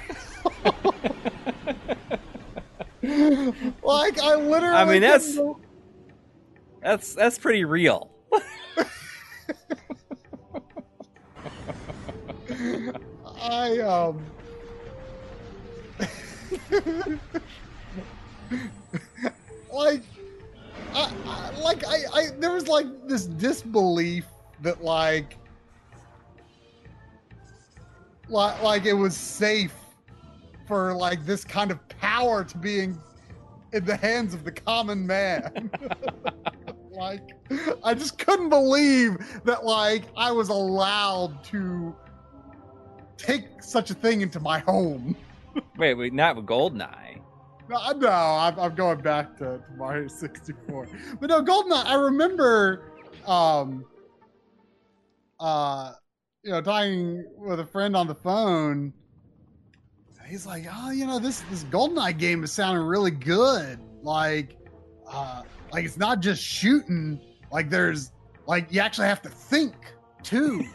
like 3.83 4.17
I 4.21 4.35
literally 4.35 4.75
I 4.77 4.85
mean, 4.85 5.01
that's- 5.01 5.35
go- 5.35 5.59
That's 6.83 7.13
that's 7.13 7.39
pretty 7.39 7.63
real. 7.63 8.11
I 13.41 13.79
um 13.79 14.25
like 19.71 20.03
I, 20.93 21.13
I 21.25 21.59
like 21.61 21.87
I, 21.87 21.99
I 22.13 22.27
there 22.39 22.51
was 22.51 22.67
like 22.67 22.85
this 23.07 23.25
disbelief 23.25 24.25
that 24.61 24.83
like 24.83 25.37
like 28.27 28.61
like 28.61 28.85
it 28.85 28.93
was 28.93 29.15
safe 29.15 29.73
for 30.67 30.93
like 30.93 31.25
this 31.25 31.45
kind 31.45 31.71
of 31.71 31.79
power 31.87 32.43
to 32.43 32.57
being 32.57 32.99
in 33.71 33.85
the 33.85 33.95
hands 33.95 34.33
of 34.33 34.43
the 34.43 34.51
common 34.51 35.07
man. 35.07 35.71
like 36.93 37.31
I 37.83 37.93
just 37.93 38.17
couldn't 38.17 38.49
believe 38.49 39.17
that 39.45 39.65
like 39.65 40.05
I 40.15 40.31
was 40.31 40.49
allowed 40.49 41.43
to 41.45 41.95
take 43.17 43.61
such 43.61 43.89
a 43.89 43.93
thing 43.93 44.21
into 44.21 44.39
my 44.39 44.59
home. 44.59 45.15
Wait, 45.77 45.93
wait, 45.93 46.13
not 46.13 46.35
with 46.35 46.47
Goldeneye. 46.47 47.21
No, 47.69 47.91
no 47.91 48.09
I'm, 48.09 48.59
I'm 48.59 48.73
going 48.73 49.01
back 49.01 49.37
to, 49.37 49.59
to 49.59 49.63
Mario 49.77 50.07
64. 50.07 50.87
But 51.19 51.29
no, 51.29 51.43
GoldenEye, 51.43 51.85
I 51.85 51.93
remember, 51.93 52.91
um, 53.27 53.85
uh, 55.39 55.91
you 56.41 56.49
know, 56.49 56.61
talking 56.61 57.23
with 57.37 57.59
a 57.59 57.65
friend 57.65 57.95
on 57.95 58.07
the 58.07 58.15
phone. 58.15 58.93
He's 60.27 60.47
like, 60.47 60.65
oh, 60.73 60.89
you 60.89 61.05
know, 61.05 61.19
this 61.19 61.41
this 61.51 61.63
GoldenEye 61.65 62.17
game 62.17 62.43
is 62.43 62.51
sounding 62.51 62.83
really 62.83 63.11
good. 63.11 63.79
Like, 64.01 64.57
uh, 65.07 65.43
like 65.73 65.85
it's 65.85 65.97
not 65.97 66.19
just 66.19 66.41
shooting. 66.41 67.19
Like 67.51 67.69
there's, 67.69 68.11
like 68.47 68.71
you 68.71 68.79
actually 68.79 69.07
have 69.07 69.21
to 69.23 69.29
think 69.29 69.73
too, 70.21 70.65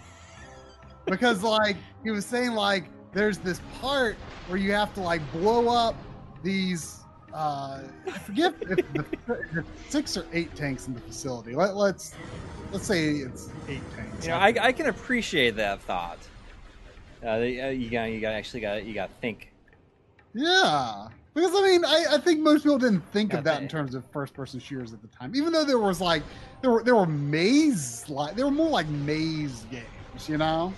because 1.07 1.43
like 1.43 1.77
he 2.03 2.11
was 2.11 2.27
saying, 2.27 2.53
like 2.53 2.85
there's 3.13 3.39
this 3.39 3.61
part 3.81 4.17
where 4.49 4.59
you 4.59 4.73
have 4.73 4.93
to 4.95 5.01
like 5.01 5.23
blow 5.33 5.69
up 5.69 5.95
these 6.43 7.01
uh 7.35 7.83
i 8.07 8.19
forget 8.19 8.55
if 8.71 8.93
the, 8.95 9.65
six 9.89 10.17
or 10.17 10.25
eight 10.33 10.55
tanks 10.55 10.87
in 10.87 10.95
the 10.95 11.01
facility 11.01 11.55
Let, 11.55 11.77
let's 11.77 12.15
let's 12.73 12.87
say 12.87 13.17
it's 13.17 13.51
eight 13.69 13.83
tanks 13.95 14.25
You 14.25 14.31
know, 14.31 14.39
I, 14.39 14.55
I 14.61 14.73
can 14.73 14.87
appreciate 14.87 15.57
that 15.57 15.81
thought. 15.83 16.19
Uh, 17.23 17.29
uh, 17.29 17.37
you 17.37 17.91
got 17.91 18.05
you 18.05 18.21
got 18.21 18.33
actually 18.33 18.61
got 18.61 18.85
you 18.85 18.95
got 18.95 19.11
think. 19.21 19.53
yeah 20.33 21.09
because 21.41 21.55
i 21.57 21.63
mean 21.63 21.85
I, 21.85 22.05
I 22.13 22.19
think 22.19 22.41
most 22.41 22.63
people 22.63 22.79
didn't 22.79 23.03
think 23.13 23.33
of 23.35 23.45
that 23.45 23.63
in 23.63 23.69
terms 23.69 23.95
of 23.95 24.05
first 24.13 24.35
person 24.35 24.61
shooters 24.61 24.93
at 24.93 25.01
the 25.03 25.09
time 25.09 25.35
even 25.35 25.53
though 25.53 25.65
there 25.65 25.79
was 25.79 26.01
like 26.01 26.23
there 26.61 26.71
were 26.71 26.83
there 26.83 26.95
were 26.97 27.07
maze 27.07 28.05
like 28.09 28.37
there 28.37 28.45
were 28.47 28.51
more 28.53 28.71
like 28.71 28.89
maze 28.89 29.65
games 29.65 30.29
you 30.29 30.39
know 30.39 30.75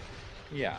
Yeah. 0.51 0.79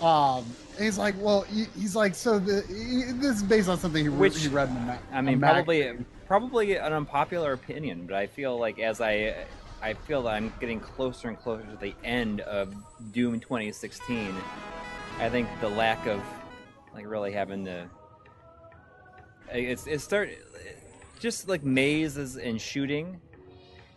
um 0.00 0.56
he's 0.78 0.98
like 0.98 1.14
well 1.18 1.42
he, 1.42 1.66
he's 1.74 1.94
like 1.96 2.14
so 2.14 2.38
the 2.38 2.62
he, 2.68 3.12
this 3.20 3.36
is 3.36 3.42
based 3.42 3.68
on 3.68 3.78
something 3.78 4.02
he, 4.04 4.08
Which- 4.08 4.40
he 4.40 4.48
read 4.48 4.68
in 4.68 4.74
the 4.74 4.80
ma- 4.80 4.98
I 5.12 5.20
mean, 5.20 5.40
probably 5.40 5.92
probably 6.26 6.76
an 6.76 6.92
unpopular 6.94 7.52
opinion, 7.52 8.06
but 8.06 8.16
I 8.16 8.26
feel 8.26 8.58
like 8.58 8.78
as 8.78 9.00
I 9.00 9.46
I 9.82 9.94
feel 9.94 10.22
that 10.22 10.30
I'm 10.30 10.54
getting 10.60 10.80
closer 10.80 11.28
and 11.28 11.36
closer 11.38 11.66
to 11.66 11.76
the 11.76 11.94
end 12.04 12.40
of 12.42 12.72
Doom 13.12 13.38
2016. 13.40 14.34
I 15.18 15.28
think 15.28 15.46
the 15.60 15.68
lack 15.68 16.06
of 16.06 16.22
like 16.94 17.06
really 17.06 17.32
having 17.32 17.64
to 17.66 17.88
it's 19.54 19.86
it 19.86 20.00
start 20.00 20.30
just 21.18 21.48
like 21.48 21.62
mazes 21.64 22.36
and 22.36 22.60
shooting 22.60 23.20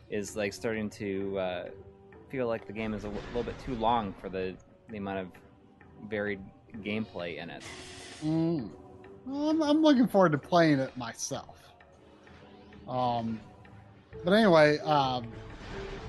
is 0.09 0.35
like 0.35 0.53
starting 0.53 0.89
to 0.91 1.37
uh, 1.39 1.65
feel 2.29 2.47
like 2.47 2.67
the 2.67 2.73
game 2.73 2.93
is 2.93 3.03
a 3.03 3.07
w- 3.07 3.25
little 3.27 3.43
bit 3.43 3.57
too 3.59 3.75
long 3.75 4.13
for 4.13 4.29
the 4.29 4.55
the 4.89 4.97
amount 4.97 5.19
of 5.19 5.27
varied 6.09 6.39
gameplay 6.83 7.37
in 7.37 7.49
it. 7.49 7.63
Mm. 8.23 8.69
Well, 9.25 9.49
I'm, 9.49 9.63
I'm 9.63 9.81
looking 9.81 10.07
forward 10.07 10.33
to 10.33 10.37
playing 10.37 10.79
it 10.79 10.95
myself. 10.95 11.57
Um, 12.87 13.39
but 14.23 14.33
anyway, 14.33 14.77
um, 14.79 15.27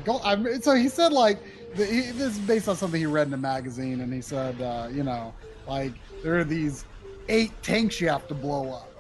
Gold, 0.05 0.21
I 0.25 0.59
so 0.59 0.75
he 0.75 0.89
said 0.89 1.13
like 1.13 1.39
the, 1.75 1.87
he, 1.87 2.01
this 2.13 2.37
is 2.37 2.39
based 2.41 2.69
on 2.69 2.77
something 2.77 3.01
he 3.01 3.07
read 3.07 3.29
in 3.29 3.35
a 3.35 3.39
magazine, 3.39 4.01
and 4.01 4.13
he 4.13 4.21
said, 4.21 4.61
uh, 4.61 4.89
you 4.93 5.03
know, 5.03 5.35
like 5.67 5.93
there 6.23 6.39
are 6.39 6.45
these 6.45 6.85
eight 7.29 7.51
tanks 7.63 8.01
you 8.01 8.09
have 8.09 8.29
to 8.29 8.35
blow 8.35 8.73
up. 8.73 8.93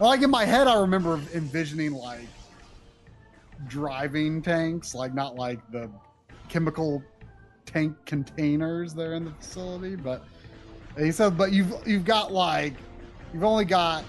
Like 0.00 0.22
in 0.22 0.30
my 0.30 0.44
head, 0.44 0.66
I 0.66 0.80
remember 0.80 1.20
envisioning 1.34 1.92
like 1.92 2.26
driving 3.68 4.42
tanks, 4.42 4.94
like 4.94 5.14
not 5.14 5.36
like 5.36 5.60
the 5.70 5.88
chemical 6.48 7.02
tank 7.66 7.96
containers 8.04 8.94
that 8.94 9.06
are 9.06 9.14
in 9.14 9.24
the 9.24 9.30
facility, 9.32 9.96
but 9.96 10.24
he 10.98 11.12
said, 11.12 11.36
but 11.38 11.52
you've 11.52 11.74
you've 11.86 12.04
got 12.04 12.32
like 12.32 12.74
you've 13.32 13.44
only 13.44 13.64
got 13.64 14.04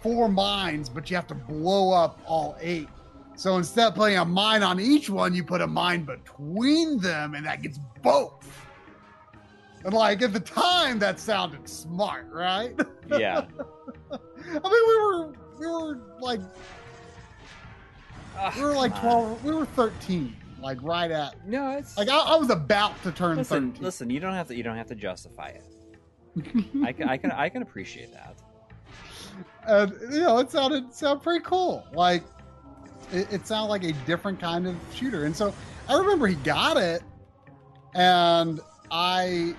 four 0.00 0.28
mines, 0.28 0.88
but 0.88 1.10
you 1.10 1.16
have 1.16 1.26
to 1.28 1.34
blow 1.34 1.92
up 1.92 2.20
all 2.26 2.56
eight. 2.60 2.88
So 3.36 3.56
instead 3.56 3.88
of 3.88 3.94
putting 3.96 4.18
a 4.18 4.24
mine 4.24 4.62
on 4.62 4.78
each 4.78 5.10
one, 5.10 5.34
you 5.34 5.42
put 5.42 5.60
a 5.60 5.66
mine 5.66 6.04
between 6.04 7.00
them, 7.00 7.34
and 7.34 7.44
that 7.46 7.62
gets 7.62 7.80
both. 8.02 8.66
And 9.84 9.92
like 9.92 10.22
at 10.22 10.32
the 10.32 10.40
time, 10.40 10.98
that 11.00 11.18
sounded 11.18 11.68
smart, 11.68 12.28
right? 12.30 12.78
Yeah. 13.08 13.46
I 14.14 14.52
mean, 14.54 14.62
we 14.62 14.96
were 14.96 15.32
we 15.58 15.66
were 15.66 16.00
like 16.20 16.40
ah, 18.36 18.52
we 18.56 18.62
were 18.62 18.74
like 18.74 18.98
twelve. 18.98 19.42
We 19.44 19.52
were 19.52 19.66
thirteen, 19.66 20.36
like 20.60 20.78
right 20.82 21.10
at 21.10 21.46
No, 21.46 21.72
it's 21.78 21.96
like 21.96 22.08
I, 22.08 22.18
I 22.18 22.36
was 22.36 22.50
about 22.50 23.00
to 23.04 23.12
turn 23.12 23.36
listen. 23.38 23.70
thirteen. 23.70 23.84
Listen, 23.84 24.10
you 24.10 24.20
don't 24.20 24.34
have 24.34 24.48
to. 24.48 24.56
You 24.56 24.62
don't 24.62 24.76
have 24.76 24.88
to 24.88 24.94
justify 24.94 25.48
it. 25.48 25.62
I 26.84 26.92
can. 26.92 27.08
I 27.08 27.16
can. 27.16 27.30
I 27.30 27.48
can 27.48 27.62
appreciate 27.62 28.12
that. 28.12 28.34
and 29.66 29.92
you 30.12 30.20
know, 30.20 30.38
it 30.38 30.50
sounded 30.50 30.92
sounded 30.92 31.22
pretty 31.22 31.44
cool. 31.44 31.86
Like 31.92 32.22
it, 33.12 33.32
it 33.32 33.46
sounded 33.46 33.68
like 33.70 33.84
a 33.84 33.92
different 34.06 34.40
kind 34.40 34.66
of 34.66 34.76
shooter. 34.92 35.24
And 35.24 35.36
so 35.36 35.54
I 35.88 35.96
remember 35.96 36.26
he 36.26 36.34
got 36.36 36.76
it, 36.76 37.02
and 37.94 38.60
I, 38.90 39.54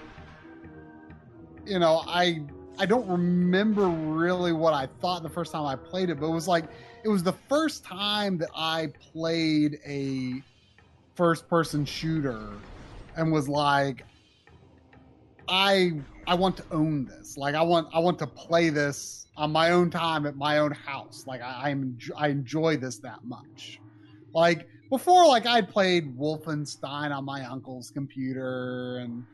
you 1.65 1.79
know, 1.79 2.03
I 2.07 2.41
I 2.77 2.85
don't 2.85 3.07
remember 3.07 3.87
really 3.87 4.51
what 4.51 4.73
I 4.73 4.87
thought 5.01 5.23
the 5.23 5.29
first 5.29 5.51
time 5.51 5.65
I 5.65 5.75
played 5.75 6.09
it, 6.09 6.19
but 6.19 6.27
it 6.27 6.33
was 6.33 6.47
like 6.47 6.65
it 7.03 7.09
was 7.09 7.23
the 7.23 7.33
first 7.47 7.83
time 7.85 8.37
that 8.39 8.49
I 8.55 8.91
played 9.13 9.79
a 9.85 10.41
first 11.15 11.47
person 11.47 11.85
shooter 11.85 12.49
and 13.15 13.31
was 13.31 13.47
like 13.47 14.05
I 15.47 15.93
I 16.27 16.35
want 16.35 16.57
to 16.57 16.63
own 16.71 17.05
this. 17.05 17.37
Like 17.37 17.55
I 17.55 17.61
want 17.61 17.87
I 17.93 17.99
want 17.99 18.19
to 18.19 18.27
play 18.27 18.69
this 18.69 19.27
on 19.37 19.51
my 19.51 19.71
own 19.71 19.89
time 19.89 20.25
at 20.25 20.35
my 20.35 20.57
own 20.57 20.71
house. 20.71 21.25
Like 21.27 21.41
I 21.41 21.69
I'm 21.69 21.97
I 22.17 22.27
enjoy 22.29 22.77
this 22.77 22.97
that 22.99 23.23
much. 23.23 23.79
Like 24.33 24.67
before, 24.89 25.25
like 25.27 25.45
I'd 25.45 25.69
played 25.69 26.17
Wolfenstein 26.17 27.15
on 27.15 27.25
my 27.25 27.45
uncle's 27.45 27.89
computer, 27.89 28.97
and 28.97 29.25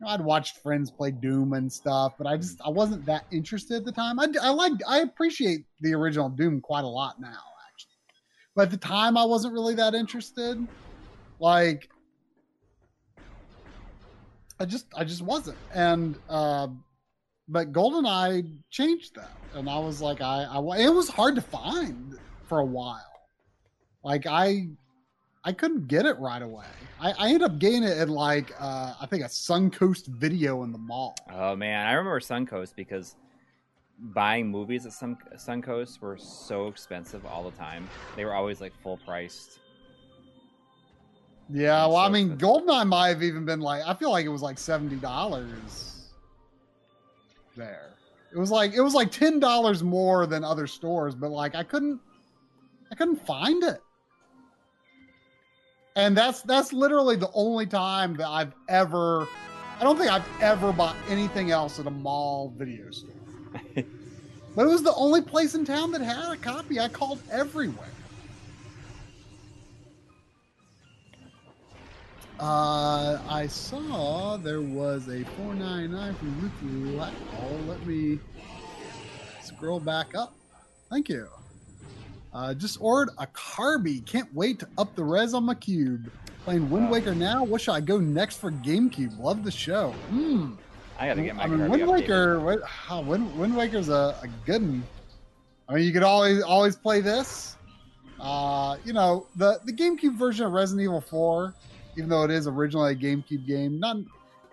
you 0.00 0.06
know, 0.06 0.12
I'd 0.12 0.20
watched 0.20 0.58
friends 0.58 0.90
play 0.90 1.10
Doom 1.10 1.52
and 1.52 1.70
stuff. 1.70 2.14
But 2.16 2.26
I 2.26 2.36
just 2.36 2.60
I 2.64 2.70
wasn't 2.70 3.04
that 3.06 3.26
interested 3.30 3.76
at 3.76 3.84
the 3.84 3.92
time. 3.92 4.18
I 4.18 4.28
I 4.42 4.50
like 4.50 4.72
I 4.88 4.98
appreciate 5.00 5.64
the 5.80 5.94
original 5.94 6.28
Doom 6.28 6.60
quite 6.60 6.84
a 6.84 6.88
lot 6.88 7.20
now, 7.20 7.42
actually. 7.72 7.92
But 8.54 8.62
at 8.62 8.70
the 8.70 8.76
time, 8.76 9.16
I 9.16 9.24
wasn't 9.24 9.52
really 9.52 9.74
that 9.74 9.94
interested. 9.94 10.66
Like 11.38 11.90
I 14.58 14.64
just 14.64 14.86
I 14.96 15.04
just 15.04 15.22
wasn't. 15.22 15.58
And 15.74 16.16
uh 16.28 16.68
but 17.48 17.72
GoldenEye 17.72 18.58
changed 18.70 19.16
that. 19.16 19.36
And 19.54 19.68
I 19.68 19.78
was 19.78 20.00
like 20.00 20.20
I, 20.20 20.44
I 20.44 20.58
it 20.78 20.94
was 20.94 21.08
hard 21.08 21.34
to 21.34 21.42
find 21.42 22.18
for 22.46 22.60
a 22.60 22.64
while. 22.64 23.04
Like 24.02 24.26
I 24.26 24.68
I 25.42 25.52
couldn't 25.52 25.88
get 25.88 26.04
it 26.04 26.18
right 26.18 26.42
away. 26.42 26.66
I, 27.00 27.12
I 27.12 27.26
ended 27.28 27.42
up 27.42 27.58
getting 27.58 27.82
it 27.82 27.96
in 27.98 28.08
like 28.10 28.52
uh 28.60 28.94
I 29.00 29.06
think 29.06 29.22
a 29.24 29.28
Suncoast 29.28 30.06
video 30.06 30.62
in 30.64 30.72
the 30.72 30.78
mall. 30.78 31.14
Oh 31.32 31.56
man, 31.56 31.86
I 31.86 31.92
remember 31.92 32.20
Suncoast 32.20 32.74
because 32.76 33.16
buying 33.98 34.48
movies 34.48 34.84
at 34.86 34.92
Sun 34.92 35.16
Suncoast 35.36 36.00
were 36.00 36.18
so 36.18 36.68
expensive 36.68 37.24
all 37.24 37.42
the 37.42 37.56
time. 37.56 37.88
They 38.16 38.24
were 38.24 38.34
always 38.34 38.60
like 38.60 38.72
full 38.82 38.98
priced. 38.98 39.60
Yeah, 41.52 41.86
well, 41.86 41.96
I 41.96 42.08
mean, 42.08 42.32
expensive. 42.32 42.66
GoldenEye 42.66 42.86
might 42.86 43.08
have 43.08 43.22
even 43.22 43.44
been 43.44 43.60
like 43.60 43.82
I 43.86 43.94
feel 43.94 44.10
like 44.10 44.26
it 44.26 44.30
was 44.30 44.42
like 44.42 44.58
seventy 44.58 44.96
dollars 44.96 46.10
there. 47.56 47.94
It 48.32 48.38
was 48.38 48.50
like 48.50 48.74
it 48.74 48.80
was 48.80 48.94
like 48.94 49.10
ten 49.10 49.40
dollars 49.40 49.82
more 49.82 50.26
than 50.26 50.44
other 50.44 50.66
stores, 50.66 51.14
but 51.14 51.30
like 51.30 51.54
I 51.54 51.62
couldn't 51.62 51.98
I 52.92 52.94
couldn't 52.94 53.24
find 53.26 53.64
it. 53.64 53.82
And 55.96 56.16
that's 56.16 56.42
that's 56.42 56.72
literally 56.72 57.16
the 57.16 57.30
only 57.34 57.66
time 57.66 58.16
that 58.16 58.28
I've 58.28 58.52
ever 58.68 59.28
I 59.80 59.84
don't 59.84 59.96
think 59.96 60.10
I've 60.10 60.28
ever 60.42 60.72
bought 60.72 60.94
anything 61.08 61.50
else 61.50 61.80
at 61.80 61.86
a 61.86 61.90
mall 61.90 62.52
video 62.56 62.90
store. 62.90 63.10
but 63.74 64.66
it 64.66 64.68
was 64.68 64.82
the 64.82 64.94
only 64.94 65.22
place 65.22 65.54
in 65.54 65.64
town 65.64 65.90
that 65.92 66.02
had 66.02 66.30
a 66.30 66.36
copy. 66.36 66.78
I 66.78 66.88
called 66.88 67.22
everywhere. 67.30 67.88
Uh, 72.38 73.18
I 73.28 73.46
saw 73.46 74.36
there 74.36 74.62
was 74.62 75.08
a 75.08 75.24
499 75.24 76.14
from 76.14 76.40
Ruth 76.40 76.96
Latwall. 76.98 77.66
Let 77.66 77.86
me 77.86 78.18
scroll 79.42 79.80
back 79.80 80.14
up. 80.14 80.34
Thank 80.90 81.08
you. 81.08 81.28
Uh, 82.32 82.54
just 82.54 82.78
ordered 82.80 83.12
a 83.18 83.26
Carby. 83.28 84.04
Can't 84.06 84.32
wait 84.34 84.60
to 84.60 84.68
up 84.78 84.94
the 84.94 85.02
res 85.04 85.34
on 85.34 85.44
my 85.44 85.54
cube. 85.54 86.10
Playing 86.44 86.70
Wind 86.70 86.90
Waker 86.90 87.14
now. 87.14 87.44
What 87.44 87.60
should 87.60 87.72
I 87.72 87.80
go 87.80 87.98
next 87.98 88.38
for 88.38 88.50
GameCube? 88.50 89.18
Love 89.18 89.44
the 89.44 89.50
show. 89.50 89.90
Hmm. 90.08 90.52
I 90.98 91.06
gotta 91.08 91.22
get 91.22 91.36
my 91.36 91.44
I 91.44 91.46
mean, 91.46 91.58
Kirby 91.60 91.84
Wind. 91.84 91.90
Waker. 91.90 92.40
What, 92.40 92.60
oh, 92.90 93.00
Wind, 93.00 93.38
Wind 93.38 93.56
Waker's 93.56 93.88
a, 93.88 94.16
a 94.22 94.28
good 94.46 94.62
one. 94.62 94.84
I 95.68 95.74
mean, 95.74 95.84
you 95.84 95.92
could 95.92 96.02
always 96.02 96.42
always 96.42 96.76
play 96.76 97.00
this. 97.00 97.56
Uh, 98.20 98.76
you 98.84 98.92
know, 98.92 99.26
the 99.36 99.60
the 99.64 99.72
GameCube 99.72 100.16
version 100.16 100.46
of 100.46 100.52
Resident 100.52 100.84
Evil 100.84 101.00
4, 101.00 101.54
even 101.96 102.10
though 102.10 102.24
it 102.24 102.30
is 102.30 102.46
originally 102.46 102.92
a 102.92 102.96
GameCube 102.96 103.46
game, 103.46 103.78
not 103.80 103.96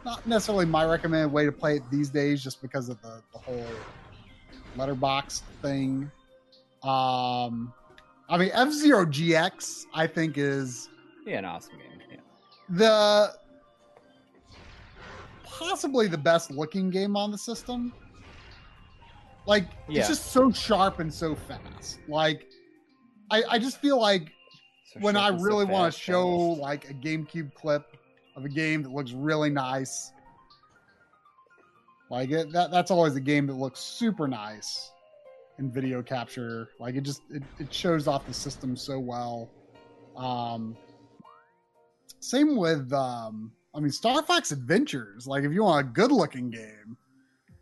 not 0.05 0.25
necessarily 0.25 0.65
my 0.65 0.85
recommended 0.85 1.31
way 1.31 1.45
to 1.45 1.51
play 1.51 1.77
it 1.77 1.83
these 1.91 2.09
days, 2.09 2.43
just 2.43 2.61
because 2.61 2.87
of 2.87 3.01
the, 3.01 3.21
the 3.33 3.39
whole 3.39 3.65
letterbox 4.77 5.43
thing. 5.61 6.09
Um, 6.87 7.73
I 8.29 8.37
mean, 8.37 8.49
F 8.53 8.71
Zero 8.71 9.05
GX, 9.05 9.85
I 9.93 10.07
think 10.07 10.37
is 10.37 10.89
Yeah, 11.25 11.39
an 11.39 11.45
awesome 11.45 11.77
game. 11.77 12.01
Yeah. 12.11 12.17
the 12.69 13.33
possibly 15.43 16.07
the 16.07 16.17
best 16.17 16.51
looking 16.51 16.89
game 16.89 17.15
on 17.15 17.31
the 17.31 17.37
system. 17.37 17.93
Like 19.45 19.65
Yeah. 19.87 19.99
it's 19.99 20.07
just 20.09 20.27
so 20.31 20.51
sharp 20.51 20.99
and 20.99 21.13
so 21.13 21.35
fast. 21.35 21.99
Like 22.07 22.47
I, 23.31 23.43
I 23.49 23.59
just 23.59 23.79
feel 23.81 23.99
like 23.99 24.31
So 24.93 24.99
when 25.01 25.15
I 25.17 25.31
was 25.31 25.41
so 25.41 25.47
really 25.47 25.65
want 25.65 25.93
to 25.93 25.99
show 25.99 26.23
almost. 26.27 26.61
like 26.61 26.89
a 26.89 26.93
GameCube 26.93 27.53
clip 27.53 27.97
of 28.35 28.45
a 28.45 28.49
game 28.49 28.83
that 28.83 28.91
looks 28.91 29.11
really 29.11 29.49
nice. 29.49 30.11
Like 32.09 32.29
it, 32.31 32.51
that 32.53 32.71
that's 32.71 32.91
always 32.91 33.15
a 33.15 33.19
game 33.21 33.47
that 33.47 33.55
looks 33.55 33.79
super 33.79 34.27
nice 34.27 34.91
in 35.59 35.71
video 35.71 36.01
capture. 36.03 36.69
Like 36.79 36.95
it 36.95 37.01
just 37.01 37.21
it, 37.29 37.43
it 37.59 37.73
shows 37.73 38.07
off 38.07 38.25
the 38.27 38.33
system 38.33 38.75
so 38.75 38.99
well. 38.99 39.49
Um 40.15 40.75
same 42.19 42.55
with 42.55 42.91
um 42.93 43.51
I 43.75 43.79
mean 43.79 43.91
Star 43.91 44.21
Fox 44.23 44.51
Adventures. 44.51 45.27
Like 45.27 45.43
if 45.43 45.51
you 45.51 45.63
want 45.63 45.87
a 45.87 45.89
good 45.89 46.11
looking 46.11 46.49
game, 46.49 46.97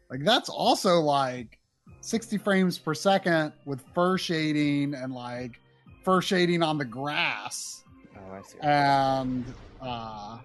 like 0.10 0.24
that's 0.24 0.50
also 0.50 1.00
like 1.00 1.58
60 2.02 2.38
frames 2.38 2.78
per 2.78 2.94
second 2.94 3.52
with 3.66 3.84
fur 3.94 4.18
shading 4.18 4.94
and 4.94 5.14
like 5.14 5.60
fur 6.04 6.22
shading 6.22 6.62
on 6.64 6.78
the 6.78 6.86
grass 6.86 7.84
Oh, 8.18 8.34
I 8.34 8.42
see. 8.44 8.58
and 8.62 9.44
uh 9.82 10.38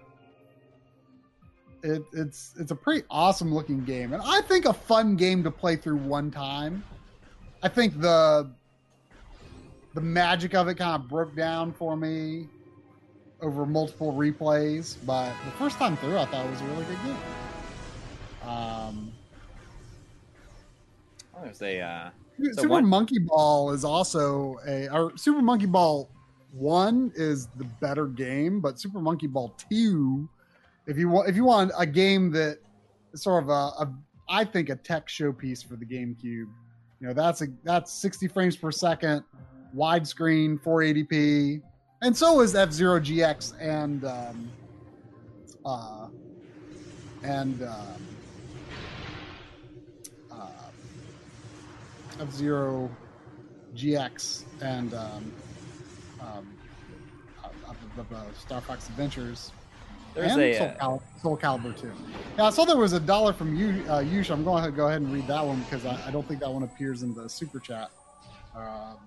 it, 1.83 2.03
it's 2.13 2.53
it's 2.59 2.71
a 2.71 2.75
pretty 2.75 3.03
awesome 3.09 3.53
looking 3.53 3.83
game 3.83 4.13
and 4.13 4.21
i 4.25 4.41
think 4.41 4.65
a 4.65 4.73
fun 4.73 5.15
game 5.15 5.43
to 5.43 5.49
play 5.51 5.75
through 5.75 5.97
one 5.97 6.29
time 6.29 6.83
i 7.63 7.67
think 7.67 7.99
the 7.99 8.49
the 9.93 10.01
magic 10.01 10.53
of 10.53 10.67
it 10.67 10.75
kind 10.75 11.01
of 11.01 11.09
broke 11.09 11.35
down 11.35 11.71
for 11.73 11.95
me 11.95 12.47
over 13.41 13.65
multiple 13.65 14.13
replays 14.13 14.97
but 15.05 15.33
the 15.45 15.51
first 15.51 15.77
time 15.77 15.97
through 15.97 16.17
i 16.17 16.25
thought 16.25 16.45
it 16.45 16.49
was 16.49 16.61
a 16.61 16.65
really 16.65 16.85
good 16.85 17.03
game 17.03 18.49
um 18.49 19.11
oh, 21.35 21.43
there's 21.43 21.61
a. 21.61 21.79
Uh, 21.79 22.09
Super 22.53 22.81
Monkey 22.81 23.19
Ball 23.19 23.71
is 23.71 23.83
also 23.83 24.57
a 24.65 24.89
or 24.89 25.15
Super 25.15 25.41
Monkey 25.41 25.67
Ball 25.67 26.09
one 26.51 27.11
is 27.15 27.47
the 27.57 27.63
better 27.79 28.07
game, 28.07 28.59
but 28.59 28.79
Super 28.79 28.99
Monkey 28.99 29.27
Ball 29.27 29.55
two, 29.69 30.27
if 30.87 30.97
you 30.97 31.09
want 31.09 31.29
if 31.29 31.35
you 31.35 31.45
want 31.45 31.71
a 31.77 31.85
game 31.85 32.31
that 32.31 32.57
sort 33.15 33.43
of 33.43 33.49
a, 33.49 33.83
a 33.83 33.93
I 34.29 34.45
think 34.45 34.69
a 34.69 34.75
tech 34.75 35.07
showpiece 35.07 35.65
for 35.65 35.75
the 35.75 35.85
GameCube, 35.85 36.49
you 37.01 37.07
know 37.07 37.13
that's 37.13 37.41
a 37.41 37.47
that's 37.63 37.91
60 37.91 38.27
frames 38.27 38.55
per 38.55 38.71
second, 38.71 39.23
widescreen, 39.75 40.61
480p, 40.61 41.61
and 42.03 42.15
so 42.15 42.41
is 42.41 42.55
F 42.55 42.71
Zero 42.71 42.99
GX 42.99 43.53
and 43.59 44.05
um, 44.05 44.51
uh, 45.65 46.07
and 47.23 47.63
um, 47.63 48.07
uh, 50.31 50.69
F 52.19 52.31
Zero 52.31 52.89
GX 53.75 54.43
and 54.61 54.93
um, 54.93 55.31
um, 56.21 56.47
uh, 57.43 57.47
uh, 57.47 58.15
uh, 58.15 58.23
Star 58.39 58.61
Fox 58.61 58.87
Adventures. 58.89 59.51
There's 60.13 60.31
and 60.33 60.41
a 60.41 60.57
Soul, 60.57 60.67
uh, 60.67 60.73
Cal- 60.79 61.03
Soul 61.21 61.37
Calibur 61.37 61.79
too. 61.79 61.91
Yeah, 62.37 62.45
I 62.45 62.49
saw 62.49 62.65
there 62.65 62.77
was 62.77 62.93
a 62.93 62.99
dollar 62.99 63.33
from 63.33 63.55
you, 63.55 63.83
uh, 63.87 63.99
Yush. 63.99 64.29
I'm 64.29 64.43
going 64.43 64.63
to 64.63 64.71
go 64.71 64.87
ahead 64.87 65.01
and 65.01 65.13
read 65.13 65.27
that 65.27 65.45
one 65.45 65.61
because 65.61 65.85
I, 65.85 65.99
I 66.07 66.11
don't 66.11 66.27
think 66.27 66.39
that 66.41 66.51
one 66.51 66.63
appears 66.63 67.03
in 67.03 67.13
the 67.13 67.29
super 67.29 67.59
chat. 67.59 67.89
Um 68.55 68.97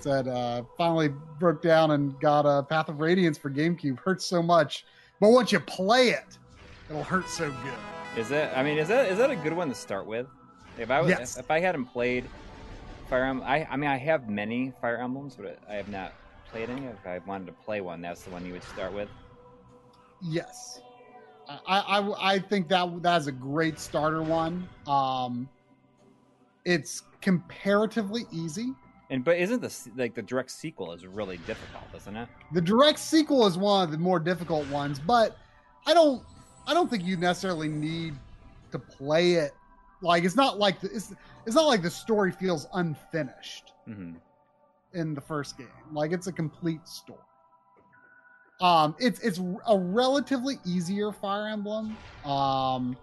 said 0.00 0.28
uh, 0.28 0.62
finally 0.76 1.08
broke 1.38 1.62
down 1.62 1.90
and 1.92 2.18
got 2.20 2.42
a 2.42 2.62
Path 2.62 2.88
of 2.88 3.00
Radiance 3.00 3.36
for 3.36 3.50
GameCube. 3.50 3.98
Hurts 3.98 4.24
so 4.24 4.42
much, 4.42 4.84
but 5.20 5.30
once 5.30 5.52
you 5.52 5.60
play 5.60 6.10
it, 6.10 6.38
it'll 6.88 7.04
hurt 7.04 7.28
so 7.28 7.50
good. 7.50 8.18
Is 8.20 8.30
it? 8.30 8.50
I 8.56 8.62
mean, 8.62 8.78
is 8.78 8.88
that 8.88 9.10
is 9.10 9.18
that 9.18 9.30
a 9.30 9.36
good 9.36 9.52
one 9.52 9.68
to 9.68 9.74
start 9.74 10.06
with? 10.06 10.26
If 10.78 10.90
I 10.90 11.00
was, 11.00 11.10
Yes. 11.10 11.36
if, 11.36 11.44
if 11.44 11.50
I 11.50 11.60
hadn't 11.60 11.86
played 11.86 12.24
Fire 13.10 13.24
Emblem, 13.24 13.48
I 13.48 13.66
I 13.70 13.76
mean, 13.76 13.90
I 13.90 13.96
have 13.96 14.28
many 14.28 14.72
Fire 14.80 14.96
Emblems, 14.98 15.34
but 15.36 15.58
I 15.68 15.74
have 15.74 15.88
not 15.88 16.12
played 16.50 16.70
any. 16.70 16.86
If 16.86 17.06
I 17.06 17.18
wanted 17.26 17.46
to 17.46 17.52
play 17.52 17.80
one, 17.80 18.00
that's 18.00 18.22
the 18.22 18.30
one 18.30 18.46
you 18.46 18.52
would 18.52 18.64
start 18.64 18.92
with. 18.92 19.08
Yes, 20.20 20.80
I 21.48 21.58
I, 21.80 22.34
I 22.34 22.38
think 22.38 22.68
that 22.68 23.02
that's 23.02 23.26
a 23.26 23.32
great 23.32 23.78
starter 23.78 24.22
one. 24.22 24.68
Um, 24.86 25.50
it's 26.64 27.02
comparatively 27.22 28.26
easy. 28.30 28.74
And 29.10 29.24
but 29.24 29.38
isn't 29.38 29.60
the 29.62 29.74
like 29.96 30.14
the 30.14 30.22
direct 30.22 30.50
sequel 30.50 30.92
is 30.92 31.06
really 31.06 31.38
difficult, 31.38 31.94
isn't 31.96 32.16
it? 32.16 32.28
The 32.52 32.60
direct 32.60 32.98
sequel 32.98 33.46
is 33.46 33.56
one 33.56 33.84
of 33.84 33.90
the 33.90 33.98
more 33.98 34.20
difficult 34.20 34.66
ones, 34.68 34.98
but 34.98 35.38
I 35.86 35.94
don't 35.94 36.24
I 36.66 36.74
don't 36.74 36.90
think 36.90 37.04
you 37.04 37.16
necessarily 37.16 37.68
need 37.68 38.20
to 38.72 38.78
play 38.78 39.34
it. 39.34 39.52
Like 40.02 40.24
it's 40.24 40.36
not 40.36 40.58
like 40.58 40.80
the, 40.80 40.88
it's 40.94 41.12
it's 41.46 41.56
not 41.56 41.66
like 41.66 41.82
the 41.82 41.90
story 41.90 42.32
feels 42.32 42.66
unfinished 42.74 43.72
hmm 43.86 44.16
in 44.92 45.14
the 45.14 45.20
first 45.20 45.56
game. 45.56 45.68
Like 45.90 46.12
it's 46.12 46.26
a 46.26 46.32
complete 46.32 46.86
story. 46.88 47.27
Um, 48.60 48.96
it's 48.98 49.20
it's 49.20 49.40
a 49.68 49.78
relatively 49.78 50.58
easier 50.64 51.12
Fire 51.12 51.46
Emblem, 51.46 51.96
um, 52.24 52.96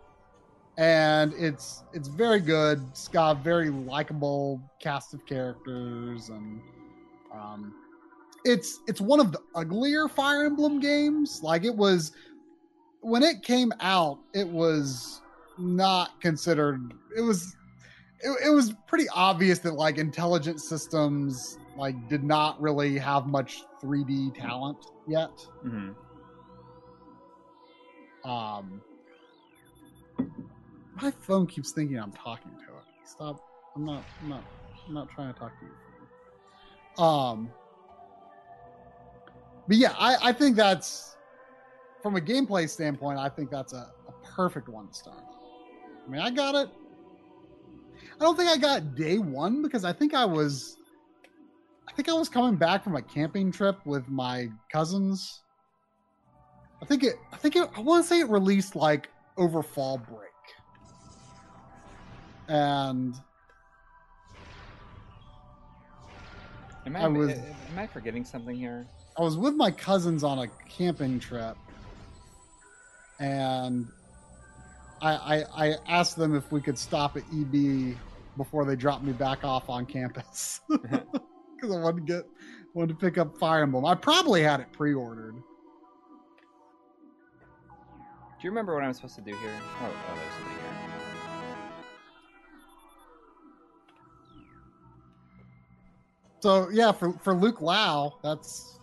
and 0.77 1.33
it's 1.33 1.83
it's 1.93 2.09
very 2.09 2.41
good. 2.41 2.83
It's 2.89 3.07
got 3.07 3.37
a 3.37 3.39
very 3.39 3.69
likable 3.69 4.61
cast 4.81 5.13
of 5.13 5.25
characters, 5.25 6.27
and 6.27 6.59
um, 7.33 7.73
it's 8.43 8.81
it's 8.87 8.99
one 8.99 9.21
of 9.21 9.31
the 9.31 9.39
uglier 9.55 10.09
Fire 10.09 10.43
Emblem 10.45 10.81
games. 10.81 11.41
Like 11.41 11.63
it 11.63 11.75
was 11.75 12.11
when 12.99 13.23
it 13.23 13.41
came 13.41 13.71
out, 13.79 14.19
it 14.33 14.47
was 14.47 15.21
not 15.57 16.19
considered. 16.19 16.93
It 17.15 17.21
was 17.21 17.55
it, 18.19 18.47
it 18.47 18.49
was 18.49 18.73
pretty 18.87 19.07
obvious 19.13 19.59
that 19.59 19.75
like 19.75 19.97
intelligent 19.97 20.59
systems 20.59 21.59
like 21.75 21.95
did 22.09 22.23
not 22.23 22.59
really 22.61 22.97
have 22.97 23.27
much 23.27 23.63
3D 23.83 24.35
talent 24.35 24.77
yet. 25.07 25.31
hmm 25.61 25.91
Um, 28.23 28.81
my 30.99 31.11
phone 31.11 31.45
keeps 31.45 31.73
thinking 31.73 31.97
I'm 31.97 32.11
talking 32.11 32.51
to 32.51 32.77
it. 32.77 32.83
Stop! 33.05 33.39
I'm 33.75 33.85
not. 33.85 34.03
I'm 34.23 34.29
not. 34.29 34.43
I'm 34.87 34.93
not 34.93 35.09
trying 35.11 35.33
to 35.33 35.39
talk 35.39 35.51
to 35.59 35.65
you. 35.65 37.03
Um, 37.03 37.51
but 39.67 39.77
yeah, 39.77 39.93
I, 39.99 40.29
I 40.29 40.31
think 40.33 40.55
that's 40.55 41.15
from 42.01 42.15
a 42.15 42.21
gameplay 42.21 42.69
standpoint. 42.69 43.19
I 43.19 43.29
think 43.29 43.49
that's 43.49 43.73
a, 43.73 43.91
a 44.07 44.13
perfect 44.35 44.69
one 44.69 44.87
to 44.87 44.93
start. 44.93 45.23
I 46.05 46.09
mean, 46.09 46.21
I 46.21 46.29
got 46.29 46.55
it. 46.55 46.69
I 48.19 48.23
don't 48.23 48.37
think 48.37 48.49
I 48.49 48.57
got 48.57 48.95
day 48.95 49.17
one 49.17 49.61
because 49.61 49.83
I 49.83 49.91
think 49.91 50.13
I 50.13 50.23
was, 50.23 50.77
I 51.87 51.91
think 51.93 52.09
I 52.09 52.13
was 52.13 52.29
coming 52.29 52.55
back 52.55 52.83
from 52.83 52.95
a 52.95 53.01
camping 53.01 53.51
trip 53.51 53.77
with 53.85 54.07
my 54.09 54.49
cousins. 54.71 55.41
I 56.81 56.85
think 56.85 57.03
it. 57.03 57.15
I 57.31 57.37
think 57.37 57.55
it. 57.55 57.69
I 57.75 57.79
want 57.81 58.03
to 58.03 58.07
say 58.07 58.19
it 58.19 58.29
released 58.29 58.75
like 58.75 59.09
over 59.37 59.63
fall 59.63 59.97
break, 59.97 60.29
and 62.47 63.15
Am 66.85 66.95
I, 66.95 66.99
I 67.01 67.07
was- 67.07 67.31
am 67.31 67.79
I 67.79 67.87
forgetting 67.87 68.23
something 68.25 68.55
here? 68.55 68.85
I 69.17 69.21
was 69.21 69.37
with 69.37 69.55
my 69.55 69.71
cousins 69.71 70.23
on 70.23 70.39
a 70.39 70.47
camping 70.69 71.19
trip, 71.19 71.55
and 73.19 73.87
I, 75.01 75.13
I, 75.15 75.67
I 75.67 75.75
asked 75.87 76.17
them 76.17 76.35
if 76.35 76.51
we 76.51 76.59
could 76.61 76.77
stop 76.77 77.15
at 77.15 77.23
EB 77.33 77.95
before 78.37 78.65
they 78.65 78.75
dropped 78.75 79.03
me 79.03 79.13
back 79.13 79.45
off 79.45 79.69
on 79.69 79.85
campus 79.85 80.59
because 81.55 81.75
I 81.75 81.79
wanted 81.79 82.07
to 82.07 82.13
get 82.13 82.23
wanted 82.73 82.89
to 82.89 82.95
pick 82.95 83.17
up 83.17 83.37
Fire 83.37 83.63
Emblem. 83.63 83.85
I 83.85 83.95
probably 83.95 84.41
had 84.41 84.59
it 84.59 84.71
pre-ordered. 84.71 85.35
Do 85.35 85.41
you 88.41 88.49
remember 88.49 88.75
what 88.75 88.83
I'm 88.83 88.93
supposed 88.93 89.15
to 89.15 89.21
do 89.21 89.35
here? 89.35 89.53
Oh, 89.81 89.85
oh 89.85 90.15
there's 90.15 90.33
something 90.33 90.51
here. 90.51 90.61
So 96.41 96.69
yeah, 96.69 96.91
for 96.91 97.13
for 97.13 97.33
Luke 97.33 97.61
Lau, 97.61 98.17
that's 98.21 98.77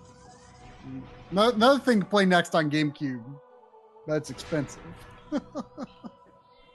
no- 1.31 1.51
another 1.51 1.79
thing 1.79 2.01
to 2.01 2.07
play 2.07 2.25
next 2.25 2.55
on 2.55 2.71
GameCube. 2.71 3.23
That's 4.07 4.31
expensive. 4.31 4.83
it's 5.33 5.43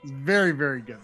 very 0.04 0.52
very 0.52 0.80
good 0.80 1.00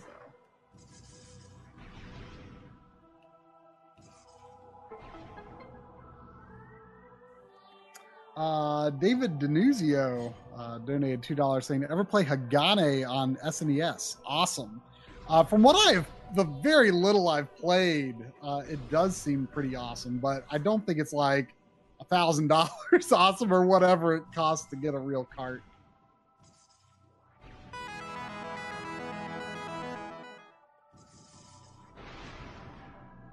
Uh, 8.36 8.90
David 8.90 9.38
Denuzio 9.38 10.34
uh, 10.56 10.78
donated 10.78 11.22
two 11.22 11.34
dollars 11.34 11.66
saying, 11.66 11.84
"Ever 11.88 12.02
play 12.02 12.24
Hagane 12.24 13.08
on 13.08 13.36
SNES? 13.36 14.16
Awesome." 14.26 14.82
Uh, 15.28 15.44
from 15.44 15.62
what 15.62 15.76
I've, 15.88 16.06
the 16.34 16.44
very 16.44 16.90
little 16.90 17.28
I've 17.28 17.54
played, 17.56 18.16
uh, 18.42 18.62
it 18.68 18.78
does 18.90 19.16
seem 19.16 19.46
pretty 19.52 19.76
awesome. 19.76 20.18
But 20.18 20.44
I 20.50 20.58
don't 20.58 20.84
think 20.84 20.98
it's 20.98 21.12
like 21.12 21.54
a 22.00 22.04
thousand 22.04 22.48
dollars 22.48 22.70
awesome 23.12 23.52
or 23.52 23.64
whatever 23.64 24.16
it 24.16 24.24
costs 24.34 24.68
to 24.70 24.76
get 24.76 24.94
a 24.94 24.98
real 24.98 25.28
cart. 25.36 25.62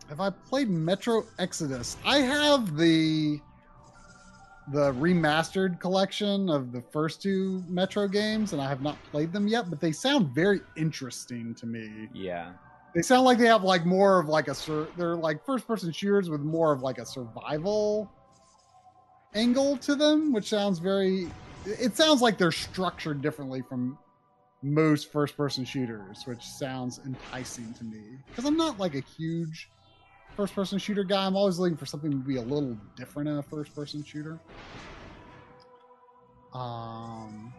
Have 0.10 0.20
I 0.20 0.30
played 0.30 0.70
Metro 0.70 1.26
Exodus? 1.40 1.98
I 2.06 2.18
have 2.18 2.76
the 2.78 3.40
the 4.72 4.93
remastered 4.93 5.80
collection 5.80 6.50
of 6.50 6.72
the 6.72 6.82
first 6.82 7.22
two 7.22 7.64
Metro 7.67 8.08
games, 8.08 8.53
and 8.53 8.61
I 8.61 8.69
have 8.69 8.82
not 8.82 8.98
played 9.11 9.33
them 9.33 9.48
yet, 9.48 9.69
but 9.69 9.82
they 9.82 9.91
sound 9.91 10.30
very 10.30 10.61
interesting 10.77 11.53
to 11.56 11.66
me. 11.66 12.08
Yeah. 12.14 12.53
They 12.95 13.01
sound 13.01 13.25
like 13.25 13.38
they 13.38 13.48
have 13.48 13.64
like 13.64 13.85
more 13.85 14.19
of 14.19 14.27
like 14.27 14.48
a 14.48 14.56
sur- 14.56 14.88
they're 14.98 15.16
like 15.16 15.45
first 15.45 15.67
person 15.67 15.91
shooters 15.91 16.30
with 16.30 16.41
more 16.41 16.72
of 16.72 16.82
like 16.82 16.98
a 16.98 17.06
survival 17.06 18.11
angle 19.33 19.77
to 19.77 19.95
them, 19.95 20.33
which 20.33 20.50
sounds 20.50 20.80
very 20.80 21.30
it 21.66 21.95
sounds 21.95 22.22
like 22.22 22.38
they're 22.38 22.51
structured 22.51 23.22
differently 23.22 23.61
from 23.61 23.98
most 24.64 25.11
first 25.11 25.38
person 25.38 25.64
shooters, 25.66 26.24
which 26.25 26.43
sounds 26.43 27.00
enticing 27.06 27.74
to 27.75 27.83
me. 27.83 28.17
Because 28.27 28.45
I'm 28.45 28.58
not 28.58 28.80
like 28.80 28.95
a 28.95 29.01
huge 29.01 29.69
first 30.42 30.56
person 30.56 30.80
shooter 30.80 31.03
guy. 31.03 31.24
I'm 31.24 31.36
always 31.36 31.60
looking 31.60 31.78
for 31.78 31.86
something 31.86 32.10
to 32.10 32.18
be 32.18 32.38
a 32.38 32.42
little 32.42 32.76
different 32.95 33.30
in 33.30 33.38
a 33.38 33.44
first 33.44 33.76
person 33.76 34.03
shooter. 34.03 34.40
Um, 36.52 37.53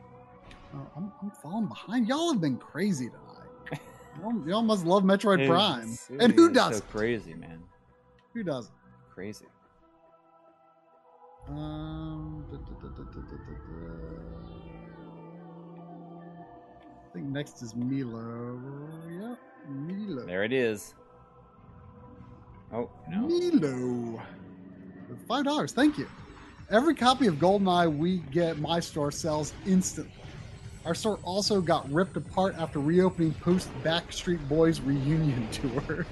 uh, 0.75 0.79
I'm, 0.97 1.13
I'm 1.23 1.31
falling 1.31 1.67
behind. 1.67 2.09
Y'all 2.09 2.33
have 2.33 2.41
been 2.41 2.57
crazy 2.57 3.09
tonight. 3.09 3.81
y'all, 4.21 4.49
y'all 4.49 4.63
must 4.63 4.85
love 4.85 5.05
Metroid 5.05 5.47
Prime. 5.47 5.97
And 6.19 6.33
who 6.33 6.51
doesn't? 6.51 6.83
So 6.83 6.89
crazy, 6.91 7.35
man. 7.35 7.63
Who 8.35 8.43
doesn't? 8.43 8.75
Crazy. 9.15 9.47
Um, 11.49 12.45
da, 12.51 12.57
da, 12.57 12.89
da, 12.89 13.03
I 16.99 17.15
think 17.15 17.27
next 17.27 17.63
is 17.63 17.77
Milo. 17.77 18.61
Yep, 19.09 19.39
Milo. 19.69 20.27
There 20.27 20.43
it 20.43 20.53
is. 20.53 20.95
Oh 22.73 22.89
no. 23.11 23.29
Milo. 23.29 24.23
Five 25.29 25.45
dollars, 25.45 25.73
thank 25.73 25.99
you. 25.99 26.09
Every 26.71 26.95
copy 26.95 27.27
of 27.27 27.35
GoldenEye 27.35 27.97
we 27.97 28.19
get 28.31 28.59
my 28.59 28.81
store 28.81 29.13
sells 29.13 29.53
instantly. 29.67 30.13
Our 30.85 30.95
store 30.95 31.19
also 31.23 31.61
got 31.61 31.91
ripped 31.93 32.17
apart 32.17 32.57
after 32.59 32.81
reopening 32.81 33.35
post 33.35 33.69
Backstreet 33.83 34.47
Boys 34.49 34.81
reunion 34.81 35.49
tour. 35.53 36.07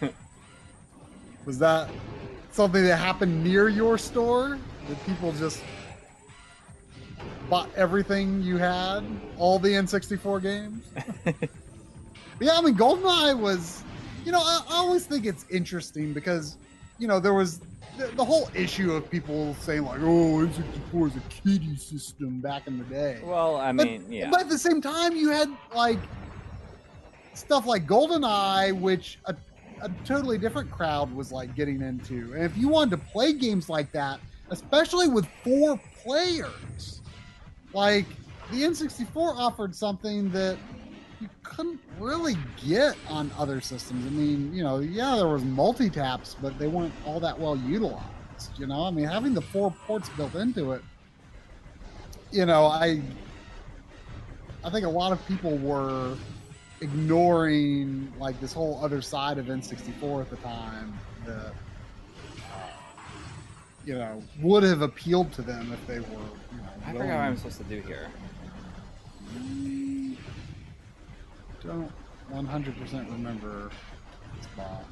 was 1.46 1.58
that 1.58 1.88
something 2.52 2.84
that 2.84 2.96
happened 2.96 3.42
near 3.42 3.68
your 3.68 3.98
store 3.98 4.58
that 4.88 5.06
people 5.06 5.32
just 5.32 5.62
bought 7.48 7.68
everything 7.74 8.42
you 8.42 8.56
had, 8.56 9.02
all 9.38 9.58
the 9.58 9.68
N64 9.68 10.42
games. 10.42 10.84
yeah, 12.40 12.56
I 12.56 12.62
mean, 12.62 12.76
GoldenEye 12.76 13.38
was, 13.38 13.82
you 14.24 14.32
know, 14.32 14.40
I, 14.40 14.62
I 14.68 14.74
always 14.76 15.06
think 15.06 15.26
it's 15.26 15.46
interesting 15.50 16.12
because, 16.12 16.56
you 16.98 17.08
know, 17.08 17.20
there 17.20 17.34
was 17.34 17.60
the, 17.98 18.06
the 18.16 18.24
whole 18.24 18.48
issue 18.54 18.92
of 18.92 19.10
people 19.10 19.54
saying 19.60 19.84
like, 19.84 20.00
"Oh, 20.00 20.46
N64 20.46 21.08
is 21.08 21.16
a 21.16 21.20
kiddie 21.28 21.76
system" 21.76 22.40
back 22.40 22.66
in 22.66 22.78
the 22.78 22.84
day. 22.84 23.20
Well, 23.22 23.56
I 23.56 23.72
But- 23.72 23.86
mean, 23.86 24.10
yeah. 24.12 24.30
But 24.30 24.40
at 24.42 24.48
the 24.48 24.58
same 24.58 24.80
time, 24.80 25.16
you 25.16 25.30
had 25.30 25.48
like 25.74 25.98
stuff 27.34 27.66
like 27.66 27.86
GoldenEye, 27.86 28.78
which 28.80 29.18
a, 29.26 29.34
a 29.82 29.90
totally 30.04 30.38
different 30.38 30.70
crowd 30.70 31.12
was 31.14 31.32
like 31.32 31.54
getting 31.54 31.80
into. 31.82 32.32
And 32.34 32.44
if 32.44 32.56
you 32.56 32.68
wanted 32.68 32.90
to 32.92 32.98
play 32.98 33.32
games 33.32 33.68
like 33.68 33.92
that, 33.92 34.20
especially 34.50 35.08
with 35.08 35.26
four 35.44 35.80
players, 36.02 37.00
like 37.72 38.06
the 38.50 38.62
N64 38.62 39.36
offered 39.36 39.74
something 39.74 40.30
that 40.32 40.56
you 41.20 41.28
couldn't 41.42 41.80
really 42.00 42.36
get 42.66 42.96
on 43.08 43.30
other 43.38 43.60
systems. 43.60 44.06
I 44.06 44.10
mean, 44.10 44.52
you 44.54 44.62
know, 44.62 44.78
yeah, 44.78 45.16
there 45.16 45.28
was 45.28 45.44
multi-taps, 45.44 46.36
but 46.40 46.58
they 46.58 46.66
weren't 46.66 46.94
all 47.04 47.20
that 47.20 47.38
well 47.38 47.56
utilized. 47.56 48.04
You 48.56 48.66
know, 48.66 48.84
I 48.84 48.90
mean, 48.90 49.04
having 49.04 49.34
the 49.34 49.42
four 49.42 49.70
ports 49.86 50.08
built 50.10 50.34
into 50.34 50.72
it, 50.72 50.82
you 52.32 52.46
know, 52.46 52.64
I 52.66 53.02
I 54.64 54.70
think 54.70 54.86
a 54.86 54.90
lot 54.90 55.12
of 55.12 55.26
people 55.26 55.56
were 55.58 56.16
ignoring 56.80 58.12
like 58.18 58.40
this 58.40 58.52
whole 58.52 58.82
other 58.82 59.02
side 59.02 59.38
of 59.38 59.46
N64 59.46 60.22
at 60.22 60.30
the 60.30 60.36
time 60.36 60.98
that 61.26 61.36
uh, 61.36 61.50
you 63.84 63.94
know 63.94 64.22
would 64.40 64.62
have 64.62 64.80
appealed 64.82 65.32
to 65.34 65.42
them 65.42 65.72
if 65.72 65.86
they 65.86 66.00
were. 66.00 66.06
You 66.52 66.58
know, 66.58 66.68
I 66.86 66.92
forgot 66.92 67.06
what 67.06 67.14
I'm 67.16 67.36
supposed 67.36 67.58
to 67.58 67.64
do 67.64 67.80
here. 67.80 68.08
Don't 71.62 71.92
100% 72.32 73.12
remember 73.12 73.70
this 74.36 74.46
boss. 74.56 74.84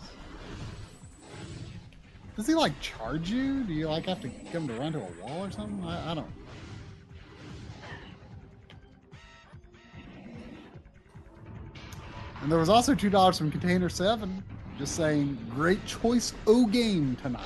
Does 2.37 2.47
he 2.47 2.55
like 2.55 2.79
charge 2.81 3.31
you? 3.31 3.65
Do 3.65 3.73
you 3.73 3.89
like 3.89 4.07
have 4.07 4.21
to 4.21 4.29
get 4.29 4.47
him 4.49 4.69
to 4.69 4.75
run 4.75 4.93
to 4.93 4.99
a 4.99 5.09
wall 5.23 5.45
or 5.45 5.51
something? 5.51 5.83
I, 5.85 6.13
I 6.13 6.15
don't. 6.15 6.31
And 12.43 12.53
there 12.53 12.59
was 12.59 12.69
also 12.69 12.95
two 12.95 13.11
dollars 13.11 13.39
from 13.39 13.51
Container 13.51 13.89
Seven, 13.89 14.45
just 14.79 14.95
saying, 14.95 15.37
"Great 15.51 15.85
choice, 15.85 16.33
O 16.47 16.67
game 16.67 17.17
tonight." 17.17 17.43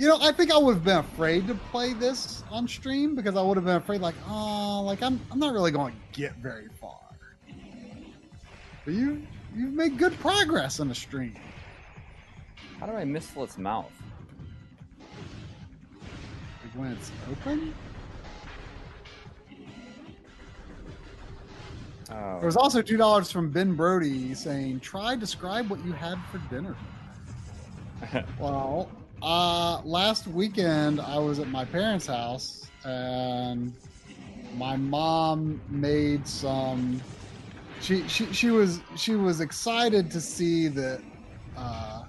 You 0.00 0.08
know, 0.08 0.16
I 0.22 0.32
think 0.32 0.50
I 0.50 0.56
would 0.56 0.76
have 0.76 0.84
been 0.84 0.96
afraid 0.96 1.46
to 1.48 1.54
play 1.54 1.92
this 1.92 2.42
on 2.50 2.66
stream 2.66 3.14
because 3.14 3.36
I 3.36 3.42
would 3.42 3.58
have 3.58 3.66
been 3.66 3.76
afraid, 3.76 4.00
like, 4.00 4.14
oh, 4.26 4.80
like 4.82 5.02
I'm, 5.02 5.20
I'm 5.30 5.38
not 5.38 5.52
really 5.52 5.70
going 5.70 5.92
to 5.92 6.18
get 6.18 6.36
very 6.36 6.68
far. 6.80 6.98
But 8.86 8.94
you, 8.94 9.26
you've 9.54 9.74
made 9.74 9.98
good 9.98 10.18
progress 10.18 10.80
on 10.80 10.88
the 10.88 10.94
stream. 10.94 11.34
how 12.78 12.86
do 12.86 12.92
I 12.92 13.04
mistle 13.04 13.44
its 13.44 13.58
mouth? 13.58 13.92
Like 15.90 16.72
when 16.74 16.92
it's 16.92 17.12
open. 17.30 17.74
Oh, 22.10 22.38
There 22.38 22.46
was 22.46 22.56
also 22.56 22.80
two 22.80 22.96
dollars 22.96 23.30
from 23.30 23.50
Ben 23.50 23.74
Brody 23.74 24.34
saying, 24.34 24.80
"Try 24.80 25.14
describe 25.14 25.68
what 25.68 25.84
you 25.84 25.92
had 25.92 26.16
for 26.32 26.38
dinner." 26.52 26.74
Well, 28.40 28.90
uh, 29.22 29.80
last 29.84 30.26
weekend 30.26 31.00
I 31.00 31.18
was 31.18 31.38
at 31.38 31.48
my 31.48 31.64
parents' 31.64 32.06
house 32.06 32.70
and 32.84 33.72
my 34.56 34.76
mom 34.76 35.60
made 35.68 36.26
some. 36.26 37.00
She 37.80 38.06
she 38.08 38.26
she 38.32 38.50
was 38.50 38.80
she 38.96 39.14
was 39.14 39.40
excited 39.40 40.10
to 40.10 40.20
see 40.20 40.68
that 40.68 41.00
uh, 41.56 42.04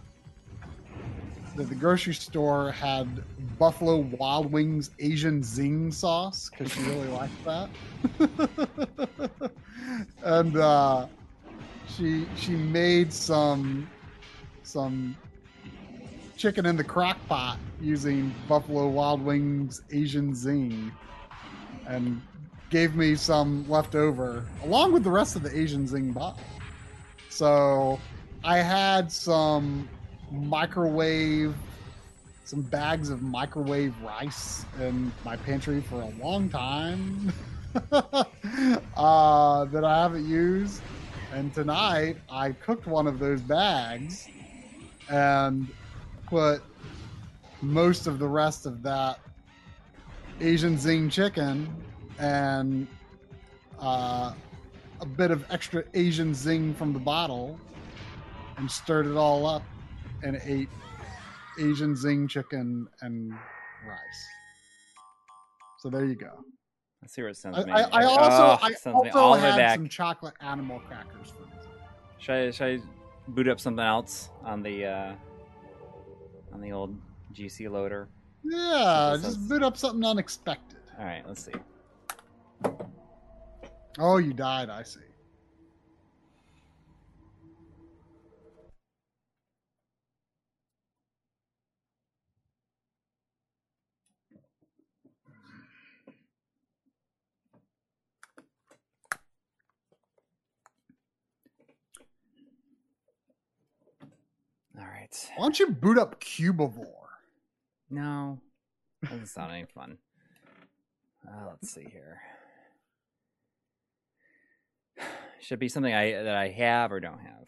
that 1.56 1.69
the 1.69 1.75
grocery 1.75 2.14
store 2.14 2.72
had 2.72 3.23
Buffalo 3.57 3.98
Wild 3.98 4.51
Wings 4.51 4.91
Asian 4.99 5.43
Zing 5.43 5.91
sauce 5.91 6.49
because 6.49 6.72
she 6.73 6.81
really 6.83 7.07
liked 7.19 7.43
that. 7.45 7.69
and 10.23 10.57
uh, 10.57 11.07
she 11.88 12.25
she 12.35 12.51
made 12.51 13.14
some 13.14 13.88
some 14.64 15.15
chicken 16.41 16.65
in 16.65 16.75
the 16.75 16.83
crock 16.83 17.17
pot 17.27 17.59
using 17.79 18.33
Buffalo 18.47 18.87
Wild 18.87 19.23
Wings 19.23 19.83
Asian 19.91 20.33
Zing 20.33 20.91
and 21.87 22.19
gave 22.71 22.95
me 22.95 23.13
some 23.13 23.69
left 23.69 23.93
over 23.93 24.43
along 24.63 24.91
with 24.91 25.03
the 25.03 25.11
rest 25.11 25.35
of 25.35 25.43
the 25.43 25.55
Asian 25.55 25.85
Zing 25.85 26.11
bottle. 26.11 26.41
So 27.29 27.99
I 28.43 28.57
had 28.57 29.11
some 29.11 29.87
microwave 30.31 31.53
some 32.43 32.63
bags 32.63 33.11
of 33.11 33.21
microwave 33.21 33.93
rice 34.01 34.65
in 34.79 35.11
my 35.23 35.37
pantry 35.37 35.79
for 35.79 36.01
a 36.01 36.09
long 36.19 36.49
time 36.49 37.31
uh, 37.91 39.65
that 39.65 39.83
I 39.85 40.01
haven't 40.01 40.27
used. 40.27 40.81
And 41.33 41.53
tonight 41.53 42.17
I 42.31 42.53
cooked 42.53 42.87
one 42.87 43.05
of 43.05 43.19
those 43.19 43.41
bags 43.41 44.27
and 45.07 45.67
put 46.31 46.63
most 47.61 48.07
of 48.07 48.17
the 48.17 48.27
rest 48.27 48.65
of 48.65 48.81
that 48.81 49.19
Asian 50.39 50.77
zing 50.77 51.09
chicken 51.09 51.69
and 52.19 52.87
uh, 53.79 54.33
a 55.01 55.05
bit 55.05 55.29
of 55.29 55.43
extra 55.51 55.83
Asian 55.93 56.33
zing 56.33 56.73
from 56.73 56.93
the 56.93 56.99
bottle 56.99 57.59
and 58.57 58.71
stirred 58.71 59.07
it 59.07 59.17
all 59.17 59.45
up 59.45 59.61
and 60.23 60.39
ate 60.45 60.69
Asian 61.59 61.97
zing 61.97 62.29
chicken 62.29 62.87
and 63.01 63.31
rice. 63.85 64.25
So 65.79 65.89
there 65.89 66.05
you 66.05 66.15
go. 66.15 66.31
let's 67.01 67.13
see 67.13 67.21
where 67.23 67.31
it 67.31 67.37
sends 67.37 67.57
I, 67.57 67.63
me. 67.65 67.71
I, 67.73 67.81
I 67.81 68.03
also 68.05 68.43
Oh, 68.43 68.57
I 68.61 68.69
me 68.69 68.75
also 69.09 69.19
all 69.19 69.35
had 69.35 69.57
back. 69.57 69.75
some 69.75 69.89
chocolate 69.89 70.35
animal 70.39 70.79
crackers 70.79 71.29
for 71.31 71.43
dessert. 71.57 71.71
Should 72.19 72.35
I, 72.35 72.51
should 72.51 72.79
I 72.79 72.83
boot 73.27 73.49
up 73.49 73.59
something 73.59 73.83
else 73.83 74.29
on 74.45 74.63
the 74.63 74.85
uh, 74.85 75.13
on 76.53 76.61
the 76.61 76.71
old 76.71 76.95
GC 77.33 77.69
loader? 77.69 78.07
Yeah, 78.43 79.17
just 79.21 79.47
boot 79.47 79.63
up 79.63 79.77
something 79.77 80.03
unexpected. 80.03 80.80
All 80.99 81.05
right, 81.05 81.23
let's 81.27 81.45
see. 81.45 81.53
Oh, 83.99 84.17
you 84.17 84.33
died. 84.33 84.69
I 84.69 84.83
see. 84.83 84.99
All 104.80 104.85
right. 105.11 105.31
Why 105.35 105.45
don't 105.45 105.59
you 105.59 105.72
boot 105.72 105.98
up 105.98 106.22
Cubivore? 106.22 106.88
No, 107.90 108.40
doesn't 109.03 109.27
sound 109.27 109.51
any 109.51 109.65
fun. 109.65 109.98
Uh, 111.27 111.48
let's 111.49 111.72
see 111.73 111.88
here. 111.91 112.22
Should 115.41 115.59
be 115.59 115.69
something 115.69 115.93
I 115.93 116.11
that 116.11 116.35
I 116.35 116.49
have 116.49 116.91
or 116.91 116.99
don't 116.99 117.19
have. 117.19 117.48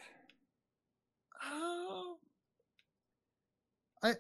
Uh, 1.45 2.14
I, 4.03 4.14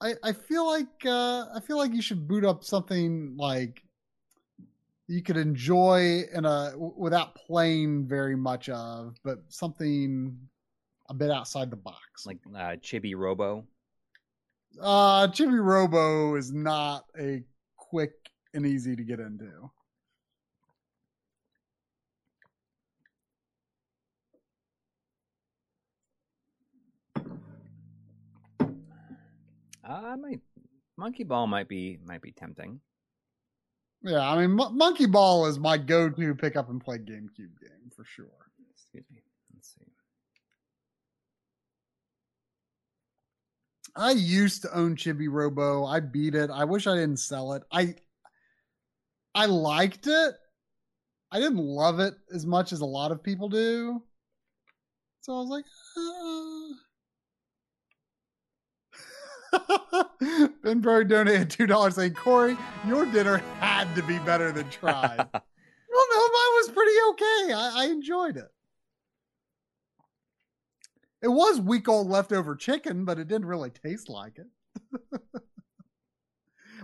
I, 0.00 0.14
I 0.22 0.32
feel 0.32 0.66
like 0.66 1.04
uh, 1.04 1.46
I 1.54 1.60
feel 1.60 1.76
like 1.76 1.92
you 1.92 2.02
should 2.02 2.26
boot 2.26 2.44
up 2.44 2.64
something 2.64 3.36
like 3.36 3.82
you 5.06 5.22
could 5.22 5.36
enjoy 5.36 6.22
in 6.32 6.46
a 6.46 6.72
without 6.76 7.34
playing 7.34 8.06
very 8.06 8.36
much 8.36 8.68
of, 8.70 9.16
but 9.22 9.38
something 9.48 10.38
a 11.08 11.14
bit 11.14 11.30
outside 11.30 11.70
the 11.70 11.76
box. 11.76 12.26
Like 12.26 12.38
uh, 12.54 12.76
Chibi 12.82 13.14
Robo. 13.16 13.66
uh, 14.80 15.28
Chibi 15.28 15.62
Robo 15.62 16.36
is 16.36 16.52
not 16.52 17.04
a 17.18 17.42
quick 17.76 18.12
and 18.52 18.66
easy 18.66 18.96
to 18.96 19.02
get 19.02 19.20
into. 19.20 19.70
Uh, 29.86 29.92
I 29.92 30.16
might 30.16 30.40
Monkey 30.96 31.24
Ball 31.24 31.46
might 31.46 31.68
be 31.68 31.98
might 32.04 32.22
be 32.22 32.32
tempting. 32.32 32.80
Yeah, 34.02 34.28
I 34.28 34.38
mean, 34.38 34.52
Mon- 34.52 34.76
Monkey 34.76 35.06
Ball 35.06 35.46
is 35.46 35.58
my 35.58 35.78
go-to 35.78 36.34
pick 36.34 36.56
up 36.56 36.68
and 36.68 36.80
play 36.80 36.98
GameCube 36.98 37.58
game 37.60 37.90
for 37.96 38.04
sure. 38.04 38.26
Excuse 38.70 39.04
me. 39.10 39.22
I 43.96 44.12
used 44.12 44.62
to 44.62 44.74
own 44.76 44.96
Chibi 44.96 45.28
Robo. 45.30 45.86
I 45.86 46.00
beat 46.00 46.34
it. 46.34 46.50
I 46.50 46.64
wish 46.64 46.86
I 46.86 46.94
didn't 46.94 47.18
sell 47.18 47.52
it. 47.52 47.62
I 47.70 47.94
I 49.34 49.44
liked 49.46 50.06
it. 50.06 50.34
I 51.30 51.40
didn't 51.40 51.58
love 51.58 52.00
it 52.00 52.14
as 52.32 52.46
much 52.46 52.72
as 52.72 52.80
a 52.80 52.86
lot 52.86 53.12
of 53.12 53.22
people 53.22 53.48
do. 53.48 54.02
So 55.20 55.34
I 55.34 55.38
was 55.40 55.48
like, 55.48 55.64
uh... 55.96 56.74
Ben 60.62 60.80
Bird 60.80 61.08
donated 61.08 61.50
two 61.50 61.66
dollars 61.66 61.96
saying, 61.96 62.14
Corey, 62.14 62.56
your 62.86 63.04
dinner 63.06 63.38
had 63.58 63.92
to 63.96 64.02
be 64.02 64.18
better 64.20 64.52
than 64.52 64.70
Tribe. 64.70 65.28
well, 65.32 65.32
no, 65.32 66.20
mine 66.20 66.54
was 66.56 66.70
pretty 66.70 66.92
okay. 67.10 67.52
I, 67.52 67.72
I 67.76 67.86
enjoyed 67.86 68.36
it. 68.36 68.53
It 71.24 71.32
was 71.32 71.58
week 71.58 71.88
old 71.88 72.10
leftover 72.10 72.54
chicken, 72.54 73.06
but 73.06 73.18
it 73.18 73.28
didn't 73.28 73.46
really 73.46 73.70
taste 73.70 74.10
like 74.10 74.38
it. 74.38 75.00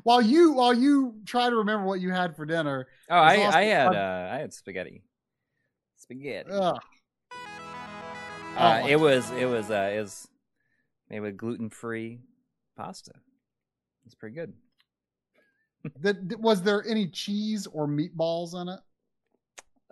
while 0.02 0.22
you 0.22 0.52
while 0.52 0.72
you 0.72 1.16
try 1.26 1.50
to 1.50 1.56
remember 1.56 1.84
what 1.84 2.00
you 2.00 2.10
had 2.10 2.34
for 2.34 2.46
dinner. 2.46 2.86
Oh, 3.10 3.16
I, 3.16 3.34
I 3.34 3.64
had 3.64 3.94
uh, 3.94 4.30
I 4.32 4.38
had 4.38 4.54
spaghetti. 4.54 5.02
Spaghetti. 5.98 6.50
Uh, 6.50 6.78
it 8.88 8.98
was 8.98 9.30
it 9.32 9.44
was 9.44 9.70
uh, 9.70 9.92
it 9.94 10.00
was 10.00 10.26
made 11.10 11.20
with 11.20 11.36
gluten 11.36 11.68
free 11.68 12.20
pasta. 12.78 13.12
It's 14.06 14.14
pretty 14.14 14.36
good. 14.36 14.54
Did, 16.00 16.42
was 16.42 16.62
there 16.62 16.82
any 16.88 17.08
cheese 17.08 17.66
or 17.66 17.86
meatballs 17.86 18.58
in 18.58 18.68
it? 18.70 18.80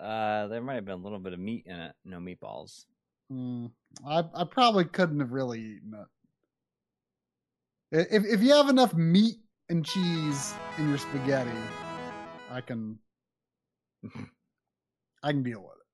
Uh, 0.03 0.47
there 0.47 0.63
might 0.63 0.77
have 0.77 0.87
been 0.87 0.95
a 0.95 1.03
little 1.03 1.19
bit 1.19 1.35
of 1.35 1.39
meat 1.39 1.65
in 1.67 1.77
it. 1.77 1.95
No 2.07 2.17
meatballs. 2.17 2.87
Mm, 3.33 3.71
I 4.07 4.25
I 4.35 4.45
probably 4.45 4.85
couldn't 4.85 5.21
have 5.21 5.33
really 5.33 5.61
eaten 5.61 5.95
it. 5.95 6.07
If 8.11 8.25
if 8.25 8.43
you 8.43 8.53
have 8.55 8.69
enough 8.69 8.95
meat 8.95 9.37
and 9.69 9.85
cheese 9.85 10.55
in 10.79 10.89
your 10.89 10.99
spaghetti, 10.99 11.51
I 12.51 12.61
can 12.61 12.99
I 15.23 15.33
can 15.33 15.43
deal 15.43 15.61
with 15.61 15.77
it. 15.77 15.87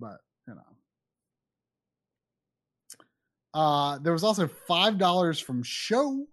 But 0.00 0.18
you 0.46 0.54
know. 0.54 0.62
Uh 3.54 3.98
there 3.98 4.12
was 4.12 4.24
also 4.24 4.48
five 4.66 4.98
dollars 4.98 5.38
from 5.38 5.62
Show 5.62 6.26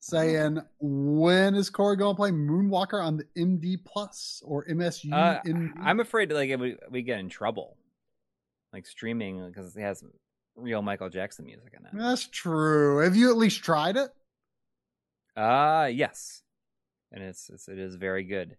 saying 0.00 0.60
when 0.80 1.54
is 1.54 1.70
Corey 1.70 1.96
going 1.96 2.14
to 2.14 2.16
play 2.16 2.30
Moonwalker 2.30 3.02
on 3.02 3.16
the 3.16 3.24
MD 3.38 3.78
Plus 3.84 4.42
or 4.44 4.66
MSU? 4.66 5.10
Uh, 5.12 5.40
I'm 5.82 6.00
afraid 6.00 6.30
like 6.30 6.50
we 6.58 6.76
we 6.90 7.02
get 7.02 7.20
in 7.20 7.28
trouble 7.30 7.78
like 8.74 8.86
streaming 8.86 9.46
because 9.46 9.74
it 9.76 9.80
has 9.80 10.02
real 10.56 10.82
Michael 10.82 11.08
Jackson 11.08 11.46
music 11.46 11.72
in 11.78 11.86
it. 11.86 11.92
That's 11.94 12.26
true. 12.26 12.98
Have 12.98 13.14
you 13.16 13.30
at 13.30 13.36
least 13.36 13.62
tried 13.62 13.96
it? 13.96 14.10
Uh 15.36 15.88
yes, 15.92 16.42
and 17.12 17.22
it's, 17.22 17.48
it's 17.48 17.68
it 17.68 17.78
is 17.78 17.94
very 17.94 18.24
good. 18.24 18.56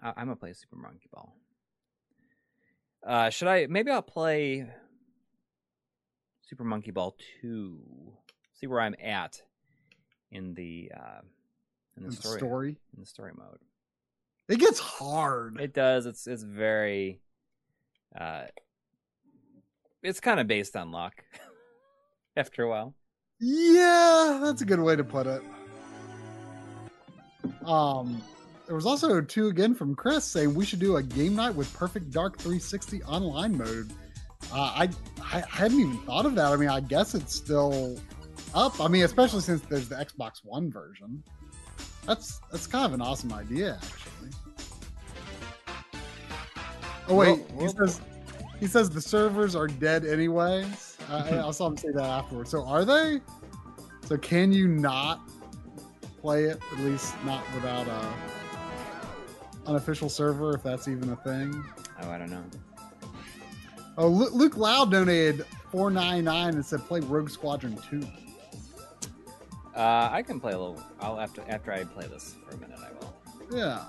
I, 0.00 0.08
am 0.10 0.26
gonna 0.26 0.36
play 0.36 0.52
Super 0.52 0.76
Monkey 0.76 1.08
Ball. 1.12 1.34
Uh, 3.06 3.30
should 3.30 3.48
I? 3.48 3.66
Maybe 3.68 3.90
I'll 3.90 4.02
play 4.02 4.66
Super 6.42 6.64
Monkey 6.64 6.90
Ball 6.90 7.16
two. 7.40 7.80
See 8.54 8.66
where 8.66 8.80
I'm 8.80 8.96
at 9.02 9.40
in 10.32 10.54
the 10.54 10.90
uh, 10.96 11.20
in 11.96 12.02
the, 12.02 12.08
in 12.08 12.14
story, 12.14 12.38
story 12.38 12.76
in 12.94 13.00
the 13.00 13.06
story 13.06 13.32
mode. 13.36 13.58
It 14.48 14.58
gets 14.58 14.80
hard. 14.80 15.60
It 15.60 15.72
does. 15.72 16.06
It's 16.06 16.26
it's 16.26 16.42
very 16.42 17.20
uh 18.18 18.44
it's 20.02 20.20
kind 20.20 20.40
of 20.40 20.46
based 20.46 20.76
on 20.76 20.92
luck 20.92 21.14
after 22.36 22.62
a 22.62 22.68
while. 22.68 22.94
Yeah, 23.40 24.40
that's 24.42 24.62
a 24.62 24.64
good 24.64 24.80
way 24.80 24.96
to 24.96 25.04
put 25.04 25.26
it. 25.26 25.42
Um, 27.64 28.22
there 28.66 28.74
was 28.74 28.86
also 28.86 29.20
two 29.20 29.48
again 29.48 29.74
from 29.74 29.94
Chris 29.94 30.24
saying 30.24 30.54
we 30.54 30.64
should 30.64 30.80
do 30.80 30.96
a 30.96 31.02
game 31.02 31.36
night 31.36 31.54
with 31.54 31.72
Perfect 31.74 32.10
Dark 32.10 32.36
360 32.38 33.02
online 33.04 33.56
mode. 33.56 33.92
Uh, 34.52 34.60
I, 34.60 34.88
I 35.22 35.42
hadn't 35.48 35.80
even 35.80 35.98
thought 35.98 36.26
of 36.26 36.34
that. 36.36 36.52
I 36.52 36.56
mean, 36.56 36.68
I 36.68 36.80
guess 36.80 37.14
it's 37.14 37.34
still 37.34 37.98
up. 38.54 38.80
I 38.80 38.88
mean, 38.88 39.04
especially 39.04 39.40
since 39.40 39.60
there's 39.62 39.88
the 39.88 39.96
Xbox 39.96 40.44
One 40.44 40.70
version. 40.70 41.22
That's 42.06 42.40
that's 42.50 42.66
kind 42.66 42.86
of 42.86 42.94
an 42.94 43.02
awesome 43.02 43.32
idea, 43.32 43.78
actually. 43.82 44.30
Oh 47.08 47.14
wait, 47.14 47.28
whoa, 47.28 47.36
whoa. 47.36 47.62
he 47.62 47.68
says 47.68 48.00
he 48.60 48.66
says 48.66 48.90
the 48.90 49.00
servers 49.00 49.54
are 49.54 49.66
dead 49.66 50.04
anyways. 50.04 50.96
I, 51.08 51.40
I 51.40 51.50
saw 51.50 51.66
him 51.68 51.76
say 51.76 51.90
that 51.92 52.04
afterwards. 52.04 52.50
So 52.50 52.64
are 52.64 52.84
they? 52.84 53.20
So 54.04 54.16
can 54.16 54.52
you 54.52 54.68
not 54.68 55.20
play 56.20 56.44
it? 56.44 56.58
At 56.72 56.80
least 56.80 57.14
not 57.24 57.42
without 57.54 57.86
a 57.86 58.12
unofficial 59.66 60.08
server, 60.08 60.54
if 60.54 60.62
that's 60.62 60.88
even 60.88 61.10
a 61.10 61.16
thing. 61.16 61.64
Oh, 62.00 62.10
I 62.10 62.18
don't 62.18 62.30
know. 62.30 62.44
Oh, 63.96 64.08
Luke 64.08 64.56
Loud 64.56 64.92
donated 64.92 65.44
four 65.70 65.90
nine 65.90 66.24
nine 66.24 66.54
and 66.54 66.64
said 66.64 66.80
play 66.80 67.00
Rogue 67.00 67.30
Squadron 67.30 67.78
two. 67.90 68.06
Uh, 69.74 70.08
I 70.10 70.22
can 70.22 70.40
play 70.40 70.52
a 70.52 70.58
little. 70.58 70.82
I'll 71.00 71.20
after 71.20 71.42
after 71.48 71.72
I 71.72 71.84
play 71.84 72.06
this 72.06 72.36
for 72.44 72.56
a 72.56 72.58
minute. 72.58 72.78
I 72.80 72.90
will. 72.98 73.14
Yeah. 73.56 73.84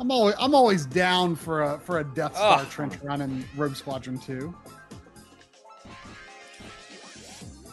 I'm 0.00 0.10
always 0.10 0.34
I'm 0.38 0.54
always 0.54 0.86
down 0.86 1.34
for 1.34 1.62
a 1.62 1.78
for 1.80 1.98
a 1.98 2.04
Death 2.04 2.36
Star 2.36 2.60
oh. 2.62 2.68
trench 2.70 2.94
run 3.02 3.20
in 3.20 3.44
Rogue 3.56 3.74
Squadron 3.74 4.18
2. 4.18 4.54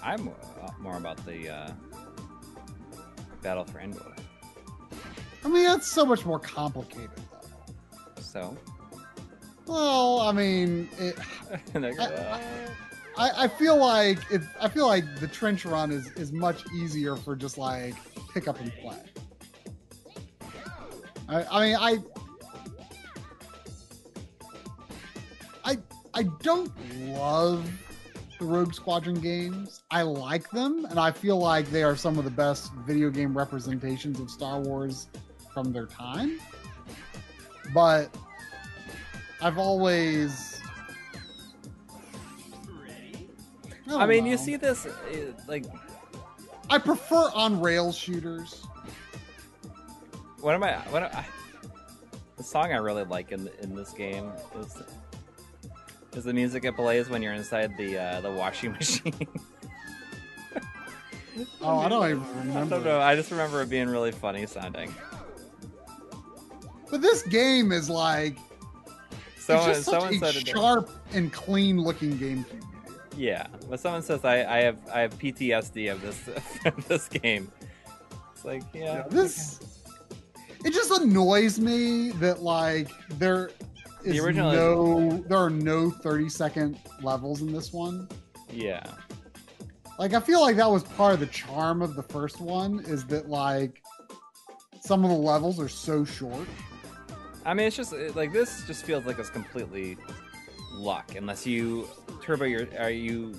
I'm 0.02 0.28
uh, 0.28 0.32
more 0.80 0.98
about 0.98 1.24
the 1.26 1.50
uh, 1.50 1.72
Battle 3.42 3.66
for 3.66 3.80
Endor. 3.80 4.16
I 5.44 5.48
mean, 5.48 5.64
that's 5.64 5.88
so 5.88 6.06
much 6.06 6.26
more 6.26 6.40
complicated, 6.40 7.10
though. 7.32 8.22
So. 8.22 8.58
Well, 9.68 10.20
I 10.20 10.32
mean, 10.32 10.90
it, 11.00 11.18
I, 11.76 12.42
I, 13.18 13.44
I, 13.44 13.48
feel 13.48 13.78
like 13.78 14.20
it. 14.32 14.42
I 14.62 14.70
feel 14.70 14.88
like 14.88 15.20
the 15.20 15.28
trench 15.28 15.66
run 15.66 15.92
is 15.92 16.12
is 16.14 16.32
much 16.32 16.64
easier 16.76 17.16
for 17.16 17.36
just 17.36 17.58
like 17.58 17.96
pick 18.34 18.48
up 18.48 18.60
and 18.60 18.72
play. 18.74 19.00
I, 21.28 21.44
I 21.44 21.66
mean, 21.66 21.76
I 21.76 21.98
I 25.64 25.78
I 26.14 26.24
don't 26.42 26.72
love 27.14 27.68
the 28.40 28.46
Rogue 28.46 28.74
Squadron 28.74 29.20
games. 29.20 29.84
I 29.90 30.04
like 30.04 30.50
them, 30.52 30.86
and 30.86 31.00
I 31.00 31.12
feel 31.12 31.38
like 31.40 31.70
they 31.72 31.84
are 31.84 31.96
some 31.96 32.18
of 32.18 32.26
the 32.26 32.32
best 32.32 32.72
video 32.86 33.10
game 33.10 33.36
representations 33.36 34.20
of 34.20 34.30
Star 34.30 34.60
Wars 34.60 35.08
from 35.54 35.72
their 35.72 35.88
time. 35.88 36.40
But 37.74 38.16
I've 39.42 39.58
always. 39.58 40.62
I, 43.88 43.96
I 43.96 44.06
mean, 44.06 44.26
know. 44.26 44.32
you 44.32 44.38
see 44.38 44.58
this, 44.58 44.86
uh, 44.86 44.92
like. 45.48 45.66
I 46.70 46.78
prefer 46.80 47.30
on 47.34 47.62
rail 47.62 47.92
shooters. 47.92 48.66
What 50.46 50.54
am 50.54 50.62
I? 50.62 50.74
What 50.92 51.02
am 51.02 51.10
I, 51.12 51.26
the 52.38 52.44
song 52.44 52.72
I 52.72 52.76
really 52.76 53.04
like 53.04 53.32
in 53.32 53.50
in 53.64 53.74
this 53.74 53.90
game 53.94 54.32
is 54.60 54.78
is 56.14 56.24
the 56.24 56.34
music 56.34 56.66
it 56.66 56.76
plays 56.76 57.10
when 57.10 57.24
you're 57.24 57.34
inside 57.34 57.76
the 57.78 57.98
uh, 57.98 58.22
the 58.22 58.30
washing 58.30 58.72
machine. 58.74 59.28
oh, 61.62 61.80
I 61.80 61.90
don't 61.90 62.08
even 62.12 62.38
remember. 62.38 62.60
I 62.60 62.78
don't 62.78 62.84
know. 62.84 63.02
I 63.02 63.16
just 63.16 63.32
remember 63.32 63.64
it 63.64 63.72
being 63.72 63.90
really 63.90 64.12
funny 64.12 64.46
sounding. 64.46 64.94
But 66.92 67.02
this 67.02 67.24
game 67.24 67.72
is 67.72 67.90
like 67.90 68.38
someone, 69.40 69.72
it's 69.72 69.90
just 69.90 70.20
such 70.20 70.36
a 70.36 70.46
sharp 70.46 70.92
and 71.12 71.34
clean 71.34 71.82
looking 71.82 72.20
GameCube. 72.20 72.62
Yeah, 73.18 73.48
but 73.68 73.80
someone 73.80 74.04
says 74.04 74.24
I, 74.24 74.44
I 74.44 74.62
have 74.62 74.78
I 74.94 75.00
have 75.00 75.18
PTSD 75.18 75.92
of 75.92 76.04
this 76.04 76.30
of 76.66 76.88
this 76.88 77.08
game. 77.08 77.52
It's 78.36 78.46
like 78.46 78.62
yeah, 78.76 78.98
yeah 78.98 79.04
this. 79.10 79.58
Okay. 79.60 79.72
It 80.66 80.74
just 80.74 80.90
annoys 80.90 81.60
me 81.60 82.10
that 82.14 82.42
like 82.42 82.90
there 83.20 83.52
is 84.04 84.20
the 84.20 84.32
no 84.34 85.12
there 85.28 85.38
are 85.38 85.50
no 85.52 85.92
30 85.92 86.28
second 86.28 86.80
levels 87.04 87.42
in 87.42 87.54
this 87.54 87.72
one. 87.72 88.10
Yeah. 88.52 88.84
Like 90.00 90.16
I 90.16 90.20
feel 90.20 90.42
like 90.42 90.56
that 90.56 90.70
was 90.70 90.82
part 90.82 91.14
of 91.14 91.20
the 91.20 91.28
charm 91.28 91.84
of 91.84 91.96
the 91.96 92.02
first 92.02 92.42
one 92.42 92.80
is 92.80 93.06
that 93.06 93.30
like 93.30 93.84
some 94.82 95.04
of 95.06 95.12
the 95.12 95.18
levels 95.18 95.60
are 95.60 95.70
so 95.70 96.04
short. 96.04 96.48
I 97.46 97.54
mean, 97.54 97.68
it's 97.68 97.76
just 97.76 97.94
like 98.16 98.34
this 98.34 98.66
just 98.66 98.86
feels 98.86 99.06
like 99.06 99.20
it's 99.20 99.30
completely 99.30 99.98
luck 100.72 101.14
unless 101.16 101.46
you 101.46 101.88
turbo 102.24 102.46
your 102.46 102.68
are 102.80 102.90
you 102.90 103.36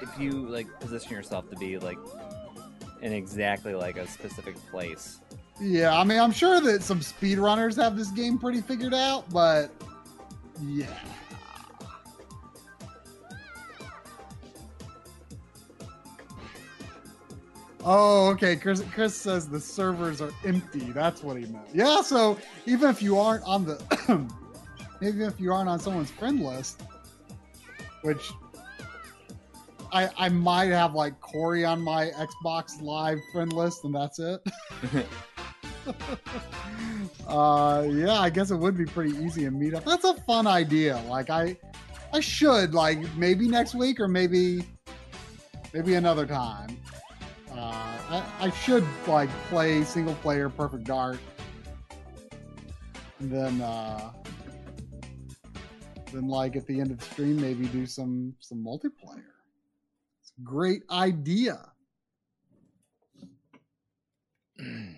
if 0.00 0.18
you 0.20 0.30
like 0.30 0.68
position 0.78 1.10
yourself 1.10 1.50
to 1.50 1.56
be 1.56 1.78
like 1.78 1.98
in 3.02 3.12
exactly 3.12 3.74
like 3.74 3.96
a 3.96 4.06
specific 4.06 4.54
place 4.70 5.20
yeah, 5.60 5.96
I 5.96 6.04
mean, 6.04 6.18
I'm 6.18 6.32
sure 6.32 6.60
that 6.60 6.82
some 6.82 7.00
speedrunners 7.00 7.76
have 7.76 7.96
this 7.96 8.10
game 8.10 8.38
pretty 8.38 8.60
figured 8.60 8.94
out, 8.94 9.28
but 9.30 9.72
yeah. 10.62 10.86
Oh, 17.84 18.28
okay. 18.28 18.54
Chris, 18.54 18.82
Chris 18.92 19.14
says 19.14 19.48
the 19.48 19.60
servers 19.60 20.20
are 20.20 20.30
empty. 20.44 20.92
That's 20.92 21.22
what 21.22 21.38
he 21.38 21.46
meant. 21.46 21.68
Yeah, 21.72 22.02
so 22.02 22.38
even 22.66 22.90
if 22.90 23.00
you 23.00 23.18
aren't 23.18 23.44
on 23.44 23.64
the, 23.64 23.78
even 25.02 25.22
if 25.22 25.40
you 25.40 25.52
aren't 25.52 25.68
on 25.68 25.80
someone's 25.80 26.10
friend 26.10 26.40
list, 26.40 26.82
which 28.02 28.30
I 29.92 30.10
I 30.18 30.28
might 30.28 30.70
have 30.70 30.94
like 30.94 31.18
Corey 31.20 31.64
on 31.64 31.80
my 31.80 32.10
Xbox 32.10 32.80
Live 32.82 33.18
friend 33.32 33.52
list, 33.52 33.84
and 33.84 33.94
that's 33.94 34.18
it. 34.18 34.46
uh, 37.28 37.86
yeah, 37.88 38.18
I 38.18 38.30
guess 38.30 38.50
it 38.50 38.56
would 38.56 38.76
be 38.76 38.84
pretty 38.84 39.16
easy 39.18 39.44
to 39.44 39.50
meet 39.50 39.74
up. 39.74 39.84
That's 39.84 40.04
a 40.04 40.14
fun 40.22 40.46
idea. 40.46 41.02
Like 41.08 41.30
I, 41.30 41.56
I 42.12 42.20
should 42.20 42.74
like 42.74 42.98
maybe 43.16 43.48
next 43.48 43.74
week 43.74 44.00
or 44.00 44.08
maybe, 44.08 44.64
maybe 45.72 45.94
another 45.94 46.26
time. 46.26 46.76
Uh, 47.50 47.98
I, 48.10 48.24
I 48.40 48.50
should 48.50 48.84
like 49.06 49.30
play 49.48 49.82
single 49.84 50.14
player 50.16 50.48
Perfect 50.48 50.84
Dark, 50.84 51.18
and 53.18 53.30
then 53.30 53.60
uh, 53.60 54.12
then 56.12 56.28
like 56.28 56.56
at 56.56 56.66
the 56.66 56.80
end 56.80 56.90
of 56.90 56.98
the 56.98 57.04
stream 57.04 57.40
maybe 57.40 57.66
do 57.66 57.86
some 57.86 58.34
some 58.40 58.58
multiplayer. 58.58 59.24
It's 60.20 60.32
a 60.38 60.42
great 60.42 60.82
idea. 60.90 61.58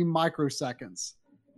microseconds. 0.04 1.14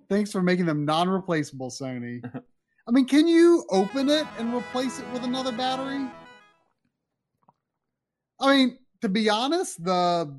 Thanks 0.08 0.32
for 0.32 0.42
making 0.42 0.66
them 0.66 0.84
non-replaceable, 0.84 1.70
Sony. 1.70 2.20
I 2.88 2.90
mean, 2.90 3.06
can 3.06 3.28
you 3.28 3.64
open 3.70 4.08
it 4.08 4.26
and 4.38 4.52
replace 4.54 4.98
it 4.98 5.08
with 5.12 5.22
another 5.24 5.52
battery? 5.52 6.08
I 8.42 8.56
mean, 8.56 8.78
to 9.00 9.08
be 9.08 9.28
honest, 9.30 9.82
the 9.84 10.34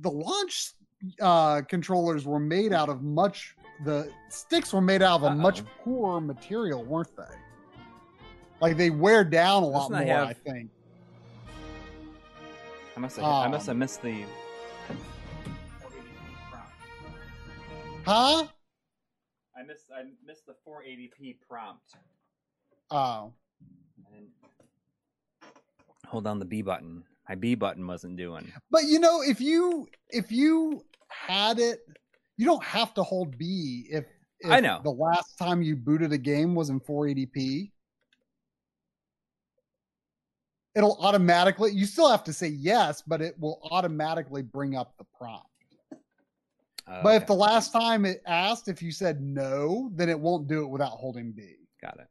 the 0.00 0.10
launch 0.10 0.72
uh, 1.20 1.62
controllers 1.62 2.26
were 2.26 2.38
made 2.40 2.72
out 2.72 2.88
of 2.88 3.02
much. 3.02 3.56
The 3.84 4.12
sticks 4.28 4.72
were 4.72 4.80
made 4.80 5.02
out 5.02 5.16
of 5.16 5.22
a 5.24 5.26
Uh-oh. 5.28 5.34
much 5.36 5.62
poorer 5.82 6.20
material, 6.20 6.84
weren't 6.84 7.16
they? 7.16 7.34
Like 8.60 8.76
they 8.76 8.90
wear 8.90 9.24
down 9.24 9.62
a 9.64 9.66
lot 9.66 9.90
more. 9.90 10.00
have- 10.02 10.28
I 10.28 10.32
think. 10.34 10.70
I 12.96 13.00
must 13.00 13.16
have, 13.16 13.24
I 13.24 13.48
must 13.48 13.68
Um, 13.68 13.72
have 13.72 13.76
missed 13.78 14.02
the. 14.02 14.24
Huh? 18.04 18.46
I 19.56 19.62
missed 19.64 19.84
I 19.96 20.02
missed 20.26 20.46
the 20.46 20.54
480p 20.66 21.36
prompt. 21.48 21.94
Oh. 22.90 23.32
Hold 26.06 26.24
down 26.24 26.38
the 26.38 26.44
B 26.44 26.62
button. 26.62 27.04
My 27.28 27.34
B 27.34 27.54
button 27.54 27.86
wasn't 27.86 28.16
doing. 28.16 28.52
But 28.70 28.84
you 28.84 28.98
know, 28.98 29.22
if 29.22 29.40
you 29.40 29.88
if 30.10 30.30
you 30.32 30.84
had 31.08 31.58
it, 31.58 31.80
you 32.36 32.44
don't 32.46 32.62
have 32.64 32.92
to 32.94 33.02
hold 33.02 33.38
B 33.38 33.86
if, 33.90 34.04
if 34.40 34.50
I 34.50 34.60
know. 34.60 34.80
the 34.82 34.90
last 34.90 35.38
time 35.38 35.62
you 35.62 35.76
booted 35.76 36.12
a 36.12 36.18
game 36.18 36.54
was 36.54 36.68
in 36.70 36.80
480p. 36.80 37.70
It'll 40.74 40.96
automatically 41.00 41.72
you 41.72 41.84
still 41.86 42.10
have 42.10 42.24
to 42.24 42.32
say 42.32 42.48
yes, 42.48 43.02
but 43.06 43.20
it 43.22 43.38
will 43.38 43.60
automatically 43.70 44.42
bring 44.42 44.74
up 44.74 44.94
the 44.98 45.04
prompt. 45.16 45.46
Uh, 46.86 47.02
But 47.02 47.16
if 47.22 47.26
the 47.26 47.34
last 47.34 47.72
time 47.72 48.04
it 48.04 48.22
asked 48.26 48.68
if 48.68 48.82
you 48.82 48.90
said 48.90 49.20
no, 49.22 49.90
then 49.94 50.08
it 50.08 50.18
won't 50.18 50.48
do 50.48 50.64
it 50.64 50.68
without 50.68 50.92
holding 50.92 51.30
B. 51.32 51.54
got 51.80 51.98
it. 52.00 52.08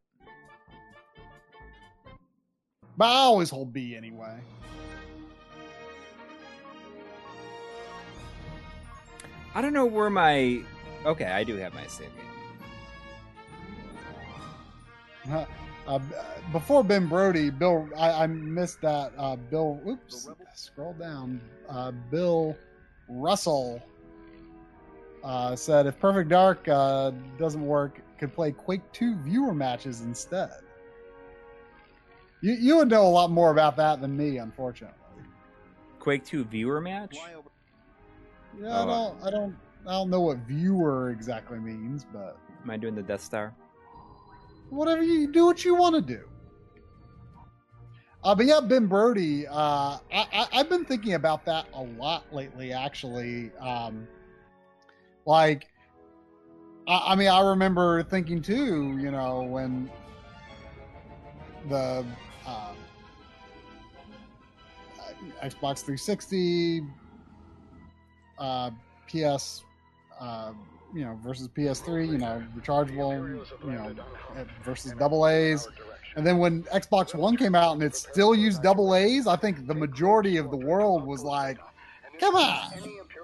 But 3.01 3.07
I 3.07 3.21
always 3.21 3.49
hold 3.49 3.73
B 3.73 3.95
anyway. 3.95 4.37
I 9.55 9.61
don't 9.63 9.73
know 9.73 9.87
where 9.87 10.11
my. 10.11 10.61
Okay, 11.03 11.25
I 11.25 11.43
do 11.43 11.55
have 11.55 11.73
my 11.73 11.87
save 11.87 12.09
game. 15.25 15.33
Uh, 15.33 15.45
uh, 15.87 15.99
before 16.51 16.83
Ben 16.83 17.07
Brody, 17.07 17.49
Bill, 17.49 17.89
I, 17.97 18.11
I 18.11 18.27
missed 18.27 18.81
that. 18.81 19.13
Uh, 19.17 19.35
Bill, 19.35 19.81
oops, 19.87 20.29
scroll 20.53 20.93
down. 20.93 21.41
Uh, 21.67 21.89
Bill 22.11 22.55
Russell 23.09 23.81
uh, 25.23 25.55
said 25.55 25.87
if 25.87 25.99
Perfect 25.99 26.29
Dark 26.29 26.67
uh, 26.67 27.09
doesn't 27.39 27.65
work, 27.65 27.99
could 28.19 28.31
play 28.31 28.51
Quake 28.51 28.83
2 28.91 29.15
viewer 29.23 29.55
matches 29.55 30.01
instead. 30.01 30.51
You, 32.41 32.53
you 32.53 32.77
would 32.77 32.89
know 32.89 33.03
a 33.05 33.09
lot 33.09 33.29
more 33.29 33.51
about 33.51 33.77
that 33.77 34.01
than 34.01 34.17
me, 34.17 34.37
unfortunately. 34.37 34.97
Quake 35.99 36.25
2 36.25 36.43
viewer 36.45 36.81
match? 36.81 37.15
Yeah, 38.59 38.81
I 38.81 38.81
Oh. 38.81 38.85
don't, 38.87 39.23
I 39.23 39.29
don't, 39.29 39.57
I 39.87 39.91
don't 39.91 40.09
know 40.09 40.21
what 40.21 40.37
viewer 40.39 41.11
exactly 41.11 41.59
means, 41.59 42.05
but 42.11 42.37
Am 42.63 42.69
I 42.69 42.77
doing 42.77 42.95
the 42.95 43.03
Death 43.03 43.21
Star? 43.21 43.53
whatever 44.69 45.03
you 45.03 45.27
do 45.31 45.45
what 45.45 45.65
you 45.65 45.75
want 45.75 45.93
to 45.95 46.01
do 46.01 46.21
uh, 48.23 48.33
but 48.33 48.45
yeah 48.45 48.61
ben 48.61 48.85
brody 48.87 49.45
uh, 49.45 49.51
I, 49.53 49.99
I, 50.11 50.47
i've 50.53 50.69
been 50.69 50.85
thinking 50.85 51.15
about 51.15 51.43
that 51.45 51.65
a 51.73 51.81
lot 51.81 52.33
lately 52.33 52.71
actually 52.71 53.51
um, 53.59 54.07
like 55.25 55.67
I, 56.87 57.07
I 57.07 57.15
mean 57.15 57.27
i 57.27 57.41
remember 57.49 58.01
thinking 58.03 58.41
too 58.41 58.97
you 58.97 59.11
know 59.11 59.41
when 59.41 59.91
the 61.67 62.05
xbox 65.43 65.79
360 65.79 66.83
uh, 68.39 68.71
ps 69.07 69.63
uh, 70.19 70.51
you 70.93 71.03
know 71.05 71.17
versus 71.23 71.47
ps3 71.47 72.11
you 72.11 72.17
know 72.17 72.43
rechargeable 72.57 73.45
you 73.63 73.71
know 73.71 73.95
versus 74.63 74.93
double 74.93 75.27
a's. 75.27 75.67
And 76.15 76.27
then 76.27 76.39
when 76.39 76.63
xbox 76.63 77.15
one 77.15 77.37
came 77.37 77.55
out 77.55 77.73
and 77.73 77.83
it 77.83 77.95
still 77.95 78.35
used 78.35 78.61
double 78.61 78.95
a's 78.95 79.27
i 79.27 79.35
think 79.35 79.67
the 79.67 79.73
majority 79.75 80.37
of 80.37 80.51
the 80.51 80.57
world 80.57 81.05
was 81.05 81.23
like 81.23 81.57
come 82.19 82.35
on 82.35 82.71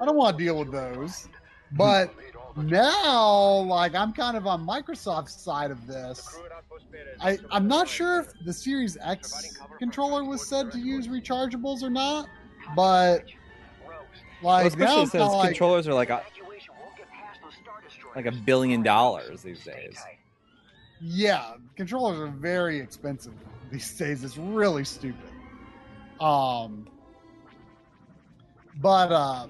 i 0.02 0.06
don't 0.06 0.16
want 0.16 0.38
to 0.38 0.44
deal 0.44 0.58
with 0.60 0.72
those. 0.72 1.28
But 1.74 2.14
now 2.56 3.60
like 3.64 3.94
i'm 3.94 4.14
kind 4.14 4.36
of 4.36 4.48
on 4.48 4.66
microsoft's 4.66 5.34
side 5.34 5.70
of 5.70 5.86
this 5.86 6.40
I, 7.20 7.38
i'm 7.52 7.68
not 7.68 7.88
sure 7.88 8.20
if 8.20 8.28
the 8.46 8.54
series 8.54 8.98
x 9.02 9.52
controller 9.80 10.24
was 10.24 10.48
said 10.48 10.72
to 10.72 10.80
use 10.80 11.08
rechargeables 11.08 11.82
or 11.82 11.90
not 11.90 12.30
but 12.76 13.24
like 14.44 14.64
now 14.64 14.68
especially 14.68 15.06
since 15.08 15.34
like, 15.34 15.50
controllers 15.50 15.88
are 15.88 15.94
like 15.94 16.10
a 16.10 16.22
like 18.18 18.26
a 18.26 18.32
billion 18.32 18.82
dollars 18.82 19.44
these 19.44 19.64
days. 19.64 19.96
Yeah, 21.00 21.54
controllers 21.76 22.20
are 22.20 22.34
very 22.36 22.80
expensive 22.80 23.34
these 23.72 23.94
days. 23.96 24.24
It's 24.24 24.38
really 24.38 24.84
stupid. 24.84 25.30
Um, 26.20 26.88
but 28.82 29.12
uh, 29.12 29.48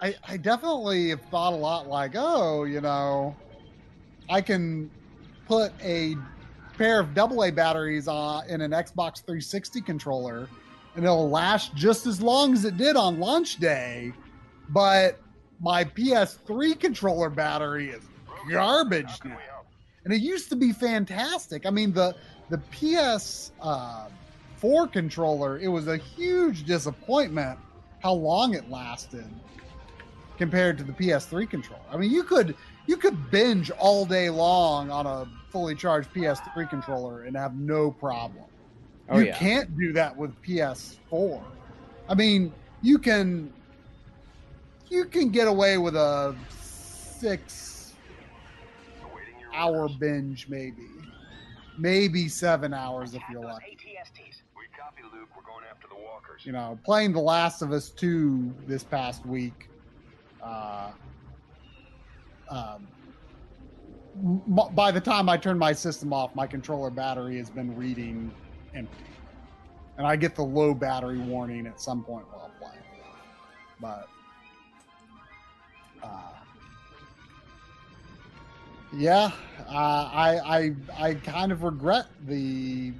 I 0.00 0.14
I 0.28 0.36
definitely 0.36 1.08
have 1.10 1.22
thought 1.22 1.52
a 1.52 1.56
lot 1.56 1.88
like, 1.88 2.12
oh, 2.14 2.62
you 2.62 2.80
know, 2.80 3.34
I 4.30 4.40
can 4.40 4.92
put 5.46 5.72
a 5.82 6.16
pair 6.76 7.00
of 7.00 7.16
AA 7.16 7.50
batteries 7.50 8.08
on 8.08 8.48
in 8.48 8.60
an 8.60 8.72
Xbox 8.72 9.18
360 9.18 9.80
controller, 9.80 10.48
and 10.96 11.04
it'll 11.04 11.30
last 11.30 11.74
just 11.74 12.06
as 12.06 12.20
long 12.20 12.52
as 12.52 12.64
it 12.64 12.76
did 12.76 12.96
on 12.96 13.20
launch 13.20 13.56
day. 13.56 14.12
But 14.70 15.20
my 15.60 15.84
PS3 15.84 16.78
controller 16.78 17.30
battery 17.30 17.90
is 17.90 18.02
garbage 18.50 19.24
now 19.24 19.38
and 20.04 20.12
it 20.12 20.20
used 20.20 20.48
to 20.50 20.56
be 20.56 20.72
fantastic. 20.72 21.66
I 21.66 21.70
mean, 21.70 21.92
the 21.92 22.14
the 22.50 22.58
PS 22.58 23.52
uh, 23.60 24.08
four 24.56 24.86
controller, 24.86 25.58
it 25.58 25.68
was 25.68 25.88
a 25.88 25.96
huge 25.96 26.64
disappointment 26.64 27.58
how 28.02 28.12
long 28.12 28.54
it 28.54 28.70
lasted 28.70 29.24
compared 30.36 30.76
to 30.76 30.84
the 30.84 30.92
PS3 30.92 31.48
controller. 31.48 31.82
I 31.90 31.96
mean, 31.96 32.10
you 32.10 32.22
could 32.22 32.54
you 32.86 32.96
could 32.96 33.30
binge 33.30 33.70
all 33.72 34.04
day 34.04 34.30
long 34.30 34.90
on 34.90 35.06
a 35.06 35.26
fully 35.50 35.74
charged 35.74 36.12
PS3 36.12 36.68
controller 36.68 37.22
and 37.22 37.36
have 37.36 37.54
no 37.56 37.90
problem. 37.90 38.44
Oh 39.08 39.18
you 39.18 39.26
yeah. 39.26 39.38
can't 39.38 39.78
do 39.78 39.92
that 39.92 40.16
with 40.16 40.30
PS4. 40.42 41.42
I 42.08 42.14
mean, 42.14 42.52
you 42.82 42.98
can 42.98 43.52
you 44.88 45.04
can 45.06 45.30
get 45.30 45.48
away 45.48 45.78
with 45.78 45.96
a 45.96 46.34
six 46.50 47.94
hour 49.54 49.88
binge, 49.88 50.48
maybe, 50.48 50.88
maybe 51.78 52.28
seven 52.28 52.74
hours 52.74 53.14
if 53.14 53.22
you're 53.30 53.42
lucky. 53.42 53.76
We 54.56 54.64
copy, 54.76 55.02
Luke. 55.12 55.28
We're 55.36 55.42
going 55.42 55.64
after 55.70 55.88
the 55.88 55.94
walkers. 55.94 56.44
You 56.44 56.52
know, 56.52 56.78
playing 56.84 57.12
The 57.12 57.20
Last 57.20 57.62
of 57.62 57.72
Us 57.72 57.90
two 57.90 58.52
this 58.66 58.82
past 58.82 59.24
week. 59.24 59.68
Uh, 60.42 60.90
um, 62.48 62.88
by 64.74 64.90
the 64.92 65.00
time 65.00 65.28
I 65.28 65.36
turn 65.36 65.58
my 65.58 65.72
system 65.72 66.12
off, 66.12 66.34
my 66.34 66.46
controller 66.46 66.90
battery 66.90 67.36
has 67.38 67.50
been 67.50 67.74
reading 67.74 68.32
empty, 68.74 69.04
and 69.98 70.06
I 70.06 70.16
get 70.16 70.36
the 70.36 70.42
low 70.44 70.74
battery 70.74 71.18
warning 71.18 71.66
at 71.66 71.80
some 71.80 72.04
point 72.04 72.26
while 72.30 72.50
playing. 72.60 72.84
But 73.80 74.08
uh, 76.02 76.32
yeah, 78.92 79.32
uh, 79.68 80.10
I 80.12 80.38
I 80.44 80.74
I 81.08 81.14
kind 81.14 81.50
of 81.52 81.62
regret 81.62 82.06
the 82.26 82.92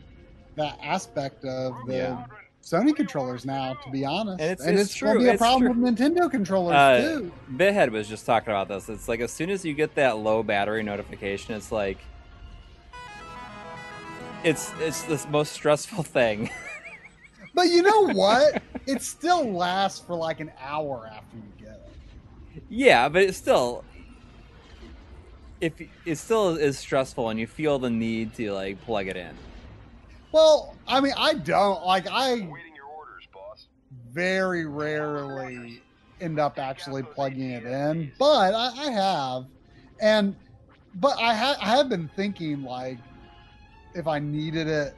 that 0.56 0.78
aspect 0.82 1.44
of 1.44 1.74
the. 1.86 2.18
Sony 2.64 2.96
controllers 2.96 3.44
now, 3.44 3.74
to 3.74 3.90
be 3.90 4.04
honest. 4.06 4.40
And 4.40 4.52
it's- 4.52 4.66
it's 4.92 5.00
gonna 5.00 5.18
be 5.18 5.26
a 5.26 5.32
it's 5.32 5.38
problem 5.38 5.72
true. 5.74 5.82
with 5.82 5.98
Nintendo 5.98 6.30
controllers 6.30 6.74
Uh, 6.74 7.18
too. 7.18 7.32
Bithead 7.52 7.90
was 7.90 8.08
just 8.08 8.24
talking 8.24 8.48
about 8.50 8.68
this. 8.68 8.88
It's 8.88 9.06
like 9.06 9.20
as 9.20 9.30
soon 9.30 9.50
as 9.50 9.64
you 9.66 9.74
get 9.74 9.94
that 9.96 10.16
low 10.16 10.42
battery 10.42 10.82
notification, 10.82 11.54
it's 11.54 11.70
like 11.70 11.98
it's 14.42 14.72
it's 14.80 15.02
the 15.02 15.26
most 15.28 15.52
stressful 15.52 16.02
thing. 16.04 16.50
But 17.54 17.68
you 17.68 17.82
know 17.82 18.08
what? 18.14 18.62
it 18.86 19.02
still 19.02 19.44
lasts 19.52 20.00
for 20.00 20.14
like 20.16 20.40
an 20.40 20.50
hour 20.60 21.06
after 21.14 21.36
you 21.36 21.64
get 21.66 21.86
it. 22.56 22.62
yeah, 22.70 23.08
but 23.10 23.22
it's 23.22 23.36
still 23.38 23.84
if 25.60 25.72
it 26.06 26.16
still 26.18 26.56
is 26.56 26.78
stressful 26.78 27.28
and 27.28 27.38
you 27.38 27.46
feel 27.46 27.78
the 27.78 27.90
need 27.90 28.34
to 28.34 28.52
like 28.52 28.82
plug 28.84 29.06
it 29.06 29.16
in. 29.16 29.34
Well, 30.32 30.73
I 30.86 31.00
mean, 31.00 31.14
I 31.16 31.34
don't 31.34 31.84
like 31.84 32.06
I 32.10 32.30
Waiting 32.32 32.74
your 32.74 32.86
orders, 32.86 33.26
boss. 33.32 33.66
very 34.12 34.66
rarely 34.66 35.80
end 36.20 36.38
up 36.38 36.58
actually 36.58 37.02
plugging 37.02 37.50
it 37.50 37.64
in, 37.64 38.12
but 38.18 38.54
I, 38.54 38.68
I 38.76 38.90
have, 38.90 39.46
and 40.00 40.34
but 40.96 41.18
I, 41.18 41.34
ha- 41.34 41.56
I 41.60 41.76
have 41.76 41.88
been 41.88 42.08
thinking 42.14 42.62
like 42.62 42.98
if 43.94 44.06
I 44.06 44.18
needed 44.18 44.68
it 44.68 44.96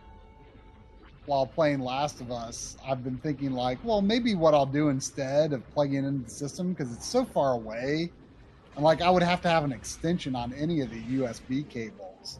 while 1.26 1.46
playing 1.46 1.80
Last 1.80 2.20
of 2.20 2.30
Us, 2.30 2.76
I've 2.86 3.02
been 3.02 3.18
thinking 3.18 3.52
like, 3.52 3.78
well, 3.82 4.00
maybe 4.00 4.34
what 4.34 4.54
I'll 4.54 4.64
do 4.66 4.88
instead 4.90 5.52
of 5.52 5.66
plugging 5.72 6.04
it 6.04 6.08
into 6.08 6.24
the 6.24 6.30
system 6.30 6.70
because 6.72 6.92
it's 6.92 7.06
so 7.06 7.24
far 7.24 7.52
away, 7.52 8.10
and 8.74 8.84
like 8.84 9.00
I 9.00 9.10
would 9.10 9.22
have 9.22 9.40
to 9.42 9.48
have 9.48 9.64
an 9.64 9.72
extension 9.72 10.36
on 10.36 10.52
any 10.52 10.80
of 10.80 10.90
the 10.90 11.00
USB 11.02 11.68
cables. 11.68 12.38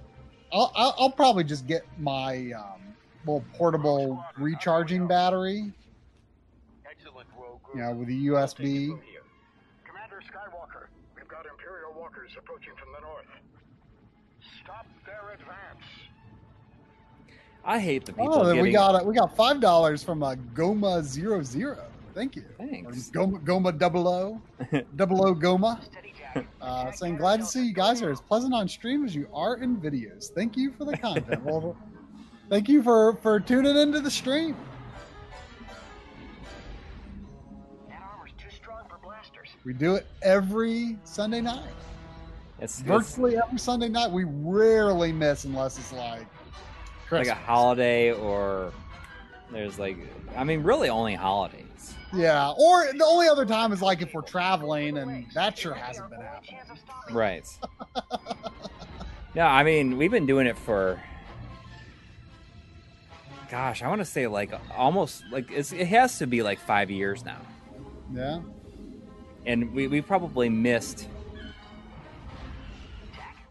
I'll, 0.52 0.70
I'll, 0.76 0.94
I'll 0.98 1.10
probably 1.10 1.42
just 1.44 1.66
get 1.66 1.82
my 1.98 2.52
um, 2.56 2.85
little 3.26 3.44
portable 3.54 4.24
recharging 4.38 5.06
battery 5.06 5.72
Excellent, 6.88 7.26
Rogue. 7.38 7.60
you 7.74 7.80
know, 7.82 7.92
with 7.92 8.08
a 8.08 8.12
We'll 8.30 8.46
take 8.46 8.60
it 8.60 8.68
USB. 8.68 9.00
Commander 9.84 10.20
Skywalker, 10.22 10.86
we've 11.16 11.28
got 11.28 11.44
Imperial 11.46 11.92
walkers 11.98 12.30
approaching 12.38 12.72
from 12.78 12.88
the 12.94 13.00
north. 13.00 13.26
Stop 14.62 14.86
their 15.04 15.32
advance. 15.34 15.84
I 17.64 17.80
hate 17.80 18.04
the 18.06 18.12
people 18.12 18.32
Oh, 18.32 18.44
then 18.44 18.54
getting 18.56 18.62
we 18.62 18.70
got 18.72 19.04
we 19.04 19.14
got 19.14 19.34
five 19.36 19.60
dollars 19.60 20.02
from 20.04 20.22
a 20.22 20.36
Goma 20.54 21.02
zero 21.02 21.42
zero. 21.42 21.84
Thank 22.14 22.36
you. 22.36 22.44
thanks. 22.58 23.10
Or 23.10 23.26
Goma 23.26 23.44
Goma 23.44 23.76
double 23.78 24.06
O, 24.08 24.40
double 24.96 25.26
O 25.26 25.34
Goma. 25.34 25.80
Uh, 26.60 26.92
saying 26.92 27.16
glad 27.16 27.40
to 27.40 27.46
see 27.46 27.66
you 27.66 27.72
guys 27.74 28.02
are 28.02 28.10
as 28.10 28.20
pleasant 28.20 28.52
on 28.54 28.68
stream 28.68 29.04
as 29.04 29.14
you 29.16 29.26
are 29.32 29.56
in 29.56 29.76
videos. 29.78 30.30
Thank 30.30 30.56
you 30.56 30.70
for 30.72 30.84
the 30.84 30.96
content. 30.96 31.42
well, 31.42 31.76
thank 32.48 32.68
you 32.68 32.82
for 32.82 33.14
for 33.22 33.40
tuning 33.40 33.76
into 33.76 34.00
the 34.00 34.10
stream. 34.10 34.56
That 37.88 38.02
armor's 38.12 38.32
too 38.38 38.50
strong 38.50 38.84
for 38.88 38.98
blasters. 38.98 39.48
We 39.64 39.72
do 39.72 39.94
it 39.94 40.06
every 40.22 40.98
Sunday 41.04 41.40
night, 41.40 41.62
It's, 42.60 42.80
it's 42.80 42.88
virtually 42.88 43.36
every 43.36 43.58
Sunday 43.58 43.88
night. 43.88 44.10
We 44.10 44.24
rarely 44.24 45.12
miss 45.12 45.44
unless 45.44 45.78
it's 45.78 45.92
like 45.92 46.26
like 47.10 47.28
a 47.28 47.34
holiday 47.34 48.12
or 48.12 48.72
there's 49.50 49.78
like 49.78 49.96
I 50.36 50.44
mean 50.44 50.62
really 50.62 50.88
only 50.88 51.14
holidays. 51.14 51.62
Yeah, 52.12 52.52
or 52.52 52.92
the 52.92 53.04
only 53.04 53.28
other 53.28 53.44
time 53.44 53.72
is 53.72 53.82
like 53.82 54.00
if 54.00 54.14
we're 54.14 54.22
traveling, 54.22 54.98
and 54.98 55.26
that 55.34 55.58
sure 55.58 55.74
hasn't 55.74 56.08
been 56.10 56.20
happening. 56.20 56.60
Right. 57.10 57.46
no, 59.34 59.42
I 59.42 59.62
mean 59.62 59.96
we've 59.96 60.10
been 60.10 60.26
doing 60.26 60.46
it 60.46 60.56
for 60.56 61.00
gosh, 63.50 63.82
I 63.82 63.88
want 63.88 64.00
to 64.00 64.04
say 64.04 64.26
like 64.26 64.52
almost 64.76 65.24
like 65.30 65.50
it's, 65.50 65.72
it 65.72 65.86
has 65.86 66.18
to 66.18 66.26
be 66.26 66.42
like 66.42 66.58
5 66.58 66.90
years 66.90 67.24
now. 67.24 67.40
Yeah. 68.12 68.40
And 69.44 69.72
we 69.72 69.86
we 69.86 70.00
probably 70.00 70.48
missed 70.48 71.08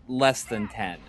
less 0.08 0.44
than 0.44 0.68
10. 0.68 1.00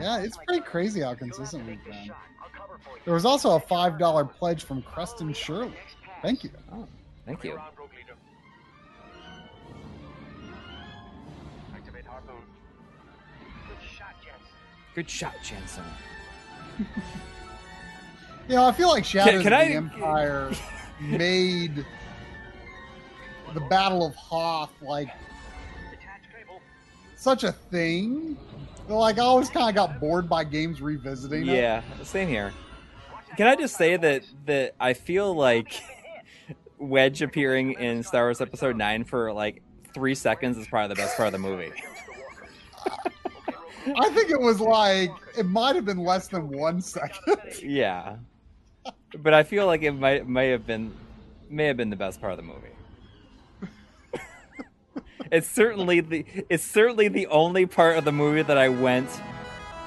Yeah, 0.00 0.18
it's 0.18 0.36
pretty 0.36 0.60
crazy 0.60 1.00
how 1.00 1.14
consistent 1.14 1.66
we've 1.66 1.82
been. 1.84 2.12
There 3.04 3.14
was 3.14 3.24
also 3.24 3.56
a 3.56 3.60
five 3.60 3.98
dollar 3.98 4.24
pledge 4.24 4.64
from 4.64 4.82
Creston 4.82 5.32
Shirley. 5.32 5.72
Thank 6.22 6.44
you. 6.44 6.50
Oh, 6.72 6.86
thank 7.26 7.44
you. 7.44 7.60
Good 14.94 15.08
shot, 15.10 15.34
Janson. 15.42 15.84
You 18.46 18.56
know, 18.56 18.66
I 18.66 18.72
feel 18.72 18.88
like 18.88 19.06
Shadows 19.06 19.42
can 19.42 19.54
of 19.54 19.58
I- 19.58 19.68
the 19.68 19.74
Empire 19.76 20.50
made 21.00 21.84
the 23.54 23.60
Battle 23.60 24.04
of 24.06 24.14
Hoth 24.16 24.70
like 24.82 25.08
such 27.16 27.42
a 27.42 27.52
thing. 27.52 28.36
Like 28.86 29.18
I 29.18 29.22
always 29.22 29.48
kind 29.48 29.70
of 29.70 29.74
got 29.74 29.98
bored 29.98 30.28
by 30.28 30.44
games 30.44 30.82
revisiting 30.82 31.46
it. 31.46 31.54
Yeah, 31.56 31.80
same 32.02 32.28
here. 32.28 32.52
Can 33.38 33.46
I 33.46 33.56
just 33.56 33.76
say 33.78 33.96
that 33.96 34.24
that 34.44 34.74
I 34.78 34.92
feel 34.92 35.34
like 35.34 35.82
Wedge 36.78 37.22
appearing 37.22 37.72
in 37.72 38.02
Star 38.02 38.24
Wars 38.24 38.42
Episode 38.42 38.76
Nine 38.76 39.04
for 39.04 39.32
like 39.32 39.62
three 39.94 40.14
seconds 40.14 40.58
is 40.58 40.66
probably 40.66 40.94
the 40.94 41.00
best 41.00 41.16
part 41.16 41.28
of 41.28 41.32
the 41.32 41.38
movie. 41.38 41.72
I 43.86 44.08
think 44.10 44.30
it 44.30 44.40
was 44.40 44.60
like 44.60 45.10
it 45.36 45.46
might 45.46 45.76
have 45.76 45.84
been 45.84 45.98
less 45.98 46.28
than 46.28 46.48
one 46.48 46.80
second. 46.80 47.36
Yeah, 47.62 48.16
but 49.18 49.34
I 49.34 49.42
feel 49.42 49.66
like 49.66 49.82
it 49.82 49.92
might 49.92 50.28
may 50.28 50.50
have 50.50 50.66
been 50.66 50.92
may 51.48 51.66
have 51.66 51.76
been 51.76 51.90
the 51.90 51.96
best 51.96 52.20
part 52.20 52.32
of 52.32 52.38
the 52.38 52.42
movie. 52.42 52.68
it's 55.32 55.48
certainly 55.48 56.00
the 56.00 56.24
it's 56.48 56.64
certainly 56.64 57.08
the 57.08 57.26
only 57.28 57.66
part 57.66 57.96
of 57.96 58.04
the 58.04 58.12
movie 58.12 58.42
that 58.42 58.58
I 58.58 58.68
went 58.68 59.08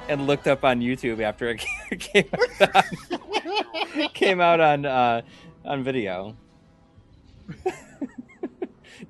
and 0.08 0.26
looked 0.26 0.46
up 0.46 0.64
on 0.64 0.80
YouTube 0.80 1.20
after 1.20 1.48
it 1.50 1.58
came 1.98 2.28
out 2.32 2.74
on, 2.74 4.08
came 4.14 4.40
out 4.40 4.60
on 4.60 4.86
uh, 4.86 5.22
on 5.64 5.84
video, 5.84 6.36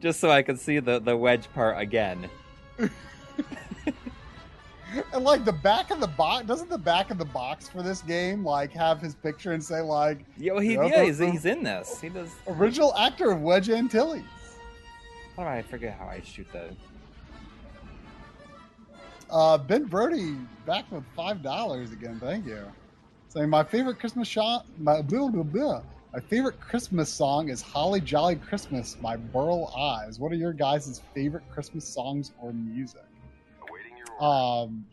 just 0.00 0.20
so 0.20 0.30
I 0.30 0.42
could 0.42 0.58
see 0.58 0.78
the 0.80 0.98
the 0.98 1.16
wedge 1.16 1.52
part 1.54 1.78
again. 1.78 2.28
And 5.12 5.24
like 5.24 5.44
the 5.44 5.52
back 5.52 5.90
of 5.90 6.00
the 6.00 6.06
box, 6.06 6.46
doesn't 6.46 6.68
the 6.70 6.78
back 6.78 7.10
of 7.10 7.18
the 7.18 7.24
box 7.24 7.68
for 7.68 7.82
this 7.82 8.02
game 8.02 8.44
like 8.44 8.72
have 8.72 9.00
his 9.00 9.14
picture 9.14 9.52
and 9.52 9.62
say 9.62 9.80
like 9.80 10.24
Yo, 10.36 10.58
he 10.58 10.74
Yeah, 10.74 10.84
yeah, 10.84 11.04
he's, 11.04 11.18
he's 11.18 11.44
in 11.46 11.62
this. 11.62 12.00
He 12.00 12.08
does. 12.08 12.30
original 12.46 12.94
actor 12.96 13.30
of 13.30 13.40
Wedge 13.40 13.68
Antilles? 13.70 14.22
How 15.36 15.44
do 15.44 15.48
I 15.48 15.62
forget 15.62 15.96
how 15.98 16.06
I 16.06 16.20
shoot 16.24 16.46
that 16.52 16.70
Uh, 19.30 19.58
ben 19.58 19.84
Brody 19.84 20.36
back 20.66 20.90
with 20.90 21.04
five 21.14 21.42
dollars 21.42 21.92
again. 21.92 22.18
Thank 22.20 22.46
you. 22.46 22.64
Saying 23.28 23.50
my 23.50 23.62
favorite 23.62 23.98
Christmas 23.98 24.26
shot, 24.26 24.66
my 24.78 25.02
blah, 25.02 25.28
blah, 25.28 25.42
blah. 25.42 25.82
my 26.14 26.20
favorite 26.20 26.58
Christmas 26.60 27.12
song 27.12 27.50
is 27.50 27.60
"Holly 27.60 28.00
Jolly 28.00 28.36
Christmas" 28.36 28.94
by 28.94 29.16
Burl 29.16 29.70
Ives. 29.76 30.18
What 30.18 30.32
are 30.32 30.36
your 30.36 30.54
guys' 30.54 31.02
favorite 31.14 31.44
Christmas 31.50 31.86
songs 31.86 32.32
or 32.40 32.52
music? 32.52 33.02
Awaiting 34.20 34.20
your 34.20 34.30
order. 34.30 34.62
Um, 34.70 34.86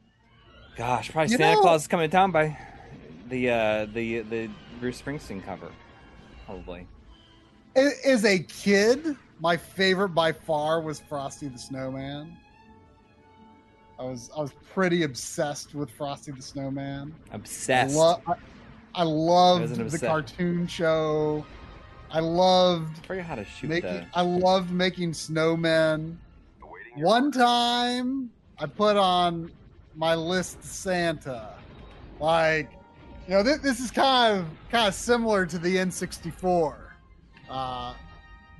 Gosh, 0.77 1.11
probably 1.11 1.29
Santa 1.29 1.55
know- 1.55 1.61
Claus 1.61 1.81
is 1.83 1.87
coming 1.87 2.09
to 2.09 2.11
town 2.11 2.31
by 2.31 2.57
the 3.29 3.49
uh 3.49 3.85
the 3.93 4.19
the 4.21 4.49
Bruce 4.79 5.01
Springsteen 5.01 5.43
cover, 5.43 5.71
probably. 6.45 6.87
as 7.75 8.25
a 8.25 8.39
kid, 8.39 9.15
my 9.39 9.55
favorite 9.57 10.09
by 10.09 10.31
far 10.33 10.81
was 10.81 10.99
Frosty 10.99 11.47
the 11.47 11.57
Snowman. 11.57 12.35
I 13.97 14.03
was 14.03 14.29
I 14.35 14.41
was 14.41 14.51
pretty 14.73 15.03
obsessed 15.03 15.73
with 15.73 15.89
Frosty 15.89 16.31
the 16.33 16.41
Snowman. 16.41 17.15
I, 17.31 17.35
Obsessed. 17.35 17.95
lo- 17.95 18.21
I, 18.27 18.33
I 18.95 19.03
loved 19.03 19.61
It 19.61 19.63
was 19.63 19.71
an 19.71 19.77
the 19.77 19.83
obsess- 19.85 20.01
cartoon 20.01 20.67
show. 20.67 21.45
I 22.11 22.19
loved 22.19 22.99
I 23.03 23.07
forget 23.07 23.25
how 23.25 23.35
to 23.35 23.45
shoot 23.45 23.69
making. 23.69 23.89
the. 23.93 24.05
I 24.13 24.21
loved 24.21 24.71
making 24.71 25.13
snowmen. 25.13 26.17
One 26.97 27.31
time 27.31 28.29
I 28.57 28.65
put 28.65 28.95
on 28.95 29.51
my 29.95 30.15
list 30.15 30.63
Santa. 30.63 31.53
Like, 32.19 32.71
you 33.27 33.33
know, 33.33 33.43
this, 33.43 33.57
this 33.59 33.79
is 33.79 33.91
kind 33.91 34.39
of 34.39 34.45
kind 34.69 34.87
of 34.87 34.93
similar 34.93 35.45
to 35.45 35.57
the 35.57 35.75
N64. 35.75 36.77
Uh, 37.49 37.93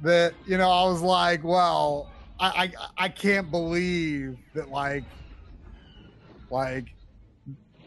that 0.01 0.33
you 0.45 0.57
know, 0.57 0.69
I 0.69 0.85
was 0.85 1.01
like, 1.01 1.43
well, 1.43 2.11
I, 2.39 2.71
I 2.97 3.05
I 3.05 3.09
can't 3.09 3.49
believe 3.49 4.37
that 4.53 4.69
like 4.69 5.03
like 6.49 6.93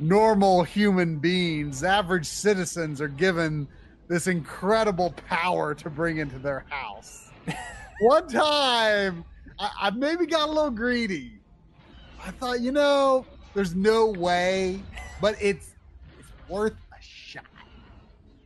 normal 0.01 0.62
human 0.62 1.19
beings, 1.19 1.85
average 1.85 2.27
citizens, 2.27 3.01
are 3.01 3.09
given 3.09 3.69
this 4.09 4.27
incredible 4.27 5.12
power 5.28 5.75
to 5.75 5.91
bring 5.91 6.19
into 6.19 6.39
their 6.39 6.65
house. 6.70 7.31
One 8.01 8.28
time, 8.28 9.25
I, 9.59 9.70
I 9.83 9.91
maybe 9.91 10.25
got 10.25 10.49
a 10.49 10.53
little 10.53 10.70
greedy. 10.70 11.38
I 12.28 12.31
thought, 12.32 12.60
you 12.60 12.73
know, 12.73 13.24
there's 13.55 13.74
no 13.74 14.08
way, 14.08 14.82
but 15.18 15.34
it's 15.40 15.70
it's 16.18 16.28
worth 16.47 16.74
a 16.92 17.02
shot. 17.02 17.44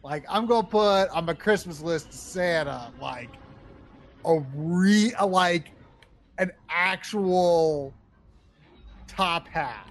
Like 0.04 0.24
I'm 0.28 0.46
gonna 0.46 0.64
put 0.64 1.08
on 1.08 1.24
my 1.24 1.34
Christmas 1.34 1.80
list 1.80 2.12
to 2.12 2.16
Santa 2.16 2.92
like 3.00 3.30
a 4.24 4.38
re 4.54 5.12
a, 5.18 5.26
like 5.26 5.72
an 6.38 6.52
actual 6.68 7.92
top 9.08 9.48
hat 9.48 9.88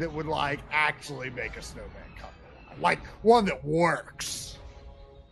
that 0.00 0.12
would 0.12 0.26
like 0.26 0.58
actually 0.72 1.30
make 1.30 1.56
a 1.56 1.62
snowman 1.62 1.92
come 2.18 2.30
alive. 2.66 2.80
like 2.80 3.06
one 3.22 3.44
that 3.44 3.64
works. 3.64 4.58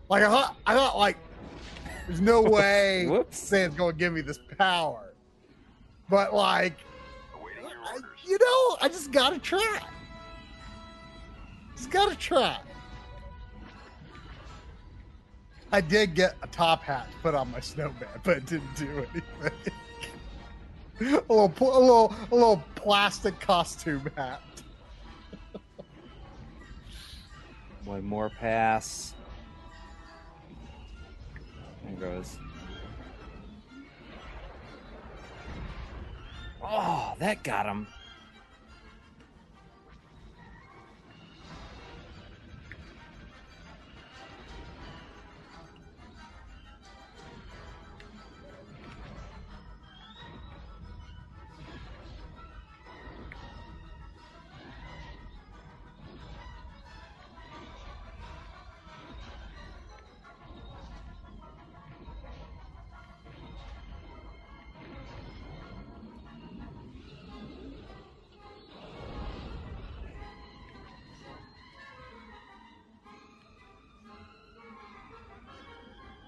Like 0.09 0.23
I 0.23 0.29
thought, 0.29 0.57
I 0.65 0.75
thought 0.75 0.97
like 0.97 1.17
there's 2.07 2.21
no 2.21 2.41
way 2.53 3.25
Santa's 3.31 3.77
gonna 3.77 3.95
give 3.95 4.13
me 4.13 4.21
this 4.21 4.39
power, 4.57 5.13
but 6.09 6.33
like 6.33 6.86
I- 7.87 8.01
you 8.25 8.39
know, 8.39 8.77
I 8.81 8.89
just 8.89 9.11
gotta 9.13 9.39
try. 9.39 9.81
Just 11.77 11.91
gotta 11.91 12.17
try. 12.17 12.59
I 15.73 15.81
did 15.81 16.15
get 16.15 16.37
a 16.43 16.47
top 16.47 16.83
hat 16.83 17.09
to 17.11 17.17
put 17.19 17.35
on 17.35 17.51
my 17.51 17.61
snowman, 17.61 18.09
but 18.23 18.39
it 18.39 18.47
didn't 18.47 18.75
do 18.77 19.07
anything. 19.13 19.75
a 21.29 21.33
little, 21.33 21.53
a 21.61 21.81
little, 21.81 22.15
a 22.31 22.35
little 22.35 22.65
plastic 22.75 23.39
costume 23.41 24.09
hat. 24.17 24.41
One 27.85 28.05
more 28.05 28.31
pass. 28.31 29.15
There 31.85 32.11
goes. 32.11 32.37
Oh, 36.69 37.15
that 37.19 37.43
got 37.43 37.67
him. 37.67 37.87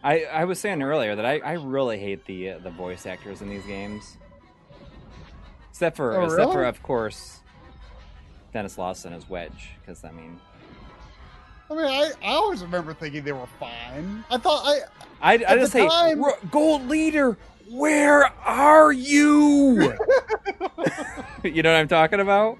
I, 0.09 0.23
I 0.23 0.45
was 0.47 0.59
saying 0.59 0.83
earlier 0.83 1.15
that 1.17 1.27
I, 1.27 1.39
I 1.41 1.53
really 1.53 1.99
hate 1.99 2.25
the 2.25 2.53
uh, 2.53 2.59
the 2.61 2.71
voice 2.71 3.05
actors 3.05 3.43
in 3.43 3.51
these 3.51 3.65
games. 3.67 4.17
Except 5.69 5.97
for 5.97 6.17
Oh, 6.17 6.25
except 6.25 6.53
for 6.53 6.65
of 6.65 6.83
course 6.83 7.41
Denis 8.55 8.79
Lawson 8.79 9.13
as 9.13 9.29
Wedge 9.29 9.73
because 9.81 10.05
I 10.05 10.11
mean 10.11 10.41
I 11.71 11.75
mean, 11.75 11.85
I, 11.85 12.13
I 12.23 12.31
always 12.31 12.63
remember 12.63 12.95
thinking 12.95 13.23
they 13.23 13.33
were 13.33 13.47
fine. 13.61 14.25
I 14.31 14.39
thought 14.39 14.63
I, 14.65 14.81
I, 15.21 15.33
I 15.47 15.57
just 15.57 15.73
say 15.73 15.87
time- 15.87 16.25
Gold 16.51 16.89
Leader, 16.89 17.37
where 17.71 18.25
are 18.47 18.91
you? 18.91 19.75
you 21.45 21.63
know 21.63 21.71
what 21.71 21.79
I'm 21.79 21.89
talking 21.89 22.21
about? 22.21 22.57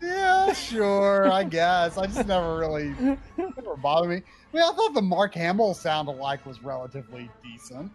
yeah, 0.00 0.50
sure, 0.54 1.30
I 1.30 1.44
guess. 1.44 1.98
I 1.98 2.06
just 2.06 2.26
never 2.26 2.56
really 2.56 2.94
never 3.36 3.76
bothered 3.76 4.08
me. 4.08 4.22
I 4.52 4.56
mean, 4.56 4.64
I 4.64 4.72
thought 4.74 4.94
the 4.94 5.02
Mark 5.02 5.34
Hamill 5.34 5.74
sound 5.74 6.08
alike 6.08 6.44
was 6.46 6.62
relatively 6.62 7.28
decent. 7.42 7.90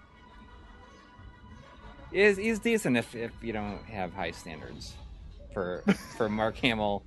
Is 2.12 2.38
he's 2.38 2.60
decent 2.60 2.98
if, 2.98 3.16
if 3.16 3.32
you 3.42 3.54
don't 3.54 3.80
have 3.86 4.14
high 4.14 4.32
standards 4.32 4.94
for 5.54 5.84
for 6.18 6.28
Mark 6.30 6.58
Hamill 6.58 7.04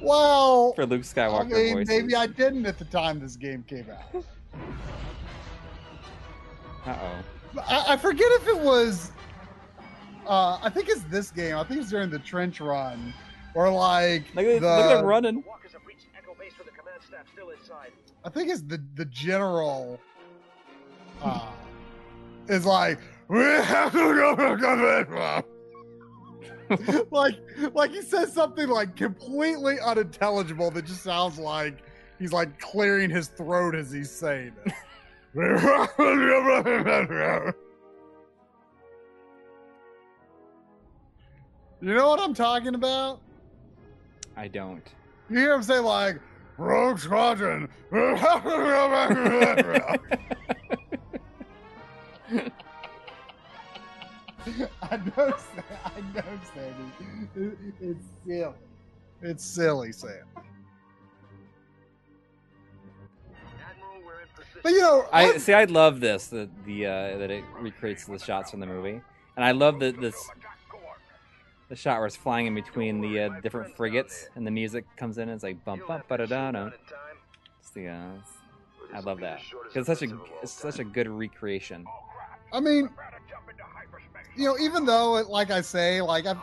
Well, 0.00 0.72
for 0.74 0.86
Luke 0.86 1.02
Skywalker, 1.02 1.40
I 1.40 1.44
mean, 1.44 1.74
voices. 1.74 1.88
maybe 1.88 2.14
I 2.14 2.26
didn't 2.28 2.66
at 2.66 2.78
the 2.78 2.84
time 2.84 3.18
this 3.18 3.34
game 3.36 3.64
came 3.68 3.86
out. 3.90 4.24
Uh 6.86 6.96
oh. 7.02 7.60
I, 7.66 7.84
I 7.94 7.96
forget 7.96 8.28
if 8.32 8.48
it 8.48 8.58
was. 8.60 9.10
Uh, 10.26 10.58
I 10.62 10.70
think 10.70 10.88
it's 10.88 11.02
this 11.04 11.30
game. 11.32 11.56
I 11.56 11.64
think 11.64 11.80
it's 11.80 11.90
during 11.90 12.10
the 12.10 12.18
trench 12.20 12.60
run, 12.60 13.12
or 13.54 13.68
like 13.70 14.24
Look 14.36 14.46
at, 14.46 14.60
the. 14.60 14.76
look 14.76 14.98
at 14.98 15.04
running. 15.04 15.42
Base 17.00 17.10
with 17.10 17.26
the 17.26 17.26
command 17.26 17.26
staff 17.26 17.26
still 17.32 17.50
inside. 17.50 17.92
I 18.24 18.28
think 18.28 18.50
it's 18.50 18.62
the 18.62 18.82
the 18.94 19.04
general. 19.06 20.00
Uh, 21.22 21.46
is 22.48 22.64
like. 22.66 22.98
"We 23.28 23.38
have 23.38 23.92
to 23.92 23.98
go 23.98 24.36
to 24.36 24.42
the 24.42 24.56
command." 24.56 25.44
like, 27.10 27.34
like 27.74 27.90
he 27.90 28.00
says 28.00 28.32
something 28.32 28.68
like 28.68 28.94
completely 28.96 29.80
unintelligible 29.80 30.70
that 30.70 30.84
just 30.84 31.02
sounds 31.02 31.36
like 31.38 31.78
he's 32.18 32.32
like 32.32 32.58
clearing 32.60 33.10
his 33.10 33.28
throat 33.28 33.74
as 33.74 33.90
he's 33.90 34.10
saying 34.10 34.52
it. 34.64 34.72
you 41.80 41.94
know 41.94 42.08
what 42.08 42.20
I'm 42.20 42.34
talking 42.34 42.74
about? 42.74 43.20
I 44.36 44.48
don't. 44.48 44.82
You 45.28 45.38
hear 45.38 45.54
him 45.54 45.62
say 45.62 45.78
like 45.78 46.20
Rogue 46.60 46.98
Squadron. 46.98 47.70
I 47.92 47.96
know, 55.16 55.32
Sa- 55.36 55.62
I 55.84 56.00
know, 56.14 56.22
Sandy. 56.54 57.56
It's 57.80 58.04
silly. 58.26 58.54
It's 59.22 59.44
silly, 59.44 59.92
Sam. 59.92 60.12
Admiral, 63.58 64.02
we're 64.04 64.20
in 64.20 64.28
position. 64.36 64.60
But 64.62 64.72
you 64.72 64.80
know, 64.80 65.06
I 65.10 65.30
I, 65.30 65.36
see. 65.38 65.54
I 65.54 65.64
love 65.64 66.00
this. 66.00 66.26
The 66.26 66.50
the 66.66 66.86
uh, 66.86 67.18
that 67.18 67.30
it 67.30 67.44
recreates 67.58 68.04
the 68.04 68.18
shots 68.18 68.50
from 68.50 68.60
the 68.60 68.66
movie, 68.66 69.00
and 69.36 69.44
I 69.44 69.52
love 69.52 69.80
the 69.80 69.92
this 69.92 70.28
the 71.70 71.76
shot 71.76 71.98
where 71.98 72.06
it's 72.06 72.16
flying 72.16 72.46
in 72.46 72.54
between 72.54 73.00
the 73.00 73.20
uh, 73.20 73.40
different 73.40 73.74
frigates, 73.76 74.28
and 74.34 74.46
the 74.46 74.50
music 74.50 74.84
comes 74.96 75.16
in. 75.16 75.22
And 75.22 75.32
it's 75.32 75.44
like 75.44 75.64
bump 75.64 75.86
bump 75.86 76.06
ba 76.08 76.18
da 76.18 76.26
da 76.26 76.50
da. 76.50 76.70
Uh, 77.76 78.10
I 78.92 78.98
love 79.00 79.20
that. 79.20 79.40
It's 79.74 79.86
such 79.86 80.02
a 80.02 80.18
it's 80.42 80.52
such 80.52 80.80
a 80.80 80.84
good 80.84 81.08
recreation. 81.08 81.86
I 82.52 82.58
mean, 82.58 82.90
you 84.36 84.48
know, 84.48 84.58
even 84.58 84.84
though, 84.84 85.16
it, 85.16 85.28
like 85.28 85.52
I 85.52 85.60
say, 85.60 86.02
like 86.02 86.26
I, 86.26 86.34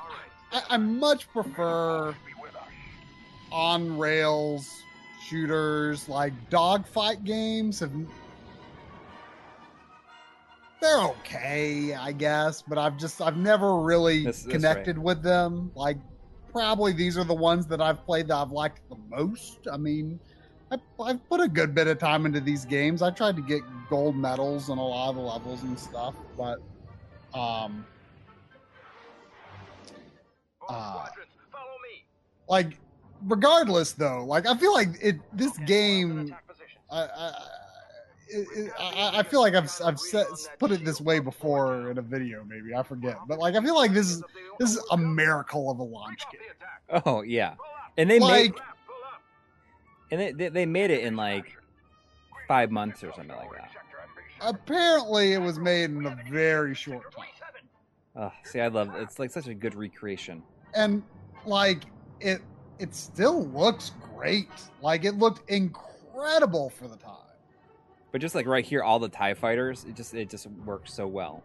I, 0.54 0.62
I 0.70 0.78
much 0.78 1.30
prefer 1.30 2.16
on 3.52 3.98
rails 3.98 4.82
shooters, 5.26 6.08
like 6.08 6.32
dogfight 6.50 7.26
games. 7.26 7.82
Have 7.82 7.92
they're 10.82 11.00
okay, 11.00 11.94
I 11.94 12.12
guess, 12.12 12.62
but 12.62 12.78
I've 12.78 12.98
just 12.98 13.22
I've 13.22 13.38
never 13.38 13.80
really 13.80 14.24
That's- 14.24 14.44
that's 14.44 14.52
connected 14.54 14.98
with 14.98 15.22
them. 15.24 15.72
Like, 15.76 15.98
probably 16.52 16.94
these 16.94 17.18
are 17.18 17.24
the 17.24 17.34
ones 17.34 17.66
that 17.68 17.82
I've 17.82 18.06
played 18.06 18.28
that 18.28 18.36
I've 18.36 18.52
liked 18.52 18.82
the 18.90 18.98
most. 19.10 19.68
I 19.72 19.78
mean. 19.78 20.20
I, 20.70 20.78
I've 21.02 21.30
put 21.30 21.40
a 21.40 21.48
good 21.48 21.74
bit 21.74 21.88
of 21.88 21.98
time 21.98 22.26
into 22.26 22.42
these 22.42 22.66
games. 22.66 23.02
I 23.02 23.10
tried 23.10 23.38
to 23.38 23.42
get 23.42 23.62
gold 23.90 24.18
medals 24.18 24.70
on 24.70 24.78
a 24.78 24.86
lot 24.86 25.12
of 25.12 25.16
the 25.16 25.22
levels 25.22 25.64
and 25.64 25.80
stuff, 25.80 26.14
but 26.38 26.60
um, 27.34 27.86
All 30.68 30.76
uh, 30.76 30.92
squadrons, 30.92 31.32
follow 31.54 31.64
me. 31.90 32.04
like 32.50 32.78
regardless 33.28 33.94
though, 33.94 34.26
like 34.26 34.46
I 34.46 34.58
feel 34.58 34.74
like 34.74 34.90
it 35.02 35.16
this 35.32 35.58
game 35.60 36.36
I, 36.92 37.04
I, 37.04 37.34
it, 38.30 38.72
I, 38.80 39.20
I 39.20 39.24
feel 39.24 39.42
like 39.42 39.54
I've 39.56 39.72
I've 39.84 40.00
set, 40.00 40.28
put 40.60 40.72
it 40.72 40.84
this 40.86 41.00
way 41.02 41.20
before 41.20 41.92
in 41.92 41.98
a 41.98 42.02
video, 42.02 42.44
maybe 42.48 42.74
I 42.76 42.84
forget, 42.84 43.18
but 43.28 43.40
like 43.40 43.56
I 43.56 43.62
feel 43.62 43.76
like 43.76 43.94
this 43.94 44.10
is 44.10 44.24
this 44.60 44.72
is 44.76 44.84
a 44.92 44.98
miracle 44.98 45.70
of 45.72 45.80
a 45.80 45.84
launch 45.84 46.22
game. 46.32 47.02
Oh 47.06 47.22
yeah, 47.22 47.56
and 47.98 48.10
they 48.10 48.20
Like- 48.20 48.54
made 48.54 48.62
and 50.12 50.22
they, 50.22 50.32
they 50.32 50.50
they 50.50 50.66
made 50.66 50.92
it 50.92 51.04
in 51.04 51.16
like 51.16 51.58
five 52.48 52.72
months 52.72 53.04
or 53.04 53.12
something 53.14 53.36
like 53.36 53.52
that. 53.54 53.72
Apparently, 54.40 55.34
it 55.34 55.42
was 55.42 55.58
made 55.60 55.90
in 55.90 56.06
a 56.06 56.18
very 56.30 56.76
short 56.76 57.12
time, 57.12 57.26
Oh, 58.16 58.32
see, 58.44 58.60
I 58.62 58.68
love 58.68 58.94
it. 58.96 59.02
it's 59.02 59.20
like 59.20 59.32
such 59.32 59.48
a 59.48 59.54
good 59.54 59.76
recreation. 59.76 60.44
and 60.76 61.04
like 61.46 61.84
it 62.20 62.42
it 62.80 62.94
still 62.96 63.46
looks 63.48 63.92
great. 64.16 64.48
Like 64.82 65.04
it 65.06 65.14
looked 65.18 65.50
incredible 65.50 66.70
for 66.70 66.88
the 66.88 66.96
time. 66.98 67.14
But 68.18 68.22
just 68.24 68.34
like 68.34 68.48
right 68.48 68.66
here, 68.66 68.82
all 68.82 68.98
the 68.98 69.10
Tie 69.10 69.36
Fighters, 69.36 69.86
it 69.88 69.96
just 69.96 70.16
it 70.16 70.28
just 70.28 70.48
works 70.66 70.92
so 70.92 71.06
well. 71.06 71.44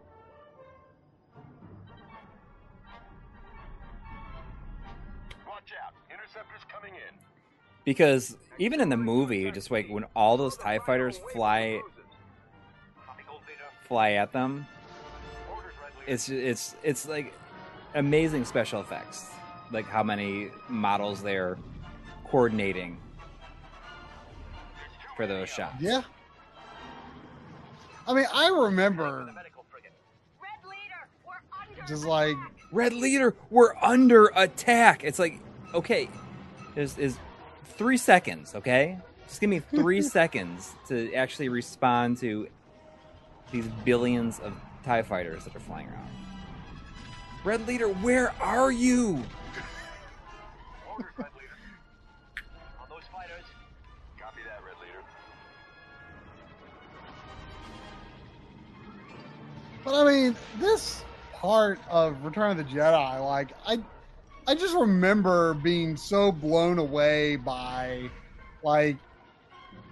Watch 5.47 5.71
out. 5.79 5.93
Interceptors 6.09 6.61
coming 6.67 6.95
in. 6.95 7.15
Because 7.85 8.37
even 8.57 8.81
in 8.81 8.89
the 8.89 8.97
movie, 8.97 9.51
just 9.51 9.69
like 9.69 9.87
when 9.87 10.05
all 10.15 10.35
those 10.35 10.57
Tie 10.57 10.79
Fighters 10.79 11.19
fly 11.31 11.79
fly 13.87 14.13
at 14.13 14.31
them, 14.31 14.65
it's 16.07 16.27
it's 16.27 16.75
it's 16.81 17.07
like 17.07 17.35
amazing 17.93 18.45
special 18.45 18.81
effects. 18.81 19.29
Like 19.71 19.85
how 19.85 20.01
many 20.01 20.47
models 20.69 21.21
they're 21.21 21.55
coordinating 22.25 22.97
for 25.15 25.27
those 25.27 25.49
shots. 25.49 25.75
Yeah. 25.79 26.01
I 28.07 28.13
mean, 28.13 28.25
I 28.33 28.49
remember 28.49 29.25
Red 29.25 29.33
leader, 30.65 31.07
we're 31.25 31.33
under 31.59 31.87
just 31.87 32.05
like 32.05 32.35
Red 32.71 32.93
leader, 32.93 33.35
we're 33.49 33.75
under 33.81 34.31
attack. 34.35 35.03
It's 35.03 35.19
like, 35.19 35.39
okay, 35.73 36.09
is 36.75 36.97
is 36.97 37.17
three 37.77 37.97
seconds, 37.97 38.55
okay? 38.55 38.97
Just 39.27 39.39
give 39.41 39.49
me 39.49 39.59
three 39.59 40.01
seconds 40.19 40.73
to 40.87 41.13
actually 41.13 41.49
respond 41.49 42.17
to 42.19 42.47
these 43.51 43.67
billions 43.85 44.39
of 44.39 44.53
TIE 44.83 45.03
fighters 45.03 45.43
that 45.45 45.55
are 45.55 45.59
flying 45.59 45.87
around. 45.87 46.09
Red 47.43 47.67
leader, 47.67 47.87
where 47.87 48.33
are 48.41 48.71
you? 48.71 49.23
But 59.83 59.95
I 59.95 60.05
mean, 60.05 60.35
this 60.59 61.03
part 61.33 61.79
of 61.89 62.23
Return 62.23 62.51
of 62.51 62.57
the 62.57 62.63
Jedi, 62.63 63.25
like 63.25 63.51
I, 63.67 63.79
I 64.47 64.55
just 64.55 64.75
remember 64.75 65.53
being 65.55 65.97
so 65.97 66.31
blown 66.31 66.79
away 66.79 67.35
by, 67.37 68.09
like, 68.63 68.97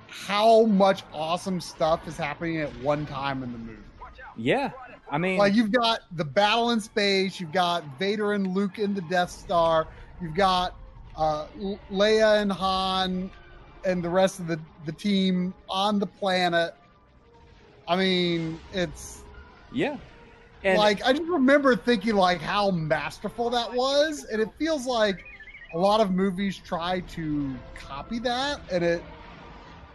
how 0.08 0.64
much 0.66 1.04
awesome 1.14 1.60
stuff 1.62 2.08
is 2.08 2.18
happening 2.18 2.58
at 2.58 2.74
one 2.82 3.06
time 3.06 3.44
in 3.44 3.52
the 3.52 3.58
movie. 3.58 3.78
Yeah, 4.38 4.72
I 5.10 5.18
mean, 5.18 5.38
Like 5.38 5.54
you've 5.54 5.72
got 5.72 6.02
the 6.16 6.24
battle 6.24 6.72
in 6.72 6.80
space, 6.80 7.40
you've 7.40 7.52
got 7.52 7.84
Vader 8.00 8.34
and 8.34 8.54
Luke 8.56 8.80
in 8.80 8.94
the 8.94 9.02
Death 9.02 9.30
Star, 9.30 9.88
you've 10.22 10.36
got 10.36 10.76
uh, 11.18 11.48
Leia 11.92 12.42
and 12.42 12.52
Han 12.52 13.30
and 13.84 14.04
the 14.04 14.10
rest 14.10 14.40
of 14.40 14.48
the 14.48 14.60
the 14.86 14.92
team 14.94 15.54
on 15.70 16.00
the 16.00 16.08
planet. 16.08 16.74
I 17.88 17.96
mean, 17.96 18.60
it's 18.74 19.21
yeah, 19.72 19.98
and 20.64 20.78
like 20.78 21.04
I 21.06 21.14
just 21.14 21.30
remember 21.30 21.76
thinking 21.76 22.16
like 22.16 22.42
how 22.42 22.72
masterful 22.72 23.50
that 23.52 23.74
was, 23.74 24.26
and 24.26 24.42
it 24.42 24.50
feels 24.58 24.86
like 24.86 25.24
a 25.74 25.78
lot 25.78 26.02
of 26.02 26.12
movies 26.12 26.58
try 26.58 27.00
to 27.00 27.56
copy 27.76 28.20
that, 28.20 28.62
and 28.72 28.84
it 28.84 29.04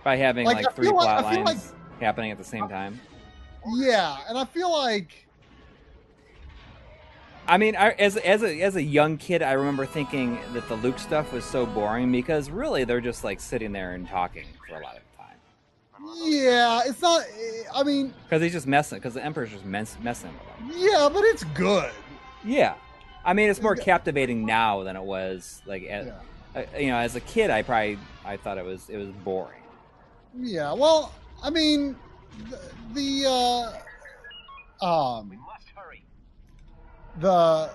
by 0.03 0.17
having 0.17 0.47
like, 0.47 0.65
like, 0.65 0.75
three 0.75 0.89
like- 0.89 0.97
plot 0.97 1.33
feel 1.33 1.45
lines 1.45 1.73
happening 2.01 2.31
at 2.31 2.39
the 2.39 2.45
same 2.45 2.69
time. 2.69 3.01
yeah, 3.77 4.19
and 4.29 4.39
I 4.39 4.45
feel 4.45 4.71
like 4.71 5.27
I 7.49 7.59
mean, 7.59 7.77
I, 7.77 7.91
as 7.93 8.17
as 8.17 8.43
a 8.43 8.61
as 8.61 8.77
a 8.77 8.83
young 8.83 9.19
kid, 9.19 9.43
I 9.43 9.53
remember 9.53 9.87
thinking 9.87 10.39
that 10.53 10.69
the 10.69 10.75
Luke 10.77 10.99
stuff 10.99 11.33
was 11.33 11.45
so 11.45 11.65
boring 11.65 12.11
because 12.11 12.51
really 12.51 12.85
they're 12.85 13.01
just 13.01 13.23
like 13.23 13.41
sitting 13.41 13.73
there 13.73 13.93
and 13.93 14.09
talking 14.09 14.47
for 14.69 14.77
a 14.77 14.83
lot 14.83 14.97
of 14.97 15.03
yeah, 16.15 16.81
it's 16.87 17.01
not. 17.03 17.25
I 17.75 17.83
mean, 17.83 18.15
because 18.25 18.43
he's 18.43 18.53
just 18.53 18.67
messing 18.67 18.99
because 18.99 19.15
the 19.15 19.25
Emperor's 19.25 19.51
just 19.51 19.65
mess, 19.65 19.97
messing 20.03 20.31
with 20.33 20.71
them. 20.71 20.79
yeah, 20.79 21.09
but 21.13 21.25
it's 21.25 21.45
good. 21.45 21.91
Yeah, 22.45 22.75
I 23.25 23.33
mean 23.33 23.51
it's 23.51 23.61
more 23.61 23.77
captivating 23.77 24.45
now 24.47 24.83
than 24.85 24.97
it 24.97 25.03
was 25.03 25.63
like 25.67 25.85
as, 25.85 26.07
Yeah. 26.07 26.13
uh, 26.63 26.79
you 26.79 26.89
know 26.89 26.97
as 26.99 27.17
a 27.17 27.21
kid. 27.21 27.51
I 27.51 27.63
probably 27.63 27.99
I 28.25 28.37
thought 28.37 28.59
it 28.59 28.65
was 28.65 28.89
it 28.89 28.97
was 28.99 29.09
boring. 29.25 29.63
Yeah, 30.39 30.73
well, 30.75 31.13
I 31.43 31.51
mean, 31.51 31.97
the, 32.51 32.61
the 32.93 33.83
uh, 34.83 34.85
um, 34.85 35.29
Must 35.47 35.69
hurry. 35.75 36.05
the 37.21 37.71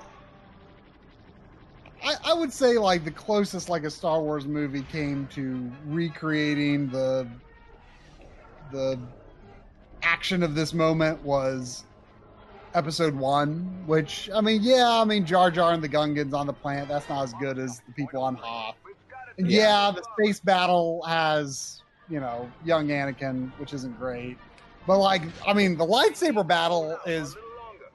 I, 2.04 2.16
I 2.26 2.34
would 2.34 2.54
say 2.54 2.78
like 2.78 3.04
the 3.04 3.12
closest 3.12 3.68
like 3.70 3.84
a 3.84 3.90
Star 3.92 4.22
Wars 4.22 4.46
movie 4.46 4.84
came 4.84 5.28
to 5.34 5.72
recreating 5.88 6.90
the 6.90 7.28
the 8.72 9.00
action 10.04 10.44
of 10.44 10.56
this 10.56 10.74
moment 10.74 11.22
was 11.24 11.84
episode 12.74 13.16
one, 13.16 13.84
which 13.86 14.30
I 14.34 14.42
mean, 14.42 14.62
yeah, 14.64 14.90
I 14.90 15.06
mean 15.06 15.26
Jar 15.26 15.52
Jar 15.52 15.74
and 15.74 15.84
the 15.84 15.90
Gungans 15.90 16.34
on 16.34 16.48
the 16.48 16.54
planet, 16.54 16.88
that's 16.88 17.10
not 17.10 17.24
as 17.24 17.34
good 17.34 17.60
as 17.60 17.82
the 17.88 17.94
people 17.94 18.24
on 18.24 18.36
Hoth. 18.36 18.76
And 19.38 19.50
Yeah. 19.50 19.62
yeah, 19.62 19.92
the 19.92 20.04
space 20.18 20.40
battle 20.40 21.04
has, 21.04 21.82
you 22.10 22.20
know, 22.20 22.52
young 22.64 22.88
Anakin, 22.88 23.52
which 23.60 23.74
isn't 23.74 23.98
great. 23.98 24.38
But 24.88 24.98
like, 25.00 25.22
I 25.48 25.54
mean, 25.54 25.78
the 25.78 25.86
lightsaber 25.86 26.48
battle 26.48 26.98
is 27.06 27.36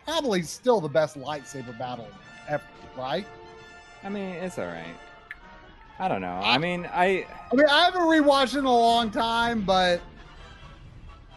probably 0.04 0.42
still 0.42 0.80
the 0.80 0.88
best 0.88 1.18
lightsaber 1.18 1.76
battle 1.78 2.08
ever, 2.48 2.62
right? 2.96 3.26
I 4.04 4.08
mean 4.08 4.36
it's 4.36 4.58
all 4.58 4.66
right. 4.66 4.96
I 5.98 6.08
don't 6.08 6.20
know. 6.20 6.40
I 6.42 6.58
mean 6.58 6.88
I 6.92 7.26
I 7.50 7.54
mean, 7.56 7.66
I 7.68 7.84
haven't 7.84 8.02
rewatched 8.02 8.54
it 8.54 8.60
in 8.60 8.64
a 8.66 8.72
long 8.72 9.10
time, 9.10 9.62
but 9.62 10.00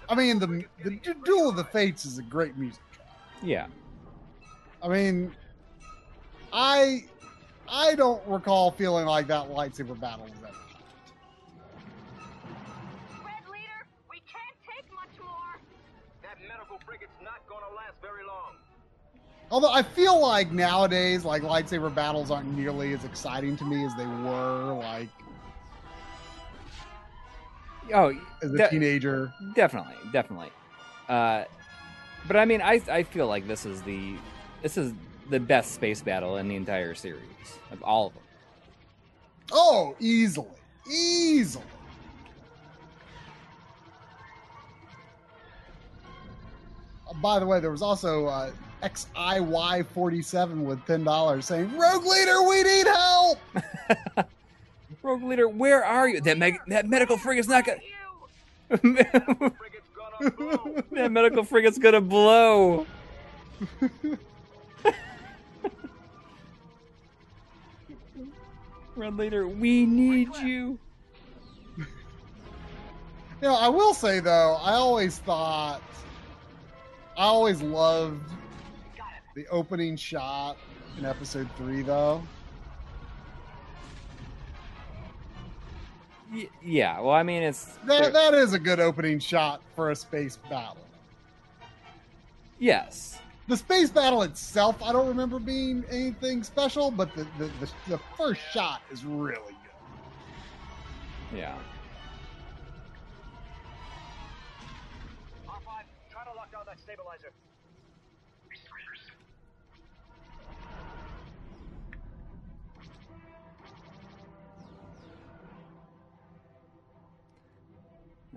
I 0.09 0.15
mean, 0.15 0.39
the 0.39 0.65
the 0.83 0.91
Du- 0.97 1.13
Duel 1.23 1.49
of 1.49 1.55
the 1.55 1.63
Fates 1.63 2.05
is 2.05 2.17
a 2.17 2.23
great 2.23 2.57
music 2.57 2.81
track. 2.91 3.07
yeah. 3.43 3.67
I 4.81 4.87
mean, 4.87 5.31
I 6.51 7.03
I 7.67 7.93
don't 7.95 8.25
recall 8.27 8.71
feeling 8.71 9.05
like 9.05 9.27
that 9.27 9.49
lightsaber 9.49 9.99
battle 9.99 10.25
was 10.25 10.33
ever. 10.39 10.53
Red 13.23 13.43
leader, 13.51 13.85
we 14.09 14.17
can't 14.17 14.55
take 14.65 14.89
much 14.93 15.19
more. 15.23 15.59
That 16.23 16.37
medical 16.47 16.79
frigate's 16.85 17.11
not 17.21 17.45
gonna 17.47 17.75
last 17.75 17.95
very 18.01 18.25
long. 18.25 18.53
Although 19.51 19.71
I 19.73 19.83
feel 19.83 20.19
like 20.19 20.51
nowadays, 20.51 21.25
like 21.25 21.41
lightsaber 21.43 21.93
battles 21.93 22.31
aren't 22.31 22.55
nearly 22.57 22.93
as 22.93 23.03
exciting 23.03 23.57
to 23.57 23.65
me 23.65 23.83
as 23.85 23.93
they 23.95 24.05
were, 24.05 24.73
like 24.73 25.09
Oh, 27.93 28.09
as 28.41 28.53
a 28.53 28.57
that- 28.57 28.71
teenager. 28.71 29.33
Definitely, 29.55 29.95
definitely. 30.11 30.51
Uh, 31.07 31.43
but 32.27 32.35
I 32.37 32.45
mean, 32.45 32.61
I 32.61 32.81
I 32.91 33.03
feel 33.03 33.27
like 33.27 33.47
this 33.47 33.65
is 33.65 33.81
the 33.83 34.15
this 34.61 34.77
is 34.77 34.93
the 35.29 35.39
best 35.39 35.73
space 35.73 36.01
battle 36.01 36.37
in 36.37 36.47
the 36.47 36.55
entire 36.55 36.93
series 36.95 37.21
of 37.71 37.81
all 37.83 38.07
of 38.07 38.13
them. 38.13 38.23
Oh, 39.51 39.95
easily, 39.99 40.47
easily. 40.91 41.63
Uh, 47.07 47.13
by 47.21 47.39
the 47.39 47.45
way, 47.45 47.59
there 47.59 47.71
was 47.71 47.81
also 47.81 48.27
uh, 48.27 48.51
XIY47 48.83 50.63
with 50.63 50.85
ten 50.85 51.03
dollars 51.03 51.45
saying, 51.45 51.75
"Rogue 51.77 52.05
leader, 52.05 52.43
we 52.43 52.63
need 52.63 52.87
help." 52.87 53.39
Rogue 55.01 55.23
leader, 55.23 55.47
where 55.47 55.83
are 55.83 56.09
you? 56.09 56.19
That 56.21 56.37
meg- 56.37 56.59
that 56.67 56.87
medical 56.87 57.17
frigate's 57.17 57.47
not 57.47 57.65
gonna. 57.65 57.79
That 60.91 61.11
medical 61.11 61.45
frigate's 61.45 61.77
gonna 61.77 62.01
blow. 62.01 62.85
Red 68.97 69.15
leader, 69.15 69.47
we 69.47 69.85
need 69.85 70.35
you. 70.37 70.77
You 73.41 73.47
I 73.47 73.69
will 73.69 73.93
say 73.93 74.19
though, 74.19 74.57
I 74.61 74.73
always 74.73 75.19
thought, 75.19 75.81
I 77.15 77.23
always 77.23 77.61
loved 77.61 78.29
the 79.35 79.47
opening 79.47 79.95
shot 79.95 80.57
in 80.97 81.05
episode 81.05 81.47
three, 81.55 81.81
though. 81.81 82.21
Y- 86.33 86.49
yeah. 86.63 86.99
Well, 86.99 87.13
I 87.13 87.23
mean, 87.23 87.41
it's 87.43 87.65
That 87.85 88.13
that 88.13 88.33
is 88.33 88.53
a 88.53 88.59
good 88.59 88.79
opening 88.79 89.19
shot 89.19 89.61
for 89.75 89.91
a 89.91 89.95
space 89.95 90.37
battle. 90.49 90.77
yes. 92.59 93.19
The 93.47 93.57
space 93.57 93.89
battle 93.89 94.21
itself, 94.21 94.75
I 94.83 94.91
don't 94.91 95.07
remember 95.07 95.39
being 95.39 95.83
anything 95.89 96.43
special, 96.43 96.91
but 96.91 97.15
the 97.15 97.25
the, 97.39 97.45
the, 97.59 97.69
the 97.87 97.97
first 98.15 98.41
shot 98.51 98.81
is 98.91 99.03
really 99.03 99.55
good. 101.31 101.37
Yeah. 101.39 101.57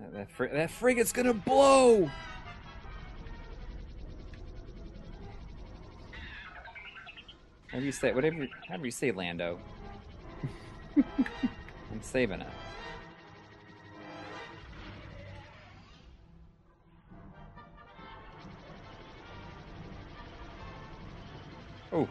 That, 0.03 0.13
that, 0.15 0.31
fri- 0.31 0.49
that 0.49 0.71
frigate's 0.71 1.13
gonna 1.13 1.33
blow. 1.33 2.11
Whatever 7.71 7.87
you 7.87 7.93
say, 7.93 8.13
whatever, 8.13 8.49
however 8.69 8.85
you 8.87 8.91
say, 8.91 9.13
Lando. 9.13 9.59
I'm 10.97 12.03
saving 12.03 12.41
it. 12.41 12.49
Oh, 21.93 22.09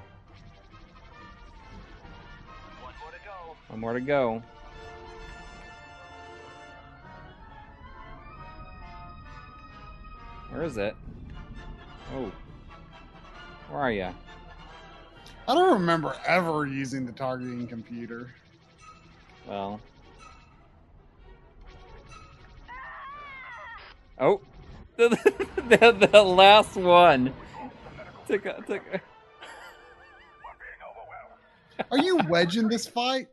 One 2.79 2.93
more 3.01 3.11
to 3.11 3.17
go. 3.25 3.55
one 3.67 3.79
more 3.79 3.93
to 3.93 3.99
go. 4.01 4.43
Where 10.51 10.63
is 10.63 10.77
it? 10.77 10.95
Oh, 12.13 12.31
where 13.69 13.81
are 13.81 13.91
you? 13.91 14.09
I 15.47 15.55
don't 15.55 15.73
remember 15.73 16.15
ever 16.27 16.65
using 16.65 17.05
the 17.05 17.11
targeting 17.11 17.67
computer. 17.67 18.29
Well. 19.47 19.79
Oh, 24.19 24.41
the, 24.97 25.09
the, 25.67 26.07
the 26.11 26.21
last 26.21 26.75
one 26.75 27.33
took 28.27 28.43
took. 28.67 28.83
Are 31.89 31.97
you 31.97 32.19
wedging 32.29 32.67
this 32.67 32.87
fight? 32.87 33.27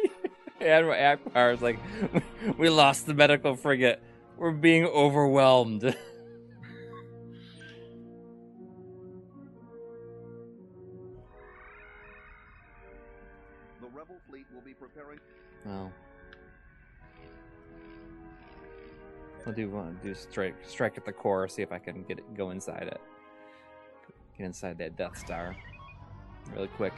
Admiral 0.60 0.96
Ackbar 0.96 1.54
is 1.54 1.62
like, 1.62 1.78
we 2.58 2.68
lost 2.68 3.06
the 3.06 3.14
medical 3.14 3.56
frigate. 3.56 4.02
We're 4.36 4.50
being 4.50 4.84
overwhelmed. 4.84 5.96
I'll 19.48 19.54
do 19.54 19.70
one. 19.70 19.98
Do 20.02 20.14
strike 20.14 20.56
strike 20.66 20.98
at 20.98 21.06
the 21.06 21.12
core. 21.12 21.48
See 21.48 21.62
if 21.62 21.72
I 21.72 21.78
can 21.78 22.02
get 22.02 22.18
it. 22.18 22.34
Go 22.36 22.50
inside 22.50 22.82
it. 22.82 23.00
Get 24.36 24.44
inside 24.44 24.76
that 24.76 24.94
Death 24.94 25.16
Star. 25.16 25.56
Really 26.54 26.68
quick. 26.68 26.92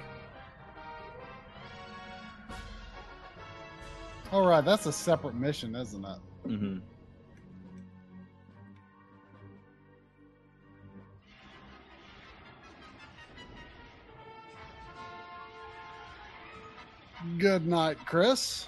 All 4.32 4.46
right, 4.46 4.64
that's 4.64 4.86
a 4.86 4.92
separate 4.92 5.36
mission, 5.36 5.76
isn't 5.76 6.04
it? 6.04 6.18
Mm-hmm. 6.48 6.78
Good 17.38 17.66
night, 17.66 17.98
Chris. 18.06 18.66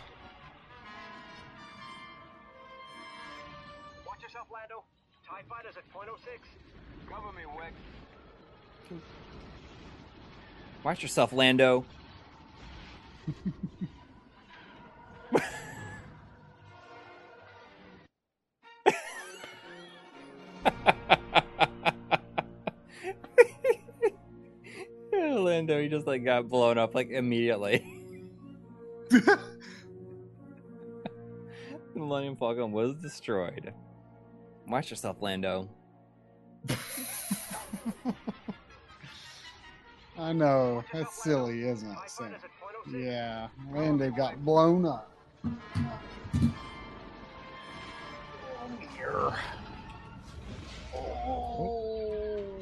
TIE 5.42 5.54
fighters 5.54 5.76
at 5.76 5.88
point 5.90 6.08
oh 6.10 6.16
six. 6.24 6.48
Cover 7.08 7.32
me, 7.32 7.42
Wick. 7.56 7.72
Watch 10.84 11.02
yourself, 11.02 11.32
Lando. 11.32 11.84
Lando, 25.12 25.80
he 25.80 25.88
just 25.88 26.06
like 26.06 26.24
got 26.24 26.48
blown 26.48 26.78
up 26.78 26.94
like 26.94 27.10
immediately. 27.10 27.84
the 29.10 29.38
Millennium 31.94 32.36
Falcon 32.36 32.72
was 32.72 32.94
destroyed. 32.96 33.72
Watch 34.68 34.90
yourself, 34.90 35.20
Lando. 35.20 35.68
I 40.18 40.32
know 40.32 40.84
that's 40.92 41.22
silly, 41.22 41.64
isn't 41.68 41.90
it? 41.90 41.94
TIE 41.94 42.06
Sam? 42.06 42.26
fighters 42.26 42.44
at 42.44 42.50
point 42.60 42.74
six. 42.84 42.96
Yeah, 43.04 43.48
Lando 43.72 44.10
got 44.10 44.44
blown 44.44 44.86
up. 44.86 45.10
Here. 48.96 49.32
Oh. 50.94 52.54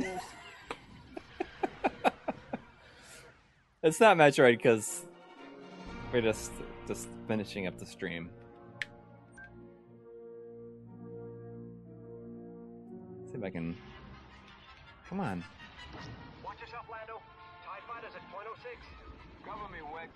It's 3.82 3.98
not 3.98 4.16
Metroid 4.16 4.56
because 4.58 5.06
we're 6.12 6.20
just 6.20 6.52
just 6.86 7.08
finishing 7.28 7.66
up 7.66 7.78
the 7.78 7.86
stream. 7.86 8.30
See 13.32 13.38
if 13.38 13.44
I 13.44 13.50
can. 13.50 13.76
Come 15.08 15.20
on. 15.20 15.44
Watch 16.44 16.60
yourself, 16.60 16.86
Lando. 16.90 17.20
TIE 17.64 17.80
fighters 17.86 18.12
at 18.14 18.32
point 18.32 18.46
oh 18.50 18.56
six. 18.62 18.86
Cover 19.44 19.68
me, 19.72 19.78
Wick. 19.94 20.10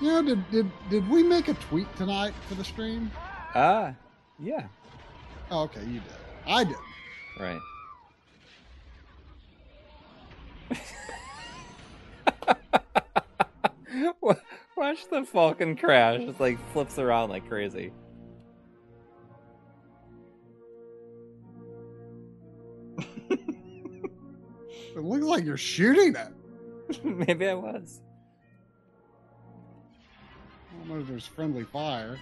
You 0.00 0.08
know, 0.08 0.22
did, 0.22 0.50
did 0.50 0.70
did 0.90 1.08
we 1.08 1.22
make 1.22 1.48
a 1.48 1.54
tweet 1.54 1.94
tonight 1.96 2.34
for 2.48 2.54
the 2.54 2.64
stream? 2.64 3.10
Ah, 3.54 3.94
yeah, 4.38 4.66
Oh, 5.50 5.62
okay, 5.62 5.80
you 5.80 6.00
did. 6.00 6.02
I 6.46 6.64
did. 6.64 6.76
right. 7.40 7.60
Watch 14.76 15.08
the 15.10 15.24
Falcon 15.24 15.76
crash. 15.76 16.20
It's 16.20 16.40
like 16.40 16.58
flips 16.72 16.98
around 16.98 17.30
like 17.30 17.48
crazy. 17.48 17.92
It 24.96 25.04
looks 25.04 25.24
like 25.24 25.44
you're 25.44 25.58
shooting 25.58 26.16
it. 26.16 27.04
Maybe 27.04 27.46
I 27.46 27.54
was. 27.54 28.00
I 30.72 30.78
don't 30.78 30.88
know 30.88 31.00
if 31.02 31.08
there's 31.08 31.26
friendly 31.26 31.64
fire. 31.64 32.18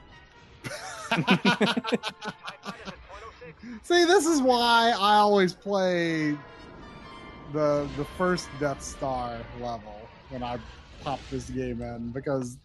TIE 0.65 0.71
fighters 1.17 1.47
at 1.67 1.85
point 1.85 3.31
six. 3.39 3.89
See, 3.89 4.05
this 4.05 4.27
is 4.27 4.43
why 4.43 4.93
I 4.99 5.17
always 5.17 5.55
play 5.55 6.37
the 7.53 7.89
the 7.97 8.05
first 8.17 8.49
Death 8.59 8.83
Star 8.83 9.39
level 9.61 10.09
when 10.31 10.43
I 10.43 10.59
pop 11.03 11.21
this 11.31 11.51
game 11.51 11.81
in 11.81 12.11
because 12.11 12.59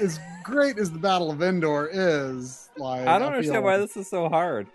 as 0.00 0.18
great 0.42 0.78
as 0.78 0.90
the 0.90 0.98
Battle 0.98 1.30
of 1.30 1.42
Endor 1.42 1.88
is, 1.92 2.70
like 2.76 3.06
I 3.06 3.18
don't 3.18 3.28
feel 3.28 3.36
understand 3.36 3.64
why 3.64 3.78
this 3.78 3.96
is 3.96 4.08
so 4.08 4.28
hard. 4.28 4.66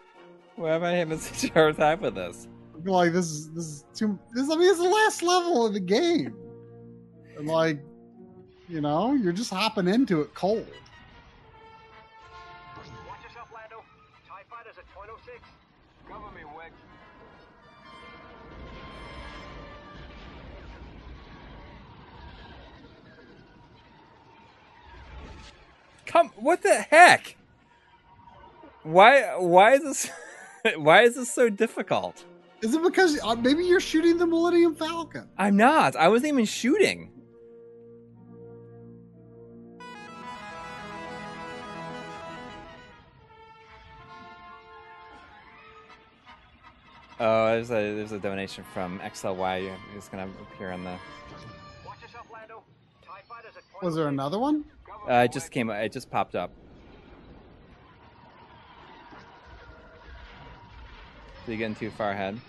Why 0.55 0.75
am 0.75 0.83
I 0.83 0.91
having 0.91 1.17
such 1.19 1.49
a 1.49 1.53
hard 1.53 1.75
time 1.77 1.99
with 1.99 2.15
this? 2.15 2.47
I 2.81 2.83
feel 2.83 2.93
like 2.93 3.13
this 3.13 3.29
is 3.29 3.51
this 3.51 3.65
is 3.65 3.85
too. 3.93 4.17
This 4.33 4.49
I 4.49 4.55
mean, 4.55 4.67
it's 4.67 4.79
the 4.79 4.89
last 4.89 5.21
level 5.21 5.67
of 5.67 5.73
the 5.73 5.79
game, 5.79 6.35
and 7.37 7.47
like, 7.47 7.79
you 8.67 8.81
know, 8.81 9.13
you're 9.13 9.33
just 9.33 9.51
hopping 9.51 9.87
into 9.87 10.21
it 10.21 10.33
cold. 10.33 10.65
Watch 13.07 13.23
yourself, 13.23 13.49
Lando. 13.53 13.83
TIE 14.27 14.41
fighters 14.49 14.79
at 14.79 14.89
point 14.95 15.11
oh 15.13 15.19
six. 15.23 15.47
Cover 16.09 16.31
me, 16.33 16.41
Wick. 16.57 16.71
Come, 26.07 26.31
what 26.35 26.63
the 26.63 26.73
heck? 26.89 27.37
Why? 28.81 29.35
Why 29.37 29.73
is 29.73 29.83
this? 29.83 30.09
why 30.77 31.03
is 31.03 31.13
this 31.13 31.31
so 31.31 31.47
difficult? 31.47 32.25
Is 32.61 32.75
it 32.75 32.83
because 32.83 33.19
uh, 33.23 33.35
maybe 33.35 33.63
you're 33.63 33.79
shooting 33.79 34.17
the 34.17 34.27
Millennium 34.27 34.75
Falcon? 34.75 35.27
I'm 35.35 35.57
not. 35.57 35.95
I 35.95 36.07
wasn't 36.09 36.33
even 36.33 36.45
shooting. 36.45 37.11
Oh, 47.19 47.47
there's 47.47 47.69
a 47.69 47.95
there's 47.95 48.11
a 48.11 48.19
donation 48.19 48.63
from 48.73 48.99
XLY. 48.99 49.71
It's 49.95 50.07
gonna 50.09 50.29
appear 50.41 50.71
on 50.71 50.83
the. 50.83 50.97
Was 53.81 53.95
there 53.95 54.07
another 54.07 54.37
one? 54.37 54.65
Uh, 55.09 55.25
it 55.25 55.31
just 55.31 55.49
came. 55.49 55.71
It 55.71 55.91
just 55.91 56.11
popped 56.11 56.35
up. 56.35 56.51
Are 61.47 61.51
you 61.51 61.57
getting 61.57 61.75
too 61.75 61.89
far 61.89 62.11
ahead. 62.11 62.39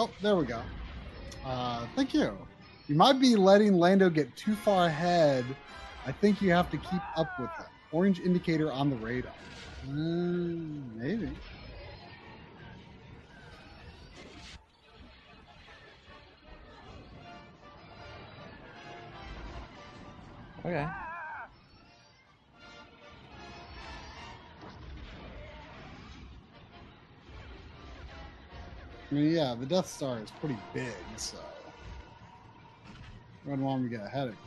Oh, 0.00 0.14
there 0.22 0.34
we 0.34 0.46
go. 0.46 0.64
Uh, 1.44 1.86
thank 1.94 2.14
you. 2.14 2.48
You 2.88 2.96
might 2.96 3.20
be 3.20 3.36
letting 3.36 3.74
Lando 3.74 4.08
get 4.08 4.34
too 4.34 4.56
far 4.56 4.86
ahead. 4.86 5.58
I 6.06 6.12
think 6.12 6.40
you 6.40 6.52
have 6.52 6.70
to 6.70 6.78
keep 6.78 7.02
up 7.14 7.32
with 7.36 7.50
him. 7.58 7.66
Orange 7.90 8.18
indicator 8.18 8.72
on 8.72 8.88
the 8.88 8.96
radar. 8.96 9.34
Mm, 9.86 10.94
maybe. 10.96 11.36
Okay. 20.64 20.88
I 29.10 29.14
mean, 29.14 29.32
yeah, 29.32 29.56
the 29.58 29.66
Death 29.66 29.88
Star 29.88 30.20
is 30.20 30.30
pretty 30.30 30.56
big, 30.72 30.94
so. 31.16 31.36
Wouldn't 33.44 33.62
want 33.62 33.82
him 33.82 33.90
to 33.90 33.96
get 33.96 34.06
ahead 34.06 34.28
of 34.28 34.34
you. 34.34 34.40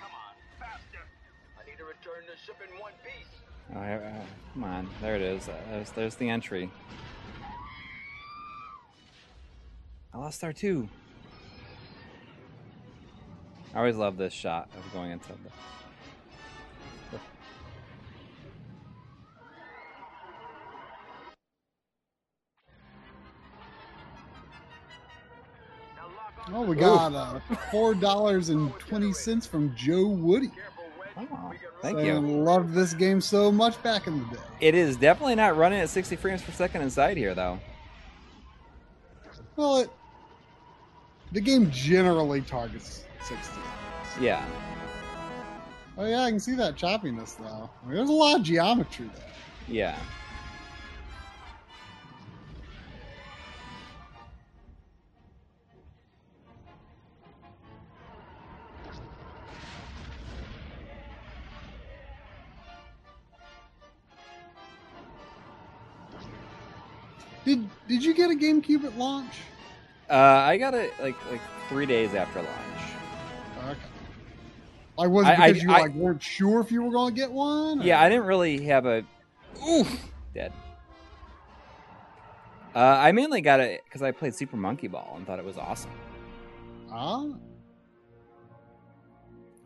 Come 0.00 0.10
on, 0.10 0.34
faster. 0.58 0.98
I 1.56 1.64
need 1.70 1.78
to 1.78 1.84
return 1.84 2.24
the 2.26 2.36
ship 2.44 2.56
in 2.68 2.76
one 2.80 2.92
piece. 3.04 3.28
Oh, 3.72 3.78
uh, 3.78 4.24
come 4.54 4.64
on. 4.64 4.88
There 5.00 5.14
it 5.14 5.22
is. 5.22 5.48
Uh, 5.48 5.54
there's 5.70 5.90
there's 5.92 6.14
the 6.16 6.28
entry. 6.28 6.68
I 10.30 10.32
lost 10.32 10.38
Star 10.38 10.52
two. 10.52 10.88
I 13.74 13.78
always 13.78 13.96
love 13.96 14.16
this 14.16 14.32
shot 14.32 14.68
of 14.78 14.92
going 14.92 15.10
into 15.10 15.26
the. 15.26 15.50
Now 25.96 26.06
lock 26.14 26.44
on 26.46 26.54
Oh, 26.54 26.62
we 26.62 26.76
got 26.76 27.12
uh, 27.12 27.40
four 27.72 27.94
dollars 27.94 28.50
and 28.50 28.72
twenty 28.78 29.12
cents 29.12 29.48
from 29.48 29.74
Joe 29.74 30.06
Woody. 30.06 30.52
Oh, 31.16 31.52
thank 31.82 31.96
real- 31.96 32.06
you. 32.06 32.16
And 32.18 32.44
loved 32.44 32.72
this 32.72 32.94
game 32.94 33.20
so 33.20 33.50
much 33.50 33.82
back 33.82 34.06
in 34.06 34.20
the 34.20 34.36
day. 34.36 34.42
It 34.60 34.76
is 34.76 34.96
definitely 34.96 35.34
not 35.34 35.56
running 35.56 35.80
at 35.80 35.88
60 35.90 36.14
frames 36.16 36.40
per 36.40 36.52
second 36.52 36.82
inside 36.82 37.16
here, 37.16 37.34
though. 37.34 37.58
Well, 39.56 39.78
it, 39.78 39.90
the 41.32 41.40
game 41.40 41.70
generally 41.70 42.42
targets 42.42 43.04
60. 43.20 43.60
Yeah. 44.20 44.44
Oh 45.96 46.04
yeah, 46.06 46.22
I 46.22 46.30
can 46.30 46.40
see 46.40 46.54
that 46.56 46.76
choppiness 46.76 47.36
though. 47.36 47.70
I 47.82 47.86
mean, 47.86 47.96
there's 47.96 48.08
a 48.08 48.12
lot 48.12 48.36
of 48.36 48.42
geometry 48.42 49.10
there. 49.14 49.22
Yeah. 49.68 49.98
Did 67.44 67.68
Did 67.88 68.04
you 68.04 68.14
get 68.14 68.30
a 68.30 68.34
GameCube 68.34 68.84
at 68.84 68.96
launch? 68.96 69.40
Uh, 70.10 70.14
I 70.14 70.56
got 70.56 70.74
it 70.74 70.92
like 71.00 71.14
like 71.30 71.40
three 71.68 71.86
days 71.86 72.14
after 72.14 72.40
launch. 72.42 73.70
Okay. 73.70 73.78
Like 74.98 75.08
was 75.10 75.26
it 75.26 75.30
I- 75.30 75.44
I- 75.44 75.48
because 75.52 75.62
you 75.62 75.70
I- 75.70 75.80
like 75.82 75.94
weren't 75.94 76.22
sure 76.22 76.60
if 76.60 76.72
you 76.72 76.82
were 76.82 76.90
going 76.90 77.14
to 77.14 77.20
get 77.20 77.30
one? 77.30 77.80
or- 77.80 77.84
Yeah, 77.84 78.00
I 78.02 78.08
didn't 78.08 78.24
really 78.26 78.64
have 78.64 78.86
a. 78.86 79.04
Oof, 79.66 80.10
dead. 80.34 80.52
Uh, 82.74 82.78
I 82.78 83.12
mainly 83.12 83.40
got 83.40 83.60
it 83.60 83.82
because 83.84 84.02
I 84.02 84.10
played 84.12 84.34
Super 84.34 84.56
Monkey 84.56 84.86
Ball 84.88 85.14
and 85.16 85.26
thought 85.26 85.38
it 85.38 85.44
was 85.44 85.58
awesome. 85.58 85.90
Ah, 86.90 87.26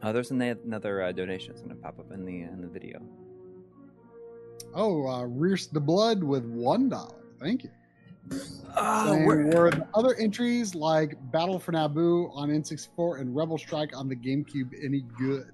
Oh, 0.03 0.13
there's 0.13 0.31
another 0.31 1.03
uh, 1.03 1.13
donation 1.13 1.53
that's 1.53 1.63
gonna 1.63 1.75
pop 1.77 1.99
up 1.99 2.13
in 2.13 2.27
the 2.27 2.43
in 2.43 2.61
the 2.61 2.67
video. 2.69 3.01
oh, 4.75 5.07
uh, 5.09 5.23
Rears 5.25 5.69
the 5.69 5.81
Blood 5.81 6.23
with 6.23 6.45
one 6.45 6.91
dollar. 6.91 7.25
Thank 7.41 7.65
you. 7.65 7.71
Saying, 8.31 9.27
we're- 9.27 9.71
the 9.71 9.87
other 9.95 10.15
entries 10.17 10.75
like 10.75 11.17
Battle 11.31 11.59
for 11.59 11.73
Naboo 11.73 12.35
on 12.35 12.51
N64 12.51 13.21
and 13.21 13.35
Rebel 13.35 13.59
Strike 13.59 13.97
on 13.97 14.09
the 14.09 14.17
GameCube 14.17 14.73
any 14.85 15.03
good? 15.19 15.53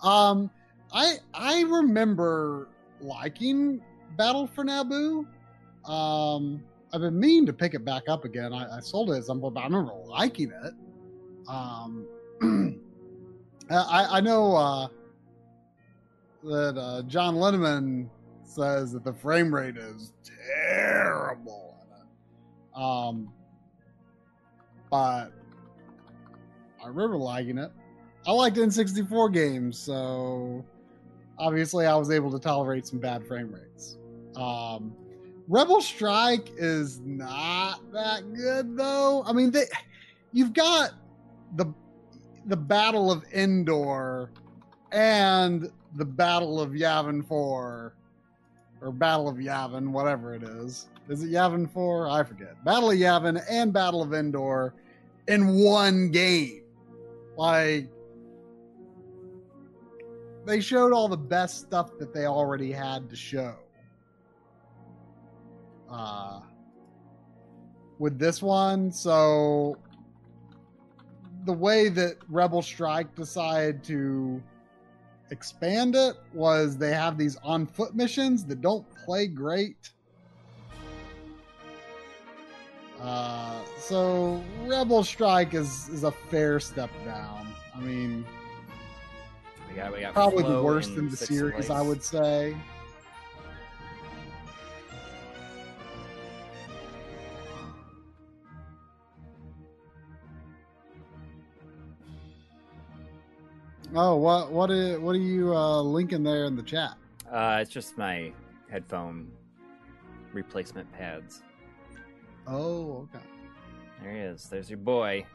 Um, 0.00 0.50
I 0.92 1.16
I 1.34 1.62
remember 1.62 2.68
liking 3.00 3.80
Battle 4.16 4.46
for 4.46 4.64
Naboo. 4.64 5.26
Um, 5.88 6.62
I've 6.92 7.00
been 7.00 7.18
meaning 7.18 7.46
to 7.46 7.52
pick 7.52 7.74
it 7.74 7.84
back 7.84 8.08
up 8.08 8.24
again. 8.24 8.52
I, 8.52 8.78
I 8.78 8.80
sold 8.80 9.10
it 9.10 9.24
point, 9.26 9.40
but 9.54 9.60
I 9.60 9.64
remember 9.64 9.92
liking 10.06 10.50
it. 10.50 10.74
Um, 11.48 12.06
I 13.70 14.06
I 14.18 14.20
know 14.20 14.56
uh, 14.56 14.88
that 16.44 16.78
uh, 16.78 17.02
John 17.02 17.36
Linneman 17.36 18.08
says 18.44 18.92
that 18.92 19.04
the 19.04 19.12
frame 19.12 19.54
rate 19.54 19.76
is 19.76 20.12
terrible. 20.24 21.67
Um, 22.78 23.32
but 24.90 25.32
I 26.82 26.86
remember 26.86 27.16
liking 27.16 27.58
it. 27.58 27.70
I 28.26 28.32
liked 28.32 28.56
N64 28.56 29.32
games, 29.32 29.78
so 29.78 30.64
obviously 31.38 31.86
I 31.86 31.96
was 31.96 32.10
able 32.10 32.30
to 32.30 32.38
tolerate 32.38 32.86
some 32.86 32.98
bad 32.98 33.26
frame 33.26 33.52
rates. 33.52 33.98
Um, 34.36 34.94
Rebel 35.48 35.80
Strike 35.80 36.50
is 36.56 37.00
not 37.00 37.80
that 37.92 38.32
good 38.34 38.76
though. 38.76 39.24
I 39.26 39.32
mean, 39.32 39.50
they, 39.50 39.64
you've 40.32 40.52
got 40.52 40.92
the 41.56 41.66
the 42.46 42.56
Battle 42.56 43.10
of 43.10 43.24
Endor 43.32 44.30
and 44.92 45.70
the 45.96 46.04
Battle 46.04 46.60
of 46.60 46.70
Yavin 46.70 47.26
4 47.26 47.94
or 48.80 48.92
Battle 48.92 49.28
of 49.28 49.36
Yavin, 49.36 49.88
whatever 49.88 50.34
it 50.34 50.42
is. 50.42 50.86
Is 51.08 51.22
it 51.22 51.30
Yavin 51.30 51.70
4? 51.70 52.08
I 52.08 52.22
forget. 52.22 52.62
Battle 52.64 52.90
of 52.90 52.98
Yavin 52.98 53.42
and 53.48 53.72
Battle 53.72 54.02
of 54.02 54.12
Endor 54.12 54.74
in 55.26 55.54
one 55.58 56.10
game. 56.10 56.62
Like 57.36 57.88
they 60.44 60.60
showed 60.60 60.92
all 60.92 61.08
the 61.08 61.16
best 61.16 61.60
stuff 61.60 61.98
that 61.98 62.12
they 62.12 62.26
already 62.26 62.72
had 62.72 63.08
to 63.10 63.16
show. 63.16 63.54
Uh 65.90 66.40
with 67.98 68.18
this 68.18 68.40
one, 68.42 68.92
so 68.92 69.76
the 71.44 71.52
way 71.52 71.88
that 71.88 72.16
Rebel 72.28 72.62
Strike 72.62 73.14
decided 73.16 73.82
to 73.84 74.42
expand 75.30 75.96
it 75.96 76.14
was 76.32 76.76
they 76.76 76.92
have 76.92 77.18
these 77.18 77.36
on 77.42 77.66
foot 77.66 77.94
missions 77.94 78.44
that 78.44 78.60
don't 78.60 78.86
play 79.04 79.26
great. 79.26 79.90
Uh, 83.00 83.62
so 83.78 84.42
Rebel 84.64 85.04
Strike 85.04 85.54
is 85.54 85.88
is 85.88 86.02
a 86.02 86.10
fair 86.10 86.58
step 86.58 86.90
down. 87.04 87.46
I 87.74 87.80
mean, 87.80 88.26
we 89.68 89.76
got, 89.76 89.92
we 89.92 90.00
got 90.00 90.14
probably 90.14 90.42
the 90.42 90.62
worst 90.62 90.90
in 90.90 91.08
the 91.08 91.16
series, 91.16 91.66
place. 91.66 91.70
I 91.70 91.80
would 91.80 92.02
say. 92.02 92.56
Oh, 103.94 104.16
what 104.16 104.52
what 104.52 104.70
are, 104.70 105.00
what 105.00 105.14
are 105.14 105.20
you 105.20 105.54
uh, 105.54 105.80
linking 105.80 106.22
there 106.22 106.44
in 106.44 106.56
the 106.56 106.62
chat? 106.62 106.94
Uh, 107.30 107.58
it's 107.62 107.70
just 107.70 107.96
my 107.96 108.32
headphone 108.70 109.30
replacement 110.32 110.92
pads. 110.92 111.42
Oh, 112.48 113.06
okay. 113.14 113.24
There 114.02 114.12
he 114.12 114.18
is. 114.20 114.48
There's 114.48 114.70
your 114.70 114.78
boy. 114.78 115.26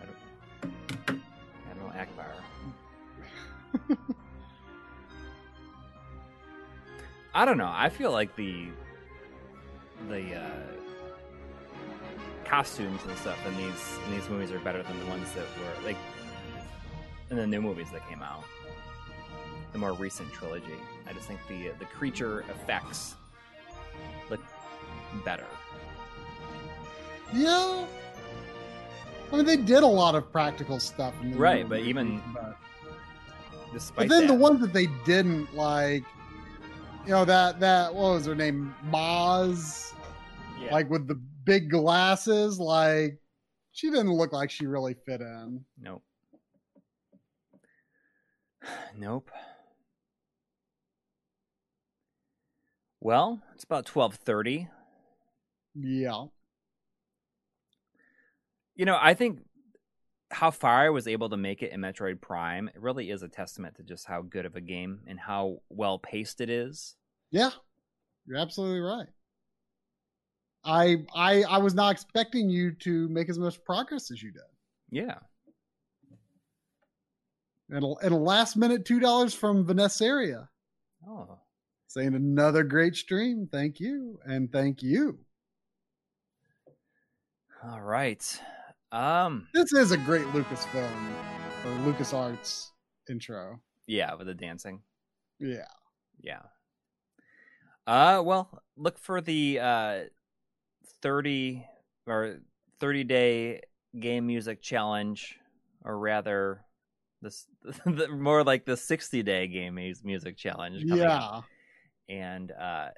Admiral- 0.00 1.22
Admiral 1.70 1.90
Ackbar. 1.90 2.32
I 7.34 7.44
don't 7.44 7.58
know. 7.58 7.70
I 7.70 7.88
feel 7.90 8.10
like 8.10 8.34
the 8.36 8.68
the 10.08 10.34
uh, 10.34 10.50
costumes 12.44 13.00
and 13.06 13.16
stuff 13.18 13.38
in 13.46 13.56
these 13.56 13.98
in 14.06 14.12
these 14.12 14.28
movies 14.28 14.50
are 14.50 14.58
better 14.60 14.82
than 14.82 14.98
the 14.98 15.06
ones 15.06 15.30
that 15.32 15.44
were 15.58 15.86
like 15.86 15.96
in 17.30 17.36
the 17.36 17.46
new 17.46 17.60
movies 17.60 17.88
that 17.92 18.06
came 18.08 18.22
out. 18.22 18.44
The 19.72 19.78
more 19.78 19.92
recent 19.92 20.32
trilogy. 20.32 20.78
I 21.06 21.12
just 21.12 21.26
think 21.26 21.40
the 21.48 21.68
the 21.78 21.86
creature 21.86 22.40
effects 22.50 23.14
look 24.30 24.40
better. 25.24 25.46
Yeah. 27.32 27.86
I 29.32 29.36
mean, 29.36 29.46
they 29.46 29.56
did 29.56 29.82
a 29.82 29.86
lot 29.86 30.14
of 30.14 30.30
practical 30.30 30.78
stuff. 30.78 31.14
In 31.22 31.32
the 31.32 31.38
Right, 31.38 31.68
but 31.68 31.80
even- 31.80 32.22
but, 32.34 32.56
Despite 33.72 34.08
but 34.08 34.14
then 34.14 34.26
the 34.26 34.34
ones 34.34 34.60
that 34.60 34.74
they 34.74 34.86
didn't 35.06 35.54
like, 35.54 36.04
you 37.06 37.10
know 37.10 37.24
that 37.24 37.58
that 37.60 37.94
what 37.94 38.12
was 38.12 38.26
her 38.26 38.34
name, 38.34 38.74
Maz, 38.90 39.94
yeah. 40.60 40.70
like 40.70 40.90
with 40.90 41.08
the 41.08 41.14
big 41.44 41.70
glasses, 41.70 42.60
like 42.60 43.18
she 43.72 43.88
didn't 43.88 44.12
look 44.12 44.32
like 44.34 44.50
she 44.50 44.66
really 44.66 44.92
fit 44.92 45.22
in. 45.22 45.64
Nope. 45.80 46.02
Nope. 48.98 49.30
Well, 53.00 53.40
it's 53.54 53.64
about 53.64 53.86
twelve 53.86 54.16
thirty. 54.16 54.68
Yeah. 55.74 56.26
You 58.74 58.84
know, 58.86 58.98
I 59.00 59.14
think 59.14 59.40
how 60.30 60.50
far 60.50 60.86
I 60.86 60.90
was 60.90 61.06
able 61.06 61.28
to 61.30 61.36
make 61.36 61.62
it 61.62 61.72
in 61.72 61.80
Metroid 61.80 62.20
Prime 62.20 62.68
it 62.68 62.80
really 62.80 63.10
is 63.10 63.22
a 63.22 63.28
testament 63.28 63.76
to 63.76 63.82
just 63.82 64.06
how 64.06 64.22
good 64.22 64.46
of 64.46 64.56
a 64.56 64.60
game 64.62 65.00
and 65.06 65.20
how 65.20 65.58
well 65.68 65.98
paced 65.98 66.40
it 66.40 66.48
is. 66.48 66.96
Yeah, 67.30 67.50
you're 68.26 68.38
absolutely 68.38 68.80
right. 68.80 69.08
I 70.64 71.04
I 71.14 71.42
I 71.42 71.58
was 71.58 71.74
not 71.74 71.92
expecting 71.92 72.48
you 72.48 72.72
to 72.76 73.08
make 73.08 73.28
as 73.28 73.38
much 73.38 73.62
progress 73.64 74.10
as 74.10 74.22
you 74.22 74.32
did. 74.32 74.42
Yeah. 74.90 75.18
And 77.68 77.84
a, 77.84 77.94
and 78.04 78.12
a 78.14 78.16
last 78.16 78.56
minute 78.56 78.84
two 78.84 79.00
dollars 79.00 79.34
from 79.34 79.66
Vanessa 79.66 80.04
area 80.04 80.48
Oh. 81.06 81.40
saying 81.88 82.14
another 82.14 82.62
great 82.62 82.94
stream. 82.96 83.48
Thank 83.50 83.80
you 83.80 84.18
and 84.24 84.50
thank 84.52 84.82
you. 84.82 85.18
All 87.64 87.80
right. 87.80 88.40
Um. 88.90 89.46
This 89.54 89.72
is 89.72 89.92
a 89.92 89.96
great 89.96 90.26
Lucasfilm 90.26 91.12
or 91.64 91.92
LucasArts 91.92 92.70
intro. 93.08 93.60
Yeah, 93.86 94.14
with 94.14 94.26
the 94.26 94.34
dancing. 94.34 94.80
Yeah. 95.38 95.66
Yeah. 96.20 96.40
Uh 97.86 98.22
well, 98.24 98.62
look 98.76 98.98
for 98.98 99.20
the 99.20 99.58
uh 99.60 100.00
30 101.02 101.64
or 102.06 102.38
30 102.80 103.04
day 103.04 103.60
game 103.98 104.26
music 104.26 104.62
challenge 104.62 105.38
or 105.84 105.98
rather 105.98 106.64
this 107.22 107.46
the, 107.86 108.08
more 108.08 108.44
like 108.44 108.64
the 108.64 108.76
60 108.76 109.22
day 109.24 109.48
game 109.48 109.74
music 110.04 110.36
challenge 110.36 110.88
coming 110.88 111.04
up. 111.04 111.44
Yeah. 112.08 112.14
and 112.16 112.52
uh 112.52 112.88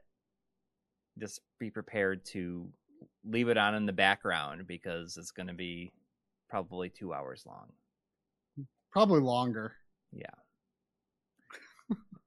just 1.18 1.40
be 1.58 1.70
prepared 1.70 2.24
to 2.26 2.68
leave 3.24 3.48
it 3.48 3.56
on 3.56 3.74
in 3.74 3.86
the 3.86 3.92
background 3.92 4.66
because 4.66 5.16
it's 5.16 5.30
going 5.30 5.48
to 5.48 5.54
be 5.54 5.92
probably 6.48 6.88
2 6.88 7.12
hours 7.12 7.44
long. 7.46 7.72
Probably 8.92 9.20
longer. 9.20 9.74
Yeah. 10.12 10.26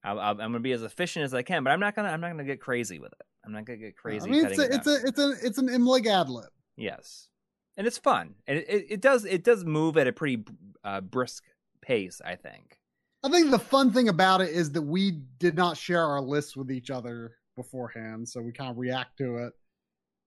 I'll, 0.03 0.19
I'll, 0.19 0.31
I'm 0.31 0.37
gonna 0.37 0.59
be 0.59 0.71
as 0.71 0.83
efficient 0.83 1.25
as 1.25 1.33
I 1.33 1.41
can, 1.41 1.63
but 1.63 1.71
I'm 1.71 1.79
not 1.79 1.95
gonna. 1.95 2.09
I'm 2.09 2.21
not 2.21 2.29
gonna 2.29 2.45
get 2.45 2.61
crazy 2.61 2.99
with 2.99 3.11
it. 3.11 3.25
I'm 3.45 3.51
not 3.51 3.65
gonna 3.65 3.77
get 3.77 3.97
crazy. 3.97 4.27
I 4.27 4.31
mean, 4.31 4.45
it's 4.45 4.57
a, 4.57 4.63
it 4.63 4.73
it's 4.73 4.87
a 4.87 4.95
it's 5.05 5.19
a 5.19 5.33
it's 5.45 5.57
an 5.57 5.67
MLiG 5.67 6.05
ad 6.05 6.29
lib. 6.29 6.49
yes, 6.77 7.27
and 7.75 7.85
it's 7.85 7.97
fun, 7.97 8.35
and 8.47 8.59
it, 8.59 8.69
it, 8.69 8.85
it 8.89 9.01
does 9.01 9.25
it 9.25 9.43
does 9.43 9.65
move 9.65 9.97
at 9.97 10.07
a 10.07 10.13
pretty 10.13 10.45
uh, 10.83 11.01
brisk 11.01 11.43
pace. 11.81 12.21
I 12.23 12.35
think. 12.35 12.77
I 13.23 13.29
think 13.29 13.51
the 13.51 13.59
fun 13.59 13.91
thing 13.91 14.07
about 14.07 14.41
it 14.41 14.49
is 14.49 14.71
that 14.73 14.83
we 14.83 15.11
did 15.39 15.55
not 15.55 15.75
share 15.75 16.05
our 16.05 16.21
lists 16.21 16.55
with 16.55 16.71
each 16.71 16.89
other 16.89 17.33
beforehand, 17.55 18.29
so 18.29 18.41
we 18.41 18.53
kind 18.53 18.71
of 18.71 18.77
react 18.77 19.17
to 19.17 19.37
it. 19.47 19.53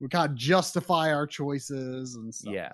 We 0.00 0.08
kind 0.08 0.30
of 0.30 0.36
justify 0.36 1.12
our 1.12 1.26
choices 1.26 2.16
and 2.16 2.34
stuff. 2.34 2.54
Yeah. 2.54 2.72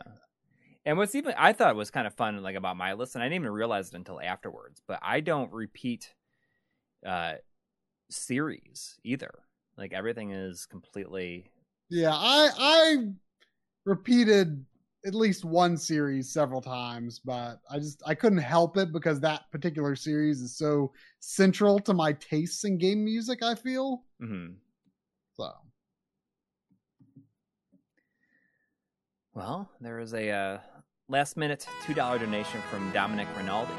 And 0.85 0.97
what's 0.97 1.15
even 1.15 1.35
I 1.37 1.53
thought 1.53 1.75
was 1.77 1.91
kind 1.91 2.07
of 2.07 2.15
fun, 2.15 2.43
like 2.43 2.55
about 2.57 2.77
my 2.77 2.93
list, 2.93 3.15
and 3.15 3.23
I 3.23 3.27
didn't 3.27 3.43
even 3.43 3.53
realize 3.53 3.89
it 3.89 3.95
until 3.95 4.21
afterwards. 4.21 4.81
But 4.87 5.01
I 5.03 5.21
don't 5.21 5.53
repeat 5.53 6.15
uh 7.05 7.35
series 8.11 8.99
either. 9.05 9.33
Like 9.77 9.93
everything 9.93 10.33
is 10.33 10.67
completely 10.67 11.51
Yeah, 11.91 12.15
I 12.15 12.51
I 12.59 12.97
repeated 13.85 14.65
at 15.05 15.15
least 15.15 15.45
one 15.45 15.77
series 15.77 16.33
several 16.33 16.61
times, 16.61 17.21
but 17.21 17.61
I 17.71 17.79
just 17.79 18.03
I 18.07 18.15
couldn't 18.15 18.39
help 18.39 18.77
it 18.77 18.93
because 18.93 19.21
that 19.21 19.51
particular 19.53 19.97
series 19.97 20.41
is 20.41 20.57
so 20.57 20.93
central 21.21 21.79
to 21.81 21.95
my 21.95 22.13
tastes 22.15 22.65
in 22.65 22.79
game 22.79 23.05
music. 23.05 23.43
I 23.43 23.55
feel 23.55 24.05
mhm. 24.21 24.57
so. 25.37 25.53
Well, 29.37 29.69
there 29.83 29.99
is 30.01 30.15
a 30.15 30.31
uh, 30.31 30.59
last 31.11 31.37
minute 31.37 31.67
two 31.87 31.93
dollar 31.93 32.19
donation 32.19 32.59
from 32.71 32.91
Dominic 32.93 33.29
Rinaldi. 33.37 33.71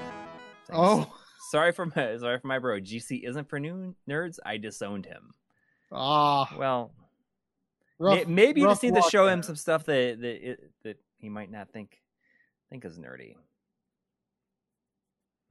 Thanks. 0.68 0.72
Oh, 0.72 1.12
sorry 1.50 1.72
for 1.72 1.88
my 1.88 2.18
sorry 2.18 2.40
for 2.40 2.46
my 2.46 2.60
bro. 2.60 2.80
GC 2.80 3.28
isn't 3.28 3.50
for 3.50 3.60
new 3.60 3.96
nerds. 4.08 4.38
I 4.46 4.58
disowned 4.58 5.08
him. 5.08 5.34
ah, 5.92 6.54
Well, 6.60 6.92
rough- 7.98 8.28
may- 8.28 8.34
maybe 8.36 8.62
you 8.62 8.68
just 8.68 8.84
need 8.84 8.94
to 8.94 9.02
show 9.02 9.28
him 9.28 9.42
some 9.42 9.56
stuff 9.56 9.86
that 9.86 10.22
that 10.22 10.50
it, 10.52 10.60
that 10.84 10.98
he 11.18 11.28
might 11.30 11.50
not 11.50 11.72
think 11.72 11.98
think 12.70 12.86
is 12.86 13.00
nerdy. 13.00 13.34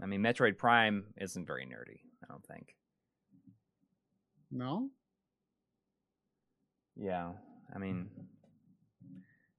I 0.01 0.07
mean, 0.07 0.20
Metroid 0.20 0.57
Prime 0.57 1.07
isn't 1.17 1.49
very 1.49 1.65
nerdy. 1.67 1.99
I 2.23 2.26
don't 2.28 2.47
think. 2.47 2.76
No, 4.52 4.91
Yeah, 6.97 7.33
I 7.75 7.78
mean, 7.81 8.09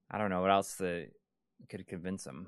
I 0.09 0.17
don't 0.17 0.29
know 0.29 0.41
what 0.41 0.51
else 0.51 0.77
to, 0.77 1.07
could 1.69 1.85
convince 1.87 2.25
him. 2.25 2.47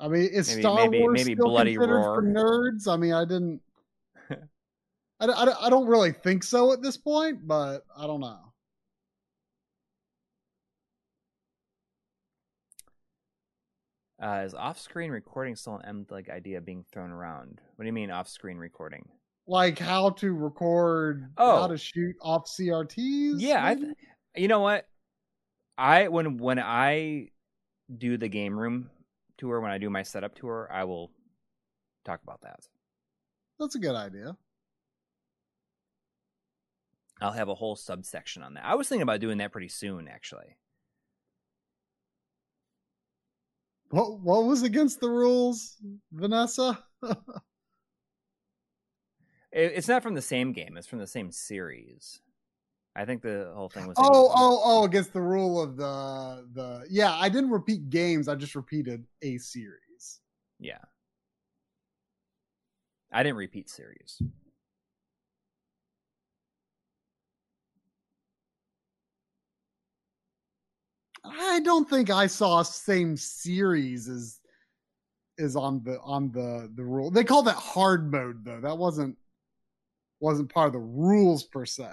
I 0.00 0.08
mean, 0.08 0.22
is 0.32 0.48
Maybe- 0.48 0.62
Star 0.62 0.76
maybe- 0.88 1.00
Wars 1.00 1.20
maybe 1.20 1.34
still 1.34 1.48
Bloody 1.48 1.74
considered 1.74 1.94
Roar. 1.96 2.14
for 2.16 2.22
nerds? 2.22 2.88
I 2.92 2.96
mean, 2.96 3.12
I 3.12 3.24
didn't. 3.24 3.60
I, 5.20 5.26
don't- 5.26 5.38
I, 5.48 5.66
I 5.66 5.70
don't 5.70 5.86
really 5.86 6.12
think 6.12 6.42
so 6.42 6.72
at 6.72 6.82
this 6.82 6.96
point, 6.96 7.46
but 7.46 7.84
I 7.96 8.06
don't 8.06 8.20
know. 8.20 8.38
Uh, 14.22 14.42
is 14.44 14.54
off-screen 14.54 15.10
recording 15.10 15.56
still 15.56 15.80
an 15.82 16.06
MLiG 16.06 16.30
idea 16.30 16.60
being 16.60 16.84
thrown 16.92 17.10
around? 17.10 17.60
What 17.74 17.82
do 17.82 17.86
you 17.86 17.92
mean 17.92 18.10
off-screen 18.10 18.56
recording? 18.56 19.08
Like 19.52 19.78
how 19.78 20.08
to 20.10 20.32
record, 20.32 21.30
Oh. 21.36 21.60
how 21.60 21.66
to 21.66 21.76
shoot 21.76 22.16
off 22.22 22.46
CRTs. 22.46 23.34
Yeah, 23.38 23.62
I 23.62 23.74
th- 23.74 23.94
you 24.34 24.48
know 24.48 24.60
what? 24.60 24.88
I 25.76 26.08
when 26.08 26.38
when 26.38 26.58
I 26.58 27.28
do 27.94 28.16
the 28.16 28.28
game 28.28 28.58
room 28.58 28.88
tour, 29.36 29.60
when 29.60 29.70
I 29.70 29.76
do 29.76 29.90
my 29.90 30.04
setup 30.04 30.34
tour, 30.34 30.70
I 30.72 30.84
will 30.84 31.10
talk 32.06 32.22
about 32.22 32.40
that. 32.40 32.60
that's 33.58 33.74
a 33.74 33.78
good 33.78 33.94
idea. 33.94 34.38
I'll 37.20 37.32
have 37.32 37.50
a 37.50 37.54
whole 37.54 37.76
subsection 37.76 38.42
on 38.42 38.54
that. 38.54 38.64
I 38.64 38.74
was 38.74 38.88
thinking 38.88 39.02
about 39.02 39.20
doing 39.20 39.36
that 39.38 39.52
pretty 39.52 39.68
soon, 39.68 40.08
actually. 40.08 40.56
What 43.90 44.18
what 44.20 44.44
was 44.44 44.62
against 44.62 45.00
the 45.00 45.10
rules, 45.10 45.76
Vanessa? 46.10 46.82
It, 49.52 49.72
it's 49.76 49.88
not 49.88 50.02
from 50.02 50.14
the 50.14 50.22
same 50.22 50.52
game; 50.52 50.76
it's 50.76 50.86
from 50.86 50.98
the 50.98 51.06
same 51.06 51.30
series. 51.30 52.20
I 52.94 53.04
think 53.04 53.22
the 53.22 53.50
whole 53.54 53.68
thing 53.68 53.86
was. 53.86 53.96
oh, 53.98 54.30
oh, 54.34 54.60
oh, 54.64 54.84
against 54.84 55.12
the 55.12 55.20
rule 55.20 55.62
of 55.62 55.76
the 55.76 56.46
the 56.52 56.86
yeah. 56.90 57.14
I 57.14 57.28
didn't 57.28 57.50
repeat 57.50 57.88
games. 57.90 58.28
I 58.28 58.34
just 58.34 58.54
repeated 58.54 59.04
a 59.22 59.38
series. 59.38 60.20
yeah. 60.58 60.78
I 63.14 63.22
didn't 63.22 63.36
repeat 63.36 63.68
series. 63.68 64.22
I 71.24 71.60
don't 71.60 71.88
think 71.88 72.10
I 72.10 72.26
saw 72.26 72.62
same 72.62 73.16
series 73.16 74.08
as 74.08 74.40
is 75.38 75.56
on 75.56 75.82
the 75.84 76.00
on 76.00 76.30
the 76.32 76.70
the 76.74 76.84
rule. 76.84 77.10
They 77.10 77.24
call 77.24 77.42
that 77.44 77.56
hard 77.56 78.10
mode 78.10 78.44
though. 78.44 78.60
That 78.60 78.76
wasn't 78.78 79.16
wasn't 80.22 80.48
part 80.48 80.68
of 80.68 80.72
the 80.72 80.78
rules 80.78 81.44
per 81.44 81.66
se. 81.66 81.90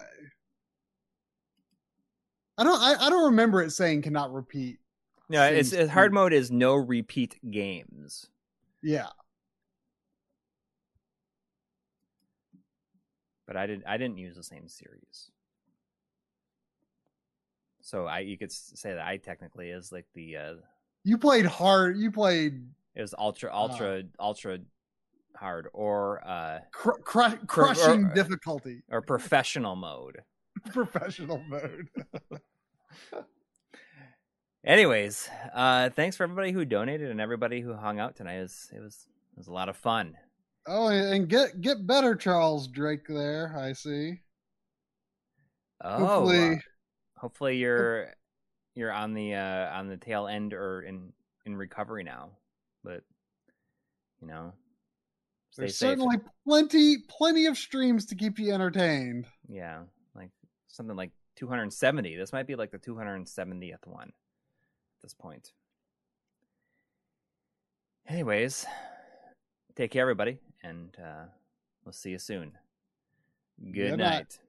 I 2.57 2.63
don't 2.63 2.79
I, 2.79 2.95
I 3.05 3.09
don't 3.09 3.25
remember 3.25 3.61
it 3.61 3.71
saying 3.71 4.03
cannot 4.03 4.33
repeat. 4.33 4.79
No, 5.29 5.43
it's, 5.43 5.73
it's 5.73 5.91
hard 5.91 6.13
mode 6.13 6.33
is 6.33 6.49
no 6.49 6.75
repeat 6.75 7.39
games. 7.51 8.27
Yeah. 8.81 9.07
but 13.49 13.57
I 13.57 13.65
didn't. 13.65 13.85
I 13.87 13.97
didn't 13.97 14.19
use 14.19 14.35
the 14.35 14.43
same 14.43 14.69
series. 14.69 15.31
So 17.81 18.05
I, 18.05 18.19
you 18.19 18.37
could 18.37 18.51
say 18.51 18.93
that 18.93 19.03
I 19.03 19.17
technically 19.17 19.71
is 19.71 19.91
like 19.91 20.05
the. 20.13 20.37
Uh, 20.37 20.53
You 21.03 21.17
played 21.17 21.47
hard. 21.47 21.97
You 21.97 22.11
played 22.11 22.61
it 22.93 23.01
was 23.01 23.15
ultra, 23.17 23.49
ultra, 23.51 24.03
ultra 24.19 24.59
hard, 25.39 25.67
or 25.73 26.25
uh, 26.27 26.59
cr- 26.71 26.99
cru- 27.03 27.37
crushing 27.47 28.05
or- 28.05 28.13
difficulty, 28.13 28.83
or 28.91 29.01
professional 29.01 29.75
mode. 29.75 30.21
professional 30.71 31.41
mode. 31.47 31.89
Anyways, 34.65 35.29
uh, 35.53 35.89
thanks 35.91 36.17
for 36.17 36.23
everybody 36.23 36.51
who 36.51 36.65
donated 36.65 37.09
and 37.09 37.21
everybody 37.21 37.61
who 37.61 37.73
hung 37.73 37.99
out 37.99 38.15
tonight. 38.15 38.35
It 38.35 38.41
was 38.41 38.71
it 38.75 38.79
was, 38.81 39.07
it 39.33 39.37
was 39.37 39.47
a 39.47 39.53
lot 39.53 39.69
of 39.69 39.77
fun. 39.77 40.15
Oh, 40.67 40.89
and 40.89 41.29
get 41.29 41.61
get 41.61 41.87
better, 41.87 42.13
Charles 42.15 42.67
Drake. 42.67 43.07
There, 43.07 43.55
I 43.57 43.71
see. 43.73 44.19
Oh, 45.81 46.05
Hopefully, 46.05 46.51
uh, 46.51 46.55
hopefully 47.17 47.57
you're 47.63 48.13
you're 48.75 48.91
on 48.91 49.13
the 49.13 49.35
uh, 49.35 49.69
on 49.77 49.87
the 49.87 49.97
tail 49.97 50.27
end 50.27 50.53
or 50.53 50.81
in 50.81 51.13
in 51.45 51.55
recovery 51.55 52.03
now. 52.03 52.31
But 52.83 53.03
you 54.21 54.27
know, 54.27 54.51
stay 55.51 55.63
there's 55.63 55.77
safe. 55.77 55.89
certainly 55.91 56.17
plenty 56.47 56.97
plenty 57.07 57.45
of 57.45 57.57
streams 57.57 58.05
to 58.07 58.15
keep 58.15 58.39
you 58.39 58.53
entertained. 58.53 59.25
Yeah, 59.47 59.81
like 60.15 60.29
something 60.67 60.95
like 60.95 61.11
270. 61.35 62.15
This 62.15 62.33
might 62.33 62.47
be 62.47 62.55
like 62.55 62.71
the 62.71 62.79
270th 62.79 63.85
one 63.87 64.07
at 64.09 65.01
this 65.01 65.13
point. 65.13 65.51
Anyways, 68.07 68.65
take 69.75 69.91
care, 69.91 70.01
everybody, 70.01 70.37
and 70.63 70.95
uh, 70.99 71.25
we'll 71.85 71.93
see 71.93 72.09
you 72.11 72.17
soon. 72.19 72.53
Good, 73.63 73.73
Good 73.91 73.99
night. 73.99 73.99
night. 73.99 74.39